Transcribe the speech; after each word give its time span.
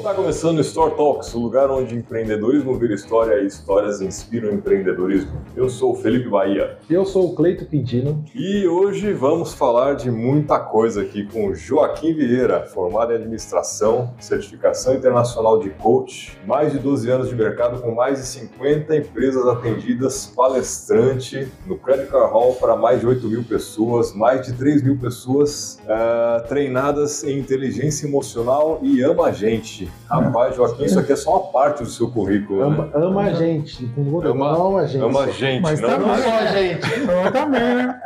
Está 0.00 0.14
começando 0.14 0.56
o 0.56 0.60
Store 0.62 0.96
Talks, 0.96 1.34
o 1.34 1.38
lugar 1.38 1.70
onde 1.70 1.94
empreendedorismo 1.94 2.74
vira 2.78 2.94
história 2.94 3.42
e 3.42 3.46
histórias 3.46 4.00
inspiram 4.00 4.50
empreendedorismo. 4.50 5.42
Eu 5.54 5.68
sou 5.68 5.92
o 5.92 5.94
Felipe 5.94 6.26
Bahia. 6.26 6.78
E 6.88 6.94
eu 6.94 7.04
sou 7.04 7.30
o 7.30 7.34
Cleito 7.34 7.66
Quintino. 7.66 8.24
E 8.34 8.66
hoje 8.66 9.12
vamos 9.12 9.52
falar 9.52 9.92
de 9.92 10.10
muita 10.10 10.58
coisa 10.58 11.02
aqui 11.02 11.26
com 11.26 11.54
Joaquim 11.54 12.14
Vieira, 12.14 12.64
formado 12.64 13.12
em 13.12 13.16
administração, 13.16 14.14
certificação 14.18 14.94
internacional 14.94 15.58
de 15.58 15.68
coach, 15.68 16.34
mais 16.46 16.72
de 16.72 16.78
12 16.78 17.10
anos 17.10 17.28
de 17.28 17.34
mercado 17.34 17.82
com 17.82 17.94
mais 17.94 18.20
de 18.20 18.26
50 18.26 18.96
empresas 18.96 19.46
atendidas, 19.46 20.32
palestrante 20.34 21.46
no 21.66 21.76
Credit 21.76 22.10
Card 22.10 22.32
Hall 22.32 22.54
para 22.54 22.74
mais 22.74 23.00
de 23.00 23.06
8 23.06 23.28
mil 23.28 23.44
pessoas, 23.44 24.14
mais 24.14 24.46
de 24.46 24.54
3 24.54 24.82
mil 24.82 24.96
pessoas 24.96 25.78
uh, 25.84 26.48
treinadas 26.48 27.22
em 27.22 27.38
inteligência 27.38 28.06
emocional 28.06 28.80
e 28.82 29.02
ama 29.02 29.26
a 29.26 29.32
gente. 29.32 29.89
Rapaz, 30.08 30.56
Joaquim, 30.56 30.84
isso 30.84 30.98
aqui 30.98 31.12
é 31.12 31.16
só 31.16 31.38
uma 31.38 31.52
parte 31.52 31.84
do 31.84 31.88
seu 31.88 32.10
currículo. 32.10 32.62
Ama, 32.62 32.86
né? 32.86 32.90
ama 32.94 33.22
a 33.22 33.32
gente. 33.32 33.88
Ama, 33.96 34.48
ama 34.48 34.80
a 34.80 34.86
gente. 34.86 35.04
Ama 35.04 35.20
a 35.20 35.30
gente. 35.30 35.62
Mas 35.62 35.80
não 35.80 35.88
também 35.88 36.10
ama 36.10 36.38
a 36.38 36.46
gente. 36.46 36.86
Eu 37.00 37.32
também, 37.32 37.74
né? 37.76 38.00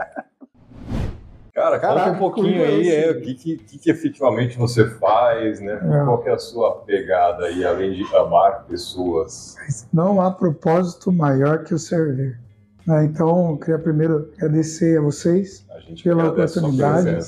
Cara, 1.55 1.79
Caraca, 1.79 2.11
conta 2.11 2.17
um 2.17 2.19
pouquinho 2.19 2.65
aí, 2.65 2.89
é 2.89 3.07
é, 3.07 3.11
o 3.13 3.21
que, 3.21 3.35
que, 3.35 3.57
que 3.57 3.79
que 3.79 3.91
efetivamente 3.91 4.59
você 4.59 4.91
faz, 4.91 5.61
né? 5.61 5.75
É. 5.75 6.05
Qual 6.05 6.21
que 6.21 6.29
é 6.29 6.33
a 6.33 6.39
sua 6.39 6.83
pegada 6.85 7.47
aí, 7.47 7.65
além 7.65 7.93
de 7.93 8.03
amar 8.17 8.65
pessoas? 8.65 9.55
Não 9.93 10.21
há 10.21 10.33
propósito 10.33 11.13
maior 11.13 11.63
que 11.63 11.73
o 11.73 11.79
servir. 11.79 12.41
né? 12.85 13.05
Então, 13.05 13.53
eu 13.53 13.57
queria 13.57 13.79
primeiro 13.79 14.33
agradecer 14.37 14.99
a 14.99 15.01
vocês. 15.01 15.65
A 15.71 15.79
gente 15.79 16.03
Pela 16.03 16.25
a 16.25 16.29
oportunidade. 16.31 17.19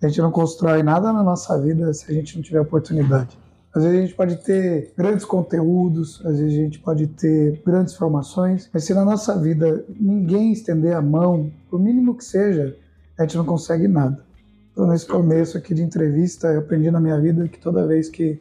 A 0.00 0.06
gente 0.08 0.20
não 0.20 0.30
constrói 0.30 0.84
nada 0.84 1.12
na 1.12 1.24
nossa 1.24 1.60
vida 1.60 1.92
se 1.92 2.08
a 2.08 2.14
gente 2.14 2.36
não 2.36 2.42
tiver 2.42 2.60
oportunidade. 2.60 3.36
Às 3.76 3.84
vezes 3.84 3.98
a 3.98 4.00
gente 4.06 4.14
pode 4.14 4.36
ter 4.36 4.94
grandes 4.96 5.26
conteúdos, 5.26 6.24
às 6.24 6.38
vezes 6.38 6.58
a 6.58 6.62
gente 6.62 6.78
pode 6.78 7.08
ter 7.08 7.60
grandes 7.62 7.94
formações, 7.94 8.70
mas 8.72 8.84
se 8.84 8.94
na 8.94 9.04
nossa 9.04 9.38
vida 9.38 9.84
ninguém 10.00 10.50
estender 10.50 10.96
a 10.96 11.02
mão, 11.02 11.52
por 11.68 11.78
mínimo 11.78 12.16
que 12.16 12.24
seja, 12.24 12.74
a 13.18 13.22
gente 13.22 13.36
não 13.36 13.44
consegue 13.44 13.86
nada. 13.86 14.24
Então, 14.72 14.86
nesse 14.86 15.06
começo 15.06 15.58
aqui 15.58 15.74
de 15.74 15.82
entrevista, 15.82 16.48
eu 16.48 16.60
aprendi 16.60 16.90
na 16.90 16.98
minha 16.98 17.20
vida 17.20 17.46
que 17.48 17.58
toda 17.58 17.86
vez 17.86 18.08
que 18.08 18.40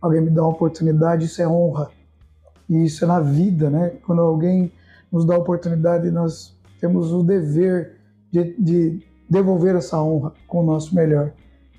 alguém 0.00 0.20
me 0.20 0.30
dá 0.30 0.42
uma 0.42 0.50
oportunidade, 0.50 1.26
isso 1.26 1.40
é 1.40 1.46
honra. 1.46 1.88
E 2.68 2.84
isso 2.84 3.04
é 3.04 3.06
na 3.06 3.20
vida, 3.20 3.70
né? 3.70 3.92
Quando 4.04 4.20
alguém 4.20 4.72
nos 5.12 5.24
dá 5.24 5.38
oportunidade, 5.38 6.10
nós 6.10 6.58
temos 6.80 7.12
o 7.12 7.22
dever 7.22 7.98
de, 8.32 8.56
de 8.58 9.06
devolver 9.30 9.76
essa 9.76 10.02
honra 10.02 10.32
com 10.48 10.58
o 10.58 10.66
nosso 10.66 10.92
melhor. 10.92 11.32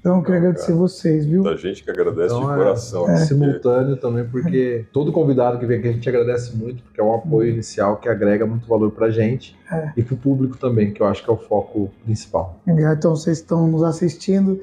Então, 0.04 0.18
eu 0.18 0.22
queria 0.22 0.42
Não, 0.42 0.48
agradecer 0.50 0.74
vocês, 0.74 1.26
viu? 1.26 1.44
Da 1.44 1.56
gente 1.56 1.82
que 1.82 1.90
agradece 1.90 2.36
Então, 2.36 2.46
de 2.46 2.54
é- 2.54 2.58
coração. 2.58 3.04
É 3.04 3.14
porque- 3.14 3.26
simultâneo 3.26 3.96
também, 3.96 4.26
porque 4.28 4.84
todo 4.92 5.14
convidado 5.14 5.58
que 5.58 5.66
vem 5.66 5.80
aqui 5.80 5.88
a 5.88 5.92
gente 5.94 6.10
agradece 6.10 6.54
muito, 6.58 6.84
porque 6.84 7.00
é 7.00 7.04
um 7.04 7.16
apoio 7.16 7.50
inicial 7.54 7.96
que 7.96 8.10
agrega 8.10 8.46
muito 8.46 8.68
valor 8.68 8.92
pra 8.92 9.10
gente 9.10 9.56
É. 9.72 9.94
e 9.96 10.04
pro 10.04 10.18
público 10.18 10.58
também, 10.58 10.92
que 10.92 11.02
eu 11.02 11.08
acho 11.08 11.24
que 11.24 11.30
é 11.30 11.34
o 11.34 11.38
foco 11.38 11.90
principal. 12.04 12.60
Então, 12.68 13.16
vocês 13.16 13.38
estão 13.38 13.66
nos 13.66 13.82
assistindo, 13.82 14.60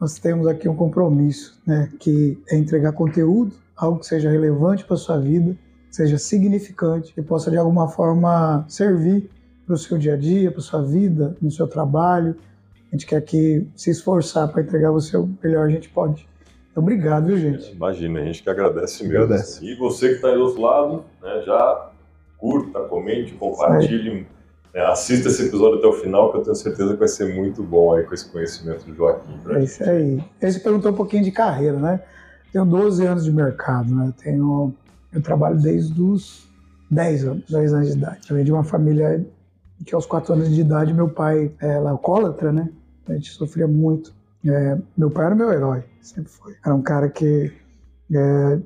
nós 0.00 0.18
temos 0.18 0.48
aqui 0.48 0.68
um 0.68 0.74
compromisso, 0.74 1.56
né? 1.64 1.88
Que 2.00 2.36
é 2.50 2.56
entregar 2.56 2.90
conteúdo, 2.90 3.52
algo 3.76 4.00
que 4.00 4.06
seja 4.06 4.28
relevante 4.30 4.84
para 4.84 4.96
sua 4.96 5.16
vida, 5.16 5.54
seja 5.92 6.18
significante 6.18 7.14
e 7.16 7.22
possa 7.22 7.52
de 7.52 7.56
alguma 7.56 7.86
forma 7.86 8.64
servir 8.66 9.30
para 9.64 9.76
o 9.76 9.78
seu 9.78 9.96
dia 9.96 10.14
a 10.14 10.16
dia, 10.16 10.50
para 10.50 10.60
sua 10.60 10.82
vida, 10.82 11.36
no 11.40 11.52
seu 11.52 11.68
trabalho. 11.68 12.34
A 12.92 12.94
gente 12.94 13.06
quer 13.06 13.22
que 13.22 13.66
se 13.74 13.90
esforçar 13.90 14.48
para 14.48 14.60
entregar 14.60 14.90
você 14.90 15.16
o 15.16 15.26
melhor 15.42 15.66
a 15.66 15.70
gente 15.70 15.88
pode. 15.88 16.28
Então, 16.70 16.82
obrigado, 16.82 17.26
viu, 17.26 17.38
gente? 17.38 17.72
Imagina, 17.72 18.20
a 18.20 18.24
gente 18.24 18.42
que 18.42 18.50
agradece 18.50 19.02
mesmo. 19.02 19.24
Agradece. 19.24 19.64
E 19.64 19.74
você 19.76 20.10
que 20.10 20.14
está 20.16 20.28
aí 20.28 20.34
do 20.34 20.42
outro 20.42 20.60
lado, 20.60 21.04
né, 21.22 21.42
já 21.46 21.90
curta, 22.36 22.80
comente, 22.80 23.32
compartilhe, 23.32 24.26
né, 24.74 24.80
assista 24.86 25.28
esse 25.28 25.46
episódio 25.46 25.78
até 25.78 25.86
o 25.86 25.92
final, 25.94 26.30
que 26.32 26.38
eu 26.38 26.42
tenho 26.42 26.54
certeza 26.54 26.92
que 26.92 26.98
vai 26.98 27.08
ser 27.08 27.34
muito 27.34 27.62
bom 27.62 27.94
aí 27.94 28.04
com 28.04 28.12
esse 28.12 28.30
conhecimento 28.30 28.84
do 28.84 28.94
Joaquim. 28.94 29.40
É 29.48 29.54
gente. 29.54 29.64
isso 29.64 29.84
aí. 29.84 30.24
Aí 30.42 30.52
você 30.52 30.60
perguntou 30.60 30.92
um 30.92 30.94
pouquinho 30.94 31.24
de 31.24 31.32
carreira, 31.32 31.78
né? 31.78 32.00
Tenho 32.52 32.66
12 32.66 33.06
anos 33.06 33.24
de 33.24 33.32
mercado, 33.32 33.94
né? 33.94 34.12
Tenho, 34.22 34.74
eu 35.10 35.22
trabalho 35.22 35.58
desde 35.58 35.98
os 35.98 36.46
10 36.90 37.24
anos, 37.24 37.50
10 37.50 37.72
anos 37.72 37.88
de 37.88 37.96
idade. 37.96 38.20
Eu 38.28 38.34
venho 38.34 38.44
de 38.44 38.52
uma 38.52 38.64
família 38.64 39.26
que 39.86 39.94
aos 39.94 40.04
4 40.04 40.34
anos 40.34 40.50
de 40.50 40.60
idade 40.60 40.92
meu 40.92 41.08
pai 41.08 41.50
era 41.58 41.88
alcoólatra, 41.88 42.52
né? 42.52 42.68
A 43.08 43.12
gente 43.12 43.30
sofria 43.30 43.66
muito. 43.66 44.14
É, 44.46 44.78
meu 44.96 45.10
pai 45.10 45.26
era 45.26 45.34
meu 45.34 45.52
herói, 45.52 45.84
sempre 46.00 46.30
foi. 46.30 46.54
Era 46.64 46.74
um 46.74 46.82
cara 46.82 47.08
que 47.08 47.52
é, 48.12 48.58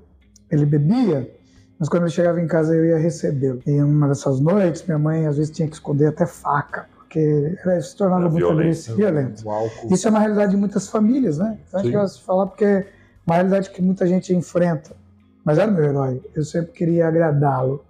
ele 0.51 0.65
bebia, 0.65 1.31
mas 1.79 1.89
quando 1.89 2.05
ele 2.05 2.13
chegava 2.13 2.41
em 2.41 2.47
casa 2.47 2.75
eu 2.75 2.85
ia 2.85 2.99
recebê-lo. 2.99 3.61
E 3.67 3.83
uma 3.83 4.09
dessas 4.09 4.41
noites, 4.41 4.85
minha 4.87 4.99
mãe 4.99 5.27
às 5.27 5.37
vezes 5.37 5.55
tinha 5.55 5.69
que 5.69 5.75
esconder 5.75 6.07
até 6.07 6.27
faca, 6.27 6.87
porque 6.95 7.57
era, 7.65 7.81
se 7.81 7.97
tornava 7.97 8.23
muito 8.23 8.39
violento. 8.39 8.61
agressivo, 8.61 8.97
violento. 8.97 9.51
Álcool. 9.51 9.93
Isso 9.93 10.07
é 10.07 10.11
uma 10.11 10.21
realidade 10.21 10.53
de 10.53 10.57
muitas 10.57 10.89
famílias, 10.89 11.39
né? 11.39 11.59
Então 11.69 11.81
a 11.81 11.83
gente 11.83 11.93
Sim. 11.93 11.99
gosta 11.99 12.19
de 12.19 12.25
falar 12.25 12.47
porque 12.47 12.65
é 12.65 12.87
uma 13.27 13.35
realidade 13.35 13.71
que 13.71 13.83
muita 13.83 14.07
gente 14.07 14.35
enfrenta. 14.35 14.97
Mas 15.45 15.59
era 15.59 15.71
meu 15.71 15.85
herói. 15.85 16.21
Eu 16.35 16.45
sempre 16.45 16.73
queria 16.73 17.07
agradá-lo. 17.07 17.85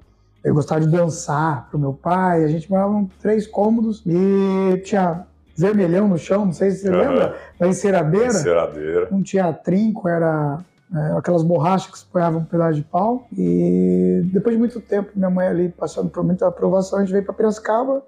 Eu 0.44 0.54
gostava 0.54 0.80
de 0.80 0.88
dançar 0.88 1.68
pro 1.70 1.78
meu 1.78 1.92
pai. 1.94 2.44
A 2.44 2.48
gente 2.48 2.68
morava 2.70 2.94
em 2.98 3.06
três 3.20 3.46
cômodos 3.46 4.02
e 4.04 4.76
tinha 4.84 5.26
vermelhão 5.56 6.08
no 6.08 6.18
chão, 6.18 6.46
não 6.46 6.52
sei 6.52 6.70
se 6.70 6.82
você 6.82 6.88
Aham. 6.88 6.98
lembra, 6.98 7.36
da 7.58 7.68
enceradeira. 7.68 8.26
Enceradeira. 8.28 9.08
Não 9.10 9.22
tinha 9.22 9.52
trinco, 9.52 10.08
era 10.08 10.58
é, 10.94 11.18
aquelas 11.18 11.42
borrachas 11.42 11.90
que 11.90 11.98
se 11.98 12.04
ponhavam 12.06 12.40
um 12.40 12.44
pedaço 12.44 12.74
de 12.74 12.82
pau. 12.82 13.26
E 13.36 14.22
depois 14.32 14.54
de 14.54 14.58
muito 14.58 14.80
tempo, 14.80 15.10
minha 15.14 15.30
mãe 15.30 15.46
ali 15.48 15.68
passando 15.68 16.10
por 16.10 16.22
muita 16.22 16.46
aprovação, 16.46 16.98
a 16.98 17.02
gente 17.02 17.12
veio 17.12 17.24
para 17.24 17.34
Piracicaba, 17.34 18.02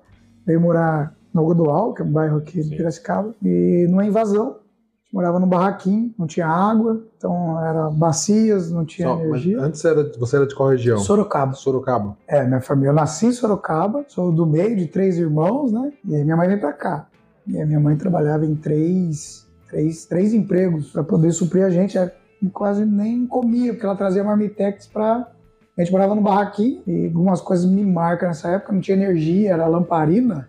veio 0.46 0.60
morar 0.60 1.12
no 1.32 1.40
Algodoal, 1.40 1.92
que 1.94 2.02
é 2.02 2.04
um 2.04 2.10
bairro 2.10 2.38
aqui 2.38 2.62
Sim. 2.62 2.70
de 2.70 2.76
Piracicaba, 2.76 3.34
e 3.42 3.86
numa 3.88 4.04
invasão. 4.04 4.46
A 4.48 5.10
gente 5.10 5.14
morava 5.14 5.38
num 5.40 5.48
barraquinho, 5.48 6.14
não 6.18 6.26
tinha 6.26 6.46
água, 6.46 7.02
então 7.16 7.64
era 7.64 7.88
bacias, 7.88 8.70
não 8.70 8.84
tinha 8.84 9.08
Só, 9.08 9.18
energia. 9.20 9.58
antes 9.58 9.82
era, 9.82 10.12
você 10.18 10.36
era 10.36 10.46
de 10.46 10.54
qual 10.54 10.68
região? 10.68 10.98
Sorocaba. 10.98 11.54
Sorocaba. 11.54 12.14
É, 12.26 12.44
minha 12.44 12.60
família. 12.60 12.90
Eu 12.90 12.94
nasci 12.94 13.26
em 13.26 13.32
Sorocaba, 13.32 14.04
sou 14.06 14.30
do 14.30 14.44
meio 14.44 14.76
de 14.76 14.86
três 14.86 15.16
irmãos, 15.18 15.72
né? 15.72 15.92
E 16.04 16.14
aí 16.14 16.24
minha 16.24 16.36
mãe 16.36 16.46
veio 16.46 16.60
pra 16.60 16.74
cá. 16.74 17.06
E 17.48 17.60
a 17.60 17.66
minha 17.66 17.80
mãe 17.80 17.96
trabalhava 17.96 18.44
em 18.44 18.54
três, 18.54 19.46
três, 19.68 20.04
três 20.04 20.34
empregos 20.34 20.90
para 20.90 21.02
poder 21.02 21.32
suprir 21.32 21.64
a 21.64 21.70
gente. 21.70 21.96
Ela 21.96 22.12
quase 22.52 22.84
nem 22.84 23.26
comia, 23.26 23.72
porque 23.72 23.86
ela 23.86 23.96
trazia 23.96 24.22
marmitex 24.22 24.86
pra. 24.86 25.32
A 25.76 25.80
gente 25.80 25.92
morava 25.92 26.14
no 26.14 26.20
barraquinho 26.20 26.82
e 26.86 27.06
algumas 27.06 27.40
coisas 27.40 27.64
me 27.64 27.84
marcam 27.84 28.28
nessa 28.28 28.50
época. 28.50 28.72
Não 28.72 28.80
tinha 28.80 28.96
energia, 28.96 29.52
era 29.52 29.66
lamparina, 29.66 30.48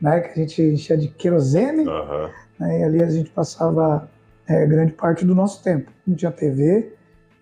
né? 0.00 0.20
Que 0.20 0.28
a 0.28 0.42
gente 0.44 0.62
enchia 0.62 0.96
de 0.96 1.08
querosene. 1.08 1.88
Aham. 1.88 2.30
Né? 2.60 2.80
E 2.80 2.84
ali 2.84 3.02
a 3.02 3.10
gente 3.10 3.30
passava 3.30 4.08
é, 4.46 4.64
grande 4.66 4.92
parte 4.92 5.24
do 5.24 5.34
nosso 5.34 5.62
tempo. 5.62 5.90
Não 6.06 6.14
tinha 6.14 6.30
TV, 6.30 6.92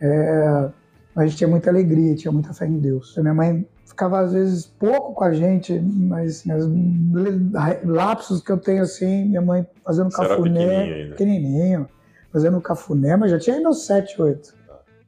é, 0.01 0.71
mas 1.15 1.25
a 1.25 1.27
gente 1.27 1.37
tinha 1.37 1.49
muita 1.49 1.71
alegria, 1.71 2.15
tinha 2.15 2.33
muita 2.33 2.55
fé 2.55 2.67
em 2.67 2.79
Deus. 2.79 3.17
A 3.19 3.21
minha 3.21 3.35
mãe 3.35 3.67
ficava 3.95 4.21
às 4.21 4.33
vezes 4.33 4.67
pouco 4.67 5.15
com 5.15 5.25
a 5.25 5.33
gente, 5.33 5.81
mas 5.81 6.45
mas 6.45 6.65
lapsos 7.85 8.43
que 8.43 8.51
eu 8.51 8.59
tenho 8.59 8.83
assim, 8.83 9.27
minha 9.27 9.41
mãe 9.41 9.67
fazendo 9.85 10.11
Você 10.11 10.17
cafuné, 10.17 11.09
pequenininho 11.11 11.11
pequenininho, 11.11 11.89
fazendo 12.33 12.61
cafuné, 12.61 13.17
mas 13.17 13.31
já 13.31 13.39
tinha 13.39 13.61
meus 13.61 13.87
7, 13.87 14.21
8. 14.21 14.55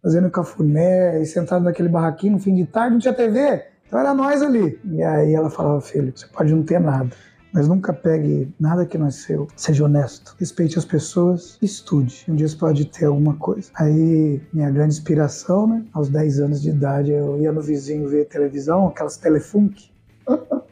Fazendo 0.03 0.31
cafuné 0.31 1.21
e 1.21 1.27
sentado 1.27 1.65
naquele 1.65 1.89
barraquinho 1.89 2.35
no 2.35 2.39
fim 2.39 2.55
de 2.55 2.65
tarde, 2.65 2.93
não 2.93 3.01
tinha 3.01 3.13
TV. 3.13 3.65
Então 3.87 3.99
era 3.99 4.15
nós 4.15 4.41
ali. 4.41 4.79
E 4.85 5.03
aí 5.03 5.35
ela 5.35 5.51
falava, 5.51 5.81
filho, 5.81 6.13
você 6.15 6.27
pode 6.29 6.55
não 6.55 6.63
ter 6.63 6.79
nada, 6.79 7.11
mas 7.53 7.69
nunca 7.69 7.93
pegue 7.93 8.53
nada 8.59 8.87
que 8.87 8.99
não 8.99 9.07
é 9.07 9.11
seu. 9.11 9.49
Seja 9.57 9.85
honesto, 9.85 10.35
respeite 10.39 10.79
as 10.79 10.85
pessoas, 10.85 11.59
estude. 11.61 12.25
Um 12.29 12.35
dia 12.35 12.49
você 12.49 12.57
pode 12.57 12.85
ter 12.87 13.07
alguma 13.07 13.35
coisa. 13.37 13.71
Aí, 13.75 14.41
minha 14.53 14.71
grande 14.71 14.95
inspiração, 14.95 15.67
né? 15.67 15.85
Aos 15.93 16.09
10 16.09 16.41
anos 16.41 16.63
de 16.63 16.71
idade, 16.71 17.11
eu 17.13 17.41
ia 17.41 17.53
no 17.53 17.63
vizinho 17.63 18.09
ver 18.09 18.27
televisão, 18.27 18.89
aquelas 18.89 19.17
telefunk. 19.17 19.91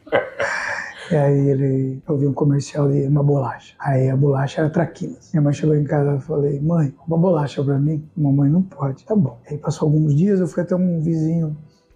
E 1.11 1.15
aí 1.15 1.49
ele 1.49 2.01
eu 2.09 2.17
vi 2.17 2.25
um 2.25 2.33
comercial 2.33 2.91
de 2.91 3.05
uma 3.05 3.21
bolacha. 3.21 3.75
Aí 3.77 4.09
a 4.09 4.17
bolacha 4.17 4.61
era 4.61 4.71
traquinas. 4.71 5.29
Minha 5.31 5.43
mãe 5.43 5.53
chegou 5.53 5.75
em 5.75 5.83
casa 5.83 6.15
e 6.15 6.19
falei, 6.19 6.59
mãe, 6.59 6.95
uma 7.07 7.15
bolacha 7.15 7.63
pra 7.63 7.77
mim? 7.77 8.03
Mamãe 8.17 8.49
não 8.49 8.63
pode. 8.63 9.05
Tá 9.05 9.15
bom. 9.15 9.37
Aí 9.47 9.55
passou 9.55 9.85
alguns 9.85 10.15
dias, 10.15 10.39
eu 10.39 10.47
fui 10.47 10.63
até 10.63 10.75
um 10.75 10.99
vizinho 11.01 11.55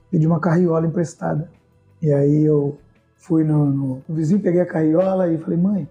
pedi 0.10 0.26
uma 0.26 0.40
carriola 0.40 0.86
emprestada. 0.86 1.50
E 2.02 2.12
aí 2.12 2.46
eu 2.46 2.78
fui 3.20 3.44
no, 3.44 3.66
no, 3.66 4.02
vizinho, 4.10 4.42
peguei 4.42 4.62
a 4.62 4.66
carriola 4.66 5.32
e 5.32 5.38
falei, 5.38 5.58
mãe, 5.60 5.88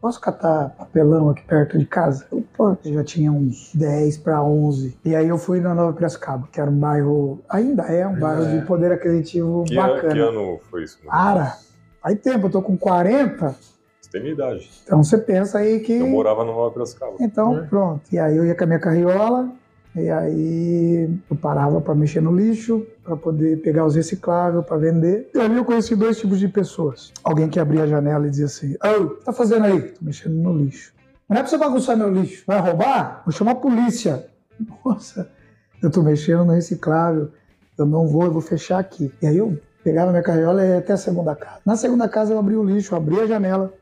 posso 0.00 0.20
catar 0.20 0.70
papelão 0.70 1.28
aqui 1.30 1.42
perto 1.44 1.78
de 1.78 1.84
casa? 1.86 2.26
Eu, 2.32 2.42
Pô, 2.56 2.76
já 2.82 3.04
tinha 3.04 3.30
uns 3.30 3.70
10 3.74 4.18
para 4.18 4.42
11. 4.42 4.98
E 5.04 5.14
aí 5.14 5.28
eu 5.28 5.38
fui 5.38 5.60
na 5.60 5.74
Nova 5.74 5.92
Piracicaba, 5.92 6.48
que 6.50 6.60
era 6.60 6.70
um 6.70 6.78
bairro, 6.78 7.38
ainda 7.48 7.82
é 7.84 8.06
um 8.06 8.18
bairro 8.18 8.44
É. 8.44 8.58
de 8.58 8.66
poder 8.66 8.90
aquisitivo 8.92 9.64
Que, 9.64 9.78
ano- 9.78 9.94
bacana. 9.94 10.12
que 10.14 10.18
ano 10.20 10.58
foi 10.70 10.84
isso? 10.84 10.98
Cara, 11.06 11.56
faz 12.02 12.18
tempo, 12.20 12.46
eu 12.46 12.50
tô 12.50 12.62
com 12.62 12.76
40, 12.76 13.54
Você 14.00 14.10
tem 14.10 14.22
minha 14.22 14.32
idade. 14.34 14.68
então 14.84 15.02
você 15.04 15.16
pensa 15.18 15.58
aí 15.58 15.80
que... 15.80 15.92
Eu 15.92 16.08
morava 16.08 16.44
no 16.44 16.52
Nova 16.52 16.70
Piracicaba. 16.72 17.12
Então, 17.20 17.58
É. 17.58 17.62
pronto. 17.62 18.00
E 18.12 18.18
aí 18.18 18.36
eu 18.36 18.44
ia 18.46 18.54
com 18.54 18.64
a 18.64 18.66
minha 18.66 18.80
carriola, 18.80 19.48
E 19.94 20.08
aí 20.08 21.18
eu 21.28 21.36
parava 21.36 21.80
para 21.80 21.94
mexer 21.94 22.20
no 22.20 22.34
lixo, 22.34 22.86
para 23.02 23.16
poder 23.16 23.60
pegar 23.60 23.84
os 23.84 23.96
recicláveis 23.96 24.64
para 24.64 24.76
vender. 24.76 25.30
E 25.34 25.38
ali 25.38 25.56
eu 25.56 25.64
conheci 25.64 25.96
dois 25.96 26.18
tipos 26.18 26.38
de 26.38 26.48
pessoas. 26.48 27.12
Alguém 27.24 27.48
que 27.48 27.58
abria 27.58 27.82
a 27.82 27.86
janela 27.86 28.26
e 28.26 28.30
dizia 28.30 28.46
assim: 28.46 28.76
Ô, 28.84 29.02
o 29.02 29.10
que 29.16 29.24
tá 29.24 29.32
fazendo 29.32 29.64
aí? 29.64 29.80
Tô 29.80 30.04
mexendo 30.04 30.34
no 30.34 30.56
lixo. 30.56 30.92
Não 31.28 31.36
é 31.36 31.40
pra 31.40 31.48
você 31.48 31.58
bagunçar 31.58 31.96
meu 31.96 32.12
lixo. 32.12 32.44
Vai 32.46 32.60
roubar? 32.60 33.22
Vou 33.24 33.32
chamar 33.32 33.52
a 33.52 33.56
polícia. 33.56 34.26
Nossa, 34.84 35.30
eu 35.82 35.90
tô 35.90 36.02
mexendo 36.02 36.44
no 36.44 36.52
reciclável. 36.52 37.30
Eu 37.76 37.86
não 37.86 38.06
vou, 38.06 38.24
eu 38.24 38.32
vou 38.32 38.42
fechar 38.42 38.78
aqui. 38.78 39.12
E 39.20 39.26
aí 39.26 39.38
eu 39.38 39.58
pegava 39.82 40.10
minha 40.10 40.22
carriola 40.22 40.64
e 40.64 40.68
ia 40.68 40.78
até 40.78 40.92
a 40.92 40.96
segunda 40.96 41.34
casa. 41.34 41.58
Na 41.64 41.76
segunda 41.76 42.08
casa 42.08 42.32
eu 42.32 42.38
abri 42.38 42.54
o 42.54 42.62
lixo, 42.62 42.94
abri 42.94 43.18
a 43.20 43.26
janela. 43.26 43.72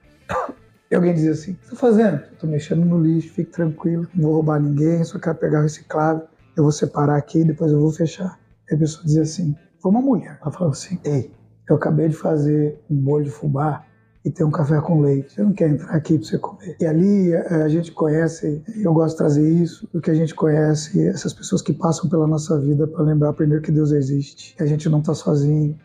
E 0.90 0.94
alguém 0.94 1.14
dizia 1.14 1.32
assim: 1.32 1.52
O 1.52 1.56
que 1.56 1.64
você 1.64 1.70
tá 1.70 1.76
fazendo? 1.76 2.22
Tô 2.38 2.46
mexendo 2.46 2.84
no 2.84 3.00
lixo, 3.00 3.32
fique 3.32 3.50
tranquilo, 3.50 4.06
não 4.14 4.24
vou 4.24 4.34
roubar 4.34 4.60
ninguém, 4.60 5.04
só 5.04 5.18
quero 5.18 5.36
pegar 5.36 5.60
o 5.60 5.62
reciclável. 5.62 6.26
Eu 6.56 6.62
vou 6.62 6.72
separar 6.72 7.16
aqui, 7.16 7.44
depois 7.44 7.70
eu 7.72 7.80
vou 7.80 7.92
fechar. 7.92 8.38
E 8.70 8.74
a 8.74 8.78
pessoa 8.78 9.04
dizia 9.04 9.22
assim: 9.22 9.54
Foi 9.80 9.90
uma 9.90 10.00
mulher. 10.00 10.38
Ela 10.40 10.50
falou 10.50 10.72
assim: 10.72 10.98
Ei, 11.04 11.30
eu 11.68 11.76
acabei 11.76 12.08
de 12.08 12.16
fazer 12.16 12.80
um 12.90 12.96
bolo 12.96 13.24
de 13.24 13.30
fubá 13.30 13.84
e 14.24 14.30
tem 14.30 14.44
um 14.44 14.50
café 14.50 14.80
com 14.80 15.00
leite. 15.00 15.32
Você 15.32 15.42
não 15.42 15.52
quer 15.52 15.68
entrar 15.68 15.94
aqui 15.94 16.18
para 16.18 16.26
você 16.26 16.38
comer? 16.38 16.76
E 16.80 16.86
ali 16.86 17.34
a, 17.34 17.64
a 17.64 17.68
gente 17.68 17.92
conhece, 17.92 18.62
eu 18.76 18.92
gosto 18.92 19.12
de 19.12 19.18
trazer 19.18 19.48
isso, 19.48 19.86
porque 19.92 20.10
a 20.10 20.14
gente 20.14 20.34
conhece 20.34 21.06
essas 21.06 21.32
pessoas 21.32 21.62
que 21.62 21.72
passam 21.72 22.08
pela 22.08 22.26
nossa 22.26 22.58
vida 22.58 22.86
para 22.86 23.02
lembrar 23.02 23.32
primeiro 23.34 23.62
que 23.62 23.70
Deus 23.70 23.92
existe, 23.92 24.56
que 24.56 24.62
a 24.62 24.66
gente 24.66 24.88
não 24.88 25.00
está 25.00 25.14
sozinho 25.14 25.78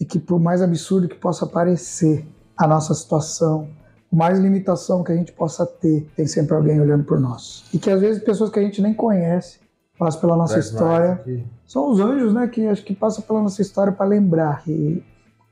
e 0.00 0.04
que 0.04 0.18
por 0.18 0.38
mais 0.38 0.62
absurdo 0.62 1.08
que 1.08 1.16
possa 1.16 1.46
parecer 1.46 2.26
a 2.56 2.66
nossa 2.66 2.94
situação, 2.94 3.68
mais 4.12 4.38
limitação 4.38 5.02
que 5.02 5.12
a 5.12 5.14
gente 5.16 5.32
possa 5.32 5.66
ter, 5.66 6.08
tem 6.16 6.26
sempre 6.26 6.54
alguém 6.54 6.80
olhando 6.80 7.04
por 7.04 7.18
nós. 7.20 7.64
E 7.72 7.78
que 7.78 7.90
às 7.90 8.00
vezes 8.00 8.22
pessoas 8.22 8.50
que 8.50 8.58
a 8.58 8.62
gente 8.62 8.80
nem 8.80 8.94
conhece 8.94 9.58
passam 9.98 10.20
pela 10.20 10.36
nossa 10.36 10.58
história 10.58 11.22
são 11.66 11.90
os 11.90 12.00
anjos, 12.00 12.32
né, 12.32 12.46
que 12.46 12.66
acho 12.66 12.84
que 12.84 12.94
passam 12.94 13.22
pela 13.22 13.42
nossa 13.42 13.60
história 13.62 13.92
para 13.92 14.06
lembrar 14.06 14.62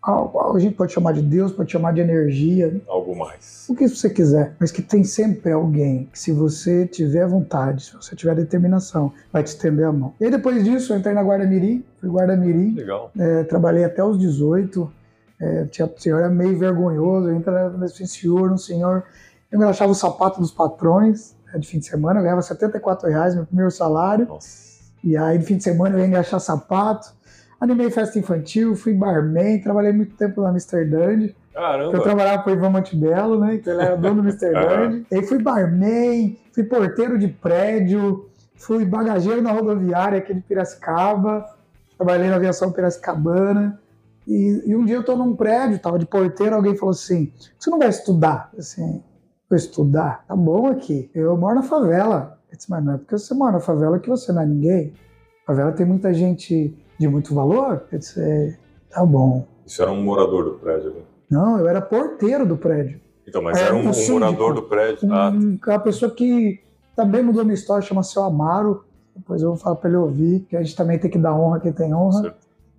a, 0.04 0.54
a 0.54 0.58
gente 0.58 0.74
pode 0.74 0.92
chamar 0.92 1.12
de 1.12 1.22
Deus, 1.22 1.50
pode 1.50 1.72
chamar 1.72 1.92
de 1.92 2.00
energia, 2.00 2.80
Algo 2.86 3.16
mais. 3.16 3.66
o 3.68 3.74
que 3.74 3.88
você 3.88 4.10
quiser, 4.10 4.54
mas 4.60 4.70
que 4.70 4.82
tem 4.82 5.02
sempre 5.02 5.50
alguém 5.50 6.08
que, 6.12 6.18
se 6.18 6.30
você 6.30 6.86
tiver 6.86 7.26
vontade, 7.26 7.84
se 7.84 7.94
você 7.94 8.14
tiver 8.14 8.34
determinação, 8.34 9.12
vai 9.32 9.42
te 9.42 9.48
estender 9.48 9.86
a 9.86 9.92
mão. 9.92 10.12
E 10.20 10.26
aí, 10.26 10.30
depois 10.30 10.62
disso, 10.62 10.92
eu 10.92 10.98
entrei 10.98 11.14
na 11.14 11.22
Guarda 11.22 11.46
Mirim, 11.46 11.82
fui 11.98 12.10
Guarda 12.10 12.36
Mirim, 12.36 12.74
Legal. 12.74 13.10
é, 13.18 13.44
trabalhei 13.44 13.84
até 13.84 14.04
os 14.04 14.18
18, 14.18 14.92
é, 15.44 15.64
tinha, 15.67 15.87
o 15.87 16.00
senhor 16.00 16.20
era 16.20 16.31
meio 16.31 16.58
vergonhoso, 16.58 17.29
eu 17.29 17.37
entrava 17.37 17.76
nesse 17.76 18.06
senhor, 18.06 18.50
um 18.50 18.56
senhor, 18.56 19.05
eu 19.52 19.58
me 19.58 19.64
achava 19.67 19.93
o 19.93 19.94
sapato 19.94 20.41
dos 20.41 20.50
patrões, 20.50 21.37
né, 21.52 21.58
de 21.58 21.69
fim 21.69 21.79
de 21.79 21.87
semana, 21.87 22.20
eu 22.20 22.25
ganhava 22.25 22.41
74 22.41 23.08
reais, 23.08 23.35
meu 23.35 23.44
primeiro 23.44 23.70
salário, 23.70 24.26
Nossa. 24.26 24.81
e 25.02 25.17
aí, 25.17 25.37
de 25.37 25.44
fim 25.44 25.58
de 25.58 25.62
semana, 25.62 25.96
eu 25.96 26.00
ia 26.00 26.06
engaixar 26.06 26.41
sapato. 26.41 27.12
Animei 27.61 27.91
festa 27.91 28.19
infantil, 28.19 28.75
fui 28.75 28.93
barman, 28.93 29.61
trabalhei 29.61 29.93
muito 29.93 30.17
tempo 30.17 30.41
na 30.43 30.50
Mr. 30.50 30.85
Dandy. 30.85 31.37
Eu 31.55 31.61
Caramba. 31.61 32.00
trabalhava 32.00 32.43
com 32.43 32.50
o 32.50 32.52
Ivan 32.52 32.70
Montebello, 32.70 33.41
né? 33.41 33.58
Que 33.58 33.70
ele 33.70 33.81
era 33.81 33.96
dono 33.96 34.23
do. 34.23 34.29
E 35.11 35.14
aí 35.14 35.23
fui 35.25 35.38
barman, 35.38 36.37
fui 36.52 36.64
porteiro 36.64 37.17
de 37.17 37.29
prédio, 37.29 38.29
fui 38.56 38.85
bagageiro 38.85 39.41
na 39.41 39.52
rodoviária 39.52 40.19
aqui 40.19 40.35
de 40.35 40.41
Piracicaba, 40.41 41.46
trabalhei 41.96 42.29
na 42.29 42.37
aviação 42.37 42.73
Piracicabana. 42.73 43.81
E, 44.26 44.62
e 44.70 44.76
um 44.76 44.84
dia 44.84 44.96
eu 44.96 45.04
tô 45.04 45.16
num 45.16 45.34
prédio, 45.36 45.78
tava 45.78 45.98
de 45.98 46.06
porteiro, 46.06 46.54
alguém 46.56 46.76
falou 46.76 46.92
assim: 46.92 47.32
você 47.58 47.70
não 47.70 47.78
vai 47.78 47.88
estudar? 47.88 48.50
Assim, 48.58 49.02
vou 49.48 49.56
estudar? 49.56 50.24
Tá 50.26 50.34
bom 50.34 50.66
aqui. 50.68 51.10
Eu 51.14 51.36
moro 51.36 51.56
na 51.56 51.62
favela. 51.62 52.38
Eu 52.50 52.56
disse, 52.56 52.70
mas 52.70 52.84
não 52.84 52.94
é 52.94 52.98
porque 52.98 53.18
você 53.18 53.34
mora 53.34 53.52
na 53.52 53.60
favela 53.60 53.98
que 53.98 54.08
você 54.08 54.32
não 54.32 54.42
é 54.42 54.46
ninguém. 54.46 54.92
favela 55.46 55.72
tem 55.72 55.84
muita 55.86 56.12
gente 56.14 56.76
de 56.98 57.08
muito 57.08 57.34
valor. 57.34 57.84
Eu 57.92 57.98
disse, 57.98 58.20
é, 58.20 58.56
tá 58.90 59.04
bom. 59.04 59.46
Isso 59.66 59.82
era 59.82 59.90
um 59.90 60.02
morador 60.02 60.44
do 60.44 60.50
prédio, 60.52 60.90
né? 60.90 61.00
Não, 61.30 61.58
eu 61.58 61.66
era 61.68 61.80
porteiro 61.80 62.46
do 62.46 62.56
prédio. 62.56 63.00
Então, 63.26 63.42
mas 63.42 63.58
É, 63.58 63.64
era 63.64 63.74
um, 63.74 63.86
o 63.86 63.88
um 63.88 63.92
síndico. 63.92 64.12
morador 64.20 64.54
do 64.54 64.62
prédio. 64.62 65.12
Ah, 65.12 65.30
Um, 65.30 65.58
uma 65.66 65.78
pessoa 65.80 66.10
que 66.10 66.60
também 66.94 67.22
mudou 67.22 67.40
a 67.40 67.44
minha 67.44 67.54
história, 67.54 67.82
chama 67.86 68.02
Seu 68.02 68.22
Amaro. 68.22 68.84
Depois 69.16 69.40
eu 69.42 69.48
vou 69.48 69.56
falar 69.56 69.76
para 69.76 69.88
ele 69.88 69.96
ouvir, 69.98 70.40
que 70.48 70.56
a 70.56 70.62
gente 70.62 70.76
também 70.76 70.98
tem 70.98 71.10
que 71.10 71.18
dar 71.18 71.34
honra 71.34 71.56
a 71.56 71.60
quem 71.60 71.72
tem 71.72 71.94
honra. 71.94 72.34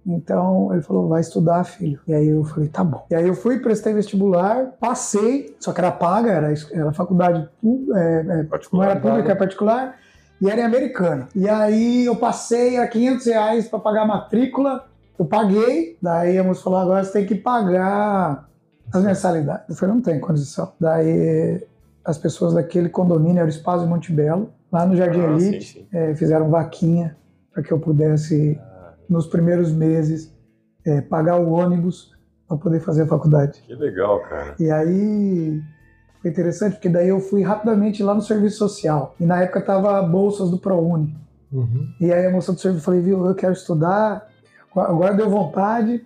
Então 0.06 0.72
ele 0.72 0.82
falou, 0.82 1.08
vai 1.08 1.22
estudar, 1.22 1.64
filho. 1.64 2.00
E 2.08 2.14
aí 2.14 2.28
eu 2.28 2.44
falei, 2.44 2.70
tá 2.70 2.84
bom. 2.84 3.06
E 3.10 3.16
aí 3.16 3.28
eu 3.28 3.34
fui, 3.34 3.60
prestei 3.60 3.94
vestibular, 3.94 4.74
passei, 4.80 5.56
só 5.60 5.74
que 5.74 5.80
era 5.82 5.92
paga, 5.92 6.32
era, 6.32 6.54
era 6.72 6.94
faculdade 6.94 7.50
é, 7.96 8.20
é, 8.20 8.48
não 8.72 8.84
era 8.84 8.96
pública, 9.00 9.30
era 9.30 9.36
particular, 9.36 9.98
e 10.40 10.50
era 10.50 10.62
em 10.62 10.64
americana. 10.64 11.28
E 11.36 11.50
aí 11.50 12.06
eu 12.06 12.16
passei 12.16 12.78
a 12.78 12.88
500 12.88 13.26
reais 13.26 13.68
para 13.68 13.80
pagar 13.80 14.04
a 14.04 14.08
matrícula, 14.08 14.86
eu 15.18 15.26
paguei, 15.26 15.98
daí 16.02 16.38
a 16.38 16.44
moça 16.44 16.62
falou, 16.62 16.80
agora 16.80 17.04
você 17.04 17.14
tem 17.14 17.26
que 17.26 17.36
pagar 17.36 18.48
as 18.94 19.04
mensalidades. 19.04 19.70
Eu 19.70 19.76
falei, 19.76 19.96
não 19.96 20.02
tem 20.02 20.20
condição. 20.20 20.74
Daí 20.80 21.66
as 22.04 22.18
pessoas 22.18 22.54
daquele 22.54 22.90
condomínio, 22.90 23.40
era 23.40 23.48
o 23.48 23.50
Espaço 23.50 23.84
de 23.84 23.90
Montebello, 23.90 24.52
lá 24.72 24.86
no 24.86 24.96
Jardim 24.96 25.22
Ah, 25.22 25.40
sim, 25.40 25.48
Elite, 25.48 25.66
sim. 25.66 25.88
eh, 25.92 26.14
fizeram 26.16 26.50
vaquinha 26.50 27.18
para 27.52 27.64
que 27.64 27.72
eu 27.72 27.80
pudesse, 27.80 28.60
nos 29.10 29.28
primeiros 29.28 29.72
meses, 29.72 30.34
eh, 30.86 31.02
pagar 31.02 31.38
o 31.38 31.52
ônibus 31.52 32.14
para 32.48 32.58
poder 32.58 32.80
fazer 32.80 33.04
a 33.04 33.08
faculdade. 33.08 33.62
Que 33.66 33.76
legal, 33.76 34.20
cara. 34.22 34.56
E 34.60 34.70
aí 34.70 35.62
foi 36.22 36.32
interessante, 36.32 36.74
porque 36.74 36.90
daí 36.90 37.10
eu 37.10 37.20
fui 37.20 37.42
rapidamente 37.42 38.04
lá 38.04 38.14
no 38.14 38.22
serviço 38.22 38.58
social. 38.58 39.16
E 39.20 39.26
na 39.26 39.42
época 39.42 39.62
tava 39.62 40.02
bolsas 40.04 40.50
do 40.50 40.58
ProUni. 40.58 41.16
Uhum. 41.52 41.88
E 42.00 42.12
aí 42.12 42.26
a 42.26 42.32
moça 42.32 42.52
do 42.52 42.60
serviço 42.60 42.84
falei, 42.84 43.02
viu, 43.02 43.26
eu 43.26 43.36
quero 43.36 43.54
estudar, 43.54 44.28
agora 44.76 45.14
deu 45.14 45.30
vontade, 45.30 46.04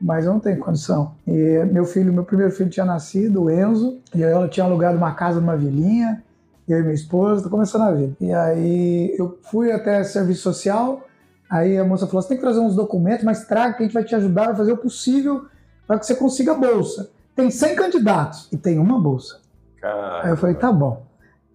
mas 0.00 0.24
eu 0.24 0.32
não 0.32 0.40
tenho 0.40 0.58
condição. 0.58 1.14
E 1.26 1.64
meu 1.64 1.84
filho, 1.84 2.12
meu 2.12 2.24
primeiro 2.24 2.52
filho 2.52 2.70
tinha 2.70 2.86
nascido, 2.86 3.44
o 3.44 3.50
Enzo, 3.50 3.98
e 4.14 4.22
aí 4.22 4.30
ela 4.30 4.48
tinha 4.48 4.64
alugado 4.64 4.96
uma 4.96 5.12
casa 5.14 5.40
numa 5.40 5.56
vilinha, 5.56 6.22
eu 6.68 6.78
e 6.78 6.82
minha 6.82 6.94
esposa, 6.94 7.42
tô 7.42 7.50
começando 7.50 7.82
a 7.82 7.92
vida. 7.92 8.14
E 8.20 8.32
aí 8.32 9.14
eu 9.18 9.38
fui 9.42 9.72
até 9.72 10.02
serviço 10.04 10.42
social, 10.42 11.03
aí 11.48 11.78
a 11.78 11.84
moça 11.84 12.06
falou, 12.06 12.22
você 12.22 12.28
tem 12.28 12.36
que 12.36 12.42
trazer 12.42 12.60
uns 12.60 12.74
documentos, 12.74 13.24
mas 13.24 13.46
traga 13.46 13.74
que 13.74 13.82
a 13.82 13.86
gente 13.86 13.94
vai 13.94 14.04
te 14.04 14.14
ajudar, 14.14 14.46
vai 14.46 14.56
fazer 14.56 14.72
o 14.72 14.76
possível 14.76 15.46
para 15.86 15.98
que 15.98 16.06
você 16.06 16.14
consiga 16.14 16.52
a 16.52 16.54
bolsa. 16.54 17.10
Tem 17.36 17.50
100 17.50 17.76
candidatos 17.76 18.48
e 18.52 18.56
tem 18.56 18.78
uma 18.78 18.98
bolsa. 18.98 19.40
Cara. 19.80 20.24
Aí 20.24 20.30
eu 20.30 20.36
falei, 20.36 20.54
tá 20.54 20.72
bom. 20.72 21.04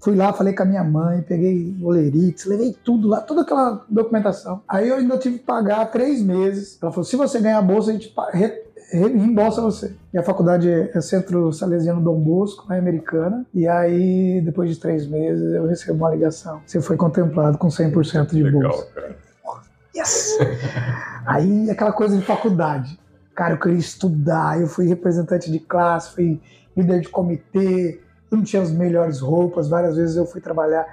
Fui 0.01 0.15
lá, 0.15 0.31
falei 0.31 0.53
com 0.53 0.63
a 0.63 0.65
minha 0.65 0.83
mãe, 0.83 1.21
peguei 1.21 1.75
Olerix, 1.83 2.45
levei 2.45 2.73
tudo 2.85 3.07
lá, 3.09 3.19
toda 3.19 3.41
aquela 3.41 3.85
documentação. 3.89 4.61
Aí 4.67 4.87
eu 4.87 4.95
ainda 4.95 5.17
tive 5.17 5.39
que 5.39 5.45
pagar 5.45 5.91
três 5.91 6.21
meses. 6.21 6.77
Ela 6.81 6.91
falou, 6.91 7.03
se 7.03 7.15
você 7.17 7.39
ganhar 7.39 7.57
a 7.57 7.61
bolsa, 7.61 7.89
a 7.89 7.93
gente 7.93 8.13
reembolsa 8.91 9.61
você. 9.61 9.93
E 10.13 10.17
a 10.17 10.23
faculdade 10.23 10.69
é 10.69 11.01
Centro 11.01 11.51
Salesiano 11.51 12.01
Dom 12.01 12.19
Bosco, 12.19 12.71
é 12.71 12.79
americana. 12.79 13.45
E 13.53 13.67
aí, 13.67 14.41
depois 14.41 14.69
de 14.69 14.77
três 14.77 15.05
meses, 15.05 15.53
eu 15.53 15.67
recebo 15.67 15.97
uma 15.97 16.11
ligação. 16.11 16.61
Você 16.65 16.79
foi 16.79 16.95
contemplado 16.95 17.57
com 17.57 17.67
100% 17.67 18.29
de 18.29 18.43
Legal, 18.43 18.61
bolsa. 18.61 18.85
cara. 18.93 19.28
Yes! 19.99 20.37
Aí 21.25 21.69
aquela 21.69 21.91
coisa 21.91 22.17
de 22.17 22.23
faculdade. 22.23 22.97
Cara, 23.35 23.53
eu 23.53 23.59
queria 23.59 23.77
estudar, 23.77 24.59
eu 24.59 24.67
fui 24.67 24.87
representante 24.87 25.51
de 25.51 25.59
classe, 25.59 26.13
fui 26.13 26.41
líder 26.75 27.01
de 27.01 27.09
comitê, 27.09 28.01
eu 28.31 28.37
não 28.37 28.43
tinha 28.43 28.61
as 28.61 28.71
melhores 28.71 29.19
roupas, 29.19 29.69
várias 29.69 29.95
vezes 29.95 30.15
eu 30.15 30.25
fui 30.25 30.41
trabalhar 30.41 30.85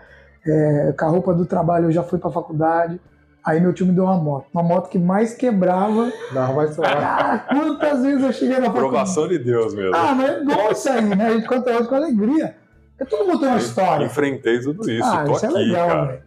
é, 0.47 0.95
com 0.97 1.05
a 1.05 1.09
roupa 1.09 1.35
do 1.35 1.45
trabalho, 1.45 1.87
eu 1.87 1.93
já 1.93 2.03
fui 2.03 2.19
pra 2.19 2.31
faculdade. 2.31 3.01
Aí 3.45 3.61
meu 3.61 3.73
tio 3.73 3.87
me 3.87 3.93
deu 3.93 4.05
uma 4.05 4.17
moto, 4.17 4.47
uma 4.53 4.63
moto 4.63 4.89
que 4.89 4.99
mais 4.99 5.35
quebrava. 5.35 6.11
Não, 6.33 6.73
falar. 6.73 7.01
Cara, 7.01 7.39
quantas 7.39 8.03
vezes 8.03 8.23
eu 8.25 8.33
cheguei 8.33 8.59
na 8.59 8.67
faculdade? 8.67 8.87
Aprovação 8.87 9.29
de 9.29 9.39
Deus 9.39 9.73
mesmo. 9.73 9.95
Ah, 9.95 10.15
mas 10.17 10.31
é 10.31 10.45
bom 10.45 10.71
isso 10.73 10.89
aí, 10.89 11.05
né? 11.05 11.27
A 11.27 11.33
gente 11.33 11.47
conta 11.47 11.71
hoje 11.71 11.89
com 11.89 11.95
alegria. 11.95 12.57
Porque 12.99 13.15
todo 13.15 13.27
mundo 13.27 13.39
tem 13.41 13.49
uma 13.49 13.59
história. 13.59 14.07
Enfrentei 14.07 14.59
tudo 14.61 14.91
isso. 14.91 15.09
Ah, 15.09 15.25
Tô 15.25 15.37
isso 15.37 15.47
aqui, 15.47 15.55
é 15.55 15.59
legal, 15.59 15.89
cara. 15.89 16.05
velho. 16.07 16.23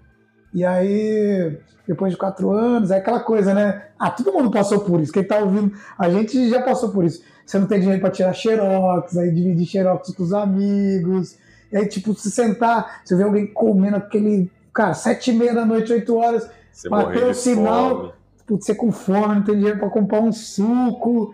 E 0.53 0.65
aí, 0.65 1.59
depois 1.89 2.11
de 2.11 2.19
quatro 2.19 2.51
anos, 2.51 2.91
é 2.91 2.97
aquela 2.97 3.19
coisa, 3.19 3.51
né? 3.51 3.81
Ah, 3.97 4.11
todo 4.11 4.31
mundo 4.31 4.51
passou 4.51 4.81
por 4.81 5.01
isso. 5.01 5.11
Quem 5.11 5.23
tá 5.23 5.39
ouvindo, 5.39 5.73
a 5.97 6.07
gente 6.07 6.47
já 6.47 6.61
passou 6.61 6.89
por 6.89 7.03
isso. 7.03 7.23
Você 7.43 7.57
não 7.57 7.65
tem 7.65 7.79
dinheiro 7.79 7.99
pra 7.99 8.11
tirar 8.11 8.31
xerox, 8.31 9.17
aí 9.17 9.31
dividir 9.31 9.65
xerox 9.65 10.13
com 10.13 10.21
os 10.21 10.31
amigos. 10.31 11.35
E 11.71 11.77
aí, 11.77 11.87
tipo, 11.87 12.13
se 12.13 12.29
sentar, 12.29 13.01
você 13.03 13.15
vê 13.15 13.23
alguém 13.23 13.47
comendo 13.47 13.97
aquele. 13.97 14.51
Cara, 14.71 14.93
sete 14.93 15.31
e 15.31 15.33
meia 15.33 15.51
da 15.51 15.65
noite, 15.65 15.91
oito 15.91 16.15
horas, 16.15 16.47
Você 16.71 16.87
Bateu 16.87 17.31
o 17.31 17.33
sinal. 17.33 17.97
fome. 17.97 18.11
putz, 18.45 18.65
você 18.67 18.75
com 18.75 18.91
fome, 18.91 19.35
não 19.35 19.43
tem 19.43 19.55
dinheiro 19.55 19.79
pra 19.79 19.89
comprar 19.89 20.21
um 20.21 20.31
suco. 20.31 21.33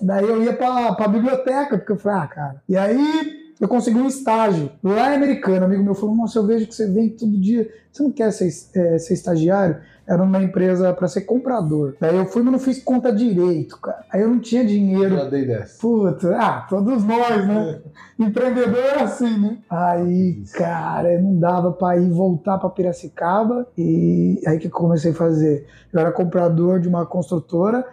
Daí 0.00 0.24
eu 0.24 0.40
ia 0.40 0.52
pra, 0.52 0.92
pra 0.94 1.08
biblioteca, 1.08 1.78
porque 1.78 1.90
eu 1.90 1.96
falei, 1.96 2.20
ah, 2.20 2.26
cara. 2.28 2.62
E 2.68 2.76
aí 2.76 3.44
eu 3.60 3.66
consegui 3.66 3.98
um 3.98 4.06
estágio 4.06 4.70
lá 4.84 5.10
em 5.12 5.16
Americana. 5.16 5.62
Um 5.62 5.64
amigo 5.64 5.82
meu 5.82 5.94
falou: 5.96 6.14
Nossa, 6.14 6.38
eu 6.38 6.46
vejo 6.46 6.68
que 6.68 6.74
você 6.76 6.86
vem 6.88 7.08
todo 7.10 7.36
dia. 7.40 7.68
Você 7.90 8.02
não 8.04 8.12
quer 8.12 8.30
ser, 8.30 8.48
é, 8.74 8.98
ser 8.98 9.14
estagiário? 9.14 9.78
Era 10.08 10.22
uma 10.22 10.40
empresa 10.42 10.92
para 10.94 11.08
ser 11.08 11.22
comprador. 11.22 11.96
Daí 12.00 12.16
eu 12.16 12.26
fui, 12.26 12.42
mas 12.42 12.52
não 12.52 12.58
fiz 12.60 12.80
conta 12.82 13.12
direito, 13.12 13.76
cara. 13.80 14.04
Aí 14.12 14.20
eu 14.22 14.28
não 14.28 14.38
tinha 14.38 14.64
dinheiro. 14.64 15.16
Já 15.16 15.24
dei 15.24 15.44
dessa. 15.46 15.80
Puta, 15.80 16.36
ah, 16.38 16.66
todos 16.68 17.02
nós, 17.02 17.46
né? 17.48 17.80
Empreendedor 18.18 18.78
é 18.78 19.02
assim, 19.02 19.36
né? 19.38 19.58
Aí, 19.68 20.42
cara, 20.54 21.20
não 21.20 21.38
dava 21.38 21.72
pra 21.72 21.96
ir 21.98 22.08
voltar 22.10 22.56
pra 22.58 22.68
Piracicaba. 22.70 23.66
E 23.76 24.40
aí 24.46 24.58
que 24.58 24.68
eu 24.68 24.70
comecei 24.70 25.10
a 25.10 25.14
fazer? 25.14 25.66
Eu 25.92 26.00
era 26.00 26.12
comprador 26.12 26.78
de 26.80 26.88
uma 26.88 27.04
construtora 27.04 27.84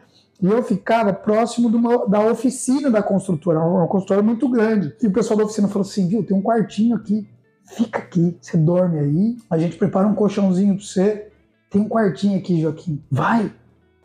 e 0.42 0.46
eu 0.48 0.62
ficava 0.62 1.12
próximo 1.14 1.68
uma- 1.70 2.08
da 2.08 2.20
oficina 2.22 2.92
da 2.92 3.02
construtora, 3.02 3.60
uma 3.60 3.88
construtora 3.88 4.22
muito 4.22 4.48
grande. 4.50 4.94
E 5.02 5.08
o 5.08 5.12
pessoal 5.12 5.38
da 5.40 5.46
oficina 5.46 5.68
falou 5.68 5.88
assim: 5.88 6.08
viu, 6.08 6.24
tem 6.24 6.38
um 6.38 6.42
quartinho 6.44 6.96
aqui, 6.96 7.28
fica 7.66 8.00
aqui, 8.00 8.38
você 8.40 8.56
dorme 8.58 9.00
aí, 9.00 9.36
a 9.50 9.58
gente 9.58 9.78
prepara 9.78 10.08
um 10.08 10.14
colchãozinho 10.14 10.76
pra 10.76 10.84
você. 10.86 11.28
Tem 11.74 11.82
um 11.82 11.90
quartinho 11.90 12.38
aqui, 12.38 12.62
Joaquim. 12.62 13.04
Vai, 13.12 13.52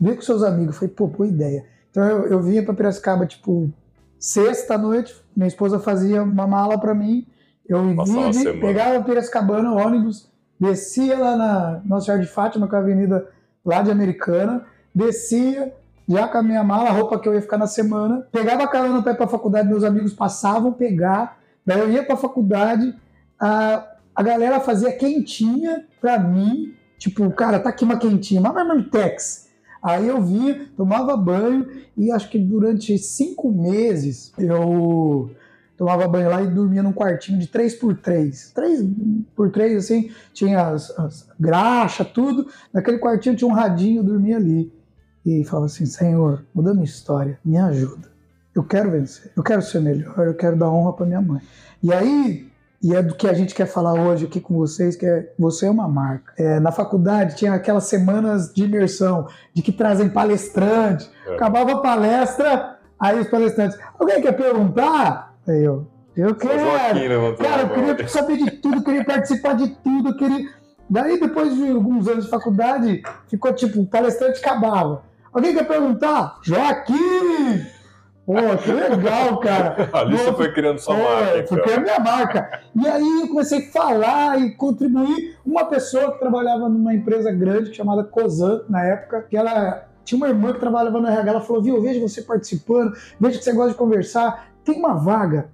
vê 0.00 0.16
com 0.16 0.22
seus 0.22 0.42
amigos. 0.42 0.75
Eu 0.75 0.80
falei, 0.80 0.94
pô, 0.94 1.06
boa 1.06 1.28
ideia. 1.28 1.66
Então 1.90 2.02
eu, 2.02 2.26
eu 2.28 2.42
vinha 2.42 2.64
pra 2.64 2.72
Piracicaba, 2.72 3.26
tipo, 3.26 3.70
sexta 4.18 4.76
noite, 4.76 5.14
minha 5.37 5.46
esposa 5.46 5.78
fazia 5.78 6.22
uma 6.22 6.46
mala 6.46 6.78
pra 6.78 6.94
mim, 6.94 7.26
eu 7.68 7.82
vinha, 8.04 8.26
a 8.26 8.30
de, 8.30 8.52
pegava 8.54 9.04
Piracicabana, 9.04 9.72
ônibus, 9.72 10.30
descia 10.58 11.18
lá 11.18 11.37
na 11.37 11.82
Nossa 11.84 12.06
Senhora 12.06 12.22
de 12.22 12.28
Fátima, 12.28 12.66
com 12.66 12.76
a 12.76 12.78
avenida 12.78 13.28
lá 13.64 13.82
de 13.82 13.90
Americana, 13.90 14.64
descia, 14.94 15.75
já 16.08 16.26
com 16.26 16.38
a 16.38 16.42
minha 16.42 16.64
mala, 16.64 16.88
a 16.88 16.92
roupa 16.92 17.18
que 17.18 17.28
eu 17.28 17.34
ia 17.34 17.42
ficar 17.42 17.58
na 17.58 17.66
semana, 17.66 18.26
pegava 18.32 18.64
a 18.64 18.68
carona 18.68 19.02
pra 19.02 19.12
ir 19.12 19.16
pra 19.16 19.28
faculdade, 19.28 19.68
meus 19.68 19.84
amigos 19.84 20.12
passavam 20.12 20.72
pegar, 20.72 21.38
daí 21.64 21.78
eu 21.80 21.90
ia 21.90 22.02
pra 22.02 22.16
faculdade, 22.16 22.94
a, 23.38 23.87
a 24.14 24.22
galera 24.22 24.58
fazia 24.58 24.92
quentinha 24.92 25.84
pra 26.00 26.18
mim, 26.18 26.75
tipo, 26.99 27.31
cara, 27.31 27.61
tá 27.61 27.71
aqui 27.71 27.85
uma 27.85 27.99
quentinha, 27.99 28.40
uma 28.40 28.52
marmitex. 28.52 29.49
Aí 29.83 30.09
eu 30.09 30.21
vinha, 30.21 30.67
tomava 30.76 31.17
banho 31.17 31.67
e 31.97 32.11
acho 32.11 32.28
que 32.28 32.38
durante 32.38 32.99
cinco 32.99 33.50
meses 33.52 34.33
eu 34.37 35.31
tomava 35.76 36.09
banho 36.09 36.28
lá 36.28 36.43
e 36.43 36.49
dormia 36.49 36.83
num 36.83 36.93
quartinho 36.93 37.38
de 37.38 37.47
3x3. 37.47 38.52
3x3, 38.52 39.76
assim, 39.76 40.11
tinha 40.35 40.69
as, 40.69 40.90
as 40.99 41.28
graxa, 41.38 42.05
tudo. 42.05 42.49
Naquele 42.73 42.99
quartinho 42.99 43.37
tinha 43.37 43.49
um 43.49 43.55
radinho, 43.55 44.00
eu 44.00 44.05
dormia 44.05 44.37
ali. 44.37 44.73
E 45.25 45.45
falava 45.45 45.67
assim: 45.67 45.87
Senhor, 45.87 46.45
muda 46.52 46.75
minha 46.75 46.85
história, 46.85 47.38
me 47.45 47.57
ajuda. 47.57 48.09
Eu 48.55 48.64
quero 48.64 48.90
vencer, 48.90 49.31
eu 49.37 49.43
quero 49.43 49.62
ser 49.62 49.81
melhor, 49.81 50.26
eu 50.26 50.35
quero 50.35 50.57
dar 50.57 50.69
honra 50.69 50.93
para 50.93 51.07
minha 51.07 51.23
mãe. 51.23 51.40
E 51.81 51.93
aí, 51.93 52.48
e 52.82 52.94
é 52.94 53.02
do 53.02 53.14
que 53.14 53.28
a 53.28 53.32
gente 53.32 53.54
quer 53.54 53.66
falar 53.66 53.94
hoje 53.94 54.26
aqui 54.26 54.40
com 54.40 54.54
vocês, 54.54 54.94
que 54.94 55.04
é 55.04 55.32
você 55.38 55.66
é 55.66 55.70
uma 55.70 55.88
marca. 55.88 56.32
É, 56.38 56.61
na 56.61 56.70
faculdade 56.70 57.37
tinha 57.37 57.52
aquelas 57.52 57.85
semanas 57.85 58.52
de 58.52 58.64
imersão, 58.64 59.26
de 59.52 59.62
que 59.62 59.73
trazem 59.73 60.08
palestrante. 60.08 61.11
É. 61.26 61.35
Acabava 61.35 61.73
a 61.73 61.78
palestra, 61.78 62.78
aí 62.99 63.18
os 63.18 63.28
palestrantes, 63.28 63.76
alguém 63.99 64.20
quer 64.23 64.32
perguntar? 64.32 65.35
Aí 65.47 65.64
eu, 65.64 65.88
eu 66.16 66.35
quero. 66.35 67.37
Cara, 67.37 67.62
eu 67.62 67.70
queria 67.70 68.08
saber 68.08 68.37
de 68.37 68.50
tudo, 68.52 68.85
queria 68.85 69.04
participar 69.04 69.54
de 69.54 69.68
tudo, 69.68 70.16
queria. 70.16 70.49
Daí, 70.88 71.20
depois 71.20 71.54
de 71.54 71.70
alguns 71.70 72.08
anos 72.08 72.25
de 72.25 72.30
faculdade, 72.30 73.02
ficou 73.28 73.52
tipo, 73.52 73.80
o 73.80 73.87
palestrante 73.87 74.38
acabava. 74.38 75.02
Alguém 75.32 75.54
quer 75.54 75.66
perguntar? 75.66 76.38
Joaquim! 76.42 77.66
Pô, 78.28 78.35
que 78.62 78.70
legal, 78.70 79.40
cara. 79.40 79.88
Você 80.04 80.04
Nossa, 80.04 80.32
foi 80.35 80.52
criando 80.52 80.78
sua 80.78 80.94
é, 80.94 81.02
marca. 81.02 81.70
É 81.70 81.75
a 81.75 81.80
minha 81.80 81.99
marca. 81.99 82.61
E 82.76 82.87
aí 82.87 83.20
eu 83.23 83.28
comecei 83.28 83.66
a 83.66 83.73
falar 83.73 84.38
e 84.38 84.50
contribuir. 84.50 85.38
Uma 85.47 85.64
pessoa 85.64 86.12
que 86.12 86.18
trabalhava 86.18 86.68
numa 86.68 86.92
empresa 86.92 87.32
grande 87.32 87.73
chamada 87.73 88.04
Cosan, 88.04 88.64
na 88.68 88.85
época, 88.85 89.23
que 89.23 89.35
ela 89.35 89.88
tinha 90.04 90.18
uma 90.18 90.28
irmã 90.28 90.52
que 90.52 90.61
trabalhava 90.61 91.00
no 91.00 91.08
RH. 91.08 91.30
Ela 91.30 91.40
falou: 91.40 91.62
Viu, 91.62 91.76
eu 91.76 91.82
vejo 91.82 92.06
você 92.06 92.20
participando, 92.20 92.92
vejo 93.18 93.38
que 93.38 93.44
você 93.44 93.52
gosta 93.54 93.70
de 93.70 93.78
conversar. 93.78 94.50
Tem 94.62 94.78
uma 94.78 94.92
vaga 94.92 95.49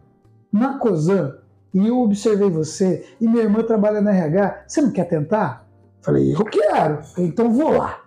na 0.53 0.77
Cosan 0.77 1.37
e 1.73 1.87
eu 1.87 2.01
observei 2.01 2.51
você 2.51 3.07
e 3.21 3.29
minha 3.29 3.45
irmã 3.45 3.63
trabalha 3.63 4.01
no 4.01 4.11
RH. 4.11 4.65
Você 4.67 4.83
não 4.83 4.91
quer 4.91 5.05
tentar? 5.05 5.65
Falei: 6.03 6.35
Eu 6.35 6.45
quero. 6.45 7.05
Falei, 7.05 7.31
então 7.31 7.53
vou 7.53 7.71
lá. 7.71 8.01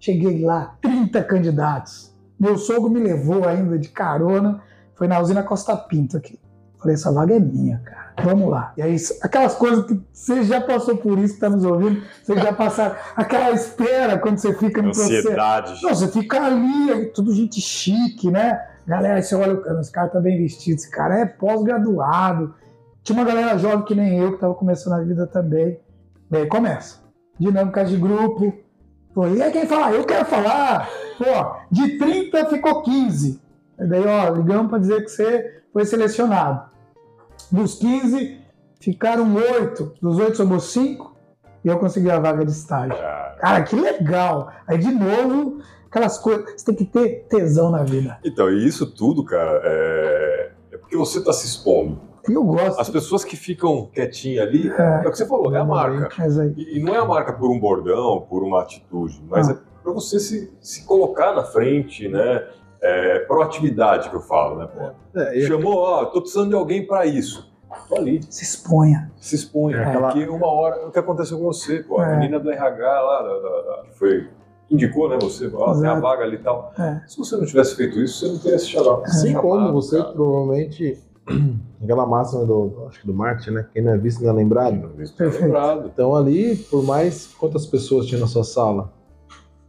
Cheguei 0.00 0.42
lá, 0.42 0.78
30 0.80 1.22
candidatos. 1.24 2.13
Meu 2.44 2.58
sogro 2.58 2.90
me 2.90 3.00
levou 3.00 3.48
ainda 3.48 3.78
de 3.78 3.88
carona. 3.88 4.60
Foi 4.94 5.08
na 5.08 5.18
usina 5.18 5.42
Costa 5.42 5.74
Pinto 5.74 6.18
aqui. 6.18 6.38
Falei, 6.78 6.94
essa 6.94 7.10
vaga 7.10 7.34
é 7.34 7.40
minha, 7.40 7.78
cara. 7.78 8.12
Vamos 8.22 8.50
lá. 8.50 8.74
E 8.76 8.82
aí, 8.82 8.96
aquelas 9.22 9.54
coisas 9.54 9.86
que 9.86 9.98
você 10.12 10.42
já 10.42 10.60
passou 10.60 10.98
por 10.98 11.18
isso, 11.18 11.34
que 11.34 11.40
tá 11.40 11.48
nos 11.48 11.64
ouvindo, 11.64 12.02
vocês 12.22 12.38
já 12.38 12.52
passaram. 12.52 12.96
Aquela 13.16 13.50
espera 13.52 14.18
quando 14.18 14.36
você 14.36 14.52
fica 14.52 14.82
no 14.82 14.90
processo. 14.90 15.20
Ansiedade. 15.20 15.82
Não, 15.82 15.94
você 15.94 16.06
fica 16.08 16.44
ali, 16.44 17.06
tudo 17.14 17.34
gente 17.34 17.62
chique, 17.62 18.30
né? 18.30 18.62
Galera, 18.86 19.22
você 19.22 19.34
olha, 19.34 19.58
esse 19.80 19.90
cara 19.90 20.08
tá 20.08 20.20
bem 20.20 20.36
vestido, 20.36 20.74
esse 20.74 20.90
cara 20.90 21.20
é 21.20 21.24
pós-graduado. 21.24 22.54
Tinha 23.02 23.18
uma 23.18 23.24
galera 23.24 23.56
jovem 23.56 23.86
que 23.86 23.94
nem 23.94 24.18
eu, 24.18 24.32
que 24.32 24.40
tava 24.40 24.54
começando 24.54 24.92
a 24.92 25.00
vida 25.00 25.26
também. 25.26 25.80
E 26.30 26.36
aí 26.36 26.46
começa. 26.46 26.98
Dinâmica 27.38 27.82
de 27.86 27.96
grupo. 27.96 28.52
Pô, 29.14 29.26
e 29.28 29.40
aí 29.40 29.50
quem 29.50 29.64
fala? 29.64 29.92
Eu 29.92 30.04
quero 30.04 30.26
falar. 30.26 30.86
Pô, 31.16 31.53
de 31.70 31.98
30 31.98 32.46
ficou 32.46 32.82
15. 32.82 33.40
E 33.78 33.86
daí, 33.86 34.04
ó, 34.06 34.30
ligamos 34.30 34.68
pra 34.68 34.78
dizer 34.78 35.02
que 35.04 35.08
você 35.10 35.62
foi 35.72 35.84
selecionado. 35.84 36.70
Dos 37.50 37.74
15, 37.76 38.38
ficaram 38.80 39.34
8. 39.34 39.94
Dos 40.00 40.18
8 40.18 40.36
sobrou 40.36 40.60
5 40.60 41.14
e 41.64 41.68
eu 41.68 41.78
consegui 41.78 42.10
a 42.10 42.18
vaga 42.20 42.44
de 42.44 42.52
estágio. 42.52 42.96
Cara. 42.96 43.36
Cara, 43.40 43.62
que 43.62 43.76
legal! 43.76 44.50
Aí, 44.66 44.78
de 44.78 44.90
novo, 44.92 45.58
aquelas 45.86 46.18
coisas. 46.18 46.52
Você 46.56 46.64
tem 46.66 46.74
que 46.76 46.84
ter 46.86 47.26
tesão 47.28 47.70
na 47.70 47.82
vida. 47.82 48.18
Então, 48.24 48.50
e 48.50 48.66
isso 48.66 48.86
tudo, 48.86 49.24
cara, 49.24 49.60
é, 49.64 50.52
é 50.72 50.76
porque 50.78 50.96
você 50.96 51.18
está 51.18 51.32
se 51.32 51.46
expondo. 51.46 52.00
Eu 52.26 52.42
gosto. 52.42 52.80
As 52.80 52.88
pessoas 52.88 53.22
que 53.22 53.36
ficam 53.36 53.90
quietinhas 53.92 54.46
ali, 54.48 54.68
é, 54.70 55.00
o 55.06 55.10
que 55.10 55.16
você 55.18 55.26
falou, 55.26 55.54
é 55.54 55.58
a 55.58 55.64
marca. 55.64 56.08
E, 56.56 56.78
e 56.78 56.82
não 56.82 56.94
é 56.94 56.98
a 56.98 57.04
marca 57.04 57.34
por 57.34 57.50
um 57.50 57.60
bordão, 57.60 58.22
por 58.30 58.42
uma 58.42 58.62
atitude, 58.62 59.22
mas 59.28 59.48
Ah. 59.48 59.52
é 59.52 59.73
para 59.84 59.92
você 59.92 60.18
se, 60.18 60.50
se 60.60 60.84
colocar 60.86 61.34
na 61.34 61.44
frente, 61.44 62.08
né? 62.08 62.48
É, 62.80 63.20
proatividade 63.20 64.10
que 64.10 64.16
eu 64.16 64.20
falo, 64.20 64.58
né? 64.58 64.66
Pô, 64.66 65.18
É, 65.20 65.38
e 65.38 65.46
Chamou, 65.46 65.76
ó, 65.78 66.04
tô 66.06 66.20
precisando 66.20 66.48
de 66.48 66.54
alguém 66.54 66.86
para 66.86 67.06
isso. 67.06 67.52
Tô 67.88 67.96
ali, 67.96 68.20
se 68.30 68.42
exponha. 68.44 69.10
se 69.18 69.34
expõe. 69.34 69.74
É 69.74 69.84
aquela- 69.84 70.08
Porque 70.12 70.28
uma 70.28 70.46
hora, 70.46 70.86
o 70.86 70.90
que 70.90 70.98
aconteceu 70.98 71.38
com 71.38 71.44
você, 71.44 71.80
pô, 71.82 71.98
a 71.98 72.08
É. 72.08 72.16
menina 72.16 72.38
do 72.38 72.50
RH 72.50 73.00
lá, 73.02 73.22
da, 73.22 73.28
da- 73.38 73.62
da- 73.62 73.82
que 73.84 73.98
foi, 73.98 74.28
indicou, 74.70 75.08
né, 75.08 75.18
você, 75.20 75.50
ó, 75.54 75.74
tem 75.80 75.88
a 75.88 75.98
vaga 75.98 76.24
ali 76.24 76.36
e 76.36 76.38
tal. 76.38 76.72
É. 76.78 77.00
Se 77.06 77.16
você 77.18 77.36
não 77.36 77.44
tivesse 77.46 77.74
feito 77.74 77.98
isso, 78.00 78.20
você 78.26 78.32
não 78.32 78.38
teria 78.38 78.58
se 78.58 78.66
chamado. 78.68 79.02
Assim 79.04 79.28
chamado, 79.32 79.42
como 79.42 79.72
você 79.72 79.96
cara. 79.98 80.12
provavelmente, 80.12 80.98
aquela 81.82 82.06
máxima 82.06 82.44
do, 82.44 82.84
acho 82.88 83.00
que 83.00 83.06
do 83.06 83.14
marketing, 83.14 83.50
né? 83.52 83.66
Quem 83.72 83.82
não 83.82 83.94
é 83.94 83.98
visto 83.98 84.22
não 84.22 84.30
é 84.30 84.32
lembrado. 84.34 84.90
Perfeito. 85.16 85.42
Lembrado. 85.42 85.90
Então 85.92 86.14
ali, 86.14 86.54
por 86.56 86.82
mais 86.84 87.26
quantas 87.38 87.64
pessoas 87.66 88.06
tinha 88.06 88.20
na 88.20 88.26
sua 88.26 88.44
sala, 88.44 88.92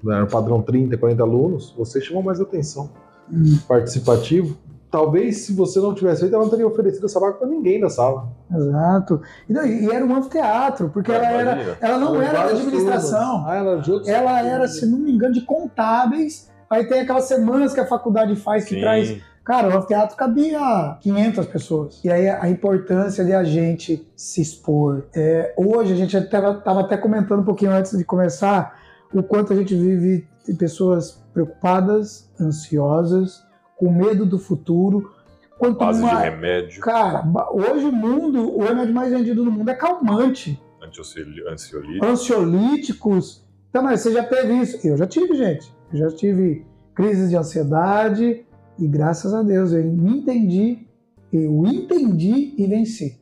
né, 0.06 0.16
era 0.16 0.24
o 0.24 0.30
padrão 0.30 0.62
30, 0.62 0.98
40 0.98 1.24
alunos, 1.24 1.74
você 1.78 2.00
chamou 2.00 2.24
mais 2.24 2.40
atenção. 2.40 2.90
Hum. 3.32 3.58
Participativo. 3.68 4.58
Talvez 4.92 5.40
se 5.40 5.54
você 5.54 5.80
não 5.80 5.94
tivesse 5.94 6.22
feito, 6.22 6.34
ela 6.34 6.44
não 6.44 6.50
teria 6.50 6.66
oferecido 6.66 7.06
essa 7.06 7.20
vaga 7.20 7.34
para 7.34 7.48
ninguém 7.48 7.82
da 7.82 7.90
sala. 7.90 8.30
Exato. 8.54 9.22
E, 9.50 9.52
não, 9.52 9.66
e 9.66 9.90
era 9.92 10.06
um 10.06 10.16
anfiteatro, 10.16 10.90
porque 10.90 11.12
ela, 11.12 11.26
era, 11.26 11.78
ela 11.82 11.98
não 11.98 12.22
era 12.22 12.32
da 12.32 12.40
Várias 12.44 12.60
administração. 12.62 13.44
Ah, 13.46 13.56
ela 13.56 13.82
de 13.82 14.10
Ela 14.10 14.42
era, 14.42 14.68
se 14.68 14.86
não 14.86 15.00
me 15.00 15.12
engano, 15.12 15.34
de 15.34 15.42
contábeis. 15.42 16.50
Aí 16.70 16.86
tem 16.86 17.02
aquelas 17.02 17.26
semanas 17.26 17.74
que 17.74 17.80
a 17.80 17.86
faculdade 17.86 18.36
faz 18.38 18.64
que 18.64 18.76
Sim. 18.76 18.82
traz 18.82 19.18
Cara, 19.46 19.70
o 19.70 19.78
anfiteatro 19.78 20.18
cabia 20.18 20.98
500 21.02 21.46
pessoas. 21.46 22.04
E 22.04 22.10
aí 22.10 22.28
a 22.28 22.50
importância 22.50 23.24
de 23.24 23.32
a 23.32 23.44
gente 23.44 24.06
se 24.16 24.42
expor. 24.42 25.06
É, 25.16 25.54
hoje 25.56 25.94
a 25.94 25.96
gente 25.96 26.18
estava 26.18 26.80
até 26.80 26.98
comentando 26.98 27.42
um 27.42 27.46
pouquinho 27.46 27.72
antes 27.72 27.96
de 27.96 28.04
começar 28.04 28.76
o 29.14 29.24
quanto 29.24 29.54
a 29.54 29.56
gente 29.56 29.76
vive 29.76 30.28
de 30.48 30.54
pessoas 30.54 31.24
preocupadas, 31.34 32.30
ansiosas, 32.40 33.44
com 33.78 33.92
medo 33.92 34.26
do 34.26 34.38
futuro. 34.40 35.12
Quanto 35.58 35.80
Base 35.80 36.00
de 36.00 36.06
mais... 36.06 36.20
remédio, 36.30 36.82
Cara, 36.82 37.24
hoje 37.52 37.86
o 37.86 37.92
mundo, 37.92 38.56
o 38.58 38.62
remédio 38.64 38.94
mais 38.94 39.12
vendido 39.12 39.44
no 39.44 39.52
mundo 39.52 39.70
é 39.70 39.74
calmante, 39.74 40.62
antiocioli- 40.82 41.48
ansiolítico. 41.48 42.06
ansiolíticos. 42.06 43.46
Então, 43.70 43.82
mas 43.84 44.02
você 44.02 44.12
já 44.12 44.24
teve 44.24 44.54
isso? 44.54 44.86
Eu 44.88 44.98
já 44.98 45.08
tive, 45.08 45.36
gente. 45.36 45.74
Eu 45.92 46.00
já 46.00 46.08
tive 46.10 46.66
crises 46.94 47.30
de 47.30 47.38
ansiedade 47.38 48.46
e 48.78 48.88
graças 48.88 49.34
a 49.34 49.42
Deus 49.44 49.72
eu 49.72 49.84
me 49.84 50.18
entendi, 50.20 50.86
eu 51.32 51.66
entendi 51.66 52.54
e 52.58 52.68
venci. 52.68 53.20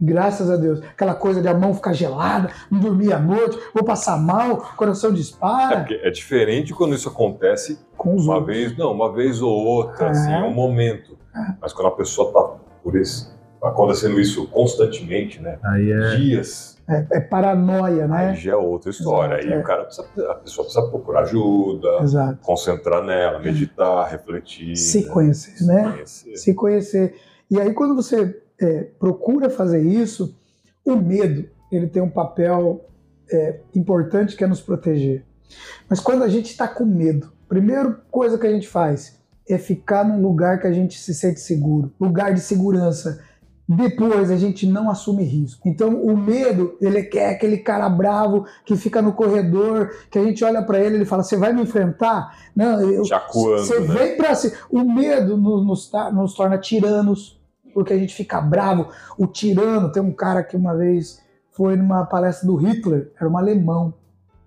Graças 0.00 0.50
a 0.50 0.56
Deus. 0.56 0.80
Aquela 0.82 1.14
coisa 1.14 1.40
de 1.40 1.48
a 1.48 1.54
mão 1.54 1.72
ficar 1.74 1.92
gelada, 1.94 2.50
não 2.70 2.78
dormir 2.80 3.12
à 3.12 3.18
noite, 3.18 3.58
vou 3.74 3.82
passar 3.84 4.18
mal, 4.18 4.58
coração 4.76 5.10
É, 5.10 5.14
dispara. 5.14 5.76
porque 5.78 5.94
é 5.94 6.10
diferente 6.10 6.74
quando 6.74 6.94
isso 6.94 7.08
acontece 7.08 7.78
com 7.96 8.14
os 8.14 8.26
uma 8.26 8.36
outros. 8.36 8.54
vez, 8.56 8.76
não, 8.76 8.92
uma 8.92 9.12
vez 9.12 9.40
ou 9.40 9.50
outra, 9.52 10.06
É. 10.06 10.10
assim, 10.10 10.32
é 10.32 10.42
um 10.42 10.52
momento. 10.52 11.16
Mas 11.60 11.72
quando 11.72 11.88
a 11.88 11.92
pessoa 11.96 12.32
tá 12.32 12.62
por 12.82 12.96
esse, 12.96 13.28
acontecendo 13.62 14.20
isso 14.20 14.46
constantemente, 14.48 15.40
né? 15.40 15.58
Aí 15.64 15.90
é. 15.90 16.16
Dias. 16.16 16.76
É, 16.88 17.04
é 17.14 17.20
paranoia, 17.20 18.06
né? 18.06 18.28
Aí 18.28 18.36
já 18.36 18.52
é 18.52 18.56
outra 18.56 18.90
história. 18.90 19.34
Exato, 19.38 19.48
aí 19.48 19.58
é. 19.58 19.60
o 19.60 19.64
cara 19.64 19.84
precisa, 19.84 20.06
a 20.30 20.34
pessoa 20.36 20.64
precisa 20.64 20.86
procurar 20.88 21.22
ajuda, 21.22 21.88
Exato. 22.02 22.38
concentrar 22.42 23.02
nela, 23.02 23.38
meditar, 23.40 24.08
refletir. 24.08 24.76
Se 24.76 25.02
né? 25.04 25.08
conhecer, 25.12 25.50
Se 25.56 25.66
né? 25.66 25.82
conhecer. 25.90 26.36
se 26.36 26.54
conhecer. 26.54 27.14
E 27.50 27.60
aí, 27.60 27.72
quando 27.74 27.94
você 27.96 28.40
é, 28.60 28.84
procura 28.98 29.50
fazer 29.50 29.80
isso, 29.82 30.34
o 30.84 30.96
medo 30.96 31.48
ele 31.70 31.86
tem 31.86 32.02
um 32.02 32.10
papel 32.10 32.84
é, 33.30 33.60
importante 33.74 34.36
que 34.36 34.44
é 34.44 34.46
nos 34.46 34.60
proteger. 34.60 35.24
Mas 35.88 36.00
quando 36.00 36.22
a 36.22 36.28
gente 36.28 36.50
está 36.50 36.66
com 36.66 36.84
medo, 36.84 37.32
a 37.46 37.48
primeira 37.48 37.90
coisa 38.10 38.38
que 38.38 38.46
a 38.46 38.52
gente 38.52 38.68
faz 38.68 39.18
é 39.48 39.58
ficar 39.58 40.04
num 40.04 40.20
lugar 40.20 40.60
que 40.60 40.66
a 40.66 40.72
gente 40.72 40.98
se 40.98 41.14
sente 41.14 41.40
seguro, 41.40 41.92
lugar 42.00 42.34
de 42.34 42.40
segurança. 42.40 43.22
Depois 43.68 44.30
a 44.30 44.36
gente 44.36 44.64
não 44.64 44.88
assume 44.88 45.24
risco. 45.24 45.68
Então 45.68 46.00
o 46.00 46.16
medo, 46.16 46.76
ele 46.80 47.02
quer 47.02 47.30
aquele 47.30 47.58
cara 47.58 47.88
bravo 47.88 48.46
que 48.64 48.76
fica 48.76 49.02
no 49.02 49.12
corredor, 49.12 49.90
que 50.08 50.18
a 50.18 50.24
gente 50.24 50.44
olha 50.44 50.62
para 50.62 50.78
ele 50.78 50.94
ele 50.96 51.04
fala: 51.04 51.24
Você 51.24 51.36
vai 51.36 51.52
me 51.52 51.62
enfrentar? 51.62 52.32
Não, 52.54 52.80
eu, 52.80 53.04
você 53.58 53.80
né? 53.80 53.86
vem 53.94 54.16
pra 54.16 54.36
cima. 54.36 54.54
O 54.70 54.84
medo 54.84 55.36
nos, 55.36 55.66
nos, 55.66 55.90
ta- 55.90 56.12
nos 56.12 56.34
torna 56.34 56.58
tiranos, 56.58 57.35
porque 57.76 57.92
a 57.92 57.98
gente 57.98 58.14
fica 58.14 58.40
bravo. 58.40 58.88
O 59.18 59.26
tirano, 59.26 59.92
tem 59.92 60.02
um 60.02 60.10
cara 60.10 60.42
que 60.42 60.56
uma 60.56 60.74
vez 60.74 61.22
foi 61.52 61.76
numa 61.76 62.06
palestra 62.06 62.46
do 62.46 62.56
Hitler, 62.56 63.12
era 63.20 63.28
um 63.28 63.36
alemão. 63.36 63.92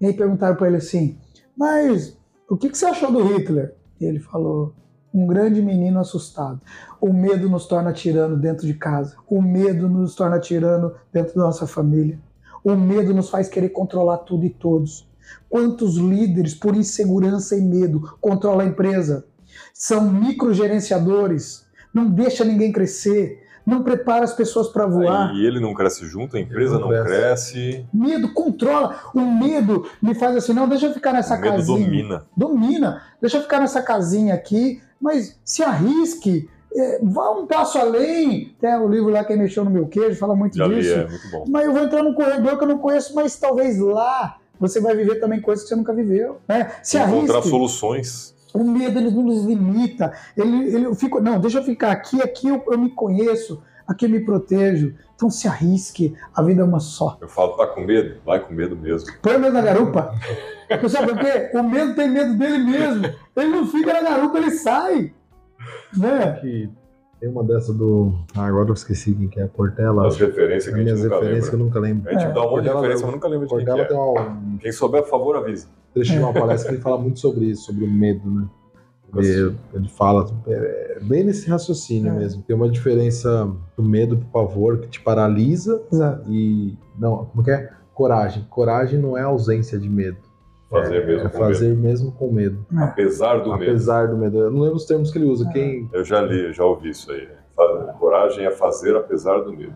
E 0.02 0.08
aí 0.08 0.14
perguntaram 0.14 0.56
para 0.56 0.66
ele 0.66 0.78
assim: 0.78 1.16
Mas 1.56 2.18
o 2.50 2.58
que, 2.58 2.70
que 2.70 2.76
você 2.76 2.88
achou 2.88 3.12
do 3.12 3.24
Hitler? 3.24 3.76
E 4.02 4.06
ele 4.06 4.18
falou: 4.18 4.74
Um 5.14 5.28
grande 5.28 5.62
menino 5.62 6.00
assustado. 6.00 6.60
O 7.00 7.14
medo 7.14 7.48
nos 7.48 7.68
torna 7.68 7.94
tirano 7.94 8.36
dentro 8.36 8.66
de 8.66 8.74
casa. 8.74 9.16
O 9.28 9.44
medo 9.44 9.88
nos 9.88 10.16
torna 10.16 10.40
tirano 10.40 10.96
dentro 11.14 11.36
da 11.36 11.44
nossa 11.44 11.68
família. 11.68 12.20
O 12.64 12.76
medo 12.76 13.14
nos 13.14 13.30
faz 13.30 13.48
querer 13.48 13.70
controlar 13.70 14.18
tudo 14.20 14.44
e 14.44 14.50
todos. 14.50 15.08
Quantos 15.48 15.98
líderes, 15.98 16.56
por 16.56 16.76
insegurança 16.76 17.56
e 17.56 17.62
medo, 17.62 18.18
controlam 18.20 18.62
a 18.62 18.66
empresa? 18.66 19.28
São 19.72 20.12
microgerenciadores, 20.12 21.69
não 21.94 22.10
deixa 22.10 22.44
ninguém 22.44 22.72
crescer, 22.72 23.46
não 23.66 23.84
prepara 23.84 24.24
as 24.24 24.34
pessoas 24.34 24.68
para 24.70 24.86
voar. 24.88 25.30
Aí 25.30 25.46
ele 25.46 25.60
não 25.60 25.74
cresce 25.74 26.06
junto, 26.08 26.36
a 26.38 26.40
empresa 26.40 26.80
Não 26.80 26.90
não, 26.90 27.04
cresce. 27.04 27.06
cresce, 27.62 27.86
Medo 27.94 28.34
controla. 28.34 29.00
O 29.14 29.22
medo 29.22 29.88
me 30.02 30.16
faz 30.16 30.36
assim, 30.36 30.54
não, 30.54 30.68
deixa 30.68 30.88
eu 30.88 30.94
ficar 30.94 31.14
nessa 31.14 31.36
o 31.36 31.42
medo 31.42 31.56
casinha. 31.58 31.78
domina. 31.86 32.26
Domina. 32.36 33.02
Deixa 33.22 33.38
eu 33.38 33.42
ficar 33.42 33.60
nessa 33.60 33.82
casinha 33.82 34.34
aqui, 34.34 34.82
mas 35.00 35.40
se 35.46 35.62
arrisque, 35.62 36.50
é, 36.76 37.00
vá 37.04 37.32
um 37.32 37.46
passo 37.46 37.78
além. 37.78 38.56
Tem 38.60 38.76
o 38.76 38.88
livro 38.88 39.10
lá 39.10 39.24
que 39.24 39.36
mexeu 39.36 39.64
no 39.64 39.70
meu 39.70 39.88
queijo, 39.88 40.18
fala 40.18 40.36
muito 40.36 40.58
Já 40.58 40.66
li, 40.66 40.76
disso. 40.82 40.94
é 40.96 41.08
muito 41.08 41.30
bom. 41.32 41.46
Mas 41.48 41.66
eu 41.66 41.74
vou 41.74 41.84
entrar 41.84 42.02
num 42.02 42.14
corredor 42.14 42.58
que 42.58 42.64
eu 42.64 42.68
não 42.68 42.78
conheço, 42.80 43.14
mas 43.14 43.38
talvez 43.38 43.78
lá 43.80 44.38
você 44.60 44.80
vai 44.82 44.96
viver 44.96 45.20
também 45.20 45.40
coisas 45.40 45.64
que 45.64 45.70
você 45.70 45.76
nunca 45.76 45.94
viveu. 45.94 46.40
Né? 46.48 46.72
Se 46.84 46.98
Encontrar 46.98 47.36
arrisque. 47.36 47.50
soluções. 47.50 48.36
O 48.54 48.64
medo 48.64 49.00
ele 49.00 49.12
não 49.12 49.24
nos 49.24 49.46
limita. 49.46 50.14
Ele, 50.36 50.76
ele 50.76 50.86
eu 50.86 50.96
fico, 50.96 51.20
não, 51.20 51.40
deixa 51.40 51.60
eu 51.60 51.64
ficar 51.64 51.92
aqui, 51.92 52.22
aqui 52.22 52.48
eu, 52.48 52.64
eu 52.68 52.78
me 52.78 52.90
conheço, 52.90 53.62
aqui 53.88 54.06
eu 54.06 54.10
me 54.10 54.20
protejo. 54.20 54.96
Então 55.16 55.30
se 55.30 55.48
arrisque, 55.48 56.16
a 56.34 56.42
vida 56.42 56.62
é 56.62 56.64
uma 56.64 56.80
só. 56.80 57.18
Eu 57.22 57.28
falo, 57.28 57.58
tá 57.58 57.68
com 57.68 57.82
medo? 57.82 58.22
Vai 58.26 58.40
com 58.40 58.54
medo 58.54 58.76
mesmo. 58.76 59.12
Põe 59.22 59.36
o 59.36 59.40
medo 59.40 59.54
na 59.54 59.62
garupa. 59.62 60.14
Porque 60.68 60.90
sabe 60.90 61.08
por 61.08 61.20
quê? 61.20 61.52
O 61.54 61.64
medo 61.64 61.96
tem 61.96 62.10
medo 62.10 62.38
dele 62.38 62.58
mesmo. 62.60 63.06
Ele 63.36 63.50
não 63.50 63.68
fica 63.68 63.94
na 63.94 64.02
garupa, 64.02 64.38
ele 64.38 64.52
sai. 64.52 65.14
Né? 65.96 66.34
que 66.40 66.70
tem 67.20 67.30
uma 67.30 67.44
dessa 67.44 67.74
do. 67.74 68.14
Ah, 68.36 68.46
agora 68.46 68.70
eu 68.70 68.74
esqueci 68.74 69.14
quem 69.14 69.28
que 69.28 69.40
é, 69.40 69.48
Portela. 69.48 70.08
As 70.08 70.18
referências 70.18 70.66
que 70.66 70.70
a 70.80 70.84
gente 70.84 70.84
minhas 70.86 71.04
nunca 71.04 71.16
referências 71.16 71.50
que 71.50 71.56
eu 71.56 71.60
nunca 71.60 71.80
lembro. 71.80 72.10
A 72.10 72.14
gente 72.14 72.24
É. 72.26 72.32
dá 72.32 72.40
um 72.40 72.44
monte 72.44 72.50
de 72.50 72.56
Portela- 72.56 72.76
referência, 72.82 73.06
mas 73.06 73.16
nunca 73.16 73.28
lembra 73.28 73.48
de 73.48 73.56
quem 73.56 73.66
Portela 73.66 73.88
que 73.88 73.94
tem 73.94 73.98
é. 73.98 74.30
um 74.30 74.58
Quem 74.58 74.72
souber, 74.72 75.02
por 75.04 75.10
favor, 75.10 75.36
avisa. 75.36 75.68
trecho 75.94 76.14
de 76.14 76.20
uma 76.20 76.34
palestra 76.34 76.70
que 76.70 76.76
ele 76.76 76.82
fala 76.84 76.98
muito 76.98 77.20
sobre 77.20 77.46
isso, 77.46 77.64
sobre 77.66 77.84
o 77.84 77.90
medo, 77.92 78.30
né? 78.30 78.48
Ele, 79.16 79.56
ele 79.74 79.90
fala 79.90 80.30
é, 80.48 81.00
bem 81.02 81.24
nesse 81.24 81.50
raciocínio 81.50 82.12
É. 82.12 82.16
mesmo. 82.16 82.44
Tem 82.44 82.56
uma 82.56 82.70
diferença 82.70 83.52
do 83.76 83.82
medo 83.84 84.16
pro 84.18 84.28
pavor 84.28 84.78
que 84.78 84.88
te 84.88 85.02
paralisa 85.02 85.82
Exato. 85.92 86.30
e. 86.32 86.78
Não, 86.98 87.26
como 87.26 87.44
que 87.44 87.50
é? 87.50 87.70
Coragem. 87.94 88.46
Coragem 88.50 89.00
não 89.00 89.18
é 89.18 89.22
ausência 89.24 89.80
de 89.80 89.90
medo. 89.90 90.18
Fazer 90.70 90.96
é, 91.02 91.06
mesmo 91.06 91.28
é 91.28 91.30
com 91.30 91.38
fazer 91.38 91.76
mesmo 91.76 92.12
com 92.12 92.32
medo. 92.32 92.66
Apesar 92.78 93.38
do 93.40 93.52
medo. 93.58 93.64
Apesar 93.72 94.08
do 94.08 94.18
medo. 94.18 94.38
Eu 94.40 94.52
não 94.52 94.60
lembro 94.62 94.76
os 94.78 94.86
termos 94.86 95.12
que 95.12 95.18
ele 95.18 95.26
usa. 95.26 95.48
É. 95.50 95.52
Quem. 95.52 95.90
Eu 95.92 96.04
já 96.04 96.22
li, 96.22 96.46
eu 96.46 96.54
já 96.54 96.64
ouvi 96.64 96.90
isso 96.90 97.12
aí. 97.12 97.28
Coragem 98.00 98.46
é 98.46 98.52
fazer 98.52 98.96
apesar 98.96 99.40
do 99.40 99.52
medo. 99.52 99.74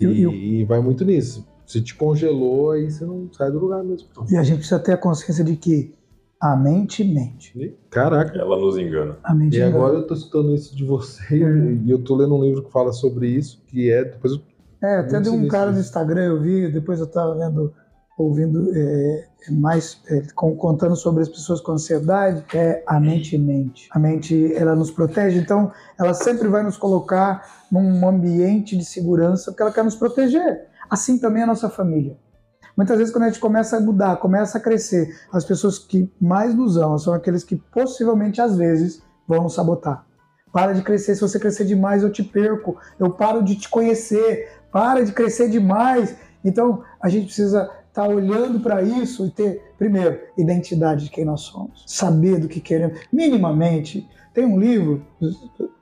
E- 0.00 0.60
E, 0.60 0.64
vai 0.64 0.80
muito 0.80 1.04
nisso. 1.04 1.46
Se 1.66 1.80
te 1.80 1.94
congelou, 1.94 2.72
aí 2.72 2.90
você 2.90 3.04
não 3.04 3.28
sai 3.32 3.50
do 3.50 3.58
lugar 3.58 3.82
mesmo. 3.82 4.06
E 4.30 4.36
a 4.36 4.42
gente 4.42 4.58
precisa 4.58 4.78
ter 4.78 4.92
a 4.92 4.96
consciência 4.98 5.42
de 5.42 5.56
que 5.56 5.94
a 6.40 6.54
mente 6.54 7.02
mente. 7.02 7.74
Caraca. 7.90 8.38
Ela 8.38 8.58
nos 8.58 8.76
engana. 8.76 9.16
A 9.24 9.34
mente 9.34 9.54
E 9.56 9.60
engana. 9.60 9.74
agora 9.76 9.94
eu 9.96 10.06
tô 10.06 10.12
escutando 10.14 10.54
isso 10.54 10.76
de 10.76 10.84
você 10.84 11.38
e 11.84 11.90
eu 11.90 11.98
tô 12.04 12.14
lendo 12.16 12.34
um 12.36 12.42
livro 12.44 12.62
que 12.62 12.70
fala 12.70 12.92
sobre 12.92 13.28
isso, 13.28 13.62
que 13.66 13.90
é. 13.90 14.04
Depois 14.04 14.34
eu 14.34 14.40
É, 14.82 14.98
até 14.98 15.18
de 15.20 15.30
um 15.30 15.48
cara 15.48 15.72
no. 15.72 15.78
Instagram, 15.80 16.24
eu 16.24 16.40
vi, 16.42 16.70
depois 16.70 17.00
eu 17.00 17.06
tava 17.06 17.34
vendo, 17.34 17.72
ouvindo 18.16 18.70
é, 18.74 19.28
mais, 19.50 20.00
é, 20.08 20.22
com- 20.34 20.56
contando 20.56 20.94
sobre 20.96 21.22
as 21.22 21.28
pessoas 21.28 21.60
com 21.60 21.72
ansiedade, 21.72 22.44
é 22.54 22.82
a 22.86 23.00
mente 23.00 23.36
mente. 23.36 23.88
A 23.90 23.98
mente, 23.98 24.54
ela 24.54 24.74
nos 24.74 24.90
protege, 24.90 25.38
então 25.38 25.72
ela 25.98 26.14
sempre 26.14 26.48
vai 26.48 26.62
nos 26.62 26.76
colocar 26.76 27.64
num 27.70 28.08
ambiente 28.08 28.76
de 28.76 28.84
segurança, 28.84 29.50
porque 29.50 29.62
ela 29.62 29.72
quer 29.72 29.84
nos 29.84 29.96
proteger. 29.96 30.66
Assim 30.88 31.18
também 31.18 31.42
a 31.42 31.46
nossa 31.46 31.68
família. 31.68 32.16
Muitas 32.76 32.98
vezes 32.98 33.12
quando 33.12 33.24
a 33.24 33.28
gente 33.28 33.40
começa 33.40 33.76
a 33.76 33.80
mudar, 33.80 34.16
começa 34.16 34.58
a 34.58 34.60
crescer, 34.60 35.08
as 35.32 35.44
pessoas 35.44 35.78
que 35.78 36.12
mais 36.20 36.54
nos 36.54 36.76
amam 36.76 36.98
são 36.98 37.14
aqueles 37.14 37.44
que 37.44 37.56
possivelmente, 37.56 38.40
às 38.40 38.56
vezes, 38.56 39.02
vão 39.28 39.44
nos 39.44 39.54
sabotar. 39.54 40.04
Para 40.52 40.72
de 40.72 40.82
crescer, 40.82 41.14
se 41.14 41.20
você 41.20 41.38
crescer 41.38 41.64
demais 41.64 42.02
eu 42.02 42.10
te 42.12 42.22
perco, 42.22 42.76
eu 42.98 43.10
paro 43.10 43.42
de 43.42 43.56
te 43.56 43.68
conhecer, 43.68 44.48
para 44.70 45.04
de 45.04 45.12
crescer 45.12 45.48
demais. 45.48 46.16
Então 46.44 46.82
a 47.00 47.08
gente 47.08 47.26
precisa 47.26 47.68
estar 47.94 48.08
olhando 48.08 48.58
para 48.58 48.82
isso 48.82 49.24
e 49.24 49.30
ter, 49.30 49.72
primeiro, 49.78 50.18
identidade 50.36 51.04
de 51.04 51.10
quem 51.10 51.24
nós 51.24 51.42
somos, 51.42 51.84
saber 51.86 52.40
do 52.40 52.48
que 52.48 52.60
queremos. 52.60 52.98
Minimamente, 53.12 54.08
tem 54.34 54.44
um 54.44 54.58
livro, 54.58 55.06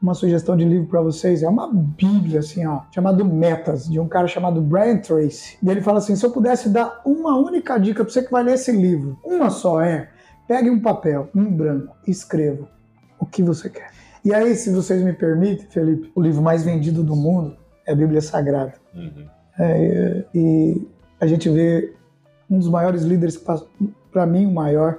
uma 0.01 0.13
sugestão 0.13 0.55
de 0.55 0.63
livro 0.63 0.87
para 0.87 1.01
vocês, 1.01 1.43
é 1.43 1.49
uma 1.49 1.73
bíblia 1.73 2.41
assim, 2.41 2.67
ó, 2.67 2.83
chamado 2.95 3.25
Metas, 3.25 3.89
de 3.89 3.99
um 3.99 4.07
cara 4.07 4.29
chamado 4.29 4.61
Brian 4.61 4.99
Tracy. 4.99 5.57
E 5.63 5.71
ele 5.71 5.81
fala 5.81 5.99
assim: 5.99 6.15
se 6.15 6.27
eu 6.27 6.31
pudesse 6.31 6.69
dar 6.69 7.01
uma 7.07 7.39
única 7.39 7.79
dica 7.79 8.05
para 8.05 8.13
você 8.13 8.23
que 8.23 8.31
vai 8.31 8.45
ler 8.45 8.55
esse 8.55 8.73
livro, 8.73 9.19
uma 9.25 9.49
só 9.49 9.81
é, 9.81 10.11
pegue 10.47 10.69
um 10.69 10.81
papel, 10.81 11.31
um 11.35 11.51
branco, 11.51 11.97
e 12.07 12.11
escreva 12.11 12.69
o 13.19 13.25
que 13.25 13.43
você 13.43 13.71
quer. 13.71 13.91
E 14.23 14.35
aí, 14.35 14.55
se 14.55 14.71
vocês 14.71 15.03
me 15.03 15.15
permitem, 15.15 15.67
Felipe, 15.71 16.13
o 16.15 16.21
livro 16.21 16.43
mais 16.43 16.63
vendido 16.63 17.03
do 17.03 17.17
mundo 17.17 17.57
é 17.87 17.93
a 17.93 17.97
Bíblia 17.97 18.21
Sagrada. 18.21 18.75
Uhum. 18.95 19.27
É, 19.59 20.25
e 20.35 20.87
a 21.19 21.27
gente 21.27 21.49
vê 21.49 21.95
um 22.53 22.59
dos 22.59 22.69
maiores 22.69 23.03
líderes 23.03 23.37
que 23.37 23.45
passou, 23.45 23.69
para 24.13 24.27
mim, 24.27 24.47
o 24.47 24.51
maior. 24.53 24.99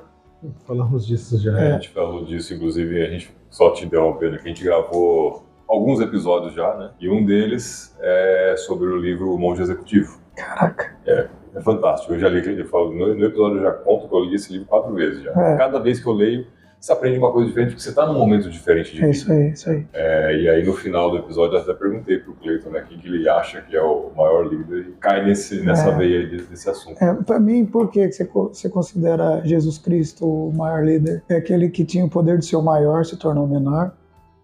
falamos 0.66 1.06
disso 1.06 1.38
já. 1.40 1.58
É, 1.60 1.72
A 1.72 1.74
gente 1.76 1.90
falou 1.90 2.26
disso, 2.26 2.54
inclusive, 2.54 3.02
a 3.06 3.10
gente 3.10 3.34
só 3.50 3.72
te 3.72 3.86
interrompendo 3.86 4.36
aqui, 4.36 4.46
a 4.46 4.48
gente 4.50 4.64
gravou 4.64 5.44
alguns 5.68 6.00
episódios 6.02 6.54
já, 6.54 6.76
né? 6.76 6.92
E 7.00 7.10
um 7.10 7.24
deles 7.24 7.96
é 8.02 8.56
sobre 8.58 8.88
o 8.88 8.98
livro 8.98 9.34
O 9.34 9.38
Monge 9.40 9.62
Executivo. 9.62 10.20
Caraca. 10.36 10.96
É 11.06 11.62
fantástico. 11.62 12.14
Eu 12.14 12.20
já 12.20 12.28
li, 12.28 12.60
eu 12.60 12.68
falo, 12.68 12.92
no, 12.92 13.14
no 13.16 13.26
episódio 13.26 13.58
eu 13.60 13.64
já 13.64 13.72
conto 13.72 14.08
que 14.08 14.16
eu 14.16 14.26
li 14.26 14.36
esse 14.36 14.52
livro 14.52 14.68
quatro 14.68 14.92
vezes 14.94 15.22
já. 15.22 15.32
É. 15.32 15.56
Cada 15.58 15.78
vez 15.80 16.02
que 16.02 16.08
eu 16.08 16.14
leio, 16.14 16.48
você 16.84 16.92
aprende 16.92 17.18
uma 17.18 17.32
coisa 17.32 17.48
diferente, 17.48 17.70
porque 17.70 17.82
você 17.82 17.92
está 17.92 18.06
num 18.06 18.20
momento 18.20 18.50
diferente 18.50 18.94
de 18.94 19.06
É 19.06 19.10
isso 19.10 19.32
aí, 19.32 19.52
isso 19.52 19.70
aí. 19.70 19.88
É, 19.94 20.36
e 20.36 20.50
aí 20.50 20.66
no 20.66 20.74
final 20.74 21.10
do 21.10 21.16
episódio 21.16 21.56
eu 21.56 21.62
até 21.62 21.74
perguntei 21.74 22.18
pro 22.18 22.34
Cleiton, 22.34 22.72
né, 22.72 22.84
quem 22.86 22.98
que 22.98 23.08
ele 23.08 23.30
acha 23.30 23.62
que 23.62 23.74
é 23.74 23.82
o 23.82 24.12
maior 24.14 24.52
líder 24.52 24.90
e 24.90 24.92
cai 25.00 25.24
nesse, 25.24 25.62
nessa 25.62 25.92
É. 25.92 25.96
veia 25.96 26.28
desse, 26.28 26.50
desse 26.50 26.70
assunto. 26.70 27.02
É, 27.02 27.14
para 27.14 27.40
mim, 27.40 27.66
por 27.66 27.90
que 27.90 28.12
você, 28.12 28.26
você 28.26 28.70
considera 28.70 29.42
Jesus 29.46 29.78
Cristo 29.78 30.28
o 30.28 30.52
maior 30.54 30.84
líder? 30.84 31.24
É 31.30 31.38
aquele 31.38 31.70
que 31.70 31.86
tinha 31.86 32.04
o 32.04 32.10
poder 32.10 32.38
de 32.38 32.46
ser 32.46 32.58
o 32.58 32.62
maior, 32.62 33.06
se 33.06 33.16
tornou 33.16 33.48
menor. 33.48 33.94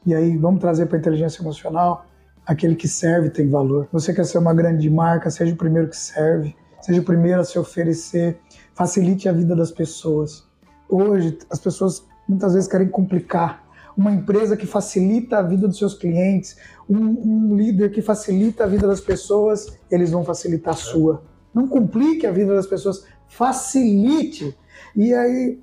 E 0.06 0.16
aí, 0.16 0.38
vamos 0.38 0.62
trazer 0.62 0.86
para 0.86 0.96
a 0.96 1.00
inteligência 1.02 1.42
emocional, 1.42 2.06
aquele 2.46 2.76
que 2.76 2.88
serve 2.88 3.30
tem 3.32 3.50
valor. 3.50 3.90
Você 3.92 4.14
quer 4.14 4.24
ser 4.24 4.38
uma 4.38 4.54
grande 4.54 4.90
marca, 4.90 5.30
seja 5.30 5.54
o 5.54 5.58
primeiro 5.58 5.90
que 5.90 5.98
serve, 5.98 6.56
seja 6.80 7.02
o 7.02 7.04
primeiro 7.04 7.42
a 7.42 7.44
se 7.44 7.60
oferecer, 7.60 8.38
facilite 8.74 9.28
a 9.28 9.34
vida 9.34 9.54
das 9.58 9.72
pessoas. 9.74 10.48
Hoje, 10.90 11.38
as 11.52 11.60
pessoas 11.60 12.08
muitas 12.30 12.54
vezes 12.54 12.70
querem 12.70 12.88
complicar. 12.88 13.68
Uma 13.98 14.12
empresa 14.12 14.56
que 14.56 14.66
facilita 14.66 15.40
a 15.40 15.42
vida 15.42 15.68
dos 15.68 15.78
seus 15.78 15.96
clientes, 15.96 16.56
um, 16.88 17.50
um 17.50 17.56
líder 17.56 17.92
que 17.92 18.02
facilita 18.02 18.64
a 18.64 18.68
vida 18.68 18.88
das 18.88 19.02
pessoas, 19.02 19.78
eles 19.92 20.12
vão 20.12 20.24
facilitar 20.24 20.74
a 20.74 20.78
sua. 20.78 21.24
Não 21.54 21.68
complique 21.68 22.26
a 22.26 22.32
vida 22.32 22.54
das 22.54 22.68
pessoas, 22.68 23.06
facilite. 23.28 24.56
E 24.96 25.14
aí 25.14 25.60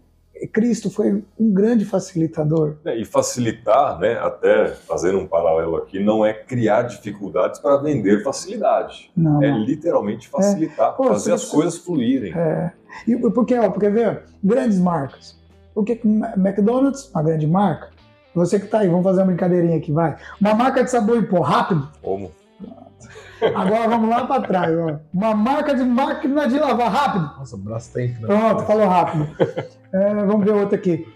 Cristo 0.53 0.91
foi 0.91 1.23
um 1.39 1.53
grande 1.53 1.85
facilitador. 1.85 2.77
É, 2.85 3.01
e 3.01 3.05
facilitar, 3.05 3.99
né, 3.99 4.19
até 4.19 4.69
fazendo 4.69 5.19
um 5.19 5.27
paralelo 5.27 5.77
aqui, 5.77 5.99
não 5.99 6.27
é 6.27 6.35
criar 6.35 6.83
dificuldades 6.83 7.59
para 7.61 7.79
vender 7.79 8.23
facilidade. 8.23 9.11
Não, 9.17 9.43
É 9.43 9.51
literalmente 9.51 10.29
facilitar, 10.29 10.95
Pô, 10.95 11.05
fazer 11.05 11.33
as 11.33 11.47
coisas 11.47 11.79
fluírem. 11.79 12.35
É. 12.37 12.73
E 13.07 13.17
porque, 13.17 13.55
ó, 13.55 13.71
porque 13.71 13.89
vê, 13.89 14.19
grandes 14.43 14.79
marcas. 14.79 15.37
O 15.77 15.85
que 15.85 16.01
McDonald's, 16.03 17.11
uma 17.13 17.23
grande 17.23 17.47
marca. 17.47 17.91
Você 18.35 18.59
que 18.59 18.67
tá 18.67 18.81
aí, 18.81 18.89
vamos 18.89 19.05
fazer 19.05 19.21
uma 19.21 19.27
brincadeirinha 19.27 19.77
aqui, 19.77 19.93
vai. 19.93 20.17
Uma 20.41 20.55
marca 20.55 20.83
de 20.83 20.91
sabor 20.91 21.19
em 21.19 21.27
pó 21.27 21.41
rápido. 21.41 21.89
Como? 22.03 22.33
Agora 23.55 23.89
vamos 23.89 24.09
lá 24.09 24.27
para 24.27 24.43
trás, 24.43 24.75
ó. 24.79 24.99
Uma 25.13 25.35
marca 25.35 25.75
de 25.75 25.85
máquina 25.85 26.49
de 26.49 26.59
lavar 26.59 26.91
rápido. 26.91 27.31
Nossa, 27.39 27.57
Brastemp, 27.59 28.19
né? 28.21 28.27
Pronto, 28.27 28.63
falou 28.65 28.89
rápido. 28.89 29.29
É, 29.93 30.15
vamos 30.15 30.45
ver 30.45 30.53
outra 30.53 30.77
aqui. 30.77 31.07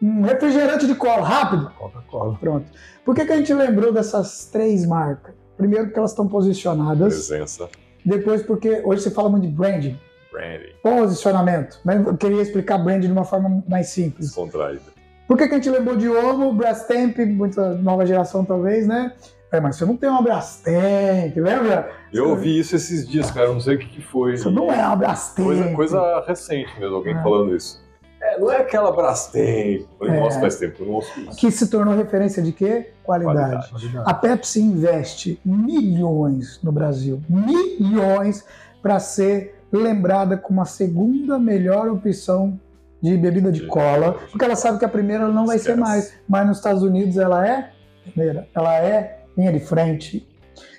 Um 0.00 0.22
refrigerante 0.22 0.86
de 0.86 0.94
cola 0.94 1.26
rápido. 1.26 1.70
Coca-Cola. 1.78 2.36
Pronto. 2.40 2.66
Por 3.04 3.14
que, 3.14 3.24
que 3.24 3.32
a 3.32 3.36
gente 3.36 3.52
lembrou 3.52 3.92
dessas 3.92 4.46
três 4.46 4.86
marcas? 4.86 5.34
Primeiro, 5.56 5.86
porque 5.86 5.98
elas 5.98 6.10
estão 6.12 6.28
posicionadas. 6.28 7.28
Presença, 7.28 7.68
Depois, 8.04 8.42
porque 8.42 8.82
hoje 8.84 9.02
se 9.02 9.10
fala 9.10 9.28
muito 9.28 9.46
de 9.46 9.52
branding, 9.52 9.98
branding, 10.34 10.72
posicionamento. 10.82 11.78
Mas 11.84 12.04
eu 12.06 12.16
queria 12.16 12.42
explicar 12.42 12.78
branding 12.78 13.06
de 13.06 13.12
uma 13.12 13.24
forma 13.24 13.62
mais 13.68 13.88
simples. 13.88 14.26
descontraída. 14.26 14.82
Por 15.26 15.38
que, 15.38 15.48
que 15.48 15.54
a 15.54 15.56
gente 15.56 15.70
lembrou 15.70 15.96
de 15.96 16.08
Omo, 16.08 16.52
Brastemp, 16.52 17.16
muita 17.20 17.74
nova 17.74 18.04
geração 18.04 18.44
talvez, 18.44 18.86
né? 18.86 19.14
É, 19.50 19.60
mas 19.60 19.76
você 19.76 19.84
não 19.86 19.96
tem 19.96 20.10
uma 20.10 20.20
Brastemp, 20.20 21.36
lembra? 21.36 21.90
Eu 22.12 22.30
ouvi 22.30 22.58
isso 22.58 22.74
esses 22.76 23.08
dias, 23.08 23.30
cara, 23.30 23.46
eu 23.46 23.54
não 23.54 23.60
sei 23.60 23.76
o 23.76 23.78
que, 23.78 23.86
que 23.86 24.02
foi. 24.02 24.36
Você 24.36 24.50
não 24.50 24.70
é 24.70 24.84
uma 24.86 24.96
Brastemp. 24.96 25.46
Coisa, 25.46 25.68
coisa 25.74 26.24
recente 26.26 26.78
mesmo, 26.78 26.96
alguém 26.96 27.14
É. 27.16 27.22
falando 27.22 27.54
isso. 27.56 27.82
É, 28.20 28.38
não 28.38 28.50
é 28.50 28.56
aquela 28.58 28.90
Brastemp. 28.92 29.86
Falei, 29.98 30.14
É. 30.16 30.20
nossa, 30.20 30.40
faz 30.40 30.56
tempo 30.56 30.74
que 30.76 30.82
eu 30.82 30.86
não 30.86 30.94
ouço 30.94 31.20
isso. 31.20 31.36
Que 31.38 31.50
se 31.50 31.70
tornou 31.70 31.94
referência 31.94 32.42
de 32.42 32.52
quê? 32.52 32.90
Qualidade. 33.02 33.70
Qualidade. 33.70 34.02
A 34.04 34.12
Pepsi 34.12 34.60
investe 34.60 35.40
milhões 35.44 36.58
no 36.62 36.72
Brasil, 36.72 37.22
milhões 37.28 38.44
para 38.82 38.98
ser 38.98 39.54
lembrada 39.78 40.36
como 40.36 40.60
a 40.60 40.64
segunda 40.64 41.38
melhor 41.38 41.88
opção 41.88 42.58
de 43.02 43.16
bebida 43.16 43.52
de 43.52 43.66
cola, 43.66 44.14
porque 44.30 44.44
ela 44.44 44.56
sabe 44.56 44.78
que 44.78 44.84
a 44.84 44.88
primeira 44.88 45.28
não 45.28 45.46
vai 45.46 45.58
ser 45.58 45.76
mais, 45.76 46.14
mas 46.28 46.46
nos 46.46 46.56
Estados 46.58 46.82
Unidos 46.82 47.16
ela 47.18 47.46
é 47.46 47.70
primeira, 48.02 48.48
ela 48.54 48.74
é 48.78 49.20
linha 49.36 49.52
de 49.52 49.60
frente. 49.60 50.26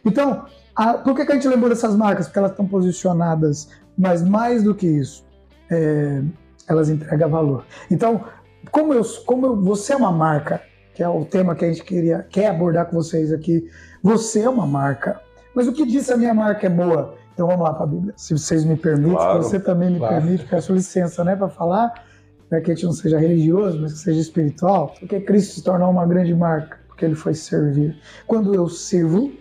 Então, 0.04 0.46
a- 0.76 0.96
por 0.96 1.16
que, 1.16 1.26
que 1.26 1.32
a 1.32 1.36
gente 1.36 1.48
lembrou 1.48 1.70
dessas 1.70 1.96
marcas? 1.96 2.26
Porque 2.28 2.40
elas 2.40 2.52
estão 2.52 2.66
posicionadas, 2.68 3.70
mas 3.98 4.24
mais 4.24 4.64
do 4.64 4.74
que 4.74 4.88
isso, 4.88 5.24
é, 5.70 6.22
elas 6.68 6.90
entregam 6.90 7.30
valor. 7.30 7.64
Então, 7.92 8.24
como 8.72 8.94
eu, 8.94 9.04
como 9.26 9.46
eu, 9.46 9.62
você 9.62 9.94
é 9.94 9.96
uma 9.96 10.12
marca, 10.12 10.62
que 10.96 11.04
é 11.04 11.10
o 11.10 11.26
tema 11.26 11.54
que 11.56 11.64
a 11.66 11.68
gente 11.68 11.84
queria 11.84 12.26
quer 12.30 12.48
abordar 12.48 12.88
com 12.88 12.96
vocês 12.96 13.32
aqui, 13.32 13.70
você 14.02 14.42
é 14.42 14.50
uma 14.50 14.66
marca. 14.66 15.20
Mas 15.54 15.68
o 15.68 15.74
que 15.74 15.86
diz 15.86 16.10
a 16.10 16.18
minha 16.18 16.34
marca 16.34 16.66
é 16.66 16.70
boa? 16.70 17.16
Então 17.36 17.48
vamos 17.48 17.64
lá 17.64 17.74
para 17.74 17.84
a 17.84 17.88
Bíblia. 17.88 18.14
Se 18.16 18.34
vocês 18.34 18.64
me 18.64 18.78
permitem, 18.78 19.14
Claro. 19.14 19.44
você 19.44 19.60
também 19.60 19.92
me 19.92 20.00
Claro. 20.00 20.16
permite, 20.16 20.46
peço 20.46 20.74
licença, 20.74 21.22
né, 21.24 21.36
para 21.36 21.50
falar, 21.50 21.94
para 22.50 22.62
que 22.62 22.72
a 22.72 22.74
gente 22.74 22.86
não 22.86 22.94
seja 22.94 23.20
religioso, 23.20 23.80
mas 23.82 23.92
que 23.94 24.00
seja 24.00 24.22
espiritual, 24.22 24.94
porque 24.98 25.20
Cristo 25.20 25.56
se 25.56 25.64
tornou 25.64 25.92
uma 25.92 26.06
grande 26.08 26.34
marca, 26.34 26.80
porque 26.88 27.04
ele 27.04 27.14
foi 27.16 27.34
servir. 27.34 27.98
Quando 28.26 28.56
eu 28.56 28.70
sirvo, 28.70 29.34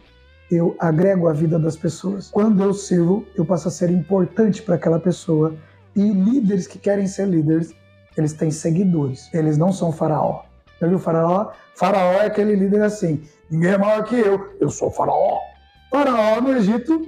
eu 0.50 0.74
agrego 0.80 1.28
a 1.28 1.32
vida 1.32 1.56
das 1.56 1.76
pessoas. 1.76 2.30
Quando 2.30 2.62
eu 2.64 2.74
sirvo, 2.74 3.24
eu 3.36 3.44
passo 3.44 3.68
a 3.68 3.70
ser 3.70 3.90
importante 3.90 4.60
para 4.60 4.74
aquela 4.74 4.98
pessoa. 4.98 5.54
E 5.94 6.10
líderes 6.10 6.66
que 6.66 6.78
querem 6.78 7.06
ser 7.06 7.28
líderes, 7.28 7.72
eles 8.16 8.32
têm 8.32 8.50
seguidores. 8.50 9.32
Eles 9.32 9.56
não 9.56 9.72
são 9.72 9.92
faraó. 9.92 10.42
Já 10.80 10.88
viu 10.88 10.98
faraó? 10.98 11.52
Faraó 11.76 12.14
é 12.14 12.26
aquele 12.26 12.56
líder 12.56 12.82
assim. 12.82 13.22
Ninguém 13.48 13.70
é 13.70 13.78
maior 13.78 14.02
que 14.02 14.16
eu. 14.16 14.54
Eu 14.60 14.68
sou 14.70 14.90
faraó. 14.90 15.38
Faraó 15.90 16.40
no 16.40 16.50
Egito, 16.56 17.00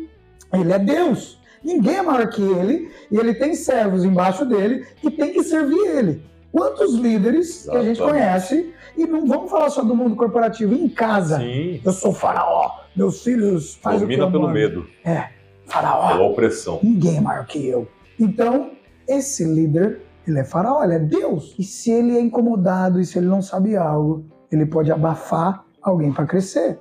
ele 0.53 0.73
é 0.73 0.79
Deus. 0.79 1.41
Ninguém 1.65 1.97
é 1.97 2.03
maior 2.03 2.29
que 2.29 2.43
ele. 2.43 2.91
E 3.11 3.17
ele 3.17 3.35
tem 3.35 3.55
servos 3.55 4.05
embaixo 4.05 4.45
dele 4.45 4.87
que 5.01 5.11
tem 5.11 5.33
que 5.33 5.43
servir 5.43 5.79
ele. 5.87 6.23
Quantos 6.53 6.95
líderes 6.95 7.65
que 7.69 7.77
a 7.77 7.83
gente 7.83 8.01
Exatamente. 8.01 8.13
conhece, 8.19 8.75
e 8.97 9.07
não 9.07 9.27
vamos 9.27 9.51
falar 9.51 9.69
só 9.69 9.83
do 9.83 9.95
mundo 9.95 10.17
corporativo, 10.17 10.75
em 10.75 10.89
casa. 10.89 11.39
Sim, 11.39 11.81
Eu 11.85 11.93
sou 11.93 12.13
faraó. 12.15 12.81
Meus 12.95 13.23
filhos 13.23 13.75
fazem 13.75 14.07
o 14.07 14.09
que 14.09 14.17
domina 14.17 14.25
eu 14.25 14.31
pelo 14.31 14.49
medo, 14.49 14.87
Faraó. 15.67 16.09
pela 16.13 16.23
opressão. 16.25 16.81
Ninguém 16.83 17.19
é 17.19 17.21
maior 17.21 17.45
que 17.47 17.67
eu. 17.67 17.87
Então, 18.19 18.71
esse 19.07 19.45
líder, 19.45 20.01
ele 20.27 20.39
é 20.39 20.45
faraó, 20.45 20.83
ele 20.83 20.95
é 20.95 20.99
Deus. 20.99 21.55
E 21.59 21.63
se 21.65 21.91
ele 21.91 22.17
é 22.17 22.21
incomodado 22.21 23.01
e 23.01 23.05
se 23.05 23.19
ele 23.19 23.27
não 23.27 23.43
sabe 23.43 23.77
algo, 23.77 24.25
ele 24.51 24.65
pode 24.65 24.91
abafar 24.91 25.63
alguém 25.83 26.11
para 26.11 26.25
crescer. 26.27 26.79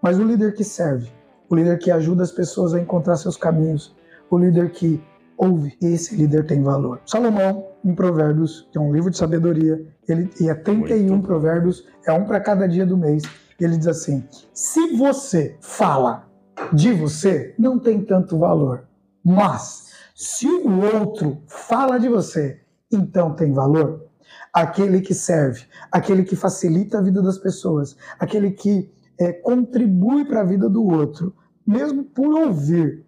Mas 0.00 0.18
o 0.18 0.22
líder 0.22 0.54
que 0.54 0.64
serve, 0.64 1.10
o 1.48 1.54
líder 1.54 1.78
que 1.78 1.90
ajuda 1.90 2.22
as 2.22 2.32
pessoas 2.32 2.74
a 2.74 2.80
encontrar 2.80 3.16
seus 3.16 3.36
caminhos, 3.36 3.96
o 4.30 4.38
líder 4.38 4.70
que 4.70 5.02
ouve, 5.36 5.76
esse 5.80 6.16
líder 6.16 6.46
tem 6.46 6.62
valor. 6.62 7.00
Salomão, 7.06 7.68
em 7.84 7.94
Provérbios, 7.94 8.68
que 8.72 8.76
é 8.76 8.80
um 8.80 8.92
livro 8.92 9.10
de 9.10 9.16
sabedoria, 9.16 9.80
ele, 10.08 10.30
e 10.40 10.48
é 10.48 10.54
31 10.54 11.08
Muito. 11.08 11.26
provérbios, 11.26 11.86
é 12.06 12.12
um 12.12 12.24
para 12.24 12.40
cada 12.40 12.66
dia 12.66 12.84
do 12.84 12.96
mês. 12.96 13.22
Ele 13.60 13.76
diz 13.76 13.86
assim: 13.86 14.24
se 14.52 14.96
você 14.96 15.56
fala 15.60 16.28
de 16.72 16.92
você, 16.92 17.54
não 17.58 17.78
tem 17.78 18.04
tanto 18.04 18.38
valor. 18.38 18.84
Mas, 19.24 19.92
se 20.14 20.46
o 20.46 20.80
outro 20.96 21.42
fala 21.46 21.98
de 21.98 22.08
você, 22.08 22.60
então 22.90 23.34
tem 23.34 23.52
valor. 23.52 24.06
Aquele 24.52 25.00
que 25.00 25.14
serve, 25.14 25.64
aquele 25.92 26.24
que 26.24 26.34
facilita 26.34 26.98
a 26.98 27.02
vida 27.02 27.22
das 27.22 27.38
pessoas, 27.38 27.96
aquele 28.18 28.50
que 28.50 28.90
eh, 29.20 29.32
contribui 29.32 30.24
para 30.24 30.40
a 30.40 30.44
vida 30.44 30.68
do 30.68 30.84
outro, 30.84 31.34
mesmo 31.68 32.02
por 32.02 32.32
ouvir, 32.34 33.04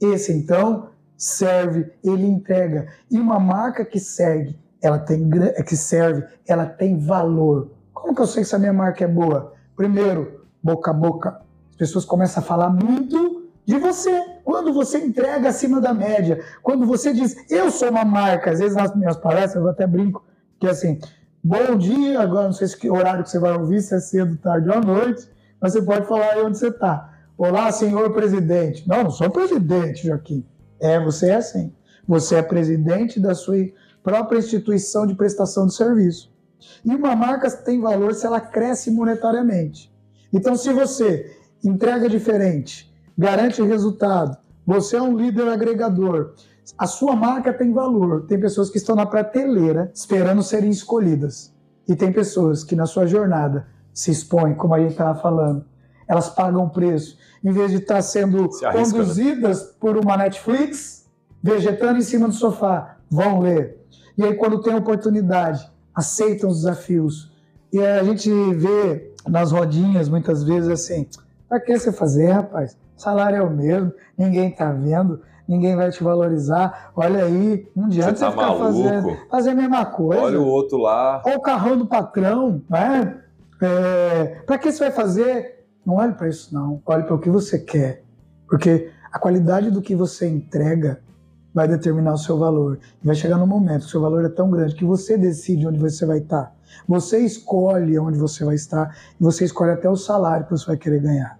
esse 0.00 0.32
então 0.32 0.90
serve, 1.16 1.90
ele 2.04 2.24
entrega. 2.24 2.86
E 3.10 3.18
uma 3.18 3.40
marca 3.40 3.84
que 3.84 3.98
segue, 3.98 4.56
ela 4.80 5.00
tem 5.00 5.28
que 5.66 5.76
serve, 5.76 6.24
ela 6.46 6.64
tem 6.64 6.96
valor. 6.96 7.72
Como 7.92 8.14
que 8.14 8.22
eu 8.22 8.26
sei 8.26 8.44
se 8.44 8.54
a 8.54 8.58
minha 8.58 8.72
marca 8.72 9.02
é 9.02 9.08
boa? 9.08 9.54
Primeiro, 9.74 10.44
boca 10.62 10.92
a 10.92 10.94
boca. 10.94 11.40
As 11.70 11.76
pessoas 11.76 12.04
começam 12.04 12.40
a 12.40 12.46
falar 12.46 12.70
muito 12.70 13.48
de 13.66 13.80
você. 13.80 14.22
Quando 14.44 14.72
você 14.72 14.98
entrega 14.98 15.48
acima 15.48 15.80
da 15.80 15.92
média, 15.92 16.40
quando 16.62 16.86
você 16.86 17.12
diz, 17.12 17.34
eu 17.50 17.68
sou 17.68 17.90
uma 17.90 18.04
marca, 18.04 18.52
às 18.52 18.60
vezes 18.60 18.76
nas 18.76 18.94
minhas 18.94 19.16
palestras 19.16 19.64
eu 19.64 19.68
até 19.68 19.88
brinco, 19.88 20.24
que 20.60 20.68
é 20.68 20.70
assim, 20.70 21.00
bom 21.42 21.76
dia, 21.76 22.20
agora 22.20 22.44
não 22.44 22.52
sei 22.52 22.68
se 22.68 22.76
que 22.76 22.88
horário 22.88 23.24
que 23.24 23.30
você 23.30 23.40
vai 23.40 23.56
ouvir, 23.58 23.82
se 23.82 23.92
é 23.92 23.98
cedo, 23.98 24.36
tarde 24.36 24.68
ou 24.68 24.76
à 24.76 24.80
noite, 24.80 25.28
mas 25.60 25.72
você 25.72 25.82
pode 25.82 26.06
falar 26.06 26.30
aí 26.30 26.42
onde 26.44 26.58
você 26.58 26.68
está. 26.68 27.13
Olá, 27.36 27.72
senhor 27.72 28.12
presidente. 28.12 28.88
Não, 28.88 29.02
não 29.02 29.10
sou 29.10 29.28
presidente, 29.28 30.06
Joaquim. 30.06 30.46
É, 30.78 31.02
você 31.02 31.30
é 31.30 31.34
assim. 31.34 31.72
Você 32.06 32.36
é 32.36 32.42
presidente 32.42 33.18
da 33.18 33.34
sua 33.34 33.56
própria 34.04 34.38
instituição 34.38 35.04
de 35.04 35.16
prestação 35.16 35.66
de 35.66 35.74
serviço. 35.74 36.32
E 36.84 36.94
uma 36.94 37.16
marca 37.16 37.50
tem 37.50 37.80
valor 37.80 38.14
se 38.14 38.24
ela 38.24 38.40
cresce 38.40 38.88
monetariamente. 38.88 39.92
Então, 40.32 40.54
se 40.54 40.72
você 40.72 41.36
entrega 41.64 42.08
diferente, 42.08 42.94
garante 43.18 43.60
resultado, 43.62 44.36
você 44.64 44.94
é 44.94 45.02
um 45.02 45.16
líder 45.16 45.48
agregador, 45.48 46.34
a 46.78 46.86
sua 46.86 47.16
marca 47.16 47.52
tem 47.52 47.72
valor. 47.72 48.26
Tem 48.26 48.38
pessoas 48.38 48.70
que 48.70 48.78
estão 48.78 48.94
na 48.94 49.06
prateleira 49.06 49.90
esperando 49.92 50.40
serem 50.40 50.70
escolhidas. 50.70 51.52
E 51.88 51.96
tem 51.96 52.12
pessoas 52.12 52.62
que 52.62 52.76
na 52.76 52.86
sua 52.86 53.08
jornada 53.08 53.66
se 53.92 54.12
expõem, 54.12 54.54
como 54.54 54.72
a 54.72 54.78
gente 54.78 54.92
estava 54.92 55.18
falando. 55.18 55.64
Elas 56.06 56.28
pagam 56.28 56.68
preço. 56.68 57.16
Em 57.42 57.50
vez 57.52 57.70
de 57.70 57.78
estar 57.78 58.00
sendo 58.02 58.50
Se 58.52 58.64
arrisca, 58.64 58.86
né? 58.98 59.02
conduzidas 59.04 59.62
por 59.80 59.96
uma 59.96 60.16
Netflix, 60.16 61.06
vegetando 61.42 61.98
em 61.98 62.02
cima 62.02 62.26
do 62.28 62.34
sofá, 62.34 62.96
vão 63.10 63.40
ler. 63.40 63.78
E 64.16 64.24
aí, 64.24 64.34
quando 64.34 64.60
tem 64.62 64.74
oportunidade, 64.74 65.68
aceitam 65.94 66.48
os 66.50 66.58
desafios. 66.58 67.32
E 67.72 67.80
a 67.80 68.02
gente 68.04 68.30
vê 68.54 69.12
nas 69.28 69.50
rodinhas, 69.52 70.08
muitas 70.08 70.44
vezes, 70.44 70.68
assim: 70.70 71.06
pra 71.48 71.60
que 71.60 71.76
você 71.78 71.92
fazer, 71.92 72.30
rapaz? 72.30 72.76
O 72.96 73.00
salário 73.02 73.36
é 73.38 73.42
o 73.42 73.50
mesmo, 73.50 73.92
ninguém 74.16 74.50
tá 74.52 74.70
vendo, 74.70 75.20
ninguém 75.48 75.74
vai 75.74 75.90
te 75.90 76.02
valorizar. 76.02 76.92
Olha 76.94 77.24
aí, 77.24 77.68
não 77.74 77.86
adianta 77.86 78.14
Você 78.14 78.24
tá 78.24 78.30
você 78.30 78.36
ficar 78.36 78.46
maluco? 78.46 78.64
fazendo 78.64 79.16
fazer 79.28 79.50
a 79.50 79.54
mesma 79.54 79.84
coisa. 79.86 80.22
Olha 80.22 80.40
o 80.40 80.46
outro 80.46 80.78
lá. 80.78 81.20
Olha 81.26 81.36
o 81.36 81.42
carrão 81.42 81.76
do 81.76 81.86
patrão, 81.86 82.62
né? 82.70 83.20
É, 83.60 84.42
para 84.46 84.58
que 84.58 84.70
você 84.70 84.78
vai 84.84 84.92
fazer? 84.92 85.63
Não 85.84 85.94
olhe 85.94 86.12
para 86.12 86.28
isso, 86.28 86.54
não. 86.54 86.80
Olhe 86.86 87.04
para 87.04 87.14
o 87.14 87.18
que 87.18 87.30
você 87.30 87.58
quer. 87.58 88.04
Porque 88.48 88.90
a 89.12 89.18
qualidade 89.18 89.70
do 89.70 89.82
que 89.82 89.94
você 89.94 90.26
entrega 90.26 91.00
vai 91.52 91.68
determinar 91.68 92.14
o 92.14 92.18
seu 92.18 92.38
valor. 92.38 92.78
E 93.02 93.06
vai 93.06 93.14
chegar 93.14 93.38
no 93.38 93.46
momento 93.46 93.80
que 93.80 93.86
o 93.86 93.90
seu 93.90 94.00
valor 94.00 94.24
é 94.24 94.28
tão 94.28 94.50
grande 94.50 94.74
que 94.74 94.84
você 94.84 95.16
decide 95.16 95.66
onde 95.66 95.78
você 95.78 96.04
vai 96.04 96.18
estar. 96.18 96.54
Você 96.88 97.18
escolhe 97.18 97.98
onde 97.98 98.18
você 98.18 98.44
vai 98.44 98.54
estar 98.54 98.96
e 99.20 99.22
você 99.22 99.44
escolhe 99.44 99.70
até 99.70 99.88
o 99.88 99.96
salário 99.96 100.46
que 100.46 100.52
você 100.52 100.66
vai 100.66 100.76
querer 100.76 101.00
ganhar. 101.00 101.38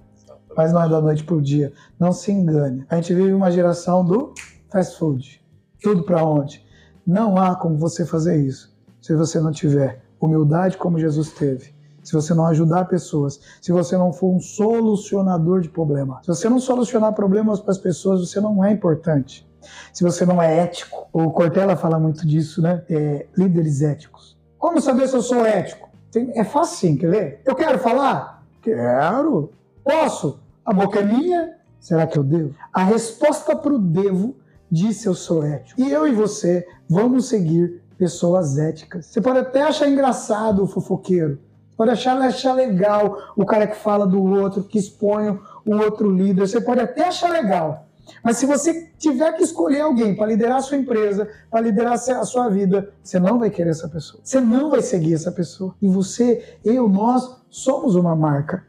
Mas 0.57 0.73
não 0.73 0.83
é 0.83 0.89
da 0.89 1.01
noite 1.01 1.25
para 1.25 1.35
o 1.35 1.43
dia. 1.43 1.73
Não 1.99 2.13
se 2.13 2.31
engane. 2.31 2.87
A 2.89 2.97
gente 2.97 3.13
vive 3.15 3.33
uma 3.33 3.51
geração 3.51 4.05
do 4.05 4.33
fast 4.71 4.97
food. 4.99 5.45
Tudo 5.83 6.05
para 6.05 6.25
onde? 6.25 6.65
Não 7.07 7.37
há 7.37 7.57
como 7.57 7.77
você 7.77 8.07
fazer 8.07 8.37
isso 8.37 8.75
se 9.05 9.15
você 9.15 9.39
não 9.39 9.53
tiver 9.53 10.03
humildade 10.19 10.79
como 10.79 10.99
Jesus 10.99 11.31
teve, 11.33 11.74
se 12.05 12.13
você 12.13 12.35
não 12.35 12.47
ajudar 12.47 12.85
pessoas, 12.85 13.41
se 13.61 13.73
você 13.73 13.97
não 13.97 14.13
for 14.13 14.33
um 14.33 14.39
solucionador 14.39 15.61
de 15.61 15.69
problemas. 15.69 16.19
Se 16.25 16.29
você 16.29 16.49
não 16.49 16.61
solucionar 16.61 17.13
problemas 17.15 17.61
para 17.61 17.73
as 17.73 17.79
pessoas, 17.79 18.21
você 18.21 18.41
não 18.41 18.63
é 18.65 18.71
importante. 18.71 19.49
Se 19.93 20.05
você 20.05 20.27
não 20.27 20.41
é 20.41 20.59
ético, 20.59 21.09
o 21.13 21.31
Cortella 21.31 21.75
fala 21.75 21.99
muito 21.99 22.27
disso, 22.27 22.61
né? 22.61 22.85
É, 22.89 23.27
líderes 23.37 23.81
éticos. 23.83 24.37
Como 24.59 24.81
saber 24.81 25.09
se 25.09 25.17
eu 25.17 25.23
sou 25.23 25.45
ético? 25.45 25.89
Tem, 26.13 26.31
é 26.39 26.45
fácil 26.45 26.99
quer 26.99 27.11
ver? 27.11 27.41
Eu 27.45 27.57
quero 27.57 27.79
falar? 27.79 28.45
Quero. 28.63 29.51
Posso? 29.83 30.39
A 30.65 30.73
boca 30.73 31.01
é 31.01 31.05
minha? 31.05 31.55
Será 31.81 32.07
que 32.07 32.19
eu 32.19 32.25
devo? 32.25 32.55
A 32.73 32.83
resposta 32.85 33.57
para 33.57 33.73
o 33.73 33.79
devo 33.79 34.37
diz 34.71 34.99
se 34.99 35.07
eu 35.07 35.15
sou 35.15 35.45
ético. 35.45 35.81
E 35.81 35.91
eu 35.91 36.07
e 36.07 36.13
você 36.13 36.67
vamos 36.89 37.29
seguir 37.29 37.83
pessoas 37.99 38.59
éticas. 38.59 39.07
Você 39.07 39.21
pode 39.21 39.39
até 39.39 39.63
achar 39.63 39.89
engraçado 39.89 40.63
o 40.63 40.67
fofoqueiro, 40.67 41.39
pode 41.77 41.91
achar, 41.91 42.17
achar 42.21 42.53
legal 42.53 43.19
o 43.37 43.45
cara 43.45 43.67
que 43.67 43.77
fala 43.77 44.07
do 44.07 44.23
outro, 44.23 44.65
que 44.65 44.79
expõe 44.79 45.29
o 45.65 45.77
outro 45.77 46.11
líder. 46.11 46.47
Você 46.47 46.61
pode 46.61 46.81
até 46.81 47.09
achar 47.09 47.31
legal. 47.31 47.87
Mas 48.23 48.37
se 48.37 48.47
você 48.47 48.91
tiver 48.99 49.33
que 49.33 49.43
escolher 49.43 49.81
alguém 49.81 50.15
para 50.15 50.27
liderar 50.27 50.59
a 50.59 50.63
sua 50.63 50.77
empresa, 50.77 51.29
para 51.51 51.61
liderar 51.61 51.95
a 51.95 52.25
sua 52.25 52.49
vida, 52.49 52.91
você 53.03 53.19
não 53.19 53.39
vai 53.39 53.51
querer 53.51 53.71
essa 53.71 53.89
pessoa. 53.89 54.21
Você 54.23 54.41
não 54.41 54.71
vai 54.71 54.83
seguir 54.83 55.15
essa 55.15 55.33
pessoa. 55.33 55.75
E 55.81 55.89
você, 55.89 56.59
eu, 56.65 56.89
nós 56.89 57.37
somos 57.51 57.95
uma 57.95 58.15
marca. 58.15 58.65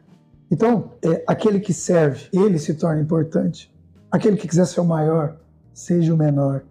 Então, 0.50 0.92
é, 1.02 1.22
aquele 1.26 1.60
que 1.60 1.72
serve, 1.74 2.28
ele 2.32 2.58
se 2.58 2.74
torna 2.74 3.00
importante. 3.00 3.72
Aquele 4.10 4.36
que 4.36 4.46
quiser 4.48 4.66
ser 4.66 4.80
o 4.80 4.84
maior, 4.84 5.36
seja 5.74 6.14
o 6.14 6.16
menor. 6.16 6.62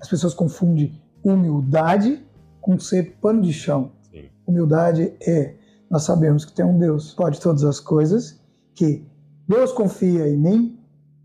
As 0.00 0.08
pessoas 0.08 0.34
confundem 0.34 1.00
humildade 1.22 2.24
com 2.60 2.78
ser 2.78 3.16
pano 3.20 3.42
de 3.42 3.52
chão. 3.52 3.92
Sim. 4.10 4.24
Humildade 4.46 5.14
é 5.20 5.54
nós 5.90 6.02
sabemos 6.02 6.44
que 6.44 6.52
tem 6.52 6.64
um 6.64 6.78
Deus, 6.78 7.14
pode 7.14 7.40
todas 7.40 7.64
as 7.64 7.80
coisas, 7.80 8.40
que 8.74 9.04
Deus 9.48 9.72
confia 9.72 10.28
em 10.28 10.36
mim, 10.36 10.78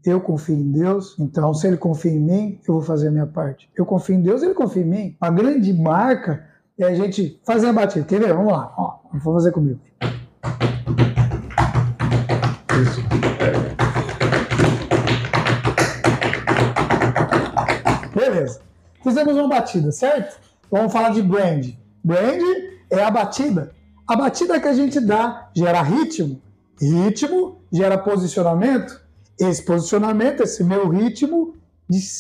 eu 0.06 0.22
confio 0.22 0.56
em 0.56 0.72
Deus, 0.72 1.16
então 1.20 1.54
se 1.54 1.68
ele 1.68 1.78
confia 1.78 2.12
em 2.12 2.20
mim, 2.20 2.60
eu 2.68 2.76
vou 2.76 2.84
fazer 2.84 3.10
a 3.10 3.12
minha 3.12 3.28
parte. 3.28 3.70
Eu 3.76 3.86
confio 3.86 4.16
em 4.16 4.22
Deus, 4.22 4.42
ele 4.42 4.54
confia 4.54 4.82
em 4.82 4.86
mim. 4.86 5.18
A 5.20 5.30
grande 5.30 5.74
marca 5.74 6.46
é 6.78 6.86
a 6.86 6.94
gente 6.94 7.40
fazer 7.46 7.68
a 7.68 7.74
batida. 7.74 8.06
Quer 8.06 8.20
ver? 8.20 8.34
Vamos 8.34 8.52
lá. 8.52 8.74
Ó, 8.78 9.00
vou 9.20 9.34
fazer 9.34 9.52
comigo. 9.52 9.80
Isso. 12.82 13.02
Beleza. 18.16 18.62
Fizemos 19.04 19.36
uma 19.36 19.50
batida, 19.50 19.92
certo? 19.92 20.40
Vamos 20.72 20.94
falar 20.94 21.10
de 21.10 21.22
brand. 21.22 21.68
Brand 22.04 22.42
é 22.90 23.04
a 23.04 23.12
batida. 23.12 23.72
A 24.10 24.16
batida 24.16 24.60
que 24.60 24.68
a 24.68 24.74
gente 24.74 25.00
dá 25.00 25.52
gera 25.56 25.84
ritmo, 25.84 26.42
ritmo 26.82 27.60
gera 27.72 27.96
posicionamento, 27.96 29.00
esse 29.40 29.64
posicionamento, 29.64 30.42
esse 30.42 30.64
meu 30.64 30.90
ritmo, 30.90 31.54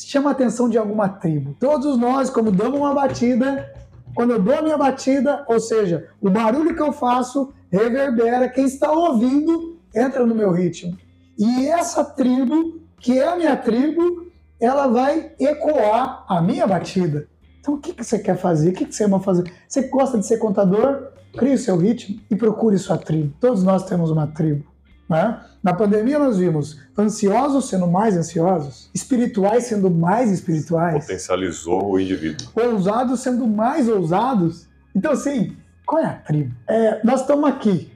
chama 0.07 0.29
a 0.29 0.33
atenção 0.33 0.69
de 0.69 0.77
alguma 0.77 1.09
tribo. 1.09 1.55
Todos 1.59 1.97
nós, 1.97 2.29
como 2.29 2.51
damos 2.51 2.79
uma 2.79 2.93
batida, 2.93 3.73
quando 4.13 4.33
eu 4.33 4.39
dou 4.39 4.53
a 4.53 4.61
minha 4.61 4.77
batida, 4.77 5.43
ou 5.47 5.59
seja, 5.59 6.07
o 6.21 6.29
barulho 6.29 6.75
que 6.75 6.81
eu 6.81 6.93
faço 6.93 7.51
reverbera, 7.71 8.49
quem 8.49 8.65
está 8.65 8.91
ouvindo 8.91 9.79
entra 9.95 10.23
no 10.27 10.35
meu 10.35 10.51
ritmo. 10.51 10.95
E 11.39 11.65
essa 11.65 12.03
tribo, 12.03 12.81
que 12.99 13.17
é 13.17 13.29
a 13.29 13.35
minha 13.35 13.57
tribo, 13.57 14.27
ela 14.59 14.85
vai 14.85 15.31
ecoar 15.39 16.23
a 16.27 16.39
minha 16.39 16.67
batida. 16.67 17.27
Então, 17.59 17.73
o 17.73 17.79
que, 17.79 17.93
que 17.93 18.03
você 18.03 18.19
quer 18.19 18.37
fazer? 18.37 18.69
O 18.69 18.73
que, 18.73 18.85
que 18.85 18.93
você 18.93 19.05
ama 19.05 19.19
fazer? 19.19 19.51
Você 19.67 19.87
gosta 19.87 20.19
de 20.19 20.27
ser 20.27 20.37
contador? 20.37 21.17
Crie 21.37 21.53
o 21.53 21.57
seu 21.57 21.77
ritmo 21.77 22.19
e 22.29 22.35
procure 22.35 22.77
sua 22.77 22.97
tribo. 22.97 23.33
Todos 23.39 23.63
nós 23.63 23.85
temos 23.85 24.09
uma 24.09 24.27
tribo. 24.27 24.65
Né? 25.09 25.39
Na 25.63 25.73
pandemia 25.73 26.19
nós 26.19 26.37
vimos 26.37 26.79
ansiosos 26.97 27.67
sendo 27.67 27.87
mais 27.87 28.15
ansiosos, 28.15 28.89
espirituais 28.93 29.65
sendo 29.65 29.89
mais 29.89 30.31
espirituais. 30.31 31.05
Potencializou 31.05 31.91
o 31.91 31.99
indivíduo. 31.99 32.47
Ousados 32.55 33.19
sendo 33.21 33.47
mais 33.47 33.89
ousados. 33.89 34.67
Então, 34.95 35.11
assim, 35.11 35.55
qual 35.85 36.01
é 36.01 36.05
a 36.05 36.13
tribo? 36.13 36.53
É, 36.67 37.01
nós 37.03 37.21
estamos 37.21 37.49
aqui. 37.49 37.91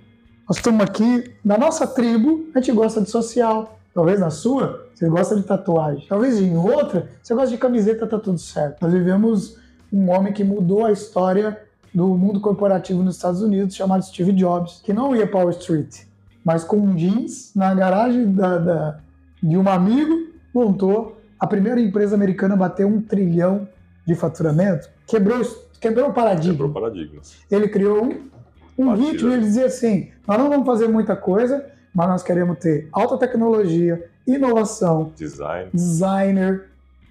Nós 0.47 0.57
estamos 0.57 0.83
aqui, 0.83 1.35
na 1.45 1.57
nossa 1.57 1.87
tribo, 1.87 2.47
a 2.53 2.59
gente 2.59 2.71
gosta 2.71 3.01
de 3.01 3.09
social. 3.09 3.79
Talvez 3.93 4.19
na 4.19 4.31
sua, 4.31 4.89
você 4.93 5.07
gosta 5.07 5.35
de 5.35 5.43
tatuagem. 5.43 6.05
Talvez 6.09 6.39
em 6.39 6.57
outra, 6.57 7.09
você 7.21 7.35
gosta 7.35 7.51
de 7.51 7.57
camiseta, 7.57 8.07
tá 8.07 8.17
tudo 8.17 8.39
certo. 8.39 8.81
Nós 8.81 8.91
vivemos 8.91 9.57
um 9.91 10.09
homem 10.09 10.33
que 10.33 10.43
mudou 10.43 10.85
a 10.85 10.91
história 10.91 11.61
do 11.93 12.07
mundo 12.17 12.39
corporativo 12.39 13.03
nos 13.03 13.15
Estados 13.15 13.41
Unidos, 13.41 13.75
chamado 13.75 14.03
Steve 14.03 14.31
Jobs, 14.31 14.81
que 14.83 14.91
não 14.91 15.15
ia 15.15 15.27
para 15.27 15.41
Wall 15.41 15.51
Street, 15.51 16.05
mas 16.43 16.63
com 16.63 16.77
um 16.77 16.95
jeans 16.95 17.51
na 17.55 17.73
garagem 17.73 18.31
da, 18.31 18.57
da, 18.57 18.99
de 19.41 19.55
um 19.57 19.67
amigo, 19.69 20.33
montou 20.53 21.17
a 21.39 21.45
primeira 21.45 21.79
empresa 21.79 22.15
americana 22.15 22.55
a 22.55 22.57
bater 22.57 22.85
um 22.85 23.01
trilhão 23.01 23.67
de 24.05 24.15
faturamento, 24.15 24.89
quebrou, 25.05 25.41
quebrou 25.79 26.09
o 26.09 26.13
paradigma. 26.13 26.53
Quebrou 26.53 26.69
paradigma. 26.71 27.21
Ele 27.49 27.67
criou 27.67 28.03
um, 28.03 28.29
um 28.77 28.93
ritmo 28.93 29.29
e 29.29 29.33
ele 29.33 29.43
dizia 29.43 29.65
assim: 29.65 30.09
nós 30.27 30.37
não 30.37 30.49
vamos 30.49 30.65
fazer 30.65 30.87
muita 30.87 31.15
coisa, 31.15 31.65
mas 31.93 32.07
nós 32.07 32.23
queremos 32.23 32.57
ter 32.59 32.87
alta 32.91 33.17
tecnologia, 33.17 34.09
inovação, 34.25 35.11
design, 35.15 35.69
designer. 35.73 36.69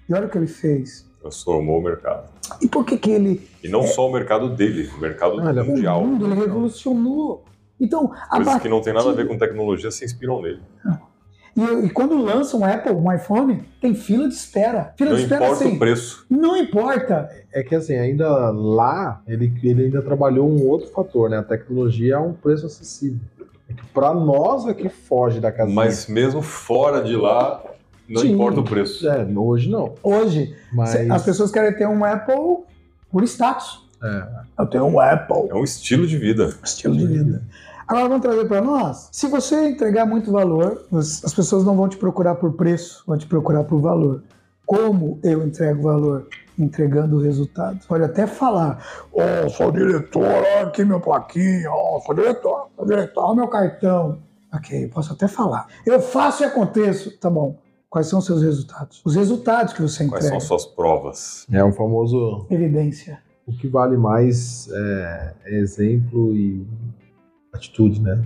E 0.09 0.13
olha 0.13 0.25
o 0.25 0.29
que 0.29 0.37
ele 0.37 0.47
fez. 0.47 1.07
Transformou 1.21 1.79
o 1.79 1.83
mercado. 1.83 2.32
E 2.61 2.67
por 2.67 2.85
que 2.85 2.97
que 2.97 3.11
ele... 3.11 3.47
E 3.63 3.67
não 3.67 3.81
é... 3.81 3.87
só 3.87 4.07
o 4.07 4.11
mercado 4.11 4.49
dele, 4.49 4.89
o 4.97 5.01
mercado 5.01 5.35
Olha, 5.41 5.63
mundial. 5.63 6.01
O 6.01 6.07
mundo, 6.07 6.25
ele 6.25 6.35
revolucionou. 6.35 7.45
Então, 7.79 8.11
Coisas 8.29 8.61
que 8.61 8.69
não 8.69 8.81
tem 8.81 8.93
nada 8.93 9.09
a 9.09 9.13
ver 9.13 9.27
com 9.27 9.37
tecnologia 9.37 9.91
se 9.91 10.05
inspiram 10.05 10.41
nele. 10.41 10.61
E, 11.55 11.85
e, 11.85 11.89
quando 11.89 12.17
lança 12.17 12.57
um 12.57 12.65
Apple, 12.65 12.93
um 12.93 13.11
iPhone, 13.13 13.63
tem 13.79 13.93
fila 13.93 14.27
de 14.27 14.33
espera. 14.33 14.93
Fila 14.97 15.11
não 15.11 15.17
de 15.17 15.23
espera, 15.23 15.45
importa 15.45 15.63
assim, 15.65 15.75
o 15.75 15.79
preço. 15.79 16.25
Não 16.29 16.57
importa. 16.57 17.29
É 17.51 17.61
que 17.61 17.75
assim, 17.75 17.95
ainda 17.95 18.49
lá, 18.49 19.21
ele, 19.27 19.53
ele 19.63 19.85
ainda 19.85 20.01
trabalhou 20.01 20.49
um 20.49 20.67
outro 20.67 20.89
fator, 20.89 21.29
né? 21.29 21.37
A 21.37 21.43
tecnologia 21.43 22.15
é 22.15 22.17
um 22.17 22.33
preço 22.33 22.65
acessível. 22.65 23.19
É 23.69 23.73
que 23.73 23.85
para 23.87 24.13
nós 24.13 24.65
aqui 24.65 24.89
foge 24.89 25.39
da 25.39 25.51
casa. 25.51 25.71
Mas 25.71 26.07
mesmo 26.07 26.41
fora 26.41 27.03
de 27.03 27.15
lá, 27.15 27.63
não 28.13 28.21
Sim. 28.21 28.33
importa 28.33 28.59
o 28.59 28.63
preço. 28.63 29.07
É, 29.07 29.25
hoje 29.35 29.69
não. 29.69 29.95
Hoje, 30.03 30.55
Mas... 30.71 30.95
as 31.09 31.23
pessoas 31.23 31.51
querem 31.51 31.73
ter 31.75 31.87
um 31.87 32.05
Apple 32.05 32.63
por 33.11 33.23
status. 33.23 33.87
É. 34.01 34.27
Eu 34.59 34.65
tenho 34.67 34.85
um 34.85 34.99
Apple. 34.99 35.49
É 35.49 35.55
um 35.55 35.63
estilo 35.63 36.05
de 36.05 36.17
vida. 36.17 36.53
Estilo 36.63 36.95
de 36.95 37.07
vida. 37.07 37.41
Agora 37.87 38.07
vamos 38.07 38.21
trazer 38.21 38.45
para 38.45 38.61
nós. 38.61 39.09
Se 39.11 39.27
você 39.27 39.69
entregar 39.69 40.05
muito 40.05 40.31
valor, 40.31 40.85
as 40.93 41.33
pessoas 41.33 41.63
não 41.63 41.75
vão 41.75 41.89
te 41.89 41.97
procurar 41.97 42.35
por 42.35 42.53
preço, 42.53 43.03
vão 43.05 43.17
te 43.17 43.25
procurar 43.25 43.63
por 43.63 43.79
valor. 43.79 44.23
Como 44.65 45.19
eu 45.23 45.45
entrego 45.45 45.83
valor? 45.83 46.27
Entregando 46.57 47.17
o 47.17 47.21
resultado. 47.21 47.79
Pode 47.87 48.03
até 48.03 48.27
falar, 48.27 48.83
ó, 49.11 49.21
oh, 49.45 49.49
sou 49.49 49.71
diretor, 49.71 50.45
aqui 50.61 50.85
meu 50.85 50.99
plaquinho, 50.99 51.69
ó, 51.71 51.97
oh, 51.97 52.01
sou 52.01 52.15
diretor, 52.15 52.67
sou 52.75 52.85
diretor, 52.85 53.35
meu 53.35 53.47
cartão. 53.47 54.19
Ok, 54.53 54.87
posso 54.89 55.13
até 55.13 55.27
falar. 55.27 55.67
Eu 55.85 55.99
faço 55.99 56.43
e 56.43 56.45
aconteço. 56.45 57.17
Tá 57.17 57.29
bom. 57.29 57.57
Quais 57.93 58.07
são 58.07 58.17
os 58.17 58.25
seus 58.25 58.41
resultados? 58.41 59.03
Os 59.05 59.15
resultados 59.15 59.71
que 59.71 59.79
você 59.83 60.03
entrega. 60.03 60.27
Quais 60.27 60.29
são 60.31 60.39
suas 60.39 60.65
provas? 60.65 61.45
É 61.51 61.63
um 61.63 61.71
famoso... 61.71 62.47
Evidência. 62.49 63.19
O 63.45 63.55
que 63.55 63.67
vale 63.67 63.97
mais 63.97 64.67
é, 64.71 65.33
é 65.45 65.59
exemplo 65.59 66.35
e 66.35 66.65
atitude, 67.53 68.01
né? 68.01 68.25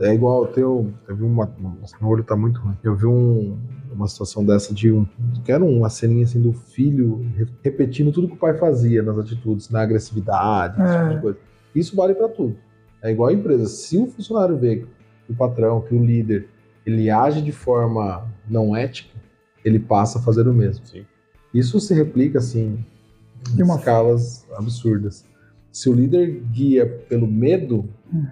É 0.00 0.12
igual 0.12 0.44
eu 0.44 0.52
tenho, 0.52 0.94
eu 1.08 1.16
vi 1.16 1.22
uma, 1.22 1.50
meu 1.98 2.10
olho 2.10 2.22
tá 2.24 2.36
muito 2.36 2.60
ruim. 2.60 2.76
Eu 2.84 2.94
vi 2.94 3.06
um, 3.06 3.58
uma 3.90 4.06
situação 4.06 4.44
dessa 4.44 4.74
de 4.74 4.92
um, 4.92 5.06
quero 5.46 5.64
uma 5.64 5.88
ceninha 5.88 6.24
assim 6.24 6.42
do 6.42 6.52
filho 6.52 7.24
repetindo 7.64 8.12
tudo 8.12 8.28
que 8.28 8.34
o 8.34 8.38
pai 8.38 8.58
fazia 8.58 9.02
nas 9.02 9.16
atitudes, 9.16 9.70
na 9.70 9.80
agressividade, 9.80 10.78
é. 10.78 10.98
tipo 10.98 11.14
de 11.14 11.20
coisa. 11.22 11.38
Isso 11.74 11.96
vale 11.96 12.14
para 12.14 12.28
tudo. 12.28 12.54
É 13.02 13.10
igual 13.10 13.30
a 13.30 13.32
empresa. 13.32 13.64
Se 13.64 13.96
o 13.96 14.08
funcionário 14.08 14.58
vê 14.58 14.76
que 15.24 15.32
o 15.32 15.34
patrão, 15.34 15.80
que 15.80 15.94
o 15.94 16.04
líder, 16.04 16.50
ele 16.86 17.10
age 17.10 17.42
de 17.42 17.52
forma 17.52 18.26
não 18.48 18.76
ética, 18.76 19.18
ele 19.64 19.80
passa 19.80 20.18
a 20.18 20.22
fazer 20.22 20.46
o 20.46 20.54
mesmo. 20.54 20.86
Sim. 20.86 21.04
Isso 21.52 21.80
se 21.80 21.92
replica 21.92 22.38
assim 22.38 22.84
em 23.58 23.62
uma... 23.62 23.76
escalas 23.76 24.46
absurdas. 24.56 25.24
Se 25.72 25.90
o 25.90 25.92
líder 25.92 26.42
guia 26.52 26.86
pelo 27.08 27.26
medo, 27.26 27.88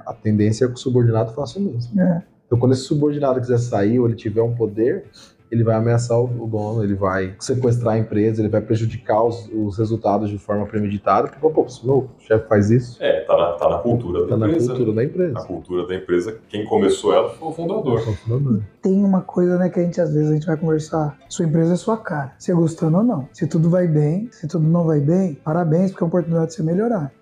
a 0.07 0.15
tendência 0.15 0.65
é 0.65 0.69
que 0.69 0.75
o 0.75 0.79
subordinado 0.79 1.35
faça 1.35 1.59
o 1.59 1.63
mesmo. 1.63 2.01
É. 2.01 2.23
Então, 2.47 2.59
quando 2.59 2.73
esse 2.73 2.83
subordinado 2.83 3.41
quiser 3.41 3.59
sair 3.59 3.99
ou 3.99 4.07
ele 4.07 4.15
tiver 4.15 4.43
um 4.43 4.55
poder, 4.55 5.07
ele 5.51 5.63
vai 5.63 5.75
ameaçar 5.77 6.21
o 6.21 6.47
dono, 6.47 6.83
ele 6.83 6.95
vai 6.95 7.35
sequestrar 7.39 7.95
a 7.95 7.99
empresa, 7.99 8.41
ele 8.41 8.49
vai 8.49 8.61
prejudicar 8.61 9.23
os, 9.23 9.49
os 9.53 9.79
resultados 9.79 10.31
de 10.31 10.39
forma 10.39 10.67
premeditada. 10.67 11.29
Porque, 11.29 11.49
pô, 11.49 11.69
se 11.69 11.83
o 11.83 11.87
meu 11.87 12.11
chefe 12.19 12.49
faz 12.49 12.71
isso. 12.71 13.03
É, 13.03 13.21
tá 13.21 13.37
na, 13.37 13.53
tá 13.53 13.69
na 13.69 13.79
cultura 13.79 14.27
tá 14.27 14.37
da 14.37 14.47
empresa. 14.47 14.67
Tá 14.67 14.73
na 14.73 14.79
cultura 14.79 14.97
da 14.97 15.05
empresa. 15.05 15.33
Na 15.33 15.45
cultura 15.45 15.87
da 15.87 15.95
empresa, 15.95 16.39
quem 16.49 16.65
começou 16.65 17.15
ela 17.15 17.31
foi 17.31 17.49
o 17.49 17.53
fundador. 17.53 18.01
Foi 18.01 18.13
o 18.13 18.17
fundador. 18.17 18.63
Tem 18.83 19.05
uma 19.05 19.23
coisa, 19.23 19.59
né, 19.59 19.69
que 19.69 19.79
a 19.79 19.83
gente 19.83 20.01
às 20.01 20.13
vezes 20.13 20.31
a 20.31 20.35
gente 20.35 20.47
vai 20.47 20.57
conversar. 20.57 21.19
Sua 21.29 21.45
empresa 21.45 21.75
é 21.75 21.77
sua 21.77 21.97
cara. 21.97 22.33
Se 22.39 22.53
gostando 22.53 22.99
ou 22.99 23.05
não. 23.05 23.29
Se 23.33 23.47
tudo 23.47 23.71
vai 23.71 23.87
bem, 23.87 24.29
se 24.33 24.49
tudo 24.49 24.67
não 24.67 24.85
vai 24.85 25.01
bem, 25.01 25.35
parabéns, 25.35 25.91
porque 25.91 26.03
é 26.03 26.05
uma 26.05 26.09
oportunidade 26.09 26.49
de 26.49 26.55
você 26.55 26.63
melhorar. 26.63 27.13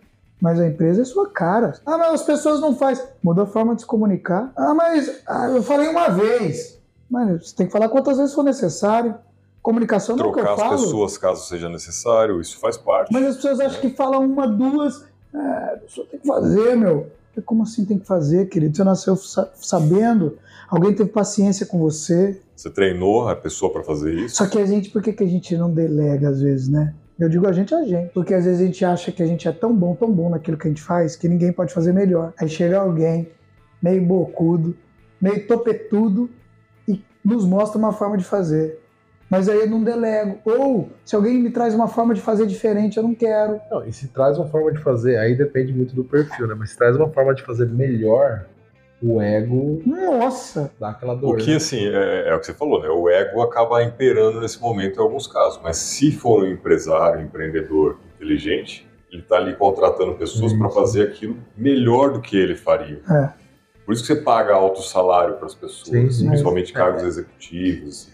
Mas 0.41 0.59
a 0.59 0.67
empresa 0.67 1.03
é 1.03 1.05
sua 1.05 1.31
cara. 1.31 1.75
Ah, 1.87 1.97
mas 1.97 2.15
as 2.15 2.23
pessoas 2.25 2.61
não 2.61 2.75
fazem. 2.75 3.05
Muda 3.23 3.45
a 3.45 3.47
forma 3.47 3.77
de 3.77 3.83
se 3.83 3.87
comunicar. 3.87 4.53
Ah, 4.57 4.75
mas 4.75 5.23
ah, 5.29 5.49
eu 5.49 5.63
falei 5.63 5.87
uma 5.87 6.09
vez. 6.09 6.82
Mas 7.13 7.47
você 7.51 7.55
tem 7.57 7.67
que 7.67 7.73
falar 7.73 7.91
quantas 7.91 8.17
vezes 8.17 8.35
for 8.35 8.43
necessário. 8.43 9.15
Comunicação 9.63 10.17
não 10.17 10.25
é 10.25 10.29
o 10.29 10.33
que 10.33 10.41
eu 10.41 10.45
Trocar 10.45 10.63
as 10.65 10.69
falo. 10.71 10.83
pessoas 10.83 11.19
caso 11.19 11.47
seja 11.47 11.69
necessário, 11.69 12.41
isso 12.41 12.59
faz 12.59 12.77
parte. 12.79 13.13
Mas 13.13 13.25
as 13.27 13.37
pessoas 13.37 13.61
acham 13.61 13.81
que 13.81 13.91
falam 13.91 14.25
uma, 14.25 14.49
duas. 14.49 15.05
É, 15.35 15.39
a 15.39 15.79
tem 16.11 16.19
que 16.21 16.27
fazer, 16.27 16.75
meu. 16.77 17.07
Como 17.45 17.63
assim 17.63 17.85
tem 17.85 17.99
que 17.99 18.07
fazer, 18.07 18.47
querido? 18.49 18.77
Você 18.77 18.83
nasceu 18.85 19.15
sa- 19.17 19.51
sabendo. 19.57 20.39
Alguém 20.69 20.95
teve 20.95 21.11
paciência 21.11 21.65
com 21.67 21.79
você. 21.79 22.41
Você 22.57 22.71
treinou 22.71 23.29
a 23.29 23.37
pessoa 23.37 23.71
para 23.73 23.83
fazer 23.83 24.15
isso. 24.15 24.37
Só 24.37 24.47
que 24.47 24.59
a 24.59 24.65
gente, 24.67 24.91
por 24.91 25.03
que, 25.03 25.13
que 25.13 25.23
a 25.23 25.27
gente 25.29 25.57
não 25.57 25.71
delega 25.71 26.29
às 26.31 26.41
vezes, 26.41 26.69
né? 26.69 26.95
Eu 27.19 27.29
digo 27.29 27.47
a 27.47 27.53
gente, 27.53 27.75
a 27.75 27.85
gente. 27.85 28.11
Porque 28.13 28.35
às 28.35 28.45
vezes 28.45 28.61
a 28.61 28.65
gente 28.65 28.85
acha 28.85 29.13
que 29.13 29.23
a 29.23 29.27
gente 29.27 29.47
é 29.47 29.53
tão 29.53 29.73
bom, 29.75 29.95
tão 29.95 30.11
bom 30.11 30.29
naquilo 30.31 30.57
que 30.57 30.67
a 30.67 30.71
gente 30.71 30.83
faz, 30.83 31.15
que 31.15 31.29
ninguém 31.29 31.53
pode 31.53 31.73
fazer 31.73 31.93
melhor. 31.93 32.33
Aí 32.39 32.49
chega 32.49 32.79
alguém, 32.81 33.29
meio 33.83 34.03
bocudo, 34.05 34.75
meio 35.21 35.47
topetudo, 35.47 36.29
nos 37.25 37.45
mostra 37.45 37.79
uma 37.79 37.93
forma 37.93 38.17
de 38.17 38.25
fazer. 38.25 38.81
Mas 39.33 39.49
aí 39.49 39.61
eu 39.61 39.71
não 39.71 39.83
delego. 39.83 40.39
Ou, 40.45 40.91
se 41.05 41.17
alguém 41.17 41.39
me 41.39 41.51
traz 41.51 41.75
uma 41.75 41.89
forma 41.89 42.13
de 42.13 42.21
fazer 42.21 42.47
diferente, 42.47 42.99
eu 42.99 43.03
não 43.03 43.15
quero. 43.15 43.59
Não, 43.71 43.83
e 43.87 43.91
se 43.91 44.09
traz 44.09 44.37
uma 44.37 44.47
forma 44.47 44.71
de 44.71 44.79
fazer, 44.79 45.17
aí 45.17 45.35
depende 45.35 45.73
muito 45.73 45.95
do 45.95 46.05
perfil, 46.05 46.47
né? 46.47 46.55
Mas 46.55 46.71
se 46.71 46.77
traz 46.77 46.97
uma 46.97 47.09
forma 47.09 47.35
de 47.35 47.43
fazer 47.43 47.67
melhor, 47.67 48.45
o 49.03 49.23
ego 49.23 49.83
Nossa! 49.87 50.71
dá 50.79 50.91
aquela 50.91 51.15
dor. 51.15 51.35
O 51.35 51.39
que, 51.39 51.51
né? 51.51 51.57
assim, 51.57 51.89
é, 51.89 52.29
é 52.29 52.35
o 52.35 52.41
que 52.41 52.47
você 52.47 52.53
falou, 52.53 52.83
né? 52.83 52.89
O 52.91 53.09
ego 53.09 53.41
acaba 53.41 53.83
imperando 53.83 54.39
nesse 54.41 54.61
momento 54.61 54.99
em 54.99 55.03
alguns 55.03 55.27
casos. 55.27 55.59
Mas 55.63 55.79
se 55.79 56.13
for 56.13 56.45
um 56.45 56.47
empresário, 56.47 57.21
um 57.21 57.25
empreendedor 57.25 57.99
inteligente, 58.15 58.87
ele 59.11 59.23
está 59.23 59.37
ali 59.37 59.55
contratando 59.55 60.15
pessoas 60.15 60.53
para 60.53 60.69
fazer 60.69 61.05
aquilo 61.05 61.37
melhor 61.57 62.13
do 62.13 62.21
que 62.21 62.37
ele 62.37 62.55
faria. 62.55 63.01
É. 63.11 63.42
Por 63.93 63.97
isso 63.97 64.07
que 64.07 64.15
você 64.15 64.21
paga 64.23 64.55
alto 64.55 64.81
salário 64.81 65.35
para 65.37 65.45
as 65.45 65.55
pessoas, 65.55 66.15
Sim, 66.17 66.27
principalmente 66.29 66.73
É. 66.73 66.75
cargos 66.75 67.03
executivos. 67.03 68.11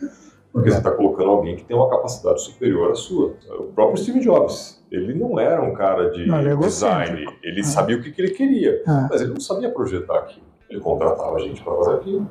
Porque 0.52 0.70
você 0.72 0.78
está 0.78 0.90
colocando 0.90 1.30
alguém 1.30 1.54
que 1.54 1.64
tem 1.64 1.76
uma 1.76 1.88
capacidade 1.88 2.42
superior 2.42 2.90
à 2.90 2.94
sua. 2.96 3.34
O 3.60 3.64
próprio 3.72 3.96
Steve 4.02 4.18
Jobs, 4.18 4.82
ele 4.90 5.14
não 5.14 5.38
era 5.38 5.62
um 5.62 5.72
cara 5.74 6.10
de 6.10 6.26
Não, 6.26 6.40
ele 6.40 6.48
é 6.50 6.56
design. 6.56 7.24
Ele 7.44 7.60
É. 7.60 7.62
sabia 7.62 7.96
o 7.96 8.02
que, 8.02 8.10
que 8.10 8.20
ele 8.20 8.32
queria, 8.32 8.82
Ah, 8.88 9.06
mas 9.08 9.20
ele 9.20 9.30
não 9.34 9.40
sabia 9.40 9.70
projetar 9.70 10.18
aquilo. 10.18 10.46
Ele 10.68 10.80
contratava 10.80 11.38
gente 11.38 11.62
para 11.62 11.76
fazer 11.76 11.92
aquilo. 11.94 12.28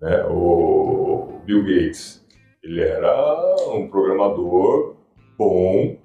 né? 0.00 0.24
O 0.28 1.38
Bill 1.44 1.62
Gates, 1.62 2.26
ele 2.64 2.80
era 2.80 3.54
um 3.72 3.88
programador 3.88 4.96
bom, 5.38 5.96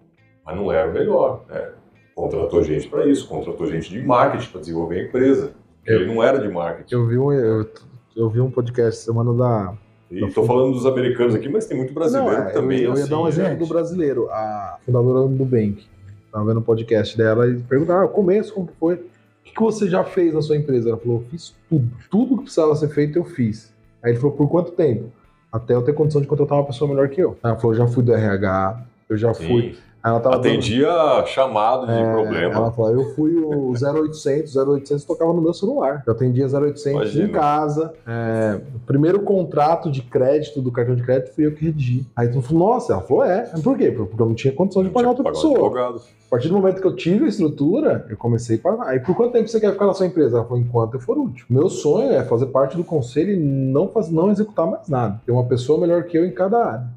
mas 0.45 0.55
não 0.55 0.71
era 0.71 0.87
o 0.87 0.93
melhor. 0.93 1.45
Né? 1.49 1.71
Contratou 2.15 2.61
gente 2.63 2.87
para 2.89 3.07
isso, 3.07 3.27
contratou 3.27 3.65
gente 3.65 3.89
de 3.89 4.03
marketing 4.05 4.51
para 4.51 4.59
desenvolver 4.61 4.99
a 4.99 5.03
empresa. 5.07 5.62
Ele 5.85 6.05
não 6.05 6.23
era 6.23 6.39
de 6.39 6.47
marketing. 6.47 6.93
Eu 6.93 7.07
vi 7.07 7.17
um, 7.17 7.31
eu, 7.31 7.69
eu 8.15 8.29
vi 8.29 8.39
um 8.39 8.49
podcast 8.49 9.03
semana 9.03 9.33
da. 9.33 9.73
Estou 10.09 10.45
falando 10.45 10.73
dos 10.73 10.85
americanos 10.85 11.33
aqui, 11.33 11.49
mas 11.49 11.65
tem 11.65 11.75
muito 11.75 11.93
brasileiro 11.93 12.31
Não, 12.31 12.47
é, 12.47 12.51
também 12.51 12.79
eu, 12.81 12.91
eu 12.91 12.97
é 12.97 12.99
ia 12.99 13.07
dar 13.07 13.19
um 13.19 13.25
assim, 13.25 13.41
exemplo 13.41 13.53
né? 13.53 13.59
do 13.59 13.67
brasileiro. 13.67 14.29
A 14.29 14.77
fundadora 14.85 15.27
do 15.27 15.29
Nubank. 15.29 15.85
Tava 16.31 16.45
vendo 16.45 16.59
o 16.59 16.63
podcast 16.63 17.17
dela 17.17 17.47
e 17.47 17.59
perguntaram: 17.59 18.05
ah, 18.05 18.07
começo, 18.07 18.53
como 18.53 18.69
foi? 18.79 18.95
O 18.95 18.99
que, 19.43 19.53
que 19.53 19.61
você 19.61 19.89
já 19.89 20.03
fez 20.03 20.33
na 20.33 20.41
sua 20.41 20.55
empresa? 20.55 20.89
Ela 20.89 20.97
falou: 20.97 21.19
eu 21.21 21.27
fiz 21.29 21.55
tudo. 21.69 21.89
Tudo 22.09 22.37
que 22.37 22.43
precisava 22.43 22.75
ser 22.75 22.89
feito, 22.89 23.17
eu 23.17 23.25
fiz. 23.25 23.73
Aí 24.01 24.11
ele 24.11 24.19
falou: 24.19 24.35
por 24.35 24.49
quanto 24.49 24.71
tempo? 24.71 25.11
Até 25.51 25.73
eu 25.75 25.81
ter 25.81 25.93
condição 25.93 26.21
de 26.21 26.27
contratar 26.27 26.57
uma 26.57 26.65
pessoa 26.65 26.89
melhor 26.89 27.09
que 27.09 27.21
eu. 27.21 27.37
Ela 27.43 27.55
falou: 27.55 27.75
já 27.75 27.87
fui 27.87 28.03
do 28.03 28.13
RH, 28.13 28.85
eu 29.09 29.17
já 29.17 29.33
Sim. 29.33 29.47
fui. 29.47 29.77
Ela 30.05 30.19
tava 30.19 30.35
dando- 30.37 30.47
Atendia 30.47 30.89
chamado 31.27 31.85
de 31.87 31.93
É, 31.93 32.11
problema. 32.11 32.53
Ela 32.55 32.71
falou, 32.71 32.91
eu 32.91 33.15
fui 33.15 33.35
o 33.37 33.71
0800, 33.79 34.53
0800 34.57 35.05
tocava 35.05 35.31
no 35.31 35.41
meu 35.41 35.53
celular. 35.53 36.03
Eu 36.05 36.11
atendia 36.11 36.45
0800 36.49 36.91
Imagina. 36.91 37.25
em 37.25 37.31
casa. 37.31 37.93
É, 38.05 38.59
o 38.75 38.79
primeiro 38.79 39.21
contrato 39.21 39.89
de 39.89 40.01
crédito 40.01 40.61
do 40.61 40.71
cartão 40.71 40.93
de 40.95 41.03
crédito 41.03 41.33
fui 41.33 41.45
eu 41.45 41.53
que 41.53 41.63
redigi. 41.65 42.05
Aí 42.15 42.27
tu 42.27 42.41
falou, 42.41 42.67
nossa, 42.73 42.93
ela 42.93 43.01
falou, 43.01 43.23
é. 43.23 43.43
Por 43.63 43.77
quê? 43.77 43.91
Porque 43.91 44.21
eu 44.21 44.25
não 44.25 44.35
tinha 44.35 44.53
condição 44.53 44.83
de 44.83 44.89
pagar 44.89 45.09
outra 45.09 45.23
um 45.23 45.27
pessoa. 45.31 45.53
advogado. 45.53 46.01
A 46.27 46.29
partir 46.33 46.47
do 46.49 46.55
momento 46.55 46.81
que 46.81 46.87
eu 46.87 46.95
tive 46.95 47.25
a 47.25 47.27
estrutura, 47.29 48.05
eu 48.09 48.17
comecei 48.17 48.57
a 48.57 48.59
pagar. 48.59 48.87
Aí 48.89 48.99
por 48.99 49.15
quanto 49.15 49.31
tempo 49.33 49.47
você 49.47 49.59
quer 49.59 49.71
ficar 49.71 49.85
na 49.85 49.93
sua 49.93 50.07
empresa? 50.07 50.37
Ela 50.37 50.45
falou, 50.45 50.59
enquanto 50.61 50.95
eu 50.95 50.99
for 50.99 51.17
útil. 51.17 51.45
Meu 51.49 51.69
sonho 51.69 52.11
é 52.11 52.23
fazer 52.25 52.47
parte 52.47 52.75
do 52.75 52.83
conselho 52.83 53.31
e 53.31 53.37
não, 53.37 53.87
faz, 53.87 54.09
não 54.09 54.29
executar 54.31 54.65
mais 54.67 54.89
nada. 54.89 55.21
Ter 55.25 55.31
uma 55.31 55.45
pessoa 55.45 55.79
melhor 55.79 56.03
que 56.03 56.17
eu 56.17 56.25
em 56.25 56.31
cada 56.31 56.57
área. 56.65 56.87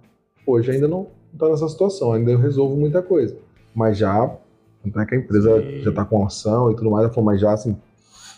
Hoje 0.47 0.71
ainda 0.73 0.89
não 0.89 1.07
está 1.37 1.49
nessa 1.49 1.69
situação, 1.69 2.13
ainda 2.13 2.31
eu 2.31 2.39
resolvo 2.39 2.77
muita 2.77 3.01
coisa. 3.03 3.37
Mas 3.75 3.99
já, 3.99 4.31
tanto 4.83 5.01
é 5.01 5.07
que 5.07 5.15
a 5.15 5.19
empresa 5.19 5.61
Sim. 5.63 5.81
já 5.83 5.91
está 5.91 6.05
com 6.05 6.25
ação 6.27 6.71
e 6.71 6.77
tudo 6.77 6.91
mais, 6.91 7.05
ela 7.05 7.13
falou, 7.13 7.27
mas 7.31 7.41
já 7.41 7.53
assim, 7.53 7.77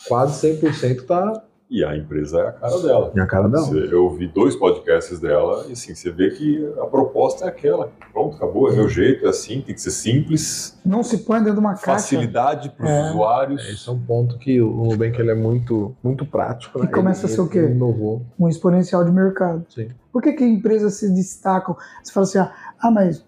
quase 0.07 0.41
100% 0.61 1.07
tá 1.07 1.43
E 1.71 1.85
a 1.85 1.95
empresa 1.95 2.39
é 2.41 2.49
a 2.49 2.53
cara 2.53 2.79
dela. 2.79 3.13
na 3.15 3.27
cara 3.27 3.47
dela. 3.47 3.63
Você- 3.67 3.93
Eu 3.93 4.05
ouvi 4.05 4.27
dois 4.27 4.57
podcasts 4.57 5.21
dela 5.21 5.67
e 5.69 5.73
assim, 5.73 5.95
você 5.95 6.11
vê 6.11 6.31
que 6.31 6.67
a 6.81 6.87
proposta 6.87 7.45
é 7.45 7.49
aquela. 7.49 7.93
Pronto, 8.11 8.37
acabou, 8.37 8.73
é 8.73 8.75
meu 8.75 8.89
jeito, 8.89 9.27
é 9.27 9.29
assim, 9.29 9.61
tem 9.61 9.75
que 9.75 9.81
ser 9.83 9.91
simples, 9.91 10.79
Não 10.83 11.03
se 11.03 11.19
põe 11.19 11.41
dentro 11.41 11.53
de 11.55 11.61
uma 11.61 11.75
caixa. 11.75 11.87
facilidade 11.93 12.71
para 12.71 12.87
os 12.87 12.91
É. 12.91 13.11
usuários. 13.11 13.69
Esse 13.69 13.87
é 13.87 13.93
um 13.93 13.99
ponto 14.01 14.39
que 14.39 14.59
o 14.63 14.71
Nubank 14.87 15.21
ele 15.21 15.31
é 15.31 15.35
muito, 15.35 15.95
muito 16.03 16.25
prático. 16.25 16.79
Né? 16.79 16.87
E 16.87 16.89
começa 16.89 17.27
Ele- 17.27 17.33
a 17.33 17.37
ser 17.37 17.41
o 17.43 17.49
quê? 17.49 17.61
Inovou. 17.67 18.23
um 18.41 18.49
exponencial 18.49 19.05
de 19.05 19.13
mercado. 19.13 19.67
Sim. 19.69 19.89
Por 20.11 20.23
que, 20.23 20.33
que 20.33 20.45
empresas 20.47 20.95
se 20.95 21.13
destacam? 21.13 21.77
Você 22.03 22.11
fala 22.15 22.25
assim, 22.25 22.39
ah, 22.39 22.51
ah, 22.81 22.91
mas 22.91 23.25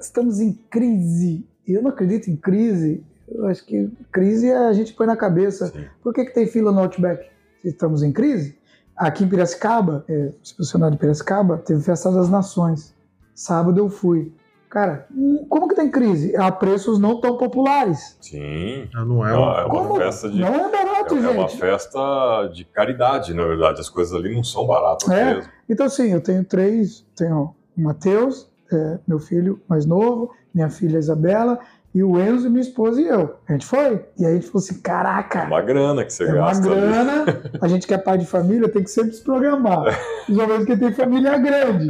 estamos 0.00 0.40
em 0.40 0.52
crise. 0.70 1.46
Eu 1.66 1.82
não 1.82 1.90
acredito 1.90 2.28
em 2.30 2.36
crise. 2.36 3.04
Eu 3.28 3.46
acho 3.46 3.64
que 3.64 3.90
crise 4.12 4.48
é 4.50 4.56
a 4.56 4.72
gente 4.72 4.92
põe 4.94 5.06
na 5.06 5.16
cabeça. 5.16 5.66
Sim. 5.68 5.84
Por 6.02 6.12
que, 6.14 6.24
que 6.24 6.34
tem 6.34 6.46
fila 6.46 6.70
no 6.72 6.80
Outback? 6.80 7.28
Estamos 7.64 8.02
em 8.02 8.12
crise? 8.12 8.56
Aqui 8.96 9.24
em 9.24 9.28
Piracicaba, 9.28 10.04
é, 10.08 10.30
se 10.42 10.56
funcionário 10.56 10.94
de 10.94 11.00
Piracicaba, 11.00 11.58
teve 11.58 11.82
Festa 11.82 12.10
das 12.10 12.28
Nações. 12.30 12.94
Sábado 13.34 13.78
eu 13.78 13.90
fui. 13.90 14.32
Cara, 14.70 15.06
hum, 15.14 15.44
como 15.48 15.68
que 15.68 15.74
tem 15.74 15.90
crise? 15.90 16.34
A 16.36 16.50
preços 16.50 16.98
não 16.98 17.20
tão 17.20 17.36
populares. 17.36 18.16
Sim. 18.20 18.88
Ah, 18.94 19.04
não 19.04 19.26
é 19.26 19.32
Não, 19.32 19.42
uma... 19.42 19.60
é 19.60 19.64
uma 19.64 19.70
Como? 19.88 19.96
festa 19.96 20.28
de. 20.30 20.40
Não 20.40 20.48
é 20.54 20.70
barato, 20.70 21.14
É, 21.14 21.18
é 21.18 21.28
uma 21.28 21.48
gente. 21.48 21.58
festa 21.60 22.50
de 22.54 22.64
caridade, 22.64 23.34
na 23.34 23.44
verdade. 23.44 23.80
As 23.80 23.88
coisas 23.88 24.14
ali 24.14 24.34
não 24.34 24.42
são 24.42 24.66
baratas 24.66 25.08
É. 25.10 25.34
mesmo. 25.34 25.50
Então, 25.68 25.86
assim, 25.86 26.12
eu 26.12 26.20
tenho 26.20 26.44
três: 26.44 27.04
tenho 27.14 27.54
o 27.76 27.80
Matheus, 27.80 28.50
é, 28.72 28.98
meu 29.06 29.18
filho 29.18 29.60
mais 29.68 29.86
novo, 29.86 30.32
minha 30.54 30.70
filha 30.70 30.98
Isabela, 30.98 31.58
e 31.96 32.02
o 32.02 32.20
Enzo, 32.20 32.50
minha 32.50 32.60
esposa 32.60 33.00
e 33.00 33.06
eu. 33.06 33.36
A 33.48 33.52
gente 33.52 33.64
foi. 33.64 34.04
E 34.18 34.26
aí 34.26 34.32
a 34.32 34.34
gente 34.34 34.48
falou 34.48 34.62
assim: 34.62 34.74
É 34.74 34.82
caraca, 34.82 35.44
uma 35.44 35.62
grana 35.62 36.04
que 36.04 36.12
você 36.12 36.24
é 36.24 36.26
uma 36.26 36.48
gasta 36.48 36.70
ali. 36.70 36.80
grana. 36.80 37.24
A 37.58 37.68
gente 37.68 37.86
que 37.86 37.94
é 37.94 37.98
pai 37.98 38.18
de 38.18 38.26
família 38.26 38.68
tem 38.68 38.82
que 38.82 38.90
sempre 38.90 39.12
se 39.12 39.24
programar. 39.24 39.98
Principalmente 40.26 40.66
quem 40.66 40.78
tem 40.78 40.92
família 40.92 41.38
grande. 41.38 41.88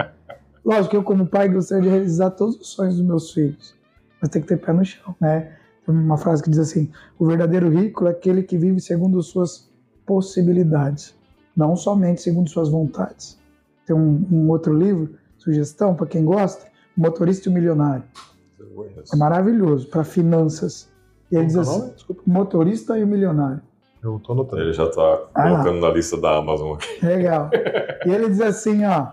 Lógico 0.65 0.91
que 0.91 0.97
eu, 0.97 1.03
como 1.03 1.27
pai, 1.27 1.49
gostaria 1.49 1.83
de 1.83 1.89
realizar 1.89 2.31
todos 2.31 2.55
os 2.55 2.69
sonhos 2.69 2.97
dos 2.97 3.05
meus 3.05 3.33
filhos. 3.33 3.75
Mas 4.21 4.31
tem 4.31 4.41
que 4.41 4.47
ter 4.47 4.59
pé 4.59 4.73
no 4.73 4.85
chão, 4.85 5.13
né? 5.21 5.53
Tem 5.85 5.93
uma 5.93 6.17
frase 6.17 6.41
que 6.41 6.51
diz 6.51 6.61
assim: 6.61 6.89
o 7.19 7.27
verdadeiro 7.27 7.69
rico 7.69 8.07
é 8.07 8.11
aquele 8.11 8.45
que 8.45 8.57
vive 8.57 8.81
segundo 8.81 9.21
suas 9.25 9.69
possibilidades, 10.07 11.17
não 11.57 11.75
somente 11.75 12.23
segundo 12.23 12.49
suas 12.49 12.69
vontades. 12.69 13.41
Tem 13.85 13.95
um, 13.97 14.25
um 14.31 14.49
outro 14.51 14.73
livro, 14.73 15.15
sugestão 15.51 15.95
para 15.95 16.07
quem 16.07 16.25
gosta, 16.25 16.67
Motorista 16.97 17.49
e 17.49 17.53
o 17.53 17.55
Milionário. 17.55 18.03
É 19.13 19.17
maravilhoso 19.17 19.89
para 19.89 20.03
finanças. 20.05 20.89
E 21.31 21.37
ele 21.37 21.47
diz 21.47 21.57
é 21.57 21.61
assim: 21.61 21.93
motorista 22.27 22.99
e 22.99 23.03
o 23.03 23.07
milionário. 23.07 23.61
Eu 24.03 24.21
tô 24.25 24.33
anotando. 24.33 24.63
Ele 24.63 24.73
já 24.73 24.85
está 24.85 25.19
Ah. 25.35 25.43
colocando 25.51 25.81
na 25.81 25.91
lista 25.91 26.17
da 26.17 26.37
Amazon 26.37 26.75
aqui. 26.75 27.05
Legal. 27.05 27.51
e 28.07 28.11
ele 28.11 28.29
diz 28.29 28.41
assim, 28.41 28.85
ó. 28.85 29.09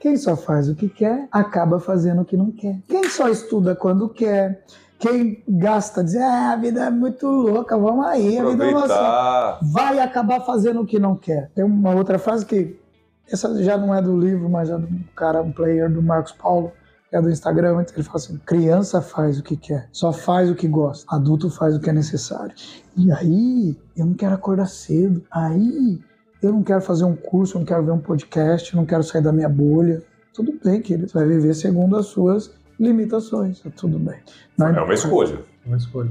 Quem 0.00 0.16
só 0.16 0.36
faz 0.36 0.68
o 0.68 0.74
que 0.74 0.88
quer, 0.88 1.28
acaba 1.30 1.78
fazendo 1.78 2.22
o 2.22 2.24
que 2.24 2.36
não 2.36 2.50
quer. 2.50 2.76
Quem 2.88 3.04
só 3.08 3.28
estuda 3.28 3.76
quando 3.76 4.08
quer, 4.08 4.64
quem 4.98 5.44
gasta, 5.48 6.02
diz, 6.02 6.16
ah, 6.16 6.52
a 6.52 6.56
vida 6.56 6.86
é 6.86 6.90
muito 6.90 7.24
louca, 7.28 7.78
vamos 7.78 8.04
aí, 8.06 8.36
a 8.36 8.44
vida 8.44 8.64
é 8.64 8.68
Aproveitar. 8.70 9.60
vai 9.62 10.00
acabar 10.00 10.40
fazendo 10.40 10.80
o 10.80 10.86
que 10.86 10.98
não 10.98 11.14
quer. 11.14 11.52
Tem 11.54 11.62
uma 11.64 11.94
outra 11.94 12.18
frase 12.18 12.44
que, 12.44 12.76
essa 13.30 13.62
já 13.62 13.76
não 13.78 13.94
é 13.94 14.00
do 14.02 14.18
livro, 14.18 14.48
mas 14.48 14.70
é 14.70 14.76
do 14.78 14.88
cara, 15.16 15.42
um 15.42 15.52
player 15.52 15.90
do 15.90 16.02
Marcos 16.02 16.32
Paulo, 16.32 16.72
que 17.10 17.16
é 17.16 17.20
do 17.22 17.30
Instagram, 17.30 17.82
então 17.82 17.94
ele 17.94 18.02
fala 18.04 18.16
assim, 18.16 18.36
criança 18.44 19.00
faz 19.02 19.38
o 19.38 19.42
que 19.42 19.56
quer, 19.56 19.88
só 19.92 20.12
faz 20.12 20.50
o 20.50 20.54
que 20.54 20.66
gosta, 20.68 21.04
adulto 21.14 21.50
faz 21.50 21.76
o 21.76 21.80
que 21.80 21.90
é 21.90 21.92
necessário. 21.92 22.54
E 22.96 23.10
aí, 23.12 23.76
eu 23.96 24.06
não 24.06 24.14
quero 24.14 24.34
acordar 24.34 24.66
cedo, 24.66 25.22
aí 25.30 26.00
eu 26.42 26.52
não 26.52 26.62
quero 26.62 26.80
fazer 26.80 27.04
um 27.04 27.14
curso, 27.14 27.56
eu 27.56 27.60
não 27.60 27.66
quero 27.66 27.84
ver 27.84 27.92
um 27.92 27.98
podcast, 27.98 28.72
eu 28.74 28.78
não 28.78 28.86
quero 28.86 29.02
sair 29.02 29.22
da 29.22 29.32
minha 29.32 29.48
bolha. 29.48 30.02
Tudo 30.34 30.58
bem, 30.64 30.80
querido, 30.80 31.08
você 31.08 31.18
vai 31.18 31.28
viver 31.28 31.54
segundo 31.54 31.96
as 31.96 32.06
suas 32.06 32.50
limitações, 32.80 33.60
tá 33.60 33.70
tudo 33.76 33.98
bem. 33.98 34.18
Não 34.58 34.68
É 34.68 34.82
uma 34.82 34.94
escolha. 34.94 35.38
Uma 35.64 35.76
escolha. 35.76 36.10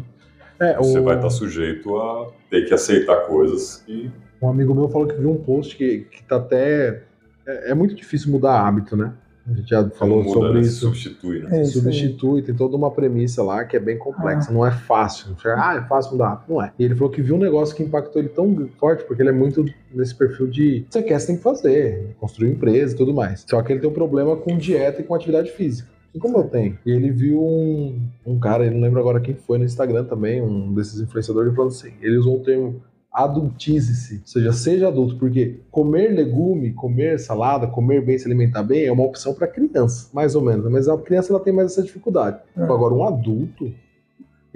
É, 0.59 0.77
Você 0.77 0.99
o- 0.99 1.03
vai 1.03 1.15
estar 1.15 1.29
sujeito 1.31 1.97
a 1.97 2.27
ter 2.49 2.65
que 2.67 2.73
aceitar 2.73 3.25
coisas 3.25 3.77
que. 3.85 4.11
Um 4.41 4.49
amigo 4.49 4.73
meu 4.73 4.89
falou 4.89 5.07
que 5.07 5.15
viu 5.15 5.31
um 5.31 5.37
post 5.37 5.75
que, 5.75 5.99
que 6.11 6.23
tá 6.23 6.37
até. 6.37 7.03
É, 7.45 7.71
é 7.71 7.73
muito 7.73 7.93
difícil 7.93 8.31
mudar 8.31 8.65
hábito, 8.65 8.95
né? 8.95 9.13
A 9.47 9.53
gente 9.53 9.69
já 9.69 9.89
falou 9.89 10.17
Não 10.17 10.23
muda, 10.25 10.39
sobre 10.39 10.53
né? 10.53 10.61
isso. 10.61 10.79
Substitui, 10.85 11.39
né? 11.39 11.61
É 11.61 11.63
substitui, 11.65 12.41
tem 12.41 12.53
toda 12.53 12.77
uma 12.77 12.91
premissa 12.91 13.41
lá 13.41 13.65
que 13.65 13.75
é 13.75 13.79
bem 13.79 13.97
complexa, 13.97 14.51
não 14.51 14.65
é 14.65 14.71
fácil. 14.71 15.35
Ah, 15.57 15.75
é 15.75 15.87
fácil 15.87 16.13
mudar 16.13 16.29
rápido, 16.29 16.53
não 16.53 16.61
é. 16.63 16.71
E 16.77 16.83
ele 16.83 16.95
falou 16.95 17.11
que 17.11 17.21
viu 17.21 17.35
um 17.35 17.39
negócio 17.39 17.75
que 17.75 17.81
impactou 17.81 18.21
ele 18.21 18.29
tão 18.29 18.69
forte, 18.79 19.03
porque 19.03 19.21
ele 19.21 19.29
é 19.29 19.33
muito 19.33 19.65
nesse 19.93 20.13
perfil 20.13 20.47
de 20.47 20.85
você 20.89 21.01
quer, 21.01 21.19
você 21.19 21.27
tem 21.27 21.37
que 21.37 21.43
fazer, 21.43 22.15
construir 22.19 22.51
empresa 22.51 22.93
e 22.93 22.97
tudo 22.97 23.13
mais. 23.13 23.43
Só 23.47 23.61
que 23.61 23.73
ele 23.73 23.79
tem 23.79 23.89
um 23.89 23.93
problema 23.93 24.35
com 24.35 24.57
dieta 24.57 25.01
e 25.01 25.03
com 25.03 25.15
atividade 25.15 25.51
física. 25.51 25.89
E 26.13 26.19
como 26.19 26.37
eu 26.37 26.43
tenho? 26.43 26.77
E 26.85 26.91
ele 26.91 27.09
viu 27.09 27.41
um, 27.41 27.99
um 28.25 28.39
cara, 28.39 28.65
eu 28.65 28.71
não 28.71 28.81
lembro 28.81 28.99
agora 28.99 29.19
quem 29.19 29.33
foi 29.33 29.57
no 29.57 29.63
Instagram 29.63 30.03
também, 30.03 30.41
um 30.41 30.73
desses 30.73 30.99
influenciadores, 30.99 31.47
ele 31.47 31.55
falando 31.55 31.71
assim, 31.71 31.93
ele 32.01 32.17
usou 32.17 32.37
o 32.37 32.43
termo 32.43 32.81
adultize-se, 33.11 34.15
ou 34.15 34.21
seja, 34.27 34.53
seja 34.53 34.87
adulto, 34.87 35.17
porque 35.17 35.59
comer 35.69 36.09
legume, 36.13 36.71
comer 36.73 37.19
salada, 37.19 37.67
comer 37.67 38.03
bem, 38.05 38.17
se 38.17 38.25
alimentar 38.25 38.63
bem 38.63 38.85
é 38.85 38.91
uma 38.91 39.03
opção 39.03 39.33
para 39.33 39.47
criança, 39.47 40.09
mais 40.13 40.33
ou 40.35 40.41
menos, 40.41 40.69
mas 40.71 40.87
a 40.87 40.97
criança 40.97 41.31
ela 41.33 41.39
tem 41.41 41.53
mais 41.53 41.71
essa 41.73 41.83
dificuldade. 41.83 42.39
É. 42.55 42.63
Agora, 42.63 42.93
um 42.93 43.03
adulto, 43.03 43.73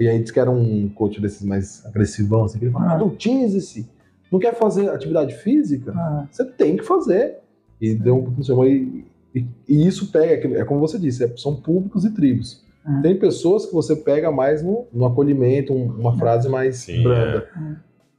e 0.00 0.08
aí 0.08 0.18
diz 0.20 0.30
que 0.30 0.40
era 0.40 0.50
um 0.50 0.88
coach 0.88 1.20
desses 1.20 1.42
mais 1.44 1.84
agressivão, 1.86 2.44
assim, 2.44 2.58
que 2.58 2.64
ele 2.64 2.72
fala, 2.72 2.86
Ah. 2.86 2.94
adultize-se, 2.94 3.86
não 4.32 4.38
quer 4.38 4.54
fazer 4.54 4.88
atividade 4.88 5.34
física? 5.34 5.92
Ah, 5.94 6.26
Você 6.30 6.44
tem 6.44 6.76
que 6.76 6.82
fazer. 6.84 7.36
E 7.80 7.94
deu 7.94 8.16
um 8.16 8.64
e, 8.64 9.04
e, 9.34 9.46
e 9.68 9.86
isso 9.86 10.10
pega, 10.10 10.58
é 10.58 10.64
como 10.64 10.80
você 10.80 10.98
disse, 10.98 11.22
é- 11.22 11.32
são 11.36 11.54
públicos 11.54 12.06
e 12.06 12.10
tribos. 12.10 12.64
Hum. 12.88 13.02
Tem 13.02 13.14
pessoas 13.18 13.66
que 13.66 13.72
você 13.74 13.94
pega 13.94 14.30
mais 14.32 14.62
no, 14.62 14.86
no 14.92 15.04
acolhimento, 15.04 15.74
um- 15.74 15.88
uma 16.00 16.16
frase 16.16 16.48
mais 16.48 16.76
Sim, 16.78 17.02
branda. 17.02 17.46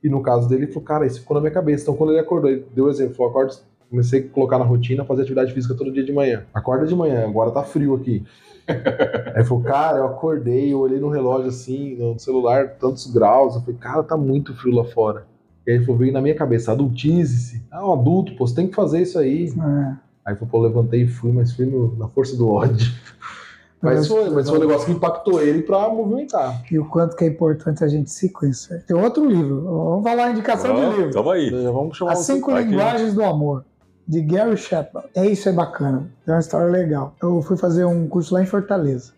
E 0.04 0.10
no 0.10 0.22
caso 0.22 0.48
dele, 0.48 0.64
ele 0.66 0.72
falou, 0.72 0.86
cara, 0.88 1.06
isso 1.06 1.20
ficou 1.22 1.36
na 1.36 1.41
minha 1.41 1.52
cabeça. 1.54 1.84
Então 1.84 1.95
quando 1.95 2.12
ele 2.12 2.20
acordou, 2.20 2.50
ele 2.50 2.66
deu 2.74 2.86
o 2.86 2.89
exemplo, 2.89 3.16
falou, 3.16 3.32
acorda, 3.32 3.54
comecei 3.89 4.22
a 4.22 4.28
colocar 4.30 4.60
na 4.60 4.66
rotina, 4.66 5.04
fazer 5.06 5.22
atividade 5.24 5.54
física 5.54 5.74
todo 5.74 5.91
dia 5.91 6.04
de 6.04 6.12
manhã. 6.14 6.43
Acorda 6.54 6.86
de 6.86 6.95
manhã, 6.95 7.24
agora 7.26 7.52
tá 7.52 7.64
frio 7.64 7.95
aqui. 7.95 8.24
Aí 8.68 9.34
ele 9.38 9.43
falou, 9.45 9.64
cara, 9.64 10.00
eu 10.00 10.06
acordei, 10.06 10.74
eu 10.74 10.80
olhei 10.80 11.00
no 11.00 11.10
relógio 11.10 11.48
assim, 11.50 11.95
no 11.95 12.20
celular, 12.20 12.70
tantos 12.80 13.08
graus. 13.12 13.56
Eu 13.56 13.62
falei, 13.62 13.76
cara, 13.80 14.04
tá 14.04 14.18
muito 14.18 14.54
frio 14.56 14.76
lá 14.76 14.84
fora. 14.84 15.26
E 15.66 15.72
aí 15.72 15.78
ele 15.78 15.86
falou, 15.86 16.00
veio 16.00 16.14
na 16.14 16.22
minha 16.22 16.36
cabeça, 16.36 16.72
adultize-se. 16.72 17.62
Ah, 17.72 17.86
um 17.89 17.93
adulto, 17.93 18.36
pô, 18.36 18.45
você 18.48 18.56
tem 18.56 18.68
que 18.68 18.76
fazer 18.76 19.02
isso 19.02 19.18
aí. 19.20 19.45
é. 19.48 20.08
Aí 20.26 20.36
falou, 20.36 20.50
pô, 20.50 20.60
levantei 20.62 21.04
e 21.04 21.08
fui, 21.08 21.32
mas 21.32 21.54
fui 21.54 21.66
no- 21.66 21.95
na 21.98 22.08
força 22.10 22.36
do 22.38 22.50
ódio. 22.50 22.88
Mas 23.82 24.08
foi, 24.08 24.30
mas 24.30 24.50
foi 24.50 24.58
um 24.58 24.62
negócio 24.62 24.86
que 24.88 24.92
impactou 24.92 25.42
ele 25.42 25.62
pra 25.62 25.88
movimentar. 25.90 26.64
E 26.72 26.80
o 26.80 26.86
quanto 26.86 27.16
que 27.16 27.24
é 27.24 27.28
importante 27.28 27.84
a 27.84 27.88
gente 27.88 28.10
se 28.10 28.30
conhecer. 28.30 28.84
Tem 28.86 28.96
outro 28.98 29.26
livro. 29.26 29.62
Vamos 29.64 30.04
falar 30.04 30.26
a 30.26 30.32
indicação 30.32 30.74
de 30.76 30.82
Vamos, 30.82 30.98
livro. 30.98 31.12
tamo 31.14 31.30
aí. 31.30 31.50
Já 31.50 31.72
vamos 31.72 31.96
chamar 31.98 32.14
As 32.14 32.20
cinco 32.20 32.52
aqui. 32.52 32.70
linguagens 32.70 33.14
do 33.14 33.24
amor, 33.24 33.64
de 34.08 34.22
Gary 34.22 34.58
Chapman. 34.58 35.04
É 35.14 35.26
isso, 35.28 35.48
é 35.48 35.52
bacana. 35.52 36.10
Tem 36.26 36.34
uma 36.34 36.40
história 36.40 36.68
legal. 36.68 37.14
Eu 37.22 37.42
fui 37.44 37.56
fazer 37.56 37.86
um 37.86 38.08
curso 38.08 38.34
lá 38.34 38.42
em 38.42 38.48
Fortaleza. 38.48 39.14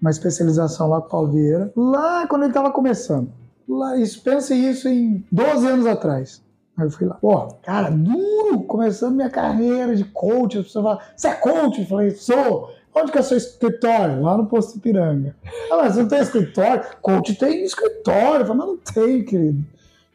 Uma 0.00 0.10
especialização 0.10 0.88
lá 0.88 1.00
com 1.00 1.06
o 1.06 1.10
Paulo 1.10 1.32
Vieira. 1.32 1.72
Lá 1.76 2.26
quando 2.28 2.42
ele 2.42 2.50
estava 2.50 2.70
começando. 2.70 3.28
Lá, 3.68 3.96
isso, 3.96 4.22
pense 4.22 4.54
isso 4.54 4.86
em 4.88 5.24
12 5.32 5.66
anos 5.66 5.86
atrás. 5.86 6.42
Aí 6.76 6.84
eu 6.86 6.90
fui 6.90 7.06
lá. 7.06 7.14
Pô, 7.14 7.48
cara, 7.64 7.90
duro, 7.90 8.60
começando 8.64 9.14
minha 9.14 9.30
carreira 9.30 9.96
de 9.96 10.04
coach. 10.04 10.58
As 10.58 10.66
pessoas 10.66 10.84
falam, 10.84 11.00
você 11.16 11.28
é 11.28 11.32
coach? 11.34 11.80
Eu 11.80 11.86
falei, 11.86 12.10
sou. 12.10 12.68
Onde 12.94 13.10
que 13.10 13.18
é 13.18 13.22
seu 13.22 13.36
escritório? 13.36 14.22
Lá 14.22 14.36
no 14.36 14.46
Posto 14.46 14.78
Ipiranga. 14.78 15.34
Ah, 15.70 15.78
mas 15.78 15.94
você 15.94 16.02
não 16.02 16.08
tem 16.08 16.20
escritório? 16.20 16.84
Coach 17.02 17.34
tem 17.34 17.64
escritório. 17.64 18.42
Eu 18.42 18.46
falei, 18.46 18.56
mas 18.56 18.66
não 18.68 18.76
tem, 18.76 19.24
querido. 19.24 19.64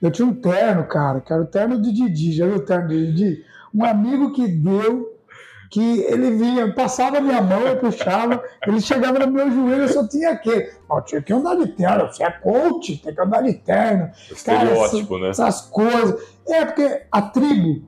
Eu 0.01 0.09
tinha 0.09 0.25
um 0.25 0.34
terno, 0.34 0.86
cara, 0.86 1.19
que 1.19 1.34
era 1.34 1.41
o 1.41 1.45
terno 1.45 1.77
do 1.77 1.91
Didi. 1.91 2.32
Já 2.32 2.45
viu 2.45 2.55
o 2.55 2.65
terno 2.65 2.88
do 2.88 2.95
Didi? 2.95 3.43
Um 3.75 3.84
amigo 3.84 4.32
que 4.32 4.47
deu, 4.47 5.19
que 5.69 6.01
ele 6.03 6.32
vinha, 6.32 6.73
passava 6.73 7.17
a 7.17 7.21
minha 7.21 7.41
mão, 7.41 7.59
eu 7.61 7.77
puxava, 7.77 8.41
ele 8.65 8.80
chegava 8.80 9.19
no 9.19 9.32
meu 9.32 9.51
joelho, 9.51 9.84
eu 9.84 9.89
só 9.89 10.07
tinha 10.07 10.32
aquele. 10.32 10.71
Ó, 10.88 11.01
tinha 11.01 11.21
que 11.21 11.34
andar 11.34 11.55
de 11.55 11.67
terno, 11.67 12.07
você 12.07 12.23
é 12.23 12.32
coach, 12.32 12.97
tem 12.97 13.13
que 13.13 13.21
andar 13.21 13.43
de 13.43 13.53
terno 13.53 14.09
Estereótipo, 14.32 15.17
né? 15.19 15.30
essas 15.30 15.61
coisas. 15.61 16.19
É 16.47 16.65
porque 16.65 17.03
a 17.11 17.21
tribo, 17.21 17.88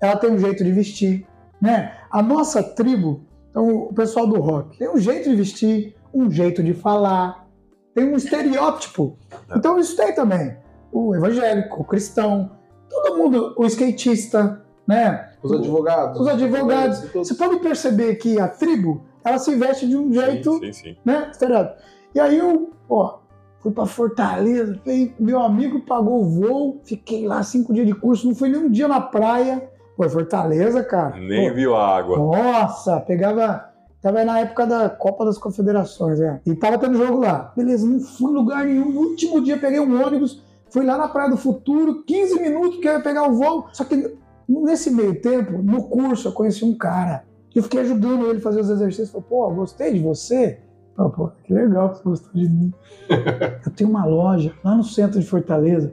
ela 0.00 0.16
tem 0.16 0.30
um 0.30 0.38
jeito 0.38 0.62
de 0.62 0.72
vestir, 0.72 1.26
né? 1.60 1.92
A 2.10 2.22
nossa 2.22 2.62
tribo, 2.62 3.27
então 3.50 3.84
o 3.84 3.94
pessoal 3.94 4.26
do 4.26 4.40
rock, 4.40 4.78
tem 4.78 4.88
um 4.88 4.98
jeito 4.98 5.28
de 5.28 5.36
vestir, 5.36 5.94
um 6.12 6.30
jeito 6.30 6.62
de 6.62 6.74
falar, 6.74 7.48
tem 7.94 8.04
um 8.04 8.16
estereótipo. 8.16 9.16
Então 9.54 9.78
isso 9.78 9.96
tem 9.96 10.14
também. 10.14 10.56
O 10.92 11.14
evangélico, 11.14 11.82
o 11.82 11.84
cristão, 11.84 12.50
todo 12.88 13.16
mundo, 13.16 13.54
o 13.56 13.66
skatista, 13.66 14.64
né? 14.86 15.32
Os 15.42 15.52
advogados. 15.52 16.20
Os 16.20 16.26
advogados. 16.26 17.10
Você 17.12 17.34
pode 17.34 17.60
perceber 17.60 18.16
que 18.16 18.40
a 18.40 18.48
tribo, 18.48 19.02
ela 19.24 19.38
se 19.38 19.54
veste 19.54 19.86
de 19.86 19.96
um 19.96 20.12
jeito 20.12 20.52
Sim, 20.54 20.72
sim, 20.72 20.72
sim. 20.72 20.96
né? 21.04 21.28
Estereótipo. 21.30 21.82
E 22.14 22.20
aí 22.20 22.38
eu, 22.38 22.70
ó, 22.88 23.18
fui 23.60 23.72
pra 23.72 23.86
Fortaleza, 23.86 24.80
meu 25.18 25.40
amigo 25.40 25.80
pagou 25.80 26.22
o 26.22 26.24
voo, 26.24 26.80
fiquei 26.84 27.26
lá 27.26 27.42
cinco 27.42 27.74
dias 27.74 27.86
de 27.86 27.94
curso, 27.94 28.26
não 28.26 28.34
fui 28.34 28.48
nem 28.48 28.60
um 28.60 28.70
dia 28.70 28.88
na 28.88 29.00
praia. 29.00 29.70
Foi 29.98 30.08
Fortaleza, 30.08 30.84
cara. 30.84 31.16
Nem 31.18 31.48
Pô, 31.48 31.56
viu 31.56 31.74
a 31.74 31.96
água. 31.96 32.16
Nossa, 32.18 33.00
pegava. 33.00 33.64
Tava 34.00 34.24
na 34.24 34.38
época 34.38 34.64
da 34.64 34.88
Copa 34.88 35.24
das 35.24 35.36
Confederações, 35.36 36.20
é. 36.20 36.40
E 36.46 36.54
tava 36.54 36.78
tendo 36.78 36.96
jogo 36.96 37.18
lá. 37.18 37.52
Beleza, 37.56 37.84
não 37.84 37.98
fui 37.98 38.30
em 38.30 38.34
lugar 38.34 38.64
nenhum. 38.64 38.92
No 38.92 39.00
último 39.00 39.42
dia 39.42 39.58
peguei 39.58 39.80
um 39.80 40.00
ônibus, 40.00 40.40
fui 40.70 40.86
lá 40.86 40.96
na 40.96 41.08
Praia 41.08 41.28
do 41.28 41.36
Futuro, 41.36 42.04
15 42.04 42.40
minutos 42.40 42.78
que 42.78 42.86
eu 42.86 42.92
ia 42.92 43.00
pegar 43.00 43.28
o 43.28 43.34
voo. 43.34 43.66
Só 43.72 43.82
que 43.82 44.16
nesse 44.48 44.88
meio 44.88 45.20
tempo, 45.20 45.60
no 45.60 45.88
curso, 45.88 46.28
eu 46.28 46.32
conheci 46.32 46.64
um 46.64 46.78
cara. 46.78 47.24
Eu 47.52 47.64
fiquei 47.64 47.80
ajudando 47.80 48.30
ele 48.30 48.38
a 48.38 48.42
fazer 48.42 48.60
os 48.60 48.70
exercícios. 48.70 49.10
Falei, 49.10 49.26
pô, 49.28 49.50
gostei 49.50 49.92
de 49.94 49.98
você. 49.98 50.60
Falei, 50.94 51.12
pô, 51.12 51.32
que 51.42 51.52
legal 51.52 51.88
que 51.88 51.96
você 51.96 52.04
gostou 52.04 52.30
de 52.34 52.48
mim. 52.48 52.72
eu 53.66 53.72
tenho 53.72 53.90
uma 53.90 54.04
loja 54.04 54.54
lá 54.62 54.76
no 54.76 54.84
centro 54.84 55.18
de 55.18 55.26
Fortaleza. 55.26 55.92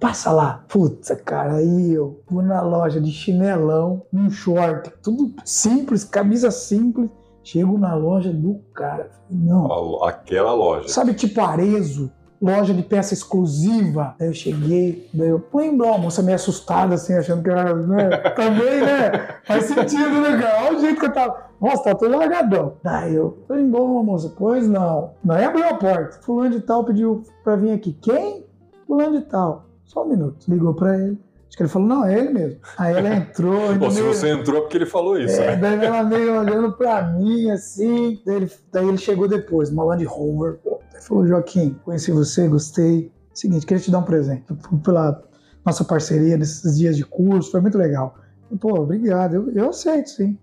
Passa 0.00 0.30
lá. 0.32 0.64
Putz, 0.68 1.10
cara, 1.24 1.56
aí 1.56 1.92
eu 1.92 2.22
vou 2.28 2.42
na 2.42 2.62
loja 2.62 3.00
de 3.00 3.10
chinelão, 3.10 4.02
um 4.12 4.30
short, 4.30 4.90
tudo 5.02 5.34
simples, 5.44 6.04
camisa 6.04 6.50
simples. 6.50 7.10
Chego 7.42 7.78
na 7.78 7.94
loja 7.94 8.32
do 8.32 8.60
cara. 8.74 9.08
Não. 9.30 10.02
Aquela 10.02 10.52
loja. 10.52 10.88
Sabe, 10.88 11.14
tipo 11.14 11.40
Arezo, 11.40 12.10
loja 12.40 12.74
de 12.74 12.82
peça 12.82 13.14
exclusiva. 13.14 14.14
Daí 14.18 14.28
eu 14.28 14.34
cheguei, 14.34 15.08
daí 15.12 15.28
eu 15.28 15.44
lembro, 15.54 15.92
a 15.92 15.98
moça 15.98 16.22
meio 16.22 16.34
assustada, 16.34 16.94
assim, 16.94 17.14
achando 17.14 17.42
que 17.42 17.50
era, 17.50 17.74
né? 17.74 18.08
Também, 18.34 18.80
né? 18.80 19.36
Faz 19.44 19.64
sentido, 19.64 20.20
né, 20.20 20.40
cara? 20.40 20.64
Olha 20.64 20.78
o 20.78 20.80
jeito 20.80 20.98
que 20.98 21.06
eu 21.06 21.12
tava. 21.12 21.46
Nossa, 21.60 21.84
tá 21.84 21.94
todo 21.94 22.16
largadão. 22.16 22.74
Daí 22.82 23.14
eu, 23.14 23.38
falei, 23.46 23.64
bom, 23.64 24.02
moça, 24.02 24.32
pois 24.36 24.68
não. 24.68 25.12
Daí 25.22 25.44
abriu 25.44 25.68
a 25.68 25.74
porta. 25.74 26.18
Fulano 26.22 26.50
de 26.50 26.60
tal 26.60 26.84
pediu 26.84 27.22
pra 27.44 27.56
vir 27.56 27.72
aqui. 27.72 27.92
Quem? 27.92 28.45
Fulano 28.86 29.18
de 29.20 29.24
tal. 29.26 29.66
Só 29.84 30.04
um 30.04 30.08
minuto. 30.08 30.46
Ligou 30.48 30.74
pra 30.74 30.96
ele. 30.98 31.18
Acho 31.48 31.56
que 31.56 31.62
ele 31.62 31.70
falou, 31.70 31.88
não, 31.88 32.04
é 32.04 32.18
ele 32.18 32.30
mesmo. 32.30 32.58
Aí 32.76 32.94
ela 32.96 33.14
entrou. 33.14 33.68
ainda 33.68 33.78
Pô, 33.86 33.90
se 33.90 34.00
meio- 34.00 34.12
você 34.12 34.28
entrou 34.30 34.58
é 34.58 34.60
porque 34.62 34.76
ele 34.76 34.86
falou 34.86 35.18
isso, 35.18 35.40
é, 35.40 35.54
né? 35.54 35.56
daí 35.56 35.84
ela 35.86 36.02
meio 36.02 36.38
olhando 36.40 36.72
pra 36.72 37.02
mim, 37.02 37.50
assim. 37.50 38.20
Daí 38.26 38.36
ele, 38.36 38.50
daí 38.72 38.88
ele 38.88 38.98
chegou 38.98 39.28
depois, 39.28 39.70
uma 39.70 39.84
Land 39.84 40.04
Rover. 40.04 40.58
Ele 40.64 41.02
falou, 41.02 41.26
Joaquim, 41.26 41.78
conheci 41.84 42.10
você, 42.10 42.48
gostei. 42.48 43.12
Seguinte, 43.32 43.64
queria 43.66 43.82
te 43.82 43.90
dar 43.90 43.98
um 43.98 44.02
presente. 44.02 44.44
Pela 44.84 45.22
nossa 45.64 45.84
parceria 45.84 46.36
nesses 46.36 46.78
dias 46.78 46.96
de 46.96 47.04
curso, 47.04 47.50
foi 47.50 47.60
muito 47.60 47.78
legal. 47.78 48.16
Pô, 48.60 48.80
obrigado. 48.80 49.34
Eu, 49.34 49.50
eu 49.52 49.68
aceito, 49.70 50.10
sim. 50.10 50.38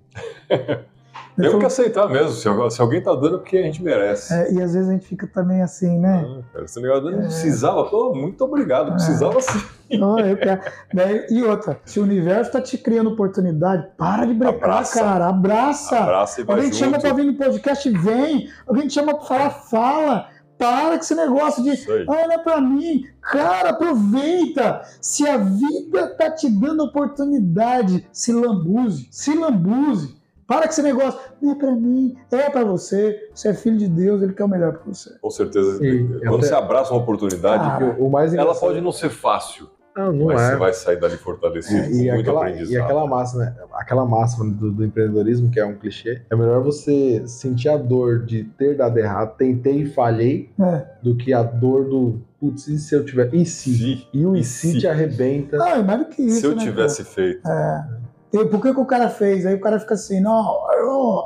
Eu 1.38 1.46
falou, 1.46 1.60
que 1.62 1.66
aceitar 1.66 2.08
mesmo. 2.10 2.30
Se, 2.32 2.76
se 2.76 2.82
alguém 2.82 3.02
tá 3.02 3.14
dando, 3.16 3.36
é 3.36 3.40
porque 3.40 3.58
a 3.58 3.64
gente 3.64 3.82
merece. 3.82 4.34
é, 4.34 4.54
e 4.54 4.62
às 4.62 4.74
vezes 4.74 4.88
a 4.90 4.92
gente 4.92 5.06
fica 5.06 5.26
também 5.28 5.62
assim, 5.62 5.98
né? 6.00 6.26
Ah, 6.28 6.42
cara, 6.54 6.66
esse 6.66 6.80
negócio 6.82 7.10
não 7.12 7.20
precisava, 7.20 7.86
pô, 7.86 8.14
muito 8.14 8.44
obrigado. 8.44 8.90
É. 8.90 8.94
Precisava 8.94 9.42
sim. 9.42 9.62
Eu 9.90 10.38
quero. 10.38 10.62
Daí- 10.94 11.28
e 11.30 11.44
outra, 11.44 11.80
se 11.86 12.00
o 12.00 12.04
universo 12.04 12.52
tá 12.52 12.62
te 12.62 12.78
criando 12.78 13.12
oportunidade, 13.12 13.88
para 13.98 14.26
de 14.26 14.34
brecar, 14.34 14.56
Abraça. 14.56 15.00
cara. 15.00 15.28
Abraça. 15.28 15.98
Abraça 15.98 16.42
e 16.42 16.44
vai 16.44 16.56
Alguém 16.56 16.72
te 16.72 16.78
chama 16.78 17.00
pra 17.00 17.14
vir 17.14 17.26
no 17.26 17.34
podcast, 17.36 17.90
vem. 17.90 18.50
Alguém 18.68 18.88
te 18.88 18.94
chama 18.94 19.16
pra 19.16 19.26
falar, 19.26 19.50
fala. 19.50 20.28
Para 20.58 20.96
com 20.98 21.04
esse 21.04 21.16
negócio 21.16 21.64
de, 21.64 21.72
ah, 22.08 22.34
é 22.34 22.38
pra 22.38 22.62
mim. 22.62 23.04
Cara, 23.22 23.72
aproveita. 23.72 24.82
Se 25.02 25.28
a 25.28 25.36
vida 25.38 26.08
tá 26.16 26.32
te 26.32 26.50
dando 26.50 26.84
oportunidade, 26.84 28.08
se 28.14 28.32
lambuze, 28.32 29.08
se 29.12 29.36
lambuze. 29.38 30.16
Para 30.54 30.68
com 30.68 30.70
esse 30.74 30.82
negócio, 30.84 31.20
não 31.42 31.52
é 31.52 31.56
pra 31.56 31.72
mim, 31.72 32.16
é 32.32 32.50
pra 32.50 32.64
você. 32.64 33.30
Você 33.34 33.48
é 33.50 33.54
filho 33.54 33.78
de 33.78 33.88
Deus, 33.88 34.22
ele 34.22 34.34
quer 34.34 34.44
o 34.44 34.48
melhor 34.48 34.74
pra 34.74 34.82
você. 34.94 35.10
Com 35.22 35.30
certeza. 35.30 35.84
E 35.86 36.04
Quando 36.20 36.36
até- 36.38 36.48
você 36.48 36.54
abraça 36.54 36.94
uma 36.94 37.02
oportunidade, 37.02 37.64
Ah, 37.64 37.96
O, 37.98 38.10
mais 38.10 38.34
ela 38.34 38.54
pode 38.54 38.80
não 38.82 38.92
ser 38.92 39.10
fácil, 39.10 39.68
Não, 39.96 40.12
não 40.14 40.26
mas 40.28 40.42
é. 40.42 40.52
você 40.52 40.56
vai 40.58 40.74
sair 40.74 41.00
dali 41.00 41.18
fortalecido 41.18 41.80
É, 41.80 41.84
com 41.88 41.90
e, 41.96 41.96
muito 42.12 42.20
aquela, 42.22 42.40
aprendizado. 42.42 42.72
e 42.74 42.78
aquela 42.78 43.08
massa, 43.08 43.38
né? 43.38 43.56
Aquela 43.74 44.06
máxima 44.06 44.46
do, 44.46 44.72
do 44.72 44.84
empreendedorismo, 44.86 45.50
que 45.50 45.60
é 45.60 45.66
um 45.66 45.76
clichê, 45.76 46.22
é 46.30 46.36
melhor 46.36 46.62
você 46.64 47.24
sentir 47.28 47.70
a 47.70 47.78
dor 47.78 48.24
de 48.26 48.44
ter 48.44 48.76
dado 48.78 48.98
errado, 48.98 49.36
tentei 49.38 49.82
e 49.82 49.86
falhei, 49.88 50.52
É. 50.60 50.86
do 51.02 51.16
que 51.16 51.34
a 51.34 51.42
dor 51.44 51.86
do 51.86 52.22
putz, 52.40 52.68
e 52.68 52.78
se 52.78 52.94
eu 52.94 53.04
tiver. 53.06 53.34
E 53.34 53.46
se? 53.46 54.06
E 54.14 54.26
o 54.26 54.36
E 54.36 54.44
se 54.44 54.78
te 54.80 54.86
arrebenta. 54.88 55.58
Ah, 55.64 55.78
é 55.80 55.82
mais 55.84 56.00
do 56.00 56.06
que 56.08 56.22
isso. 56.22 56.42
se 56.42 56.46
eu 56.46 56.56
né, 56.56 56.62
tivesse 56.64 57.04
feito. 57.06 57.42
cara? 57.42 57.88
É. 58.00 58.03
E 58.34 58.46
por 58.46 58.60
que, 58.60 58.74
que 58.74 58.80
o 58.80 58.86
cara 58.86 59.10
fez? 59.10 59.46
Aí 59.46 59.54
o 59.54 59.62
cara 59.62 59.80
fica 59.80 59.94
assim, 59.94 60.20
não, 60.20 60.68
eu, 60.72 61.24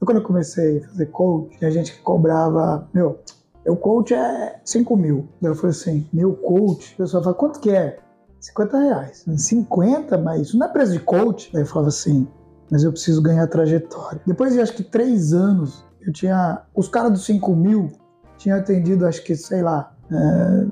Eu, 0.00 0.06
quando 0.06 0.18
eu 0.18 0.22
comecei 0.22 0.78
a 0.78 0.88
fazer 0.88 1.06
coach, 1.06 1.58
tinha 1.58 1.70
gente 1.70 1.92
que 1.92 2.00
cobrava, 2.00 2.88
meu, 2.94 3.18
meu 3.64 3.76
coach 3.76 4.14
é 4.14 4.60
5 4.64 4.96
mil. 4.96 5.28
Eu 5.42 5.54
falei 5.56 5.70
assim, 5.70 6.06
meu 6.12 6.34
coach, 6.34 6.94
o 6.94 6.98
pessoal 6.98 7.24
fala, 7.24 7.34
quanto 7.34 7.58
que 7.58 7.70
é? 7.70 7.98
50 8.40 8.78
reais. 8.78 9.24
50, 9.36 10.16
mas 10.18 10.42
isso 10.42 10.58
não 10.58 10.66
é 10.66 10.72
preço 10.72 10.92
de 10.92 11.00
coach. 11.00 11.50
Daí 11.52 11.62
eu 11.62 11.66
falava 11.66 11.88
assim, 11.88 12.28
mas 12.70 12.84
eu 12.84 12.92
preciso 12.92 13.20
ganhar 13.20 13.46
trajetória. 13.48 14.20
Depois 14.24 14.52
de 14.52 14.60
acho 14.60 14.74
que 14.74 14.84
três 14.84 15.32
anos, 15.32 15.84
eu 16.00 16.12
tinha. 16.12 16.62
Os 16.74 16.88
caras 16.88 17.10
dos 17.10 17.24
5 17.24 17.54
mil 17.54 17.90
tinham 18.38 18.58
atendido, 18.58 19.06
acho 19.06 19.22
que, 19.24 19.34
sei 19.34 19.62
lá, 19.62 19.92
é, 20.10 20.66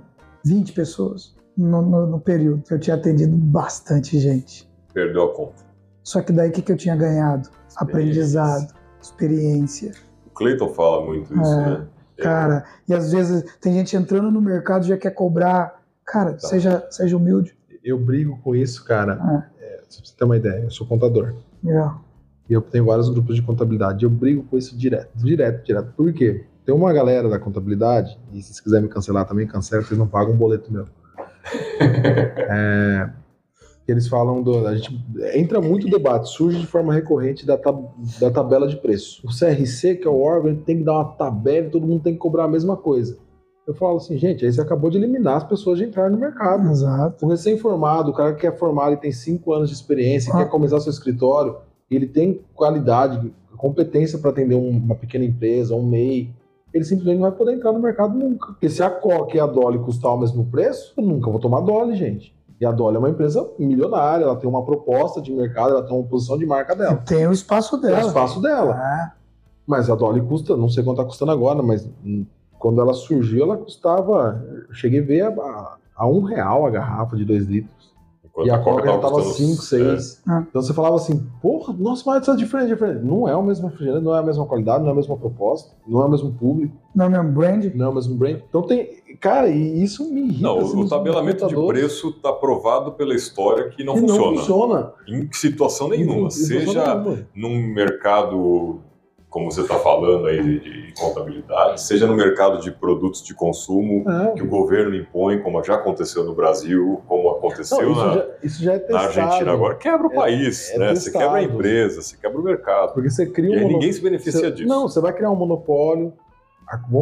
20 0.44 0.72
pessoas 0.72 1.34
no, 1.56 1.82
no, 1.82 2.06
no 2.06 2.20
período. 2.20 2.62
Eu 2.70 2.78
tinha 2.78 2.94
atendido 2.94 3.36
bastante 3.36 4.18
gente. 4.18 4.69
Perdeu 4.92 5.24
a 5.24 5.34
conta. 5.34 5.62
Só 6.02 6.20
que 6.22 6.32
daí 6.32 6.50
o 6.50 6.52
que, 6.52 6.62
que 6.62 6.72
eu 6.72 6.76
tinha 6.76 6.96
ganhado? 6.96 7.48
Aprendizado, 7.76 8.72
experiência. 9.00 9.92
O 10.26 10.30
Cleiton 10.30 10.68
fala 10.70 11.04
muito 11.04 11.32
isso, 11.32 11.52
É. 11.52 11.66
né? 11.68 11.86
Cara, 12.18 12.64
e 12.86 12.92
às 12.92 13.12
vezes 13.12 13.44
tem 13.60 13.72
gente 13.74 13.96
entrando 13.96 14.30
no 14.30 14.40
mercado 14.42 14.84
e 14.84 14.88
já 14.88 14.96
quer 14.98 15.10
cobrar. 15.12 15.80
Cara, 16.04 16.32
Tá. 16.32 16.48
seja, 16.48 16.86
seja 16.90 17.16
humilde. 17.16 17.56
Eu 17.82 17.98
brigo 17.98 18.38
com 18.42 18.54
isso, 18.54 18.84
cara. 18.84 19.50
É, 19.58 19.80
se 19.88 20.04
você 20.04 20.14
ter 20.14 20.24
uma 20.24 20.36
ideia, 20.36 20.64
eu 20.64 20.70
sou 20.70 20.86
contador. 20.86 21.34
Legal. 21.64 22.00
E 22.48 22.52
eu 22.52 22.60
tenho 22.60 22.84
vários 22.84 23.08
grupos 23.08 23.36
de 23.36 23.42
contabilidade. 23.42 24.04
Eu 24.04 24.10
brigo 24.10 24.42
com 24.44 24.58
isso 24.58 24.76
direto, 24.76 25.08
direto, 25.16 25.64
direto. 25.64 25.92
Por 25.96 26.12
quê? 26.12 26.44
Tem 26.66 26.74
uma 26.74 26.92
galera 26.92 27.28
da 27.28 27.38
contabilidade, 27.38 28.18
e 28.32 28.42
se 28.42 28.48
vocês 28.48 28.60
quiserem 28.60 28.84
me 28.86 28.92
cancelar 28.92 29.24
também, 29.26 29.46
cancela, 29.46 29.82
vocês 29.82 29.98
não 29.98 30.06
pagam 30.06 30.34
um 30.34 30.36
boleto 30.36 30.70
meu. 30.72 30.84
É, 32.52 33.08
que 33.90 33.94
eles 33.94 34.06
falam 34.06 34.40
do. 34.40 34.66
A 34.68 34.76
gente 34.76 35.04
entra 35.34 35.60
muito 35.60 35.88
debate, 35.90 36.28
surge 36.30 36.58
de 36.60 36.66
forma 36.66 36.94
recorrente 36.94 37.44
da, 37.44 37.56
tab- 37.58 37.88
da 38.20 38.30
tabela 38.30 38.68
de 38.68 38.76
preço. 38.76 39.20
O 39.26 39.30
CRC, 39.36 39.96
que 39.96 40.06
é 40.06 40.10
o 40.10 40.20
órgão, 40.20 40.54
tem 40.54 40.78
que 40.78 40.84
dar 40.84 40.92
uma 40.92 41.04
tabela 41.06 41.66
e 41.66 41.70
todo 41.70 41.86
mundo 41.86 42.02
tem 42.02 42.12
que 42.12 42.18
cobrar 42.20 42.44
a 42.44 42.48
mesma 42.48 42.76
coisa. 42.76 43.18
Eu 43.66 43.74
falo 43.74 43.96
assim, 43.96 44.16
gente, 44.16 44.44
aí 44.44 44.52
você 44.52 44.60
acabou 44.60 44.90
de 44.90 44.98
eliminar 44.98 45.36
as 45.38 45.44
pessoas 45.44 45.78
de 45.78 45.84
entrar 45.84 46.08
no 46.08 46.18
mercado. 46.18 46.68
Exato. 46.70 47.24
O 47.26 47.28
recém-formado, 47.28 48.10
o 48.10 48.14
cara 48.14 48.34
que 48.34 48.46
é 48.46 48.52
formado 48.52 48.92
e 48.94 48.96
tem 48.96 49.10
cinco 49.12 49.52
anos 49.52 49.68
de 49.68 49.74
experiência, 49.74 50.32
Ah. 50.32 50.38
quer 50.38 50.48
começar 50.48 50.78
seu 50.80 50.90
escritório, 50.90 51.56
ele 51.90 52.06
tem 52.06 52.40
qualidade, 52.54 53.32
competência 53.56 54.18
para 54.18 54.30
atender 54.30 54.54
um- 54.54 54.70
uma 54.70 54.94
pequena 54.94 55.24
empresa, 55.24 55.74
um 55.74 55.82
MEI, 55.84 56.30
ele 56.72 56.84
simplesmente 56.84 57.16
não 57.20 57.28
vai 57.28 57.36
poder 57.36 57.54
entrar 57.54 57.72
no 57.72 57.80
mercado 57.80 58.16
nunca. 58.16 58.46
Porque 58.52 58.68
se 58.68 58.82
a 58.82 58.88
Coca 58.88 59.36
e 59.36 59.40
a 59.40 59.46
Dolly 59.46 59.78
custar 59.80 60.14
o 60.14 60.18
mesmo 60.20 60.44
preço, 60.46 60.92
eu 60.96 61.02
nunca 61.04 61.28
vou 61.30 61.40
tomar 61.40 61.60
Dolly, 61.60 61.96
gente. 61.96 62.32
E 62.60 62.66
a 62.66 62.70
Dolly 62.70 62.96
é 62.96 62.98
uma 62.98 63.08
empresa 63.08 63.48
milionária, 63.58 64.24
ela 64.24 64.36
tem 64.36 64.48
uma 64.48 64.62
proposta 64.64 65.22
de 65.22 65.32
mercado, 65.32 65.70
ela 65.70 65.82
tem 65.82 65.96
uma 65.96 66.06
posição 66.06 66.36
de 66.36 66.44
marca 66.44 66.76
dela. 66.76 66.96
Tem 67.06 67.26
o 67.26 67.32
espaço 67.32 67.80
Tem 67.80 67.90
dela. 67.90 68.04
o 68.04 68.08
espaço 68.08 68.40
dela. 68.42 68.74
Ah, 68.74 69.12
Mas 69.66 69.88
a 69.88 69.94
Dolly 69.94 70.20
custa, 70.20 70.56
não 70.56 70.68
sei 70.68 70.84
quanto 70.84 70.98
está 70.98 71.08
custando 71.08 71.32
agora, 71.32 71.62
mas 71.62 71.88
quando 72.58 72.80
ela 72.80 72.92
surgiu, 72.92 73.44
ela 73.44 73.56
custava. 73.56 74.44
Cheguei 74.72 75.00
a 75.00 75.04
ver 75.04 75.22
a, 75.22 75.28
a, 75.28 75.76
a 75.96 76.06
um 76.06 76.20
real 76.22 76.66
a 76.66 76.70
garrafa 76.70 77.16
de 77.16 77.24
dois 77.24 77.46
litros. 77.46 77.90
Enquanto 78.30 78.46
E 78.46 78.50
a 78.50 78.58
Coca 78.58 78.86
já 78.86 78.98
tava 78.98 79.14
custando- 79.14 79.34
5, 79.34 79.62
6. 79.62 80.22
É. 80.28 80.38
Então 80.48 80.62
você 80.62 80.72
falava 80.72 80.96
assim, 80.96 81.26
porra, 81.42 81.74
nossa, 81.78 82.02
mas 82.06 82.22
isso 82.22 82.30
é 82.30 82.36
diferente, 82.36 82.68
diferente. 82.68 83.04
Não 83.04 83.28
é 83.28 83.34
o 83.36 83.42
mesmo 83.42 83.68
refrigerante, 83.68 84.04
não 84.04 84.14
é 84.14 84.20
a 84.20 84.22
mesma 84.22 84.46
qualidade, 84.46 84.82
não 84.82 84.88
é 84.90 84.92
a 84.92 84.96
mesma 84.96 85.16
proposta, 85.16 85.72
não 85.86 86.00
é 86.00 86.04
o 86.04 86.08
mesmo 86.08 86.32
público, 86.32 86.74
não 86.94 87.06
é 87.06 87.08
mesmo 87.08 87.32
brand? 87.32 87.64
não 87.74 87.86
é 87.86 87.88
o 87.88 87.94
mesmo 87.94 88.14
brand. 88.16 88.38
Então 88.48 88.62
tem. 88.62 88.88
Cara, 89.20 89.48
e 89.48 89.82
isso 89.82 90.10
me 90.10 90.22
irrita. 90.22 90.42
Não, 90.42 90.58
assim, 90.60 90.80
o 90.80 90.88
tabelamento 90.88 91.46
de 91.46 91.54
preço 91.66 92.08
está 92.10 92.32
provado 92.32 92.92
pela 92.92 93.14
história 93.14 93.68
que 93.68 93.84
não 93.84 93.94
que 93.94 94.00
funciona. 94.00 94.22
Não 94.30 94.36
funciona. 94.38 94.92
Em 95.08 95.28
situação 95.32 95.88
nenhuma. 95.88 96.28
Em 96.28 96.30
situação 96.30 96.72
Seja 96.72 96.94
nenhuma. 96.94 97.26
num 97.34 97.74
mercado, 97.74 98.78
como 99.30 99.50
você 99.50 99.60
está 99.60 99.78
falando 99.78 100.26
aí, 100.26 100.42
de, 100.42 100.58
de 100.88 101.00
contabilidade, 101.00 101.80
seja 101.80 102.04
no 102.06 102.14
mercado 102.16 102.60
de 102.60 102.70
produtos 102.72 103.22
de 103.22 103.32
consumo 103.32 104.04
É. 104.10 104.32
que 104.32 104.42
o 104.42 104.48
governo 104.48 104.94
impõe, 104.96 105.38
como 105.40 105.62
já 105.62 105.76
aconteceu 105.76 106.24
no 106.24 106.34
Brasil, 106.34 107.00
como 107.06 107.30
aconteceu 107.30 107.80
Não, 107.80 107.92
isso, 107.92 108.04
na, 108.06 108.12
já, 108.14 108.26
isso 108.42 108.62
já 108.64 108.72
é 108.72 108.74
na 108.74 108.80
testado. 108.80 109.20
Argentina 109.20 109.52
agora. 109.52 109.74
Quebra 109.76 110.08
o 110.08 110.12
É- 110.12 110.14
país, 110.16 110.70
é 110.72 110.78
né? 110.78 110.94
Você 110.96 111.12
quebra 111.12 111.28
a 111.28 111.32
testado. 111.34 111.54
empresa, 111.54 112.02
você 112.02 112.16
quebra 112.16 112.40
o 112.40 112.42
mercado. 112.42 112.92
Porque 112.92 113.08
você 113.08 113.24
cria 113.26 113.60
E 113.60 113.64
um 113.64 113.68
ninguém 113.68 113.92
se 113.92 114.02
beneficia 114.02 114.40
Você- 114.40 114.50
disso. 114.50 114.68
Não, 114.68 114.88
você 114.88 115.00
vai 115.00 115.12
criar 115.12 115.30
um 115.30 115.36
monopólio. 115.36 116.12
A, 116.68 116.80
o- 116.92 116.96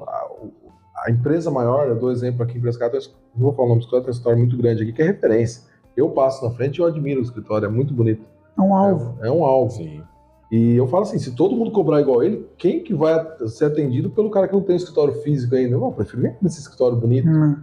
o- 0.00 0.04
a, 0.08 1.06
a 1.06 1.10
empresa 1.12 1.50
maior, 1.52 1.86
eu 1.88 1.94
dou 1.96 2.10
exemplo 2.10 2.42
aqui, 2.42 2.58
empresa 2.58 2.78
cara, 2.80 2.92
não 3.36 3.42
vou 3.44 3.52
falar 3.52 3.66
o 3.66 3.68
nome 3.70 3.80
do 3.80 3.84
escritório, 3.84 4.04
tem 4.06 4.12
uma 4.12 4.16
história 4.18 4.38
muito 4.38 4.56
grande 4.56 4.82
aqui, 4.82 4.92
que 4.92 5.02
é 5.02 5.06
referência. 5.06 5.62
Eu 5.96 6.10
passo 6.10 6.44
na 6.44 6.50
frente 6.50 6.78
e 6.78 6.80
eu 6.80 6.86
admiro 6.86 7.20
o 7.20 7.22
escritório, 7.22 7.66
é 7.66 7.68
muito 7.68 7.94
bonito. 7.94 8.24
É 8.58 8.60
um 8.60 8.74
alvo. 8.74 9.18
É, 9.22 9.28
é 9.28 9.30
um 9.30 9.44
alvo. 9.44 9.70
Sim. 9.72 10.02
E 10.56 10.76
eu 10.76 10.86
falo 10.86 11.02
assim, 11.02 11.18
se 11.18 11.34
todo 11.34 11.56
mundo 11.56 11.70
cobrar 11.72 12.00
igual 12.00 12.22
ele, 12.22 12.46
quem 12.56 12.82
que 12.84 12.94
vai 12.94 13.18
ser 13.48 13.64
atendido 13.64 14.10
pelo 14.10 14.30
cara 14.30 14.46
que 14.46 14.54
não 14.54 14.60
tem 14.62 14.76
escritório 14.76 15.14
físico 15.14 15.54
ainda? 15.54 15.76
Não, 15.76 15.86
eu 15.86 15.92
prefiro 15.92 16.22
vir 16.22 16.36
nesse 16.40 16.60
escritório 16.60 16.96
bonito. 16.96 17.26
Hum, 17.28 17.56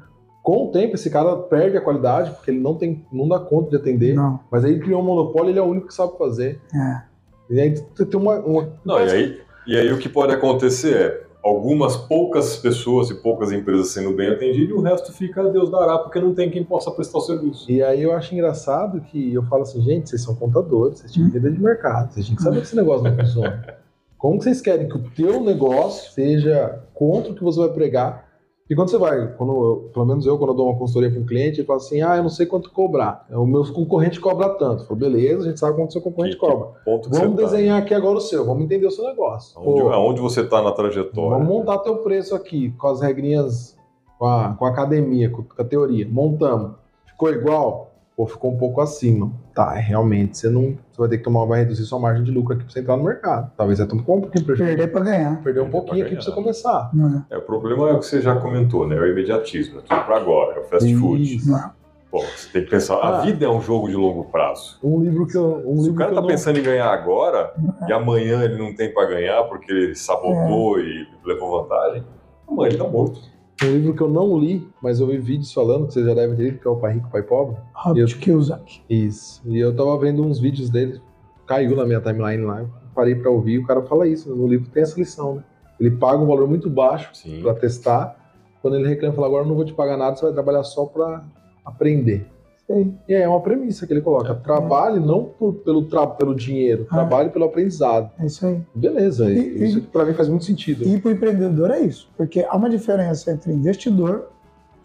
Com 0.44 0.66
o 0.68 0.72
tempo, 0.72 0.96
esse 0.96 1.10
cara 1.10 1.36
perde 1.38 1.78
a 1.78 1.82
qualidade, 1.82 2.32
porque 2.32 2.52
ele 2.52 2.60
não 2.60 2.76
tem, 2.76 3.06
não 3.14 3.30
dá 3.30 3.39
conta 3.39 3.70
de 3.70 3.76
atender. 3.78 4.14
não. 4.14 4.39
Mas 4.52 4.66
aí 4.66 4.72
ele 4.74 4.82
criou 4.82 5.02
um 5.02 5.06
monopólio, 5.06 5.52
ele 5.52 5.60
é 5.60 5.62
o 5.62 5.66
único 5.68 5.88
que 5.88 5.94
sabe 5.94 6.18
fazer. 6.18 6.60
É. 6.76 7.02
E 7.50 7.62
aí 7.62 7.74
tem 7.74 8.20
uma. 8.20 8.39
uma- 8.39 8.70
Não, 8.84 9.00
e 9.00 9.10
aí, 9.10 9.39
e 9.68 9.78
aí 9.78 9.94
o 9.94 9.98
que 9.98 10.10
pode 10.10 10.34
acontecer 10.34 10.96
é 10.96 11.24
algumas 11.44 11.98
poucas 11.98 12.56
pessoas 12.58 13.10
e 13.10 13.16
poucas 13.16 13.52
empresas 13.52 13.89
sendo 13.89 14.16
bem 14.16 14.30
atendidas 14.30 14.70
e 14.70 14.74
o 14.74 14.82
resto 14.82 15.12
fica 15.12 15.42
a 15.42 15.50
Deus 15.50 15.72
dará, 15.72 15.98
porque 15.98 16.20
não 16.20 16.34
tem 16.34 16.50
quem 16.50 16.64
possa 16.64 16.92
prestar 16.92 17.18
o 17.18 17.22
serviço. 17.22 17.72
E 17.72 17.82
aí 17.82 18.04
eu 18.04 18.14
acho 18.14 18.34
engraçado 18.34 19.02
que 19.02 19.34
eu 19.34 19.44
falo 19.44 19.64
assim, 19.64 19.82
gente, 19.82 20.10
vocês 20.10 20.22
são 20.22 20.36
contadores, 20.36 21.00
vocês 21.00 21.12
tinham 21.12 21.32
que 21.32 21.39
de 21.39 21.62
mercado, 21.62 22.14
vocês 22.14 22.26
tinham 22.26 22.38
que 22.38 22.44
saber 22.44 22.58
que 22.58 22.68
esse 22.68 22.76
negócio 22.76 23.04
não 23.04 23.16
funciona. 23.16 23.76
Como 24.18 24.38
que 24.38 24.44
vocês 24.44 24.62
querem 24.62 24.88
que 24.88 24.96
o 24.96 25.10
teu 25.16 25.42
negócio 25.42 26.12
seja 26.12 26.80
contra 26.94 27.32
o 27.32 27.36
que 27.36 27.44
você 27.44 27.60
vai 27.60 27.70
pregar? 27.70 28.31
E 28.72 28.76
quando 28.76 28.89
você 28.89 28.97
vai, 28.97 29.28
quando 29.38 29.51
eu- 29.51 29.89
pelo 29.93 30.05
menos 30.05 30.26
eu, 30.26 30.38
quando 30.38 30.51
eu 30.51 30.55
dou 30.55 30.69
uma 30.69 30.78
consultoria 30.78 31.11
para 31.11 31.19
um 31.19 31.26
cliente, 31.26 31.59
ele 31.59 31.67
fala 31.67 31.76
assim, 31.76 32.01
ah, 32.01 32.15
eu 32.15 32.24
não 32.24 32.30
sei 32.30 32.45
quanto 32.45 32.72
cobrar. 32.72 33.26
O 33.30 33.45
meu 33.45 33.65
concorrente 33.65 34.17
cobra 34.17 34.47
tanto. 34.51 34.84
Eu 34.84 34.88
falo, 34.88 34.97
beleza, 34.97 35.43
a 35.43 35.49
gente 35.49 35.59
sabe 35.59 35.76
quanto 35.76 35.89
o 35.89 35.91
seu 35.91 36.01
concorrente 36.01 36.38
Que- 36.38 36.39
cobra. 36.41 36.69
Que 36.86 37.09
Vamos 37.09 37.36
tá. 37.36 37.41
desenhar 37.47 37.82
aqui 37.82 37.93
agora 37.93 38.17
o 38.17 38.22
seu, 38.22 38.45
vamos 38.45 38.63
entender 38.63 38.88
o 38.88 38.91
seu 38.91 39.03
negócio. 39.03 39.59
Onde, 39.59 39.82
Pô, 39.82 39.89
aonde 39.89 40.22
você 40.22 40.39
está 40.39 40.61
na 40.61 40.72
trajetória. 40.72 41.32
Vamos 41.32 41.47
montar 41.49 41.80
teu 41.80 41.97
preço 41.97 42.34
aqui, 42.34 42.72
com 42.78 42.88
as 42.88 43.01
regrinhas, 43.01 43.78
com 44.17 44.26
a, 44.26 44.53
com 44.57 44.65
a 44.65 44.69
academia, 44.69 45.30
com 45.30 45.43
a 45.57 45.65
teoria. 45.65 46.07
Montamos. 46.09 46.72
Ficou 47.07 47.30
igual? 47.30 47.91
Pô, 48.22 48.28
ficou 48.28 48.51
um 48.51 48.57
pouco 48.57 48.82
acima. 48.82 49.32
Tá, 49.55 49.72
realmente, 49.74 50.38
você 50.38 50.47
não. 50.47 50.78
Você 50.91 50.97
vai 50.99 51.09
ter 51.09 51.17
que 51.17 51.24
tomar, 51.24 51.43
vai 51.45 51.61
reduzir 51.61 51.86
sua 51.86 51.97
margem 51.97 52.24
de 52.24 52.30
lucro 52.30 52.53
aqui 52.53 52.63
pra 52.63 52.72
você 52.72 52.80
entrar 52.82 52.95
no 52.95 53.03
mercado. 53.03 53.51
Talvez 53.57 53.80
você 53.80 53.88
tome 53.88 54.01
um 54.01 54.03
pouquinho 54.05 54.45
prejuízo. 54.45 54.63
Perder 54.76 54.91
pra 54.91 55.01
ganhar. 55.01 55.41
Perder 55.41 55.61
um 55.61 55.63
Perder 55.63 55.72
pouquinho 55.72 55.97
pra 55.97 56.05
aqui 56.05 56.15
pra 56.17 56.24
você 56.24 56.32
começar. 56.32 56.91
Não 56.93 57.26
é? 57.30 57.36
É, 57.36 57.38
o 57.39 57.41
problema 57.41 57.89
é 57.89 57.93
o 57.93 57.99
que 57.99 58.05
você 58.05 58.22
já 58.22 58.36
comentou, 58.36 58.88
né? 58.88 58.95
É 58.95 58.99
o 58.99 59.07
imediatismo, 59.07 59.80
é 59.80 59.82
tudo 59.82 60.05
para 60.05 60.17
agora, 60.17 60.57
é 60.57 60.59
o 60.59 60.63
fast 60.65 60.95
food. 60.97 61.36
Isso. 61.36 61.49
Não. 61.49 61.72
Bom, 62.11 62.19
você 62.19 62.49
tem 62.53 62.63
que 62.63 62.69
pensar, 62.69 62.97
a 62.97 63.17
Ah. 63.17 63.22
vida 63.22 63.43
é 63.43 63.49
um 63.49 63.59
jogo 63.61 63.88
de 63.89 63.95
longo 63.95 64.26
prazo. 64.26 64.78
Um 64.84 65.01
livro 65.01 65.26
que 65.26 65.36
eu. 65.36 65.63
Um 65.65 65.78
Se 65.78 65.84
livro 65.86 65.93
o 65.93 65.95
cara 65.97 66.09
que 66.11 66.15
tá 66.15 66.22
não- 66.22 66.28
pensando 66.28 66.59
em 66.59 66.63
ganhar 66.63 66.89
agora 66.93 67.53
e 67.88 67.91
amanhã 67.91 68.43
ele 68.43 68.59
não 68.59 68.76
tem 68.76 68.93
para 68.93 69.07
ganhar 69.07 69.41
porque 69.45 69.72
ele 69.72 69.95
sabotou 69.95 70.78
É. 70.78 70.84
e 70.84 71.07
levou 71.26 71.63
vantagem, 71.63 72.03
amanhã 72.47 72.69
ele 72.69 72.78
tá 72.78 72.88
morto. 72.88 73.19
Um 73.64 73.74
livro 73.76 73.93
que 73.93 74.01
eu 74.01 74.09
não 74.09 74.39
li, 74.39 74.68
mas 74.82 74.99
eu 74.99 75.05
vi 75.05 75.20
vídeos 75.20 75.53
falando, 75.53 75.86
que 75.86 75.93
vocês 75.93 76.03
já 76.03 76.16
devem 76.16 76.36
ter 76.36 76.43
lido, 76.45 76.59
que 76.59 76.68
é 76.68 76.72
o 76.72 76.78
Pai 76.78 76.93
Rico, 76.93 77.12
Pai 77.12 77.22
Pobre. 77.22 77.57
Robert 77.74 78.18
Kiyosaki. 78.18 78.82
Isso. 78.89 79.39
E 79.45 79.59
eu 79.59 79.76
tava 79.76 79.95
vendo 79.99 80.26
uns 80.26 80.39
vídeos 80.39 80.68
dele, 80.68 80.99
caiu 81.45 81.76
na 81.76 81.86
minha 81.86 82.01
timeline 82.01 82.43
lá, 82.43 82.62
eu 82.62 82.70
parei 82.95 83.14
pra 83.14 83.30
ouvir, 83.30 83.59
o 83.59 83.68
cara 83.68 83.84
fala 83.84 84.07
isso, 84.07 84.36
no 84.36 84.47
livro 84.47 84.68
tem 84.72 84.82
essa 84.82 84.99
lição, 84.99 85.36
né? 85.36 85.43
Ele 85.80 85.91
paga 85.91 86.18
um 86.18 86.26
valor 86.26 86.47
muito 86.47 86.72
baixo 86.72 87.12
pra 87.43 87.53
testar, 87.53 88.16
quando 88.64 88.78
ele 88.78 88.88
reclama, 88.88 89.14
fala, 89.14 89.28
agora 89.28 89.43
eu 89.43 89.47
não 89.47 89.55
vou 89.55 89.66
te 89.66 89.74
pagar 89.74 89.95
nada, 89.95 90.16
você 90.16 90.26
vai 90.26 90.34
trabalhar 90.34 90.64
só 90.64 90.86
pra 90.86 91.24
aprender. 91.64 92.31
Sei. 92.74 92.93
E 93.07 93.13
é 93.13 93.28
uma 93.28 93.39
premissa 93.41 93.86
que 93.86 93.93
ele 93.93 94.01
coloca, 94.01 94.34
trabalhe 94.36 94.99
não 94.99 95.26
por- 95.26 95.53
pelo, 95.55 95.84
tra- 95.86 96.07
pelo 96.07 96.34
dinheiro, 96.36 96.86
Ah. 96.89 96.95
trabalhe 96.95 97.30
pelo 97.30 97.45
aprendizado. 97.45 98.09
É 98.19 98.26
isso 98.26 98.45
aí. 98.45 98.61
Beleza, 98.74 99.30
E- 99.32 99.63
isso 99.65 99.82
pra 99.82 100.05
mim 100.05 100.13
faz 100.13 100.28
muito 100.30 100.45
sentido. 100.45 100.84
E 100.88 100.99
para 100.99 101.09
o 101.09 101.11
empreendedor 101.13 101.72
é 101.72 101.80
isso, 101.82 102.09
porque 102.17 102.45
há 102.47 102.55
uma 102.55 102.69
diferença 102.69 103.32
entre 103.32 103.51
investidor, 103.51 104.28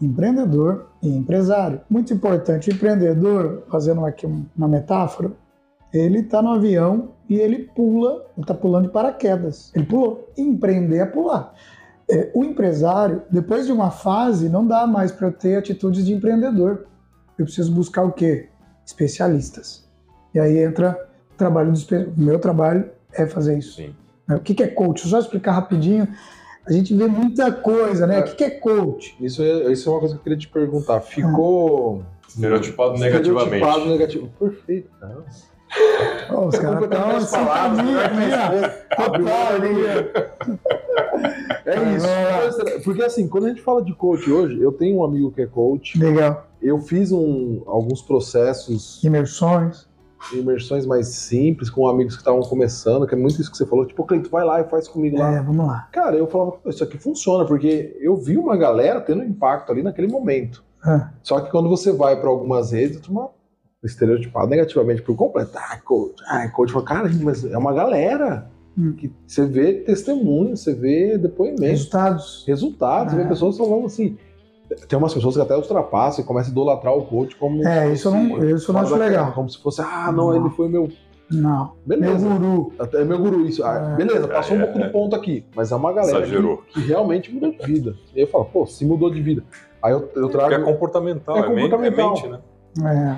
empreendedor 0.01 0.87
e 1.01 1.09
empresário. 1.09 1.81
Muito 1.89 2.13
importante, 2.13 2.69
o 2.69 2.73
empreendedor, 2.73 3.63
fazendo 3.69 4.05
aqui 4.05 4.27
uma 4.55 4.67
metáfora, 4.67 5.31
ele 5.93 6.19
está 6.19 6.41
no 6.41 6.49
avião 6.51 7.09
e 7.29 7.35
ele 7.35 7.69
pula, 7.75 8.25
ele 8.35 8.41
está 8.43 8.53
pulando 8.53 8.85
de 8.87 8.91
paraquedas. 8.91 9.71
Ele 9.75 9.85
pulou. 9.85 10.29
Empreender 10.37 10.97
é 10.97 11.05
pular. 11.05 11.53
É, 12.09 12.31
o 12.33 12.43
empresário, 12.43 13.23
depois 13.29 13.65
de 13.65 13.71
uma 13.71 13.91
fase, 13.91 14.47
não 14.49 14.65
dá 14.65 14.87
mais 14.87 15.11
para 15.11 15.27
eu 15.27 15.33
ter 15.33 15.55
atitudes 15.57 16.05
de 16.05 16.13
empreendedor. 16.13 16.85
Eu 17.37 17.45
preciso 17.45 17.71
buscar 17.71 18.03
o 18.03 18.11
quê? 18.11 18.49
Especialistas. 18.85 19.87
E 20.33 20.39
aí 20.39 20.57
entra 20.59 20.97
o 21.33 21.37
trabalho 21.37 21.71
do 21.71 21.95
o 22.17 22.19
meu 22.19 22.39
trabalho 22.39 22.89
é 23.13 23.25
fazer 23.25 23.57
isso. 23.57 23.75
Sim. 23.75 23.95
Né? 24.27 24.35
O 24.35 24.39
que 24.39 24.61
é 24.61 24.67
coach? 24.67 25.07
Só 25.07 25.19
explicar 25.19 25.53
rapidinho. 25.53 26.07
A 26.65 26.71
gente 26.71 26.93
vê 26.93 27.07
muita 27.07 27.51
coisa, 27.51 28.05
né? 28.05 28.17
É. 28.17 28.19
O 28.21 28.23
que 28.25 28.35
que 28.35 28.43
é 28.43 28.49
coach? 28.49 29.15
Isso 29.21 29.41
é, 29.41 29.71
isso 29.71 29.87
é 29.87 29.91
uma 29.91 29.99
coisa 29.99 30.15
que 30.15 30.19
eu 30.19 30.23
queria 30.23 30.37
te 30.37 30.49
perguntar. 30.49 30.99
Ficou 31.01 32.03
Estereotipado 32.27 32.99
negativamente. 32.99 33.55
estereotipado 33.55 33.89
negativo. 33.89 34.29
Perfeito, 34.37 34.89
cara. 34.99 35.23
Ó, 36.29 36.45
os 36.47 36.57
caras 36.57 36.83
estão 36.83 36.99
palavras, 36.99 37.79
assim, 37.79 37.93
né? 37.93 38.73
É 41.65 41.75
isso. 41.95 42.81
Porque 42.83 43.03
assim, 43.03 43.27
quando 43.27 43.45
a 43.45 43.49
gente 43.49 43.61
fala 43.61 43.83
de 43.83 43.93
coach 43.93 44.29
hoje, 44.31 44.59
eu 44.61 44.71
tenho 44.71 44.97
um 44.97 45.03
amigo 45.03 45.31
que 45.31 45.41
é 45.41 45.45
coach. 45.47 45.99
Legal. 45.99 46.47
Eu 46.61 46.79
fiz 46.79 47.11
um, 47.11 47.61
alguns 47.67 48.01
processos, 48.01 49.03
Imersões. 49.03 49.87
imersões 50.33 50.85
mais 50.85 51.07
simples 51.09 51.69
com 51.69 51.87
amigos 51.87 52.15
que 52.15 52.21
estavam 52.21 52.41
começando, 52.41 53.05
que 53.05 53.13
é 53.13 53.17
muito 53.17 53.39
isso 53.41 53.51
que 53.51 53.57
você 53.57 53.65
falou. 53.65 53.85
Tipo, 53.85 54.03
Cleito, 54.05 54.29
vai 54.29 54.43
lá 54.45 54.61
e 54.61 54.63
faz 54.65 54.87
comigo 54.87 55.17
lá. 55.19 55.35
É, 55.35 55.41
vamos 55.41 55.67
lá. 55.67 55.87
Cara, 55.91 56.15
eu 56.15 56.27
falava, 56.27 56.51
"Pô, 56.53 56.69
isso 56.69 56.83
aqui 56.83 56.97
funciona, 56.97 57.45
porque 57.45 57.95
eu 57.99 58.15
vi 58.15 58.37
uma 58.37 58.55
galera 58.57 59.01
tendo 59.01 59.23
impacto 59.23 59.71
ali 59.71 59.83
naquele 59.83 60.07
momento. 60.07 60.63
Ah, 60.83 61.09
Só 61.21 61.41
que 61.41 61.51
quando 61.51 61.67
você 61.69 61.91
vai 61.91 62.19
para 62.19 62.29
algumas 62.29 62.71
redes, 62.71 63.01
tu 63.01 63.11
uma 63.11 63.29
estereotipado 63.83 64.47
negativamente 64.47 65.01
por 65.01 65.15
completo. 65.15 65.51
Ah, 65.55 65.77
coach, 65.83 66.15
ah, 66.27 66.47
coach, 66.49 66.73
cara, 66.83 67.09
mas 67.21 67.45
é 67.45 67.57
uma 67.57 67.73
galera 67.73 68.49
Hum. 68.77 68.93
que 68.95 69.11
você 69.25 69.45
vê 69.45 69.73
testemunho, 69.73 70.55
você 70.55 70.73
vê 70.73 71.17
depoimento, 71.17 71.63
resultados. 71.63 72.43
resultados, 72.47 73.11
você 73.13 73.17
vê 73.17 73.23
Ah. 73.23 73.27
pessoas 73.29 73.57
falando 73.57 73.85
assim. 73.85 74.17
Tem 74.89 74.99
umas 74.99 75.13
pessoas 75.13 75.35
que 75.35 75.41
até 75.41 75.55
ultrapassam 75.55 76.23
e 76.23 76.27
começam 76.27 76.49
a 76.49 76.51
idolatrar 76.51 76.93
o 76.93 77.05
coach 77.05 77.35
como. 77.37 77.65
É, 77.65 77.91
isso 77.93 78.09
eu 78.09 78.11
não, 78.11 78.49
isso 78.49 78.73
não 78.73 78.81
acho 78.81 78.95
legal. 78.95 79.31
Como 79.31 79.49
se 79.49 79.57
fosse, 79.61 79.81
ah, 79.81 80.11
não, 80.11 80.27
Não. 80.31 80.35
ele 80.35 80.49
foi 80.53 80.67
meu. 80.67 80.89
Não. 81.31 81.73
Meu 81.85 81.99
Beleza. 81.99 82.27
guru. 82.29 82.73
Até 82.79 83.01
é 83.01 83.03
meu 83.05 83.17
guru, 83.17 83.45
isso. 83.47 83.63
Ah, 83.63 83.91
É. 83.93 83.95
beleza, 83.95 84.27
passou 84.27 84.55
um 84.57 84.61
É, 84.61 84.65
pouco 84.65 84.79
é. 84.79 84.83
do 84.85 84.91
ponto 84.91 85.15
aqui. 85.15 85.45
Mas 85.55 85.71
é 85.71 85.75
uma 85.75 85.91
galera 85.93 86.21
que, 86.21 86.73
que 86.73 86.79
realmente 86.87 87.33
mudou 87.33 87.51
de 87.51 87.65
vida. 87.65 87.95
E 88.13 88.19
aí 88.19 88.23
eu 88.25 88.27
falo, 88.27 88.45
pô, 88.45 88.65
se 88.67 88.85
mudou 88.85 89.09
de 89.09 89.21
vida. 89.21 89.43
Aí 89.81 89.91
eu, 89.93 90.09
eu 90.15 90.29
trago. 90.29 90.49
Porque 90.49 90.69
é 90.69 90.73
comportamental, 90.73 91.37
É 91.37 91.39
é, 91.39 91.49
men- 91.49 91.49
é 91.49 91.61
comportamental. 91.69 92.13
mente, 92.13 92.27
né? 92.27 92.39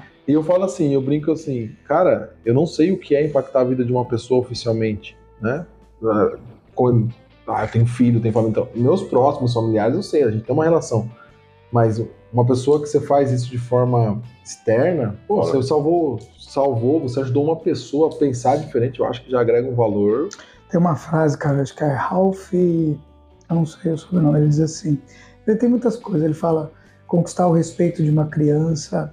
É. 0.06 0.19
E 0.30 0.34
eu 0.34 0.44
falo 0.44 0.64
assim, 0.64 0.94
eu 0.94 1.02
brinco 1.02 1.32
assim, 1.32 1.72
cara, 1.88 2.36
eu 2.46 2.54
não 2.54 2.68
sei 2.68 2.92
o 2.92 3.00
que 3.00 3.16
é 3.16 3.26
impactar 3.26 3.62
a 3.62 3.64
vida 3.64 3.84
de 3.84 3.92
uma 3.92 4.06
pessoa 4.06 4.40
oficialmente, 4.42 5.18
né? 5.42 5.66
Ah, 6.06 6.38
quando- 6.76 7.12
ah, 7.48 7.64
eu 7.64 7.68
tenho 7.72 7.88
filho, 7.88 8.22
tenho 8.22 8.32
família. 8.32 8.52
Então, 8.52 8.68
meus 8.76 9.02
próximos 9.02 9.56
familiares, 9.56 9.96
eu 9.96 10.04
sei, 10.04 10.22
a 10.22 10.30
gente 10.30 10.44
tem 10.44 10.54
uma 10.54 10.64
relação. 10.64 11.10
Mas 11.72 12.00
uma 12.32 12.46
pessoa 12.46 12.80
que 12.80 12.86
você 12.86 13.02
faz 13.02 13.32
isso 13.32 13.50
de 13.50 13.58
forma 13.58 14.22
externa, 14.46 15.16
pô, 15.28 15.42
você 15.42 15.64
salvou, 15.64 16.20
salvou, 16.40 17.00
você 17.00 17.22
ajudou 17.22 17.46
uma 17.46 17.56
pessoa 17.56 18.12
a 18.14 18.16
pensar 18.16 18.58
diferente, 18.58 19.00
eu 19.00 19.08
acho 19.08 19.24
que 19.26 19.32
já 19.32 19.42
agrega 19.42 19.68
um 19.68 19.74
valor. 19.74 20.30
Tem 20.70 20.80
uma 20.80 20.96
frase, 20.96 21.36
cara, 21.40 21.60
acho 21.60 21.76
que 21.76 21.84
é 21.84 21.92
Ralph. 21.92 22.54
Eu 22.54 23.00
não 23.50 23.66
sei 23.66 23.94
o 23.94 23.98
sobrenome, 23.98 24.38
ele 24.42 24.48
diz 24.50 24.60
assim. 24.60 25.00
Ele 25.48 25.58
tem 25.58 25.68
muitas 25.68 25.96
coisas. 25.96 26.22
Ele 26.22 26.36
fala 26.36 26.72
conquistar 27.08 27.48
o 27.48 27.52
respeito 27.52 28.04
de 28.04 28.12
uma 28.12 28.28
criança, 28.28 29.12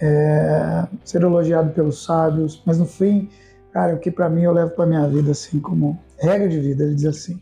é, 0.00 0.86
ser 1.04 1.22
elogiado 1.22 1.70
pelos 1.72 2.04
sábios, 2.04 2.62
mas 2.64 2.78
no 2.78 2.86
fim, 2.86 3.28
cara, 3.72 3.94
o 3.94 3.98
que 3.98 4.10
pra 4.10 4.28
mim 4.28 4.42
eu 4.42 4.52
levo 4.52 4.70
pra 4.72 4.86
minha 4.86 5.06
vida 5.08 5.32
assim 5.32 5.60
como 5.60 5.98
regra 6.18 6.48
de 6.48 6.58
vida, 6.60 6.84
ele 6.84 6.94
diz 6.94 7.06
assim. 7.06 7.38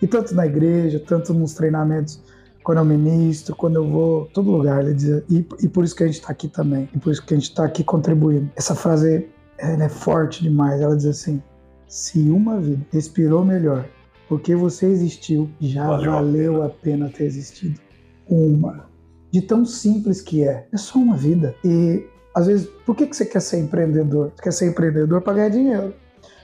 E 0.00 0.06
tanto 0.06 0.34
na 0.34 0.46
igreja, 0.46 1.02
tanto 1.06 1.32
nos 1.34 1.54
treinamentos, 1.54 2.22
quando 2.62 2.78
eu 2.78 2.84
ministro, 2.84 3.54
quando 3.54 3.76
eu 3.76 3.88
vou, 3.88 4.26
todo 4.34 4.50
lugar, 4.50 4.82
ele 4.82 4.94
diz, 4.94 5.22
e, 5.30 5.46
e 5.62 5.68
por 5.68 5.84
isso 5.84 5.94
que 5.94 6.02
a 6.02 6.06
gente 6.06 6.20
tá 6.20 6.32
aqui 6.32 6.48
também, 6.48 6.88
e 6.94 6.98
por 6.98 7.12
isso 7.12 7.24
que 7.24 7.32
a 7.32 7.36
gente 7.36 7.54
tá 7.54 7.64
aqui 7.64 7.84
contribuindo. 7.84 8.50
Essa 8.56 8.74
frase 8.74 9.28
ela 9.58 9.84
é 9.84 9.88
forte 9.88 10.42
demais, 10.42 10.80
ela 10.80 10.96
diz 10.96 11.06
assim: 11.06 11.42
se 11.86 12.18
uma 12.30 12.60
vida 12.60 12.84
respirou 12.92 13.44
melhor 13.44 13.86
porque 14.28 14.54
você 14.56 14.86
existiu, 14.86 15.48
já 15.60 15.86
Valeu 15.86 16.12
valeu, 16.12 16.62
a, 16.62 16.68
pena. 16.68 17.08
ter 17.08 17.24
existido. 17.24 17.80
Uma. 18.28 18.88
De 19.32 19.42
tão 19.42 19.64
simples 19.64 20.20
que 20.20 20.44
é. 20.44 20.66
É 20.72 20.76
só 20.76 20.98
uma 20.98 21.16
vida. 21.16 21.54
E, 21.64 22.06
às 22.34 22.46
vezes, 22.46 22.68
por 22.84 22.96
que, 22.96 23.06
que 23.06 23.16
você 23.16 23.24
quer 23.24 23.40
ser 23.40 23.58
empreendedor? 23.58 24.32
Você 24.34 24.42
quer 24.42 24.52
ser 24.52 24.66
empreendedor 24.68 25.20
para 25.22 25.34
ganhar 25.34 25.48
dinheiro. 25.50 25.94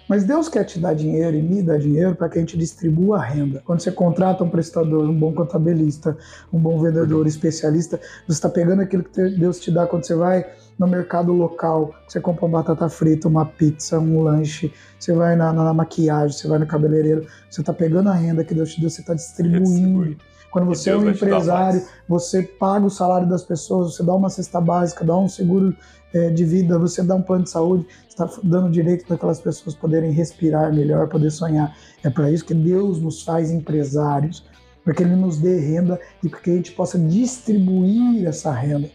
Mas 0.09 0.25
Deus 0.25 0.49
quer 0.49 0.65
te 0.65 0.79
dar 0.79 0.95
dinheiro 0.95 1.37
e 1.37 1.43
me 1.43 1.63
dar 1.63 1.79
dinheiro 1.79 2.15
para 2.15 2.29
que 2.29 2.39
a 2.39 2.41
gente 2.41 2.59
distribua 2.59 3.19
a 3.19 3.23
renda. 3.23 3.63
Quando 3.65 3.81
você 3.81 3.91
contrata 3.91 4.45
um 4.45 4.51
prestador, 4.51 5.09
um 5.09 5.19
bom 5.19 5.33
contabilista, 5.33 6.17
um 6.53 6.59
bom 6.59 6.79
vendedor, 6.79 7.27
especialista, 7.27 7.99
você 8.27 8.33
está 8.33 8.49
pegando 8.49 8.83
aquilo 8.83 9.05
que 9.05 9.31
Deus 9.31 9.59
te 9.59 9.71
dá 9.71 9.87
quando 9.87 10.05
você 10.05 10.15
vai 10.15 10.45
no 10.79 10.87
mercado 10.87 11.33
local, 11.33 11.95
você 12.07 12.21
compra 12.21 12.45
uma 12.45 12.59
batata 12.59 12.89
frita, 12.89 13.29
uma 13.29 13.47
pizza, 13.47 13.99
um 13.99 14.23
lanche, 14.23 14.73
você 14.99 15.13
vai 15.13 15.37
na, 15.37 15.53
na 15.53 15.73
maquiagem, 15.73 16.37
você 16.37 16.49
vai 16.49 16.59
no 16.59 16.67
cabeleireiro, 16.67 17.27
você 17.49 17.61
está 17.61 17.73
pegando 17.73 18.11
a 18.11 18.15
renda 18.15 18.45
que 18.45 18.55
Deus 18.55 18.75
te 18.75 18.81
deu, 18.81 18.91
você 18.91 19.01
está 19.01 19.15
distribuindo. 19.15 19.65
Distribui. 19.65 20.19
Quando 20.53 20.67
você 20.67 20.91
é 20.91 20.97
um 20.97 21.09
empresário, 21.09 21.83
você 22.07 22.43
paga 22.43 22.85
o 22.85 22.91
salário 22.91 23.27
das 23.27 23.43
pessoas, 23.43 23.95
você 23.95 24.03
dá 24.03 24.15
uma 24.15 24.29
cesta 24.29 24.61
básica, 24.61 25.03
dá 25.03 25.17
um 25.17 25.27
seguro 25.27 25.75
eh, 26.13 26.29
de 26.29 26.45
vida, 26.45 26.79
você 26.79 27.03
dá 27.03 27.15
um 27.15 27.23
plano 27.23 27.45
de 27.45 27.51
saúde, 27.51 27.87
você 28.07 28.09
está 28.09 28.29
dando 28.45 28.71
direito 28.71 29.07
para 29.07 29.17
aquelas 29.17 29.41
pessoas 29.41 29.75
poderem 29.75 30.11
respirar 30.13 30.71
melhor, 30.71 31.09
poder 31.09 31.31
sonhar. 31.31 31.75
É 32.05 32.11
para 32.11 32.31
isso 32.31 32.45
que 32.45 32.53
Deus 32.53 33.01
nos 33.01 33.23
faz 33.23 33.51
empresários, 33.51 34.45
para 34.85 34.93
que 34.93 35.03
Ele 35.03 35.17
nos 35.17 35.39
dê 35.39 35.59
renda 35.59 35.99
e 36.23 36.29
para 36.29 36.41
que 36.41 36.51
a 36.51 36.55
gente 36.55 36.73
possa 36.73 36.99
distribuir 36.99 38.27
essa 38.27 38.53
renda, 38.53 38.91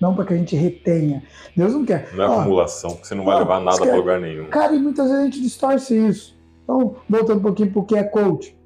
não 0.00 0.14
para 0.14 0.24
que 0.24 0.32
a 0.32 0.36
gente 0.38 0.56
retenha. 0.56 1.22
Deus 1.54 1.74
não 1.74 1.84
quer. 1.84 2.08
Não 2.14 2.24
é 2.24 2.28
Ó, 2.28 2.40
acumulação, 2.40 2.92
porque 2.92 3.06
você 3.06 3.14
não 3.14 3.26
vai 3.26 3.34
Não, 3.34 3.42
levar 3.42 3.60
nada 3.60 3.76
para 3.76 3.96
lugar 3.96 4.18
nenhum. 4.18 4.46
Cara, 4.46 4.74
e 4.74 4.78
muitas 4.78 5.08
vezes 5.08 5.20
a 5.20 5.24
gente 5.26 5.42
distorce 5.42 5.94
isso. 5.94 6.34
Então, 6.64 6.96
voltando 7.06 7.40
um 7.40 7.42
pouquinho 7.42 7.70
para 7.70 7.82
o 7.82 7.84
que 7.84 7.96
é 7.96 8.02
coach. 8.02 8.56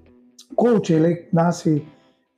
Coach, 0.55 0.93
ele 0.93 1.27
nasce 1.33 1.85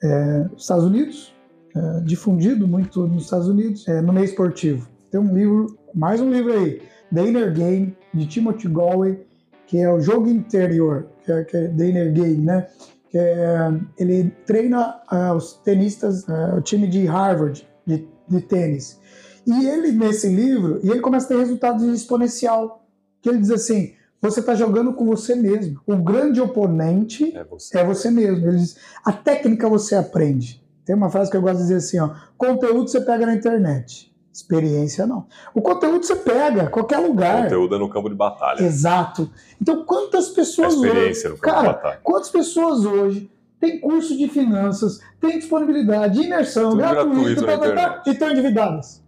é, 0.02 0.48
Estados 0.56 0.84
Unidos, 0.84 1.34
é, 1.74 2.00
difundido 2.00 2.66
muito 2.66 3.06
nos 3.06 3.24
Estados 3.24 3.48
Unidos, 3.48 3.86
é, 3.88 4.00
no 4.00 4.12
meio 4.12 4.24
esportivo. 4.24 4.88
Tem 5.10 5.20
um 5.20 5.34
livro, 5.34 5.78
mais 5.94 6.20
um 6.20 6.30
livro 6.30 6.52
aí, 6.52 6.82
The 7.14 7.26
Inner 7.26 7.52
Game, 7.52 7.96
de 8.12 8.26
Timothy 8.26 8.68
Galway, 8.68 9.26
que 9.66 9.78
é 9.78 9.92
o 9.92 10.00
jogo 10.00 10.28
interior, 10.28 11.08
que 11.24 11.32
é, 11.32 11.44
que 11.44 11.56
é 11.56 11.68
The 11.68 11.88
Inner 11.88 12.12
Game, 12.12 12.44
né? 12.44 12.66
Que 13.10 13.18
é, 13.18 13.70
ele 13.98 14.30
treina 14.46 15.00
é, 15.10 15.32
os 15.32 15.54
tenistas, 15.64 16.28
é, 16.28 16.54
o 16.54 16.60
time 16.60 16.86
de 16.86 17.06
Harvard, 17.06 17.66
de, 17.86 18.06
de 18.28 18.40
tênis. 18.42 19.00
E 19.46 19.66
ele, 19.66 19.92
nesse 19.92 20.28
livro, 20.28 20.78
e 20.82 20.90
ele 20.90 21.00
começa 21.00 21.26
a 21.26 21.28
ter 21.28 21.38
resultados 21.38 21.82
exponencial, 21.84 22.84
que 23.22 23.30
ele 23.30 23.38
diz 23.38 23.50
assim, 23.50 23.94
você 24.20 24.40
está 24.40 24.54
jogando 24.54 24.92
com 24.92 25.04
você 25.06 25.34
mesmo. 25.34 25.80
O 25.86 25.96
grande 25.96 26.40
oponente 26.40 27.36
É 27.36 27.44
você. 27.44 27.78
é 27.78 27.84
você 27.84 28.10
mesmo. 28.10 28.48
Ele 28.48 28.58
diz, 28.58 28.76
a 29.04 29.12
técnica 29.12 29.68
você 29.68 29.94
aprende. 29.94 30.62
Tem 30.84 30.96
uma 30.96 31.10
frase 31.10 31.30
que 31.30 31.36
eu 31.36 31.42
gosto 31.42 31.56
de 31.58 31.62
dizer 31.64 31.76
assim, 31.76 31.98
ó, 32.00 32.10
conteúdo 32.36 32.88
você 32.88 33.00
pega 33.00 33.26
na 33.26 33.34
internet, 33.34 34.10
experiência 34.32 35.06
não. 35.06 35.26
O 35.54 35.60
conteúdo 35.60 36.04
você 36.04 36.16
pega, 36.16 36.68
qualquer 36.68 36.96
lugar. 36.98 37.42
Conteúdo 37.44 37.74
é 37.74 37.78
no 37.78 37.90
campo 37.90 38.08
de 38.08 38.14
batalha. 38.16 38.62
Exato. 38.64 39.30
Então, 39.60 39.84
quantas 39.84 40.30
A 40.30 40.34
pessoas 40.34 40.74
experiência 40.74 41.28
hoje, 41.28 41.36
no 41.36 41.42
campo 41.42 41.54
cara, 41.56 41.68
de 41.68 41.74
batalha. 41.74 42.00
quantas 42.02 42.30
pessoas 42.30 42.84
hoje 42.86 43.30
têm 43.60 43.78
curso 43.80 44.16
de 44.16 44.28
finanças, 44.28 45.00
têm 45.20 45.38
disponibilidade, 45.38 46.22
imersão, 46.22 46.70
Tudo 46.70 46.78
gratuito, 46.78 47.42
gratuito 47.42 47.44
tá, 47.44 47.58
tá, 47.58 47.90
tá, 47.98 48.02
e 48.06 48.10
estão 48.12 48.30
endividadas? 48.30 49.02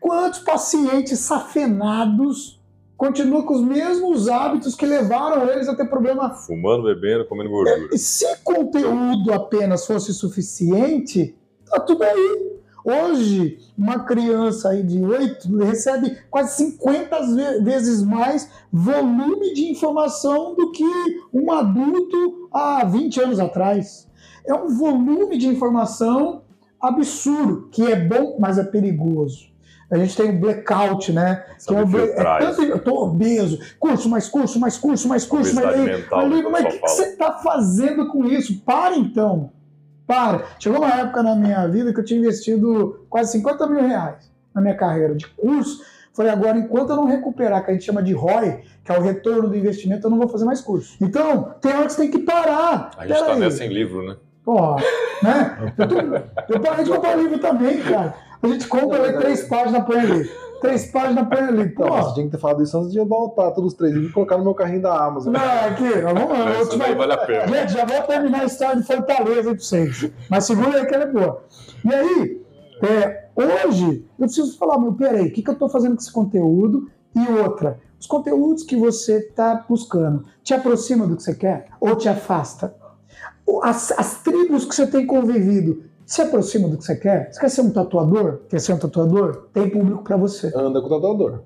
Quantos 0.00 0.40
pacientes 0.40 1.18
safenados 1.20 2.60
continuam 2.96 3.42
com 3.42 3.54
os 3.54 3.62
mesmos 3.62 4.28
hábitos 4.28 4.74
que 4.74 4.86
levaram 4.86 5.48
eles 5.50 5.68
a 5.68 5.74
ter 5.74 5.86
problema 5.88 6.30
Fumando, 6.34 6.84
bebendo, 6.84 7.24
comendo 7.26 7.50
gordura. 7.50 7.88
e 7.92 7.98
se 7.98 8.26
conteúdo 8.42 9.32
apenas 9.32 9.86
fosse 9.86 10.12
suficiente, 10.14 11.36
tá 11.70 11.80
tudo 11.80 12.02
aí. 12.04 12.54
Hoje, 12.86 13.58
uma 13.78 14.00
criança 14.00 14.68
aí 14.68 14.82
de 14.82 15.02
8 15.02 15.56
recebe 15.56 16.18
quase 16.30 16.54
50 16.56 17.18
ve- 17.34 17.60
vezes 17.62 18.02
mais 18.02 18.50
volume 18.70 19.54
de 19.54 19.70
informação 19.70 20.54
do 20.54 20.70
que 20.70 20.84
um 21.32 21.50
adulto 21.50 22.48
há 22.52 22.84
20 22.84 23.20
anos 23.22 23.40
atrás. 23.40 24.06
É 24.46 24.52
um 24.54 24.68
volume 24.68 25.38
de 25.38 25.46
informação 25.48 26.42
absurdo, 26.78 27.68
que 27.70 27.82
é 27.90 27.96
bom, 27.96 28.36
mas 28.38 28.58
é 28.58 28.64
perigoso. 28.64 29.46
A 29.94 29.98
gente 29.98 30.16
tem 30.16 30.30
o 30.30 30.38
blackout, 30.40 31.12
né? 31.12 31.44
Que 31.66 31.74
é, 31.74 31.84
ble- 31.84 32.02
é 32.10 32.38
tanto, 32.38 32.62
eu 32.62 32.78
tô 32.78 33.04
obeso, 33.04 33.58
curso, 33.78 34.08
mais 34.08 34.28
curso, 34.28 34.58
mais 34.58 34.76
curso, 34.76 35.08
mais 35.08 35.24
curso, 35.24 35.54
mais 35.54 35.76
mental, 35.80 36.28
né, 36.28 36.42
mas 36.50 36.64
o 36.64 36.68
que 36.68 36.72
que, 36.72 36.78
o 36.78 36.80
que 36.80 36.88
você 36.90 37.02
está 37.04 37.32
fazendo 37.34 38.08
com 38.08 38.24
isso? 38.24 38.60
Para 38.62 38.96
então. 38.96 39.50
Para. 40.06 40.42
Chegou 40.58 40.78
uma 40.80 40.92
época 41.00 41.22
na 41.22 41.34
minha 41.34 41.66
vida 41.68 41.92
que 41.92 42.00
eu 42.00 42.04
tinha 42.04 42.20
investido 42.20 43.06
quase 43.08 43.32
50 43.32 43.66
mil 43.68 43.80
reais 43.86 44.30
na 44.54 44.60
minha 44.60 44.74
carreira 44.76 45.14
de 45.14 45.26
curso. 45.28 45.80
Falei, 46.12 46.30
agora, 46.30 46.56
enquanto 46.58 46.90
eu 46.90 46.96
não 46.96 47.06
recuperar, 47.06 47.64
que 47.64 47.70
a 47.70 47.74
gente 47.74 47.84
chama 47.84 48.02
de 48.02 48.12
ROI, 48.12 48.60
que 48.84 48.92
é 48.92 48.98
o 48.98 49.02
retorno 49.02 49.48
do 49.48 49.56
investimento, 49.56 50.06
eu 50.06 50.10
não 50.10 50.18
vou 50.18 50.28
fazer 50.28 50.44
mais 50.44 50.60
curso. 50.60 50.96
Então, 51.00 51.54
tem 51.60 51.72
hora 51.74 51.86
que 51.86 51.92
você 51.92 52.02
tem 52.02 52.10
que 52.10 52.20
parar. 52.20 52.90
A 52.96 53.06
gente 53.06 53.18
tá 53.18 53.24
Peraí. 53.24 53.40
nessa 53.40 53.64
em 53.64 53.68
livro, 53.68 54.06
né? 54.06 54.16
Pô, 54.44 54.76
né? 55.22 55.72
Eu, 55.78 55.88
tô- 55.88 56.52
eu 56.54 56.60
parei 56.60 56.84
de 56.84 56.90
comprar 56.90 57.16
livro 57.16 57.38
também, 57.38 57.78
cara. 57.80 58.14
A 58.44 58.48
gente 58.48 58.68
compra, 58.68 58.98
lê 59.02 59.12
três 59.14 59.42
páginas, 59.48 59.84
põe 59.84 59.98
ali. 60.00 60.30
Três 60.60 60.86
páginas, 60.90 61.26
põe 61.28 61.38
ali. 61.38 61.68
Pô, 61.70 61.84
Então, 61.84 62.02
você 62.02 62.14
tinha 62.14 62.26
que 62.26 62.32
ter 62.32 62.38
falado 62.38 62.62
isso 62.62 62.78
antes 62.78 62.92
de 62.92 62.98
eu 62.98 63.06
voltar 63.06 63.50
todos 63.52 63.72
os 63.72 63.76
três 63.78 63.94
e 63.96 64.08
colocar 64.12 64.38
no 64.38 64.44
meu 64.44 64.54
carrinho 64.54 64.82
da 64.82 65.04
Amazon. 65.04 65.32
não, 65.32 65.40
aqui, 65.40 65.84
ó, 66.06 66.14
vamos 66.14 66.38
lá. 66.38 66.66
te- 66.68 66.78
daí 66.78 66.94
vale 66.94 67.12
a 67.12 67.18
pena. 67.18 67.46
Gente, 67.48 67.72
já 67.72 67.84
vou 67.84 68.02
terminar 68.02 68.40
a 68.40 68.44
história 68.44 68.76
de 68.80 68.86
Fortaleza 68.86 69.50
aí 69.50 69.54
pra 69.56 69.64
vocês. 69.64 70.10
Mas 70.30 70.44
segura 70.44 70.78
aí 70.78 70.86
que 70.86 70.94
ela 70.94 71.04
é 71.04 71.12
boa. 71.12 71.42
E 71.84 71.94
aí, 71.94 72.42
é, 72.82 73.28
hoje, 73.36 74.04
eu 74.18 74.26
preciso 74.26 74.56
falar, 74.58 74.78
meu, 74.78 74.92
peraí, 74.94 75.28
o 75.28 75.32
que, 75.32 75.42
que 75.42 75.50
eu 75.50 75.54
tô 75.54 75.68
fazendo 75.68 75.94
com 75.96 76.00
esse 76.00 76.12
conteúdo? 76.12 76.88
E 77.14 77.28
outra, 77.40 77.78
Os 78.00 78.06
conteúdos 78.06 78.62
que 78.64 78.76
você 78.76 79.18
está 79.18 79.64
buscando 79.68 80.24
te 80.42 80.52
aproxima 80.52 81.06
do 81.06 81.16
que 81.16 81.22
você 81.22 81.34
quer 81.34 81.68
ou 81.80 81.96
te 81.96 82.08
afasta? 82.08 82.74
As, 83.62 83.92
as 83.92 84.22
tribos 84.22 84.64
que 84.64 84.74
você 84.74 84.86
tem 84.86 85.06
convivido 85.06 85.84
se 86.06 86.22
aproxima 86.22 86.68
do 86.68 86.76
que 86.76 86.84
você 86.84 86.96
quer? 86.96 87.32
Você 87.32 87.40
quer 87.40 87.48
ser 87.48 87.60
um 87.62 87.70
tatuador? 87.70 88.40
Quer 88.48 88.60
ser 88.60 88.74
um 88.74 88.78
tatuador? 88.78 89.48
Tem 89.52 89.68
público 89.68 90.02
para 90.02 90.16
você. 90.16 90.52
Anda 90.54 90.80
com 90.80 90.86
o 90.86 90.90
tatuador. 90.90 91.40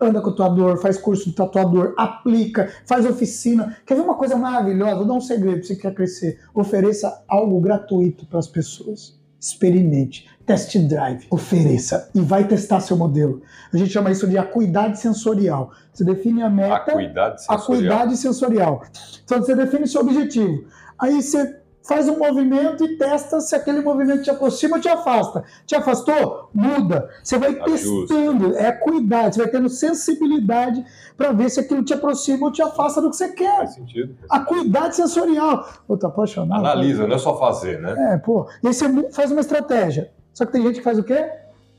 Anda 0.00 0.20
com 0.20 0.28
o 0.28 0.30
tatuador, 0.30 0.78
faz 0.78 0.96
curso 0.98 1.28
de 1.28 1.36
tatuador, 1.36 1.94
aplica, 1.96 2.72
faz 2.86 3.04
oficina. 3.06 3.76
Quer 3.86 3.94
ver 3.94 4.00
uma 4.02 4.16
coisa 4.16 4.36
maravilhosa? 4.36 4.96
Vou 4.96 5.04
dar 5.04 5.14
um 5.14 5.20
segredo 5.20 5.58
para 5.58 5.66
você 5.66 5.76
que 5.76 5.82
quer 5.82 5.94
crescer. 5.94 6.40
Ofereça 6.54 7.24
algo 7.28 7.60
gratuito 7.60 8.26
para 8.26 8.38
as 8.38 8.46
pessoas. 8.46 9.18
Experimente, 9.38 10.26
test 10.46 10.74
drive, 10.78 11.26
ofereça 11.30 12.08
e 12.14 12.20
vai 12.20 12.48
testar 12.48 12.80
seu 12.80 12.96
modelo. 12.96 13.42
A 13.70 13.76
gente 13.76 13.90
chama 13.90 14.10
isso 14.10 14.26
de 14.26 14.38
acuidade 14.38 14.98
sensorial. 14.98 15.70
Você 15.92 16.02
define 16.02 16.42
a 16.42 16.48
meta. 16.48 16.76
Acuidade 16.76 17.44
sensorial. 17.44 17.62
Acuidade 17.62 18.16
sensorial. 18.16 18.82
Então 19.22 19.40
você 19.40 19.54
define 19.54 19.86
seu 19.86 20.00
objetivo. 20.00 20.64
Aí 20.98 21.20
você 21.20 21.60
faz 21.86 22.08
um 22.08 22.18
movimento 22.18 22.84
e 22.84 22.96
testa 22.96 23.40
se 23.40 23.54
aquele 23.54 23.80
movimento 23.80 24.22
te 24.22 24.30
aproxima 24.30 24.76
ou 24.76 24.82
te 24.82 24.88
afasta. 24.88 25.44
Te 25.66 25.76
afastou? 25.76 26.48
Muda. 26.52 27.10
Você 27.22 27.38
vai 27.38 27.58
Ajusta. 27.60 28.14
testando, 28.14 28.56
é 28.56 28.72
cuidado, 28.72 29.34
você 29.34 29.42
vai 29.42 29.50
tendo 29.50 29.68
sensibilidade 29.68 30.84
para 31.16 31.32
ver 31.32 31.50
se 31.50 31.60
aquilo 31.60 31.84
te 31.84 31.92
aproxima 31.92 32.46
ou 32.46 32.52
te 32.52 32.62
afasta 32.62 33.00
do 33.00 33.10
que 33.10 33.16
você 33.16 33.28
quer. 33.32 33.56
Faz 33.58 33.74
sentido. 33.74 34.16
A 34.30 34.40
cuidade 34.40 34.96
sensorial. 34.96 35.68
Pô, 35.86 35.96
tô 35.96 36.06
apaixonado. 36.06 36.60
Analisa, 36.60 37.06
não 37.06 37.16
é 37.16 37.18
só 37.18 37.38
fazer, 37.38 37.80
né? 37.80 38.14
É, 38.14 38.18
pô. 38.18 38.48
E 38.62 38.68
aí 38.68 38.74
você 38.74 39.10
faz 39.12 39.30
uma 39.30 39.40
estratégia. 39.40 40.10
Só 40.32 40.44
que 40.46 40.52
tem 40.52 40.62
gente 40.62 40.78
que 40.78 40.82
faz 40.84 40.98
o 40.98 41.04
quê? 41.04 41.30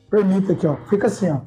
Permita 0.09 0.53
aqui, 0.53 0.67
ó. 0.67 0.77
Fica 0.87 1.07
assim, 1.07 1.29
ó. 1.31 1.39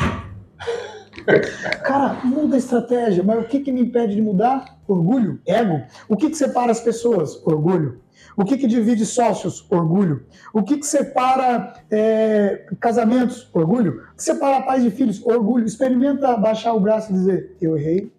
Cara, 1.84 2.20
muda 2.24 2.56
a 2.56 2.58
estratégia. 2.58 3.22
Mas 3.22 3.44
o 3.44 3.48
que, 3.48 3.60
que 3.60 3.72
me 3.72 3.82
impede 3.82 4.14
de 4.14 4.22
mudar? 4.22 4.78
Orgulho, 4.86 5.40
ego. 5.46 5.82
O 6.08 6.16
que, 6.16 6.30
que 6.30 6.36
separa 6.36 6.72
as 6.72 6.80
pessoas? 6.80 7.40
Orgulho. 7.44 8.00
O 8.36 8.44
que, 8.44 8.56
que 8.56 8.66
divide 8.66 9.04
sócios? 9.04 9.66
Orgulho. 9.70 10.24
O 10.52 10.62
que, 10.62 10.78
que 10.78 10.86
separa 10.86 11.74
é, 11.90 12.66
casamentos? 12.80 13.48
Orgulho. 13.52 14.02
O 14.12 14.16
que 14.16 14.22
separa 14.22 14.62
pais 14.62 14.82
de 14.82 14.90
filhos? 14.90 15.24
Orgulho. 15.24 15.66
Experimenta 15.66 16.36
baixar 16.36 16.72
o 16.72 16.80
braço 16.80 17.10
e 17.10 17.14
dizer: 17.14 17.56
Eu 17.60 17.76
errei, 17.76 18.12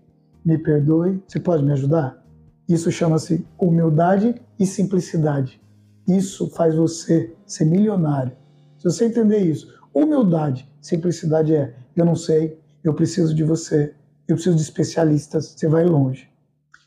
me 0.45 0.57
perdoe, 0.57 1.21
você 1.27 1.39
pode 1.39 1.63
me 1.63 1.71
ajudar? 1.71 2.23
Isso 2.67 2.91
chama-se 2.91 3.45
humildade 3.57 4.35
e 4.59 4.65
simplicidade. 4.65 5.59
Isso 6.07 6.49
faz 6.51 6.75
você 6.75 7.33
ser 7.45 7.65
milionário. 7.65 8.33
Se 8.77 8.83
você 8.83 9.05
entender 9.05 9.39
isso, 9.39 9.73
humildade, 9.93 10.69
simplicidade 10.81 11.55
é: 11.55 11.73
eu 11.95 12.05
não 12.05 12.15
sei, 12.15 12.59
eu 12.83 12.93
preciso 12.93 13.33
de 13.33 13.43
você, 13.43 13.93
eu 14.27 14.35
preciso 14.35 14.55
de 14.55 14.61
especialistas, 14.61 15.53
você 15.55 15.67
vai 15.67 15.85
longe. 15.85 16.29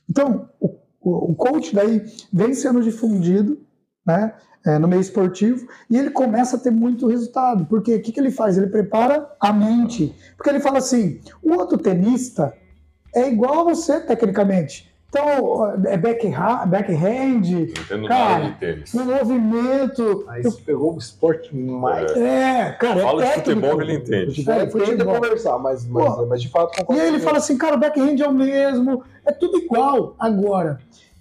Então, 0.09 0.49
o, 0.61 0.78
o, 1.01 1.34
coach 1.34 1.74
daí 1.74 2.05
vem 2.32 2.55
sendo 2.55 2.82
difundido, 2.82 3.61
né, 4.07 4.34
é, 4.64 4.78
no 4.78 4.86
meio 4.86 5.01
esportivo 5.01 5.66
e 5.90 5.97
ele 5.97 6.11
começa 6.11 6.57
a 6.57 6.59
ter 6.59 6.70
muito 6.70 7.07
resultado. 7.07 7.66
Porque 7.66 7.95
o 7.95 8.03
que, 8.03 8.12
que 8.12 8.20
ele 8.20 8.30
faz? 8.30 8.57
Ele 8.57 8.68
prepara 8.68 9.28
a 9.40 9.53
mente. 9.53 10.14
Porque 10.36 10.51
ele 10.51 10.61
fala 10.61 10.78
assim: 10.78 11.20
o 11.43 11.53
outro 11.55 11.78
tenista 11.78 12.55
é 13.14 13.28
igual 13.28 13.61
a 13.61 13.74
você, 13.74 14.01
tecnicamente. 14.01 14.91
Então, 15.14 15.70
é 15.84 15.98
backhand, 15.98 16.66
backhand 16.68 17.42
Não 17.42 17.60
entendo 17.60 18.08
Cara, 18.08 18.38
nada 18.38 18.44
de 18.46 18.58
tênis. 18.58 18.94
no 18.94 19.04
movimento. 19.04 20.24
Aí 20.26 20.42
você 20.42 20.62
pegou 20.62 20.94
o 20.94 20.98
esporte 20.98 21.54
mais. 21.54 22.10
É, 22.12 22.72
cara, 22.80 23.00
é 23.00 23.02
Fala 23.02 23.22
de 23.22 23.28
técnico. 23.28 23.60
futebol 23.60 23.76
que 23.76 23.82
ele 23.84 23.94
entende. 23.96 24.50
É, 24.50 24.54
tenta 24.66 24.70
futebol. 24.70 25.14
conversar, 25.16 25.58
mas, 25.58 25.84
mas, 25.86 26.14
Pô. 26.14 26.26
mas 26.26 26.40
de 26.40 26.48
fato 26.48 26.72
E 26.72 26.76
concordo 26.78 27.02
aí 27.02 27.08
ele 27.08 27.18
fala 27.18 27.36
assim, 27.36 27.58
cara, 27.58 27.76
o 27.76 27.78
backhand 27.78 28.16
é 28.18 28.26
o 28.26 28.32
mesmo, 28.32 29.04
é 29.26 29.32
tudo 29.32 29.58
igual. 29.58 30.16
Agora, 30.18 30.78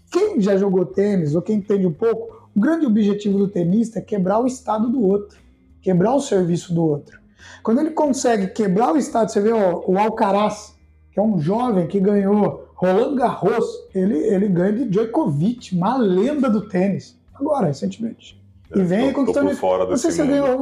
quem 0.09 0.39
já 0.39 0.55
jogou 0.55 0.85
tênis 0.85 1.35
ou 1.35 1.41
quem 1.41 1.57
entende 1.57 1.85
um 1.85 1.91
pouco, 1.91 2.47
o 2.55 2.59
grande 2.61 2.85
objetivo 2.85 3.37
do 3.37 3.49
tenista 3.49 3.99
é 3.99 4.01
quebrar 4.01 4.39
o 4.39 4.47
estado 4.47 4.87
do 4.87 5.05
outro, 5.05 5.37
quebrar 5.81 6.15
o 6.15 6.21
serviço 6.21 6.73
do 6.73 6.81
outro. 6.85 7.19
Quando 7.61 7.81
ele 7.81 7.91
consegue 7.91 8.47
quebrar 8.47 8.93
o 8.93 8.97
estado, 8.97 9.29
você 9.29 9.41
vê 9.41 9.51
ó, 9.51 9.81
o 9.85 9.99
Alcaraz, 9.99 10.73
que 11.11 11.19
é 11.19 11.21
um 11.21 11.37
jovem 11.41 11.87
que 11.87 11.99
ganhou 11.99 12.61
Roland 12.82 13.15
Garros, 13.15 13.65
ele, 13.93 14.17
ele 14.17 14.47
ganha 14.47 14.73
de 14.73 14.86
Djokovic, 14.86 15.75
uma 15.75 15.97
lenda 15.97 16.49
do 16.49 16.67
tênis, 16.67 17.15
agora, 17.34 17.67
recentemente. 17.67 18.41
E 18.75 18.82
vem 18.82 18.99
É, 18.99 19.07
Tô- 19.07 19.13
tô 19.13 19.19
conquistando 19.19 19.49
por 19.51 19.55
fora 19.57 19.86
Não 19.86 19.97
sei 19.97 20.11
se 20.11 20.21
ele 20.21 20.32
ganhou 20.32 20.57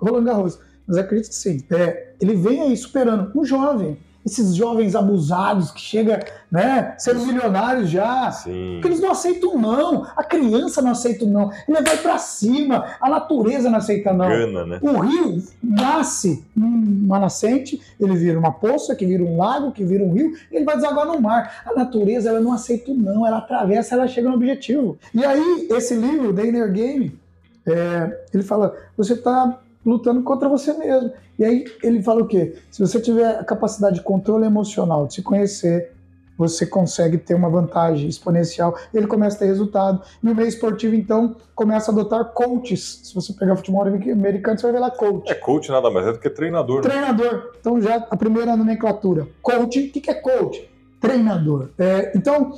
Roland 0.00 0.24
Garros, 0.24 0.60
mas 0.86 0.96
acredito 0.98 1.30
que 1.30 1.34
sim. 1.34 1.64
É, 1.70 2.12
ele 2.20 2.36
vem 2.36 2.60
aí 2.62 2.76
superando 2.76 3.32
um 3.36 3.44
jovem. 3.44 3.98
Esses 4.28 4.54
jovens 4.54 4.94
abusados 4.94 5.70
que 5.70 5.80
chega, 5.80 6.22
né, 6.50 6.94
sendo 6.98 7.24
milionários 7.24 7.88
já. 7.88 8.30
Sim. 8.30 8.74
Porque 8.74 8.88
eles 8.88 9.00
não 9.00 9.10
aceitam 9.10 9.58
não. 9.58 10.06
A 10.14 10.22
criança 10.22 10.82
não 10.82 10.90
aceita 10.90 11.24
não. 11.24 11.50
Ele 11.66 11.80
vai 11.80 11.96
pra 11.96 12.18
cima. 12.18 12.84
A 13.00 13.08
natureza 13.08 13.70
não 13.70 13.78
aceita 13.78 14.12
não. 14.12 14.28
Gana, 14.28 14.66
né? 14.66 14.78
O 14.82 14.98
rio 14.98 15.42
nasce 15.62 16.44
numa 16.54 17.18
nascente, 17.18 17.80
ele 17.98 18.16
vira 18.16 18.38
uma 18.38 18.52
poça, 18.52 18.94
que 18.94 19.06
vira 19.06 19.22
um 19.22 19.38
lago, 19.38 19.72
que 19.72 19.82
vira 19.82 20.04
um 20.04 20.12
rio, 20.12 20.32
e 20.52 20.56
ele 20.56 20.64
vai 20.64 20.76
desaguar 20.76 21.06
no 21.06 21.20
mar. 21.20 21.62
A 21.64 21.74
natureza, 21.74 22.28
ela 22.28 22.40
não 22.40 22.52
aceita 22.52 22.92
não, 22.92 23.26
ela 23.26 23.38
atravessa, 23.38 23.94
ela 23.94 24.06
chega 24.06 24.28
no 24.28 24.34
objetivo. 24.34 24.98
E 25.14 25.24
aí, 25.24 25.68
esse 25.70 25.94
livro, 25.94 26.34
The 26.34 26.46
Inner 26.46 26.70
Game, 26.70 27.18
é, 27.66 28.24
ele 28.34 28.42
fala, 28.42 28.74
você 28.96 29.14
está 29.14 29.58
lutando 29.84 30.22
contra 30.22 30.48
você 30.48 30.72
mesmo. 30.72 31.12
E 31.38 31.44
aí 31.44 31.64
ele 31.82 32.02
fala 32.02 32.22
o 32.22 32.26
quê? 32.26 32.56
Se 32.70 32.80
você 32.80 33.00
tiver 33.00 33.38
a 33.38 33.44
capacidade 33.44 33.96
de 33.96 34.02
controle 34.02 34.44
emocional, 34.44 35.06
de 35.06 35.14
se 35.14 35.22
conhecer, 35.22 35.92
você 36.38 36.64
consegue 36.64 37.18
ter 37.18 37.34
uma 37.34 37.50
vantagem 37.50 38.08
exponencial. 38.08 38.78
Ele 38.94 39.08
começa 39.08 39.36
a 39.36 39.38
ter 39.40 39.46
resultado. 39.46 40.00
E 40.22 40.28
o 40.28 40.34
meio 40.34 40.46
esportivo, 40.48 40.94
então, 40.94 41.34
começa 41.52 41.90
a 41.90 41.92
adotar 41.92 42.24
coaches. 42.26 43.00
Se 43.02 43.14
você 43.14 43.32
pegar 43.32 43.56
futebol 43.56 43.82
americano, 43.82 44.56
você 44.56 44.62
vai 44.62 44.72
ver 44.72 44.78
lá 44.78 44.90
coach. 44.90 45.28
É 45.28 45.34
coach 45.34 45.68
nada 45.68 45.90
mais 45.90 46.06
é 46.06 46.12
do 46.12 46.20
que 46.20 46.30
treinador. 46.30 46.76
né? 46.76 46.82
Treinador. 46.90 47.52
Então, 47.58 47.80
já 47.80 47.96
a 47.96 48.16
primeira 48.16 48.56
nomenclatura. 48.56 49.26
Coach. 49.42 49.80
O 49.80 49.90
que 49.90 50.00
que 50.00 50.10
é 50.10 50.14
coach? 50.14 50.70
Treinador. 51.00 51.70
É, 51.76 52.12
então, 52.14 52.52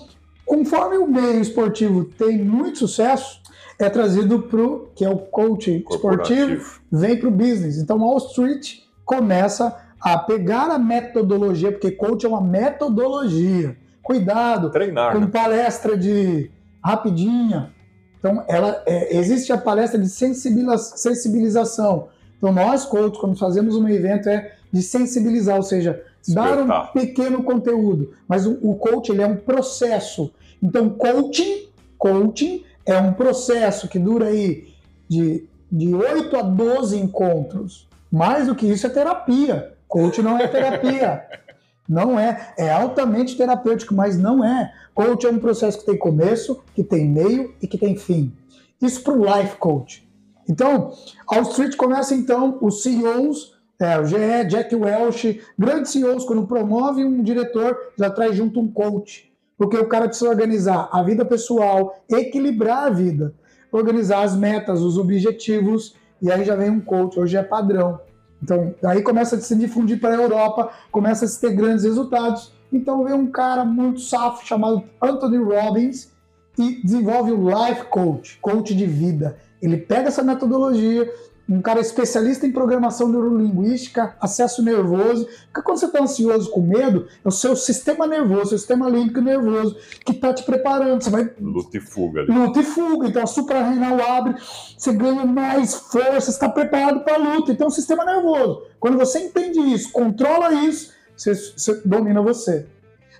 conforme 0.44 0.98
o 0.98 1.06
meio 1.06 1.40
esportivo 1.40 2.04
tem 2.04 2.38
muito 2.38 2.80
sucesso, 2.80 3.40
é 3.80 3.88
trazido 3.88 4.42
para 4.42 4.60
o 4.60 4.90
que 4.94 5.04
é 5.04 5.08
o 5.08 5.18
coaching 5.18 5.84
esportivo, 5.90 6.80
vem 6.92 7.18
para 7.18 7.28
o 7.28 7.30
business. 7.30 7.78
Então, 7.78 7.98
Wall 7.98 8.18
Street 8.18 8.80
começa 9.04 9.76
a 10.00 10.18
pegar 10.18 10.70
a 10.70 10.78
metodologia, 10.78 11.72
porque 11.72 11.90
coach 11.90 12.24
é 12.24 12.28
uma 12.28 12.40
metodologia. 12.40 13.76
Cuidado, 14.02 14.70
Treinar, 14.70 15.12
com 15.12 15.20
né? 15.20 15.26
palestra 15.26 15.96
de 15.96 16.50
rapidinha. 16.82 17.72
Então, 18.18 18.44
ela 18.48 18.82
é, 18.86 19.16
existe 19.16 19.52
a 19.52 19.58
palestra 19.58 19.98
de 19.98 20.08
sensibilização. 20.08 22.08
Então, 22.36 22.52
nós, 22.52 22.84
coaches, 22.84 23.18
quando 23.18 23.38
fazemos 23.38 23.76
um 23.76 23.88
evento, 23.88 24.28
é 24.28 24.52
de 24.72 24.82
sensibilizar, 24.82 25.56
ou 25.56 25.62
seja, 25.62 26.02
dar 26.28 26.58
um 26.58 26.66
Despertar. 26.66 26.92
pequeno 26.92 27.42
conteúdo. 27.42 28.14
Mas 28.28 28.46
o, 28.46 28.58
o 28.62 28.76
coach, 28.76 29.10
ele 29.10 29.22
é 29.22 29.26
um 29.26 29.36
processo. 29.36 30.32
Então, 30.62 30.90
coaching, 30.90 31.68
coaching 31.98 32.64
é 32.92 33.00
um 33.00 33.12
processo 33.12 33.88
que 33.88 33.98
dura 33.98 34.26
aí 34.26 34.74
de, 35.08 35.46
de 35.70 35.94
8 35.94 36.36
a 36.36 36.42
12 36.42 36.98
encontros. 36.98 37.88
Mais 38.10 38.46
do 38.46 38.54
que 38.54 38.66
isso 38.66 38.86
é 38.86 38.90
terapia. 38.90 39.74
Coach 39.86 40.22
não 40.22 40.38
é 40.38 40.46
terapia. 40.48 41.24
Não 41.88 42.16
é. 42.16 42.54
É 42.56 42.70
altamente 42.70 43.36
terapêutico, 43.36 43.92
mas 43.92 44.16
não 44.16 44.44
é. 44.44 44.72
Coach 44.94 45.26
é 45.26 45.28
um 45.28 45.40
processo 45.40 45.80
que 45.80 45.86
tem 45.86 45.98
começo, 45.98 46.62
que 46.72 46.84
tem 46.84 47.08
meio 47.08 47.52
e 47.60 47.66
que 47.66 47.76
tem 47.76 47.96
fim. 47.96 48.32
Isso 48.80 49.02
para 49.02 49.12
o 49.12 49.24
life 49.24 49.56
coach. 49.56 50.08
Então, 50.48 50.92
Wall 51.28 51.42
Street 51.42 51.74
começa 51.74 52.14
então 52.14 52.58
os 52.60 52.84
CEOs, 52.84 53.56
é, 53.80 53.98
o 53.98 54.04
GE, 54.04 54.44
Jack 54.48 54.72
Welch, 54.76 55.40
grandes 55.58 55.90
CEOs, 55.90 56.24
quando 56.24 56.46
promove 56.46 57.04
um 57.04 57.24
diretor, 57.24 57.76
já 57.98 58.08
traz 58.08 58.36
junto 58.36 58.60
um 58.60 58.70
coach. 58.70 59.29
Porque 59.60 59.76
o 59.76 59.84
cara 59.84 60.08
precisa 60.08 60.30
organizar 60.30 60.88
a 60.90 61.02
vida 61.02 61.22
pessoal, 61.22 62.02
equilibrar 62.08 62.86
a 62.86 62.88
vida, 62.88 63.34
organizar 63.70 64.22
as 64.22 64.34
metas, 64.34 64.80
os 64.80 64.96
objetivos, 64.96 65.94
e 66.22 66.32
aí 66.32 66.46
já 66.46 66.56
vem 66.56 66.70
um 66.70 66.80
coach, 66.80 67.20
hoje 67.20 67.36
é 67.36 67.42
padrão. 67.42 68.00
Então, 68.42 68.74
aí 68.82 69.02
começa 69.02 69.36
a 69.36 69.38
se 69.38 69.54
difundir 69.54 70.00
para 70.00 70.14
a 70.14 70.18
Europa, 70.18 70.70
começa 70.90 71.26
a 71.26 71.28
se 71.28 71.38
ter 71.38 71.52
grandes 71.52 71.84
resultados. 71.84 72.54
Então, 72.72 73.04
vem 73.04 73.12
um 73.12 73.30
cara 73.30 73.62
muito 73.62 74.00
safo 74.00 74.46
chamado 74.46 74.82
Anthony 74.98 75.36
Robbins 75.36 76.10
e 76.58 76.80
desenvolve 76.82 77.30
o 77.30 77.46
Life 77.46 77.84
Coach, 77.90 78.38
coach 78.40 78.74
de 78.74 78.86
vida. 78.86 79.36
Ele 79.60 79.76
pega 79.76 80.08
essa 80.08 80.22
metodologia, 80.22 81.06
um 81.50 81.60
cara 81.60 81.80
especialista 81.80 82.46
em 82.46 82.52
programação 82.52 83.08
neurolinguística, 83.08 84.14
acesso 84.20 84.62
nervoso, 84.62 85.26
porque 85.46 85.62
quando 85.62 85.78
você 85.78 85.86
está 85.86 86.00
ansioso 86.00 86.48
com 86.50 86.60
medo, 86.60 87.08
é 87.24 87.28
o 87.28 87.32
seu 87.32 87.56
sistema 87.56 88.06
nervoso, 88.06 88.50
seu 88.50 88.58
sistema 88.58 88.88
límbico 88.88 89.20
nervoso, 89.20 89.76
que 90.04 90.12
está 90.12 90.32
te 90.32 90.44
preparando. 90.44 91.02
Você 91.02 91.10
vai 91.10 91.28
Luta 91.40 91.76
e 91.76 91.80
fuga 91.80 92.20
ali. 92.20 92.32
luta 92.32 92.60
e 92.60 92.62
fuga. 92.62 93.08
Então 93.08 93.24
a 93.24 93.26
suprarrenal 93.26 94.00
abre, 94.00 94.36
você 94.78 94.92
ganha 94.92 95.26
mais 95.26 95.74
força, 95.74 96.30
está 96.30 96.48
preparado 96.48 97.00
para 97.00 97.14
a 97.14 97.18
luta. 97.18 97.50
Então 97.50 97.66
o 97.66 97.70
sistema 97.70 98.04
nervoso. 98.04 98.62
Quando 98.78 98.96
você 98.96 99.18
entende 99.18 99.58
isso, 99.58 99.90
controla 99.90 100.52
isso, 100.52 100.92
você, 101.16 101.34
você 101.34 101.80
domina 101.84 102.22
você. 102.22 102.66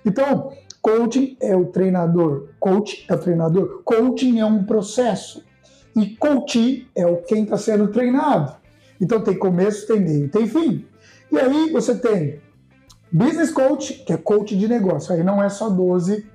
Então, 0.05 0.53
coaching 0.81 1.35
é 1.41 1.55
o 1.55 1.65
treinador, 1.65 2.47
coach 2.59 3.05
é 3.09 3.13
o 3.13 3.19
treinador, 3.19 3.81
coaching 3.83 4.39
é 4.39 4.45
um 4.45 4.63
processo 4.63 5.43
e 5.95 6.15
coach 6.15 6.87
é 6.95 7.05
o 7.05 7.17
quem 7.17 7.43
está 7.43 7.57
sendo 7.57 7.87
treinado. 7.87 8.55
Então 8.99 9.21
tem 9.21 9.37
começo, 9.37 9.87
tem 9.87 9.99
meio, 9.99 10.29
tem 10.29 10.47
fim. 10.47 10.85
E 11.31 11.39
aí 11.39 11.71
você 11.71 11.95
tem 11.95 12.39
business 13.11 13.51
coach, 13.51 14.03
que 14.05 14.13
é 14.13 14.17
coach 14.17 14.55
de 14.55 14.67
negócio. 14.67 15.13
Aí 15.13 15.23
não 15.23 15.41
é 15.41 15.49
só 15.49 15.69
12 15.69 16.25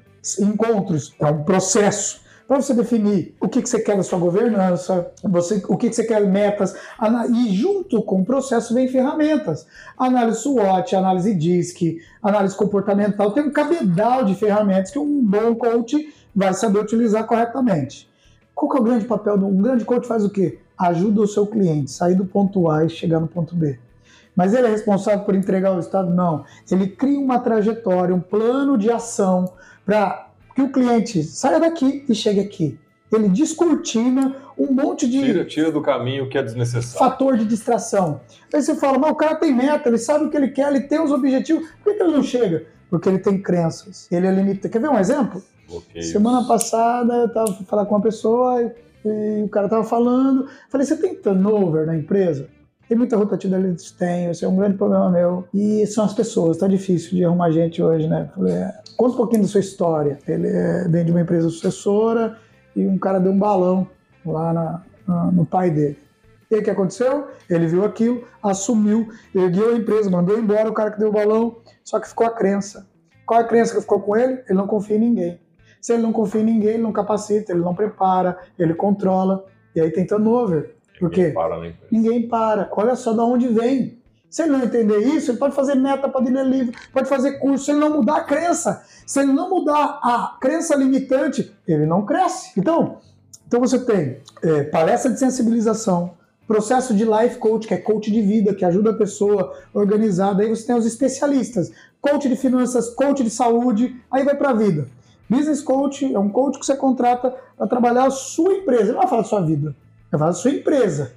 encontros, 0.41 1.15
é 1.21 1.27
um 1.27 1.45
processo 1.45 2.27
para 2.47 2.61
você 2.61 2.75
definir 2.75 3.35
o 3.41 3.49
que, 3.49 3.61
que 3.61 3.69
você 3.69 3.81
quer 3.81 3.97
da 3.97 4.03
sua 4.05 4.19
governança, 4.19 5.11
você, 5.23 5.63
o 5.69 5.77
que, 5.77 5.89
que 5.89 5.97
você 5.97 6.05
quer 6.05 6.25
metas, 6.27 6.77
e 7.35 7.53
junto 7.53 8.03
com 8.03 8.21
o 8.21 8.25
processo 8.25 8.73
vem 8.73 8.87
ferramentas. 8.87 9.67
Análise 9.99 10.43
SWOT, 10.43 10.95
análise 10.95 11.35
DISC, 11.35 11.99
análise 12.23 12.55
comportamental, 12.55 13.33
tem 13.33 13.43
um 13.43 13.51
cabedal 13.51 14.25
de 14.25 14.35
ferramentas 14.37 14.93
que 14.93 14.99
um 14.99 15.25
bom 15.25 15.57
coach 15.57 16.13
vai 16.35 16.55
saber 16.55 16.79
utilizar 16.79 17.27
corretamente. 17.27 18.09
Qual 18.57 18.71
que 18.71 18.79
é 18.79 18.81
o 18.81 18.85
grande 18.85 19.05
papel? 19.05 19.35
Um 19.35 19.61
grande 19.61 19.85
coach 19.85 20.09
faz 20.09 20.25
o 20.25 20.31
quê? 20.31 20.59
Ajuda 20.79 21.21
o 21.21 21.29
seu 21.29 21.47
cliente 21.47 21.91
sair 21.91 22.15
do 22.15 22.25
ponto 22.25 22.71
A 22.71 22.87
e 22.87 22.89
chegar 22.89 23.21
no 23.21 23.29
ponto 23.29 23.55
B. 23.55 23.79
Mas 24.35 24.55
ele 24.55 24.67
é 24.67 24.71
responsável 24.71 25.25
por 25.27 25.35
entregar 25.35 25.77
o 25.77 25.79
estado? 25.79 26.09
Não. 26.09 26.43
Ele 26.71 26.87
cria 26.89 27.21
uma 27.21 27.39
trajetória, 27.39 28.15
um 28.15 28.21
plano 28.21 28.79
de 28.79 28.91
ação 28.91 29.53
para 29.85 30.31
que 30.55 30.63
o 30.63 30.73
cliente 30.73 31.23
saia 31.23 31.61
daqui 31.61 32.07
e 32.09 32.15
chegue 32.15 32.41
aqui. 32.41 32.79
Ele 33.13 33.29
descortina 33.29 34.35
um 34.59 34.73
monte 34.73 35.07
de. 35.07 35.21
Tira, 35.21 35.45
tira 35.45 35.71
do 35.71 35.83
caminho 35.83 36.29
que 36.29 36.39
é 36.39 36.43
desnecessário. 36.43 36.99
Fator 36.99 37.37
de 37.37 37.45
distração. 37.45 38.23
Aí 38.53 38.63
você 38.63 38.75
fala, 38.75 38.99
mas 38.99 39.11
o 39.11 39.15
cara 39.15 39.37
tem 39.37 39.55
meta, 39.55 39.89
ele 39.89 39.99
sabe 39.99 40.25
o 40.25 40.31
que 40.31 40.37
ele 40.37 40.49
quer, 40.49 40.69
ele 40.71 40.81
tem 40.81 40.99
os 40.99 41.13
objetivos, 41.13 41.69
por 41.85 41.95
que 41.95 42.03
ele 42.03 42.13
não 42.13 42.23
chega? 42.23 42.65
Porque 42.89 43.09
ele 43.09 43.19
tem 43.19 43.41
crenças. 43.41 44.11
Ele 44.11 44.27
é 44.27 44.31
limitado. 44.31 44.73
Quer 44.73 44.81
ver 44.81 44.89
um 44.89 44.99
exemplo? 44.99 45.43
Okay. 45.69 46.03
Semana 46.03 46.47
passada 46.47 47.15
eu 47.15 47.27
estava 47.27 47.53
falando 47.53 47.87
com 47.87 47.95
uma 47.95 48.03
pessoa 48.03 48.63
e, 48.63 48.73
e 49.05 49.43
o 49.43 49.49
cara 49.49 49.67
estava 49.67 49.85
falando. 49.85 50.49
Falei, 50.71 50.87
você 50.87 50.97
tem 50.97 51.15
turnover 51.15 51.87
na 51.87 51.97
empresa? 51.97 52.49
Tem 52.89 52.97
muita 52.97 53.17
rotatividade, 53.17 53.93
tem, 53.95 54.27
esse 54.31 54.45
é 54.45 54.49
um 54.49 54.55
grande 54.55 54.77
problema 54.77 55.11
meu. 55.11 55.45
E 55.53 55.85
são 55.87 56.05
as 56.05 56.15
pessoas, 56.15 56.57
tá 56.57 56.69
difícil 56.69 57.17
de 57.17 57.25
arrumar 57.25 57.51
gente 57.51 57.83
hoje, 57.83 58.07
né? 58.07 58.31
Falei, 58.35 58.55
é, 58.55 58.75
conta 58.97 59.15
um 59.15 59.17
pouquinho 59.17 59.43
da 59.43 59.49
sua 59.49 59.61
história. 59.61 60.19
Ele 60.27 60.47
é, 60.47 60.87
vem 60.89 61.05
de 61.05 61.11
uma 61.11 61.21
empresa 61.21 61.49
sucessora 61.49 62.39
e 62.77 62.87
um 62.87 62.97
cara 62.97 63.19
deu 63.19 63.33
um 63.33 63.39
balão 63.39 63.89
lá 64.25 64.53
na, 64.53 64.83
na, 65.07 65.33
no 65.33 65.45
pai 65.45 65.71
dele. 65.71 65.99
E 66.49 66.57
o 66.57 66.63
que 66.63 66.71
aconteceu? 66.71 67.27
Ele 67.51 67.67
viu 67.67 67.85
aquilo, 67.85 68.23
assumiu, 68.41 69.09
ergueu 69.35 69.71
a 69.71 69.77
empresa, 69.77 70.09
mandou 70.09 70.39
embora 70.39 70.69
o 70.71 70.73
cara 70.73 70.93
que 70.93 70.99
deu 71.01 71.09
o 71.09 71.13
balão, 71.13 71.57
só 71.83 71.99
que 71.99 72.09
ficou 72.09 72.25
a 72.25 72.31
crença. 72.31 72.87
Qual 73.27 73.41
é 73.41 73.43
a 73.43 73.47
crença 73.47 73.75
que 73.75 73.81
ficou 73.81 73.99
com 73.99 74.17
ele? 74.17 74.35
Ele 74.49 74.57
não 74.57 74.69
confia 74.69 74.95
em 74.95 75.01
ninguém. 75.01 75.41
Se 75.87 75.93
ele 75.93 76.03
não 76.03 76.13
confia 76.13 76.41
em 76.41 76.45
ninguém, 76.45 76.71
ele 76.71 76.83
não 76.83 76.91
capacita, 76.91 77.53
ele 77.53 77.61
não 77.61 77.73
prepara, 77.73 78.37
ele 78.59 78.75
controla, 78.75 79.45
e 79.73 79.81
aí 79.81 79.89
tem 79.93 80.05
turnover. 80.05 80.75
Por 80.99 81.09
quê? 81.09 81.27
Ninguém 81.29 81.35
para, 81.35 81.61
né? 81.61 81.75
Ninguém 81.93 82.29
para. 82.29 82.69
Olha 82.73 82.97
só 82.97 83.13
de 83.13 83.21
onde 83.21 83.47
vem. 83.47 83.97
Se 84.29 84.43
ele 84.43 84.51
não 84.51 84.65
entender 84.65 84.99
isso, 84.99 85.31
ele 85.31 85.39
pode 85.39 85.55
fazer 85.55 85.77
meta, 85.77 86.09
pode 86.09 86.29
ler 86.29 86.45
livro, 86.45 86.77
pode 86.93 87.09
fazer 87.09 87.39
curso. 87.39 87.67
Se 87.67 87.71
ele 87.71 87.79
não 87.79 87.99
mudar 87.99 88.17
a 88.17 88.25
crença, 88.25 88.83
se 89.07 89.21
ele 89.21 89.33
não 89.33 89.49
mudar 89.49 90.01
a 90.03 90.37
crença 90.41 90.75
limitante, 90.75 91.55
ele 91.69 91.87
não 91.87 92.05
cresce. 92.05 92.59
Então, 92.59 92.99
então 93.47 93.61
você 93.61 93.79
tem 93.79 94.19
é, 94.43 94.65
palestra 94.65 95.13
de 95.13 95.21
sensibilização, 95.21 96.15
processo 96.49 96.95
de 96.95 97.05
life 97.05 97.39
coach, 97.39 97.69
que 97.69 97.75
é 97.75 97.77
coach 97.77 98.11
de 98.11 98.23
vida, 98.23 98.53
que 98.57 98.65
ajuda 98.65 98.91
a 98.91 98.99
pessoa 98.99 99.57
organizada. 99.73 100.43
Aí 100.43 100.49
você 100.49 100.67
tem 100.67 100.75
os 100.75 100.85
especialistas, 100.85 101.71
coach 102.01 102.29
de 102.29 102.35
finanças, 102.35 102.93
coach 102.93 103.23
de 103.23 103.31
saúde, 103.31 103.95
aí 104.11 104.25
vai 104.25 104.35
para 104.35 104.51
a 104.51 104.53
vida. 104.53 104.89
Business 105.29 105.63
coach 105.63 106.15
é 106.15 106.19
um 106.19 106.29
coach 106.29 106.59
que 106.59 106.67
você 106.67 106.77
contrata 106.77 107.35
para 107.57 107.67
trabalhar 107.67 108.07
a 108.07 108.11
sua 108.11 108.53
empresa. 108.55 108.85
Ele 108.85 108.93
não 108.93 109.01
vai 109.01 109.09
falar 109.09 109.23
da 109.23 109.29
sua 109.29 109.41
vida 109.41 109.75
vai 110.11 110.19
falar 110.19 110.31
da 110.31 110.37
sua 110.37 110.51
empresa. 110.51 111.13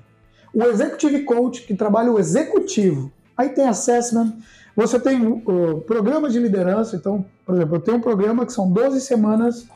O 0.53 0.63
Executive 0.63 1.23
Coach, 1.23 1.63
que 1.63 1.75
trabalha 1.75 2.11
o 2.11 2.19
executivo. 2.19 3.11
Aí 3.37 3.49
tem 3.49 3.67
assessment, 3.67 4.33
você 4.75 4.99
tem 4.99 5.25
uh, 5.25 5.81
programas 5.85 6.33
de 6.33 6.39
liderança. 6.39 6.95
Então, 6.95 7.25
por 7.45 7.55
exemplo, 7.55 7.75
eu 7.75 7.81
tenho 7.81 7.97
um 7.97 8.01
programa 8.01 8.45
que 8.45 8.53
são 8.53 8.71
12 8.71 9.01
semanas 9.01 9.67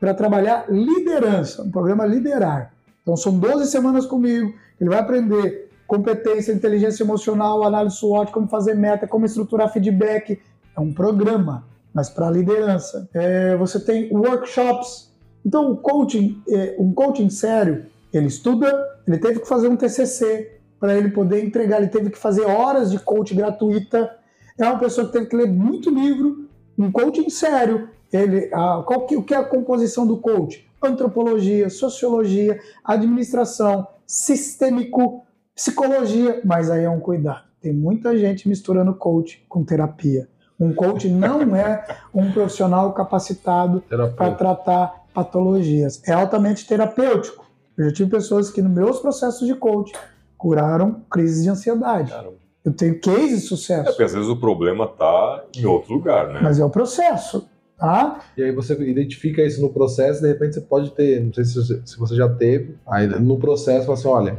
para 0.00 0.14
trabalhar 0.14 0.66
liderança, 0.68 1.62
um 1.62 1.70
programa 1.70 2.04
liderar. 2.04 2.72
Então, 3.02 3.16
são 3.16 3.38
12 3.38 3.70
semanas 3.70 4.06
comigo. 4.06 4.54
Ele 4.80 4.90
vai 4.90 4.98
aprender 4.98 5.68
competência, 5.86 6.52
inteligência 6.52 7.04
emocional, 7.04 7.62
análise 7.62 7.96
SWOT, 7.96 8.32
como 8.32 8.48
fazer 8.48 8.74
meta, 8.74 9.06
como 9.06 9.26
estruturar 9.26 9.72
feedback. 9.72 10.40
É 10.76 10.80
um 10.80 10.92
programa, 10.92 11.64
mas 11.94 12.10
para 12.10 12.28
liderança. 12.28 13.08
É, 13.14 13.56
você 13.56 13.78
tem 13.78 14.10
workshops. 14.12 15.12
Então, 15.46 15.70
o 15.70 15.76
coaching, 15.76 16.42
é, 16.48 16.74
um 16.78 16.92
coaching 16.92 17.30
sério, 17.30 17.86
ele 18.12 18.26
estuda, 18.26 18.84
ele 19.06 19.18
teve 19.18 19.40
que 19.40 19.46
fazer 19.46 19.68
um 19.68 19.76
TCC 19.76 20.58
para 20.80 20.96
ele 20.96 21.10
poder 21.10 21.44
entregar, 21.44 21.78
ele 21.78 21.88
teve 21.88 22.10
que 22.10 22.18
fazer 22.18 22.42
horas 22.42 22.90
de 22.90 22.98
coach 22.98 23.34
gratuita. 23.34 24.10
É 24.58 24.64
uma 24.64 24.78
pessoa 24.78 25.06
que 25.06 25.12
teve 25.12 25.26
que 25.26 25.36
ler 25.36 25.46
muito 25.46 25.88
livro, 25.88 26.48
um 26.76 26.90
coaching 26.90 27.30
sério. 27.30 27.88
Ele, 28.12 28.50
a, 28.52 28.82
qual 28.84 29.06
que, 29.06 29.16
o 29.16 29.22
que 29.22 29.34
é 29.34 29.38
a 29.38 29.44
composição 29.44 30.06
do 30.06 30.18
coach? 30.18 30.66
Antropologia, 30.82 31.70
sociologia, 31.70 32.60
administração, 32.84 33.86
sistêmico, 34.06 35.24
psicologia, 35.54 36.40
mas 36.44 36.70
aí 36.70 36.84
é 36.84 36.90
um 36.90 37.00
cuidado. 37.00 37.44
Tem 37.60 37.72
muita 37.72 38.16
gente 38.18 38.48
misturando 38.48 38.94
coach 38.94 39.44
com 39.48 39.64
terapia. 39.64 40.28
Um 40.58 40.72
coach 40.72 41.08
não 41.08 41.56
é 41.56 41.84
um 42.12 42.30
profissional 42.30 42.92
capacitado 42.92 43.82
para 44.16 44.30
tratar 44.32 45.04
patologias. 45.12 46.00
É 46.06 46.12
altamente 46.12 46.66
terapêutico. 46.66 47.44
Eu 47.76 47.86
já 47.86 47.92
tive 47.92 48.10
pessoas 48.10 48.50
que, 48.50 48.62
nos 48.62 48.72
meus 48.72 49.00
processos 49.00 49.46
de 49.46 49.54
coaching, 49.54 49.94
curaram 50.38 51.02
crises 51.10 51.42
de 51.42 51.50
ansiedade. 51.50 52.12
Caramba. 52.12 52.34
Eu 52.64 52.72
tenho 52.72 52.98
case 52.98 53.34
de 53.34 53.40
sucesso. 53.40 53.88
É, 53.88 53.92
porque 53.92 54.04
às 54.04 54.14
vezes 54.14 54.28
o 54.28 54.36
problema 54.36 54.84
está 54.84 55.44
em 55.56 55.66
outro 55.66 55.92
lugar, 55.92 56.28
né? 56.28 56.40
Mas 56.42 56.58
é 56.58 56.64
o 56.64 56.70
processo. 56.70 57.48
Tá? 57.76 58.20
E 58.36 58.42
aí 58.42 58.52
você 58.52 58.72
identifica 58.88 59.42
isso 59.42 59.60
no 59.60 59.68
processo, 59.68 60.22
de 60.22 60.28
repente 60.28 60.54
você 60.54 60.60
pode 60.60 60.92
ter, 60.92 61.20
não 61.20 61.32
sei 61.34 61.44
se 61.44 61.98
você 61.98 62.14
já 62.14 62.28
teve, 62.28 62.78
aí 62.86 63.06
no 63.06 63.36
processo 63.36 63.86
você 63.86 64.02
fala 64.02 64.20
assim, 64.20 64.30
olha, 64.30 64.38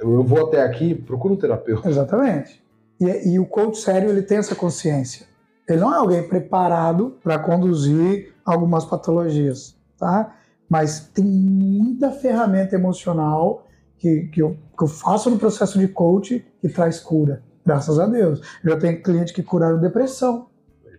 eu 0.00 0.24
vou 0.24 0.46
até 0.46 0.62
aqui, 0.62 0.94
procura 0.94 1.34
um 1.34 1.36
terapeuta. 1.36 1.88
Exatamente. 1.88 2.64
E, 2.98 3.34
e 3.34 3.38
o 3.38 3.44
coach 3.44 3.76
sério, 3.78 4.08
ele 4.08 4.22
tem 4.22 4.38
essa 4.38 4.54
consciência. 4.54 5.26
Ele 5.68 5.80
não 5.80 5.94
é 5.94 5.96
alguém 5.96 6.28
preparado 6.28 7.16
para 7.22 7.38
conduzir 7.38 8.34
algumas 8.44 8.84
patologias, 8.84 9.76
tá? 9.98 10.34
mas 10.68 11.08
tem 11.14 11.24
muita 11.24 12.10
ferramenta 12.10 12.74
emocional 12.74 13.66
que, 13.96 14.28
que, 14.32 14.42
eu, 14.42 14.56
que 14.76 14.84
eu 14.84 14.88
faço 14.88 15.30
no 15.30 15.38
processo 15.38 15.78
de 15.78 15.88
coach 15.88 16.44
que 16.60 16.68
traz 16.68 17.00
cura. 17.00 17.42
Graças 17.64 17.98
a 17.98 18.06
Deus. 18.06 18.40
Eu 18.62 18.72
já 18.72 18.78
tenho 18.78 19.02
clientes 19.02 19.32
que 19.32 19.42
curaram 19.42 19.80
depressão. 19.80 20.48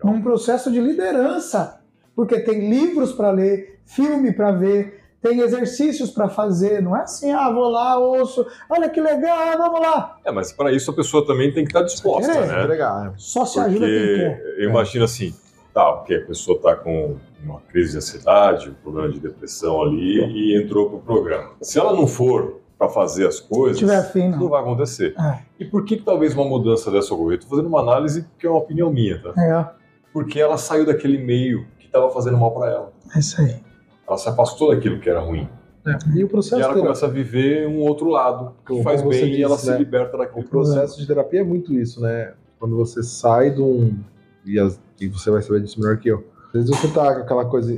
Num 0.03 0.21
processo 0.21 0.71
de 0.71 0.79
liderança. 0.79 1.81
Porque 2.15 2.39
tem 2.39 2.69
livros 2.69 3.11
para 3.11 3.31
ler, 3.31 3.79
filme 3.85 4.31
para 4.31 4.51
ver, 4.51 5.03
tem 5.25 5.39
exercícios 5.39 6.11
para 6.11 6.29
fazer. 6.29 6.83
Não 6.83 6.95
é 6.95 7.01
assim, 7.01 7.31
ah, 7.31 7.49
vou 7.49 7.69
lá, 7.69 7.97
ouço, 7.97 8.45
olha 8.69 8.87
que 8.87 9.01
legal, 9.01 9.57
vamos 9.57 9.79
lá. 9.81 10.17
É, 10.23 10.31
mas 10.31 10.51
para 10.51 10.71
isso 10.71 10.91
a 10.91 10.93
pessoa 10.93 11.25
também 11.25 11.51
tem 11.51 11.63
que 11.63 11.71
estar 11.71 11.81
disposta, 11.81 12.31
é, 12.31 12.45
né? 12.45 12.63
Legal. 12.65 13.13
Só 13.17 13.43
se 13.43 13.55
Porque 13.55 13.69
ajuda 13.71 13.85
quem 13.87 14.15
quer. 14.15 14.55
Eu 14.57 14.69
imagino 14.69 15.03
assim, 15.03 15.33
tá, 15.73 15.93
porque 15.93 16.13
a 16.13 16.21
pessoa 16.21 16.57
está 16.57 16.75
com 16.75 17.15
uma 17.43 17.59
crise 17.61 17.93
de 17.93 17.97
ansiedade, 17.97 18.69
um 18.69 18.73
problema 18.75 19.11
de 19.11 19.19
depressão 19.19 19.81
ali 19.81 20.19
e 20.19 20.61
entrou 20.61 20.89
para 20.89 20.97
o 20.97 21.01
programa. 21.01 21.53
Se 21.59 21.79
ela 21.79 21.93
não 21.93 22.05
for 22.05 22.61
para 22.77 22.89
fazer 22.89 23.25
as 23.25 23.39
coisas, 23.39 23.89
afim, 23.89 24.29
não. 24.29 24.37
não. 24.37 24.49
vai 24.49 24.61
acontecer. 24.61 25.15
É. 25.19 25.39
E 25.59 25.65
por 25.65 25.85
que, 25.85 25.97
que 25.97 26.03
talvez 26.03 26.35
uma 26.35 26.45
mudança 26.45 26.91
dessa 26.91 27.13
ocorreu? 27.15 27.35
Estou 27.35 27.49
fazendo 27.49 27.67
uma 27.67 27.79
análise 27.79 28.27
que 28.37 28.45
é 28.45 28.49
uma 28.49 28.59
opinião 28.59 28.91
minha, 28.91 29.19
tá? 29.19 29.33
É. 29.41 29.85
Porque 30.13 30.39
ela 30.39 30.57
saiu 30.57 30.85
daquele 30.85 31.17
meio 31.17 31.65
que 31.79 31.87
estava 31.87 32.11
fazendo 32.11 32.37
mal 32.37 32.51
para 32.51 32.71
ela. 32.71 32.93
É 33.15 33.19
isso 33.19 33.41
aí. 33.41 33.64
Ela 34.07 34.17
se 34.17 34.29
afastou 34.29 34.73
daquilo 34.73 34.99
que 34.99 35.09
era 35.09 35.19
ruim. 35.19 35.47
É. 35.85 36.17
E 36.17 36.23
o 36.23 36.27
processo 36.27 36.61
e 36.61 36.63
ela 36.63 36.73
começa 36.73 37.05
a 37.05 37.09
viver 37.09 37.67
um 37.67 37.81
outro 37.81 38.09
lado 38.09 38.53
que 38.65 38.81
faz 38.81 39.01
bem 39.01 39.11
disse, 39.11 39.25
e 39.25 39.43
ela 39.43 39.55
né? 39.55 39.61
se 39.61 39.77
liberta 39.77 40.17
daquilo. 40.17 40.45
O 40.45 40.49
processo 40.49 40.99
de 40.99 41.05
terapia 41.05 41.41
é 41.41 41.43
muito 41.43 41.73
isso, 41.73 42.01
né? 42.01 42.33
Quando 42.59 42.75
você 42.75 43.03
sai 43.03 43.51
de 43.51 43.61
um. 43.61 43.95
E, 44.43 44.59
as, 44.59 44.79
e 44.99 45.07
você 45.07 45.29
vai 45.29 45.41
saber 45.41 45.61
disso 45.61 45.79
melhor 45.79 45.97
que 45.97 46.09
eu 46.09 46.23
às 46.55 46.63
vezes 46.63 46.69
você 46.69 46.87
tá 46.87 47.13
com 47.13 47.21
aquela 47.21 47.45
coisa 47.45 47.73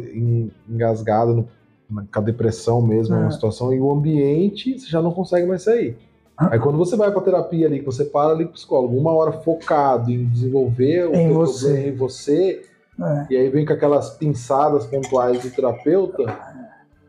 engasgada 0.70 1.34
no, 1.34 1.50
com 1.90 2.20
a 2.20 2.22
depressão 2.22 2.80
mesmo, 2.80 3.16
é. 3.16 3.20
uma 3.20 3.32
situação, 3.32 3.74
e 3.74 3.80
o 3.80 3.92
ambiente 3.92 4.80
você 4.80 4.88
já 4.88 5.02
não 5.02 5.12
consegue 5.12 5.48
mais 5.48 5.64
sair. 5.64 5.98
Ah. 6.38 6.50
Aí 6.52 6.60
quando 6.60 6.78
você 6.78 6.96
vai 6.96 7.12
pra 7.12 7.22
terapia 7.22 7.66
ali, 7.66 7.80
que 7.80 7.86
você 7.86 8.06
para 8.06 8.34
ali 8.34 8.46
com 8.46 8.52
o 8.52 8.54
psicólogo, 8.54 8.96
uma 8.96 9.12
hora 9.12 9.32
focado 9.32 10.12
em 10.12 10.26
desenvolver 10.26 11.08
o 11.08 11.16
em 11.16 11.32
você. 11.32 11.66
problema 11.66 11.88
em 11.88 11.96
você, 11.96 12.62
é. 13.02 13.28
e 13.30 13.38
aí 13.38 13.50
vem 13.50 13.66
com 13.66 13.74
aquelas 13.74 14.12
pinçadas 14.12 14.86
pontuais 14.86 15.42
do 15.42 15.50
terapeuta, 15.50 16.24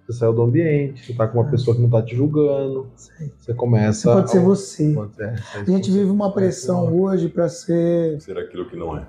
você 0.06 0.18
saiu 0.18 0.32
do 0.32 0.42
ambiente, 0.42 1.06
você 1.06 1.12
tá 1.12 1.26
com 1.26 1.38
uma 1.38 1.48
é. 1.48 1.50
pessoa 1.50 1.76
que 1.76 1.82
não 1.82 1.90
tá 1.90 2.02
te 2.02 2.16
julgando, 2.16 2.88
Sei. 2.96 3.32
você 3.38 3.54
começa. 3.54 4.10
Você 4.10 4.14
pode 4.14 4.30
ser 4.30 4.40
você. 4.40 4.92
Pode 4.94 5.14
ser, 5.14 5.34
a 5.54 5.64
gente 5.64 5.90
vive 5.90 6.10
uma 6.10 6.32
pressão 6.32 6.94
hoje 6.94 7.28
para 7.28 7.48
ser. 7.48 8.20
Ser 8.20 8.38
aquilo 8.38 8.66
que 8.68 8.76
não 8.76 8.96
é 8.96 9.06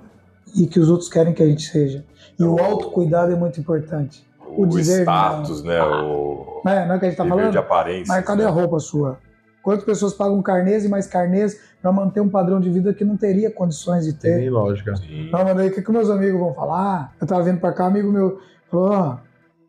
e 0.54 0.66
que 0.66 0.78
os 0.78 0.88
outros 0.88 1.08
querem 1.08 1.32
que 1.32 1.42
a 1.42 1.46
gente 1.46 1.62
seja. 1.62 2.04
E 2.38 2.42
o 2.42 2.58
autocuidado 2.58 3.32
é 3.32 3.36
muito 3.36 3.60
importante. 3.60 4.26
O, 4.46 4.66
dizer 4.66 5.02
status, 5.02 5.62
não. 5.62 5.70
né? 5.70 5.82
O 5.82 6.62
Não 6.64 6.72
é, 6.72 6.86
não 6.86 6.94
é 6.94 6.96
o 6.96 7.00
que 7.00 7.06
a 7.06 7.08
gente 7.08 7.16
tá 7.16 7.24
nível 7.24 7.38
falando? 7.38 7.52
de 7.52 7.58
aparência. 7.58 8.14
Mas 8.14 8.24
cadê 8.24 8.44
a 8.44 8.50
roupa 8.50 8.78
sua? 8.80 9.18
Quantas 9.62 9.84
pessoas 9.84 10.14
pagam 10.14 10.40
carnês 10.42 10.84
e 10.84 10.88
mais 10.88 11.06
carnês 11.06 11.60
para 11.80 11.92
manter 11.92 12.20
um 12.20 12.28
padrão 12.28 12.60
de 12.60 12.70
vida 12.70 12.92
que 12.94 13.04
não 13.04 13.16
teria 13.16 13.50
condições 13.50 14.04
de 14.04 14.12
Tem 14.12 14.32
ter? 14.32 14.38
nem 14.38 14.50
lógica. 14.50 14.96
Sim. 14.96 15.30
Não, 15.30 15.44
mas 15.44 15.56
daí 15.56 15.68
o 15.68 15.72
que, 15.72 15.82
que 15.82 15.92
meus 15.92 16.10
amigos 16.10 16.40
vão 16.40 16.54
falar? 16.54 17.14
Eu 17.20 17.26
tava 17.26 17.42
vindo 17.42 17.60
pra 17.60 17.72
cá, 17.72 17.84
um 17.84 17.88
amigo 17.88 18.10
meu 18.10 18.40
falou: 18.70 18.90
ó, 18.90 19.18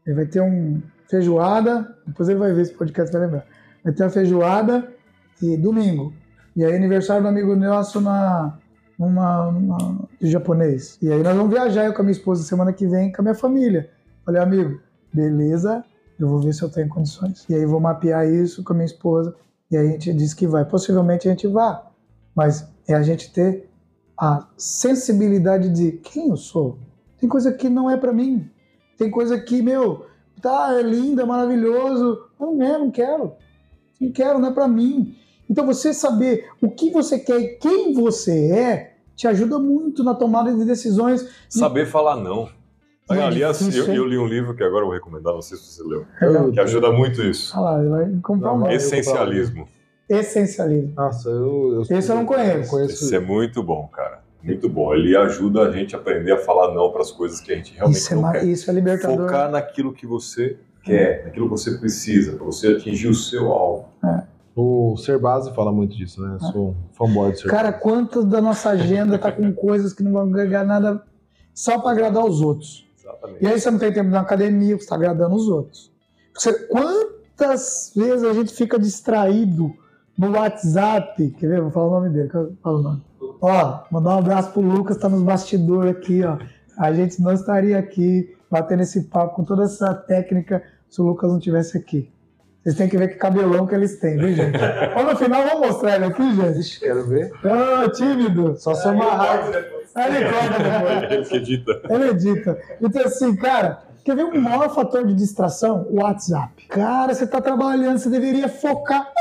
ele 0.05 0.15
vai 0.15 0.25
ter 0.25 0.41
um 0.41 0.81
feijoada, 1.09 1.95
depois 2.07 2.29
ele 2.29 2.39
vai 2.39 2.53
ver 2.53 2.61
esse 2.61 2.73
podcast 2.73 3.11
vai 3.11 3.21
lembrar. 3.21 3.45
Vai 3.83 3.93
ter 3.93 4.03
uma 4.03 4.09
feijoada 4.09 4.87
e 5.41 5.57
domingo. 5.57 6.13
E 6.55 6.63
aí 6.63 6.75
aniversário 6.75 7.23
do 7.23 7.29
amigo 7.29 7.55
nosso 7.55 7.99
na 7.99 8.57
numa, 9.01 9.51
numa 9.51 9.99
de 10.19 10.29
japonês. 10.29 10.99
E 11.01 11.11
aí 11.11 11.23
nós 11.23 11.35
vamos 11.35 11.51
viajar 11.51 11.85
eu 11.85 11.93
com 11.93 12.01
a 12.01 12.03
minha 12.03 12.11
esposa 12.11 12.43
semana 12.43 12.71
que 12.71 12.85
vem 12.85 13.11
com 13.11 13.21
a 13.21 13.23
minha 13.23 13.35
família. 13.35 13.89
Falei, 14.23 14.39
amigo, 14.39 14.79
beleza, 15.11 15.83
eu 16.19 16.27
vou 16.27 16.39
ver 16.39 16.53
se 16.53 16.61
eu 16.61 16.69
tenho 16.69 16.87
condições. 16.87 17.43
E 17.49 17.55
aí 17.55 17.65
vou 17.65 17.79
mapear 17.79 18.27
isso 18.27 18.63
com 18.63 18.73
a 18.73 18.75
minha 18.75 18.85
esposa. 18.85 19.35
E 19.71 19.77
a 19.77 19.85
gente 19.85 20.13
diz 20.13 20.33
que 20.33 20.45
vai. 20.45 20.65
Possivelmente 20.65 21.27
a 21.27 21.31
gente 21.31 21.47
vá. 21.47 21.89
Mas 22.35 22.67
é 22.87 22.93
a 22.93 23.01
gente 23.01 23.31
ter 23.31 23.69
a 24.17 24.47
sensibilidade 24.57 25.69
de 25.69 25.93
quem 25.93 26.29
eu 26.29 26.37
sou. 26.37 26.77
Tem 27.19 27.29
coisa 27.29 27.51
que 27.51 27.69
não 27.69 27.89
é 27.89 27.97
pra 27.97 28.11
mim. 28.11 28.49
Tem 28.97 29.09
coisa 29.09 29.39
que, 29.39 29.61
meu, 29.61 30.05
tá, 30.41 30.77
é 30.77 30.81
lindo, 30.81 31.21
é 31.21 31.25
maravilhoso. 31.25 32.25
Não 32.39 32.61
é, 32.61 32.77
não 32.77 32.91
quero. 32.91 33.33
Não 33.99 34.11
quero, 34.11 34.39
não 34.39 34.49
é 34.49 34.53
pra 34.53 34.67
mim. 34.67 35.15
Então 35.49 35.65
você 35.65 35.93
saber 35.93 36.49
o 36.61 36.69
que 36.69 36.91
você 36.91 37.19
quer 37.19 37.39
e 37.39 37.57
quem 37.57 37.93
você 37.93 38.51
é 38.51 38.97
te 39.15 39.27
ajuda 39.27 39.59
muito 39.59 40.03
na 40.03 40.15
tomada 40.15 40.53
de 40.53 40.65
decisões. 40.65 41.27
Saber 41.49 41.85
falar 41.85 42.15
não. 42.15 42.49
É 43.09 43.19
Aliás, 43.21 43.75
eu, 43.75 43.93
eu 43.93 44.05
li 44.05 44.17
um 44.17 44.25
livro 44.27 44.55
que 44.55 44.63
agora 44.63 44.81
eu 44.83 44.85
vou 44.87 44.93
recomendar, 44.93 45.33
não 45.33 45.41
sei 45.41 45.57
se 45.57 45.63
você 45.65 45.83
leu, 45.83 46.05
Eu- 46.21 46.51
que 46.51 46.59
ajuda 46.59 46.91
muito 46.91 47.21
isso. 47.21 47.51
Olha 47.57 47.63
lá, 47.63 47.79
ele 47.79 47.89
vai 47.89 48.19
comprar 48.21 48.53
um 48.53 48.69
Essencialismo. 48.69 49.67
Essencialismo. 50.07 50.93
Nossa, 50.95 51.29
eu, 51.29 51.81
Esse 51.89 52.11
eu 52.11 52.15
não 52.15 52.25
conheço. 52.25 52.79
Esse 52.81 53.15
é 53.15 53.19
muito 53.19 53.63
bom, 53.63 53.87
cara. 53.87 54.21
Muito 54.43 54.67
bom. 54.67 54.93
Ele 54.93 55.15
ajuda 55.15 55.61
a 55.63 55.71
gente 55.71 55.95
a 55.95 55.99
aprender 55.99 56.31
a 56.31 56.37
falar 56.37 56.73
não 56.73 56.91
para 56.91 57.01
as 57.01 57.11
coisas 57.11 57.39
que 57.39 57.51
a 57.51 57.55
gente 57.55 57.73
realmente 57.75 57.97
Isso 57.97 58.11
é, 58.11 58.15
não 58.15 58.21
ma- 58.23 58.31
quer. 58.33 58.43
isso 58.45 58.69
é 58.69 58.73
libertador. 58.73 59.27
Focar 59.27 59.51
naquilo 59.51 59.93
que 59.93 60.05
você 60.07 60.57
quer, 60.83 61.25
naquilo 61.25 61.45
que 61.45 61.51
você 61.51 61.77
precisa, 61.77 62.35
para 62.35 62.45
você 62.45 62.69
atingir 62.69 63.07
o 63.07 63.13
seu 63.13 63.51
alvo. 63.51 63.85
O 64.55 64.97
Ser 64.97 65.17
Base 65.19 65.53
fala 65.55 65.71
muito 65.71 65.95
disso, 65.95 66.21
né? 66.21 66.35
Eu 66.41 66.51
sou 66.51 66.69
um 66.71 66.75
fanboy 66.93 67.31
do 67.31 67.37
Ser 67.39 67.49
Cara, 67.49 67.71
quanto 67.71 68.23
da 68.25 68.41
nossa 68.41 68.69
agenda 68.71 69.17
tá 69.17 69.31
com 69.31 69.53
coisas 69.53 69.93
que 69.93 70.03
não 70.03 70.11
vão 70.11 70.23
agregar 70.23 70.63
nada 70.65 71.03
só 71.53 71.79
para 71.79 71.91
agradar 71.91 72.25
os 72.25 72.41
outros? 72.41 72.89
Exatamente. 73.11 73.43
E 73.43 73.47
aí 73.47 73.59
você 73.59 73.71
não 73.71 73.79
tem 73.79 73.93
tempo 73.93 74.09
na 74.09 74.21
academia, 74.21 74.75
você 74.75 74.83
está 74.83 74.95
agradando 74.95 75.35
os 75.35 75.47
outros. 75.47 75.91
Você, 76.33 76.53
quantas 76.67 77.91
vezes 77.95 78.23
a 78.23 78.33
gente 78.33 78.53
fica 78.53 78.79
distraído 78.79 79.73
no 80.17 80.31
WhatsApp? 80.31 81.29
Quer 81.37 81.47
ver? 81.47 81.61
Vou 81.61 81.71
falar 81.71 81.87
o 81.87 81.91
nome 81.91 82.09
dele. 82.09 82.29
Fala 82.61 82.79
o 82.79 82.81
nome. 82.81 83.03
Ó, 83.41 83.83
mandar 83.91 84.15
um 84.15 84.19
abraço 84.19 84.51
pro 84.51 84.61
Lucas, 84.61 84.97
tá 84.97 85.09
nos 85.09 85.23
bastidores 85.23 85.95
aqui, 85.95 86.23
ó. 86.23 86.37
A 86.77 86.93
gente 86.93 87.21
não 87.21 87.33
estaria 87.33 87.77
aqui 87.77 88.35
batendo 88.49 88.83
esse 88.83 89.03
papo 89.03 89.35
com 89.35 89.43
toda 89.43 89.63
essa 89.63 89.93
técnica 89.93 90.63
se 90.89 91.01
o 91.01 91.05
Lucas 91.05 91.31
não 91.31 91.39
tivesse 91.39 91.77
aqui. 91.77 92.11
Vocês 92.63 92.75
têm 92.75 92.87
que 92.87 92.97
ver 92.97 93.07
que 93.07 93.15
cabelão 93.15 93.65
que 93.65 93.73
eles 93.73 93.99
têm, 93.99 94.17
viu, 94.17 94.33
gente? 94.33 94.57
Ó, 94.95 95.03
no 95.03 95.15
final, 95.15 95.43
vamos 95.47 95.67
mostrar 95.67 95.95
ele 95.95 96.05
aqui, 96.05 96.35
gente. 96.35 96.79
Quero 96.79 97.07
ver. 97.07 97.31
Ah, 97.43 97.89
tímido. 97.89 98.55
Só 98.57 98.75
se 98.75 98.87
amarrar. 98.87 99.47
Ele 99.47 100.29
corta 100.29 100.63
depois. 100.63 101.31
Ele 101.31 101.37
edita. 101.37 101.81
Ele 101.89 102.09
edita. 102.09 102.59
Então, 102.79 103.01
assim, 103.03 103.35
cara, 103.35 103.79
quer 104.05 104.15
ver 104.15 104.25
o 104.25 104.39
maior 104.39 104.73
fator 104.73 105.05
de 105.07 105.15
distração? 105.15 105.87
O 105.89 106.01
WhatsApp. 106.01 106.67
Cara, 106.67 107.15
você 107.15 107.25
tá 107.25 107.41
trabalhando, 107.41 107.97
você 107.97 108.09
deveria 108.09 108.47
focar. 108.47 109.11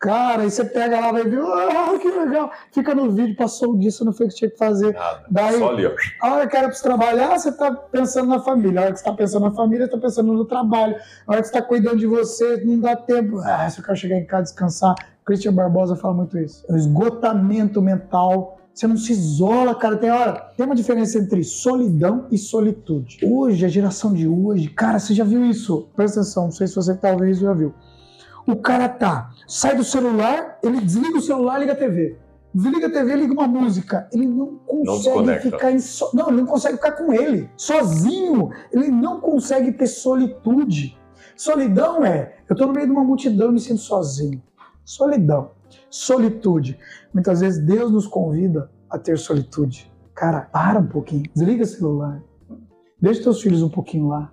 Cara, 0.00 0.44
aí 0.44 0.50
você 0.50 0.64
pega 0.64 0.98
lá, 0.98 1.12
vai 1.12 1.24
ver, 1.24 1.38
ah, 1.42 1.98
que 2.00 2.08
legal. 2.10 2.50
Fica 2.72 2.94
no 2.94 3.10
vídeo, 3.10 3.36
passou 3.36 3.74
o 3.74 3.78
dia, 3.78 3.90
você 3.90 4.02
não 4.02 4.14
fez 4.14 4.30
o 4.30 4.32
que 4.32 4.38
tinha 4.38 4.50
que 4.50 4.56
fazer. 4.56 4.94
Nada. 4.94 5.24
Daí- 5.30 5.58
Só 5.58 5.68
ali, 5.68 5.86
ó. 5.86 5.90
A 6.22 6.32
hora 6.34 6.46
que 6.48 6.56
era 6.56 6.68
pra 6.68 6.74
você 6.74 6.82
trabalhar, 6.82 7.38
você 7.38 7.52
tá 7.52 7.70
pensando 7.70 8.28
na 8.30 8.40
família. 8.40 8.80
A 8.80 8.84
hora 8.84 8.92
que 8.94 8.98
você 8.98 9.04
tá 9.04 9.12
pensando 9.12 9.42
na 9.44 9.50
família, 9.50 9.84
você 9.84 9.92
tá 9.92 9.98
pensando 9.98 10.32
no 10.32 10.46
trabalho. 10.46 10.96
A 11.26 11.32
hora 11.32 11.42
que 11.42 11.48
você 11.48 11.52
tá 11.52 11.60
cuidando 11.60 11.98
de 11.98 12.06
você, 12.06 12.64
não 12.64 12.80
dá 12.80 12.96
tempo. 12.96 13.40
Ah, 13.40 13.68
se 13.68 13.78
eu 13.80 13.84
quero 13.84 13.96
chegar 13.98 14.16
em 14.16 14.24
casa 14.24 14.44
descansar. 14.44 14.94
Christian 15.22 15.52
Barbosa 15.52 15.94
fala 15.94 16.14
muito 16.14 16.38
isso. 16.38 16.64
É 16.66 16.72
o 16.72 16.76
esgotamento 16.76 17.82
mental. 17.82 18.58
Você 18.72 18.86
não 18.86 18.96
se 18.96 19.12
isola, 19.12 19.74
cara. 19.74 19.98
Tem 19.98 20.10
hora. 20.10 20.32
Tem 20.56 20.64
uma 20.64 20.74
diferença 20.74 21.18
entre 21.18 21.44
solidão 21.44 22.26
e 22.30 22.38
solitude. 22.38 23.18
Hoje, 23.22 23.66
a 23.66 23.68
geração 23.68 24.14
de 24.14 24.26
hoje, 24.26 24.70
cara, 24.70 24.98
você 24.98 25.12
já 25.12 25.24
viu 25.24 25.44
isso? 25.44 25.90
Presta 25.94 26.20
atenção, 26.20 26.44
não 26.44 26.50
sei 26.52 26.66
se 26.66 26.74
você 26.74 26.98
isso 27.30 27.42
já 27.42 27.52
viu. 27.52 27.74
O 28.50 28.56
cara 28.56 28.88
tá, 28.88 29.30
sai 29.46 29.76
do 29.76 29.84
celular, 29.84 30.58
ele 30.60 30.80
desliga 30.80 31.18
o 31.18 31.22
celular, 31.22 31.58
liga 31.58 31.72
a 31.72 31.76
TV. 31.76 32.18
Desliga 32.52 32.88
a 32.88 32.90
TV, 32.90 33.14
liga 33.14 33.32
uma 33.32 33.46
música. 33.46 34.08
Ele 34.12 34.26
não 34.26 34.56
consegue 34.66 35.04
desconecta. 35.04 35.50
ficar 35.50 35.70
em 35.70 35.78
so... 35.78 36.10
Não, 36.12 36.28
ele 36.28 36.38
não 36.38 36.46
consegue 36.46 36.76
ficar 36.76 36.92
com 36.92 37.12
ele. 37.12 37.48
Sozinho, 37.56 38.50
ele 38.72 38.88
não 38.90 39.20
consegue 39.20 39.70
ter 39.70 39.86
solitude. 39.86 40.98
Solidão 41.36 42.04
é, 42.04 42.38
eu 42.48 42.56
tô 42.56 42.66
no 42.66 42.72
meio 42.72 42.86
de 42.86 42.92
uma 42.92 43.04
multidão 43.04 43.50
e 43.50 43.52
me 43.52 43.60
sinto 43.60 43.80
sozinho. 43.80 44.42
Solidão. 44.84 45.52
Solitude. 45.88 46.76
Muitas 47.14 47.40
vezes 47.40 47.64
Deus 47.64 47.92
nos 47.92 48.08
convida 48.08 48.68
a 48.90 48.98
ter 48.98 49.16
solitude. 49.16 49.92
Cara, 50.12 50.40
para 50.40 50.80
um 50.80 50.86
pouquinho. 50.86 51.22
Desliga 51.32 51.62
o 51.62 51.66
celular. 51.66 52.20
Deixa 53.00 53.22
teus 53.22 53.40
filhos 53.40 53.62
um 53.62 53.70
pouquinho 53.70 54.08
lá. 54.08 54.32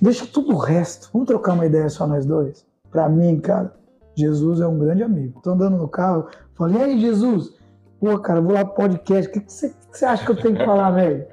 Deixa 0.00 0.24
tudo 0.24 0.54
o 0.54 0.56
resto. 0.56 1.10
Vamos 1.12 1.26
trocar 1.26 1.54
uma 1.54 1.66
ideia 1.66 1.88
só 1.88 2.06
nós 2.06 2.24
dois? 2.24 2.65
Pra 2.96 3.10
mim, 3.10 3.38
cara, 3.40 3.74
Jesus 4.14 4.58
é 4.58 4.66
um 4.66 4.78
grande 4.78 5.02
amigo. 5.02 5.38
Tô 5.42 5.50
andando 5.50 5.76
no 5.76 5.86
carro, 5.86 6.28
falei, 6.54 6.78
e 6.78 6.82
aí, 6.82 6.98
Jesus? 6.98 7.52
Pô, 8.00 8.18
cara, 8.18 8.40
vou 8.40 8.54
lá 8.54 8.64
pro 8.64 8.74
podcast. 8.74 9.28
O 9.28 9.32
que 9.42 9.52
você 9.52 9.74
acha 10.06 10.24
que 10.24 10.30
eu 10.32 10.36
tenho 10.40 10.56
que 10.56 10.64
falar, 10.64 10.92
velho? 10.92 11.26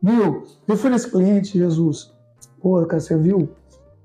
Viu? 0.00 0.44
Eu 0.68 0.76
fui 0.76 0.90
nesse 0.90 1.10
cliente, 1.10 1.58
Jesus. 1.58 2.14
Pô, 2.60 2.86
cara, 2.86 3.00
você 3.00 3.18
viu? 3.18 3.48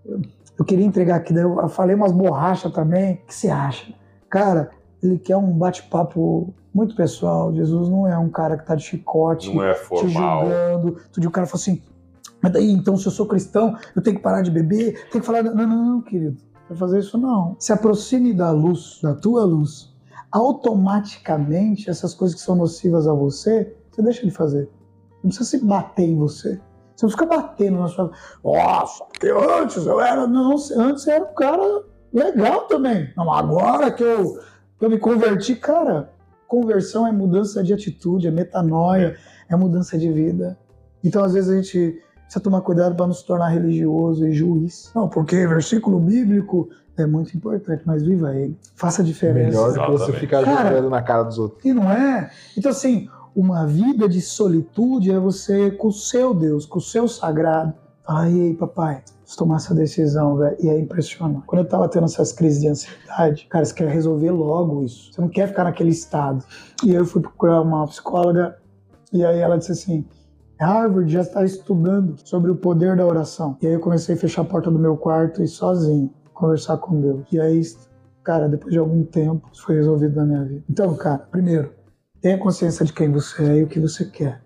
Eu, 0.03 0.21
eu 0.57 0.65
queria 0.65 0.83
entregar 0.83 1.17
aqui, 1.17 1.31
daí 1.33 1.43
eu 1.43 1.69
falei 1.69 1.95
umas 1.95 2.11
borrachas 2.11 2.73
também. 2.73 3.13
O 3.13 3.27
que 3.27 3.35
você 3.35 3.49
acha? 3.49 3.93
Cara, 4.27 4.71
ele 5.03 5.19
quer 5.19 5.37
um 5.37 5.51
bate-papo 5.51 6.51
muito 6.73 6.95
pessoal. 6.95 7.53
Jesus 7.53 7.89
não 7.89 8.07
é 8.07 8.17
um 8.17 8.29
cara 8.29 8.57
que 8.57 8.65
tá 8.65 8.73
de 8.73 8.81
chicote 8.81 9.53
Não 9.53 9.63
é 9.63 9.75
te 9.75 9.81
formal. 9.81 10.45
julgando. 10.45 10.87
Outro 10.87 11.21
dia 11.21 11.29
o 11.29 11.31
cara 11.31 11.45
falou 11.45 11.61
assim, 11.61 11.79
mas 12.41 12.51
daí, 12.51 12.71
então, 12.71 12.95
se 12.97 13.05
eu 13.05 13.11
sou 13.11 13.25
cristão, 13.25 13.75
eu 13.95 14.01
tenho 14.01 14.15
que 14.15 14.21
parar 14.21 14.41
de 14.41 14.51
beber, 14.51 14.93
tenho 15.11 15.21
que 15.21 15.25
falar... 15.25 15.43
Não, 15.43 15.55
não, 15.55 15.85
não, 15.85 16.01
querido, 16.01 16.37
vai 16.69 16.77
fazer 16.77 16.99
isso 16.99 17.17
não. 17.17 17.55
Se 17.59 17.71
aproxime 17.71 18.33
da 18.33 18.51
luz, 18.51 18.99
da 19.01 19.13
tua 19.13 19.43
luz. 19.43 19.95
Automaticamente, 20.31 21.89
essas 21.89 22.13
coisas 22.13 22.35
que 22.35 22.41
são 22.41 22.55
nocivas 22.55 23.07
a 23.07 23.13
você, 23.13 23.75
você 23.89 24.01
deixa 24.01 24.25
de 24.25 24.31
fazer. 24.31 24.69
Não 25.23 25.29
precisa 25.29 25.49
se 25.49 25.65
bater 25.65 26.07
em 26.07 26.17
você. 26.17 26.59
Você 26.95 27.05
não 27.05 27.11
fica 27.11 27.25
batendo 27.25 27.79
na 27.79 27.87
sua... 27.87 28.11
Nossa, 28.43 29.05
porque 29.05 29.29
antes 29.29 29.85
eu 29.85 30.01
era... 30.01 30.27
Não, 30.27 30.55
antes 30.77 31.07
eu 31.07 31.13
era 31.13 31.23
um 31.23 31.33
cara 31.33 31.83
legal 32.13 32.61
também. 32.67 33.11
Não, 33.15 33.31
agora 33.31 33.91
que 33.91 34.03
eu, 34.03 34.39
que 34.77 34.85
eu 34.85 34.89
me 34.89 34.97
converti, 34.97 35.55
cara... 35.55 36.15
Conversão 36.47 37.05
é 37.05 37.11
mudança 37.11 37.61
de 37.61 37.73
atitude, 37.73 38.25
é 38.25 38.31
metanoia, 38.31 39.17
é 39.49 39.55
mudança 39.57 39.97
de 39.97 40.09
vida. 40.09 40.57
Então, 41.03 41.21
às 41.21 41.33
vezes, 41.33 41.49
a 41.49 41.55
gente 41.57 42.01
precisa 42.27 42.43
tomar 42.43 42.61
cuidado 42.61 42.95
para 42.95 43.07
não 43.07 43.13
se 43.13 43.25
tornar 43.25 43.47
religioso 43.47 44.27
e 44.27 44.33
juiz. 44.33 44.91
Não, 44.93 45.07
porque 45.07 45.47
versículo 45.47 45.99
bíblico 45.99 46.69
é 46.97 47.05
muito 47.05 47.35
importante, 47.35 47.83
mas 47.85 48.03
viva 48.03 48.35
ele. 48.35 48.57
Faça 48.75 49.01
a 49.01 49.05
diferença. 49.05 49.49
Melhor 49.49 49.73
do 49.73 49.79
que 49.79 49.91
você 49.91 50.13
ficar 50.13 50.43
jogando 50.43 50.89
na 50.89 51.01
cara 51.01 51.23
dos 51.23 51.39
outros. 51.39 51.63
E 51.63 51.73
não 51.73 51.91
é? 51.91 52.29
Então, 52.57 52.71
assim, 52.71 53.07
uma 53.35 53.65
vida 53.65 54.09
de 54.09 54.21
solitude 54.21 55.11
é 55.11 55.19
você 55.19 55.71
com 55.71 55.87
o 55.87 55.93
seu 55.93 56.33
Deus, 56.33 56.65
com 56.65 56.79
o 56.79 56.81
seu 56.81 57.07
sagrado. 57.07 57.73
Fala, 58.03 58.29
e 58.29 58.41
aí, 58.41 58.53
papai, 58.53 59.03
preciso 59.21 59.37
tomar 59.37 59.57
essa 59.57 59.75
decisão, 59.75 60.37
velho. 60.37 60.57
E 60.59 60.69
é 60.69 60.79
impressionante. 60.79 61.45
Quando 61.45 61.61
eu 61.61 61.67
tava 61.67 61.87
tendo 61.87 62.05
essas 62.05 62.31
crises 62.31 62.61
de 62.61 62.67
ansiedade, 62.67 63.45
cara, 63.49 63.63
você 63.63 63.73
quer 63.73 63.89
resolver 63.89 64.31
logo 64.31 64.83
isso. 64.83 65.13
Você 65.13 65.21
não 65.21 65.29
quer 65.29 65.47
ficar 65.47 65.65
naquele 65.65 65.91
estado. 65.91 66.43
E 66.83 66.91
aí 66.91 66.95
eu 66.95 67.05
fui 67.05 67.21
procurar 67.21 67.61
uma 67.61 67.85
psicóloga, 67.85 68.57
e 69.13 69.23
aí 69.23 69.39
ela 69.39 69.57
disse 69.57 69.71
assim: 69.71 70.05
Harvard 70.59 71.11
já 71.11 71.21
está 71.21 71.43
estudando 71.43 72.15
sobre 72.23 72.51
o 72.51 72.55
poder 72.55 72.95
da 72.95 73.05
oração. 73.05 73.57
E 73.61 73.67
aí 73.67 73.73
eu 73.73 73.79
comecei 73.79 74.15
a 74.15 74.17
fechar 74.17 74.41
a 74.41 74.45
porta 74.45 74.71
do 74.71 74.79
meu 74.79 74.97
quarto 74.97 75.43
e 75.43 75.47
sozinho 75.47 76.13
conversar 76.33 76.77
com 76.77 76.99
Deus. 77.01 77.25
E 77.31 77.39
aí, 77.39 77.61
cara, 78.23 78.47
depois 78.47 78.71
de 78.71 78.79
algum 78.79 79.03
tempo, 79.03 79.49
isso 79.51 79.63
foi 79.63 79.75
resolvido 79.75 80.15
na 80.15 80.25
minha 80.25 80.43
vida. 80.43 80.63
Então, 80.69 80.95
cara, 80.95 81.19
primeiro, 81.31 81.73
tenha 82.21 82.37
consciência 82.37 82.85
de 82.85 82.93
quem 82.93 83.11
você 83.11 83.43
é 83.43 83.57
e 83.57 83.63
o 83.63 83.67
que 83.67 83.79
você 83.79 84.05
quer. 84.05 84.41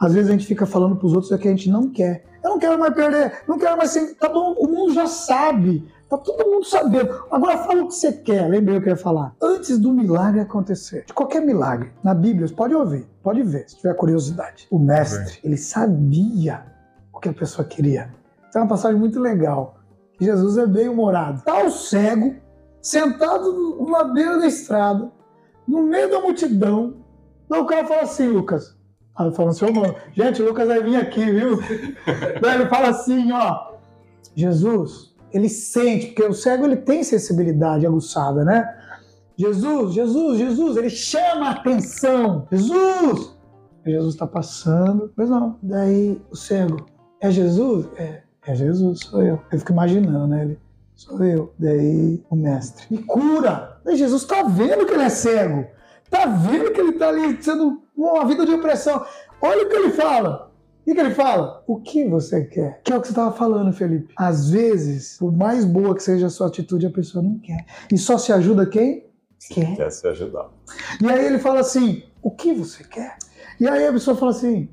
Às 0.00 0.12
vezes 0.12 0.28
a 0.28 0.32
gente 0.32 0.46
fica 0.46 0.66
falando 0.66 0.96
pros 0.96 1.12
outros 1.12 1.30
o 1.30 1.38
que 1.38 1.48
a 1.48 1.50
gente 1.50 1.70
não 1.70 1.90
quer. 1.90 2.24
Eu 2.44 2.50
não 2.50 2.58
quero 2.58 2.78
mais 2.78 2.94
perder, 2.94 3.42
não 3.48 3.58
quero 3.58 3.76
mais 3.76 3.90
ser. 3.90 4.14
Tá 4.16 4.28
bom, 4.28 4.54
o 4.58 4.66
mundo 4.68 4.92
já 4.92 5.06
sabe. 5.06 5.84
Tá 6.08 6.16
todo 6.16 6.48
mundo 6.48 6.64
sabendo. 6.64 7.24
Agora 7.30 7.58
fala 7.58 7.82
o 7.82 7.88
que 7.88 7.94
você 7.94 8.12
quer. 8.12 8.48
Lembrei 8.48 8.78
o 8.78 8.82
que 8.82 8.88
eu 8.88 8.92
ia 8.92 8.96
falar. 8.96 9.34
Antes 9.42 9.78
do 9.78 9.92
milagre 9.92 10.40
acontecer, 10.40 11.04
de 11.04 11.12
qualquer 11.12 11.40
milagre, 11.40 11.92
na 12.02 12.14
Bíblia, 12.14 12.46
você 12.46 12.54
pode 12.54 12.74
ouvir, 12.74 13.08
pode 13.22 13.42
ver, 13.42 13.68
se 13.68 13.76
tiver 13.76 13.94
curiosidade. 13.94 14.68
O 14.70 14.78
mestre, 14.78 15.40
ele 15.42 15.56
sabia 15.56 16.64
o 17.12 17.18
que 17.18 17.28
a 17.28 17.32
pessoa 17.32 17.66
queria. 17.66 18.14
Tem 18.52 18.62
uma 18.62 18.68
passagem 18.68 18.98
muito 18.98 19.18
legal. 19.18 19.78
Jesus 20.20 20.56
é 20.56 20.66
bem 20.66 20.88
humorado. 20.88 21.42
Tá 21.42 21.64
o 21.64 21.70
cego, 21.70 22.36
sentado 22.80 23.84
na 23.90 24.04
beira 24.04 24.38
da 24.38 24.46
estrada, 24.46 25.10
no 25.66 25.82
meio 25.82 26.08
da 26.08 26.20
multidão. 26.20 26.94
Daí 27.48 27.60
o 27.60 27.66
cara 27.66 27.86
fala 27.86 28.02
assim, 28.02 28.28
Lucas. 28.28 28.76
Aí 29.16 29.32
fala 29.34 29.52
seu 29.52 29.72
nome. 29.72 29.94
Gente, 30.12 30.40
o 30.40 30.46
Lucas 30.46 30.68
vai 30.68 30.82
vir 30.82 30.96
aqui, 30.96 31.24
viu? 31.24 31.58
Daí 32.40 32.60
ele 32.60 32.66
fala 32.66 32.90
assim, 32.90 33.32
ó. 33.32 33.74
Jesus, 34.34 35.15
ele 35.32 35.48
sente, 35.48 36.06
porque 36.06 36.24
o 36.24 36.32
cego 36.32 36.64
ele 36.64 36.76
tem 36.76 37.02
sensibilidade 37.02 37.86
aguçada, 37.86 38.44
né? 38.44 38.76
Jesus, 39.36 39.94
Jesus, 39.94 40.38
Jesus, 40.38 40.76
ele 40.76 40.90
chama 40.90 41.48
a 41.48 41.50
atenção. 41.50 42.48
Jesus! 42.50 43.36
Jesus 43.84 44.14
está 44.14 44.26
passando, 44.26 45.12
mas 45.16 45.28
não. 45.28 45.58
Daí 45.62 46.20
o 46.30 46.36
cego, 46.36 46.86
é 47.20 47.30
Jesus? 47.30 47.86
É, 47.96 48.22
é 48.46 48.54
Jesus, 48.54 49.00
sou 49.00 49.22
eu. 49.22 49.40
Eu 49.52 49.58
fico 49.58 49.72
imaginando, 49.72 50.26
né? 50.26 50.42
Ele, 50.42 50.58
sou 50.94 51.22
eu. 51.22 51.52
Daí 51.58 52.24
o 52.30 52.34
mestre, 52.34 52.86
me 52.90 53.02
cura! 53.02 53.78
Daí 53.84 53.96
Jesus 53.96 54.22
está 54.22 54.42
vendo 54.42 54.86
que 54.86 54.92
ele 54.92 55.04
é 55.04 55.08
cego. 55.08 55.66
Tá 56.10 56.26
vendo 56.26 56.72
que 56.72 56.80
ele 56.80 56.90
está 56.90 57.08
ali 57.08 57.42
sendo 57.42 57.82
uma 57.96 58.24
vida 58.24 58.46
de 58.46 58.52
opressão. 58.52 59.04
Olha 59.40 59.66
o 59.66 59.68
que 59.68 59.76
ele 59.76 59.90
fala. 59.90 60.45
O 60.86 60.94
que 60.94 61.00
ele 61.00 61.14
fala? 61.14 61.64
O 61.66 61.80
que 61.80 62.08
você 62.08 62.44
quer? 62.44 62.80
Que 62.84 62.92
é 62.92 62.96
o 62.96 63.00
que 63.00 63.08
você 63.08 63.12
estava 63.12 63.34
falando, 63.34 63.72
Felipe. 63.72 64.14
Às 64.16 64.50
vezes, 64.50 65.16
por 65.18 65.32
mais 65.32 65.64
boa 65.64 65.94
que 65.96 66.02
seja 66.02 66.26
a 66.26 66.30
sua 66.30 66.46
atitude, 66.46 66.86
a 66.86 66.90
pessoa 66.90 67.22
não 67.22 67.38
quer. 67.40 67.66
E 67.92 67.98
só 67.98 68.16
se 68.16 68.32
ajuda 68.32 68.64
quem? 68.66 69.04
Quer. 69.50 69.76
Quer 69.76 69.90
se 69.90 70.06
ajudar. 70.06 70.48
E 71.02 71.08
aí 71.08 71.26
ele 71.26 71.38
fala 71.38 71.60
assim: 71.60 72.04
o 72.22 72.30
que 72.30 72.52
você 72.52 72.84
quer? 72.84 73.16
E 73.60 73.66
aí 73.66 73.86
a 73.86 73.92
pessoa 73.92 74.16
fala 74.16 74.30
assim: 74.30 74.68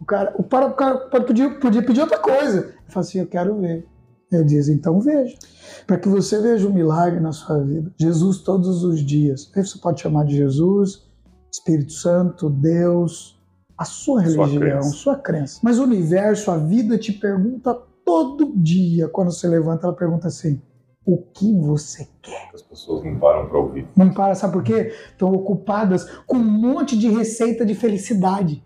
o 0.00 0.04
cara, 0.04 0.34
o 0.38 0.42
para, 0.44 0.66
o 0.66 0.74
cara 0.74 0.98
pedir, 1.22 1.58
podia 1.58 1.82
pedir 1.84 2.00
outra 2.00 2.18
coisa. 2.18 2.58
Ele 2.58 2.90
fala 2.90 3.04
assim: 3.04 3.18
eu 3.18 3.26
quero 3.26 3.60
ver. 3.60 3.84
Ele 4.30 4.44
diz: 4.44 4.68
então 4.68 5.00
veja. 5.00 5.36
Para 5.84 5.98
que 5.98 6.08
você 6.08 6.40
veja 6.40 6.68
um 6.68 6.72
milagre 6.72 7.18
na 7.18 7.32
sua 7.32 7.58
vida. 7.62 7.92
Jesus 7.98 8.38
todos 8.38 8.84
os 8.84 9.04
dias. 9.04 9.50
Aí 9.54 9.64
você 9.64 9.78
pode 9.78 10.00
chamar 10.00 10.24
de 10.24 10.36
Jesus, 10.36 11.08
Espírito 11.52 11.92
Santo, 11.92 12.48
Deus, 12.48 13.35
a 13.76 13.84
sua 13.84 14.20
religião, 14.22 14.46
Sua 14.48 14.58
crença. 14.60 14.90
sua 14.90 15.16
crença. 15.16 15.60
Mas 15.62 15.78
o 15.78 15.84
universo, 15.84 16.50
a 16.50 16.56
vida 16.56 16.96
te 16.98 17.12
pergunta 17.12 17.74
todo 18.04 18.52
dia, 18.56 19.08
quando 19.08 19.32
você 19.32 19.46
levanta, 19.48 19.86
ela 19.86 19.96
pergunta 19.96 20.28
assim: 20.28 20.60
o 21.04 21.18
que 21.18 21.52
você 21.60 22.08
quer? 22.22 22.50
As 22.54 22.62
pessoas 22.62 23.04
não 23.04 23.18
param 23.18 23.48
para 23.48 23.58
ouvir. 23.58 23.88
Não 23.96 24.12
para, 24.12 24.34
sabe 24.34 24.54
por 24.54 24.62
quê? 24.62 24.92
Estão 25.10 25.32
ocupadas 25.32 26.04
com 26.26 26.36
um 26.36 26.44
monte 26.44 26.96
de 26.96 27.08
receita 27.08 27.64
de 27.64 27.74
felicidade. 27.74 28.64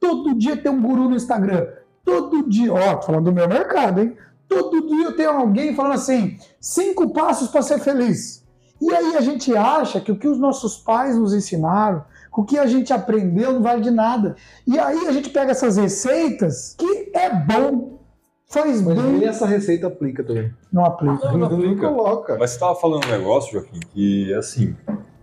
Todo 0.00 0.34
dia 0.36 0.56
tem 0.56 0.70
um 0.70 0.80
guru 0.82 1.08
no 1.08 1.16
Instagram. 1.16 1.66
Todo 2.04 2.48
dia, 2.48 2.72
ó, 2.72 3.00
falando 3.02 3.24
do 3.26 3.32
meu 3.32 3.48
mercado, 3.48 4.00
hein? 4.00 4.16
Todo 4.48 4.86
dia 4.88 5.12
tem 5.12 5.26
alguém 5.26 5.74
falando 5.74 5.94
assim: 5.94 6.36
cinco 6.60 7.12
passos 7.12 7.48
para 7.48 7.62
ser 7.62 7.78
feliz. 7.78 8.42
E 8.80 8.92
aí 8.92 9.16
a 9.16 9.20
gente 9.20 9.56
acha 9.56 10.00
que 10.00 10.10
o 10.10 10.18
que 10.18 10.26
os 10.26 10.38
nossos 10.38 10.76
pais 10.76 11.16
nos 11.16 11.32
ensinaram, 11.32 12.04
o 12.34 12.44
que 12.44 12.58
a 12.58 12.66
gente 12.66 12.92
aprendeu 12.92 13.52
não 13.52 13.62
vale 13.62 13.80
de 13.82 13.90
nada. 13.90 14.36
E 14.66 14.78
aí 14.78 15.06
a 15.06 15.12
gente 15.12 15.30
pega 15.30 15.50
essas 15.52 15.76
receitas 15.76 16.74
que 16.78 17.10
é 17.14 17.30
bom, 17.34 17.98
faz 18.48 18.80
Mas 18.82 18.96
nem 18.96 19.18
bem, 19.20 19.28
essa 19.28 19.46
receita 19.46 19.86
aplica 19.86 20.24
também. 20.24 20.52
não 20.72 20.84
aplica. 20.84 21.26
Não, 21.26 21.32
não 21.32 21.48
Não 21.50 21.56
aplica. 21.58 21.88
coloca. 21.88 22.36
Mas 22.38 22.50
você 22.50 22.56
estava 22.56 22.74
falando 22.74 23.04
um 23.06 23.10
negócio, 23.10 23.52
Joaquim, 23.52 23.80
que 23.92 24.32
assim, 24.34 24.76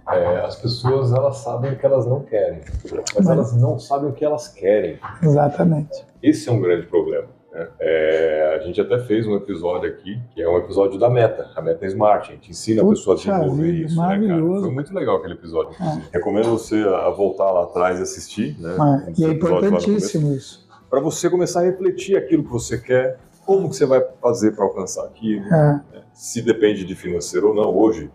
é, 0.09 0.39
as 0.45 0.55
pessoas 0.55 1.11
elas 1.13 1.37
sabem 1.37 1.73
o 1.73 1.77
que 1.77 1.85
elas 1.85 2.05
não 2.05 2.21
querem, 2.21 2.61
mas 2.83 3.11
Mas- 3.15 3.27
elas 3.29 3.55
não 3.55 3.77
sabem 3.79 4.09
o 4.09 4.13
que 4.13 4.23
elas 4.25 4.47
querem. 4.47 4.99
Exatamente. 5.21 6.03
Esse 6.21 6.49
é 6.49 6.51
um 6.51 6.59
grande 6.61 6.87
problema. 6.87 7.27
Né? 7.51 7.67
É, 7.79 8.57
a 8.59 8.65
gente 8.65 8.79
até 8.79 8.99
fez 8.99 9.25
um 9.27 9.35
episódio 9.35 9.89
aqui, 9.89 10.19
que 10.33 10.41
é 10.41 10.49
um 10.49 10.57
episódio 10.57 10.99
da 10.99 11.09
meta, 11.09 11.49
a 11.55 11.61
meta 11.61 11.85
Smart. 11.87 12.29
A 12.31 12.35
gente 12.35 12.51
ensina 12.51 12.81
a 12.81 12.85
pessoa 12.87 13.15
a 13.15 13.17
Puxa 13.17 13.31
desenvolver 13.31 13.71
vida, 13.71 13.85
isso, 13.85 13.95
né, 13.95 14.07
cara? 14.07 14.19
maravilhoso. 14.19 14.61
Foi 14.65 14.73
muito 14.73 14.93
legal 14.93 15.15
aquele 15.17 15.33
episódio, 15.33 15.73
inclusive. 15.73 16.05
Recomendo 16.13 16.49
você 16.49 16.83
a 16.83 17.09
voltar 17.09 17.51
lá 17.51 17.63
atrás 17.63 17.99
e 17.99 18.03
assistir, 18.03 18.55
né? 18.59 18.75
É, 19.07 19.13
e 19.21 19.25
é 19.25 19.29
importantíssimo 19.29 20.33
isso. 20.33 20.67
Para 20.89 20.99
você 20.99 21.29
começar 21.29 21.61
a 21.61 21.63
refletir 21.63 22.17
aquilo 22.17 22.43
que 22.43 22.51
você 22.51 22.77
quer, 22.77 23.19
como 23.45 23.69
que 23.69 23.75
você 23.75 23.85
vai 23.85 24.03
fazer 24.21 24.51
para 24.51 24.63
alcançar 24.65 25.05
aquilo, 25.05 25.43
É, 25.53 25.81
se 26.13 26.41
depende 26.41 26.83
de 26.85 26.95
financeiro 26.95 27.49
ou 27.49 27.55
não. 27.55 27.75
Hoje, 27.75 28.09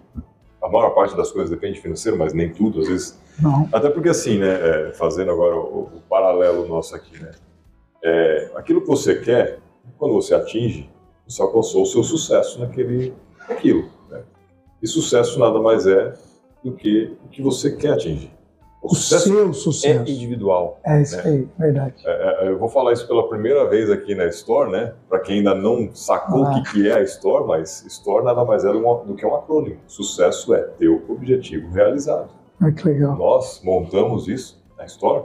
a 0.62 0.68
maior 0.68 0.90
parte 0.90 1.16
das 1.16 1.30
coisas 1.30 1.50
depende 1.50 1.74
de 1.74 1.80
financeiro, 1.80 2.16
mas 2.18 2.32
nem 2.32 2.52
tudo, 2.52 2.80
às 2.80 2.88
vezes. 2.88 3.18
não. 3.40 3.68
Até 3.72 3.90
porque, 3.90 4.08
assim, 4.08 4.38
né, 4.38 4.48
é, 4.88 4.92
fazendo 4.94 5.30
agora 5.30 5.56
o, 5.56 5.90
o 5.94 6.00
paralelo 6.08 6.66
nosso 6.68 6.94
aqui, 6.96 7.20
né, 7.22 7.32
é, 8.04 8.50
aquilo 8.54 8.82
que 8.82 8.86
você 8.86 9.16
quer, 9.20 9.58
quando 9.98 10.12
você 10.14 10.34
atinge, 10.34 10.90
você 11.26 11.40
alcançou 11.40 11.82
o 11.82 11.86
seu 11.86 12.02
sucesso 12.02 12.60
naquele, 12.60 13.14
naquilo. 13.48 13.88
Né? 14.10 14.22
E 14.82 14.86
sucesso 14.86 15.38
nada 15.38 15.58
mais 15.58 15.86
é 15.86 16.12
do 16.62 16.72
que 16.72 17.16
o 17.24 17.28
que 17.28 17.42
você 17.42 17.74
quer 17.74 17.94
atingir. 17.94 18.30
O 18.82 18.88
O 18.88 18.94
sucesso 18.94 19.24
seu 19.30 19.48
é 19.48 19.52
sucesso. 19.54 20.10
individual. 20.10 20.78
É 20.84 21.00
isso 21.00 21.16
né? 21.16 21.22
aí, 21.24 21.48
verdade. 21.58 21.94
É, 22.04 22.44
é, 22.44 22.48
eu 22.50 22.58
vou 22.58 22.68
falar 22.68 22.92
isso 22.92 23.08
pela 23.08 23.26
primeira 23.26 23.66
vez 23.66 23.90
aqui 23.90 24.14
na 24.14 24.26
Store, 24.26 24.70
né? 24.70 24.92
Para 25.08 25.20
quem 25.20 25.38
ainda 25.38 25.54
não 25.54 25.88
sacou 25.94 26.44
Ah. 26.44 26.50
o 26.50 26.62
que, 26.62 26.72
que 26.72 26.88
é 26.90 26.92
a 26.96 27.02
Store, 27.02 27.46
mas 27.46 27.82
Store 27.86 28.22
nada 28.22 28.44
mais 28.44 28.62
é 28.62 28.70
do 28.70 29.14
que 29.14 29.24
um 29.24 29.34
acrônimo. 29.34 29.78
Sucesso 29.86 30.54
é 30.54 30.60
teu 30.78 31.02
objetivo 31.08 31.70
realizado. 31.72 32.28
Olha 32.62 32.72
que 32.72 32.86
legal. 32.86 33.16
Nós 33.16 33.62
montamos 33.64 34.28
isso 34.28 34.62
na 34.76 34.84
Store 34.84 35.24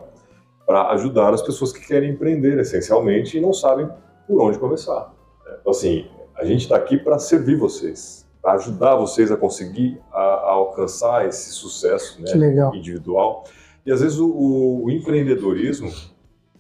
para 0.70 0.92
ajudar 0.92 1.34
as 1.34 1.42
pessoas 1.42 1.74
que 1.74 1.84
querem 1.88 2.12
empreender, 2.12 2.60
essencialmente, 2.60 3.36
e 3.36 3.42
não 3.42 3.52
sabem 3.52 3.90
por 4.28 4.40
onde 4.40 4.60
começar. 4.60 5.12
né? 5.44 5.56
Então, 5.60 5.72
assim, 5.72 6.06
a 6.38 6.46
gente 6.46 6.62
está 6.62 6.76
aqui 6.76 6.96
para 6.96 7.18
servir 7.18 7.56
vocês, 7.56 8.24
para 8.40 8.54
ajudar 8.54 8.96
vocês 8.96 9.32
a 9.32 9.36
conseguir 9.36 10.00
a, 10.14 10.20
a 10.22 10.52
alcançar 10.52 11.26
esse 11.28 11.50
sucesso, 11.54 12.22
né? 12.22 12.28
Individual. 12.76 13.46
E 13.84 13.92
às 13.92 14.02
vezes 14.02 14.20
o, 14.20 14.30
o- 14.30 14.86
o 14.86 14.92
empreendedorismo 14.92 15.90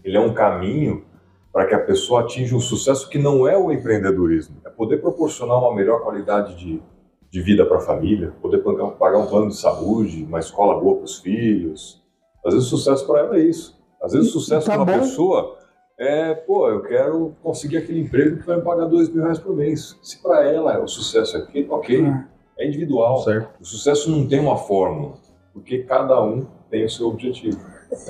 ele 0.03 0.17
é 0.17 0.19
um 0.19 0.33
caminho 0.33 1.05
para 1.53 1.67
que 1.67 1.75
a 1.75 1.79
pessoa 1.79 2.21
atinja 2.21 2.55
um 2.55 2.59
sucesso 2.59 3.07
que 3.09 3.19
não 3.19 3.47
é 3.47 3.55
o 3.55 3.71
empreendedorismo. 3.71 4.55
É 4.65 4.71
poder 4.71 4.97
proporcionar 5.01 5.59
uma 5.59 5.75
melhor 5.75 6.01
qualidade 6.01 6.55
de, 6.55 6.81
de 7.29 7.41
vida 7.41 7.63
para 7.63 7.77
a 7.77 7.81
família, 7.81 8.33
poder 8.41 8.57
pagar, 8.63 8.87
pagar 8.93 9.19
um 9.19 9.27
plano 9.27 9.49
de 9.49 9.55
saúde, 9.57 10.23
uma 10.27 10.39
escola 10.39 10.79
boa 10.81 10.95
para 10.95 11.05
os 11.05 11.19
filhos. 11.19 12.01
Às 12.43 12.55
vezes 12.55 12.67
o 12.73 12.77
sucesso 12.77 13.05
para 13.05 13.19
ela 13.19 13.37
é 13.37 13.41
isso. 13.41 13.78
Às 14.01 14.13
vezes 14.13 14.29
o 14.29 14.39
sucesso 14.39 14.65
tá 14.67 14.73
para 14.73 14.83
uma 14.83 14.91
bom. 14.93 14.99
pessoa 14.99 15.57
é, 15.97 16.33
pô, 16.33 16.69
eu 16.69 16.81
quero 16.81 17.35
conseguir 17.43 17.77
aquele 17.77 17.99
emprego 17.99 18.37
que 18.37 18.45
vai 18.47 18.55
me 18.57 18.63
pagar 18.63 18.85
dois 18.85 19.09
mil 19.09 19.21
reais 19.23 19.37
por 19.39 19.53
mês. 19.55 19.97
Se 20.01 20.21
para 20.21 20.45
ela 20.49 20.81
o 20.81 20.87
sucesso 20.87 21.35
é 21.35 21.41
aquilo, 21.41 21.73
ok, 21.73 22.05
É. 22.05 22.25
é 22.63 22.67
individual. 22.67 23.21
Certo. 23.23 23.49
O 23.59 23.65
sucesso 23.65 24.09
não 24.09 24.25
tem 24.27 24.39
uma 24.39 24.55
fórmula, 24.57 25.15
porque 25.53 25.79
cada 25.79 26.23
um 26.23 26.45
tem 26.69 26.85
o 26.85 26.89
seu 26.89 27.07
objetivo. 27.09 27.59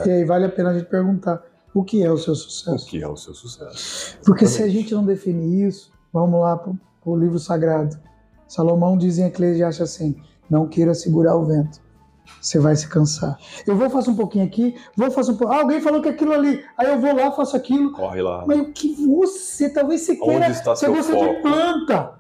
E 0.06 0.10
aí 0.12 0.24
vale 0.26 0.46
a 0.46 0.50
pena 0.50 0.70
a 0.70 0.74
gente 0.74 0.88
perguntar 0.90 1.44
o 1.74 1.84
que 1.84 2.04
é 2.04 2.12
o 2.12 2.18
seu 2.18 2.34
O 2.34 2.36
sucesso. 2.36 2.86
que 2.88 3.02
é 3.02 3.08
o 3.08 3.16
seu 3.16 3.34
sucesso? 3.34 4.20
Porque 4.26 4.46
se 4.46 4.62
a 4.62 4.68
gente 4.68 4.94
não 4.94 5.04
definir 5.06 5.68
isso, 5.68 5.92
vamos 6.14 6.40
lá 6.42 6.58
para 6.58 6.72
o 7.06 7.16
livro 7.18 7.40
sagrado. 7.40 7.98
Salomão 8.48 8.98
diz 8.98 9.18
em 9.18 9.26
Eclesiastes 9.26 9.82
assim: 9.82 10.16
não 10.50 10.68
queira 10.68 10.94
segurar 10.94 11.36
o 11.38 11.46
vento. 11.46 11.80
Você 12.42 12.60
vai 12.60 12.76
se 12.76 12.88
cansar. 12.88 13.38
Eu 13.68 13.76
vou 13.76 13.90
fazer 13.90 14.10
um 14.12 14.16
pouquinho 14.16 14.46
aqui, 14.46 14.76
vou 14.96 15.12
fazer 15.12 15.32
um 15.32 15.38
pouco. 15.38 15.54
Ah, 15.54 15.60
alguém 15.60 15.82
falou 15.82 16.02
que 16.02 16.10
aquilo 16.10 16.34
ali. 16.34 16.64
Aí 16.78 16.88
eu 16.88 17.00
vou 17.00 17.14
lá, 17.16 17.32
faço 17.32 17.56
aquilo. 17.56 17.92
Corre 17.92 18.22
lá. 18.22 18.46
Mas 18.48 18.60
o 18.60 18.72
que 18.72 18.94
você, 19.06 19.70
talvez 19.70 20.02
você 20.02 20.16
queira. 20.16 20.46
Onde 20.46 20.52
está 20.52 20.76
você 20.76 20.88
gosta 20.88 21.14
de 21.14 21.20
foco? 21.20 21.42
planta. 21.42 22.14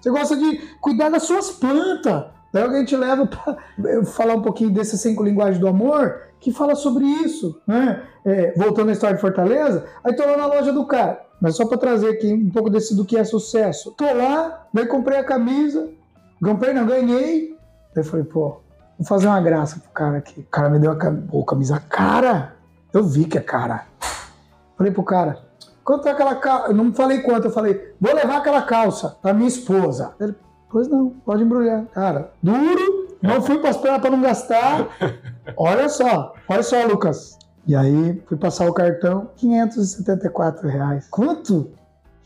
Você 0.00 0.10
gosta 0.10 0.36
de 0.36 0.58
cuidar 0.80 1.10
das 1.10 1.24
suas 1.24 1.50
plantas. 1.50 2.24
Daí 2.52 2.62
alguém 2.62 2.84
te 2.84 2.96
leva 2.96 3.26
para 3.26 4.04
falar 4.06 4.34
um 4.34 4.42
pouquinho 4.42 4.70
dessas 4.70 5.00
cinco 5.00 5.22
linguagens 5.22 5.58
do 5.58 5.68
amor, 5.68 6.22
que 6.40 6.50
fala 6.52 6.74
sobre 6.74 7.04
isso. 7.04 7.60
Né? 7.66 8.02
É, 8.24 8.54
voltando 8.56 8.88
à 8.88 8.92
história 8.92 9.16
de 9.16 9.20
Fortaleza, 9.20 9.84
aí 10.02 10.14
tô 10.14 10.24
lá 10.24 10.36
na 10.36 10.46
loja 10.46 10.72
do 10.72 10.86
cara. 10.86 11.22
Mas 11.40 11.56
só 11.56 11.66
para 11.66 11.76
trazer 11.76 12.08
aqui 12.08 12.32
um 12.32 12.50
pouco 12.50 12.70
desse 12.70 12.96
do 12.96 13.04
que 13.04 13.16
é 13.16 13.24
sucesso. 13.24 13.92
Tô 13.92 14.04
lá, 14.04 14.66
daí 14.72 14.86
comprei 14.86 15.18
a 15.18 15.24
camisa. 15.24 15.90
Comprei, 16.42 16.72
não, 16.72 16.86
ganhei. 16.86 17.54
Daí 17.94 18.04
falei, 18.04 18.24
pô, 18.24 18.60
vou 18.98 19.06
fazer 19.06 19.26
uma 19.26 19.40
graça 19.40 19.78
pro 19.80 19.90
cara 19.90 20.18
aqui. 20.18 20.40
O 20.40 20.44
cara 20.50 20.68
me 20.70 20.78
deu 20.78 20.90
a 20.92 20.96
cam- 20.96 21.22
pô, 21.28 21.44
camisa 21.44 21.78
cara. 21.80 22.54
Eu 22.92 23.04
vi 23.04 23.24
que 23.24 23.38
é 23.38 23.40
cara. 23.40 23.84
Falei 24.76 24.92
pro 24.92 25.02
cara, 25.02 25.38
quanto 25.84 26.06
é 26.08 26.10
aquela 26.12 26.34
calça? 26.36 26.68
Eu 26.68 26.74
não 26.74 26.92
falei 26.92 27.20
quanto, 27.22 27.46
eu 27.46 27.50
falei, 27.50 27.94
vou 28.00 28.14
levar 28.14 28.38
aquela 28.38 28.62
calça 28.62 29.16
pra 29.22 29.32
minha 29.32 29.48
esposa. 29.48 30.12
Ele, 30.20 30.34
pois 30.70 30.86
não, 30.88 31.10
pode 31.24 31.42
embrulhar. 31.42 31.84
Cara, 31.86 32.30
duro, 32.42 33.16
não 33.22 33.40
fui 33.42 33.58
pra 33.58 33.70
esperar 33.70 34.00
pra 34.00 34.10
não 34.10 34.20
gastar. 34.20 34.86
Olha 35.56 35.88
só, 35.88 36.34
olha 36.48 36.62
só, 36.62 36.84
Lucas. 36.84 37.38
E 37.68 37.74
aí, 37.76 38.20
fui 38.26 38.36
passar 38.36 38.68
o 38.68 38.72
cartão, 38.74 39.30
574 39.36 40.68
reais. 40.68 41.06
Quanto? 41.08 41.70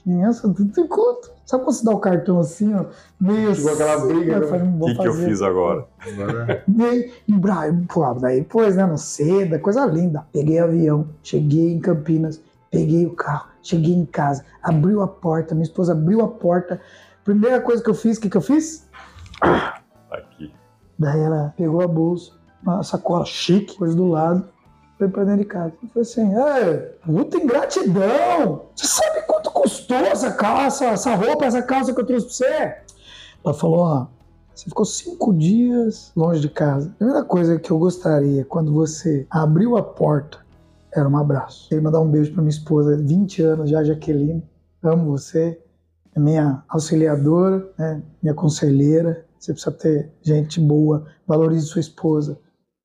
Criança, 0.02 0.42
tudo 0.48 0.72
tem 0.72 0.86
conta. 0.86 1.30
Sabe 1.44 1.64
quando 1.64 1.76
você 1.76 1.84
dá 1.84 1.90
o 1.92 1.98
cartão 1.98 2.38
assim, 2.38 2.72
ó? 2.74 2.84
Meio 3.20 3.54
Ficou 3.54 3.72
aquela 3.72 3.94
assim, 3.94 4.06
briga, 4.08 4.32
eu 4.34 4.40
né? 4.40 4.46
falei, 4.46 4.66
não 4.66 4.78
O 4.80 4.84
que, 4.86 4.94
que 4.94 5.08
eu 5.08 5.14
fiz 5.14 5.42
agora? 5.42 5.86
Agora, 6.00 6.64
Daí, 6.66 7.12
em 7.28 7.38
Bra- 7.38 7.64
pô, 7.92 8.14
daí 8.14 8.40
depois, 8.40 8.76
né, 8.76 8.86
no 8.86 8.96
Seda, 8.96 9.58
coisa 9.58 9.84
linda. 9.86 10.26
Peguei 10.32 10.58
avião, 10.58 11.08
cheguei 11.22 11.72
em 11.72 11.80
Campinas, 11.80 12.40
peguei 12.70 13.04
o 13.04 13.14
carro, 13.14 13.48
cheguei 13.62 13.94
em 13.94 14.06
casa, 14.06 14.44
abriu 14.62 15.02
a 15.02 15.08
porta, 15.08 15.54
minha 15.54 15.64
esposa 15.64 15.92
abriu 15.92 16.20
a 16.22 16.28
porta. 16.28 16.80
Primeira 17.24 17.60
coisa 17.60 17.82
que 17.82 17.90
eu 17.90 17.94
fiz, 17.94 18.16
o 18.16 18.20
que, 18.20 18.30
que 18.30 18.36
eu 18.36 18.40
fiz? 18.42 18.88
Aqui. 20.10 20.52
Daí 20.98 21.20
ela 21.20 21.52
pegou 21.56 21.82
a 21.82 21.88
bolsa, 21.88 22.32
uma 22.62 22.82
sacola 22.82 23.24
chique, 23.24 23.76
coisa 23.76 23.94
do 23.94 24.06
lado, 24.08 24.48
foi 25.00 25.08
pra 25.08 25.24
dentro 25.24 25.40
de 25.40 25.46
casa. 25.46 25.72
Eu 25.82 25.88
falei 25.88 26.02
assim, 26.02 26.34
é, 26.36 26.76
puta 27.06 27.38
ingratidão! 27.38 28.66
Você 28.76 28.86
sabe 28.86 29.22
quanto 29.26 29.50
custou 29.50 29.96
essa 29.96 30.30
calça, 30.32 30.84
essa 30.84 31.14
roupa, 31.14 31.46
essa 31.46 31.62
calça 31.62 31.94
que 31.94 32.00
eu 32.00 32.04
trouxe 32.04 32.26
pra 32.26 32.34
você? 32.34 32.76
Ela 33.42 33.54
falou, 33.54 33.78
ó, 33.78 34.06
você 34.54 34.64
ficou 34.66 34.84
cinco 34.84 35.32
dias 35.32 36.12
longe 36.14 36.40
de 36.40 36.50
casa. 36.50 36.90
A 36.90 36.98
primeira 36.98 37.24
coisa 37.24 37.58
que 37.58 37.70
eu 37.70 37.78
gostaria, 37.78 38.44
quando 38.44 38.74
você 38.74 39.26
abriu 39.30 39.78
a 39.78 39.82
porta, 39.82 40.38
era 40.94 41.08
um 41.08 41.16
abraço. 41.16 41.66
Queria 41.70 41.82
mandar 41.82 42.00
um 42.00 42.10
beijo 42.10 42.32
pra 42.34 42.42
minha 42.42 42.50
esposa, 42.50 42.94
20 42.98 43.42
anos 43.42 43.70
já, 43.70 43.82
Jaqueline. 43.82 44.42
Amo 44.82 45.10
você. 45.10 45.58
É 46.14 46.20
minha 46.20 46.62
auxiliadora, 46.68 47.66
né? 47.78 48.02
minha 48.22 48.34
conselheira. 48.34 49.24
Você 49.38 49.52
precisa 49.52 49.74
ter 49.74 50.12
gente 50.20 50.60
boa. 50.60 51.06
Valorize 51.26 51.64
sua 51.66 51.80
esposa. 51.80 52.38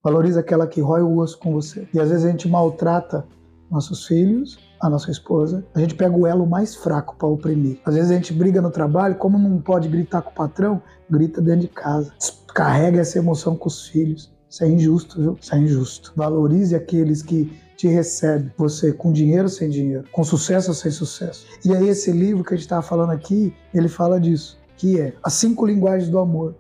Valorize 0.06 0.38
aquela 0.38 0.68
que 0.68 0.80
rói 0.80 1.02
o 1.02 1.18
osso 1.18 1.40
com 1.40 1.52
você. 1.52 1.88
E 1.92 2.00
às 2.00 2.12
vezes 2.12 2.26
a 2.26 2.30
gente 2.30 2.48
maltrata 2.48 3.26
nossos 3.72 4.06
filhos, 4.06 4.60
a 4.80 4.88
nossa 4.88 5.10
esposa. 5.10 5.66
A 5.74 5.80
gente 5.80 5.96
pega 5.96 6.16
o 6.16 6.28
elo 6.28 6.46
mais 6.46 6.76
fraco 6.76 7.16
para 7.16 7.28
oprimir. 7.28 7.80
Às 7.84 7.96
vezes 7.96 8.12
a 8.12 8.14
gente 8.14 8.32
briga 8.32 8.62
no 8.62 8.70
trabalho, 8.70 9.16
como 9.16 9.40
não 9.40 9.60
pode 9.60 9.88
gritar 9.88 10.22
com 10.22 10.30
o 10.30 10.36
patrão, 10.36 10.80
grita 11.10 11.42
dentro 11.42 11.62
de 11.62 11.70
casa. 11.70 12.14
Carrega 12.54 13.02
essa 13.02 13.18
emoção 13.18 13.56
com 13.56 13.68
os 13.68 13.88
filhos. 13.88 14.32
Isso 14.48 14.64
é 14.64 14.70
injusto, 14.70 15.20
viu? 15.20 15.38
Isso 15.42 15.56
é 15.56 15.58
injusto. 15.58 16.14
Valorize 16.16 16.76
aqueles 16.76 17.24
que 17.24 17.52
te 17.76 17.88
recebem. 17.88 18.52
Você 18.60 18.94
com 18.94 19.12
dinheiro 19.12 19.46
ou 19.46 19.50
sem 19.50 19.72
dinheiro, 19.72 20.06
com 20.12 20.24
sucesso 20.24 20.70
ou 20.70 20.76
sem 20.76 20.92
sucesso. 20.92 21.48
E 21.66 21.76
aí 21.76 21.90
esse 21.90 22.12
livro 22.12 22.44
que 22.44 22.54
a 22.54 22.58
gente 22.58 22.66
estava 22.66 22.84
falando 22.84 23.10
aqui, 23.10 23.56
ele 23.74 23.90
fala 23.90 24.20
disso, 24.20 24.60
que 24.78 25.00
é 25.00 25.16
As 25.24 25.34
Cinco 25.34 25.66
Linguagens 25.66 26.12
do 26.12 26.20
Amor. 26.20 26.54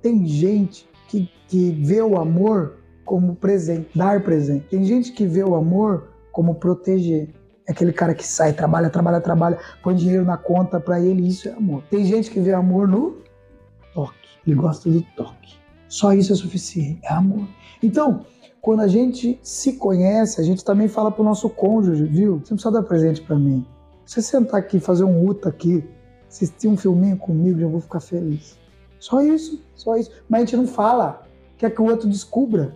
Tem 0.00 0.26
gente 0.26 0.88
que, 1.08 1.30
que 1.46 1.72
vê 1.72 2.00
o 2.00 2.18
amor 2.18 2.85
como 3.06 3.36
presente, 3.36 3.88
dar 3.94 4.22
presente. 4.22 4.66
Tem 4.68 4.84
gente 4.84 5.12
que 5.12 5.24
vê 5.24 5.42
o 5.42 5.54
amor 5.54 6.08
como 6.32 6.56
proteger. 6.56 7.30
É 7.66 7.72
aquele 7.72 7.92
cara 7.92 8.14
que 8.14 8.26
sai, 8.26 8.52
trabalha, 8.52 8.90
trabalha, 8.90 9.20
trabalha, 9.20 9.58
põe 9.82 9.94
dinheiro 9.94 10.24
na 10.24 10.36
conta 10.36 10.78
pra 10.78 11.00
ele, 11.00 11.26
isso 11.26 11.48
é 11.48 11.52
amor. 11.52 11.82
Tem 11.88 12.04
gente 12.04 12.30
que 12.30 12.40
vê 12.40 12.52
amor 12.52 12.86
no 12.86 13.18
toque. 13.94 14.28
Ele 14.46 14.54
gosta 14.54 14.90
do 14.90 15.02
toque. 15.16 15.54
Só 15.88 16.12
isso 16.12 16.32
é 16.32 16.36
suficiente, 16.36 17.00
é 17.04 17.12
amor. 17.12 17.46
Então, 17.82 18.26
quando 18.60 18.80
a 18.80 18.88
gente 18.88 19.38
se 19.42 19.74
conhece, 19.74 20.40
a 20.40 20.44
gente 20.44 20.64
também 20.64 20.88
fala 20.88 21.10
pro 21.10 21.24
nosso 21.24 21.48
cônjuge, 21.48 22.04
viu? 22.04 22.38
Você 22.38 22.50
não 22.50 22.56
precisa 22.56 22.72
dar 22.72 22.82
presente 22.82 23.22
pra 23.22 23.36
mim. 23.36 23.64
Você 24.04 24.20
sentar 24.20 24.60
aqui, 24.60 24.78
fazer 24.78 25.04
um 25.04 25.26
UTA 25.26 25.48
aqui, 25.48 25.84
assistir 26.28 26.68
um 26.68 26.76
filminho 26.76 27.16
comigo, 27.16 27.60
já 27.60 27.66
vou 27.66 27.80
ficar 27.80 28.00
feliz. 28.00 28.58
Só 28.98 29.20
isso, 29.20 29.64
só 29.74 29.96
isso. 29.96 30.10
Mas 30.28 30.42
a 30.42 30.44
gente 30.44 30.56
não 30.56 30.66
fala. 30.66 31.22
Quer 31.56 31.70
que 31.70 31.80
o 31.80 31.86
outro 31.86 32.08
descubra. 32.08 32.74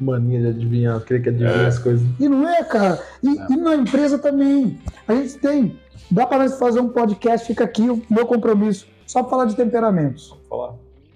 Mania 0.00 0.40
de 0.40 0.46
adivinhar, 0.48 1.00
querer 1.00 1.22
que 1.22 1.28
adivinhe 1.28 1.50
É. 1.50 1.66
as 1.66 1.78
coisas. 1.78 2.06
E 2.18 2.28
não 2.28 2.48
é, 2.48 2.62
cara. 2.64 3.00
E, 3.22 3.28
e 3.52 3.56
na 3.56 3.74
empresa 3.76 4.18
também. 4.18 4.78
A 5.06 5.14
gente 5.14 5.38
tem. 5.38 5.78
Dá 6.10 6.26
para 6.26 6.38
nós 6.38 6.58
fazer 6.58 6.80
um 6.80 6.88
podcast, 6.88 7.46
fica 7.46 7.64
aqui 7.64 7.88
o 7.88 8.02
meu 8.10 8.26
compromisso. 8.26 8.86
Só 9.06 9.22
pra 9.22 9.30
falar 9.30 9.44
de 9.46 9.56
temperamentos. 9.56 10.34
Falar. 10.48 10.74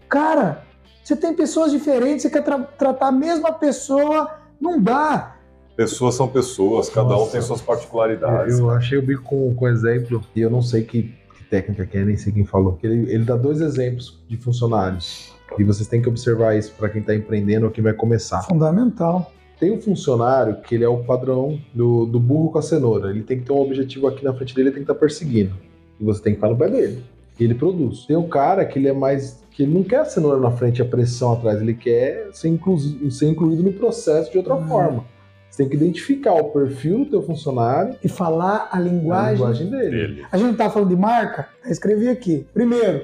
Cara, 0.08 0.62
você 1.02 1.16
tem 1.16 1.34
pessoas 1.34 1.70
diferentes, 1.72 2.22
você 2.22 2.30
quer 2.30 2.42
tra- 2.42 2.58
tratar 2.58 3.08
a 3.08 3.12
mesma 3.12 3.52
pessoa, 3.52 4.30
não 4.60 4.80
dá. 4.80 5.36
Pessoas 5.76 6.14
são 6.14 6.28
pessoas, 6.28 6.88
cada 6.88 7.08
um 7.16 7.20
Nossa. 7.20 7.32
tem 7.32 7.42
suas 7.42 7.60
particularidades. 7.60 8.58
Eu 8.60 8.70
achei 8.70 8.96
o 8.96 9.02
bico 9.02 9.24
com, 9.24 9.54
com 9.54 9.68
exemplo, 9.68 10.22
e 10.36 10.40
eu 10.40 10.48
não 10.50 10.62
sei 10.62 10.84
que, 10.84 11.02
que 11.36 11.44
técnica 11.50 11.84
que 11.84 11.98
é, 11.98 12.04
nem 12.04 12.16
sei 12.16 12.32
quem 12.32 12.44
falou. 12.44 12.78
Ele, 12.82 13.10
ele 13.12 13.24
dá 13.24 13.34
dois 13.36 13.60
exemplos 13.60 14.22
de 14.28 14.36
funcionários. 14.36 15.33
E 15.58 15.64
vocês 15.64 15.86
têm 15.88 16.00
que 16.02 16.08
observar 16.08 16.56
isso 16.56 16.72
para 16.78 16.88
quem 16.88 17.00
está 17.00 17.14
empreendendo 17.14 17.66
ou 17.66 17.72
quem 17.72 17.82
vai 17.84 17.92
começar. 17.92 18.42
Fundamental. 18.42 19.32
Tem 19.58 19.70
um 19.70 19.80
funcionário 19.80 20.56
que 20.62 20.74
ele 20.74 20.84
é 20.84 20.88
o 20.88 20.98
padrão 21.04 21.58
do, 21.72 22.06
do 22.06 22.18
burro 22.18 22.50
com 22.50 22.58
a 22.58 22.62
cenoura. 22.62 23.10
Ele 23.10 23.22
tem 23.22 23.38
que 23.38 23.44
ter 23.46 23.52
um 23.52 23.60
objetivo 23.60 24.06
aqui 24.08 24.24
na 24.24 24.32
frente 24.34 24.54
dele, 24.54 24.68
ele 24.68 24.74
tem 24.76 24.84
que 24.84 24.90
estar 24.90 24.98
perseguindo. 25.00 25.54
E 26.00 26.04
você 26.04 26.20
tem 26.22 26.32
que 26.32 26.38
estar 26.38 26.48
no 26.48 26.56
pé 26.56 26.68
dele. 26.68 27.02
E 27.38 27.44
ele 27.44 27.54
produz. 27.54 28.04
Tem 28.06 28.16
o 28.16 28.24
cara 28.28 28.64
que 28.64 28.78
ele 28.78 28.88
é 28.88 28.92
mais. 28.92 29.42
que 29.52 29.62
ele 29.62 29.72
não 29.72 29.84
quer 29.84 30.00
a 30.00 30.04
cenoura 30.04 30.40
na 30.40 30.50
frente 30.50 30.78
e 30.78 30.82
a 30.82 30.84
pressão 30.84 31.32
atrás, 31.32 31.60
ele 31.62 31.74
quer 31.74 32.28
ser, 32.32 32.48
inclu, 32.48 32.76
ser 33.10 33.28
incluído 33.28 33.62
no 33.62 33.72
processo 33.72 34.30
de 34.32 34.38
outra 34.38 34.54
Uhum. 34.56 34.66
forma. 34.66 35.04
Você 35.48 35.62
tem 35.62 35.68
que 35.70 35.76
identificar 35.76 36.32
o 36.34 36.44
perfil 36.50 37.04
do 37.04 37.06
teu 37.06 37.22
funcionário 37.22 37.94
E 38.02 38.08
falar 38.08 38.68
a 38.72 38.78
e 38.78 38.80
a 38.80 38.84
linguagem. 38.84 39.34
linguagem 39.36 39.70
dele. 39.70 39.90
Dele. 39.90 40.22
A 40.32 40.36
gente 40.36 40.48
não 40.48 40.54
tá 40.56 40.68
falando 40.68 40.88
de 40.88 40.96
marca? 40.96 41.46
Eu 41.64 41.70
escrevi 41.70 42.08
aqui. 42.08 42.44
Primeiro, 42.52 43.02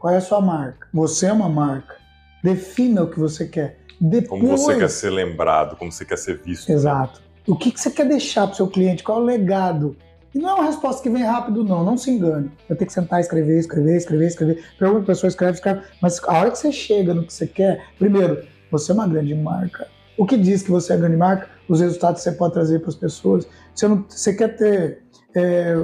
qual 0.00 0.14
é 0.14 0.16
a 0.16 0.20
sua 0.20 0.40
marca? 0.40 0.88
Você 0.94 1.26
é 1.26 1.32
uma 1.32 1.48
marca. 1.48 1.94
Defina 2.42 3.02
o 3.02 3.10
que 3.10 3.20
você 3.20 3.46
quer. 3.46 3.78
Depois, 4.00 4.40
Como 4.40 4.56
você 4.56 4.78
quer 4.78 4.88
ser 4.88 5.10
lembrado, 5.10 5.76
como 5.76 5.92
você 5.92 6.06
quer 6.06 6.16
ser 6.16 6.38
visto. 6.38 6.70
Exato. 6.70 7.20
O 7.46 7.54
que, 7.54 7.70
que 7.70 7.78
você 7.78 7.90
quer 7.90 8.08
deixar 8.08 8.46
pro 8.46 8.56
seu 8.56 8.66
cliente? 8.66 9.02
Qual 9.02 9.18
é 9.18 9.20
o 9.20 9.24
legado? 9.24 9.94
E 10.34 10.38
não 10.38 10.48
é 10.48 10.54
uma 10.54 10.64
resposta 10.64 11.02
que 11.02 11.10
vem 11.10 11.22
rápido, 11.22 11.62
não. 11.62 11.84
Não 11.84 11.98
se 11.98 12.10
engane. 12.10 12.50
Vai 12.66 12.78
ter 12.78 12.86
que 12.86 12.92
sentar, 12.94 13.20
escrever, 13.20 13.58
escrever, 13.58 13.96
escrever, 13.98 14.26
escrever. 14.26 14.64
Pergunta 14.78 15.00
pra 15.00 15.14
pessoa, 15.14 15.28
escreve, 15.28 15.52
escreve. 15.52 15.82
Mas 16.00 16.18
a 16.24 16.38
hora 16.38 16.50
que 16.50 16.58
você 16.58 16.72
chega 16.72 17.12
no 17.12 17.26
que 17.26 17.32
você 17.32 17.46
quer, 17.46 17.84
primeiro, 17.98 18.42
você 18.70 18.92
é 18.92 18.94
uma 18.94 19.06
grande 19.06 19.34
marca. 19.34 19.86
O 20.16 20.24
que 20.24 20.38
diz 20.38 20.62
que 20.62 20.70
você 20.70 20.94
é 20.94 20.96
grande 20.96 21.16
marca? 21.18 21.46
Os 21.68 21.80
resultados 21.80 22.22
que 22.22 22.30
você 22.30 22.36
pode 22.36 22.54
trazer 22.54 22.78
para 22.78 22.88
as 22.88 22.96
pessoas. 22.96 23.46
Você, 23.74 23.86
não, 23.86 24.06
você 24.08 24.32
quer 24.32 24.56
ter 24.56 25.02
é, 25.34 25.74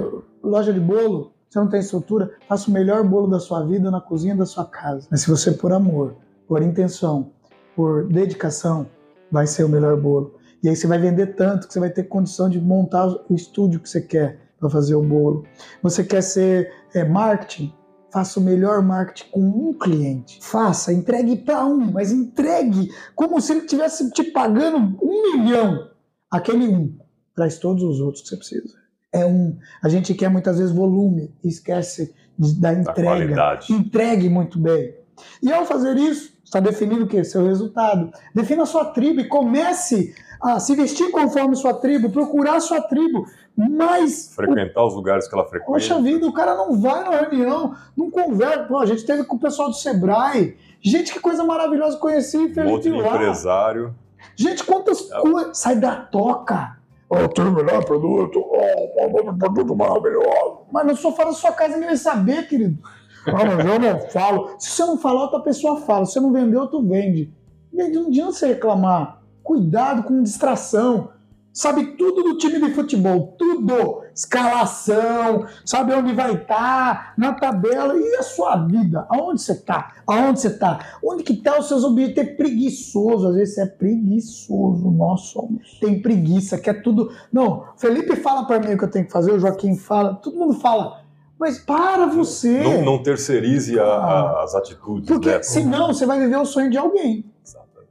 loja 0.41 0.73
de 0.73 0.79
bolo? 0.79 1.36
Você 1.49 1.59
não 1.59 1.69
tem 1.69 1.79
estrutura? 1.79 2.31
Faça 2.47 2.69
o 2.69 2.73
melhor 2.73 3.03
bolo 3.03 3.27
da 3.27 3.39
sua 3.39 3.63
vida 3.65 3.89
na 3.89 4.01
cozinha 4.01 4.35
da 4.35 4.45
sua 4.45 4.65
casa. 4.65 5.07
Mas 5.09 5.21
se 5.21 5.29
você 5.29 5.51
por 5.51 5.71
amor, 5.71 6.15
por 6.47 6.61
intenção, 6.61 7.31
por 7.75 8.07
dedicação, 8.07 8.87
vai 9.31 9.47
ser 9.47 9.63
o 9.63 9.69
melhor 9.69 9.95
bolo. 9.99 10.35
E 10.63 10.69
aí 10.69 10.75
você 10.75 10.87
vai 10.87 10.99
vender 10.99 11.35
tanto 11.35 11.67
que 11.67 11.73
você 11.73 11.79
vai 11.79 11.89
ter 11.89 12.03
condição 12.03 12.49
de 12.49 12.59
montar 12.59 13.07
o 13.07 13.33
estúdio 13.33 13.79
que 13.79 13.89
você 13.89 14.01
quer 14.01 14.39
para 14.59 14.69
fazer 14.69 14.95
o 14.95 15.03
bolo. 15.03 15.45
Você 15.81 16.03
quer 16.03 16.21
ser 16.21 16.71
é, 16.93 17.03
marketing? 17.03 17.73
Faça 18.11 18.39
o 18.39 18.43
melhor 18.43 18.81
marketing 18.81 19.29
com 19.31 19.41
um 19.41 19.73
cliente. 19.73 20.39
Faça, 20.41 20.91
entregue 20.91 21.35
para 21.35 21.65
um, 21.65 21.91
mas 21.91 22.11
entregue 22.11 22.89
como 23.15 23.39
se 23.39 23.53
ele 23.53 23.61
estivesse 23.61 24.09
te 24.11 24.23
pagando 24.23 24.97
um 25.01 25.37
milhão. 25.37 25.91
Aquele 26.31 26.67
um 26.67 26.97
traz 27.35 27.59
todos 27.59 27.83
os 27.83 28.01
outros 28.01 28.23
que 28.23 28.29
você 28.29 28.37
precisa. 28.37 28.86
É 29.19 29.25
um. 29.25 29.57
A 29.81 29.89
gente 29.89 30.13
quer 30.13 30.29
muitas 30.29 30.57
vezes 30.57 30.73
volume 30.73 31.33
e 31.43 31.47
esquece 31.47 32.13
de- 32.37 32.59
da 32.59 32.71
Da 32.73 32.79
entrega. 32.79 33.03
qualidade. 33.09 33.73
Entregue 33.73 34.29
muito 34.29 34.59
bem. 34.59 34.93
E 35.41 35.51
ao 35.51 35.65
fazer 35.65 35.97
isso, 35.97 36.31
está 36.43 36.59
definindo 36.59 37.03
o 37.05 37.07
quê? 37.07 37.23
Seu 37.23 37.45
resultado. 37.45 38.11
Defina 38.35 38.63
a 38.63 38.65
sua 38.67 38.85
tribo 38.85 39.19
e 39.21 39.27
comece 39.27 40.13
a 40.39 40.59
se 40.59 40.75
vestir 40.75 41.09
conforme 41.11 41.55
sua 41.55 41.73
tribo, 41.73 42.11
procurar 42.11 42.57
a 42.57 42.59
sua 42.59 42.79
tribo. 42.81 43.25
Mas, 43.57 44.33
Frequentar 44.35 44.85
os 44.85 44.93
lugares 44.93 45.27
que 45.27 45.33
ela 45.33 45.43
frequenta. 45.45 45.71
poxa 45.71 45.99
vida, 45.99 46.27
o 46.27 46.31
cara 46.31 46.53
não 46.55 46.79
vai 46.79 47.03
na 47.03 47.09
reunião, 47.21 47.75
não 47.97 48.11
conversa. 48.11 48.65
Pô, 48.65 48.77
a 48.77 48.85
gente 48.85 49.03
teve 49.03 49.23
com 49.23 49.35
o 49.35 49.39
pessoal 49.39 49.69
do 49.69 49.75
Sebrae. 49.75 50.55
Gente, 50.79 51.11
que 51.11 51.19
coisa 51.19 51.43
maravilhosa. 51.43 51.97
Conheci 51.97 52.37
Um 52.37 52.41
monte 52.43 52.53
Felipe 52.53 52.81
de 52.83 52.91
lá. 53.01 53.15
empresário. 53.15 53.95
Gente, 54.35 54.63
quantas 54.63 55.09
É. 55.11 55.19
coisas. 55.21 55.57
Sai 55.57 55.75
da 55.75 55.95
toca. 55.95 56.76
Oh, 57.09 57.27
tem 57.29 57.45
o 57.45 57.51
melhor 57.51 57.83
produto. 57.85 58.39
Oh, 58.39 59.29
um 59.31 59.37
produto 59.37 59.75
maravilhoso. 59.75 60.65
Mas 60.71 60.85
no 60.85 60.95
sofá 60.97 61.23
da 61.23 61.31
sua 61.31 61.51
casa 61.51 61.73
ninguém 61.75 61.89
vai 61.89 61.97
saber, 61.97 62.47
querido. 62.47 62.77
Ah, 63.25 63.45
mas 63.45 63.65
eu 63.65 63.79
não 63.79 63.99
falo. 64.09 64.55
Se 64.59 64.69
você 64.69 64.85
não 64.85 64.97
falar, 64.97 65.23
outra 65.23 65.39
pessoa 65.39 65.81
fala. 65.81 66.05
Se 66.05 66.13
você 66.13 66.19
não 66.19 66.33
vendeu, 66.33 66.67
tu 66.67 66.81
vende. 66.81 67.33
Não 67.71 67.85
adianta 67.85 68.31
você 68.33 68.47
reclamar. 68.47 69.21
Cuidado 69.43 70.03
com 70.03 70.21
distração. 70.21 71.09
Sabe 71.53 71.97
tudo 71.97 72.23
do 72.23 72.37
time 72.37 72.59
de 72.59 72.73
futebol, 72.73 73.35
tudo. 73.37 74.01
Escalação, 74.17 75.45
sabe 75.63 75.93
onde 75.93 76.11
vai 76.13 76.33
estar, 76.33 77.13
na 77.17 77.33
tabela. 77.33 77.95
E 77.95 78.15
a 78.15 78.23
sua 78.23 78.55
vida? 78.65 79.05
Aonde 79.09 79.41
você 79.41 79.51
está? 79.51 79.93
Aonde 80.07 80.41
você 80.41 80.47
está? 80.47 80.79
Onde 81.03 81.21
que 81.23 81.35
tá 81.35 81.59
os 81.59 81.67
seus 81.67 81.83
objetivos? 81.83 82.27
É 82.29 82.33
preguiçoso, 82.33 83.27
às 83.27 83.35
vezes 83.35 83.53
você 83.55 83.61
é 83.61 83.65
preguiçoso, 83.67 84.89
nós 84.89 85.21
somos. 85.21 85.77
Tem 85.79 86.01
preguiça, 86.01 86.57
quer 86.57 86.81
tudo. 86.81 87.11
Não, 87.31 87.65
Felipe 87.77 88.15
fala 88.15 88.45
para 88.45 88.59
mim 88.59 88.73
o 88.73 88.77
que 88.77 88.83
eu 88.85 88.89
tenho 88.91 89.05
que 89.05 89.11
fazer, 89.11 89.31
o 89.31 89.39
Joaquim 89.39 89.75
fala, 89.75 90.15
todo 90.15 90.35
mundo 90.35 90.55
fala. 90.55 91.01
Mas 91.39 91.59
para 91.59 92.07
você. 92.07 92.63
Não, 92.63 92.83
não 92.83 93.03
terceirize 93.03 93.79
a- 93.79 93.83
a- 93.83 94.43
as 94.43 94.55
atitudes. 94.55 95.07
Porque 95.07 95.29
né? 95.29 95.43
senão 95.43 95.93
você 95.93 96.03
vai 96.03 96.19
viver 96.19 96.37
o 96.37 96.45
sonho 96.45 96.71
de 96.71 96.77
alguém. 96.79 97.23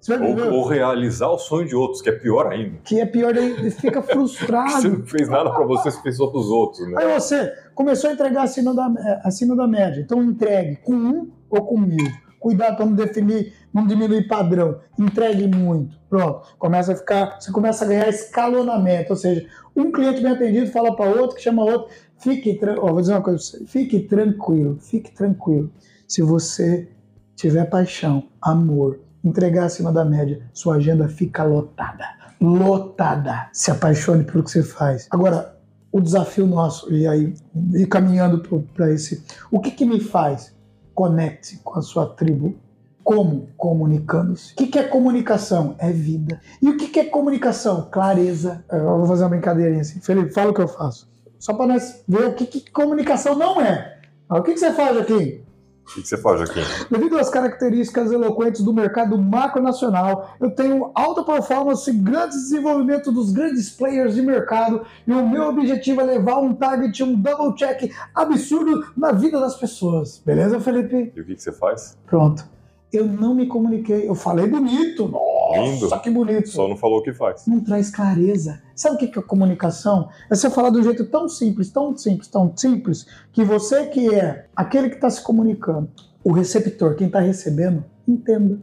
Você 0.07 0.15
Ou, 0.15 0.53
ou 0.53 0.69
realizar 0.69 1.29
o 1.29 1.39
sonho 1.39 1.67
de 1.67 1.75
outros, 1.75 2.01
que 2.01 2.09
é 2.09 2.13
pior 2.13 2.47
ainda. 2.47 2.77
Que 2.85 3.01
é 3.01 3.07
pior, 3.07 3.35
daí 3.35 3.71
fica 3.73 4.01
Você 4.07 4.13
frustrado. 4.13 4.89
não 4.89 5.05
fez 5.05 5.29
nada 5.29 5.51
pra 5.51 5.65
você, 5.65 5.91
você 5.91 6.01
fez 6.01 6.17
só 6.17 6.29
pros 6.29 6.47
outros, 6.49 6.87
né? 6.89 6.95
Aí 6.97 7.21
você 7.21 7.53
começou 7.75 8.11
a 8.11 8.13
entregar 8.13 8.43
acima 8.43 8.73
da, 8.73 9.21
acima 9.25 9.57
da 9.57 9.67
média. 9.67 10.01
Então 10.01 10.23
entregue 10.23 10.77
com 10.77 10.95
um 10.95 11.31
ou 11.51 11.67
com 11.67 11.77
mil. 11.79 12.07
Cuidado 12.39 12.77
para 12.77 12.87
não 12.87 12.93
definir, 12.93 13.53
não 13.75 13.85
diminuir 13.85 14.29
padrão. 14.29 14.79
Entregue 14.97 15.49
muito. 15.49 15.99
Pronto. 16.09 16.55
Começa 16.57 16.93
a 16.93 16.97
ficar, 16.97 17.41
você 17.41 17.51
começa 17.51 17.85
a 17.85 17.89
ganhar 17.89 18.09
escalonamento. 18.09 19.11
Ou 19.13 19.17
seja, 19.17 19.45
um 19.75 19.91
cliente 19.91 20.23
bem 20.23 20.31
atendido 20.31 20.71
fala 20.71 20.95
para 20.95 21.11
outro, 21.11 21.35
que 21.35 21.43
chama 21.43 21.65
outro. 21.65 21.93
Fique 22.19 22.55
tranquilo. 22.55 22.93
Vou 22.93 23.01
dizer 23.01 23.15
uma 23.15 23.23
coisa 23.23 23.39
você. 23.43 23.65
Fique 23.67 23.99
tranquilo. 24.01 24.79
Fique 24.81 25.13
tranquilo. 25.13 25.73
Se 26.07 26.23
você 26.23 26.89
tiver 27.35 27.65
paixão, 27.65 28.29
amor, 28.41 29.01
entregar 29.27 29.65
acima 29.65 29.93
da 29.93 30.05
média, 30.05 30.41
sua 30.53 30.77
agenda 30.77 31.09
fica 31.09 31.43
lotada. 31.43 32.05
Lotada. 32.41 33.49
Se 33.53 33.71
apaixone 33.71 34.25
pelo 34.25 34.45
que 34.45 34.51
você 34.51 34.63
faz. 34.63 35.09
Agora, 35.11 35.57
o 35.91 36.01
desafio 36.01 36.47
nosso, 36.47 36.93
e 36.93 37.07
aí, 37.07 37.35
e 37.75 37.87
caminhando 37.87 38.43
para 38.75 38.93
esse, 38.93 39.25
o 39.51 39.61
que, 39.61 39.71
que 39.71 39.85
me 39.85 40.01
faz? 40.01 40.55
Conecte 40.95 41.59
com 41.65 41.79
a 41.79 41.83
sua 41.83 42.07
tribo. 42.07 42.55
Como? 43.03 43.49
Comunicando-se. 43.57 44.53
O 44.53 44.57
que, 44.57 44.67
que 44.67 44.79
é 44.79 44.83
comunicação? 44.83 45.77
É 45.79 45.91
vida. 45.91 46.41
E 46.61 46.69
o 46.69 46.77
que, 46.77 46.89
que 46.89 47.01
é 47.01 47.05
comunicação? 47.05 47.89
Clareza. 47.91 48.65
Eu 48.71 48.99
vou 48.99 49.07
fazer 49.07 49.23
uma 49.23 49.31
brincadeirinha 49.31 49.83
assim. 49.83 50.01
Felipe, 50.01 50.33
fala 50.33 50.51
o 50.51 50.55
que 50.55 50.61
eu 50.61 50.69
faço. 50.69 51.09
Só 51.39 51.55
para 51.55 51.67
nós 51.67 52.03
ver 52.09 52.27
o 52.27 52.35
que, 52.35 52.47
que 52.47 52.71
comunicação 52.71 53.37
não 53.37 53.61
é. 53.61 54.01
O 54.29 54.43
que, 54.43 54.55
que 54.55 54.59
você 54.59 54.73
faz 54.73 54.97
aqui? 54.97 55.46
O 55.87 55.95
que 55.95 56.07
você 56.07 56.17
faz 56.17 56.41
aqui? 56.41 56.61
Devido 56.91 57.17
às 57.17 57.31
características 57.31 58.11
eloquentes 58.11 58.61
do 58.63 58.73
mercado 58.73 59.17
macronacional, 59.17 60.35
eu 60.41 60.51
tenho 60.51 60.91
alta 60.95 61.23
performance 61.23 61.89
e 61.89 61.95
grande 61.95 62.35
desenvolvimento 62.35 63.13
dos 63.13 63.33
grandes 63.33 63.71
players 63.71 64.15
de 64.15 64.23
mercado 64.23 64.85
e 65.07 65.13
o 65.13 65.29
meu 65.29 65.45
objetivo 65.45 66.01
é 66.01 66.05
levar 66.05 66.39
um 66.39 66.55
target, 66.55 67.03
um 67.03 67.15
double 67.15 67.55
check 67.55 67.93
absurdo 68.15 68.85
na 68.97 69.13
vida 69.13 69.39
das 69.41 69.57
pessoas. 69.57 70.21
Beleza, 70.27 70.61
Felipe? 70.61 71.13
E 71.15 71.21
o 71.21 71.25
que 71.25 71.37
você 71.37 71.53
faz? 71.53 71.97
Pronto. 72.07 72.56
Eu 72.97 73.07
não 73.07 73.35
me 73.35 73.47
comuniquei. 73.47 74.09
Eu 74.09 74.15
falei 74.15 74.47
bonito. 74.47 75.07
Nossa, 75.09 75.61
Lindo. 75.61 76.01
que 76.01 76.11
bonito. 76.11 76.49
Só 76.49 76.67
não 76.67 76.77
falou 76.77 77.01
o 77.01 77.03
que 77.03 77.13
faz. 77.13 77.47
Não 77.47 77.61
traz 77.61 77.91
clareza. 77.91 78.63
Sabe 78.75 78.97
o 78.97 78.99
que 78.99 79.19
é 79.19 79.23
comunicação? 79.23 80.09
É 80.31 80.35
você 80.35 80.49
falar 80.49 80.71
de 80.71 80.79
um 80.79 80.83
jeito 80.83 81.05
tão 81.07 81.29
simples, 81.29 81.71
tão 81.71 81.97
simples, 81.97 82.29
tão 82.29 82.53
simples, 82.57 83.07
que 83.33 83.45
você 83.45 83.87
que 83.87 84.15
é 84.15 84.47
aquele 84.57 84.89
que 84.89 84.95
está 84.95 85.11
se 85.11 85.23
comunicando, 85.23 85.91
o 86.25 86.33
receptor, 86.33 86.95
quem 86.95 87.07
está 87.07 87.21
recebendo, 87.21 87.85
entenda. 88.09 88.59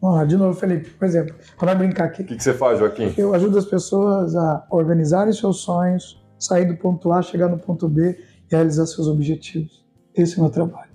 Vamos 0.00 0.16
lá, 0.18 0.24
de 0.24 0.36
novo, 0.36 0.58
Felipe, 0.58 0.90
por 0.90 1.06
exemplo, 1.06 1.34
para 1.56 1.74
brincar 1.74 2.04
aqui. 2.04 2.22
O 2.22 2.24
que 2.24 2.36
que 2.36 2.42
você 2.42 2.54
faz, 2.54 2.78
Joaquim? 2.78 3.14
Eu 3.16 3.34
ajudo 3.34 3.58
as 3.58 3.64
pessoas 3.64 4.34
a 4.34 4.66
organizarem 4.70 5.32
seus 5.32 5.60
sonhos, 5.60 6.20
sair 6.38 6.64
do 6.66 6.76
ponto 6.76 7.12
A, 7.12 7.22
chegar 7.22 7.48
no 7.48 7.58
ponto 7.58 7.88
B 7.88 8.18
e 8.50 8.54
realizar 8.54 8.86
seus 8.86 9.08
objetivos. 9.08 9.84
Esse 10.14 10.34
é 10.34 10.38
o 10.38 10.42
meu 10.42 10.50
trabalho. 10.50 10.87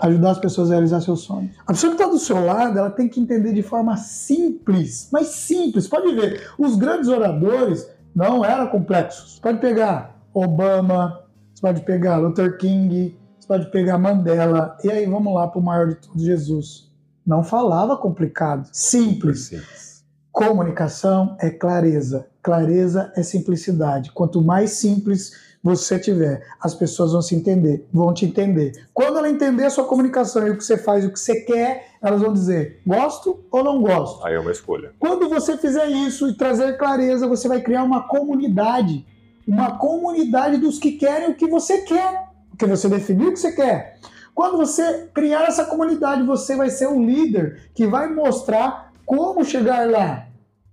Ajudar 0.00 0.30
as 0.30 0.38
pessoas 0.38 0.70
a 0.70 0.74
realizar 0.74 1.00
seus 1.00 1.20
sonhos. 1.20 1.52
A 1.66 1.72
pessoa 1.72 1.94
que 1.94 2.00
está 2.00 2.10
do 2.10 2.18
seu 2.18 2.44
lado, 2.44 2.78
ela 2.78 2.90
tem 2.90 3.08
que 3.08 3.20
entender 3.20 3.52
de 3.52 3.62
forma 3.62 3.96
simples, 3.96 5.08
mas 5.12 5.28
simples. 5.28 5.88
Pode 5.88 6.14
ver, 6.14 6.50
os 6.58 6.76
grandes 6.76 7.08
oradores 7.08 7.88
não 8.14 8.44
eram 8.44 8.68
complexos. 8.68 9.34
Você 9.34 9.40
pode 9.40 9.58
pegar 9.58 10.16
Obama, 10.32 11.24
você 11.54 11.60
pode 11.60 11.80
pegar 11.82 12.16
Luther 12.18 12.58
King, 12.58 13.16
você 13.38 13.48
pode 13.48 13.70
pegar 13.70 13.98
Mandela. 13.98 14.76
E 14.84 14.90
aí 14.90 15.06
vamos 15.06 15.34
lá 15.34 15.48
para 15.48 15.60
o 15.60 15.62
maior 15.62 15.88
de 15.88 15.94
todos, 15.96 16.22
Jesus. 16.22 16.90
Não 17.26 17.42
falava 17.42 17.96
complicado, 17.96 18.68
simples. 18.72 19.46
Simples. 19.46 20.04
Comunicação 20.32 21.36
é 21.40 21.50
clareza. 21.50 22.28
Clareza 22.42 23.12
é 23.16 23.22
simplicidade. 23.22 24.12
Quanto 24.12 24.40
mais 24.40 24.70
simples 24.70 25.32
você 25.76 25.98
tiver, 25.98 26.46
as 26.60 26.74
pessoas 26.74 27.12
vão 27.12 27.22
se 27.22 27.34
entender, 27.34 27.86
vão 27.92 28.12
te 28.14 28.24
entender. 28.24 28.86
Quando 28.94 29.18
ela 29.18 29.28
entender 29.28 29.64
a 29.64 29.70
sua 29.70 29.84
comunicação 29.84 30.46
e 30.46 30.50
o 30.50 30.56
que 30.56 30.64
você 30.64 30.78
faz, 30.78 31.04
o 31.04 31.10
que 31.10 31.20
você 31.20 31.42
quer, 31.42 31.88
elas 32.00 32.20
vão 32.20 32.32
dizer 32.32 32.80
gosto 32.86 33.44
ou 33.50 33.62
não 33.62 33.80
gosto. 33.82 34.24
Aí 34.26 34.34
é 34.34 34.40
uma 34.40 34.52
escolha. 34.52 34.92
Quando 34.98 35.28
você 35.28 35.56
fizer 35.56 35.86
isso 35.86 36.28
e 36.28 36.34
trazer 36.34 36.76
clareza, 36.76 37.26
você 37.26 37.48
vai 37.48 37.60
criar 37.60 37.84
uma 37.84 38.08
comunidade. 38.08 39.06
Uma 39.46 39.78
comunidade 39.78 40.58
dos 40.58 40.78
que 40.78 40.92
querem 40.92 41.30
o 41.30 41.34
que 41.34 41.46
você 41.46 41.78
quer. 41.78 42.28
Porque 42.50 42.66
você 42.66 42.88
definiu 42.88 43.28
o 43.28 43.32
que 43.32 43.40
você 43.40 43.52
quer. 43.52 43.98
Quando 44.34 44.56
você 44.56 45.08
criar 45.12 45.48
essa 45.48 45.64
comunidade, 45.64 46.22
você 46.22 46.54
vai 46.54 46.70
ser 46.70 46.86
o 46.86 47.04
líder 47.04 47.70
que 47.74 47.86
vai 47.86 48.08
mostrar 48.08 48.92
como 49.04 49.44
chegar 49.44 49.88
lá. 49.90 50.27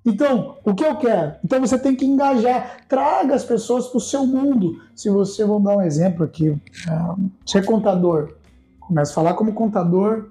Então, 0.06 0.57
o 0.64 0.76
que 0.76 0.86
eu 0.86 0.95
quero? 0.98 1.34
Então 1.44 1.60
você 1.60 1.80
tem 1.80 1.95
que 1.95 2.06
engajar, 2.06 2.77
traga 2.88 3.34
as 3.34 3.44
pessoas 3.44 3.88
para 3.88 3.98
o 3.98 4.02
seu 4.02 4.26
mundo. 4.26 4.80
Se 4.95 5.10
você, 5.10 5.44
vamos 5.44 5.64
dar 5.64 5.77
um 5.77 5.82
exemplo 5.82 6.23
aqui, 6.23 6.56
ah, 6.88 7.15
você 7.44 7.57
é 7.57 7.61
contador, 7.64 8.36
começa 8.80 9.11
a 9.11 9.15
falar 9.15 9.34
como 9.34 9.53
contador, 9.53 10.30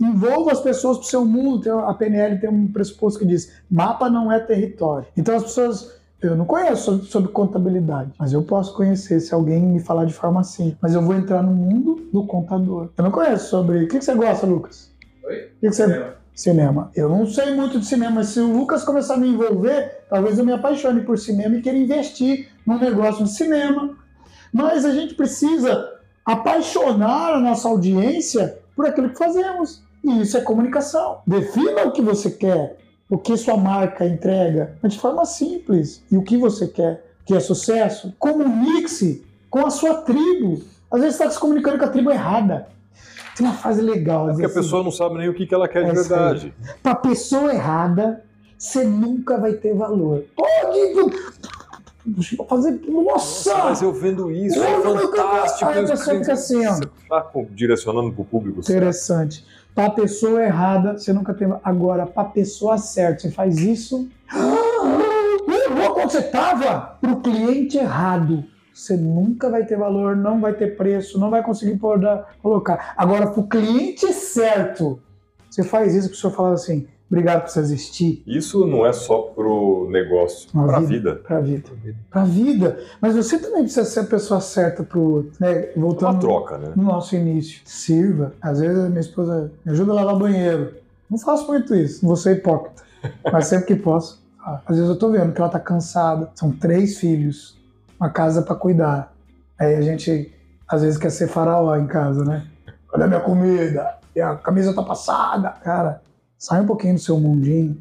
envolva 0.00 0.52
as 0.52 0.60
pessoas 0.60 0.98
para 0.98 1.06
o 1.06 1.08
seu 1.08 1.24
mundo. 1.24 1.70
A 1.80 1.92
PNL 1.92 2.38
tem 2.38 2.48
um 2.48 2.68
pressuposto 2.68 3.18
que 3.18 3.26
diz: 3.26 3.52
mapa 3.68 4.08
não 4.08 4.30
é 4.30 4.38
território. 4.38 5.08
Então 5.16 5.34
as 5.34 5.42
pessoas. 5.42 5.96
Eu 6.18 6.34
não 6.34 6.46
conheço 6.46 7.04
sobre, 7.04 7.30
contabilidade, 7.30 8.10
mas 8.18 8.32
eu 8.32 8.42
posso 8.42 8.74
conhecer 8.74 9.20
se 9.20 9.34
alguém 9.34 9.60
me 9.62 9.80
falar 9.80 10.06
de 10.06 10.14
forma 10.14 10.40
assim. 10.40 10.74
Mas 10.80 10.94
eu 10.94 11.02
vou 11.02 11.14
entrar 11.14 11.42
no 11.42 11.52
mundo 11.52 12.08
do 12.10 12.26
contador. 12.26 12.88
Eu 12.96 13.04
não 13.04 13.10
conheço 13.10 13.50
sobre. 13.50 13.84
O 13.84 13.88
que, 13.88 13.98
que 13.98 14.04
você 14.04 14.14
gosta, 14.14 14.46
Lucas? 14.46 14.90
Oi? 15.24 15.36
O 15.36 15.60
que, 15.60 15.68
que 15.68 15.72
você. 15.72 16.14
Cinema. 16.36 16.90
Eu 16.94 17.08
não 17.08 17.26
sei 17.26 17.54
muito 17.54 17.80
de 17.80 17.86
cinema, 17.86 18.16
mas 18.16 18.28
se 18.28 18.40
o 18.40 18.52
Lucas 18.52 18.84
começar 18.84 19.14
a 19.14 19.16
me 19.16 19.26
envolver, 19.26 20.04
talvez 20.10 20.38
eu 20.38 20.44
me 20.44 20.52
apaixone 20.52 21.00
por 21.00 21.18
cinema 21.18 21.56
e 21.56 21.62
queira 21.62 21.78
investir 21.78 22.50
num 22.66 22.78
negócio 22.78 23.24
de 23.24 23.30
cinema. 23.30 23.96
Mas 24.52 24.84
a 24.84 24.92
gente 24.92 25.14
precisa 25.14 25.90
apaixonar 26.26 27.32
a 27.32 27.40
nossa 27.40 27.66
audiência 27.66 28.58
por 28.76 28.84
aquilo 28.84 29.08
que 29.08 29.16
fazemos. 29.18 29.82
E 30.04 30.20
isso 30.20 30.36
é 30.36 30.42
comunicação. 30.42 31.20
Defina 31.26 31.86
o 31.86 31.92
que 31.92 32.02
você 32.02 32.30
quer, 32.30 32.76
o 33.08 33.16
que 33.16 33.34
sua 33.38 33.56
marca 33.56 34.04
entrega, 34.04 34.76
mas 34.82 34.92
de 34.92 34.98
forma 34.98 35.24
simples. 35.24 36.04
E 36.12 36.18
o 36.18 36.22
que 36.22 36.36
você 36.36 36.68
quer, 36.68 37.02
que 37.24 37.34
é 37.34 37.40
sucesso. 37.40 38.14
Comunique-se 38.18 39.24
com 39.48 39.64
a 39.64 39.70
sua 39.70 39.94
tribo. 40.02 40.62
Às 40.92 41.00
vezes 41.00 41.18
está 41.18 41.30
se 41.30 41.40
comunicando 41.40 41.78
com 41.78 41.86
a 41.86 41.88
tribo 41.88 42.10
errada. 42.10 42.68
Tem 43.36 43.46
uma 43.46 43.54
frase 43.54 43.82
legal. 43.82 44.26
É 44.28 44.30
porque 44.30 44.44
a 44.44 44.46
assim, 44.46 44.54
pessoa 44.60 44.82
não 44.82 44.90
sabe 44.90 45.18
nem 45.18 45.28
o 45.28 45.34
que 45.34 45.46
que 45.46 45.54
ela 45.54 45.68
quer 45.68 45.80
de 45.84 45.88
É 45.88 45.90
aí. 45.90 45.96
verdade. 45.96 46.54
Para 46.82 46.94
pessoa 46.94 47.52
errada, 47.52 48.24
você 48.56 48.82
nunca 48.84 49.36
vai 49.38 49.52
ter 49.52 49.74
valor. 49.74 50.24
Pode 50.34 51.10
fazer. 52.48 52.80
Nossa! 52.88 53.54
Mas 53.64 53.82
eu 53.82 53.92
vendo 53.92 54.30
isso, 54.30 54.62
é 54.62 54.74
Olha, 54.76 54.94
meu 54.94 55.10
fantástico. 55.10 55.68
Aí 55.70 55.84
a 55.84 55.86
pessoa 55.86 56.18
fica 56.18 56.32
assim, 56.32 56.66
ó. 56.66 56.72
Você 56.74 56.86
tá 57.08 57.26
direcionando 57.50 58.12
pro 58.12 58.24
público 58.24 58.62
certo. 58.62 58.76
Interessante. 58.78 59.44
Para 59.74 59.90
pessoa 59.90 60.42
errada, 60.42 60.96
você 60.96 61.12
nunca 61.12 61.34
tem. 61.34 61.52
Agora, 61.62 62.06
para 62.06 62.24
pessoa 62.28 62.78
certa, 62.78 63.22
você 63.22 63.30
faz 63.30 63.58
isso. 63.58 64.08
Quando 65.94 66.10
você 66.10 66.22
tava 66.22 66.96
para 67.00 67.12
o 67.12 67.20
cliente 67.20 67.76
errado. 67.76 68.44
Você 68.76 68.94
nunca 68.96 69.48
vai 69.48 69.64
ter 69.64 69.78
valor, 69.78 70.14
não 70.14 70.38
vai 70.38 70.52
ter 70.52 70.76
preço, 70.76 71.18
não 71.18 71.30
vai 71.30 71.42
conseguir 71.42 71.76
pôr- 71.78 71.98
colocar. 72.42 72.92
Agora, 72.96 73.26
para 73.28 73.40
o 73.40 73.46
cliente 73.48 74.12
certo, 74.12 75.00
você 75.50 75.62
faz 75.62 75.94
isso 75.94 76.08
que 76.10 76.14
o 76.14 76.18
senhor 76.18 76.32
fala 76.34 76.52
assim: 76.52 76.86
obrigado 77.10 77.42
por 77.44 77.50
você 77.50 77.60
existir. 77.60 78.22
Isso 78.26 78.66
não 78.66 78.84
é 78.84 78.92
só 78.92 79.22
pro 79.22 79.88
negócio, 79.90 80.50
Uma 80.52 80.66
pra 80.66 80.80
vida. 80.80 80.88
vida. 81.14 81.14
Para 81.26 81.36
a 81.38 81.40
vida. 81.40 81.70
Para 82.10 82.20
a 82.22 82.24
vida. 82.26 82.78
Mas 83.00 83.16
você 83.16 83.38
também 83.38 83.62
precisa 83.62 83.84
ser 83.86 84.00
a 84.00 84.04
pessoa 84.04 84.40
certa 84.42 84.82
para 84.82 84.98
o 84.98 85.10
outro. 85.14 85.32
Né? 85.40 85.70
Voltando 85.74 86.10
uma 86.12 86.20
troca, 86.20 86.58
né? 86.58 86.72
no 86.76 86.82
nosso 86.82 87.16
início. 87.16 87.62
Sirva. 87.64 88.34
Às 88.42 88.60
vezes 88.60 88.78
a 88.84 88.88
minha 88.90 89.00
esposa 89.00 89.50
me 89.64 89.72
ajuda 89.72 89.92
a 89.92 89.94
lavar 89.94 90.16
banheiro. 90.18 90.74
Não 91.10 91.16
faço 91.18 91.46
muito 91.46 91.74
isso, 91.74 92.00
não 92.04 92.08
vou 92.08 92.16
ser 92.16 92.36
hipócrita. 92.36 92.82
Mas 93.32 93.46
sempre 93.46 93.66
que 93.68 93.76
posso. 93.76 94.22
Às 94.66 94.76
vezes 94.76 94.90
eu 94.90 94.98
tô 94.98 95.10
vendo 95.10 95.32
que 95.32 95.40
ela 95.40 95.48
tá 95.50 95.58
cansada. 95.60 96.30
São 96.34 96.50
três 96.52 96.98
filhos, 96.98 97.56
uma 97.98 98.10
casa 98.10 98.42
para 98.42 98.54
cuidar. 98.54 99.12
Aí 99.58 99.74
a 99.74 99.80
gente 99.82 100.32
às 100.68 100.82
vezes 100.82 100.98
quer 100.98 101.10
ser 101.10 101.28
faraó 101.28 101.76
em 101.76 101.86
casa, 101.86 102.24
né? 102.24 102.46
Cadê 102.90 103.04
a 103.04 103.06
minha 103.08 103.20
comida? 103.20 103.94
E 104.14 104.20
a 104.20 104.34
camisa 104.36 104.72
tá 104.74 104.82
passada. 104.82 105.50
Cara, 105.62 106.00
sai 106.38 106.60
um 106.60 106.66
pouquinho 106.66 106.94
do 106.94 107.00
seu 107.00 107.18
mundinho. 107.18 107.76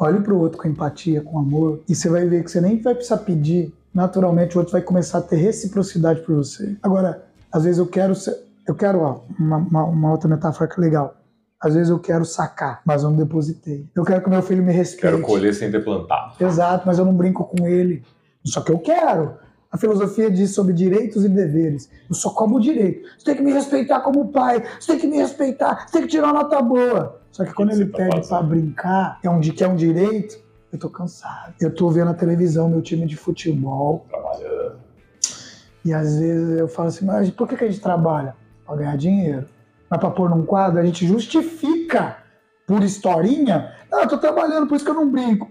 Olhe 0.00 0.20
pro 0.20 0.38
outro 0.38 0.58
com 0.58 0.68
empatia, 0.68 1.20
com 1.22 1.38
amor. 1.38 1.80
E 1.88 1.94
você 1.94 2.08
vai 2.08 2.24
ver 2.26 2.44
que 2.44 2.50
você 2.50 2.60
nem 2.60 2.80
vai 2.80 2.94
precisar 2.94 3.18
pedir. 3.18 3.74
Naturalmente 3.92 4.56
o 4.56 4.60
outro 4.60 4.72
vai 4.72 4.82
começar 4.82 5.18
a 5.18 5.22
ter 5.22 5.36
reciprocidade 5.36 6.20
por 6.20 6.36
você. 6.36 6.76
Agora, 6.82 7.24
às 7.50 7.64
vezes 7.64 7.78
eu 7.78 7.86
quero 7.86 8.14
ser, 8.14 8.36
eu 8.66 8.74
quero 8.74 9.00
ó, 9.00 9.20
uma, 9.38 9.56
uma- 9.56 9.84
uma 9.84 10.10
outra 10.12 10.28
metáfora 10.28 10.68
que 10.68 10.78
é 10.78 10.84
legal. 10.84 11.14
Às 11.60 11.74
vezes 11.74 11.88
eu 11.90 11.98
quero 11.98 12.24
sacar, 12.24 12.80
mas 12.84 13.02
eu 13.02 13.10
não 13.10 13.16
depositei. 13.16 13.88
Eu 13.96 14.04
quero 14.04 14.22
que 14.22 14.30
meu 14.30 14.42
filho 14.42 14.62
me 14.62 14.72
respeite. 14.72 15.02
Quero 15.02 15.20
colher 15.20 15.52
sem 15.52 15.68
ter 15.70 15.82
plantado. 15.82 16.34
Exato, 16.38 16.86
mas 16.86 16.98
eu 16.98 17.04
não 17.04 17.14
brinco 17.14 17.42
com 17.44 17.66
ele. 17.66 18.04
Só 18.44 18.60
que 18.60 18.70
eu 18.70 18.78
quero. 18.78 19.34
A 19.70 19.76
filosofia 19.76 20.30
diz 20.30 20.54
sobre 20.54 20.72
direitos 20.72 21.24
e 21.24 21.28
deveres. 21.28 21.90
Eu 22.08 22.14
só 22.14 22.30
cobro 22.30 22.56
o 22.56 22.60
direito. 22.60 23.06
Você 23.18 23.24
tem 23.26 23.36
que 23.36 23.42
me 23.42 23.52
respeitar 23.52 24.00
como 24.00 24.28
pai. 24.28 24.64
Você 24.80 24.92
tem 24.92 25.00
que 25.00 25.06
me 25.06 25.18
respeitar. 25.18 25.86
Você 25.86 25.92
tem 25.92 26.02
que 26.02 26.08
tirar 26.08 26.28
uma 26.32 26.42
nota 26.42 26.62
boa. 26.62 27.20
Só 27.30 27.44
que 27.44 27.52
quando 27.52 27.70
que 27.70 27.74
ele 27.76 27.86
tá 27.86 27.98
pede 27.98 28.26
pra 28.28 28.42
brincar, 28.42 29.18
é 29.22 29.28
um, 29.28 29.40
que 29.40 29.62
é 29.62 29.68
um 29.68 29.76
direito, 29.76 30.38
eu 30.72 30.78
tô 30.78 30.88
cansado. 30.88 31.54
Eu 31.60 31.74
tô 31.74 31.90
vendo 31.90 32.10
a 32.10 32.14
televisão, 32.14 32.68
meu 32.68 32.80
time 32.80 33.06
de 33.06 33.16
futebol, 33.16 34.06
Trabalhando. 34.08 34.80
e 35.84 35.92
às 35.92 36.18
vezes 36.18 36.58
eu 36.58 36.66
falo 36.68 36.88
assim, 36.88 37.04
mas 37.04 37.30
por 37.30 37.46
que, 37.46 37.56
que 37.56 37.64
a 37.64 37.70
gente 37.70 37.80
trabalha? 37.80 38.34
Pra 38.66 38.74
ganhar 38.74 38.96
dinheiro. 38.96 39.46
Mas 39.90 40.00
pra 40.00 40.10
pôr 40.10 40.30
num 40.30 40.44
quadro, 40.46 40.80
a 40.80 40.84
gente 40.84 41.06
justifica 41.06 42.16
por 42.66 42.82
historinha. 42.82 43.72
Não, 43.90 44.00
eu 44.00 44.08
tô 44.08 44.18
trabalhando, 44.18 44.66
por 44.66 44.76
isso 44.76 44.84
que 44.84 44.90
eu 44.90 44.94
não 44.94 45.10
brinco. 45.10 45.46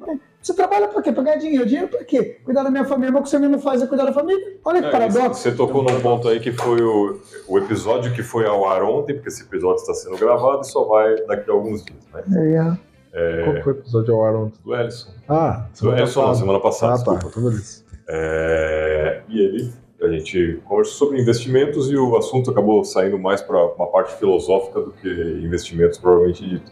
Você 0.48 0.54
trabalha 0.54 0.88
pra 0.88 1.02
quê? 1.02 1.12
Pra 1.12 1.24
ganhar 1.24 1.36
dinheiro. 1.38 1.66
Dinheiro 1.66 1.90
pra 1.90 2.04
quê? 2.06 2.38
Cuidar 2.46 2.64
da 2.64 2.72
minha 2.72 2.86
família. 2.86 3.12
Mas 3.12 3.20
o 3.20 3.24
que 3.26 3.30
você 3.30 3.38
mesmo 3.40 3.60
faz 3.60 3.82
é 3.82 3.86
cuidar 3.88 4.06
da 4.06 4.14
família. 4.14 4.58
Olha 4.64 4.82
que 4.82 4.88
É, 4.88 4.92
paradoxo. 4.92 5.42
Você 5.42 5.52
tocou 5.52 5.84
num 5.84 6.00
ponto 6.00 6.28
aí 6.30 6.40
que 6.40 6.52
foi 6.54 6.82
o, 6.82 7.20
o 7.50 7.58
episódio 7.58 8.14
que 8.14 8.24
foi 8.24 8.46
ao 8.46 8.66
ar 8.68 8.82
ontem, 8.84 9.14
porque 9.14 9.28
esse 9.28 9.44
episódio 9.44 9.82
está 9.82 9.94
sendo 9.94 10.18
gravado 10.18 10.62
e 10.62 10.68
só 10.68 10.86
vai 10.86 11.16
daqui 11.26 11.50
a 11.50 11.54
alguns 11.54 11.84
dias, 11.84 12.00
né? 12.14 12.78
É, 13.14 13.44
Qual 13.44 13.56
que 13.56 13.62
foi 13.64 13.74
o 13.74 13.78
episódio 13.78 14.14
ao 14.16 14.24
ar 14.24 14.36
ontem? 14.36 14.60
Do 14.64 14.76
Ellison. 14.76 15.10
Ah, 15.28 15.66
Do 15.82 15.92
Ellison, 15.96 16.22
não, 16.28 16.36
semana 16.36 16.60
passada, 16.62 16.94
Ah, 16.94 17.04
tá. 17.04 17.12
desculpa. 17.14 17.28
Então 17.30 17.44
beleza. 17.44 17.84
É, 18.10 19.22
e 19.28 19.40
ele, 19.42 19.74
a 20.02 20.08
gente 20.08 20.62
conversou 20.66 21.08
sobre 21.08 21.22
investimentos 21.22 21.92
e 21.92 21.98
o 21.98 22.16
assunto 22.18 22.52
acabou 22.52 22.84
saindo 22.86 23.20
mais 23.20 23.42
para 23.42 23.66
uma 23.76 23.88
parte 23.88 24.14
filosófica 24.16 24.80
do 24.82 24.92
que 24.92 25.10
investimentos 25.44 25.98
propriamente 25.98 26.48
dito. 26.48 26.72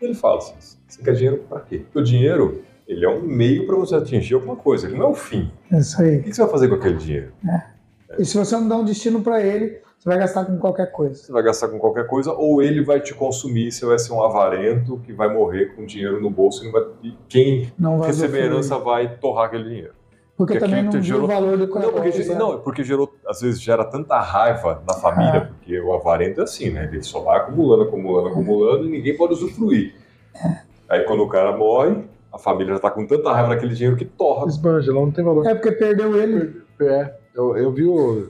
Ele 0.00 0.14
fala 0.14 0.38
assim, 0.38 0.54
você 0.86 1.02
quer 1.02 1.12
dinheiro 1.14 1.44
para 1.48 1.60
quê? 1.60 1.78
Porque 1.78 1.98
o 1.98 2.02
dinheiro, 2.02 2.62
ele 2.86 3.04
é 3.04 3.08
um 3.08 3.22
meio 3.22 3.66
para 3.66 3.76
você 3.76 3.94
atingir 3.94 4.34
alguma 4.34 4.56
coisa, 4.56 4.86
ele 4.86 4.96
não 4.96 5.06
é 5.06 5.08
o 5.10 5.14
fim. 5.14 5.50
é 5.72 5.78
isso 5.78 6.00
aí. 6.00 6.18
O 6.18 6.22
que 6.22 6.32
você 6.34 6.42
vai 6.42 6.50
fazer 6.50 6.68
com 6.68 6.74
aquele 6.74 6.96
dinheiro? 6.96 7.32
E 8.18 8.24
se 8.24 8.36
você 8.36 8.54
não 8.56 8.68
dá 8.68 8.76
um 8.76 8.84
destino 8.84 9.20
pra 9.22 9.40
ele, 9.42 9.80
você 9.98 10.08
vai 10.08 10.18
gastar 10.18 10.44
com 10.44 10.58
qualquer 10.58 10.92
coisa. 10.92 11.14
Você 11.14 11.32
vai 11.32 11.42
gastar 11.42 11.68
com 11.68 11.78
qualquer 11.78 12.06
coisa 12.06 12.32
ou 12.32 12.62
ele 12.62 12.84
vai 12.84 13.00
te 13.00 13.14
consumir, 13.14 13.72
você 13.72 13.86
vai 13.86 13.98
ser 13.98 14.12
um 14.12 14.22
avarento 14.22 14.98
que 15.04 15.12
vai 15.12 15.32
morrer 15.32 15.74
com 15.74 15.84
dinheiro 15.86 16.20
no 16.20 16.30
bolso 16.30 16.64
e, 16.64 16.70
vai, 16.70 16.82
e 17.02 17.14
quem 17.28 17.72
Não 17.78 17.98
vai 17.98 18.08
receber 18.08 18.42
a 18.42 18.44
herança 18.46 18.78
vai 18.78 19.16
torrar 19.16 19.46
aquele 19.46 19.64
dinheiro. 19.64 19.92
Porque, 20.36 20.54
porque 20.54 20.66
também 20.68 20.82
não 20.82 21.00
gerou- 21.00 21.24
o 21.24 21.26
valor 21.28 21.56
do 21.56 21.66
Não, 21.68 21.92
porque, 21.92 22.34
não, 22.34 22.58
porque 22.60 22.82
gerou, 22.84 23.14
às 23.26 23.40
vezes 23.40 23.60
gera 23.62 23.84
tanta 23.84 24.18
raiva 24.20 24.82
na 24.86 24.94
família, 24.94 25.36
Ah. 25.36 25.46
porque 25.46 25.80
o 25.80 25.92
avarento 25.94 26.40
é 26.40 26.44
assim, 26.44 26.70
né? 26.70 26.88
Ele 26.92 27.02
só 27.04 27.20
vai 27.20 27.38
acumulando, 27.38 27.84
acumulando, 27.84 28.28
acumulando 28.28 28.84
e 28.84 28.90
ninguém 28.90 29.16
pode 29.16 29.32
usufruir. 29.34 29.94
Aí 30.88 31.04
quando 31.04 31.22
o 31.22 31.28
cara 31.28 31.56
morre, 31.56 31.96
a 32.34 32.38
família 32.38 32.74
já 32.74 32.80
tá 32.80 32.90
com 32.90 33.06
tanta 33.06 33.32
raiva 33.32 33.50
daquele 33.54 33.74
dinheiro 33.74 33.96
que 33.96 34.04
torra. 34.04 34.46
Esbanja, 34.48 34.92
lá 34.92 35.00
não 35.00 35.10
tem 35.10 35.24
valor. 35.24 35.46
É 35.46 35.54
porque 35.54 35.72
perdeu 35.72 36.20
ele. 36.20 36.62
É, 36.80 37.14
eu, 37.34 37.56
eu 37.56 37.70
vi 37.72 37.84
o. 37.84 38.28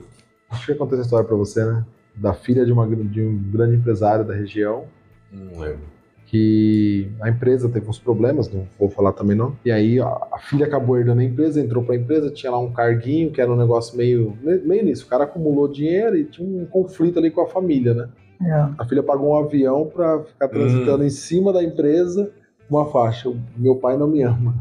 Acho 0.49 0.67
que 0.67 0.71
eu 0.73 0.77
contei 0.77 0.97
essa 0.97 1.05
história 1.07 1.27
pra 1.27 1.35
você, 1.35 1.65
né? 1.65 1.83
Da 2.15 2.33
filha 2.33 2.65
de, 2.65 2.71
uma, 2.71 2.87
de 2.87 3.21
um 3.21 3.37
grande 3.51 3.75
empresário 3.75 4.23
da 4.23 4.33
região, 4.33 4.85
Não 5.31 5.59
lembro. 5.59 5.79
que 6.27 7.11
a 7.21 7.29
empresa 7.29 7.67
teve 7.67 7.89
uns 7.89 7.99
problemas, 7.99 8.49
não 8.51 8.65
vou 8.79 8.89
falar 8.89 9.11
também 9.11 9.35
não. 9.35 9.55
E 9.65 9.71
aí 9.71 9.99
a, 9.99 10.07
a 10.31 10.37
filha 10.39 10.65
acabou 10.65 10.97
herdando 10.97 11.21
a 11.21 11.23
empresa, 11.23 11.59
entrou 11.59 11.83
pra 11.83 11.95
empresa, 11.95 12.29
tinha 12.31 12.51
lá 12.51 12.59
um 12.59 12.71
carguinho, 12.71 13.31
que 13.31 13.41
era 13.41 13.51
um 13.51 13.57
negócio 13.57 13.97
meio, 13.97 14.37
meio 14.41 14.85
nisso. 14.85 15.05
O 15.05 15.09
cara 15.09 15.25
acumulou 15.25 15.67
dinheiro 15.67 16.15
e 16.15 16.23
tinha 16.25 16.47
um 16.47 16.65
conflito 16.65 17.19
ali 17.19 17.31
com 17.31 17.41
a 17.41 17.47
família, 17.47 17.93
né? 17.93 18.09
É. 18.41 18.69
A 18.77 18.85
filha 18.85 19.01
pagou 19.03 19.31
um 19.33 19.37
avião 19.37 19.89
pra 19.93 20.19
ficar 20.23 20.47
transitando 20.47 21.03
em 21.03 21.09
cima 21.09 21.51
da 21.51 21.63
empresa 21.63 22.31
uma 22.69 22.85
faixa. 22.85 23.29
"O 23.29 23.37
Meu 23.55 23.75
pai 23.75 23.97
não 23.97 24.07
me 24.07 24.21
ama. 24.23 24.55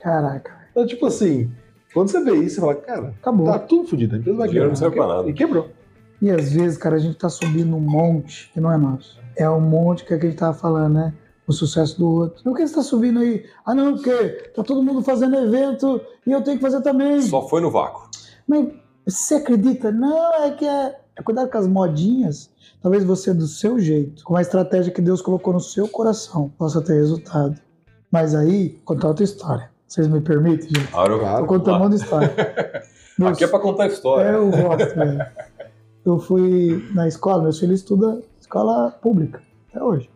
Caraca, 0.00 0.52
Então, 0.70 0.86
tipo 0.86 1.06
assim, 1.06 1.50
quando 1.92 2.08
você 2.10 2.22
vê 2.22 2.34
isso, 2.36 2.54
você 2.56 2.60
fala, 2.60 2.74
cara, 2.76 3.14
acabou. 3.20 3.46
tá 3.46 3.58
tudo 3.58 3.88
fodido. 3.88 4.14
A 4.14 4.18
empresa 4.18 4.38
vai 4.38 4.48
quebrar. 4.48 4.68
não 4.68 4.76
serve 4.76 4.96
pra 4.96 5.06
nada. 5.06 5.28
E 5.28 5.32
quebrou. 5.32 5.68
E 6.22 6.30
às 6.30 6.52
vezes, 6.52 6.76
cara, 6.78 6.96
a 6.96 6.98
gente 6.98 7.16
tá 7.16 7.28
subindo 7.28 7.74
um 7.76 7.80
monte 7.80 8.50
que 8.52 8.60
não 8.60 8.70
é 8.72 8.76
nosso. 8.76 9.18
É 9.36 9.48
um 9.48 9.60
monte 9.60 10.04
que, 10.04 10.12
é 10.14 10.18
que 10.18 10.26
a 10.26 10.28
gente 10.30 10.38
tava 10.38 10.56
falando, 10.56 10.94
né? 10.94 11.14
O 11.46 11.52
sucesso 11.52 11.98
do 11.98 12.08
outro. 12.08 12.42
Não 12.44 12.54
que 12.54 12.66
você 12.66 12.74
tá 12.74 12.82
subindo 12.82 13.18
aí. 13.20 13.44
Ah, 13.66 13.74
não, 13.74 13.94
porque 13.94 14.12
tá 14.54 14.62
todo 14.62 14.82
mundo 14.82 15.02
fazendo 15.02 15.34
evento 15.36 16.00
e 16.26 16.30
eu 16.30 16.42
tenho 16.42 16.58
que 16.58 16.62
fazer 16.62 16.80
também. 16.82 17.20
Só 17.22 17.48
foi 17.48 17.60
no 17.60 17.70
vácuo. 17.70 18.08
Mas 18.46 18.68
você 19.06 19.34
acredita? 19.36 19.90
Não, 19.90 20.34
é 20.44 20.50
que 20.52 20.64
é, 20.66 20.96
é 21.16 21.22
cuidado 21.22 21.50
com 21.50 21.58
as 21.58 21.66
modinhas. 21.66 22.50
Talvez 22.82 23.04
você, 23.04 23.34
do 23.34 23.46
seu 23.46 23.78
jeito, 23.78 24.24
com 24.24 24.36
a 24.36 24.40
estratégia 24.42 24.92
que 24.92 25.02
Deus 25.02 25.20
colocou 25.20 25.52
no 25.52 25.60
seu 25.60 25.86
coração, 25.88 26.50
possa 26.58 26.80
ter 26.80 26.94
resultado. 26.94 27.60
Mas 28.10 28.34
aí, 28.34 28.70
contar 28.84 29.08
outra 29.08 29.24
história. 29.24 29.70
Vocês 29.86 30.06
me 30.08 30.20
permitem, 30.20 30.68
gente? 30.68 30.90
Claro. 30.90 31.18
Claro. 31.18 31.38
Vou 31.38 31.46
contar 31.58 31.76
um 31.76 31.78
monte 31.80 31.96
de 31.96 32.02
história. 32.02 32.30
Meus- 33.18 33.32
Aqui 33.32 33.44
é 33.44 33.46
pra 33.48 33.58
contar 33.58 33.86
história. 33.88 34.28
É, 34.30 34.34
eu 34.34 34.50
gosto, 34.50 34.94
velho. 34.94 35.26
Eu 36.06 36.18
fui 36.18 36.88
na 36.94 37.06
escola, 37.06 37.42
meus 37.42 37.58
filhos 37.58 37.80
estudam 37.80 38.22
escola 38.40 38.90
pública, 38.90 39.42
até 39.68 39.82
hoje. 39.82 40.08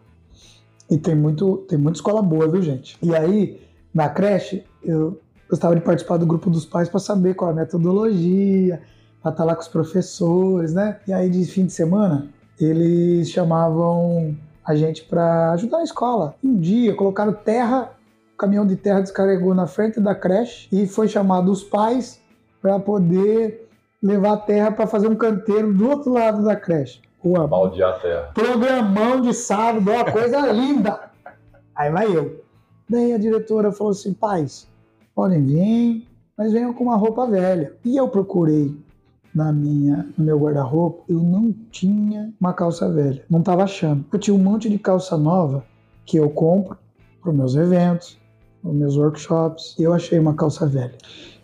E 0.91 0.97
tem, 0.97 1.15
muito, 1.15 1.59
tem 1.69 1.77
muita 1.79 1.99
escola 1.99 2.23
boa, 2.23 2.49
viu, 2.49 2.63
gente? 2.63 2.97
E 3.03 3.15
aí, 3.15 3.61
na 3.93 4.09
creche, 4.09 4.65
eu 4.83 5.21
gostava 5.51 5.75
de 5.75 5.83
participar 5.83 6.17
do 6.17 6.25
grupo 6.27 6.49
dos 6.49 6.65
pais 6.65 6.89
para 6.89 7.01
saber 7.01 7.35
qual 7.35 7.51
é 7.51 7.53
a 7.53 7.57
metodologia, 7.57 8.81
para 9.23 9.33
estar 9.33 9.45
lá 9.45 9.55
com 9.55 9.61
os 9.63 9.69
professores, 9.69 10.73
né? 10.73 10.99
E 11.07 11.13
aí, 11.13 11.29
de 11.29 11.45
fim 11.45 11.67
de 11.67 11.73
semana, 11.73 12.29
eles 12.61 13.31
chamavam 13.31 14.37
a 14.65 14.75
gente 14.75 15.05
para 15.05 15.53
ajudar 15.53 15.79
a 15.79 15.85
escola. 15.85 16.35
Um 16.43 16.57
dia, 16.57 16.95
colocaram 16.95 17.33
terra, 17.33 17.91
o 18.35 18.37
caminhão 18.37 18.67
de 18.67 18.77
terra 18.77 19.01
descarregou 19.01 19.55
na 19.55 19.67
frente 19.67 20.01
da 20.01 20.15
creche 20.15 20.69
e 20.73 20.87
foi 20.87 21.09
chamado 21.09 21.51
os 21.51 21.63
pais 21.63 22.21
para 22.63 22.79
poder 22.79 23.69
levar 24.03 24.33
a 24.33 24.37
terra 24.37 24.71
para 24.73 24.87
fazer 24.87 25.09
um 25.09 25.15
canteiro 25.17 25.73
do 25.73 25.89
outro 25.89 26.13
lado 26.13 26.45
da 26.45 26.57
creche. 26.57 27.01
Pô, 27.23 27.47
Baldear 27.47 27.95
a 27.95 27.99
terra. 27.99 28.31
programão 28.35 29.21
de 29.21 29.33
sábado, 29.33 29.91
uma 29.91 30.05
coisa 30.05 30.41
linda. 30.53 31.11
Aí 31.75 31.91
vai 31.91 32.07
eu. 32.07 32.43
Daí 32.89 33.15
a 33.15 33.19
diretora 33.19 33.73
falou 33.73 33.93
assim: 33.93 34.13
pais, 34.13 34.69
podem 35.15 35.43
vir, 35.43 36.07
mas 36.37 36.53
venham 36.53 36.75
com 36.75 36.85
uma 36.85 36.97
roupa 36.97 37.27
velha. 37.27 37.73
E 37.85 37.97
eu 37.97 38.09
procurei 38.09 38.77
na 39.35 39.53
minha, 39.53 40.07
no 40.17 40.25
meu 40.25 40.39
guarda-roupa, 40.39 41.03
eu 41.09 41.21
não 41.21 41.53
tinha 41.71 42.33
uma 42.41 42.53
calça 42.53 42.91
velha. 42.91 43.25
Não 43.29 43.41
estava 43.41 43.65
achando. 43.65 44.05
Eu 44.13 44.19
tinha 44.19 44.35
um 44.35 44.39
monte 44.39 44.69
de 44.71 44.79
calça 44.79 45.17
nova 45.17 45.65
que 46.07 46.17
eu 46.17 46.31
compro 46.31 46.79
para 47.21 47.31
os 47.31 47.37
meus 47.37 47.55
eventos, 47.57 48.19
para 48.63 48.71
os 48.71 48.77
meus 48.77 48.97
workshops. 48.97 49.75
E 49.79 49.83
eu 49.83 49.93
achei 49.93 50.19
uma 50.19 50.35
calça 50.35 50.67
velha. 50.67 50.97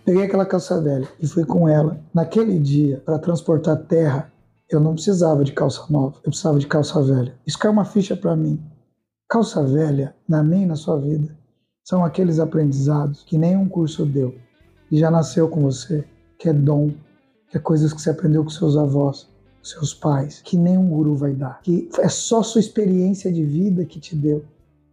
Peguei 0.05 0.25
aquela 0.25 0.47
calça 0.47 0.81
velha 0.81 1.09
e 1.21 1.27
fui 1.27 1.45
com 1.45 1.69
ela. 1.69 1.99
Naquele 2.15 2.59
dia, 2.59 3.03
para 3.05 3.19
transportar 3.19 3.77
terra, 3.77 4.31
eu 4.71 4.79
não 4.79 4.95
precisava 4.95 5.43
de 5.45 5.53
calça 5.53 5.85
nova, 5.91 6.17
eu 6.19 6.31
precisava 6.31 6.59
de 6.59 6.67
calça 6.67 7.03
velha. 7.03 7.35
Isso 7.47 7.59
caiu 7.59 7.73
uma 7.73 7.85
ficha 7.85 8.17
para 8.17 8.37
mim. 8.37 8.63
Calça 9.29 9.63
velha, 9.65 10.15
na 10.29 10.43
minha 10.43 10.63
e 10.63 10.67
na 10.67 10.77
sua 10.77 10.99
vida, 10.99 11.37
são 11.85 12.05
aqueles 12.05 12.39
aprendizados 12.39 13.25
que 13.25 13.37
nenhum 13.37 13.69
curso 13.69 14.07
deu 14.07 14.35
e 14.91 14.99
já 14.99 15.11
nasceu 15.11 15.49
com 15.49 15.63
você, 15.63 16.05
que 16.39 16.49
é 16.49 16.53
dom, 16.53 16.91
é 17.53 17.59
coisas 17.59 17.93
que 17.93 18.01
você 18.01 18.11
aprendeu 18.11 18.45
com 18.45 18.51
seus 18.51 18.77
avós, 18.77 19.29
seus 19.63 19.93
pais, 19.93 20.41
que 20.43 20.57
nenhum 20.57 20.89
guru 20.89 21.15
vai 21.15 21.33
dar, 21.33 21.61
que 21.63 21.89
é 21.99 22.09
só 22.09 22.43
sua 22.43 22.61
experiência 22.61 23.33
de 23.33 23.45
vida 23.45 23.85
que 23.85 24.01
te 24.01 24.17
deu. 24.17 24.45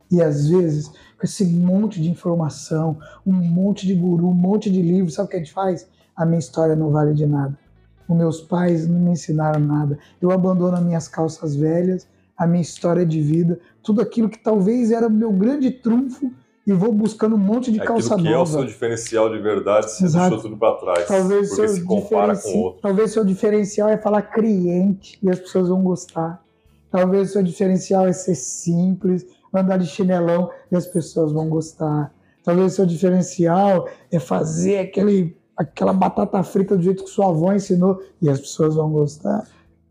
E 0.10 0.22
às 0.22 0.48
vezes, 0.48 0.88
com 0.88 1.24
esse 1.24 1.46
monte 1.46 2.02
de 2.02 2.10
informação, 2.10 2.98
um 3.26 3.34
monte 3.34 3.86
de 3.86 3.94
guru, 3.94 4.30
um 4.30 4.34
monte 4.34 4.70
de 4.70 4.82
livro, 4.82 5.12
sabe 5.12 5.28
o 5.28 5.30
que 5.30 5.36
a 5.36 5.40
gente 5.40 5.54
faz? 5.54 5.88
A 6.16 6.26
minha 6.26 6.40
história 6.40 6.76
não 6.76 6.90
vale 6.90 7.14
de 7.14 7.26
nada. 7.26 7.58
Os 8.08 8.16
meus 8.16 8.42
pais 8.42 8.88
não 8.88 9.00
me 9.00 9.12
ensinaram 9.12 9.60
nada. 9.60 10.00
Eu 10.22 10.32
abandono 10.32 10.78
as 10.78 10.84
minhas 10.84 11.08
calças 11.08 11.56
velhas, 11.56 12.08
a 12.38 12.48
minha 12.48 12.62
história 12.62 13.06
de 13.06 13.22
vida, 13.22 13.60
tudo 13.84 14.02
aquilo 14.02 14.30
que 14.30 14.38
talvez 14.38 14.92
era 14.92 15.10
meu 15.10 15.32
grande 15.34 15.72
trunfo 15.72 16.32
e 16.68 16.74
vou 16.74 16.92
buscando 16.92 17.36
um 17.36 17.40
monte 17.40 17.72
de 17.72 17.80
Aquilo 17.80 17.96
calça 17.96 18.16
que 18.18 18.28
é 18.28 18.38
o 18.38 18.46
seu 18.46 18.56
nova. 18.60 18.68
diferencial 18.68 19.30
de 19.32 19.40
verdade, 19.40 19.90
você 19.90 20.04
Exato. 20.04 20.30
deixou 20.32 20.50
tudo 20.50 20.58
pra 20.60 20.74
trás. 20.74 21.08
Talvez 21.08 21.50
porque 21.50 21.68
se 21.70 21.82
compara 21.84 22.34
diferenci- 22.34 22.52
com 22.54 22.60
o 22.60 22.64
outro. 22.64 22.82
talvez 22.82 23.12
seu 23.12 23.24
diferencial 23.24 23.88
é 23.90 23.98
falar 23.98 24.22
cliente 24.24 25.18
e 25.24 25.30
as 25.30 25.40
pessoas 25.40 25.70
vão 25.70 25.82
gostar. 25.82 26.44
Talvez 26.92 27.32
seu 27.32 27.42
diferencial 27.42 28.06
é 28.06 28.12
ser 28.14 28.36
simples, 28.36 29.26
andar 29.54 29.78
de 29.78 29.88
chinelão 29.88 30.50
e 30.72 30.76
as 30.76 30.86
pessoas 30.86 31.32
vão 31.32 31.48
gostar. 31.50 32.12
Talvez 32.44 32.74
seu 32.74 32.86
diferencial 32.86 33.88
é 34.12 34.20
fazer 34.20 34.80
aquele, 34.80 35.36
aquela 35.56 35.94
batata 35.94 36.42
frita 36.44 36.76
do 36.78 36.84
jeito 36.84 37.04
que 37.04 37.10
sua 37.10 37.30
avó 37.30 37.54
ensinou 37.54 38.02
e 38.22 38.30
as 38.30 38.40
pessoas 38.40 38.76
vão 38.76 38.90
gostar. 38.92 39.46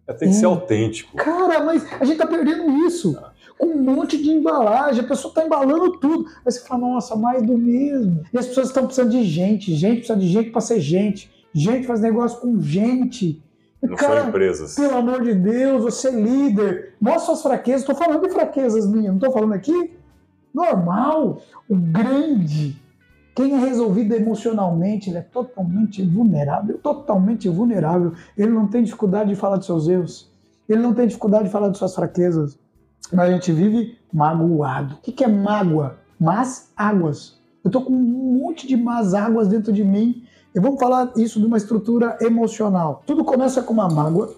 É, 0.06 0.12
tem 0.12 0.28
que 0.28 0.34
ser 0.36 0.46
Hum. 0.46 0.50
autêntico. 0.50 1.16
Cara, 1.16 1.64
mas 1.64 1.84
a 2.00 2.04
gente 2.04 2.16
tá 2.18 2.26
perdendo 2.26 2.68
isso. 2.86 3.16
Com 3.58 3.66
um 3.66 3.82
monte 3.82 4.22
de 4.22 4.30
embalagem, 4.30 5.02
a 5.02 5.06
pessoa 5.08 5.32
tá 5.32 5.44
embalando 5.44 5.98
tudo. 5.98 6.26
Aí 6.44 6.52
você 6.52 6.60
fala, 6.60 6.80
nossa, 6.80 7.16
mais 7.16 7.42
do 7.42 7.56
mesmo. 7.56 8.22
E 8.32 8.38
as 8.38 8.46
pessoas 8.46 8.68
estão 8.68 8.84
precisando 8.84 9.10
de 9.10 9.24
gente. 9.24 9.74
Gente 9.74 9.98
precisa 9.98 10.18
de 10.18 10.28
gente 10.28 10.50
pra 10.50 10.60
ser 10.60 10.80
gente. 10.80 11.30
Gente 11.54 11.86
faz 11.86 12.00
negócio 12.00 12.38
com 12.40 12.60
gente. 12.60 13.42
E, 13.82 13.86
Não 13.86 13.96
são 13.96 14.08
cara, 14.08 14.28
empresas. 14.28 14.74
pelo 14.74 14.96
amor 14.96 15.22
de 15.22 15.34
Deus, 15.34 15.82
você 15.82 16.08
é 16.08 16.10
líder. 16.10 16.94
Mostra 17.00 17.26
suas 17.26 17.42
fraquezas. 17.42 17.86
Tô 17.86 17.94
falando 17.94 18.22
de 18.22 18.30
fraquezas 18.30 18.86
minhas, 18.86 19.12
não 19.12 19.18
tô 19.18 19.30
falando 19.30 19.54
aqui. 19.54 19.92
Normal. 20.52 21.40
O 21.68 21.76
grande. 21.76 22.76
Quem 23.34 23.54
é 23.54 23.58
resolvido 23.58 24.14
emocionalmente, 24.14 25.10
ele 25.10 25.18
é 25.18 25.22
totalmente 25.22 26.02
vulnerável. 26.02 26.78
Totalmente 26.78 27.48
vulnerável. 27.48 28.12
Ele 28.36 28.50
não 28.50 28.66
tem 28.66 28.82
dificuldade 28.82 29.30
de 29.30 29.36
falar 29.36 29.58
de 29.58 29.66
seus 29.66 29.88
erros. 29.88 30.30
Ele 30.68 30.80
não 30.80 30.94
tem 30.94 31.06
dificuldade 31.06 31.44
de 31.44 31.50
falar 31.50 31.68
de 31.68 31.78
suas 31.78 31.94
fraquezas. 31.94 32.58
Mas 33.12 33.28
a 33.28 33.32
gente 33.32 33.52
vive 33.52 33.98
magoado. 34.12 34.96
O 34.96 34.98
que 35.00 35.24
é 35.24 35.28
mágoa? 35.28 35.98
Más 36.18 36.72
águas. 36.76 37.38
Eu 37.64 37.70
tô 37.70 37.82
com 37.82 37.92
um 37.92 38.38
monte 38.40 38.66
de 38.66 38.76
más 38.76 39.14
águas 39.14 39.48
dentro 39.48 39.72
de 39.72 39.84
mim. 39.84 40.24
E 40.54 40.60
vamos 40.60 40.80
falar 40.80 41.12
isso 41.16 41.38
de 41.38 41.46
uma 41.46 41.56
estrutura 41.56 42.16
emocional. 42.20 43.02
Tudo 43.06 43.24
começa 43.24 43.62
com 43.62 43.74
uma 43.74 43.88
mágoa, 43.88 44.34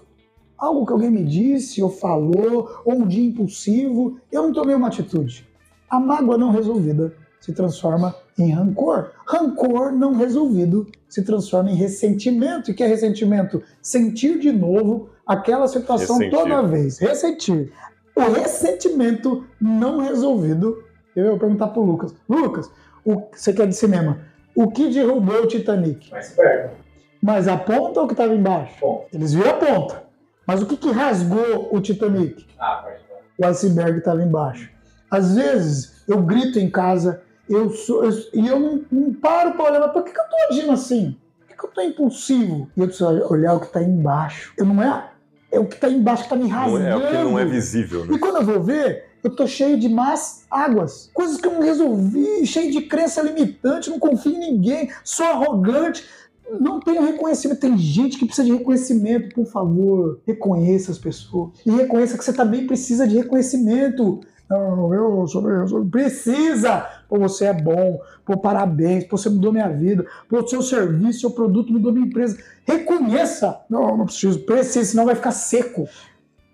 algo 0.57 0.85
que 0.85 0.93
alguém 0.93 1.11
me 1.11 1.23
disse 1.23 1.81
ou 1.83 1.91
falou, 1.91 2.69
ou 2.85 2.95
um 2.95 3.07
dia 3.07 3.25
impulsivo, 3.25 4.19
eu 4.33 4.43
não 4.43 4.53
tomei 4.53 4.75
uma 4.75 4.89
atitude. 4.89 5.47
A 5.89 6.01
mágoa 6.01 6.37
não 6.37 6.51
resolvida 6.51 7.15
se 7.41 7.53
transforma 7.53 8.15
em 8.37 8.51
rancor. 8.51 9.13
Rancor 9.27 9.93
não 9.93 10.15
resolvido 10.15 10.87
se 11.09 11.23
transforma 11.23 11.71
em 11.71 11.75
ressentimento. 11.75 12.71
E 12.71 12.75
que 12.75 12.83
é 12.83 12.87
ressentimento? 12.87 13.63
Sentir 13.81 14.39
de 14.39 14.51
novo 14.51 15.11
aquela 15.27 15.69
situação 15.69 16.19
Ressentir. 16.19 16.39
toda 16.39 16.63
vez. 16.63 16.99
Ressentir. 16.99 17.73
O 18.19 18.33
ressentimento 18.33 19.47
não 19.61 20.01
resolvido. 20.01 20.83
Eu 21.15 21.31
vou 21.31 21.39
perguntar 21.39 21.69
pro 21.69 21.83
Lucas. 21.83 22.15
Lucas, 22.29 22.71
o, 23.05 23.23
você 23.33 23.53
que 23.53 23.63
é 23.63 23.67
de 23.67 23.75
cinema, 23.75 24.19
o 24.55 24.69
que 24.71 24.89
derrubou 24.91 25.43
o 25.43 25.47
Titanic? 25.47 26.13
Iceberg. 26.15 26.71
Mas 27.23 27.49
a 27.49 27.57
ponta 27.57 28.01
ou 28.01 28.05
o 28.05 28.09
que 28.09 28.15
estava 28.15 28.35
embaixo? 28.35 28.75
Bom. 28.81 29.07
Eles 29.13 29.33
viram 29.33 29.51
a 29.51 29.55
ponta. 29.55 30.03
Mas 30.47 30.63
o 30.63 30.67
que, 30.67 30.77
que 30.77 30.91
rasgou 30.91 31.69
o 31.73 31.81
Titanic? 31.81 32.47
Ah, 32.59 32.85
o 33.39 33.45
iceberg 33.47 33.99
estava 33.99 34.23
embaixo. 34.23 34.71
Às 35.11 35.35
vezes 35.35 36.03
eu 36.09 36.23
grito 36.23 36.59
em 36.59 36.71
casa, 36.71 37.23
eu 37.49 37.71
sou, 37.71 38.05
eu- 38.05 38.13
e 38.35 38.47
eu 38.47 38.59
não, 38.61 38.85
não 38.91 39.13
paro 39.15 39.53
para 39.53 39.65
olhar, 39.71 39.81
mas 39.81 39.93
por 39.93 40.03
que, 40.05 40.13
que 40.13 40.19
eu 40.21 40.25
tô 40.25 40.37
agindo 40.51 40.73
assim? 40.73 41.17
Por 41.41 41.49
que, 41.49 41.55
que 41.57 41.65
eu 41.67 41.71
tô 41.71 41.81
impulsivo? 41.83 42.71
E 42.77 42.81
eu 42.81 42.87
preciso 42.87 43.09
olhar 43.33 43.55
o 43.55 43.61
que 43.61 43.67
está 43.67 43.83
embaixo. 43.83 44.53
Eu 44.57 44.65
não 44.67 44.83
é, 44.83 45.11
é 45.51 45.59
o 45.59 45.65
que 45.67 45.75
está 45.77 45.89
embaixo 45.89 46.23
que 46.25 46.35
está 46.35 46.37
me 46.37 46.49
Não 46.51 46.51
rasgando. 46.51 46.85
é, 46.85 46.91
é 46.91 46.97
o 46.97 47.01
que 47.01 47.13
não 47.31 47.39
é 47.39 47.45
visível, 47.45 48.05
né? 48.05 48.15
E 48.15 48.19
quando 48.19 48.37
eu 48.37 48.45
vou 48.45 48.63
ver, 48.63 49.05
eu 49.25 49.31
tô 49.35 49.47
cheio 49.47 49.79
de 49.79 49.89
más 49.89 50.45
águas. 50.51 51.11
Coisas 51.15 51.41
que 51.41 51.47
eu 51.47 51.53
não 51.53 51.63
resolvi, 51.63 52.47
cheio 52.47 52.71
de 52.71 52.83
crença 52.83 53.23
limitante, 53.23 53.91
não 53.91 53.99
confio 53.99 54.33
em 54.33 54.39
ninguém, 54.39 54.91
sou 55.03 55.27
arrogante, 55.27 56.05
não 56.61 56.81
tenho 56.81 57.03
reconhecimento. 57.05 57.61
Tem 57.61 57.77
gente 57.79 58.19
que 58.19 58.27
precisa 58.27 58.47
de 58.47 58.53
reconhecimento, 58.57 59.35
por 59.35 59.47
favor, 59.47 60.21
reconheça 60.27 60.93
as 60.93 60.99
pessoas. 60.99 61.51
E 61.67 61.71
reconheça 61.71 62.17
que 62.17 62.25
você 62.25 62.33
também 62.33 62.67
precisa 62.67 63.07
de 63.07 63.17
reconhecimento. 63.17 64.21
Não, 64.49 64.95
eu 64.95 65.27
sou, 65.27 65.51
eu 65.51 65.69
sou- 65.69 65.85
precisa. 65.85 66.87
Pô, 67.09 67.19
você 67.19 67.47
é 67.47 67.53
bom, 67.55 68.01
pô, 68.25 68.37
parabéns, 68.37 69.05
pô, 69.05 69.17
você 69.17 69.31
mudou 69.31 69.53
minha 69.53 69.69
vida, 69.69 70.07
pô, 70.29 70.47
seu 70.47 70.61
serviço, 70.61 71.21
seu 71.21 71.31
produto 71.31 71.73
mudou 71.73 71.93
minha 71.93 72.07
empresa. 72.07 72.39
Reconheça. 72.67 73.61
Não, 73.69 73.97
não 73.97 74.05
preciso, 74.05 74.41
precisa, 74.41 74.85
senão 74.85 75.07
vai 75.07 75.15
ficar 75.15 75.33
seco. 75.33 75.89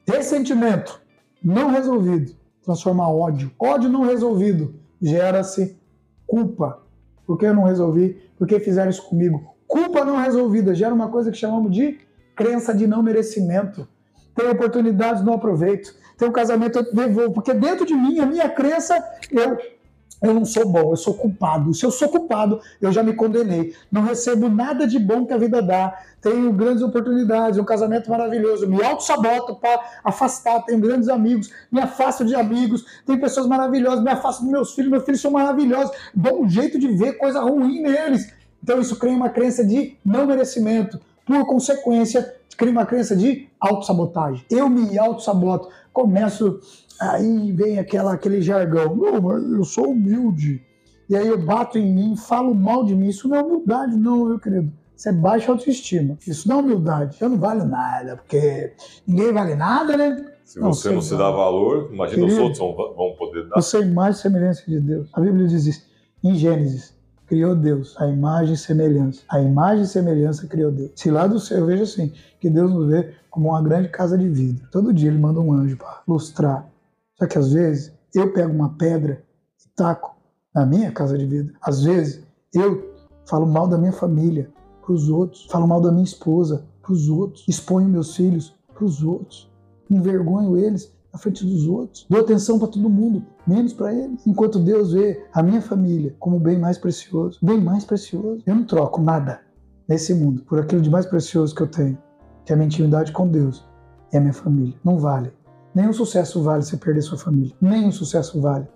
Ressentimento 0.06 1.01
não 1.43 1.70
resolvido 1.70 2.44
transforma 2.64 3.09
ódio. 3.09 3.52
Ódio 3.59 3.90
não 3.90 4.02
resolvido 4.02 4.74
gera-se 5.01 5.78
culpa. 6.26 6.82
Por 7.26 7.39
que 7.39 7.47
eu 7.47 7.55
não 7.55 7.64
resolvi? 7.64 8.20
Por 8.39 8.47
que 8.47 8.59
fizeram 8.59 8.90
isso 8.90 9.06
comigo? 9.06 9.55
Culpa 9.66 10.05
não 10.05 10.16
resolvida 10.16 10.74
gera 10.74 10.94
uma 10.94 11.09
coisa 11.09 11.31
que 11.31 11.36
chamamos 11.36 11.74
de 11.74 11.98
crença 12.35 12.74
de 12.74 12.86
não 12.86 13.02
merecimento. 13.02 13.86
Tem 14.35 14.48
oportunidades, 14.48 15.22
não 15.22 15.35
aproveito. 15.35 15.94
Tem 16.18 16.28
um 16.28 16.32
casamento, 16.32 16.78
eu 16.78 16.93
devolvo. 16.93 17.35
Porque 17.35 17.55
dentro 17.55 17.86
de 17.86 17.94
mim, 17.94 18.18
a 18.18 18.26
minha 18.26 18.48
crença, 18.48 18.97
eu, 19.31 19.59
eu 20.24 20.34
não 20.34 20.44
sou 20.44 20.66
bom, 20.66 20.90
eu 20.90 20.96
sou 20.96 21.14
culpado. 21.14 21.74
Se 21.74 21.84
eu 21.84 21.90
sou 21.90 22.09
culpado, 22.09 22.60
eu 22.80 22.90
já 22.90 23.02
me 23.02 23.12
condenei. 23.12 23.74
Não 23.92 24.02
recebo 24.02 24.48
nada 24.48 24.86
de 24.86 24.98
bom 24.98 25.26
que 25.26 25.34
a 25.34 25.36
vida 25.36 25.60
dá. 25.60 25.96
Tenho 26.20 26.51
grandes 26.52 26.82
oportunidades, 26.82 27.59
um 27.59 27.64
casamento 27.64 28.10
maravilhoso. 28.10 28.66
Me 28.66 28.82
auto-saboto 28.82 29.56
para 29.56 29.80
afastar. 30.02 30.64
Tenho 30.64 30.80
grandes 30.80 31.09
amigos, 31.09 31.52
me 31.70 31.80
afasto 31.80 32.24
de 32.24 32.34
amigos. 32.34 32.84
Tem 33.05 33.20
pessoas 33.20 33.46
maravilhosas, 33.46 34.02
me 34.02 34.10
afasto 34.10 34.42
dos 34.42 34.51
meus 34.51 34.74
filhos. 34.74 34.90
Meus 34.90 35.05
filhos 35.05 35.20
são 35.20 35.30
maravilhosos. 35.30 35.94
Dou 36.14 36.42
um 36.42 36.48
jeito 36.48 36.78
de 36.78 36.88
ver 36.88 37.18
coisa 37.18 37.40
ruim 37.40 37.82
neles. 37.82 38.32
Então 38.62 38.80
isso 38.80 38.98
cria 38.98 39.12
uma 39.12 39.28
crença 39.28 39.62
de 39.62 39.98
não 40.02 40.26
merecimento. 40.26 40.98
Por 41.26 41.46
consequência, 41.46 42.34
cria 42.56 42.72
uma 42.72 42.86
crença 42.86 43.14
de 43.14 43.48
autossabotagem. 43.60 44.44
Eu 44.51 44.70
me 44.70 44.98
autossaboto. 44.98 45.68
Começo, 45.92 46.60
aí 47.10 47.52
vem 47.52 47.78
aquela, 47.78 48.12
aquele 48.12 48.40
jargão. 48.40 48.94
Não, 48.94 49.20
mas 49.20 49.43
eu 49.51 49.64
sou 49.64 49.90
humilde. 49.90 50.62
E 51.09 51.16
aí 51.16 51.26
eu 51.26 51.39
bato 51.39 51.78
em 51.78 51.93
mim, 51.93 52.16
falo 52.16 52.55
mal 52.55 52.85
de 52.85 52.94
mim. 52.94 53.09
Isso 53.09 53.28
não 53.28 53.36
é 53.36 53.43
humildade, 53.43 53.97
não, 53.97 54.26
meu 54.26 54.39
querido. 54.39 54.72
Isso 54.97 55.09
é 55.09 55.12
baixa 55.12 55.51
autoestima. 55.51 56.16
Isso 56.26 56.48
não 56.48 56.59
é 56.59 56.62
humildade. 56.62 57.16
Eu 57.20 57.28
não 57.28 57.39
valho 57.39 57.64
nada, 57.64 58.16
porque 58.16 58.72
ninguém 59.06 59.32
vale 59.32 59.55
nada, 59.55 59.97
né? 59.97 60.24
Se 60.44 60.60
Não, 60.60 60.72
você 60.72 60.90
não 60.90 61.01
se 61.01 61.16
dá 61.16 61.31
valor, 61.31 61.90
imagina 61.93 62.26
os 62.26 62.35
Querido. 62.35 62.43
outros 62.43 62.59
vão, 62.59 62.94
vão 62.94 63.16
poder 63.18 63.48
dar. 63.48 63.56
Você 63.56 63.78
é 63.78 63.81
imagem 63.81 64.12
e 64.18 64.22
semelhança 64.22 64.62
de 64.66 64.78
Deus. 64.81 65.09
A 65.12 65.20
Bíblia 65.20 65.47
diz 65.48 65.66
isso. 65.66 65.82
Em 66.22 66.35
Gênesis, 66.35 66.94
criou 67.26 67.55
Deus 67.56 67.94
a 67.98 68.06
imagem 68.06 68.55
e 68.55 68.56
semelhança. 68.56 69.22
A 69.28 69.40
imagem 69.40 69.85
e 69.85 69.86
semelhança 69.86 70.47
criou 70.47 70.70
Deus. 70.70 70.93
Se 70.94 71.10
lá 71.10 71.26
do 71.26 71.40
céu, 71.40 71.59
eu 71.60 71.66
vejo 71.66 71.82
assim, 71.82 72.12
que 72.39 72.51
Deus 72.51 72.70
nos 72.70 72.86
vê 72.89 73.14
como 73.31 73.48
uma 73.48 73.62
grande 73.62 73.89
casa 73.89 74.16
de 74.18 74.28
vidro. 74.28 74.66
Todo 74.70 74.93
dia 74.93 75.09
ele 75.10 75.18
manda 75.18 75.40
um 75.40 75.52
anjo 75.52 75.76
para 75.76 76.02
lustrar. 76.06 76.68
Só 77.19 77.27
que 77.27 77.39
às 77.39 77.53
vezes 77.53 77.93
eu 78.15 78.32
pego 78.32 78.53
uma 78.53 78.77
pedra 78.77 79.24
e 79.65 79.69
taco 79.77 80.16
na 80.55 80.65
minha 80.65 80.93
casa 80.93 81.16
de 81.19 81.27
vidro. 81.27 81.55
Às 81.61 81.82
vezes 81.82 82.24
eu 82.53 82.95
falo 83.28 83.47
mal 83.47 83.66
da 83.66 83.78
minha 83.78 83.93
família 83.93 84.51
para 84.82 84.93
os 84.93 85.09
outros, 85.09 85.47
falo 85.51 85.66
mal 85.66 85.81
da 85.81 85.91
minha 85.91 86.05
esposa 86.05 86.65
para 86.82 86.93
os 86.93 87.09
outros, 87.09 87.45
exponho 87.49 87.89
meus 87.89 88.15
filhos 88.15 88.55
para 88.74 88.85
os 88.85 89.03
outros, 89.03 89.51
envergonho 89.91 90.57
eles 90.57 90.93
na 91.12 91.19
frente 91.19 91.45
dos 91.47 91.66
outros, 91.66 92.07
dou 92.11 92.20
atenção 92.20 92.59
para 92.59 92.69
todo 92.69 92.91
mundo, 92.91 93.24
menos 93.47 93.73
para 93.73 93.95
eles. 93.95 94.27
Enquanto 94.27 94.59
Deus 94.59 94.93
vê 94.93 95.24
a 95.32 95.43
minha 95.43 95.62
família 95.62 96.15
como 96.19 96.36
o 96.36 96.41
bem 96.41 96.59
mais 96.59 96.77
precioso, 96.77 97.39
bem 97.41 97.61
mais 97.61 97.85
precioso. 97.85 98.43
Eu 98.45 98.55
não 98.57 98.65
troco 98.65 99.01
nada 99.01 99.41
nesse 99.89 100.12
mundo 100.12 100.43
por 100.43 100.59
aquilo 100.59 100.82
de 100.82 100.91
mais 100.91 101.07
precioso 101.07 101.55
que 101.55 101.62
eu 101.62 101.69
tenho, 101.69 101.97
que 102.45 102.53
é 102.53 102.55
a 102.55 102.57
minha 102.57 102.66
intimidade 102.66 103.12
com 103.12 103.28
Deus 103.28 103.65
e 104.12 104.16
a 104.16 104.20
minha 104.20 104.32
família. 104.32 104.74
Não 104.85 104.99
vale. 104.99 105.32
Nenhum 105.74 105.92
sucesso 105.92 106.42
vale 106.42 106.62
você 106.62 106.76
perder 106.76 107.02
sua 107.02 107.18
família. 107.18 107.55
Nenhum 107.60 107.90
sucesso 107.90 108.40
vale. 108.40 108.66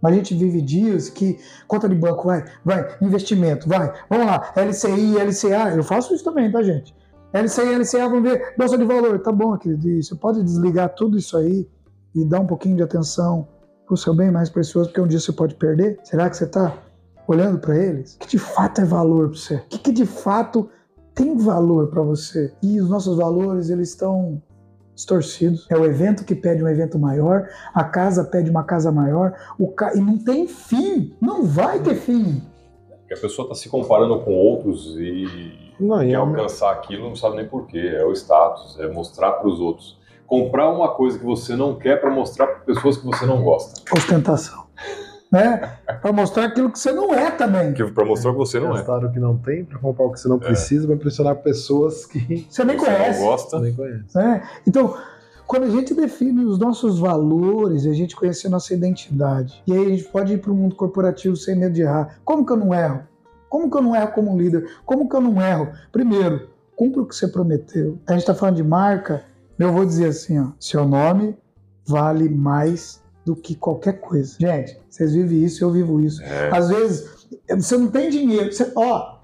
Mas 0.00 0.12
a 0.12 0.16
gente 0.16 0.34
vive 0.34 0.60
dias 0.60 1.08
que 1.08 1.38
conta 1.66 1.88
de 1.88 1.94
banco, 1.94 2.26
vai, 2.26 2.44
vai, 2.64 2.96
investimento, 3.00 3.68
vai, 3.68 3.92
vamos 4.08 4.26
lá, 4.26 4.52
LCI, 4.54 5.16
LCA, 5.18 5.74
eu 5.74 5.82
faço 5.82 6.14
isso 6.14 6.22
também, 6.22 6.50
tá, 6.50 6.62
gente? 6.62 6.94
LCI, 7.32 7.74
LCA, 7.74 8.08
vamos 8.08 8.22
ver, 8.22 8.54
bolsa 8.56 8.76
de 8.76 8.84
valor, 8.84 9.18
tá 9.20 9.32
bom, 9.32 9.56
querido, 9.56 10.02
você 10.02 10.14
pode 10.14 10.42
desligar 10.42 10.94
tudo 10.94 11.16
isso 11.16 11.36
aí 11.36 11.68
e 12.14 12.24
dar 12.24 12.40
um 12.40 12.46
pouquinho 12.46 12.76
de 12.76 12.82
atenção 12.82 13.48
pro 13.86 13.96
seu 13.96 14.14
bem 14.14 14.30
mais 14.30 14.50
precioso, 14.50 14.88
porque 14.88 15.00
um 15.00 15.06
dia 15.06 15.20
você 15.20 15.32
pode 15.32 15.54
perder? 15.54 15.98
Será 16.04 16.28
que 16.28 16.36
você 16.36 16.46
tá 16.46 16.76
olhando 17.26 17.58
para 17.58 17.76
eles? 17.76 18.14
O 18.14 18.18
que 18.18 18.28
de 18.28 18.38
fato 18.38 18.80
é 18.80 18.84
valor 18.84 19.28
para 19.28 19.38
você? 19.38 19.54
O 19.56 19.68
que, 19.68 19.78
que 19.78 19.92
de 19.92 20.06
fato 20.06 20.68
tem 21.14 21.36
valor 21.36 21.88
para 21.88 22.02
você? 22.02 22.52
E 22.62 22.80
os 22.80 22.88
nossos 22.88 23.16
valores, 23.16 23.70
eles 23.70 23.90
estão 23.90 24.42
distorcidos. 24.96 25.66
É 25.70 25.76
o 25.76 25.84
evento 25.84 26.24
que 26.24 26.34
pede 26.34 26.64
um 26.64 26.68
evento 26.68 26.98
maior, 26.98 27.48
a 27.72 27.84
casa 27.84 28.24
pede 28.24 28.50
uma 28.50 28.64
casa 28.64 28.90
maior, 28.90 29.34
o 29.58 29.68
ca... 29.68 29.94
e 29.94 30.00
não 30.00 30.18
tem 30.18 30.48
fim, 30.48 31.14
não 31.20 31.44
vai 31.44 31.78
ter 31.78 31.94
fim. 31.94 32.42
Porque 32.98 33.14
a 33.14 33.18
pessoa 33.18 33.44
está 33.44 33.54
se 33.54 33.68
comparando 33.68 34.18
com 34.20 34.32
outros 34.32 34.96
e 34.98 35.74
Não, 35.78 36.00
quer 36.00 36.10
é 36.10 36.14
alcançar 36.14 36.72
aquilo, 36.72 37.08
não 37.08 37.14
sabe 37.14 37.36
nem 37.36 37.46
porquê. 37.46 37.78
É 37.78 38.04
o 38.04 38.12
status, 38.12 38.76
é 38.80 38.88
mostrar 38.88 39.32
para 39.32 39.46
os 39.46 39.60
outros. 39.60 39.96
Comprar 40.26 40.68
uma 40.70 40.88
coisa 40.88 41.16
que 41.16 41.24
você 41.24 41.54
não 41.54 41.76
quer 41.76 42.00
para 42.00 42.10
mostrar 42.10 42.48
para 42.48 42.60
pessoas 42.60 42.96
que 42.96 43.06
você 43.06 43.24
não 43.24 43.44
gosta. 43.44 43.80
Ostentação. 43.94 44.65
Né? 45.30 45.78
Para 46.00 46.12
mostrar 46.12 46.44
aquilo 46.46 46.70
que 46.70 46.78
você 46.78 46.92
não 46.92 47.12
é 47.12 47.30
também. 47.32 47.72
Para 47.72 48.04
mostrar 48.04 48.30
que 48.32 48.38
você 48.38 48.60
não 48.60 48.72
é. 48.72 48.76
gastar 48.76 49.04
o 49.04 49.12
que 49.12 49.18
não 49.18 49.36
tem 49.36 49.64
para 49.64 49.78
comprar 49.78 50.06
o 50.06 50.12
que 50.12 50.20
você 50.20 50.28
não 50.28 50.38
precisa, 50.38 50.86
vai 50.86 50.96
impressionar 50.96 51.34
pessoas 51.36 52.06
que 52.06 52.46
Você 52.48 52.64
nem 52.64 52.78
Você 52.78 52.84
conhece. 52.86 53.20
não 53.20 53.26
gosta. 53.26 53.58
nem 53.60 53.74
conhecem. 53.74 54.04
né? 54.14 54.42
Então, 54.66 54.96
quando 55.46 55.64
a 55.64 55.70
gente 55.70 55.94
define 55.94 56.44
os 56.44 56.58
nossos 56.58 56.98
valores, 57.00 57.86
a 57.86 57.92
gente 57.92 58.14
conhece 58.14 58.46
a 58.46 58.50
nossa 58.50 58.72
identidade. 58.72 59.62
E 59.66 59.72
aí 59.72 59.84
a 59.84 59.88
gente 59.88 60.04
pode 60.04 60.32
ir 60.34 60.38
para 60.38 60.52
o 60.52 60.54
mundo 60.54 60.74
corporativo 60.76 61.34
sem 61.36 61.56
medo 61.56 61.72
de 61.74 61.82
errar. 61.82 62.18
Como 62.24 62.46
que 62.46 62.52
eu 62.52 62.56
não 62.56 62.72
erro? 62.72 63.00
Como 63.48 63.70
que 63.70 63.76
eu 63.76 63.82
não 63.82 63.94
erro 63.96 64.12
como 64.12 64.36
líder? 64.38 64.64
Como 64.84 65.08
que 65.08 65.14
eu 65.16 65.20
não 65.20 65.40
erro? 65.40 65.68
Primeiro, 65.92 66.48
cumpra 66.76 67.02
o 67.02 67.06
que 67.06 67.14
você 67.16 67.28
prometeu. 67.28 67.98
A 68.06 68.12
gente 68.12 68.20
está 68.22 68.34
falando 68.34 68.56
de 68.56 68.62
marca, 68.64 69.22
eu 69.58 69.72
vou 69.72 69.84
dizer 69.84 70.06
assim, 70.08 70.38
ó, 70.38 70.48
seu 70.60 70.86
nome 70.86 71.36
vale 71.86 72.28
mais 72.28 73.00
do 73.26 73.34
que 73.34 73.56
qualquer 73.56 74.00
coisa. 74.00 74.36
Gente, 74.38 74.78
vocês 74.88 75.12
vivem 75.12 75.42
isso, 75.42 75.64
eu 75.64 75.72
vivo 75.72 76.00
isso. 76.00 76.22
É, 76.22 76.48
Às 76.56 76.68
vezes, 76.68 77.26
você 77.50 77.76
não 77.76 77.88
tem 77.88 78.08
dinheiro. 78.08 78.52
Você, 78.52 78.70
ó, 78.76 79.16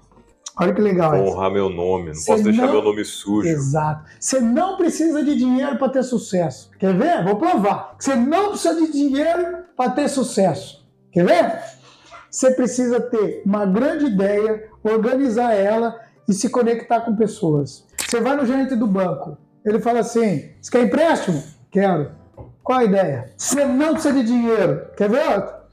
olha 0.59 0.73
que 0.73 0.81
legal. 0.81 1.11
vou 1.11 1.29
honrar 1.31 1.49
meu 1.49 1.69
nome, 1.69 2.11
não 2.13 2.21
posso 2.25 2.43
deixar 2.43 2.65
não- 2.65 2.73
meu 2.73 2.81
nome 2.83 3.05
sujo. 3.05 3.47
Exato. 3.47 4.03
Você 4.19 4.41
não 4.41 4.75
precisa 4.75 5.23
de 5.23 5.35
dinheiro 5.37 5.77
para 5.77 5.87
ter 5.87 6.03
sucesso. 6.03 6.69
Quer 6.77 6.93
ver? 6.97 7.23
Vou 7.23 7.37
provar. 7.37 7.95
Você 7.97 8.13
não 8.13 8.49
precisa 8.49 8.75
de 8.75 8.91
dinheiro 8.91 9.59
para 9.77 9.91
ter 9.91 10.09
sucesso. 10.09 10.85
Quer 11.09 11.25
ver? 11.25 11.59
Você 12.29 12.51
precisa 12.51 12.99
ter 12.99 13.41
uma 13.45 13.65
grande 13.65 14.07
ideia, 14.07 14.67
organizar 14.83 15.53
ela 15.53 15.97
e 16.27 16.33
se 16.33 16.49
conectar 16.49 16.99
com 17.01 17.15
pessoas. 17.15 17.85
Você 18.05 18.19
vai 18.19 18.35
no 18.35 18.45
gerente 18.45 18.75
do 18.75 18.85
banco, 18.85 19.37
ele 19.65 19.79
fala 19.79 19.99
assim: 19.99 20.49
Você 20.61 20.71
quer 20.71 20.83
empréstimo? 20.83 21.41
Quero. 21.71 22.21
Qual 22.63 22.79
a 22.79 22.83
ideia? 22.85 23.25
Você 23.37 23.65
não 23.65 23.93
precisa 23.93 24.13
de 24.13 24.23
dinheiro. 24.23 24.87
Quer 24.95 25.09
ver 25.09 25.27
outra? 25.27 25.63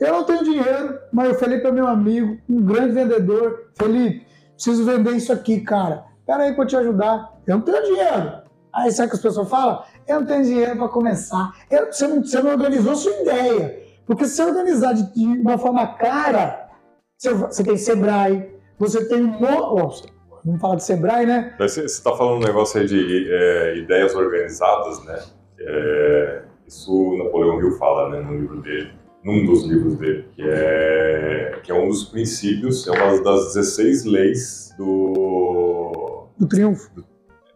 Eu 0.00 0.12
não 0.12 0.24
tenho 0.24 0.42
dinheiro, 0.42 0.98
mas 1.12 1.30
o 1.30 1.34
Felipe 1.38 1.64
é 1.64 1.70
meu 1.70 1.86
amigo, 1.86 2.36
um 2.48 2.60
grande 2.60 2.92
vendedor. 2.92 3.70
Felipe, 3.78 4.26
preciso 4.54 4.84
vender 4.84 5.12
isso 5.12 5.32
aqui, 5.32 5.60
cara. 5.60 6.04
Pera 6.26 6.42
aí 6.42 6.56
eu 6.56 6.66
te 6.66 6.76
ajudar. 6.76 7.32
Eu 7.46 7.58
não 7.58 7.64
tenho 7.64 7.82
dinheiro. 7.84 8.42
Aí 8.72 8.90
sabe 8.90 9.06
o 9.06 9.10
que 9.10 9.16
as 9.16 9.22
pessoas 9.22 9.48
falam? 9.48 9.84
Eu 10.08 10.20
não 10.20 10.26
tenho 10.26 10.42
dinheiro 10.42 10.76
para 10.76 10.88
começar. 10.88 11.52
Eu, 11.70 11.86
você, 11.86 12.08
não, 12.08 12.24
você 12.24 12.42
não 12.42 12.50
organizou 12.50 12.96
sua 12.96 13.12
ideia. 13.20 13.80
Porque 14.04 14.24
se 14.24 14.34
você 14.34 14.42
organizar 14.42 14.94
de, 14.94 15.12
de 15.14 15.24
uma 15.40 15.58
forma 15.58 15.86
clara, 15.94 16.68
você, 17.16 17.34
você 17.34 17.62
tem 17.62 17.76
Sebrae, 17.76 18.50
você 18.78 19.06
tem 19.06 19.22
um 19.22 19.38
monte. 19.38 20.12
Vamos 20.44 20.60
falar 20.60 20.74
de 20.74 20.82
Sebrae, 20.82 21.24
né? 21.24 21.54
Você 21.58 21.84
está 21.84 22.16
falando 22.16 22.42
um 22.42 22.46
negócio 22.46 22.80
aí 22.80 22.86
de 22.86 23.28
é, 23.30 23.76
ideias 23.76 24.16
organizadas, 24.16 25.04
né? 25.04 25.22
É, 25.66 26.42
isso 26.66 27.16
Napoleão 27.18 27.60
Hill 27.60 27.72
fala 27.72 28.10
né, 28.10 28.20
no 28.20 28.38
livro 28.38 28.60
dele, 28.60 28.90
num 29.24 29.44
dos 29.44 29.64
livros 29.64 29.96
dele, 29.96 30.28
que 30.34 30.42
é, 30.42 31.60
que 31.62 31.70
é 31.70 31.74
um 31.74 31.88
dos 31.88 32.04
princípios, 32.04 32.86
é 32.88 32.90
uma 32.90 33.22
das 33.22 33.54
16 33.54 34.04
leis 34.04 34.74
do. 34.76 36.26
Do 36.38 36.46
triunfo. 36.46 36.90
Do, 36.94 37.04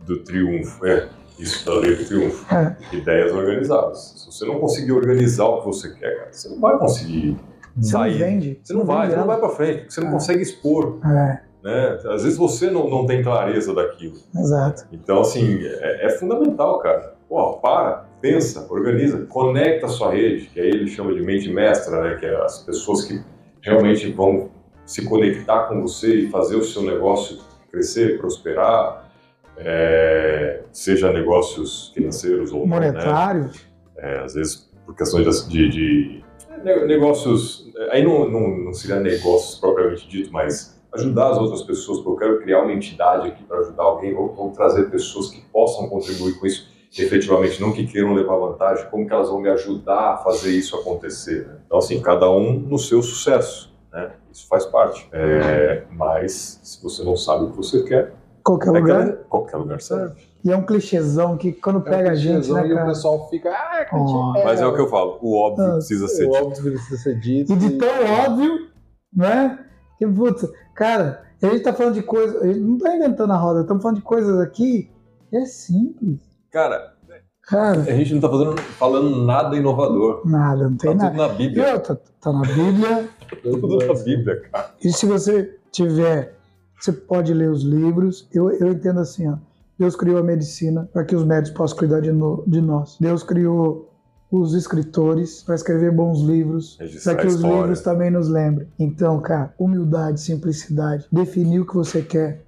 do 0.01 0.25
triunfo, 0.25 0.87
é. 0.87 1.09
Isso, 1.39 1.67
da 1.67 1.75
lei 1.75 1.95
do 1.95 2.05
triunfo. 2.05 2.55
É. 2.55 2.77
Ideias 2.93 3.33
organizadas. 3.33 4.15
Se 4.17 4.27
você 4.27 4.47
não 4.47 4.59
conseguir 4.59 4.93
organizar 4.93 5.45
o 5.45 5.61
que 5.61 5.67
você 5.67 5.95
quer, 5.95 6.17
cara, 6.17 6.33
você 6.33 6.49
não 6.49 6.61
vai 6.61 6.79
conseguir 6.79 7.37
você 7.77 7.91
sair. 7.91 8.13
Não 8.13 8.19
vende. 8.19 8.61
Você 8.63 8.73
não, 8.73 8.81
não 8.81 8.87
vai, 8.87 9.11
você 9.11 9.17
não 9.17 9.27
vai 9.27 9.39
para 9.39 9.49
frente, 9.51 9.93
você 9.93 10.01
não 10.01 10.09
é. 10.09 10.13
consegue 10.13 10.43
expor. 10.43 10.99
É. 11.05 11.41
Né? 11.63 11.99
Às 12.11 12.23
vezes 12.23 12.39
você 12.39 12.71
não, 12.71 12.89
não 12.89 13.07
tem 13.07 13.23
clareza 13.23 13.75
daquilo. 13.75 14.15
Exato. 14.35 14.87
Então, 14.93 15.21
assim, 15.21 15.59
é, 15.63 16.07
é 16.07 16.11
fundamental, 16.11 16.79
cara. 16.79 17.16
Pô, 17.29 17.55
para, 17.55 18.07
pensa, 18.21 18.67
organiza, 18.71 19.27
conecta 19.27 19.87
a 19.87 19.89
sua 19.89 20.13
rede, 20.13 20.47
que 20.47 20.61
aí 20.61 20.69
ele 20.69 20.89
chama 20.89 21.13
de 21.15 21.23
mente 21.23 21.51
mestra, 21.51 22.03
né? 22.03 22.17
Que 22.17 22.27
é 22.27 22.37
as 22.37 22.61
pessoas 22.61 23.05
que 23.05 23.21
realmente 23.61 24.11
vão 24.13 24.51
se 24.85 25.05
conectar 25.05 25.65
com 25.65 25.83
você 25.83 26.15
e 26.15 26.31
fazer 26.31 26.57
o 26.57 26.63
seu 26.63 26.83
negócio 26.83 27.39
crescer, 27.71 28.19
prosperar, 28.19 29.11
é, 29.59 30.63
seja 30.73 31.13
negócios 31.13 31.91
financeiros 31.95 32.53
ou 32.53 32.67
monetários. 32.67 33.67
Né? 33.97 34.15
É, 34.15 34.19
às 34.21 34.35
vezes 34.35 34.71
por 34.85 34.95
questões 34.95 35.49
de, 35.49 35.69
de, 35.69 36.23
de 36.59 36.87
negócios, 36.87 37.73
aí 37.91 38.05
não, 38.05 38.31
não, 38.31 38.57
não 38.57 38.73
seria 38.73 39.01
negócios 39.01 39.59
propriamente 39.59 40.09
dito, 40.09 40.33
mas 40.33 40.81
ajudar 40.93 41.31
as 41.31 41.39
outras 41.39 41.63
pessoas, 41.63 42.01
porque 42.01 42.25
eu 42.25 42.29
quero 42.29 42.43
criar 42.43 42.63
uma 42.63 42.73
entidade 42.73 43.29
aqui 43.29 43.43
para 43.43 43.59
ajudar 43.59 43.83
alguém, 43.83 44.15
ou, 44.15 44.33
ou, 44.37 44.51
trazer 44.53 44.89
pessoas 44.91 45.31
que 45.31 45.41
possam 45.53 45.89
contribuir 45.89 46.39
com 46.39 46.47
isso, 46.47 46.71
efetivamente 46.97 47.61
não 47.61 47.73
que 47.73 47.87
queiram 47.87 48.15
levar 48.15 48.37
vantagem, 48.37 48.89
como 48.91 49.07
que 49.07 49.13
elas 49.13 49.29
vão 49.29 49.41
me 49.41 49.49
ajudar 49.51 50.15
a 50.15 50.17
fazer 50.19 50.51
isso 50.51 50.77
acontecer. 50.77 51.47
Né? 51.47 51.57
Então, 51.67 51.79
assim, 51.79 52.01
cada 52.01 52.31
um 52.31 52.59
no 52.59 52.79
seu 52.79 53.03
sucesso, 53.03 53.75
né? 53.93 54.13
Isso 54.33 54.47
faz 54.49 54.67
parte. 54.67 55.09
É, 55.13 55.85
mas, 55.91 56.61
se 56.63 56.83
você 56.83 57.03
não 57.03 57.17
sabe 57.17 57.45
o 57.45 57.51
que 57.51 57.57
você 57.57 57.83
quer, 57.83 58.15
qualquer 58.45 58.71
lugar, 58.71 59.13
qualquer 59.29 59.57
lugar 59.57 59.81
serve. 59.81 60.15
E 60.45 60.53
é 60.53 60.57
um 60.57 60.65
clichêzão 60.65 61.37
que 61.37 61.53
quando 61.53 61.81
é 61.81 61.91
pega 61.91 62.09
um 62.09 62.13
a 62.13 62.15
gente, 62.15 62.53
né, 62.53 62.67
e 62.69 62.73
o 62.73 62.85
pessoal 62.85 63.29
fica, 63.29 63.51
ah, 63.51 63.81
é 63.81 63.97
oh. 63.97 64.33
Mas 64.45 64.61
é 64.61 64.67
o 64.67 64.75
que 64.75 64.81
eu 64.81 64.89
falo, 64.89 65.19
o 65.21 65.37
óbvio 65.37 65.73
precisa 65.73 66.07
ser 66.07 66.27
dito. 66.27 66.37
O 66.37 66.47
óbvio 66.47 66.73
precisa 66.73 67.03
ser 67.03 67.19
dito. 67.19 67.53
E 67.53 67.57
de 67.57 67.71
tão 67.71 67.89
óbvio, 68.25 68.69
né? 69.13 69.59
Que, 69.99 70.07
putz, 70.07 70.47
cara, 70.75 71.25
a 71.43 71.47
gente 71.49 71.63
tá 71.63 71.73
falando 71.73 71.95
de 71.95 72.03
coisas, 72.03 72.41
a 72.43 72.47
gente 72.47 72.61
não 72.61 72.79
tá 72.79 72.95
inventando 72.95 73.33
a 73.33 73.37
roda, 73.37 73.63
estamos 73.63 73.83
falando 73.83 73.97
de 73.97 74.05
coisas 74.05 74.39
aqui 74.41 74.91
é 75.33 75.45
simples. 75.45 76.21
Cara, 76.57 76.95
Cara, 77.43 77.83
a 77.83 77.93
gente 77.93 78.15
não 78.15 78.21
tá 78.23 78.31
fazendo, 78.31 78.57
falando 78.79 79.27
nada 79.27 79.55
inovador. 79.55 80.23
Nada, 80.25 80.71
não 80.71 80.77
tem 80.79 80.97
tá 80.97 80.97
nada. 80.97 81.11
Tudo 81.11 81.19
na 81.19 81.29
Bíblia. 81.35 81.79
tá, 81.81 81.97
tá 82.19 82.33
na 82.33 82.41
Bíblia. 82.41 83.09
tudo 83.43 83.87
na 83.87 83.95
Bíblia, 84.03 84.41
cara. 84.51 84.71
E 84.83 84.91
se 84.91 85.05
você 85.05 85.55
tiver, 85.71 86.35
você 86.81 86.93
pode 86.93 87.35
ler 87.35 87.51
os 87.51 87.63
livros. 87.63 88.27
Eu, 88.33 88.49
eu 88.53 88.73
entendo 88.73 89.01
assim, 89.01 89.29
ó. 89.29 89.37
Deus 89.79 89.95
criou 89.95 90.17
a 90.17 90.23
medicina 90.23 90.89
para 90.91 91.05
que 91.05 91.15
os 91.15 91.25
médicos 91.25 91.59
possam 91.59 91.77
cuidar 91.77 92.01
de, 92.01 92.11
no, 92.11 92.43
de 92.47 92.63
nós. 92.63 92.97
Deus 92.99 93.23
criou 93.23 93.93
os 94.31 94.55
escritores 94.55 95.43
para 95.43 95.57
escrever 95.57 95.93
bons 95.93 96.23
livros, 96.23 96.79
para 97.05 97.17
que 97.17 97.27
os 97.27 97.37
livros 97.37 97.83
também 97.83 98.11
nos 98.11 98.29
lembrem. 98.31 98.67
Então, 98.79 99.21
cara, 99.21 99.55
humildade, 99.59 100.23
simplicidade, 100.23 101.07
definir 101.13 101.61
o 101.61 101.67
que 101.67 101.75
você 101.75 102.01
quer. 102.01 102.46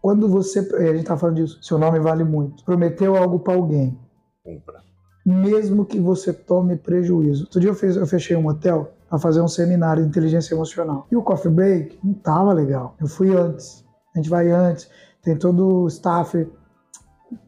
Quando 0.00 0.28
você, 0.28 0.60
a 0.60 0.94
gente 0.94 1.04
tá 1.04 1.16
falando 1.16 1.36
disso, 1.36 1.58
seu 1.62 1.78
nome 1.78 1.98
vale 2.00 2.24
muito. 2.24 2.64
Prometeu 2.64 3.16
algo 3.16 3.38
para 3.38 3.54
alguém. 3.54 3.98
Compra. 4.42 4.80
Mesmo 5.24 5.84
que 5.84 6.00
você 6.00 6.32
tome 6.32 6.76
prejuízo. 6.76 7.44
Outro 7.44 7.60
dia 7.60 7.70
eu, 7.70 7.74
fiz, 7.74 7.96
eu 7.96 8.06
fechei 8.06 8.36
um 8.36 8.46
hotel 8.46 8.94
para 9.08 9.18
fazer 9.18 9.40
um 9.42 9.48
seminário 9.48 10.02
de 10.02 10.08
inteligência 10.08 10.54
emocional. 10.54 11.06
E 11.10 11.16
o 11.16 11.22
coffee 11.22 11.50
break 11.50 11.98
não 12.02 12.14
tava 12.14 12.52
legal. 12.52 12.94
Eu 12.98 13.06
fui 13.06 13.36
antes. 13.36 13.84
A 14.14 14.18
gente 14.18 14.30
vai 14.30 14.50
antes. 14.50 14.88
Tem 15.22 15.36
todo 15.36 15.82
o 15.82 15.86
staff. 15.88 16.50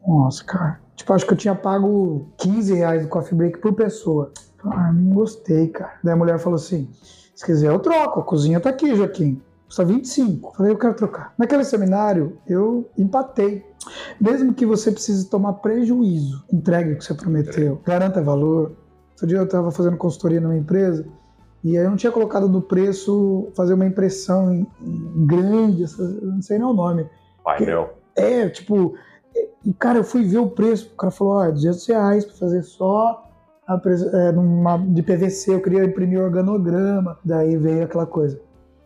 Nossa, 0.07 0.43
cara. 0.43 0.79
Tipo, 0.95 1.13
acho 1.13 1.25
que 1.25 1.33
eu 1.33 1.37
tinha 1.37 1.55
pago 1.55 2.27
15 2.37 2.73
reais 2.75 3.01
do 3.01 3.09
coffee 3.09 3.35
break 3.35 3.57
por 3.57 3.73
pessoa. 3.73 4.31
Ah, 4.63 4.93
não 4.93 5.15
gostei, 5.15 5.69
cara. 5.69 5.93
Daí 6.03 6.13
a 6.13 6.17
mulher 6.17 6.37
falou 6.37 6.55
assim: 6.55 6.89
se 7.35 7.43
quiser 7.43 7.69
eu 7.69 7.79
troco, 7.79 8.19
a 8.19 8.23
cozinha 8.23 8.59
tá 8.59 8.69
aqui, 8.69 8.95
Joaquim. 8.95 9.41
Custa 9.73 9.83
25. 9.85 10.53
Falei, 10.55 10.71
eu 10.71 10.77
quero 10.77 10.93
trocar. 10.93 11.33
Naquele 11.35 11.63
seminário, 11.63 12.37
eu 12.47 12.87
empatei. 12.95 13.65
Mesmo 14.21 14.53
que 14.53 14.67
você 14.67 14.91
precise 14.91 15.27
tomar 15.27 15.53
prejuízo, 15.53 16.45
entregue 16.53 16.93
o 16.93 16.97
que 16.97 17.03
você 17.03 17.15
prometeu, 17.15 17.81
garanta 17.83 18.21
valor. 18.21 18.75
Outro 19.13 19.27
dia 19.27 19.37
eu 19.37 19.45
estava 19.45 19.71
fazendo 19.71 19.97
consultoria 19.97 20.39
numa 20.39 20.55
empresa 20.55 21.05
e 21.63 21.75
aí 21.75 21.83
eu 21.83 21.89
não 21.89 21.97
tinha 21.97 22.11
colocado 22.11 22.47
no 22.47 22.61
preço 22.61 23.51
fazer 23.55 23.73
uma 23.73 23.85
impressão 23.85 24.53
em, 24.53 24.67
em 24.79 25.25
grande, 25.25 25.85
não 26.21 26.41
sei 26.41 26.59
nem 26.59 26.67
o 26.67 26.73
nome. 26.73 27.09
Painel. 27.43 27.97
É, 28.15 28.47
tipo, 28.49 28.93
e 29.65 29.73
cara, 29.73 29.97
eu 29.97 30.03
fui 30.03 30.23
ver 30.23 30.37
o 30.37 30.49
preço, 30.49 30.91
o 30.93 30.97
cara 30.97 31.11
falou, 31.11 31.33
ó, 31.33 31.49
200 31.49 31.87
reais 31.87 32.25
para 32.25 32.35
fazer 32.35 32.61
só 32.61 33.27
a, 33.67 33.81
é, 34.13 34.31
numa, 34.31 34.77
de 34.77 35.01
PVC, 35.01 35.55
eu 35.55 35.61
queria 35.61 35.83
imprimir 35.83 36.21
organograma, 36.21 37.17
daí 37.25 37.57
veio 37.57 37.83
aquela 37.83 38.05
coisa, 38.05 38.39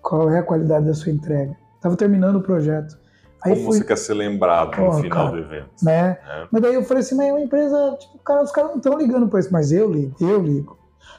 qual 0.08 0.30
é 0.30 0.40
a 0.40 0.44
qualidade 0.44 0.86
da 0.86 0.94
sua 0.94 1.12
entrega? 1.12 1.58
Tava 1.82 1.98
terminando 1.98 2.38
o 2.38 2.42
projeto. 2.42 2.98
Aí 3.44 3.54
Como 3.54 3.66
fui... 3.66 3.78
você 3.78 3.84
quer 3.84 3.98
ser 3.98 4.14
lembrado 4.14 4.72
oh, 4.78 4.86
no 4.86 4.94
final 4.94 5.26
cara, 5.26 5.32
do 5.32 5.38
evento. 5.38 5.70
Né? 5.84 6.18
É. 6.28 6.48
Mas 6.50 6.62
daí 6.62 6.74
eu 6.76 6.84
falei 6.84 7.04
assim, 7.04 7.16
mas 7.16 7.28
é 7.28 7.34
uma 7.34 7.42
empresa, 7.42 7.98
tipo, 8.00 8.18
cara, 8.20 8.44
os 8.44 8.52
caras 8.52 8.72
não 8.72 8.78
estão 8.78 8.98
ligando 8.98 9.28
para 9.28 9.40
isso, 9.40 9.50
mas 9.52 9.72
eu 9.72 9.92
ligo, 9.92 10.16
eu 10.22 10.42
ligo. 10.42 10.78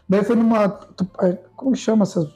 Daí 0.09 0.25
foi 0.25 0.37
numa, 0.37 0.81
é, 1.23 1.39
como 1.55 1.73
que 1.73 1.79
chama 1.79 2.05
essas, 2.05 2.27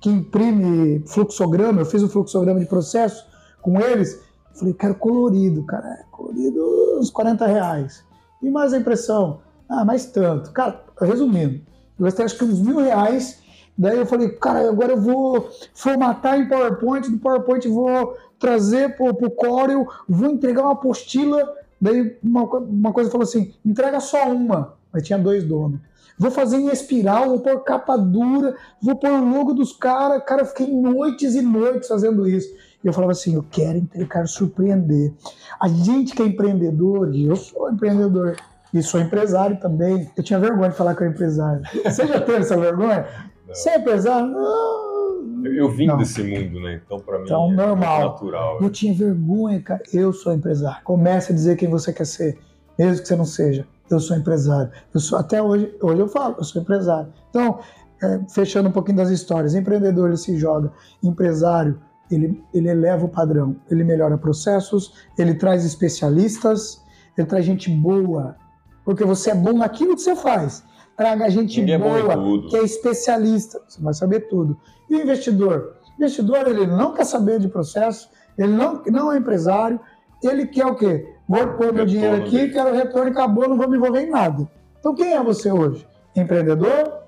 que 0.00 0.10
imprime 0.10 1.02
fluxograma, 1.08 1.80
eu 1.80 1.86
fiz 1.86 2.02
o 2.02 2.08
fluxograma 2.08 2.60
de 2.60 2.66
processo 2.66 3.26
com 3.62 3.80
eles, 3.80 4.20
Falei, 4.56 4.72
quero 4.72 4.94
colorido, 4.94 5.62
cara. 5.64 5.86
É, 5.86 6.04
colorido, 6.10 6.98
uns 6.98 7.10
40 7.10 7.46
reais. 7.46 8.04
E 8.42 8.50
mais 8.50 8.72
a 8.72 8.78
impressão? 8.78 9.40
Ah, 9.68 9.84
mais 9.84 10.06
tanto. 10.06 10.50
Cara, 10.52 10.82
resumindo, 11.00 11.60
eu 11.98 12.04
gastei 12.04 12.24
acho 12.24 12.38
que 12.38 12.44
uns 12.44 12.60
mil 12.60 12.78
reais. 12.78 13.42
Daí 13.78 13.98
eu 13.98 14.06
falei, 14.06 14.30
cara, 14.30 14.68
agora 14.68 14.92
eu 14.92 15.00
vou 15.00 15.50
formatar 15.74 16.38
em 16.38 16.48
PowerPoint, 16.48 17.10
do 17.10 17.18
PowerPoint 17.18 17.68
vou 17.68 18.16
trazer 18.38 18.96
pro, 18.96 19.14
pro 19.14 19.30
Corel, 19.30 19.86
vou 20.08 20.30
entregar 20.30 20.62
uma 20.62 20.72
apostila. 20.72 21.54
Daí 21.80 22.16
uma, 22.22 22.44
uma 22.44 22.92
coisa 22.92 23.10
falou 23.10 23.24
assim, 23.24 23.54
entrega 23.64 24.00
só 24.00 24.30
uma. 24.30 24.74
Mas 24.92 25.02
tinha 25.02 25.18
dois 25.18 25.44
donos. 25.44 25.78
Vou 26.18 26.30
fazer 26.30 26.56
em 26.56 26.68
espiral, 26.68 27.28
vou 27.28 27.40
pôr 27.40 27.60
capa 27.60 27.96
dura, 27.96 28.56
vou 28.80 28.96
pôr 28.96 29.10
o 29.10 29.30
logo 29.30 29.52
dos 29.52 29.72
caras. 29.72 30.24
Cara, 30.24 30.42
eu 30.42 30.46
fiquei 30.46 30.66
noites 30.66 31.34
e 31.34 31.42
noites 31.42 31.88
fazendo 31.88 32.26
isso. 32.26 32.48
E 32.82 32.86
eu 32.86 32.92
falava 32.92 33.12
assim, 33.12 33.34
eu 33.34 33.44
quero, 33.50 33.86
eu 33.94 34.08
quero 34.08 34.26
surpreender. 34.26 35.12
A 35.60 35.68
gente 35.68 36.14
que 36.14 36.22
é 36.22 36.26
empreendedor, 36.26 37.14
e 37.14 37.26
eu 37.26 37.36
sou 37.36 37.70
empreendedor, 37.70 38.36
e 38.72 38.82
sou 38.82 39.00
empresário 39.00 39.60
também. 39.60 40.10
Eu 40.16 40.22
tinha 40.22 40.38
vergonha 40.38 40.70
de 40.70 40.76
falar 40.76 40.94
que 40.94 41.02
eu 41.02 41.08
empresário. 41.08 41.62
Você 41.84 42.06
já 42.06 42.20
teve 42.20 42.38
essa 42.38 42.56
vergonha? 42.56 43.06
Não. 43.46 43.54
Você 43.54 43.70
é 43.70 43.78
empresário? 43.78 44.28
Não. 44.28 45.44
Eu, 45.44 45.54
eu 45.54 45.70
vim 45.70 45.86
não. 45.86 45.96
desse 45.96 46.22
mundo, 46.22 46.60
né? 46.60 46.80
Então, 46.84 46.98
para 46.98 47.18
mim, 47.18 47.24
então, 47.24 47.52
é 47.52 47.54
normal. 47.54 48.00
natural. 48.00 48.58
Eu 48.60 48.70
tinha 48.70 48.92
vergonha, 48.92 49.60
cara. 49.60 49.82
Eu 49.92 50.12
sou 50.12 50.32
empresário. 50.32 50.82
Comece 50.84 51.32
a 51.32 51.34
dizer 51.34 51.56
quem 51.56 51.68
você 51.68 51.92
quer 51.92 52.06
ser, 52.06 52.38
mesmo 52.78 53.02
que 53.02 53.08
você 53.08 53.16
não 53.16 53.24
seja. 53.24 53.66
Eu 53.90 54.00
sou 54.00 54.16
empresário. 54.16 54.70
Eu 54.92 55.00
sou, 55.00 55.18
até 55.18 55.40
hoje, 55.40 55.72
hoje 55.80 56.00
eu 56.00 56.08
falo, 56.08 56.34
eu 56.38 56.44
sou 56.44 56.60
empresário. 56.60 57.12
Então, 57.30 57.60
é, 58.02 58.20
fechando 58.28 58.68
um 58.68 58.72
pouquinho 58.72 58.96
das 58.96 59.10
histórias, 59.10 59.54
empreendedor 59.54 60.08
ele 60.08 60.16
se 60.16 60.36
joga, 60.36 60.72
empresário 61.02 61.78
ele, 62.10 62.42
ele 62.52 62.68
eleva 62.68 63.04
o 63.04 63.08
padrão, 63.08 63.56
ele 63.70 63.84
melhora 63.84 64.16
processos, 64.16 64.92
ele 65.18 65.34
traz 65.34 65.64
especialistas, 65.64 66.82
ele 67.16 67.26
traz 67.26 67.44
gente 67.44 67.70
boa, 67.70 68.36
porque 68.84 69.04
você 69.04 69.30
é 69.30 69.34
bom 69.34 69.52
naquilo 69.52 69.94
que 69.94 70.02
você 70.02 70.14
faz. 70.14 70.64
Traga 70.96 71.28
gente 71.28 71.60
Ninguém 71.60 71.74
é 71.74 71.78
boa, 71.78 71.98
é 71.98 72.48
que 72.48 72.56
é 72.56 72.62
especialista, 72.62 73.60
você 73.68 73.82
vai 73.82 73.92
saber 73.92 74.28
tudo. 74.28 74.58
E 74.88 74.96
o 74.96 75.02
investidor? 75.02 75.74
O 75.92 76.02
investidor, 76.02 76.48
ele 76.48 76.66
não 76.66 76.94
quer 76.94 77.04
saber 77.04 77.38
de 77.38 77.48
processo, 77.48 78.08
ele 78.38 78.52
não, 78.52 78.82
não 78.86 79.12
é 79.12 79.18
empresário, 79.18 79.78
ele 80.22 80.46
quer 80.46 80.66
o 80.66 80.74
quê? 80.74 81.14
Vou 81.28 81.46
pôr 81.48 81.72
meu 81.72 81.84
dinheiro 81.84 82.16
aqui, 82.16 82.48
quero 82.48 82.74
retorno, 82.74 83.10
acabou, 83.10 83.48
não 83.48 83.56
vou 83.56 83.68
me 83.68 83.76
envolver 83.76 84.00
em 84.00 84.10
nada. 84.10 84.48
Então 84.78 84.94
quem 84.94 85.12
é 85.12 85.22
você 85.22 85.52
hoje? 85.52 85.86
Empreendedor? 86.14 87.02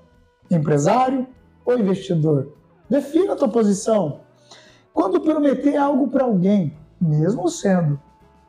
Empresário 0.51 1.25
ou 1.65 1.77
investidor? 1.77 2.53
Defina 2.89 3.33
a 3.33 3.35
tua 3.35 3.49
posição. 3.49 4.21
Quando 4.93 5.21
prometer 5.21 5.77
algo 5.77 6.09
para 6.09 6.25
alguém, 6.25 6.77
mesmo 6.99 7.47
sendo 7.49 7.99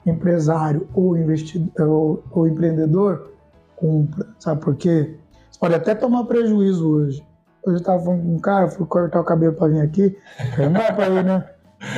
empresário 0.04 0.88
ou 0.94 1.16
investidor 1.16 1.88
ou, 1.88 2.24
ou 2.30 2.48
empreendedor, 2.48 3.32
cumpra. 3.76 4.28
Sabe 4.38 4.60
por 4.60 4.76
quê? 4.76 5.16
Pode 5.60 5.74
até 5.74 5.94
tomar 5.94 6.24
prejuízo 6.24 6.90
hoje. 6.90 7.22
Hoje 7.62 7.76
eu 7.76 7.80
estava 7.80 8.02
falando 8.02 8.22
com 8.22 8.34
um 8.34 8.38
cara, 8.38 8.68
fui 8.68 8.86
cortar 8.86 9.20
o 9.20 9.24
cabelo 9.24 9.52
para 9.52 9.68
vir 9.68 9.82
aqui. 9.82 10.18
Não 10.56 10.72
dá 10.72 10.90
para 10.90 11.08
ir, 11.10 11.22
né? 11.22 11.44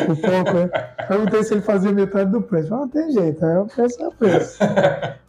Um 0.09 0.17
pouco, 0.17 0.53
né? 0.53 0.69
Perguntei 1.07 1.45
se 1.45 1.55
ele 1.55 1.61
fazia 1.61 1.93
metade 1.93 2.33
do 2.33 2.43
preço. 2.43 2.71
Falei, 2.71 2.85
não 2.85 2.91
tem 2.91 3.13
jeito, 3.13 3.47
aí 3.47 3.57
o 3.57 3.67
preço 3.67 4.03
é 4.03 4.09
o 4.09 4.13
preço. 4.13 4.59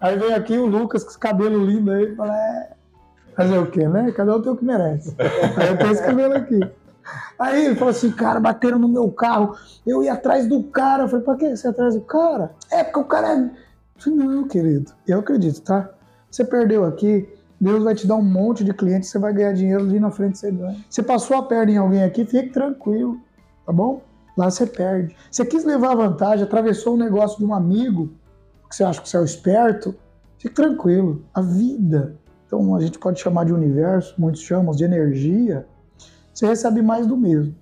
Aí 0.01 0.17
vem 0.17 0.33
aqui 0.33 0.57
o 0.57 0.65
Lucas 0.65 1.03
com 1.03 1.11
esse 1.11 1.19
cabelo 1.19 1.63
lindo 1.63 1.91
aí, 1.91 2.15
fala, 2.15 2.35
é. 2.35 2.71
Fazer 3.35 3.57
o 3.59 3.67
quê, 3.67 3.87
né? 3.87 4.11
Cada 4.11 4.35
um 4.35 4.41
tem 4.41 4.51
o 4.51 4.57
que 4.57 4.65
merece. 4.65 5.15
Aí 5.19 5.69
eu 5.69 5.77
tenho 5.77 5.91
esse 5.91 6.03
cabelo 6.03 6.35
aqui. 6.35 6.59
Aí 7.37 7.65
ele 7.67 7.75
falou 7.75 7.91
assim, 7.91 8.11
cara, 8.11 8.39
bateram 8.39 8.79
no 8.79 8.87
meu 8.87 9.11
carro. 9.11 9.55
Eu 9.85 10.03
ia 10.03 10.13
atrás 10.13 10.47
do 10.47 10.63
cara. 10.63 11.03
Eu 11.03 11.07
falei, 11.07 11.25
pra 11.25 11.35
que 11.35 11.55
você 11.55 11.67
ia 11.67 11.71
atrás 11.71 11.93
do 11.93 12.01
cara? 12.01 12.51
É, 12.71 12.83
porque 12.83 12.99
o 12.99 13.05
cara 13.05 13.29
é. 13.29 13.35
Eu 13.35 13.51
falei, 13.97 14.19
não, 14.19 14.47
querido, 14.47 14.91
eu 15.07 15.19
acredito, 15.19 15.61
tá? 15.61 15.89
Você 16.29 16.43
perdeu 16.43 16.83
aqui, 16.83 17.27
Deus 17.63 17.81
vai 17.81 17.95
te 17.95 18.05
dar 18.05 18.15
um 18.15 18.21
monte 18.21 18.61
de 18.61 18.73
clientes, 18.73 19.09
você 19.09 19.17
vai 19.17 19.31
ganhar 19.31 19.53
dinheiro 19.53 19.83
ali 19.83 19.97
na 19.97 20.11
frente, 20.11 20.37
você 20.37 20.51
ganha. 20.51 20.83
Você 20.89 21.01
passou 21.01 21.37
a 21.37 21.43
perna 21.43 21.71
em 21.71 21.77
alguém 21.77 22.03
aqui, 22.03 22.25
fique 22.25 22.49
tranquilo, 22.49 23.17
tá 23.65 23.71
bom? 23.71 24.01
Lá 24.37 24.51
você 24.51 24.67
perde. 24.67 25.15
Você 25.31 25.45
quis 25.45 25.63
levar 25.63 25.95
vantagem, 25.95 26.43
atravessou 26.43 26.93
o 26.93 26.95
um 26.97 26.99
negócio 26.99 27.37
de 27.37 27.45
um 27.45 27.53
amigo, 27.53 28.11
que 28.69 28.75
você 28.75 28.83
acha 28.83 29.01
que 29.01 29.07
você 29.07 29.15
é 29.15 29.19
o 29.21 29.23
esperto, 29.23 29.95
fique 30.37 30.53
tranquilo. 30.53 31.23
A 31.33 31.39
vida, 31.39 32.17
então 32.45 32.75
a 32.75 32.81
gente 32.81 32.99
pode 32.99 33.21
chamar 33.21 33.45
de 33.45 33.53
universo, 33.53 34.13
muitos 34.17 34.41
chamam 34.41 34.75
de 34.75 34.83
energia, 34.83 35.65
você 36.33 36.45
recebe 36.45 36.81
mais 36.81 37.07
do 37.07 37.15
mesmo. 37.15 37.55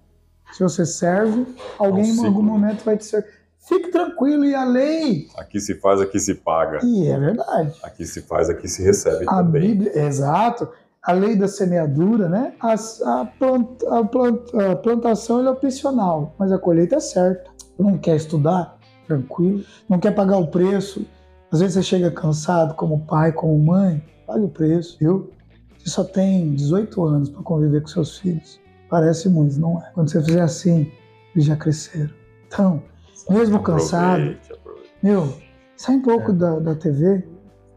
Se 0.51 0.63
você 0.63 0.83
serve, 0.83 1.45
alguém 1.77 2.09
em 2.09 2.25
algum 2.25 2.41
momento 2.41 2.83
vai 2.83 2.97
te 2.97 3.05
servir. 3.05 3.29
Fique 3.61 3.89
tranquilo, 3.89 4.43
e 4.43 4.55
a 4.55 4.65
lei. 4.65 5.27
Aqui 5.37 5.59
se 5.59 5.75
faz, 5.75 6.01
aqui 6.01 6.19
se 6.19 6.35
paga. 6.35 6.79
E 6.83 7.07
é 7.07 7.19
verdade. 7.19 7.77
Aqui 7.83 8.05
se 8.05 8.21
faz, 8.21 8.49
aqui 8.49 8.67
se 8.67 8.81
recebe 8.83 9.25
a 9.27 9.35
também. 9.37 9.61
Bíblia, 9.61 10.05
exato. 10.05 10.67
A 11.03 11.11
lei 11.13 11.35
da 11.35 11.47
semeadura, 11.47 12.27
né? 12.27 12.53
A, 12.59 12.73
a, 12.73 13.25
planta, 13.25 13.99
a, 13.99 14.03
planta, 14.03 14.71
a 14.71 14.75
plantação 14.75 15.45
é 15.45 15.49
opcional, 15.49 16.35
mas 16.37 16.51
a 16.51 16.57
colheita 16.57 16.95
é 16.95 16.99
certa. 16.99 17.51
Não 17.77 17.97
quer 17.97 18.15
estudar? 18.15 18.77
Tranquilo. 19.07 19.63
Não 19.87 19.99
quer 19.99 20.11
pagar 20.11 20.37
o 20.37 20.47
preço? 20.47 21.05
Às 21.51 21.59
vezes 21.59 21.75
você 21.75 21.83
chega 21.83 22.11
cansado, 22.11 22.73
como 22.75 23.05
pai, 23.05 23.31
como 23.31 23.57
mãe, 23.59 24.03
pague 24.25 24.45
o 24.45 24.49
preço, 24.49 24.97
viu? 24.99 25.31
Você 25.77 25.89
só 25.89 26.03
tem 26.03 26.53
18 26.53 27.03
anos 27.03 27.29
para 27.29 27.43
conviver 27.43 27.81
com 27.81 27.87
seus 27.87 28.17
filhos. 28.17 28.59
Parece 28.89 29.29
muito, 29.29 29.59
não 29.59 29.79
é? 29.79 29.91
Quando 29.93 30.09
você 30.09 30.23
fizer 30.23 30.41
assim, 30.41 30.91
eles 31.33 31.45
já 31.45 31.55
cresceram. 31.55 32.11
Então, 32.47 32.83
mesmo 33.29 33.61
cansado, 33.61 34.35
aproveite. 34.49 34.91
meu, 35.01 35.33
sai 35.75 35.95
um 35.95 36.01
pouco 36.01 36.31
é. 36.31 36.33
da, 36.33 36.59
da 36.59 36.75
TV. 36.75 37.23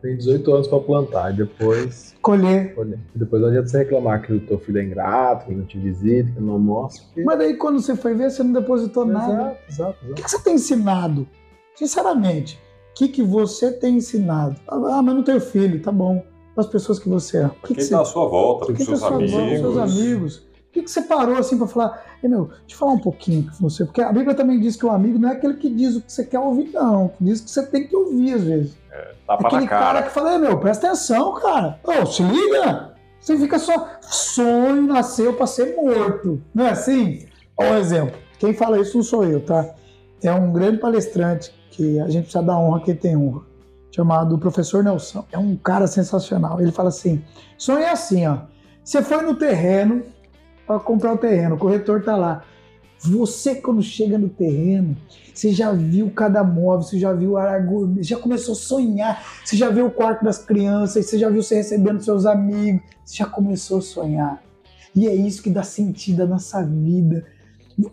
Tem 0.02 0.18
18 0.18 0.52
anos 0.52 0.68
para 0.68 0.80
plantar, 0.80 1.32
e 1.32 1.36
depois. 1.38 2.14
Colher. 2.20 2.74
Colher. 2.74 2.98
E 3.14 3.18
depois 3.18 3.40
não 3.40 3.48
adianta 3.48 3.68
você 3.68 3.78
reclamar 3.78 4.20
que 4.20 4.34
o 4.34 4.40
teu 4.40 4.58
filho 4.58 4.78
é 4.78 4.84
ingrato, 4.84 5.46
que 5.46 5.54
não 5.54 5.64
te 5.64 5.78
visita, 5.78 6.30
que 6.30 6.40
não 6.42 6.58
mostra. 6.58 7.04
Porque... 7.06 7.24
Mas 7.24 7.38
daí 7.38 7.56
quando 7.56 7.80
você 7.80 7.96
foi 7.96 8.14
ver, 8.14 8.30
você 8.30 8.42
não 8.42 8.52
depositou 8.52 9.08
exato, 9.08 9.28
nada. 9.28 9.42
Exato, 9.42 9.58
exato. 9.70 10.10
O 10.10 10.14
que, 10.14 10.22
que 10.22 10.30
você 10.30 10.42
tem 10.42 10.54
ensinado? 10.56 11.26
Sinceramente, 11.74 12.60
o 12.90 12.94
que, 12.94 13.08
que 13.08 13.22
você 13.22 13.72
tem 13.72 13.96
ensinado? 13.96 14.60
Ah, 14.68 15.00
mas 15.02 15.14
não 15.14 15.24
tenho 15.24 15.40
filho, 15.40 15.80
tá 15.80 15.90
bom. 15.90 16.22
As 16.54 16.66
pessoas 16.66 16.98
que 16.98 17.08
você 17.08 17.38
ama. 17.38 17.56
Que 17.64 17.74
quem 17.74 17.82
está 17.82 18.02
à 18.02 18.04
sua 18.04 18.28
volta, 18.28 18.72
com 18.72 18.84
seus 18.84 19.02
amigos. 19.02 19.32
Volta, 19.32 19.58
seus 19.58 19.78
amigos. 19.78 20.46
O 20.74 20.76
que, 20.76 20.82
que 20.82 20.90
você 20.90 21.02
parou 21.02 21.36
assim 21.36 21.56
para 21.56 21.68
falar? 21.68 22.04
E, 22.20 22.26
meu, 22.26 22.46
deixa 22.46 22.74
eu 22.74 22.76
falar 22.78 22.92
um 22.94 22.98
pouquinho 22.98 23.48
com 23.48 23.68
você, 23.68 23.84
porque 23.84 24.02
a 24.02 24.12
Bíblia 24.12 24.34
também 24.34 24.58
diz 24.58 24.74
que 24.74 24.84
o 24.84 24.90
amigo 24.90 25.20
não 25.20 25.28
é 25.28 25.32
aquele 25.34 25.54
que 25.54 25.70
diz 25.70 25.94
o 25.94 26.00
que 26.00 26.12
você 26.12 26.24
quer 26.24 26.40
ouvir, 26.40 26.72
não. 26.72 27.12
Diz 27.20 27.40
que 27.40 27.48
você 27.48 27.64
tem 27.64 27.86
que 27.86 27.94
ouvir 27.94 28.34
às 28.34 28.42
vezes. 28.42 28.76
É, 28.90 29.14
tá 29.24 29.38
é 29.40 29.46
aquele 29.46 29.68
cara. 29.68 29.84
cara 29.84 30.02
que 30.02 30.10
fala, 30.10 30.36
meu, 30.36 30.58
presta 30.58 30.88
atenção, 30.88 31.32
cara. 31.34 31.78
Ô, 31.84 32.04
se 32.04 32.24
liga! 32.24 32.92
Você 33.20 33.38
fica 33.38 33.56
só. 33.56 33.88
Sonho 34.00 34.82
nasceu 34.82 35.34
para 35.34 35.46
ser 35.46 35.76
morto. 35.76 36.42
Não 36.52 36.66
é 36.66 36.70
assim? 36.70 37.24
Ó, 37.56 37.62
um 37.62 37.76
exemplo. 37.76 38.18
Quem 38.40 38.52
fala 38.52 38.80
isso 38.80 38.96
não 38.96 39.04
sou 39.04 39.24
eu, 39.24 39.40
tá? 39.40 39.74
É 40.24 40.32
um 40.32 40.52
grande 40.52 40.78
palestrante 40.78 41.54
que 41.70 42.00
a 42.00 42.08
gente 42.08 42.24
precisa 42.24 42.42
dar 42.42 42.58
honra 42.58 42.80
quem 42.80 42.96
tem 42.96 43.16
honra 43.16 43.42
chamado 43.94 44.36
Professor 44.38 44.82
Nelson. 44.82 45.24
É 45.30 45.38
um 45.38 45.56
cara 45.56 45.86
sensacional. 45.86 46.60
Ele 46.60 46.72
fala 46.72 46.88
assim: 46.88 47.24
sonho 47.56 47.84
é 47.84 47.90
assim, 47.90 48.26
ó. 48.26 48.38
Você 48.82 49.02
foi 49.02 49.22
no 49.22 49.36
terreno 49.36 50.02
para 50.66 50.80
comprar 50.80 51.12
o 51.12 51.18
terreno, 51.18 51.56
o 51.56 51.58
corretor 51.58 52.02
tá 52.02 52.16
lá. 52.16 52.44
Você, 52.98 53.56
quando 53.56 53.82
chega 53.82 54.16
no 54.16 54.30
terreno, 54.30 54.96
você 55.32 55.52
já 55.52 55.72
viu 55.72 56.10
cada 56.10 56.42
móvel, 56.42 56.82
você 56.82 56.98
já 56.98 57.12
viu 57.12 57.36
a 57.36 57.42
área 57.42 57.68
já 58.00 58.16
começou 58.16 58.52
a 58.52 58.56
sonhar, 58.56 59.22
você 59.44 59.56
já 59.56 59.68
viu 59.68 59.86
o 59.86 59.90
quarto 59.90 60.24
das 60.24 60.38
crianças, 60.38 61.04
você 61.04 61.18
já 61.18 61.28
viu 61.28 61.42
você 61.42 61.56
recebendo 61.56 62.02
seus 62.02 62.24
amigos, 62.24 62.82
você 63.04 63.16
já 63.16 63.26
começou 63.26 63.78
a 63.78 63.82
sonhar. 63.82 64.42
E 64.94 65.06
é 65.06 65.14
isso 65.14 65.42
que 65.42 65.50
dá 65.50 65.62
sentido 65.62 66.22
à 66.22 66.26
nossa 66.26 66.62
vida 66.62 67.26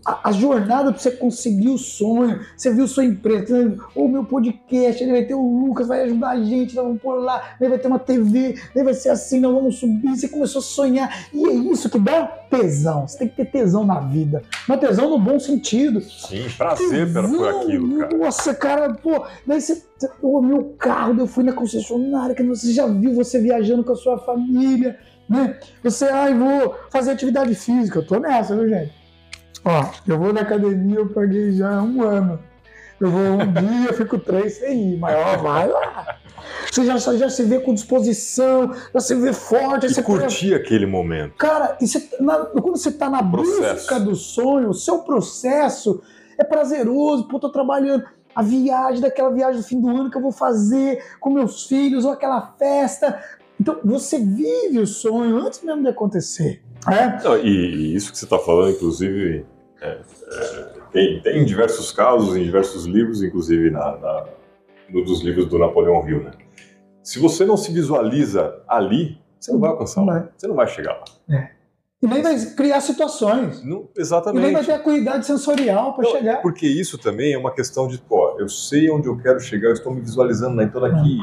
a, 0.05 0.29
a 0.29 0.31
jornada 0.31 0.91
para 0.91 1.01
você 1.01 1.11
conseguir 1.11 1.69
o 1.69 1.77
sonho. 1.77 2.39
Você 2.55 2.71
viu 2.71 2.87
sua 2.87 3.03
empresa, 3.03 3.75
o 3.95 4.07
meu 4.07 4.23
podcast, 4.23 5.03
ele 5.03 5.11
vai 5.11 5.23
ter 5.23 5.33
o 5.33 5.41
Lucas, 5.41 5.87
vai 5.87 6.03
ajudar 6.03 6.31
a 6.31 6.43
gente, 6.43 6.75
nós 6.75 6.85
vamos 6.85 7.01
pôr 7.01 7.15
lá, 7.15 7.55
ele 7.59 7.69
vai 7.69 7.79
ter 7.79 7.87
uma 7.87 7.99
TV, 7.99 8.55
ele 8.75 8.85
vai 8.85 8.93
ser 8.93 9.09
assim, 9.09 9.39
nós 9.39 9.53
vamos 9.53 9.79
subir. 9.79 10.15
Você 10.15 10.27
começou 10.27 10.59
a 10.59 10.63
sonhar. 10.63 11.27
E 11.33 11.45
é 11.45 11.53
isso 11.53 11.89
que 11.89 11.99
dá 11.99 12.25
tesão. 12.49 13.07
Você 13.07 13.19
tem 13.19 13.27
que 13.27 13.35
ter 13.35 13.45
tesão 13.45 13.85
na 13.85 13.99
vida. 13.99 14.43
Mas 14.67 14.79
tesão 14.79 15.09
no 15.09 15.19
bom 15.19 15.39
sentido. 15.39 16.01
Sim, 16.01 16.47
prazer 16.57 17.07
tesão, 17.07 17.31
por 17.31 17.47
aquilo, 17.49 17.99
cara. 17.99 18.17
Nossa, 18.17 18.53
cara, 18.53 18.93
pô, 18.93 19.25
daí 19.45 19.61
você. 19.61 19.83
O 20.19 20.41
meu 20.41 20.75
carro, 20.79 21.15
eu 21.19 21.27
fui 21.27 21.43
na 21.43 21.53
concessionária, 21.53 22.33
que 22.33 22.41
você 22.41 22.73
já 22.73 22.87
viu 22.87 23.13
você 23.13 23.39
viajando 23.39 23.83
com 23.83 23.91
a 23.91 23.95
sua 23.95 24.17
família, 24.17 24.97
né? 25.29 25.59
Você, 25.83 26.05
ai, 26.05 26.33
vou 26.33 26.75
fazer 26.89 27.11
atividade 27.11 27.53
física. 27.53 27.99
Eu 27.99 28.05
tô 28.05 28.19
nessa, 28.19 28.55
viu, 28.55 28.67
gente? 28.67 29.00
Ó, 29.63 29.85
eu 30.07 30.17
vou 30.17 30.33
na 30.33 30.41
academia, 30.41 30.97
eu 30.97 31.09
paguei 31.09 31.51
já 31.53 31.81
um 31.81 32.01
ano. 32.03 32.39
Eu 32.99 33.09
vou 33.09 33.21
um 33.21 33.37
dia, 33.51 33.93
fico 33.93 34.17
três 34.17 34.57
sem 34.57 34.93
ir, 34.93 34.99
ó, 35.03 35.37
vai 35.37 35.67
lá. 35.67 36.17
Você 36.71 36.85
já, 36.85 36.97
já 36.97 37.29
se 37.29 37.43
vê 37.43 37.59
com 37.59 37.73
disposição, 37.73 38.73
já 38.93 38.99
se 38.99 39.15
vê 39.15 39.33
forte. 39.33 39.87
E 39.87 39.93
você 39.93 40.01
curtir 40.01 40.53
aquele 40.53 40.85
momento. 40.85 41.35
Cara, 41.35 41.77
e 41.81 41.87
você, 41.87 42.09
na, 42.19 42.45
quando 42.45 42.77
você 42.77 42.91
tá 42.91 43.09
na 43.09 43.23
processo. 43.23 43.73
busca 43.73 43.99
do 43.99 44.15
sonho, 44.15 44.69
o 44.69 44.73
seu 44.73 44.99
processo 44.99 46.01
é 46.37 46.43
prazeroso, 46.43 47.27
pô, 47.27 47.39
tô 47.39 47.49
trabalhando. 47.49 48.03
A 48.33 48.41
viagem, 48.41 49.01
daquela 49.01 49.29
viagem 49.29 49.59
do 49.59 49.67
fim 49.67 49.81
do 49.81 49.89
ano 49.89 50.09
que 50.09 50.17
eu 50.17 50.21
vou 50.21 50.31
fazer 50.31 51.03
com 51.19 51.29
meus 51.29 51.67
filhos, 51.67 52.05
ou 52.05 52.11
aquela 52.11 52.53
festa. 52.57 53.21
Então, 53.59 53.79
você 53.83 54.17
vive 54.17 54.79
o 54.79 54.87
sonho 54.87 55.37
antes 55.37 55.61
mesmo 55.61 55.83
de 55.83 55.89
acontecer. 55.89 56.61
É? 56.87 57.21
Não, 57.23 57.37
e, 57.37 57.49
e, 57.49 57.95
isso 57.95 58.11
que 58.11 58.17
você 58.17 58.25
está 58.25 58.39
falando, 58.39 58.71
inclusive, 58.71 59.45
é, 59.81 59.87
é, 59.87 60.73
tem, 60.91 61.21
tem 61.21 61.43
diversos 61.43 61.91
casos, 61.91 62.35
em 62.35 62.43
diversos 62.43 62.85
livros, 62.85 63.23
inclusive 63.23 63.71
na, 63.71 63.97
na, 63.97 64.25
no 64.89 65.03
dos 65.03 65.21
livros 65.21 65.47
do 65.47 65.57
Napoleão 65.57 66.07
Hill. 66.07 66.23
Né? 66.23 66.31
Se 67.03 67.17
você 67.17 67.45
não 67.45 67.57
se 67.57 67.71
visualiza 67.71 68.61
ali, 68.67 69.19
você 69.39 69.51
não 69.51 69.59
vai 69.59 69.71
alcançar 69.71 70.03
lá. 70.03 70.29
Você 70.37 70.47
não 70.47 70.55
vai 70.55 70.67
chegar 70.67 70.93
lá. 70.93 71.35
É. 71.35 71.49
E 72.01 72.07
nem 72.07 72.21
vai 72.21 72.35
criar 72.55 72.81
situações. 72.81 73.63
Não, 73.63 73.87
exatamente. 73.95 74.41
E 74.41 74.45
nem 74.45 74.53
vai 74.53 74.63
ter 74.63 74.73
a 74.73 74.79
cuidade 74.79 75.25
sensorial 75.25 75.93
para 75.93 76.09
chegar. 76.09 76.41
Porque 76.41 76.65
isso 76.65 76.97
também 76.97 77.33
é 77.33 77.37
uma 77.37 77.53
questão 77.53 77.87
de, 77.87 77.99
pô, 77.99 78.37
eu 78.39 78.49
sei 78.49 78.89
onde 78.89 79.07
eu 79.07 79.17
quero 79.17 79.39
chegar, 79.39 79.67
eu 79.67 79.73
estou 79.73 79.93
me 79.93 80.01
visualizando, 80.01 80.55
né? 80.55 80.63
Então 80.63 80.81
daqui, 80.81 81.19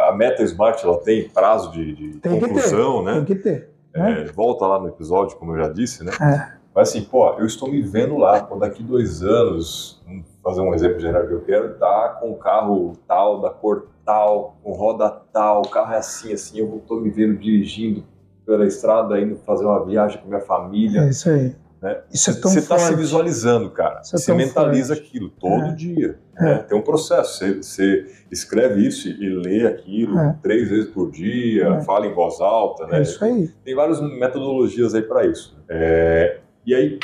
a 0.00 0.12
Meta 0.12 0.42
Smart, 0.42 0.84
ela 0.84 0.98
tem 0.98 1.28
prazo 1.28 1.70
de, 1.70 1.94
de 1.94 2.18
tem 2.18 2.40
conclusão, 2.40 3.04
né? 3.04 3.14
Tem 3.14 3.24
que 3.24 3.34
ter. 3.36 3.70
É, 3.94 4.24
volta 4.24 4.66
lá 4.66 4.80
no 4.80 4.88
episódio, 4.88 5.36
como 5.36 5.52
eu 5.52 5.64
já 5.64 5.68
disse, 5.72 6.02
né? 6.04 6.12
É. 6.20 6.55
Mas 6.76 6.90
assim, 6.90 7.02
pô, 7.04 7.30
eu 7.38 7.46
estou 7.46 7.70
me 7.70 7.80
vendo 7.80 8.18
lá, 8.18 8.42
pô, 8.42 8.56
daqui 8.56 8.82
dois 8.82 9.22
anos, 9.22 9.98
vamos 10.06 10.26
fazer 10.44 10.60
um 10.60 10.74
exemplo 10.74 11.00
geral 11.00 11.26
que 11.26 11.32
eu 11.32 11.40
quero, 11.40 11.74
tá 11.78 12.18
com 12.20 12.30
o 12.30 12.36
carro 12.36 12.92
tal, 13.08 13.40
da 13.40 13.48
cor 13.48 13.86
tal, 14.04 14.58
com 14.62 14.72
roda 14.72 15.08
tal, 15.32 15.62
o 15.62 15.68
carro 15.70 15.94
é 15.94 15.96
assim, 15.96 16.34
assim, 16.34 16.58
eu 16.58 16.76
estou 16.76 17.00
me 17.00 17.08
vendo 17.08 17.34
dirigindo 17.38 18.04
pela 18.44 18.66
estrada, 18.66 19.18
indo 19.18 19.36
fazer 19.36 19.64
uma 19.64 19.82
viagem 19.86 20.20
com 20.20 20.28
minha 20.28 20.40
família. 20.42 21.00
É 21.00 21.08
isso 21.08 21.30
aí. 21.30 21.56
Né? 21.82 21.98
Isso 22.12 22.30
é 22.30 22.34
tão 22.34 22.50
Você 22.50 22.58
está 22.60 22.78
se 22.78 22.94
visualizando, 22.94 23.70
cara. 23.70 24.00
Isso 24.02 24.14
é 24.14 24.18
você 24.18 24.34
mentaliza 24.34 24.94
forte. 24.94 25.08
aquilo 25.08 25.30
todo 25.30 25.64
É. 25.64 25.74
dia. 25.74 26.18
É. 26.38 26.42
né? 26.44 26.58
Tem 26.68 26.78
um 26.78 26.82
processo. 26.82 27.38
Você, 27.38 27.54
você 27.62 28.06
escreve 28.30 28.86
isso 28.86 29.08
e 29.08 29.28
lê 29.30 29.66
aquilo 29.66 30.18
É. 30.18 30.36
três 30.42 30.68
vezes 30.68 30.90
por 30.90 31.10
dia, 31.10 31.66
É. 31.68 31.80
fala 31.82 32.06
em 32.06 32.14
voz 32.14 32.40
alta, 32.40 32.86
né? 32.86 32.98
É 32.98 33.02
isso 33.02 33.22
aí. 33.24 33.48
Tem 33.64 33.74
várias 33.74 34.00
metodologias 34.00 34.94
aí 34.94 35.02
para 35.02 35.26
isso. 35.26 35.56
É, 35.68 36.38
e 36.66 36.74
aí, 36.74 36.98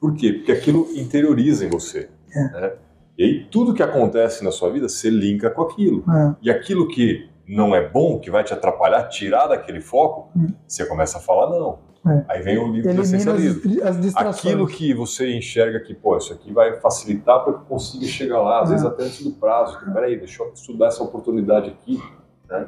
por 0.00 0.14
quê? 0.14 0.32
Porque 0.34 0.52
aquilo 0.52 0.86
interioriza 0.94 1.64
em 1.64 1.68
você. 1.70 2.08
É. 2.34 2.42
né? 2.60 2.72
E 3.18 3.24
aí, 3.24 3.46
tudo 3.50 3.72
que 3.72 3.82
acontece 3.82 4.44
na 4.44 4.50
sua 4.52 4.70
vida, 4.70 4.88
você 4.88 5.08
linka 5.08 5.48
com 5.50 5.62
aquilo. 5.62 6.04
É. 6.10 6.34
E 6.42 6.50
aquilo 6.50 6.86
que 6.86 7.28
não 7.48 7.74
é 7.74 7.88
bom, 7.88 8.18
que 8.20 8.30
vai 8.30 8.44
te 8.44 8.52
atrapalhar, 8.52 9.04
tirar 9.08 9.46
daquele 9.46 9.80
foco, 9.80 10.30
Hum. 10.36 10.48
você 10.66 10.84
começa 10.84 11.18
a 11.18 11.20
falar 11.20 11.48
não. 11.50 11.78
É. 12.08 12.24
Aí 12.28 12.42
vem 12.42 12.56
o 12.58 12.66
livro 12.66 12.82
do 12.82 12.88
Elimina 12.88 13.02
essencialismo. 13.02 13.82
as, 13.82 13.96
as. 14.16 14.16
Aquilo 14.16 14.66
que 14.68 14.94
você 14.94 15.34
enxerga 15.36 15.80
que, 15.80 15.92
pô, 15.94 16.16
isso 16.16 16.32
aqui 16.32 16.52
vai 16.52 16.78
facilitar 16.80 17.42
para 17.42 17.54
que 17.54 17.60
eu 17.60 17.64
consiga 17.64 18.04
chegar 18.06 18.40
lá, 18.42 18.62
às 18.62 18.68
É. 18.68 18.72
vezes 18.72 18.86
até 18.86 19.04
antes 19.04 19.24
do 19.24 19.32
prazo. 19.32 19.78
Que, 19.80 19.90
peraí, 19.92 20.16
deixa 20.16 20.42
eu 20.42 20.52
estudar 20.52 20.86
essa 20.88 21.02
oportunidade 21.02 21.70
aqui, 21.70 22.00
né? 22.48 22.66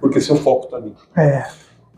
Porque 0.00 0.20
seu 0.20 0.36
foco 0.36 0.64
está 0.66 0.76
ali. 0.76 0.94
É, 1.16 1.46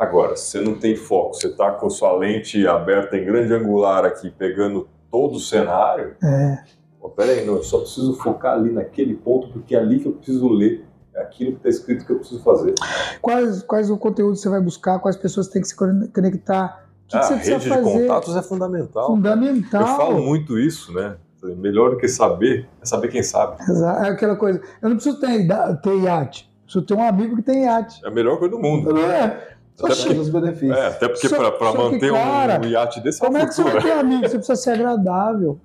Agora, 0.02 0.36
se 0.36 0.50
você 0.50 0.60
não 0.60 0.74
tem 0.74 0.96
foco, 0.96 1.34
você 1.34 1.46
está 1.48 1.70
com 1.72 1.88
sua 1.88 2.12
lente 2.16 2.66
aberta 2.66 3.16
em 3.16 3.24
grande 3.24 3.52
angular 3.54 4.04
aqui, 4.04 4.30
pegando 4.30 4.88
todo 5.10 5.36
o 5.36 5.40
cenário, 5.40 6.16
é. 6.22 6.58
pô, 7.00 7.08
peraí, 7.08 7.44
não, 7.46 7.54
eu 7.56 7.62
só 7.62 7.78
preciso 7.78 8.14
focar 8.16 8.54
ali 8.54 8.72
naquele 8.72 9.14
ponto, 9.14 9.48
porque 9.48 9.76
é 9.76 9.78
ali 9.78 10.00
que 10.00 10.06
eu 10.06 10.12
preciso 10.12 10.48
ler. 10.48 10.84
É 11.14 11.20
aquilo 11.20 11.52
que 11.52 11.56
está 11.58 11.68
escrito 11.68 12.06
que 12.06 12.10
eu 12.12 12.16
preciso 12.18 12.42
fazer. 12.42 12.74
Quais, 13.20 13.62
quais 13.62 13.90
o 13.90 13.98
conteúdo 13.98 14.34
você 14.34 14.48
vai 14.48 14.60
buscar, 14.62 14.98
quais 14.98 15.14
pessoas 15.16 15.46
tem 15.46 15.60
que 15.60 15.68
se 15.68 15.76
conectar, 15.76 16.86
o 17.04 17.08
que, 17.08 17.12
que 17.12 17.16
Ah, 17.18 17.22
você 17.22 17.34
a 17.34 17.36
precisa 17.36 17.58
rede 17.58 17.64
de 17.64 17.68
fazer. 17.68 18.06
contatos 18.08 18.36
é 18.36 18.42
fundamental. 18.42 19.06
Fundamental. 19.08 19.80
Eu 19.82 19.86
falo 19.88 20.22
muito 20.22 20.58
isso, 20.58 20.92
né? 20.94 21.16
Melhor 21.58 21.90
do 21.90 21.96
que 21.98 22.08
saber 22.08 22.66
é 22.80 22.86
saber 22.86 23.08
quem 23.08 23.22
sabe. 23.22 23.56
Exa- 23.62 24.06
É 24.06 24.10
aquela 24.10 24.36
coisa. 24.36 24.60
Eu 24.80 24.88
não 24.88 24.96
preciso 24.96 25.20
ter, 25.20 25.46
ter 25.82 25.96
iate. 26.00 26.50
Preciso 26.64 26.86
ter 26.86 26.94
um 26.94 27.02
amigo 27.06 27.36
que 27.36 27.42
tem 27.42 27.64
iate. 27.64 28.00
É 28.04 28.08
a 28.08 28.10
melhor 28.10 28.38
coisa 28.38 28.54
do 28.56 28.60
mundo. 28.62 28.96
É? 28.96 29.56
Até 29.84 29.92
Oxi, 29.92 30.04
porque, 30.06 30.20
os 30.20 30.28
benefícios. 30.28 30.76
é, 30.76 30.86
até 30.86 31.08
porque 31.08 31.28
para 31.28 31.50
só 31.58 31.72
que, 31.72 31.78
manter 31.78 32.12
um- 32.12 32.14
cara, 32.14 32.60
um 32.60 32.64
iate 32.68 33.00
desse 33.00 33.22
é 33.22 33.26
Como 33.26 33.38
é 33.38 33.46
que 33.46 33.54
você 33.54 33.62
vai 33.62 33.82
ter 33.82 33.92
amigo? 33.92 34.22
Você 34.28 34.36
precisa 34.38 34.56
ser 34.56 34.70
agradável. 34.70 35.60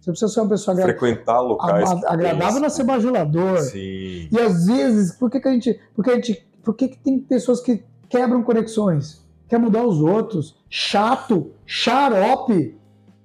Você 0.00 0.10
precisa 0.10 0.32
ser 0.32 0.40
uma 0.40 0.48
pessoa 0.48 0.74
agra- 0.74 0.84
Frequentar 0.86 1.40
locais. 1.40 1.90
a- 1.90 1.96
que 1.96 2.06
agradável 2.06 2.60
não 2.60 2.66
é 2.66 2.70
ser 2.70 2.82
bajulador. 2.84 3.58
Sim. 3.60 4.28
E 4.32 4.40
às 4.40 4.66
vezes, 4.66 5.12
por 5.12 5.30
que, 5.30 5.38
que 5.40 5.48
a 5.48 5.52
gente. 5.52 5.80
Por 5.94 6.04
que, 6.04 6.10
a 6.10 6.14
gente, 6.16 6.46
por 6.64 6.74
que, 6.74 6.88
que 6.88 6.98
tem 6.98 7.18
pessoas 7.20 7.60
que 7.60 7.82
quebram 8.08 8.42
conexões? 8.42 9.22
Quer 9.48 9.58
mudar 9.58 9.84
os 9.84 10.00
outros? 10.00 10.56
Chato, 10.68 11.52
xarope. 11.64 12.76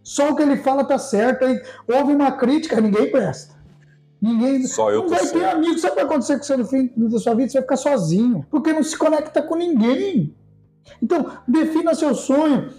Só 0.04 0.30
o 0.32 0.36
que 0.36 0.42
ele 0.44 0.58
fala 0.58 0.84
tá 0.86 0.98
certo. 0.98 1.46
Aí 1.46 1.60
houve 1.88 2.14
uma 2.14 2.32
crítica, 2.32 2.80
ninguém 2.80 3.10
presta. 3.12 3.56
Ninguém. 4.22 4.66
Só 4.66 4.92
eu 4.92 5.04
não 5.04 5.10
vai 5.10 5.26
ter 5.28 5.46
amigo. 5.46 5.78
Sabe 5.78 5.94
o 5.94 5.96
que 5.96 6.04
vai 6.04 6.06
acontecer 6.06 6.38
com 6.38 6.44
você 6.44 6.58
no 6.58 6.66
fim 6.66 6.92
da 6.96 7.20
sua 7.20 7.36
vida? 7.36 7.50
Você 7.50 7.58
vai 7.60 7.64
ficar 7.64 7.78
sozinho. 7.78 8.46
Porque 8.50 8.74
não 8.74 8.84
se 8.84 8.98
conecta 8.98 9.42
com 9.42 9.56
ninguém. 9.56 10.36
Então, 11.02 11.26
defina 11.48 11.94
seu 11.94 12.16
sonho. 12.16 12.70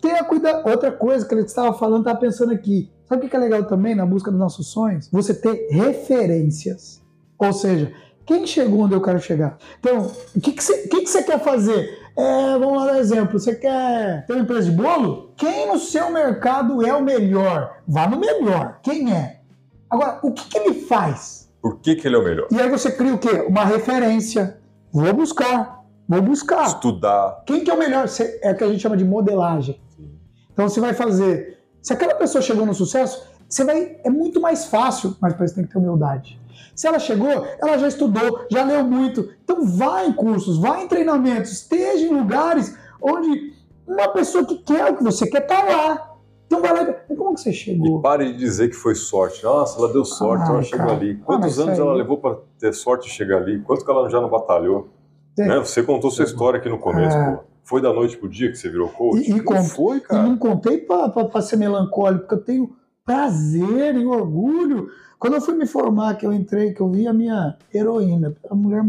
Tenha 0.00 0.22
cuidado. 0.24 0.68
Outra 0.68 0.92
coisa 0.92 1.26
que 1.26 1.34
ele 1.34 1.42
estava 1.42 1.76
falando, 1.76 2.00
estava 2.00 2.20
pensando 2.20 2.52
aqui. 2.52 2.90
Sabe 3.08 3.26
o 3.26 3.28
que 3.28 3.36
é 3.36 3.38
legal 3.38 3.64
também 3.64 3.94
na 3.94 4.06
busca 4.06 4.30
dos 4.30 4.40
nossos 4.40 4.68
sonhos? 4.68 5.08
Você 5.10 5.34
ter 5.34 5.68
referências. 5.70 7.02
Ou 7.38 7.52
seja, 7.52 7.92
quem 8.24 8.46
chegou 8.46 8.80
onde 8.80 8.94
eu 8.94 9.02
quero 9.02 9.20
chegar? 9.20 9.58
Então, 9.78 10.10
o 10.34 10.40
que, 10.40 10.52
que, 10.52 10.62
você, 10.62 10.88
que, 10.88 11.02
que 11.02 11.06
você 11.06 11.22
quer 11.22 11.38
fazer? 11.40 11.98
É, 12.16 12.58
vamos 12.58 12.78
lá 12.78 12.92
dar 12.92 12.98
exemplo. 12.98 13.38
Você 13.38 13.54
quer 13.54 14.24
ter 14.26 14.32
uma 14.32 14.42
empresa 14.42 14.70
de 14.70 14.76
bolo? 14.76 15.32
Quem 15.36 15.66
no 15.66 15.78
seu 15.78 16.10
mercado 16.10 16.84
é 16.86 16.94
o 16.94 17.02
melhor? 17.02 17.78
Vá 17.86 18.08
no 18.08 18.18
melhor. 18.18 18.78
Quem 18.82 19.12
é? 19.12 19.33
Agora, 19.94 20.18
o 20.22 20.32
que, 20.32 20.48
que 20.48 20.58
ele 20.58 20.80
faz? 20.82 21.48
Por 21.62 21.78
que, 21.78 21.94
que 21.94 22.08
ele 22.08 22.16
é 22.16 22.18
o 22.18 22.24
melhor? 22.24 22.48
E 22.50 22.60
aí 22.60 22.68
você 22.68 22.90
cria 22.90 23.14
o 23.14 23.18
quê? 23.18 23.46
Uma 23.48 23.64
referência. 23.64 24.58
Vou 24.92 25.12
buscar. 25.12 25.84
Vou 26.08 26.20
buscar. 26.20 26.66
Estudar. 26.66 27.44
Quem 27.46 27.62
que 27.62 27.70
é 27.70 27.74
o 27.74 27.78
melhor? 27.78 28.06
É 28.42 28.50
o 28.50 28.56
que 28.56 28.64
a 28.64 28.68
gente 28.68 28.80
chama 28.80 28.96
de 28.96 29.04
modelagem. 29.04 29.80
Então 30.52 30.68
você 30.68 30.80
vai 30.80 30.94
fazer. 30.94 31.60
Se 31.80 31.92
aquela 31.92 32.16
pessoa 32.16 32.42
chegou 32.42 32.66
no 32.66 32.74
sucesso, 32.74 33.24
você 33.48 33.62
vai. 33.62 33.96
É 34.02 34.10
muito 34.10 34.40
mais 34.40 34.64
fácil, 34.64 35.16
mas 35.20 35.32
para 35.32 35.44
isso 35.44 35.54
tem 35.54 35.64
que 35.64 35.70
ter 35.70 35.78
humildade. 35.78 36.40
Se 36.74 36.88
ela 36.88 36.98
chegou, 36.98 37.46
ela 37.62 37.78
já 37.78 37.86
estudou, 37.86 38.46
já 38.50 38.64
leu 38.64 38.82
muito. 38.82 39.30
Então 39.44 39.64
vá 39.64 40.04
em 40.04 40.12
cursos, 40.12 40.58
vá 40.58 40.80
em 40.80 40.88
treinamentos, 40.88 41.52
esteja 41.52 42.04
em 42.04 42.12
lugares 42.12 42.76
onde 43.00 43.54
uma 43.86 44.08
pessoa 44.08 44.44
que 44.44 44.56
quer 44.58 44.90
o 44.90 44.96
que 44.96 45.04
você 45.04 45.30
quer 45.30 45.42
tá 45.42 45.62
lá. 45.62 46.13
Então 46.58 46.60
vai 46.62 46.72
lá 46.84 46.94
e 47.10 47.14
como 47.16 47.34
que 47.34 47.40
você 47.40 47.50
E 47.50 47.52
chegou? 47.52 48.00
pare 48.00 48.32
de 48.32 48.38
dizer 48.38 48.68
que 48.68 48.76
foi 48.76 48.94
sorte. 48.94 49.42
Nossa, 49.42 49.78
ela 49.78 49.92
deu 49.92 50.04
sorte, 50.04 50.44
Ai, 50.44 50.50
ela 50.50 50.62
chegou 50.62 50.86
cara. 50.86 50.98
ali. 50.98 51.18
Ah, 51.20 51.24
Quantos 51.24 51.46
mas 51.46 51.58
anos 51.58 51.80
aí- 51.80 51.86
ela 51.86 51.94
levou 51.94 52.18
para 52.18 52.36
ter 52.58 52.72
sorte 52.72 53.08
de 53.08 53.12
chegar 53.12 53.38
ali? 53.38 53.60
Quanto 53.62 53.84
que 53.84 53.90
ela 53.90 54.08
já 54.08 54.20
não 54.20 54.28
batalhou? 54.30 54.88
É. 55.38 55.46
Né? 55.48 55.58
Você 55.58 55.82
contou 55.82 56.10
sua 56.10 56.24
história 56.24 56.58
aqui 56.60 56.68
no 56.68 56.78
começo, 56.78 57.16
É. 57.16 57.32
pô. 57.32 57.42
Foi 57.64 57.80
da 57.80 57.92
noite 57.92 58.16
pro 58.18 58.28
dia 58.28 58.50
que 58.50 58.56
você 58.56 58.68
virou 58.68 58.88
coach? 58.88 59.20
E- 59.28 59.32
e 59.38 59.42
Não 59.42 59.64
foi, 59.64 59.96
E 59.96 60.00
cara. 60.02 60.22
não 60.22 60.36
contei 60.36 60.78
para 60.78 61.40
ser 61.42 61.56
melancólico, 61.56 62.20
porque 62.26 62.34
eu 62.34 62.44
tenho 62.44 62.76
prazer 63.04 63.96
e 63.96 64.04
orgulho. 64.06 64.88
Quando 65.18 65.34
eu 65.34 65.40
fui 65.40 65.54
me 65.54 65.66
formar, 65.66 66.14
que 66.16 66.26
eu 66.26 66.32
entrei, 66.32 66.72
que 66.74 66.80
eu 66.82 66.90
vi 66.90 67.06
a 67.08 67.12
minha 67.12 67.56
heroína, 67.74 68.34
a 68.50 68.54
mulher 68.54 68.82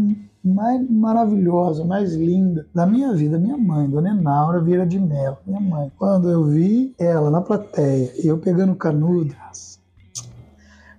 mais 0.46 0.88
maravilhosa, 0.88 1.84
mais 1.84 2.14
linda 2.14 2.66
da 2.72 2.86
minha 2.86 3.12
vida, 3.12 3.38
minha 3.38 3.56
mãe, 3.56 3.90
Dona 3.90 4.10
Enaura 4.10 4.60
Vieira 4.60 4.86
de 4.86 4.98
Mello, 4.98 5.36
minha 5.44 5.60
mãe. 5.60 5.90
Quando 5.98 6.30
eu 6.30 6.44
vi 6.44 6.94
ela 6.98 7.30
na 7.30 7.40
plateia 7.40 8.12
eu 8.24 8.38
pegando 8.38 8.74
canudo, 8.76 9.34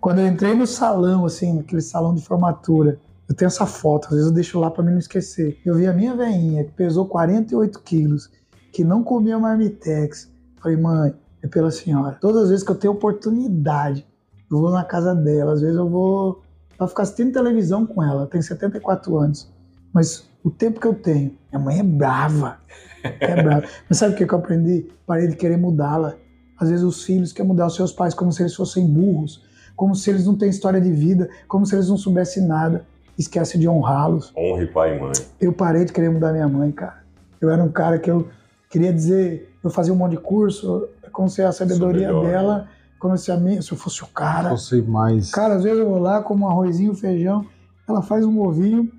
quando 0.01 0.19
eu 0.19 0.27
entrei 0.27 0.53
no 0.53 0.67
salão, 0.67 1.25
assim, 1.25 1.53
naquele 1.53 1.81
salão 1.81 2.13
de 2.13 2.21
formatura, 2.21 2.99
eu 3.27 3.35
tenho 3.35 3.47
essa 3.47 3.65
foto, 3.65 4.05
às 4.05 4.11
vezes 4.11 4.27
eu 4.27 4.33
deixo 4.33 4.59
lá 4.59 4.69
para 4.69 4.83
mim 4.83 4.91
não 4.91 4.99
esquecer. 4.99 5.59
Eu 5.65 5.75
vi 5.75 5.87
a 5.87 5.93
minha 5.93 6.15
veinha, 6.15 6.63
que 6.63 6.71
pesou 6.71 7.05
48 7.05 7.81
quilos, 7.81 8.29
que 8.71 8.83
não 8.83 9.03
comia 9.03 9.39
marmitex. 9.39 10.31
Falei, 10.61 10.77
mãe, 10.77 11.13
é 11.41 11.47
pela 11.47 11.71
senhora. 11.71 12.17
Todas 12.21 12.43
as 12.43 12.49
vezes 12.49 12.65
que 12.65 12.71
eu 12.71 12.75
tenho 12.75 12.93
oportunidade, 12.93 14.05
eu 14.49 14.59
vou 14.59 14.71
na 14.71 14.83
casa 14.83 15.13
dela, 15.13 15.53
às 15.53 15.61
vezes 15.61 15.75
eu 15.75 15.89
vou 15.89 16.41
pra 16.77 16.87
ficar 16.87 17.03
assistindo 17.03 17.33
televisão 17.33 17.85
com 17.85 18.03
ela. 18.03 18.21
Ela 18.21 18.27
tem 18.27 18.41
74 18.41 19.17
anos. 19.17 19.51
Mas 19.93 20.29
o 20.43 20.49
tempo 20.49 20.79
que 20.79 20.87
eu 20.87 20.93
tenho, 20.93 21.35
minha 21.51 21.63
mãe 21.63 21.79
é 21.79 21.83
brava. 21.83 22.59
É 23.03 23.41
brava. 23.41 23.63
Mas 23.89 23.97
sabe 23.97 24.13
o 24.13 24.17
que 24.17 24.23
eu 24.23 24.37
aprendi? 24.37 24.89
Parei 25.05 25.27
de 25.27 25.35
querer 25.35 25.57
mudá-la. 25.57 26.15
Às 26.57 26.69
vezes 26.69 26.83
os 26.83 27.03
filhos 27.03 27.31
querem 27.33 27.47
mudar 27.47 27.67
os 27.67 27.75
seus 27.75 27.91
pais 27.91 28.13
como 28.13 28.31
se 28.31 28.41
eles 28.41 28.55
fossem 28.55 28.85
burros, 28.87 29.43
como 29.75 29.95
se 29.95 30.09
eles 30.09 30.25
não 30.25 30.35
têm 30.35 30.49
história 30.49 30.81
de 30.81 30.91
vida, 30.91 31.29
como 31.47 31.65
se 31.65 31.75
eles 31.75 31.89
não 31.89 31.97
soubessem 31.97 32.45
nada. 32.45 32.85
Esquece 33.17 33.57
de 33.57 33.67
honrá-los. 33.67 34.31
Honre 34.37 34.67
pai 34.67 34.95
e 34.95 34.99
mãe. 34.99 35.11
Eu 35.39 35.53
parei 35.53 35.85
de 35.85 35.93
querer 35.93 36.09
mudar 36.09 36.31
minha 36.31 36.47
mãe, 36.47 36.71
cara. 36.71 37.03
Eu 37.41 37.49
era 37.49 37.63
um 37.63 37.71
cara 37.71 37.99
que 37.99 38.09
eu 38.09 38.27
queria 38.69 38.91
dizer, 38.93 39.55
eu 39.63 39.69
fazia 39.69 39.93
um 39.93 39.95
monte 39.95 40.11
de 40.11 40.17
curso, 40.17 40.87
como 41.11 41.29
se 41.29 41.41
a 41.41 41.51
sabedoria 41.51 42.07
dela, 42.21 42.67
como 42.99 43.17
se 43.17 43.31
a 43.31 43.37
minha, 43.37 43.61
se 43.61 43.71
eu 43.71 43.77
fosse 43.77 44.03
o 44.03 44.07
cara. 44.07 44.49
Você 44.49 44.81
mais. 44.81 45.31
Cara, 45.31 45.55
às 45.55 45.63
vezes 45.63 45.79
eu 45.79 45.89
vou 45.89 45.99
lá 45.99 46.21
como 46.21 46.45
um 46.45 46.49
arrozinho, 46.49 46.93
feijão, 46.93 47.45
ela 47.87 48.01
faz 48.01 48.25
um 48.25 48.39
ovinho 48.41 48.91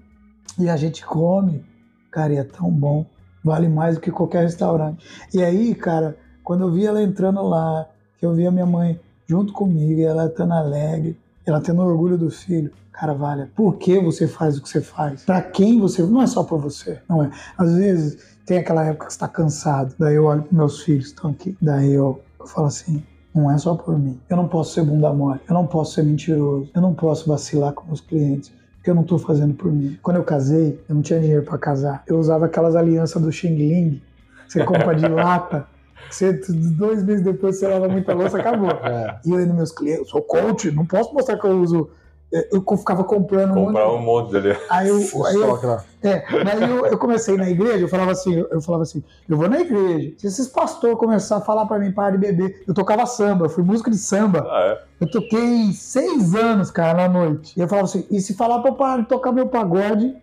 e 0.59 0.69
a 0.69 0.77
gente 0.77 1.05
come. 1.05 1.65
Cara, 2.11 2.33
e 2.33 2.37
é 2.37 2.45
tão 2.45 2.71
bom. 2.71 3.07
Vale 3.45 3.69
mais 3.69 3.97
do 3.97 4.01
que 4.01 4.11
qualquer 4.11 4.43
restaurante. 4.43 5.05
E 5.33 5.43
aí, 5.43 5.75
cara, 5.75 6.17
quando 6.43 6.63
eu 6.63 6.73
vi 6.73 6.87
ela 6.87 7.03
entrando 7.03 7.43
lá, 7.43 7.87
que 8.19 8.27
eu 8.27 8.35
vi 8.35 8.47
a 8.47 8.51
minha 8.51 8.67
mãe 8.67 9.01
junto 9.27 9.53
comigo, 9.53 10.01
e 10.01 10.05
ela 10.05 10.27
estando 10.27 10.53
alegre, 10.53 11.19
ela 11.47 11.61
tendo 11.61 11.83
orgulho 11.83 12.19
do 12.19 12.31
filho, 12.31 12.73
cara, 12.93 13.15
vale. 13.15 13.47
Por 13.55 13.77
que 13.77 13.99
você 14.01 14.27
faz 14.27 14.59
o 14.59 14.63
que 14.63 14.69
você 14.69 14.81
faz? 14.81 15.25
Pra 15.25 15.41
quem 15.41 15.79
você. 15.79 16.03
Não 16.03 16.23
é 16.23 16.27
só 16.27 16.43
pra 16.43 16.57
você, 16.57 17.01
não 17.09 17.23
é. 17.23 17.31
Às 17.57 17.75
vezes 17.75 18.19
tem 18.45 18.59
aquela 18.59 18.85
época 18.85 19.07
que 19.07 19.13
você 19.13 19.19
tá 19.19 19.29
cansado, 19.29 19.95
daí 19.99 20.15
eu 20.15 20.25
olho 20.25 20.43
pros 20.43 20.57
meus 20.57 20.83
filhos 20.83 21.05
que 21.05 21.15
estão 21.15 21.31
aqui, 21.31 21.57
daí 21.61 21.93
eu, 21.93 22.21
eu 22.41 22.47
falo 22.47 22.67
assim: 22.67 23.03
não 23.35 23.51
é 23.51 23.59
só 23.59 23.75
por 23.75 23.99
mim. 23.99 24.21
Eu 24.29 24.37
não 24.37 24.49
posso 24.49 24.75
ser 24.75 24.83
bunda 24.83 25.13
mole, 25.13 25.41
eu 25.49 25.55
não 25.55 25.67
posso 25.67 25.95
ser 25.95 26.03
mentiroso, 26.03 26.71
eu 26.75 26.81
não 26.81 26.95
posso 26.95 27.29
vacilar 27.29 27.73
com 27.73 27.87
meus 27.87 28.01
clientes. 28.01 28.53
Porque 28.77 28.91
eu 28.91 28.95
não 28.95 29.03
estou 29.03 29.19
fazendo 29.19 29.55
por 29.55 29.73
mim. 29.73 29.99
Quando 30.03 30.19
eu 30.19 30.25
casei, 30.25 30.81
eu 30.89 30.95
não 30.95 31.03
tinha 31.03 31.19
dinheiro 31.19 31.43
para 31.43 31.59
casar. 31.59 32.05
Eu 32.07 32.19
usava 32.19 32.47
aquelas 32.47 32.77
alianças 32.77 33.21
do 33.21 33.31
Xing 33.31 33.57
Ling, 33.57 34.03
você 34.47 34.65
compra 34.65 34.95
de 34.95 35.07
lata. 35.09 35.67
Você, 36.09 36.33
dois 36.33 37.03
meses 37.03 37.23
depois 37.23 37.59
você 37.59 37.67
lava 37.67 37.89
muita 37.89 38.15
louça, 38.15 38.39
acabou. 38.39 38.71
É. 38.71 39.21
E 39.27 39.31
eu 39.31 39.41
indo 39.41 39.53
meus 39.53 39.73
clientes, 39.73 40.01
eu 40.01 40.07
sou 40.07 40.23
coach, 40.23 40.71
não 40.71 40.87
posso 40.87 41.13
mostrar 41.13 41.37
que 41.39 41.47
eu 41.47 41.61
uso. 41.61 41.91
Eu 42.31 42.63
ficava 42.77 43.05
comprando 43.05 43.53
um 43.53 43.67
Comprar 43.67 43.87
monte. 43.87 43.99
um 43.99 44.03
monte 44.05 44.33
dele. 44.33 44.57
Aí 44.69 44.89
eu, 44.89 44.97
aí 45.25 45.35
eu, 45.35 45.81
é, 46.03 46.25
eu, 46.63 46.87
eu 46.87 46.99
comecei 46.99 47.39
na 47.39 47.49
igreja, 47.49 47.79
eu 47.79 47.89
falava 47.89 48.13
assim, 48.13 48.35
eu 48.35 48.61
falava 48.61 48.83
assim, 48.83 49.03
eu 49.27 49.37
vou 49.37 49.49
na 49.49 49.61
igreja. 49.61 50.13
Se 50.19 50.27
esses 50.27 50.47
pastores 50.47 50.99
começarem 50.99 51.43
a 51.43 51.47
falar 51.47 51.65
pra 51.65 51.79
mim 51.79 51.91
para 51.91 52.11
de 52.11 52.19
beber, 52.19 52.63
eu 52.69 52.75
tocava 52.75 53.07
samba, 53.07 53.47
eu 53.47 53.49
fui 53.49 53.65
músico 53.65 53.91
de 53.91 53.97
samba. 53.97 54.47
Ah, 54.47 54.79
é? 54.79 55.05
Eu 55.05 55.11
toquei 55.11 55.73
seis 55.73 56.35
anos, 56.35 56.71
cara, 56.71 57.09
na 57.09 57.09
noite. 57.09 57.55
E 57.57 57.63
eu 57.63 57.69
falava 57.69 57.89
assim, 57.89 58.07
e 58.11 58.21
se 58.21 58.35
falar 58.35 58.61
pra 58.61 58.73
eu 58.73 58.75
parar 58.75 59.01
de 59.03 59.09
tocar 59.09 59.33
meu 59.33 59.49
pagode 59.49 60.15